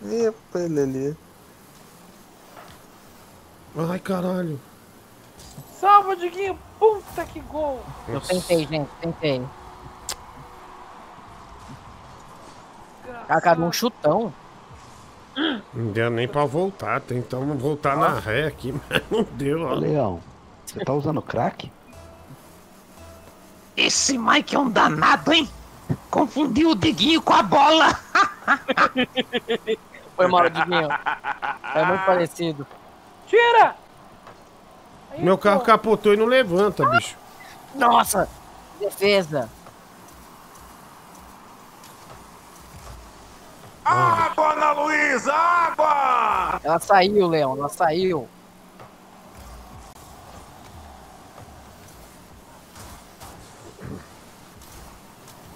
Epa, 0.06 0.60
ele 0.60 0.82
ali. 0.82 1.18
Ai, 3.78 4.00
caralho. 4.00 4.60
Salva, 5.80 6.18
Diguinho. 6.18 6.60
Puta 6.78 7.24
que 7.26 7.40
gol. 7.40 7.82
Eu 8.10 8.20
tentei, 8.20 8.68
gente, 8.68 8.90
tentei. 9.00 9.42
Caraca, 13.28 13.62
um 13.62 13.72
chutão. 13.72 14.34
Não 15.36 15.92
deu 15.92 16.10
nem 16.10 16.28
pra 16.28 16.46
voltar. 16.46 17.02
Tentamos 17.02 17.60
voltar 17.62 17.98
na 17.98 18.20
ré 18.20 18.48
aqui, 18.48 18.74
mas 18.90 19.02
não 19.10 19.24
deu, 19.24 19.62
ó. 19.64 19.72
Ô, 19.72 19.76
Leão, 19.76 20.22
você 20.66 20.80
tá 20.84 20.94
usando 20.94 21.22
crack? 21.22 21.72
Esse 23.76 24.18
Mike 24.18 24.56
é 24.56 24.60
um 24.60 24.70
danado, 24.70 25.34
hein? 25.34 25.50
Confundiu 26.10 26.72
o 26.72 26.76
Diguinho 26.76 27.22
com 27.22 27.34
a 27.34 27.44
bola. 27.44 28.00
Foi 30.16 30.28
mal, 30.28 30.50
Diguinho. 30.50 30.90
É 31.74 31.86
muito 31.86 32.06
parecido. 32.06 32.68
Tira! 33.28 33.76
Meu 35.18 35.38
carro 35.38 35.62
capotou 35.62 36.14
e 36.14 36.18
não 36.18 36.26
levanta, 36.26 36.88
bicho. 36.90 37.16
Nossa! 37.76 38.30
Defesa. 38.80 39.50
Água, 43.86 44.54
Ana 44.54 44.72
Luísa, 44.74 45.34
água! 45.34 46.60
Ela 46.64 46.80
saiu, 46.80 47.28
Leão, 47.28 47.58
ela 47.58 47.70
saiu. 47.70 48.28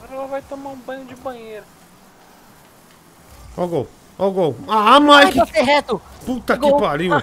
Agora 0.02 0.14
ela 0.14 0.28
vai 0.28 0.42
tomar 0.44 0.70
um 0.72 0.78
banho 0.78 1.06
de 1.06 1.16
banheira. 1.16 1.64
Ó 3.56 3.64
o 3.64 3.68
gol. 3.68 3.88
Ó 4.20 4.28
o 4.28 4.32
gol. 4.32 4.56
Ah, 4.68 4.94
Ai, 4.96 5.00
Mike! 5.00 5.40
passei 5.40 5.64
reto. 5.64 6.02
Puta 6.26 6.56
Gol. 6.56 6.76
que 6.76 6.82
pariu. 6.82 7.14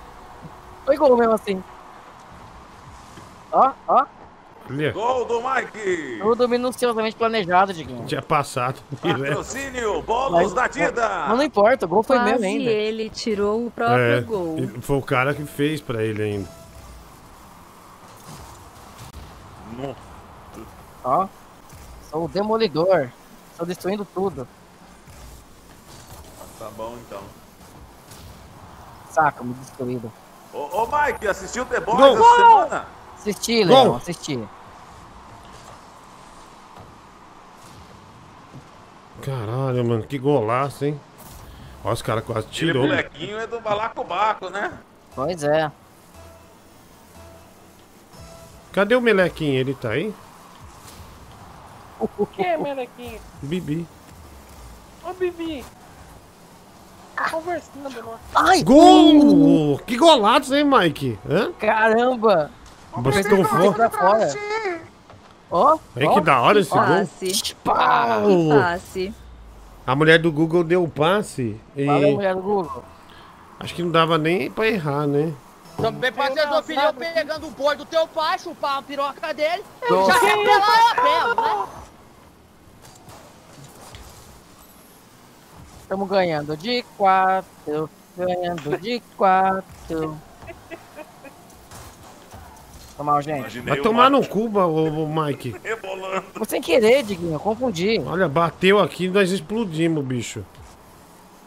Foi 0.84 0.96
gol 0.96 1.16
mesmo 1.16 1.34
assim. 1.34 1.62
Ó, 3.52 3.72
ó. 3.88 4.06
Olha, 4.68 4.92
Gol 4.92 5.24
do 5.24 5.40
Mike! 5.42 6.18
Tudo 6.20 6.48
minuciosamente 6.48 7.14
planejado, 7.16 7.72
Diguinho. 7.72 8.04
tinha 8.06 8.20
passado. 8.22 8.80
Patrocínio, 9.00 10.02
bolos 10.02 10.52
da 10.52 10.68
Tida! 10.68 11.08
Mas 11.28 11.36
não 11.38 11.44
importa, 11.44 11.86
o 11.86 11.88
gol 11.88 12.02
foi 12.02 12.16
Quase 12.18 12.44
ainda. 12.44 12.70
ele 12.70 13.08
tirou 13.10 13.66
o 13.66 13.70
próprio 13.70 13.98
É, 13.98 14.20
gol. 14.22 14.56
foi 14.82 14.96
o 14.96 15.02
cara 15.02 15.32
que 15.34 15.44
fez 15.44 15.80
pra 15.80 16.02
ele 16.02 16.22
ainda. 16.22 16.48
Ó. 21.04 21.28
Sou 22.10 22.24
o 22.24 22.28
demolidor. 22.28 23.08
Estou 23.52 23.66
destruindo 23.66 24.04
tudo. 24.14 24.48
Tá 26.58 26.68
bom 26.76 26.96
então. 27.06 27.20
Saca, 29.10 29.44
me 29.44 29.54
destruído. 29.54 30.10
Ô, 30.52 30.58
ô 30.82 30.86
Mike, 30.86 31.26
assistiu 31.28 31.64
The 31.66 31.80
Boys 31.80 32.00
essa 32.18 32.36
semana? 32.36 32.86
Assisti, 33.26 33.64
Gol. 33.64 33.82
Leão, 33.82 33.96
assisti. 33.96 34.38
Caralho, 39.22 39.84
mano, 39.84 40.04
que 40.04 40.16
golaço, 40.18 40.84
hein? 40.84 41.00
Ó, 41.84 41.92
os 41.92 42.02
caras 42.02 42.24
quase 42.24 42.46
Aquele 42.46 42.72
tirou. 42.72 42.82
molequinho 42.86 43.38
é 43.38 43.46
do 43.46 43.60
Balacobaco, 43.60 44.48
né? 44.48 44.78
Pois 45.14 45.42
é. 45.42 45.70
Cadê 48.72 48.94
o 48.94 49.00
melequinho? 49.00 49.58
Ele 49.58 49.74
tá 49.74 49.90
aí? 49.90 50.14
O 51.98 52.26
que, 52.26 52.56
melequinho? 52.58 53.18
Bibi. 53.42 53.86
Ô, 55.02 55.12
Bibi. 55.14 55.64
Conversando, 57.30 57.90
mano. 58.04 58.20
Ai, 58.34 58.62
Gol! 58.62 59.78
Que 59.86 59.96
golaço, 59.96 60.54
hein, 60.54 60.64
Mike? 60.64 61.18
Hã? 61.28 61.50
Caramba! 61.54 62.50
Fora. 63.90 64.34
Ó, 65.50 65.78
Olha 65.96 66.10
que 66.14 66.20
da 66.22 66.40
hora 66.40 66.60
esse 66.60 66.70
gol. 66.70 66.80
Passe. 66.80 67.54
Pá. 67.62 68.18
Que 68.26 68.48
passe. 68.58 69.14
A 69.86 69.94
mulher 69.94 70.18
do 70.18 70.32
Google 70.32 70.64
deu 70.64 70.82
o 70.82 70.88
passe 70.88 71.60
e 71.76 71.86
Fala, 71.86 72.06
mulher 72.08 72.34
do 72.34 72.42
Google. 72.42 72.84
acho 73.60 73.74
que 73.74 73.82
não 73.82 73.90
dava 73.92 74.18
nem 74.18 74.50
pra 74.50 74.66
errar, 74.66 75.06
né? 75.06 75.32
Também 75.76 76.10
pra 76.10 76.30
ter 76.30 76.42
sua 76.48 76.62
filha 76.62 76.92
pegando 76.92 77.46
o 77.46 77.50
boi 77.50 77.76
do 77.76 77.84
teu 77.84 78.08
pai, 78.08 78.38
chupar 78.38 78.78
a 78.78 78.82
piroca 78.82 79.32
dele. 79.34 79.62
Nossa. 79.88 80.12
Já 80.12 80.20
quer 80.20 80.36
pelar 80.36 80.80
o 80.80 80.88
apelo, 80.90 81.34
né? 81.42 81.66
Estamos 85.82 86.08
ganhando 86.08 86.56
de 86.56 86.82
quatro. 86.96 87.90
Ganhando 88.16 88.78
de 88.78 89.00
quatro. 89.16 90.18
Foi 92.96 93.04
mal, 93.04 93.20
gente. 93.20 93.60
Vai 93.60 93.78
tomar 93.80 94.10
no 94.10 94.26
Cuba, 94.26 94.64
ô, 94.64 95.04
ô 95.04 95.06
Mike. 95.06 95.54
Foi 96.32 96.46
sem 96.46 96.62
querer, 96.62 97.02
Diguinho, 97.02 97.34
eu 97.34 97.40
confundi. 97.40 98.00
Olha, 98.06 98.26
bateu 98.26 98.80
aqui 98.80 99.04
e 99.04 99.10
nós 99.10 99.30
explodimos, 99.30 100.02
bicho. 100.02 100.44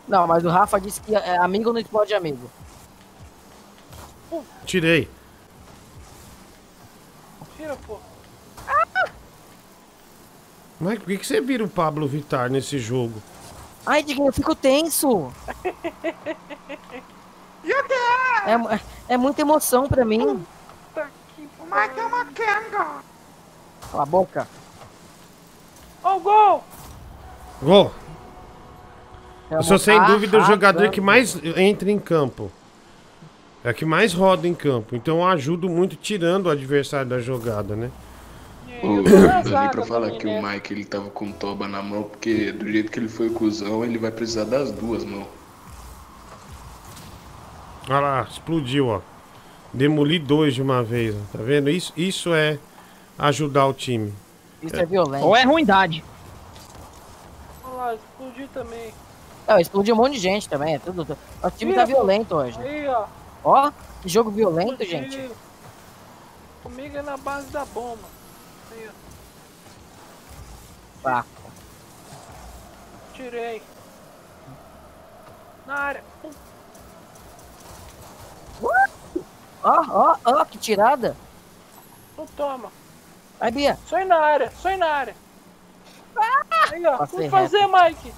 Não, 0.07 0.27
mas 0.27 0.45
o 0.45 0.49
Rafa 0.49 0.79
disse 0.79 1.01
que 1.01 1.15
é, 1.15 1.37
amigo 1.37 1.73
não 1.73 1.79
explode 1.79 2.13
amigo. 2.13 2.49
Tirei. 4.63 5.09
Tira, 7.57 7.75
pô. 7.87 7.97
Mike, 10.79 10.99
por 10.99 11.07
que, 11.07 11.17
que 11.17 11.27
você 11.27 11.41
vira 11.41 11.63
o 11.63 11.67
Pablo 11.67 12.07
Vittar 12.07 12.49
nesse 12.49 12.79
jogo? 12.79 13.21
Ai, 13.85 14.01
Diguinho, 14.03 14.27
eu 14.27 14.33
fico 14.33 14.53
tenso. 14.55 15.31
É, 18.45 19.13
é 19.13 19.17
muita 19.17 19.41
emoção 19.41 19.87
pra 19.87 20.05
mim. 20.05 20.43
O 21.69 21.75
Mike 21.75 21.99
é 21.99 22.05
uma 22.05 22.25
Kenga. 22.25 22.87
Cala 23.91 24.03
a 24.03 24.05
boca. 24.05 24.47
Ó 26.03 26.17
o 26.17 26.19
gol. 26.19 26.63
Gol! 27.61 27.91
Eu 29.51 29.63
sou 29.63 29.77
sem 29.77 30.01
dúvida 30.05 30.39
o 30.39 30.45
jogador 30.45 30.89
que 30.89 31.01
mais 31.01 31.37
entra 31.57 31.91
em 31.91 31.99
campo. 31.99 32.51
É 33.63 33.73
que 33.73 33.85
mais 33.85 34.13
roda 34.13 34.47
em 34.47 34.53
campo. 34.53 34.95
Então 34.95 35.17
eu 35.17 35.27
ajudo 35.27 35.69
muito 35.69 35.95
tirando 35.95 36.47
o 36.47 36.49
adversário 36.49 37.09
da 37.09 37.19
jogada, 37.19 37.75
né? 37.75 37.91
Ô, 38.81 39.01
eu 39.01 39.57
ali 39.57 39.69
pra 39.69 39.85
falar 39.85 40.11
que 40.11 40.25
o 40.25 40.41
Mike 40.41 40.73
ele 40.73 40.85
tava 40.85 41.09
com 41.09 41.31
toba 41.31 41.67
na 41.67 41.81
mão, 41.81 42.03
porque 42.03 42.51
do 42.51 42.71
jeito 42.71 42.91
que 42.91 42.97
ele 42.97 43.09
foi 43.09 43.29
cuzão, 43.29 43.83
ele 43.83 43.97
vai 43.97 44.11
precisar 44.11 44.45
das 44.45 44.71
duas 44.71 45.03
mãos. 45.03 45.27
Olha 47.89 47.99
lá, 47.99 48.27
explodiu, 48.29 48.87
ó. 48.87 49.01
Demoli 49.73 50.17
dois 50.19 50.55
de 50.55 50.61
uma 50.61 50.83
vez, 50.83 51.15
ó. 51.15 51.37
tá 51.37 51.43
vendo? 51.43 51.69
Isso, 51.69 51.93
isso 51.95 52.33
é 52.33 52.57
ajudar 53.17 53.67
o 53.67 53.73
time. 53.73 54.13
Isso 54.61 54.75
é 54.75 54.85
violento. 54.85 55.25
Ou 55.25 55.35
é 55.35 55.43
ruindade. 55.43 56.03
Olha 57.63 57.73
lá, 57.75 57.95
explodiu 57.95 58.47
também. 58.53 58.93
Não, 59.47 59.59
explodiu 59.59 59.95
um 59.95 59.97
monte 59.97 60.13
de 60.13 60.19
gente 60.19 60.49
também. 60.49 60.75
É 60.75 60.79
tudo. 60.79 61.17
Nosso 61.41 61.57
time 61.57 61.73
tá 61.73 61.85
Tira, 61.85 61.97
pô. 61.97 62.03
violento 62.05 62.35
hoje. 62.35 62.59
Aí, 62.59 62.87
ó. 62.87 63.05
Ó, 63.43 63.71
que 64.01 64.09
jogo 64.09 64.29
violento, 64.31 64.81
Explodiu. 64.83 65.11
gente. 65.11 65.31
Comigo 66.63 66.97
é 66.97 67.01
na 67.01 67.17
base 67.17 67.47
da 67.51 67.63
bomba. 67.65 68.03
Aí, 68.71 68.89
ó. 68.89 68.91
Saco. 71.03 71.27
Tirei. 73.13 73.61
Na 75.65 75.75
área. 75.75 76.03
Pum. 76.21 76.29
Ó, 79.63 79.83
ó, 79.89 80.15
ó, 80.25 80.45
que 80.45 80.57
tirada. 80.57 81.15
Não 82.17 82.25
toma. 82.27 82.69
Vai, 83.39 83.51
Bia. 83.51 83.77
Só 83.87 83.99
ir 83.99 84.05
na 84.05 84.17
área, 84.17 84.51
só 84.61 84.69
ir 84.71 84.77
na 84.77 84.87
área. 84.87 85.15
Aí, 86.71 86.85
ó. 86.85 86.97
Passei 86.97 87.29
Vamos 87.29 87.31
fazer, 87.31 87.67
Mike. 87.67 88.13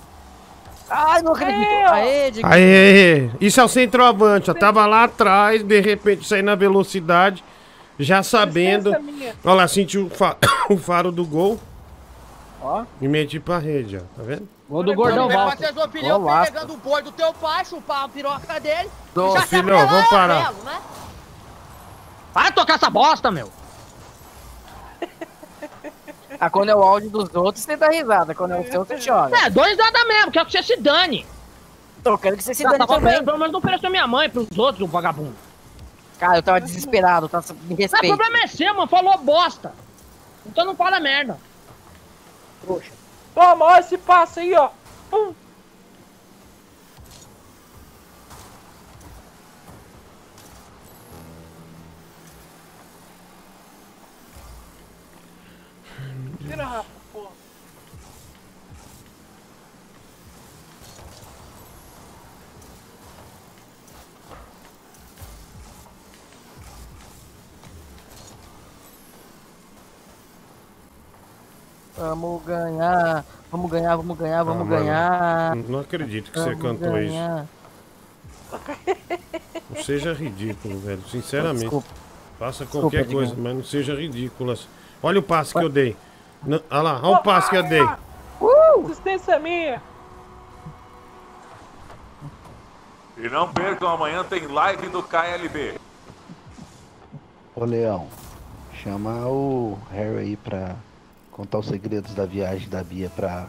Ai, 0.89 1.21
não 1.21 1.33
acredito. 1.33 1.67
Aí. 1.67 1.85
Aê, 2.09 2.31
Diguinho. 2.31 2.53
Aê, 2.53 2.63
aê, 2.63 3.29
isso 3.39 3.61
é 3.61 3.63
o 3.63 3.67
centroavante, 3.67 4.51
ó. 4.51 4.53
Tava 4.53 4.85
lá 4.85 5.05
atrás, 5.05 5.63
de 5.63 5.79
repente 5.79 6.27
saí 6.27 6.41
na 6.41 6.55
velocidade, 6.55 7.43
já 7.97 8.21
sabendo. 8.23 8.91
Olha 9.43 9.53
lá, 9.53 9.67
sentiu 9.67 10.07
o, 10.07 10.09
fa- 10.09 10.35
o 10.69 10.77
faro 10.77 11.11
do 11.11 11.23
gol 11.25 11.59
Ó. 12.61 12.83
e 12.99 13.07
meti 13.07 13.39
pra 13.39 13.57
rede, 13.57 13.97
ó. 13.97 14.01
Tá 14.17 14.23
vendo? 14.23 14.49
Gol 14.67 14.83
do 14.83 14.93
Gordão 14.95 15.27
Walter. 15.29 15.67
ter 15.67 15.73
sua 15.73 15.87
Golaço. 15.87 16.51
pegando 16.51 16.73
o 16.73 16.77
boi 16.77 17.01
do 17.01 17.11
teu 17.11 17.33
pai, 17.33 17.63
chupar 17.65 18.05
a 18.05 18.09
piroca 18.09 18.59
dele. 18.59 18.89
Ô, 19.15 19.33
quer 19.33 19.47
filhão, 19.47 19.87
vamos 19.87 20.09
parar. 20.09 20.51
né? 20.63 20.79
Vai 22.33 22.51
tocar 22.51 22.75
essa 22.75 22.89
bosta, 22.89 23.29
meu. 23.31 23.51
Ah, 26.39 26.49
quando 26.49 26.69
é 26.69 26.75
o 26.75 26.81
áudio 26.81 27.09
dos 27.09 27.35
outros, 27.35 27.63
você 27.63 27.75
dá 27.75 27.89
risada. 27.89 28.33
Quando 28.33 28.53
é 28.53 28.59
o 28.59 28.71
seu, 28.71 28.83
você 28.83 28.97
chora. 28.97 29.45
É, 29.45 29.49
dois 29.49 29.77
nada 29.77 30.05
mesmo, 30.05 30.31
quero 30.31 30.45
que 30.47 30.51
você 30.53 30.63
se 30.63 30.77
dane. 30.77 31.25
Eu 32.03 32.17
quero 32.17 32.35
que 32.35 32.43
você 32.43 32.53
se 32.53 32.63
dane 32.63 32.79
tá 32.79 32.87
bom, 32.87 32.95
também. 32.95 33.23
Pelo 33.23 33.37
menos 33.37 33.51
não 33.51 33.59
ofereceu 33.59 33.91
minha 33.91 34.07
mãe 34.07 34.29
pros 34.29 34.47
outros, 34.57 34.81
o 34.81 34.91
vagabundo. 34.91 35.35
Cara, 36.17 36.37
eu 36.37 36.43
tava 36.43 36.61
desesperado, 36.61 37.29
tá? 37.29 37.39
Me 37.39 37.45
Mas 37.45 37.71
o 37.71 37.75
respeita. 37.75 38.07
problema 38.15 38.43
é 38.43 38.47
seu, 38.47 38.73
mano. 38.73 38.87
Falou 38.87 39.17
bosta. 39.19 39.73
Então 40.45 40.65
não 40.65 40.75
fala 40.75 40.99
merda. 40.99 41.37
Trouxa. 42.61 42.91
Toma, 43.35 43.65
olha 43.65 43.79
esse 43.79 43.97
passe 43.97 44.39
aí, 44.39 44.53
ó. 44.55 44.69
Pum. 45.09 45.33
Tira, 56.47 56.65
Rafa, 56.65 56.85
porra. 57.13 57.29
Vamos 71.97 72.43
ganhar, 72.43 73.25
vamos 73.51 73.71
ganhar, 73.71 73.95
vamos 73.95 74.17
ganhar, 74.17 74.43
vamos 74.43 74.67
ah, 74.67 74.69
ganhar. 74.69 75.55
Não 75.55 75.79
acredito 75.79 76.31
que 76.31 76.39
vamos 76.39 76.57
você 76.57 76.61
cantou 76.61 76.93
ganhar. 76.93 77.45
isso. 77.45 77.61
Não 79.69 79.83
seja 79.83 80.13
ridículo, 80.13 80.79
velho. 80.79 81.01
Sinceramente. 81.09 81.61
Desculpa. 81.61 81.87
Faça 82.39 82.65
qualquer 82.65 83.03
Desculpa, 83.03 83.27
coisa, 83.27 83.35
mas 83.41 83.55
não 83.55 83.63
seja 83.63 83.93
ridículo. 83.93 84.57
Olha 85.03 85.19
o 85.19 85.23
passo 85.23 85.53
que 85.53 85.63
eu 85.63 85.69
dei. 85.69 85.95
Não- 86.43 86.61
Olha 86.69 86.81
lá, 86.81 86.99
olha 87.03 87.17
o 87.17 87.23
passe 87.23 87.49
que 87.49 87.55
eu 87.57 87.63
dei. 87.63 87.83
Uh! 88.39 88.85
Assistência 88.85 89.39
minha! 89.39 89.81
E 93.17 93.29
não 93.29 93.51
percam, 93.53 93.87
amanhã 93.89 94.23
tem 94.23 94.47
live 94.47 94.87
do 94.89 95.03
KLB. 95.03 95.79
Ô 97.55 97.65
Leão, 97.65 98.07
chama 98.73 99.27
o 99.27 99.77
Harry 99.91 100.17
aí 100.17 100.37
pra 100.37 100.75
contar 101.31 101.59
os 101.59 101.67
segredos 101.67 102.13
da 102.15 102.25
viagem 102.25 102.67
da 102.69 102.83
Bia 102.83 103.11
pra 103.15 103.47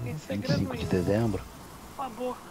25 0.00 0.76
de 0.76 0.86
dezembro. 0.86 1.40
A 1.98 2.08
boca. 2.08 2.49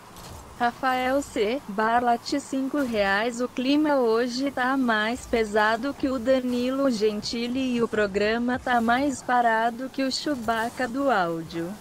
Rafael 0.59 1.21
C. 1.21 1.61
Barlat 1.69 2.37
5 2.37 2.79
reais. 2.83 3.39
O 3.39 3.47
clima 3.47 3.95
hoje 3.95 4.51
tá 4.51 4.75
mais 4.75 5.25
pesado 5.25 5.93
que 5.93 6.09
o 6.09 6.19
Danilo 6.19 6.91
Gentili 6.91 7.75
e 7.75 7.81
o 7.81 7.87
programa 7.87 8.59
tá 8.59 8.81
mais 8.81 9.23
parado 9.23 9.89
que 9.89 10.03
o 10.03 10.11
Chewbacca 10.11 10.85
do 10.87 11.09
áudio. 11.09 11.71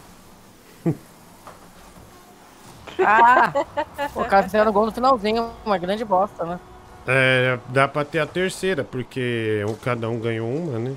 Ah! 3.01 3.53
O 4.17 4.25
cara 4.25 4.43
fizeram 4.43 4.73
gol 4.73 4.87
no 4.87 4.91
finalzinho, 4.91 5.53
uma 5.65 5.79
grande 5.79 6.05
bosta, 6.05 6.45
né? 6.45 6.59
É, 7.07 7.57
dá 7.69 7.87
pra 7.87 8.05
ter 8.05 8.19
a 8.19 8.27
terceira, 8.27 8.83
porque 8.83 9.65
cada 9.85 10.11
um 10.11 10.19
ganhou 10.19 10.53
uma, 10.53 10.81
né? 10.81 10.97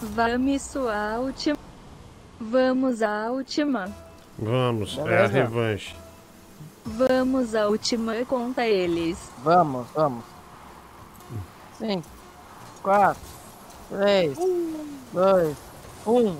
Vamos 0.00 0.76
à 0.76 1.18
última. 1.18 1.58
Vamos 2.40 3.02
à 3.02 3.28
última. 3.32 4.07
Vamos, 4.38 4.96
é 4.98 5.00
a 5.00 5.04
Beleza. 5.04 5.32
revanche. 5.32 5.96
Vamos 6.84 7.54
à 7.54 7.66
última 7.68 8.14
conta 8.24 8.64
eles. 8.66 9.18
Vamos, 9.42 9.86
vamos. 9.94 10.24
Cinco, 11.76 12.06
quatro, 12.82 13.22
três, 13.90 14.38
dois, 15.12 15.56
um. 16.06 16.36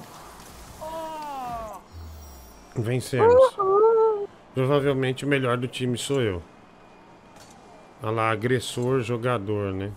Vencemos. 2.77 3.57
Provavelmente 4.55 5.25
o 5.25 5.28
melhor 5.28 5.57
do 5.57 5.68
time 5.68 5.99
sou 5.99 6.20
eu. 6.20 6.43
Olha 8.02 8.12
lá, 8.12 8.31
agressor, 8.31 9.01
jogador, 9.01 9.73
né? 9.73 9.93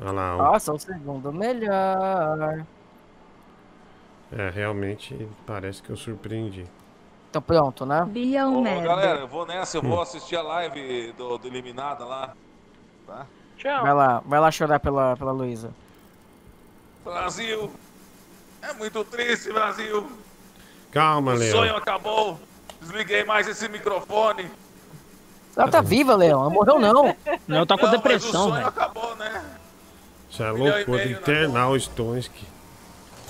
Olha 0.00 0.12
lá. 0.12 0.36
Nossa, 0.36 0.72
o 0.72 0.78
segundo 0.78 1.32
melhor. 1.32 2.64
É, 4.32 4.50
realmente 4.50 5.28
parece 5.46 5.82
que 5.82 5.90
eu 5.90 5.96
surpreendi. 5.96 6.66
Então 7.30 7.42
pronto, 7.42 7.84
né? 7.84 8.04
Bia 8.08 8.46
Ô, 8.46 8.50
um 8.58 8.62
merda. 8.62 8.82
galera, 8.88 9.18
eu 9.20 9.28
vou 9.28 9.46
nessa, 9.46 9.76
eu 9.78 9.82
vou 9.82 9.98
Hum. 9.98 10.02
assistir 10.02 10.36
a 10.36 10.42
live 10.42 11.12
do, 11.12 11.38
do 11.38 11.46
Eliminada 11.48 12.04
lá. 12.04 12.32
Tá? 13.06 13.26
Vai 13.82 13.94
lá, 13.94 14.22
vai 14.26 14.40
lá 14.40 14.50
chorar 14.50 14.78
pela, 14.80 15.16
pela 15.16 15.32
Luísa. 15.32 15.70
Brasil! 17.04 17.70
É 18.62 18.72
muito 18.74 19.04
triste, 19.04 19.52
Brasil! 19.52 20.10
Calma, 20.90 21.32
o 21.32 21.36
Leão. 21.36 21.58
sonho 21.58 21.76
acabou! 21.76 22.38
Desliguei 22.80 23.24
mais 23.24 23.46
esse 23.48 23.68
microfone! 23.68 24.50
Ela 25.56 25.68
tá 25.70 25.80
viva, 25.80 26.16
Leão. 26.16 26.40
Ela 26.40 26.50
morreu 26.50 26.78
não. 26.80 27.14
Não, 27.46 27.64
tá 27.66 27.76
com 27.76 27.84
Não, 27.86 27.92
mas 27.92 28.02
depressão, 28.02 28.48
o 28.48 28.52
velho. 28.52 28.66
acabou, 28.66 29.14
né? 29.16 29.44
Isso 30.30 30.42
é 30.42 30.52
Um 30.52 30.56
loucura. 30.56 31.04
Internar 31.06 31.68
o 31.70 31.76
Stonski. 31.76 32.44
Pô, 32.44 32.53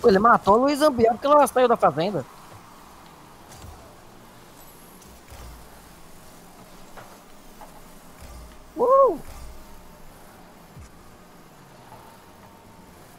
Ele 0.04 0.18
matou 0.18 0.54
a 0.54 0.56
Luísa 0.58 0.88
Ambiel 0.88 1.12
porque 1.14 1.26
ela 1.26 1.46
saiu 1.46 1.66
da 1.68 1.76
fazenda. 1.76 2.24
Uh! 8.76 9.18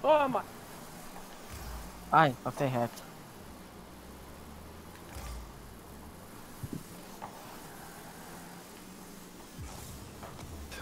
Toma! 0.01 0.43
Ai, 2.11 2.35
passei 2.43 2.67
reto. 2.67 3.03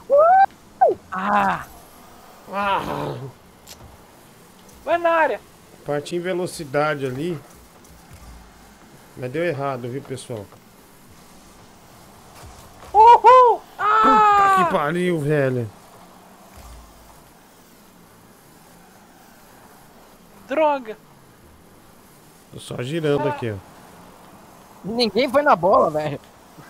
Uh! 0.10 0.98
Ah! 1.12 1.66
Ah, 2.52 3.16
Vai 4.84 4.98
na 4.98 5.10
área! 5.10 5.53
Parti 5.86 6.16
em 6.16 6.20
velocidade 6.20 7.06
ali. 7.06 7.40
Mas 9.16 9.32
deu 9.32 9.44
errado, 9.44 9.88
viu, 9.90 10.02
pessoal? 10.02 10.46
Uhul! 12.94 13.60
Puta 13.60 13.64
Ah! 13.80 14.56
que 14.66 14.72
pariu, 14.74 15.20
velho. 15.20 15.70
Droga! 20.48 20.98
Tô 22.52 22.60
só 22.60 22.82
girando 22.82 23.28
aqui, 23.28 23.52
ó. 23.52 23.56
Ninguém 24.84 25.30
foi 25.30 25.42
na 25.42 25.56
bola, 25.56 25.90
velho. 25.90 26.20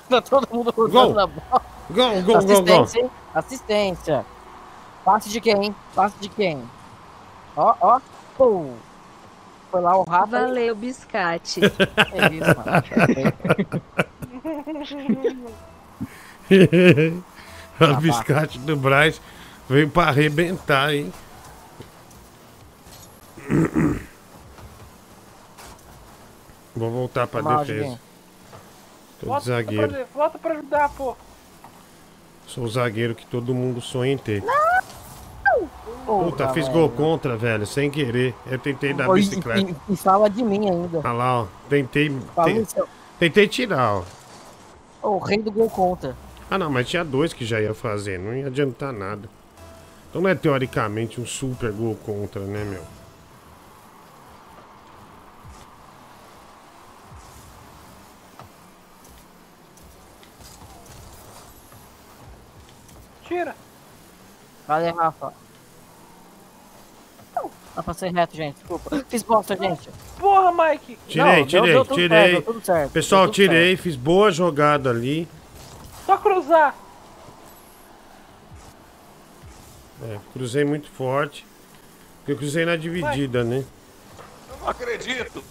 Tá 0.10 0.22
todo 0.22 0.48
mundo 0.54 0.72
Gol! 0.74 0.86
rodando 0.88 1.14
na 1.16 1.28
bola. 1.28 1.62
Gol, 1.90 2.22
gol, 2.22 2.24
gol, 2.24 2.64
gol. 2.64 2.84
Assistência, 2.84 3.00
hein? 3.02 3.12
Assistência. 3.34 4.26
Passe 5.04 5.30
de 5.30 5.42
quem? 5.42 5.76
Passe 5.96 6.16
de 6.20 6.30
quem? 6.30 6.70
Ó, 7.56 7.76
ó. 7.82 8.00
Pô. 8.38 8.70
Foi 9.74 9.82
lá 9.82 9.98
o 9.98 10.04
Rafa. 10.04 10.28
Valeu, 10.28 10.76
biscate. 10.76 11.60
É 12.14 12.30
isso, 12.32 12.46
o 17.82 17.96
biscate 18.00 18.60
do 18.60 18.76
Braz 18.76 19.20
veio 19.68 19.90
pra 19.90 20.10
arrebentar, 20.10 20.94
hein? 20.94 21.12
Vou 26.76 26.92
voltar 26.92 27.26
pra 27.26 27.42
Mal, 27.42 27.66
defesa. 27.66 27.80
Diguinho. 27.80 28.00
Tô 29.22 29.40
de 29.40 29.46
zagueiro. 29.46 29.88
pra, 29.88 30.06
volta 30.14 30.38
pra 30.38 30.54
ajudar, 30.54 30.90
pô! 30.90 31.18
Sou 32.46 32.66
o 32.66 32.70
zagueiro 32.70 33.16
que 33.16 33.26
todo 33.26 33.56
mundo 33.56 33.82
sonha 33.82 34.12
em 34.12 34.20
ter. 34.20 34.44
Porra, 36.06 36.26
Puta, 36.32 36.50
fiz 36.50 36.68
velho. 36.68 36.80
gol 36.80 36.90
contra, 36.90 37.38
velho, 37.38 37.66
sem 37.66 37.90
querer. 37.90 38.34
Eu 38.46 38.60
tentei 38.60 38.94
dar 38.94 39.10
e- 39.10 39.14
bicicleta. 39.14 39.72
E, 39.90 39.94
e 39.94 39.96
fala 39.96 40.30
de 40.30 40.44
mim 40.44 40.70
ainda. 40.70 41.00
Olha 41.00 41.12
lá, 41.12 41.42
ó. 41.42 41.48
Tentei. 41.70 42.10
Te-. 42.10 42.84
Tentei 43.20 43.48
tirar, 43.48 44.04
ó. 45.02 45.08
O 45.10 45.18
rei 45.20 45.42
do 45.42 45.52
gol 45.52 45.70
contra. 45.70 46.16
Ah, 46.50 46.58
não, 46.58 46.70
mas 46.70 46.88
tinha 46.88 47.04
dois 47.04 47.34
que 47.34 47.46
já 47.46 47.60
ia 47.62 47.74
fazer, 47.74 48.20
não 48.20 48.34
ia 48.36 48.48
adiantar 48.48 48.92
nada. 48.94 49.30
Então 50.10 50.22
não 50.22 50.30
é 50.30 50.36
teoricamente 50.36 51.20
um 51.20 51.26
super 51.26 51.72
gol 51.72 51.96
contra, 52.06 52.42
né, 52.42 52.64
meu? 52.64 52.84
Tira! 63.26 63.56
Valeu, 64.68 64.96
Rafa. 64.96 65.34
Ah, 67.76 67.82
passei 67.82 68.12
reto, 68.12 68.36
gente. 68.36 68.56
Desculpa. 68.58 69.04
Fiz 69.10 69.24
bosta, 69.24 69.56
gente. 69.58 69.90
Porra, 70.20 70.52
Mike! 70.72 70.98
Tirei, 71.08 71.26
Não, 71.26 71.36
deu- 71.38 71.46
tirei, 71.48 71.74
deu 71.74 71.86
tudo 71.86 71.96
tirei. 71.96 72.18
certo, 72.20 72.32
deu 72.32 72.42
tudo 72.54 72.66
certo, 72.66 72.92
Pessoal, 72.92 73.22
deu 73.22 73.28
tudo 73.32 73.36
tirei, 73.36 73.78
fiz 73.78 73.96
boa 73.96 74.32
jogada 74.32 74.90
ali. 74.92 75.28
Só 76.06 76.18
cruzar! 76.18 76.76
É, 80.04 80.18
cruzei 80.34 80.64
muito 80.66 80.90
forte. 80.92 81.46
Porque 82.20 82.34
eu 82.34 82.38
cruzei 82.38 82.66
na 82.66 82.76
dividida, 82.76 83.44
né? 83.44 83.64
Eu 84.50 84.58
não 84.62 84.70
acredito! 84.70 85.44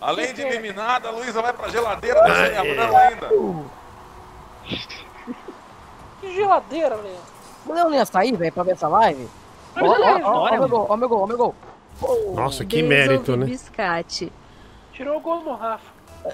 Além 0.00 0.34
de 0.34 0.42
eliminada, 0.42 1.08
a 1.08 1.10
Luísa 1.12 1.40
vai 1.40 1.52
pra 1.52 1.68
geladeira 1.68 2.20
da 2.20 2.34
Senhorão 2.46 2.96
ainda! 2.96 3.28
Que 6.20 6.34
geladeira, 6.34 6.96
Leão! 6.96 7.20
O 7.66 7.72
Leão 7.72 7.88
não 7.90 7.96
ia 7.96 8.04
sair, 8.04 8.36
velho, 8.36 8.52
pra 8.52 8.62
ver 8.62 8.72
essa 8.72 8.88
live? 8.88 9.28
Ó, 9.76 10.50
meu 10.50 10.68
gol, 10.68 10.86
ó 10.88 10.96
meu 10.96 11.08
gol, 11.08 11.22
ó 11.22 11.26
meu 11.26 11.36
gol. 11.36 11.54
Nossa, 12.34 12.64
que 12.64 12.82
mérito, 12.82 13.36
né? 13.36 13.46
biscate. 13.46 14.32
Tirou 14.92 15.18
o 15.18 15.20
gol 15.20 15.42
no 15.42 15.54
Rafa. 15.54 15.90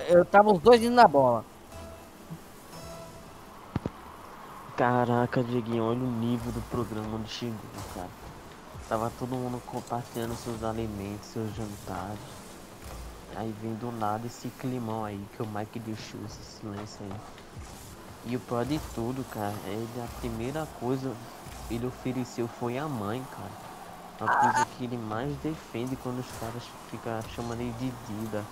Eu 0.08 0.25
tava 0.25 0.52
os 0.52 0.58
dois 0.58 0.83
indo 0.83 0.94
na 0.94 1.07
bola. 1.07 1.44
Caraca, 4.76 5.42
Dieguinho, 5.42 5.84
olha 5.84 5.99
o 5.99 6.10
nível 6.10 6.52
do 6.52 6.60
programa 6.70 7.17
onde 7.17 7.31
chegou, 7.31 7.57
cara. 7.94 8.08
Tava 8.89 9.12
todo 9.18 9.31
mundo 9.31 9.60
compartilhando 9.67 10.34
seus 10.36 10.62
alimentos, 10.62 11.26
seus 11.26 11.55
jantares. 11.55 12.18
Aí 13.36 13.55
vem 13.60 13.75
do 13.75 13.92
nada 13.92 14.26
esse 14.26 14.49
climão 14.58 15.05
aí 15.05 15.20
que 15.36 15.42
o 15.42 15.47
Mike 15.47 15.78
deixou 15.81 16.20
esse 16.26 16.42
silêncio 16.42 17.00
aí. 17.05 17.20
E 18.26 18.36
o 18.36 18.41
pior 18.41 18.65
de 18.65 18.81
tudo, 18.94 19.25
cara, 19.31 19.55
é 19.67 20.02
a 20.02 20.20
primeira 20.20 20.67
coisa 20.81 21.12
ele 21.71 21.87
ofereceu 21.87 22.49
foi 22.49 22.79
a 22.79 22.87
mãe, 22.89 23.23
cara. 23.31 23.69
A 24.21 24.37
coisa 24.41 24.67
que 24.77 24.85
ele 24.85 24.97
mais 24.97 25.33
defende 25.37 25.95
quando 25.97 26.19
os 26.19 26.27
caras 26.41 26.63
ficam 26.91 27.21
chamando 27.35 27.61
ele 27.61 27.75
de 27.79 27.91
Dida. 28.07 28.45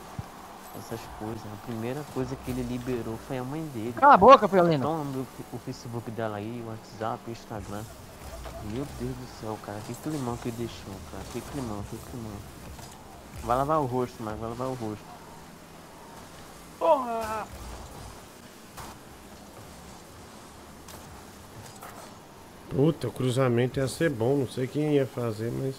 Essas 0.79 1.01
coisas. 1.19 1.41
A 1.45 1.67
primeira 1.67 2.05
coisa 2.13 2.37
que 2.37 2.51
ele 2.51 2.63
liberou 2.63 3.19
foi 3.27 3.39
a 3.39 3.43
mãe 3.45 3.63
dele. 3.75 3.95
Cala 3.95 4.15
a 4.15 4.17
boca, 4.19 4.47
Fiolina. 4.47 4.85
Toma 4.85 5.05
meu- 5.05 5.27
o 5.53 5.59
Facebook 5.59 6.11
dela 6.11 6.37
aí, 6.37 6.63
o 6.65 6.69
WhatsApp, 6.71 7.19
o 7.27 7.31
Instagram. 7.33 7.83
Meu 8.71 8.87
Deus 9.01 9.17
do 9.17 9.41
céu, 9.41 9.59
cara. 9.65 9.79
Que 9.87 9.95
climão 9.95 10.37
que 10.37 10.49
ele 10.49 10.57
deixou, 10.59 10.95
cara. 11.11 11.25
Que 11.33 11.41
climão, 11.41 11.83
que 11.91 11.97
climão. 12.11 12.37
Vai 13.43 13.57
lavar 13.57 13.81
o 13.81 13.87
rosto, 13.87 14.17
mas 14.23 14.39
vai 14.39 14.51
lavar 14.51 14.69
o 14.69 14.75
rosto. 14.75 15.05
Porra! 16.79 17.47
Puta, 22.71 23.09
o 23.09 23.13
cruzamento 23.13 23.79
ia 23.79 23.89
ser 23.89 24.11
bom, 24.11 24.37
não 24.37 24.49
sei 24.49 24.67
quem 24.67 24.95
ia 24.95 25.07
fazer, 25.07 25.51
mas. 25.53 25.75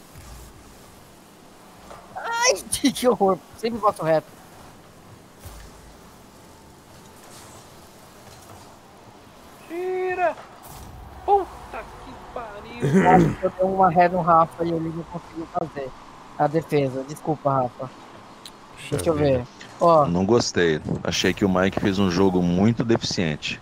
Ai, 2.16 2.54
que 2.72 3.08
horror. 3.08 3.38
Sempre 3.58 3.80
passo 3.80 4.04
reto. 4.04 4.28
Tira! 9.68 10.36
Puta 11.26 11.48
que 12.06 12.12
pariu! 12.34 13.38
Eu 13.42 13.50
dei 13.50 13.66
uma 13.66 13.90
ré 13.90 14.08
no 14.10 14.22
Rafa 14.22 14.64
e 14.64 14.70
ele 14.72 14.92
não 14.96 15.04
conseguiu 15.04 15.48
fazer 15.48 15.90
a 16.38 16.48
defesa. 16.48 17.04
Desculpa, 17.08 17.52
Rafa. 17.52 17.90
Deixa 18.92 19.10
eu 19.10 19.14
ver. 19.16 19.44
Ó, 19.82 20.06
Não 20.06 20.26
gostei. 20.26 20.80
Achei 21.04 21.34
que 21.34 21.44
o 21.44 21.50
Mike 21.50 21.80
fez 21.80 22.00
um 22.00 22.10
jogo 22.10 22.42
muito 22.42 22.84
deficiente. 22.86 23.60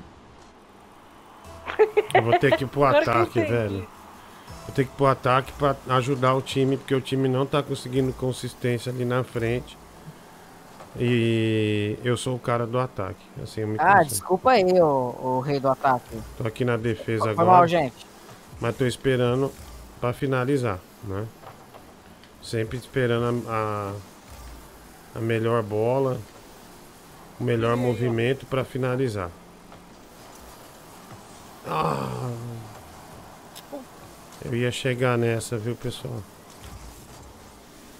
Eu 2.13 2.23
vou 2.23 2.37
ter 2.39 2.55
que 2.57 2.63
ir 2.63 2.67
pro 2.67 2.83
ataque, 2.83 3.39
velho. 3.41 3.87
Vou 4.65 4.75
ter 4.75 4.85
que 4.85 4.91
ir 4.91 4.95
pro 4.95 5.05
ataque 5.05 5.51
pra 5.53 5.75
ajudar 5.89 6.33
o 6.33 6.41
time, 6.41 6.77
porque 6.77 6.95
o 6.95 7.01
time 7.01 7.27
não 7.27 7.45
tá 7.45 7.61
conseguindo 7.61 8.11
consistência 8.13 8.91
ali 8.91 9.05
na 9.05 9.23
frente. 9.23 9.77
E 10.97 11.99
eu 12.03 12.15
sou 12.15 12.35
o 12.35 12.39
cara 12.39 12.65
do 12.65 12.79
ataque. 12.79 13.19
Assim, 13.43 13.61
eu 13.61 13.67
me 13.67 13.75
ah, 13.77 13.83
concentro. 13.83 14.09
desculpa 14.09 14.51
aí, 14.51 14.63
o, 14.81 15.15
o 15.21 15.39
rei 15.41 15.59
do 15.59 15.67
ataque. 15.67 16.17
Tô 16.37 16.47
aqui 16.47 16.63
na 16.63 16.77
defesa 16.77 17.23
Foi 17.23 17.31
agora. 17.31 17.47
mal, 17.47 17.67
gente. 17.67 18.07
Mas 18.61 18.77
tô 18.77 18.85
esperando 18.85 19.51
pra 19.99 20.13
finalizar, 20.13 20.79
né? 21.03 21.25
Sempre 22.41 22.77
esperando 22.77 23.43
a, 23.49 23.93
a, 25.15 25.19
a 25.19 25.21
melhor 25.21 25.61
bola, 25.63 26.17
o 27.39 27.43
melhor 27.43 27.75
movimento 27.75 28.45
pra 28.45 28.63
finalizar. 28.63 29.29
Ah, 31.67 32.29
eu 34.43 34.53
ia 34.55 34.71
chegar 34.71 35.17
nessa, 35.17 35.57
viu, 35.57 35.75
pessoal? 35.75 36.13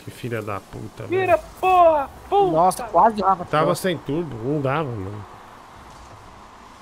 Que 0.04 0.12
filha 0.12 0.42
da 0.42 0.60
puta, 0.60 1.08
velho. 1.08 1.22
Vira, 1.22 1.38
porra! 1.60 2.10
Puta! 2.30 2.52
Nossa, 2.52 2.84
quase 2.84 3.22
o 3.22 3.26
Rafa. 3.26 3.46
Tava 3.46 3.64
tirou. 3.64 3.76
sem 3.76 3.98
turbo, 3.98 4.36
não 4.44 4.62
dava, 4.62 4.84
mano. 4.90 5.26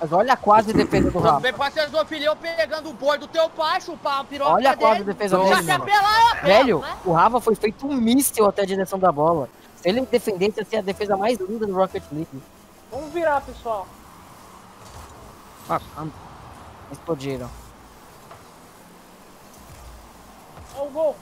Mas 0.01 0.11
olha 0.11 0.33
a 0.33 0.37
quase 0.37 0.73
defesa 0.73 1.09
do 1.09 1.19
Rafa. 1.19 1.39
bem, 1.39 1.53
parceiro 1.53 1.89
do 1.89 2.05
filhão 2.05 2.35
pegando 2.35 2.89
o 2.89 2.93
boi 2.93 3.17
do 3.17 3.25
teu 3.27 3.49
pai, 3.49 3.79
chupar 3.79 4.19
a 4.19 4.23
piroca 4.25 4.51
Olha 4.51 4.71
a 4.71 4.75
quase 4.77 4.99
dele. 5.03 5.13
defesa 5.13 5.37
Já 5.37 5.43
dele, 5.55 5.63
se 5.63 5.71
apelar, 5.71 6.31
apelo, 6.33 6.43
Velho, 6.45 6.79
né? 6.79 6.97
o 7.05 7.13
Rafa 7.13 7.39
foi 7.39 7.55
feito 7.55 7.87
um 7.87 7.93
míssil 7.93 8.45
até 8.45 8.63
a 8.63 8.65
direção 8.65 8.99
da 8.99 9.09
bola. 9.13 9.47
Se 9.77 9.87
ele 9.87 10.01
defendesse, 10.01 10.59
ia 10.59 10.65
ser 10.65 10.77
a 10.77 10.81
defesa 10.81 11.15
mais 11.15 11.39
linda 11.39 11.65
do 11.65 11.73
Rocket 11.73 12.03
League. 12.11 12.43
Vamos 12.91 13.13
virar, 13.13 13.39
pessoal. 13.41 13.87
Ah, 15.69 15.79
ah, 16.93 16.99
explodiram. 16.99 17.49
Ó 20.75 20.85
o 20.85 20.89
gol. 20.89 21.15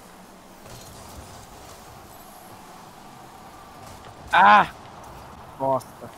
Ah! 4.33 4.69
Bosta. 5.59 6.09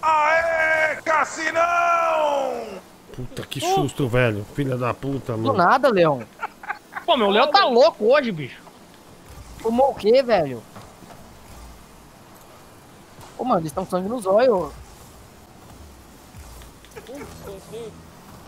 Aê, 0.00 0.77
Cassinão! 1.04 2.80
Puta, 3.14 3.42
que 3.46 3.60
susto, 3.60 4.08
velho. 4.08 4.44
Filha 4.54 4.76
da 4.76 4.94
puta, 4.94 5.32
Do 5.32 5.38
mano. 5.38 5.54
nada, 5.54 5.88
Leão. 5.90 6.22
Pô, 7.04 7.16
meu 7.16 7.30
Leão 7.30 7.50
tá 7.50 7.64
louco 7.64 8.04
hoje, 8.04 8.30
bicho. 8.30 8.60
Fumou 9.58 9.90
o 9.90 9.94
quê, 9.94 10.22
velho? 10.22 10.62
Ô, 13.36 13.44
mano, 13.44 13.60
eles 13.60 13.70
estão 13.70 13.86
sangue 13.86 14.08
nos 14.08 14.26
olhos. 14.26 14.72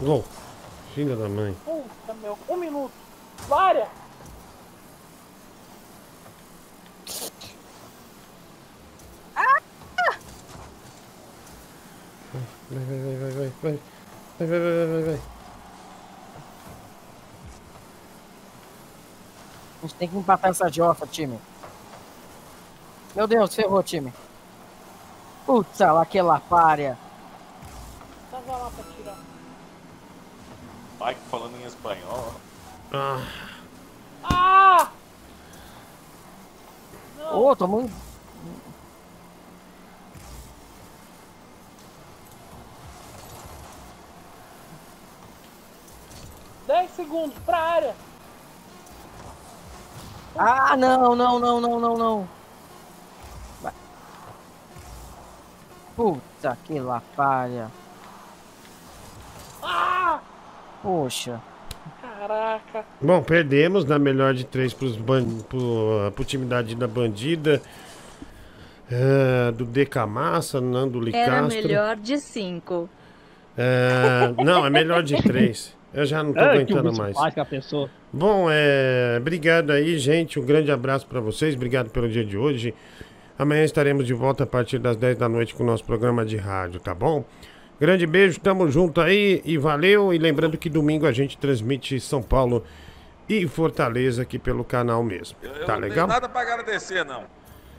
Gol. 0.00 0.24
Filha 0.94 1.16
da 1.16 1.28
mãe. 1.28 1.56
Puta, 1.64 2.14
meu. 2.14 2.38
Um 2.48 2.56
minuto. 2.56 2.92
Vária! 3.48 3.88
Vai, 9.34 9.62
vai, 12.70 12.84
vai, 12.84 13.16
vai, 13.16 13.30
vai, 13.30 13.52
vai. 13.62 13.80
Vai, 14.38 14.48
vai, 14.48 14.48
vai, 14.48 14.48
vai, 14.48 14.86
vai, 14.86 15.02
vai. 15.02 15.20
A 19.78 19.82
gente 19.82 19.94
tem 19.94 20.08
que 20.08 20.16
empatar 20.16 20.50
essa 20.50 20.68
jofa, 20.68 21.06
time. 21.06 21.38
Meu 23.14 23.26
Deus, 23.26 23.54
ferrou, 23.54 23.82
time. 23.82 24.12
Putz, 25.46 25.78
lá 25.78 26.04
que 26.04 26.20
lapária. 26.20 26.98
Tava 28.30 28.56
lá 28.56 28.70
pra 28.70 28.84
tirar. 28.96 29.18
Mike 31.00 31.20
falando 31.30 31.56
em 31.56 31.64
espanhol. 31.64 32.34
Ah, 32.92 33.26
Ah! 34.22 34.90
Ô, 37.32 37.54
tomou 37.56 37.82
um... 37.82 38.09
Dez 46.70 46.88
segundos 46.92 47.36
pra 47.44 47.58
área. 47.58 47.94
Ah, 50.38 50.76
não, 50.76 51.16
não, 51.16 51.40
não, 51.40 51.60
não, 51.60 51.80
não, 51.80 51.96
não. 51.96 52.28
Vai. 53.60 53.72
Puta, 55.96 56.56
que 56.64 56.78
lapária. 56.78 57.68
Ah! 59.60 60.20
Poxa. 60.80 61.40
Caraca. 62.00 62.84
Bom, 63.02 63.20
perdemos 63.20 63.84
na 63.84 63.98
melhor 63.98 64.32
de 64.32 64.44
três 64.44 64.72
pros 64.72 64.94
ban... 64.94 65.24
pro, 65.48 66.12
pro 66.14 66.24
time 66.24 66.46
da 66.46 66.62
Dida 66.62 66.86
Bandida. 66.86 67.60
É, 68.88 69.50
do 69.50 69.64
Deca 69.64 70.06
Massa, 70.06 70.60
Nando 70.60 70.98
Era 70.98 71.40
Licastro. 71.40 71.62
melhor 71.62 71.96
de 71.96 72.16
5. 72.16 72.88
É, 73.58 74.32
não, 74.44 74.64
é 74.64 74.70
melhor 74.70 75.02
de 75.02 75.20
três. 75.20 75.74
Eu 75.92 76.06
já 76.06 76.22
não 76.22 76.32
tô 76.32 76.38
que 76.38 76.44
aguentando 76.44 76.92
mais. 76.92 77.16
simpática 77.16 77.42
a 77.42 77.44
pessoa. 77.44 77.90
Bom, 78.12 78.46
é, 78.50 79.16
obrigado 79.18 79.70
aí, 79.72 79.98
gente. 79.98 80.38
Um 80.38 80.44
grande 80.44 80.70
abraço 80.70 81.06
pra 81.06 81.20
vocês. 81.20 81.54
Obrigado 81.54 81.90
pelo 81.90 82.08
dia 82.08 82.24
de 82.24 82.36
hoje. 82.38 82.74
Amanhã 83.38 83.64
estaremos 83.64 84.06
de 84.06 84.12
volta 84.14 84.44
a 84.44 84.46
partir 84.46 84.78
das 84.78 84.96
10 84.96 85.16
da 85.18 85.28
noite 85.28 85.54
com 85.54 85.62
o 85.62 85.66
nosso 85.66 85.84
programa 85.84 86.24
de 86.24 86.36
rádio, 86.36 86.78
tá 86.78 86.94
bom? 86.94 87.24
Grande 87.80 88.06
beijo, 88.06 88.38
tamo 88.38 88.70
junto 88.70 89.00
aí 89.00 89.40
e 89.44 89.56
valeu. 89.56 90.12
E 90.12 90.18
lembrando 90.18 90.58
que 90.58 90.68
domingo 90.68 91.06
a 91.06 91.12
gente 91.12 91.38
transmite 91.38 91.98
São 91.98 92.22
Paulo 92.22 92.62
e 93.28 93.48
Fortaleza 93.48 94.22
aqui 94.22 94.38
pelo 94.38 94.62
canal 94.62 95.02
mesmo. 95.02 95.38
Eu 95.42 95.64
Tá 95.64 95.72
não 95.74 95.80
legal? 95.80 96.06
nada 96.06 96.28
pra 96.28 96.42
agradecer, 96.42 97.04
não. 97.04 97.24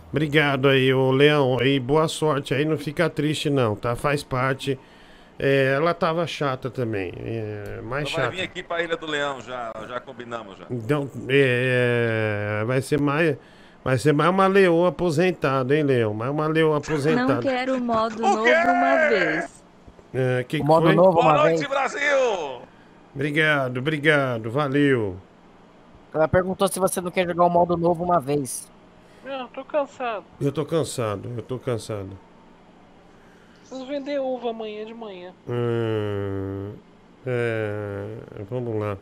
Obrigado 0.10 0.68
aí, 0.68 0.94
ô 0.94 1.12
Leão. 1.12 1.58
E 1.62 1.80
boa 1.80 2.08
sorte 2.08 2.54
aí. 2.54 2.66
Não 2.66 2.78
fica 2.78 3.10
triste, 3.10 3.50
não, 3.50 3.76
tá? 3.76 3.96
Faz 3.96 4.24
parte. 4.24 4.78
É, 5.44 5.74
ela 5.76 5.92
tava 5.92 6.28
chata 6.28 6.70
também. 6.70 7.12
É, 7.18 7.82
mais 7.82 8.08
Ela 8.08 8.16
vai 8.16 8.26
chata. 8.26 8.30
vir 8.30 8.42
aqui 8.44 8.62
pra 8.62 8.84
Ilha 8.84 8.96
do 8.96 9.08
Leão, 9.08 9.42
já, 9.42 9.72
já 9.88 10.00
combinamos 10.00 10.56
já. 10.56 10.66
Então, 10.70 11.10
é, 11.28 12.64
vai 12.68 12.80
ser 12.80 13.02
mais. 13.02 13.36
Vai 13.84 13.98
ser 13.98 14.14
mais 14.14 14.30
uma 14.30 14.46
leoa 14.46 14.90
aposentada, 14.90 15.76
hein, 15.76 15.82
Leão? 15.82 16.14
Mais 16.14 16.30
uma 16.30 16.46
leoa 16.46 16.78
aposentada. 16.78 17.34
Não 17.34 17.42
quero 17.42 17.76
o 17.76 17.82
modo 17.82 18.22
novo 18.22 18.44
uma 18.44 19.10
vez. 19.10 19.64
É, 20.14 20.44
que 20.48 20.60
que 20.60 20.64
modo 20.64 20.86
foi? 20.86 20.96
novo 20.96 21.14
Boa 21.14 21.26
uma 21.26 21.34
noite, 21.38 21.58
vez. 21.58 21.68
Brasil! 21.70 22.62
Obrigado, 23.16 23.78
obrigado, 23.80 24.52
valeu. 24.52 25.18
Ela 26.14 26.28
perguntou 26.28 26.68
se 26.68 26.80
você 26.80 27.02
não 27.02 27.10
quer 27.10 27.26
jogar 27.26 27.46
o 27.46 27.50
modo 27.50 27.76
novo 27.76 28.04
uma 28.04 28.20
vez. 28.20 28.70
Não, 29.26 29.48
tô 29.48 29.66
cansado. 29.66 30.24
Eu 30.40 30.52
tô 30.52 30.64
cansado, 30.66 31.32
eu 31.36 31.42
tô 31.42 31.58
cansado. 31.58 32.12
Preciso 33.72 33.88
vender 33.88 34.20
uva 34.20 34.50
amanhã 34.50 34.86
de 34.86 34.94
manhã. 34.94 35.34
Hum, 35.48 36.74
é, 37.26 38.18
vamos 38.50 38.78
lá. 38.78 38.98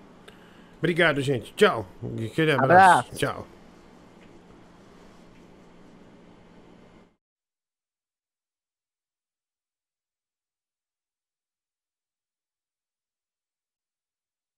Obrigado, 0.78 1.20
gente. 1.22 1.52
Tchau. 1.56 1.88
Aquele 2.24 2.52
abraço. 2.52 3.00
Abraço. 3.00 3.16
Tchau. 3.16 3.48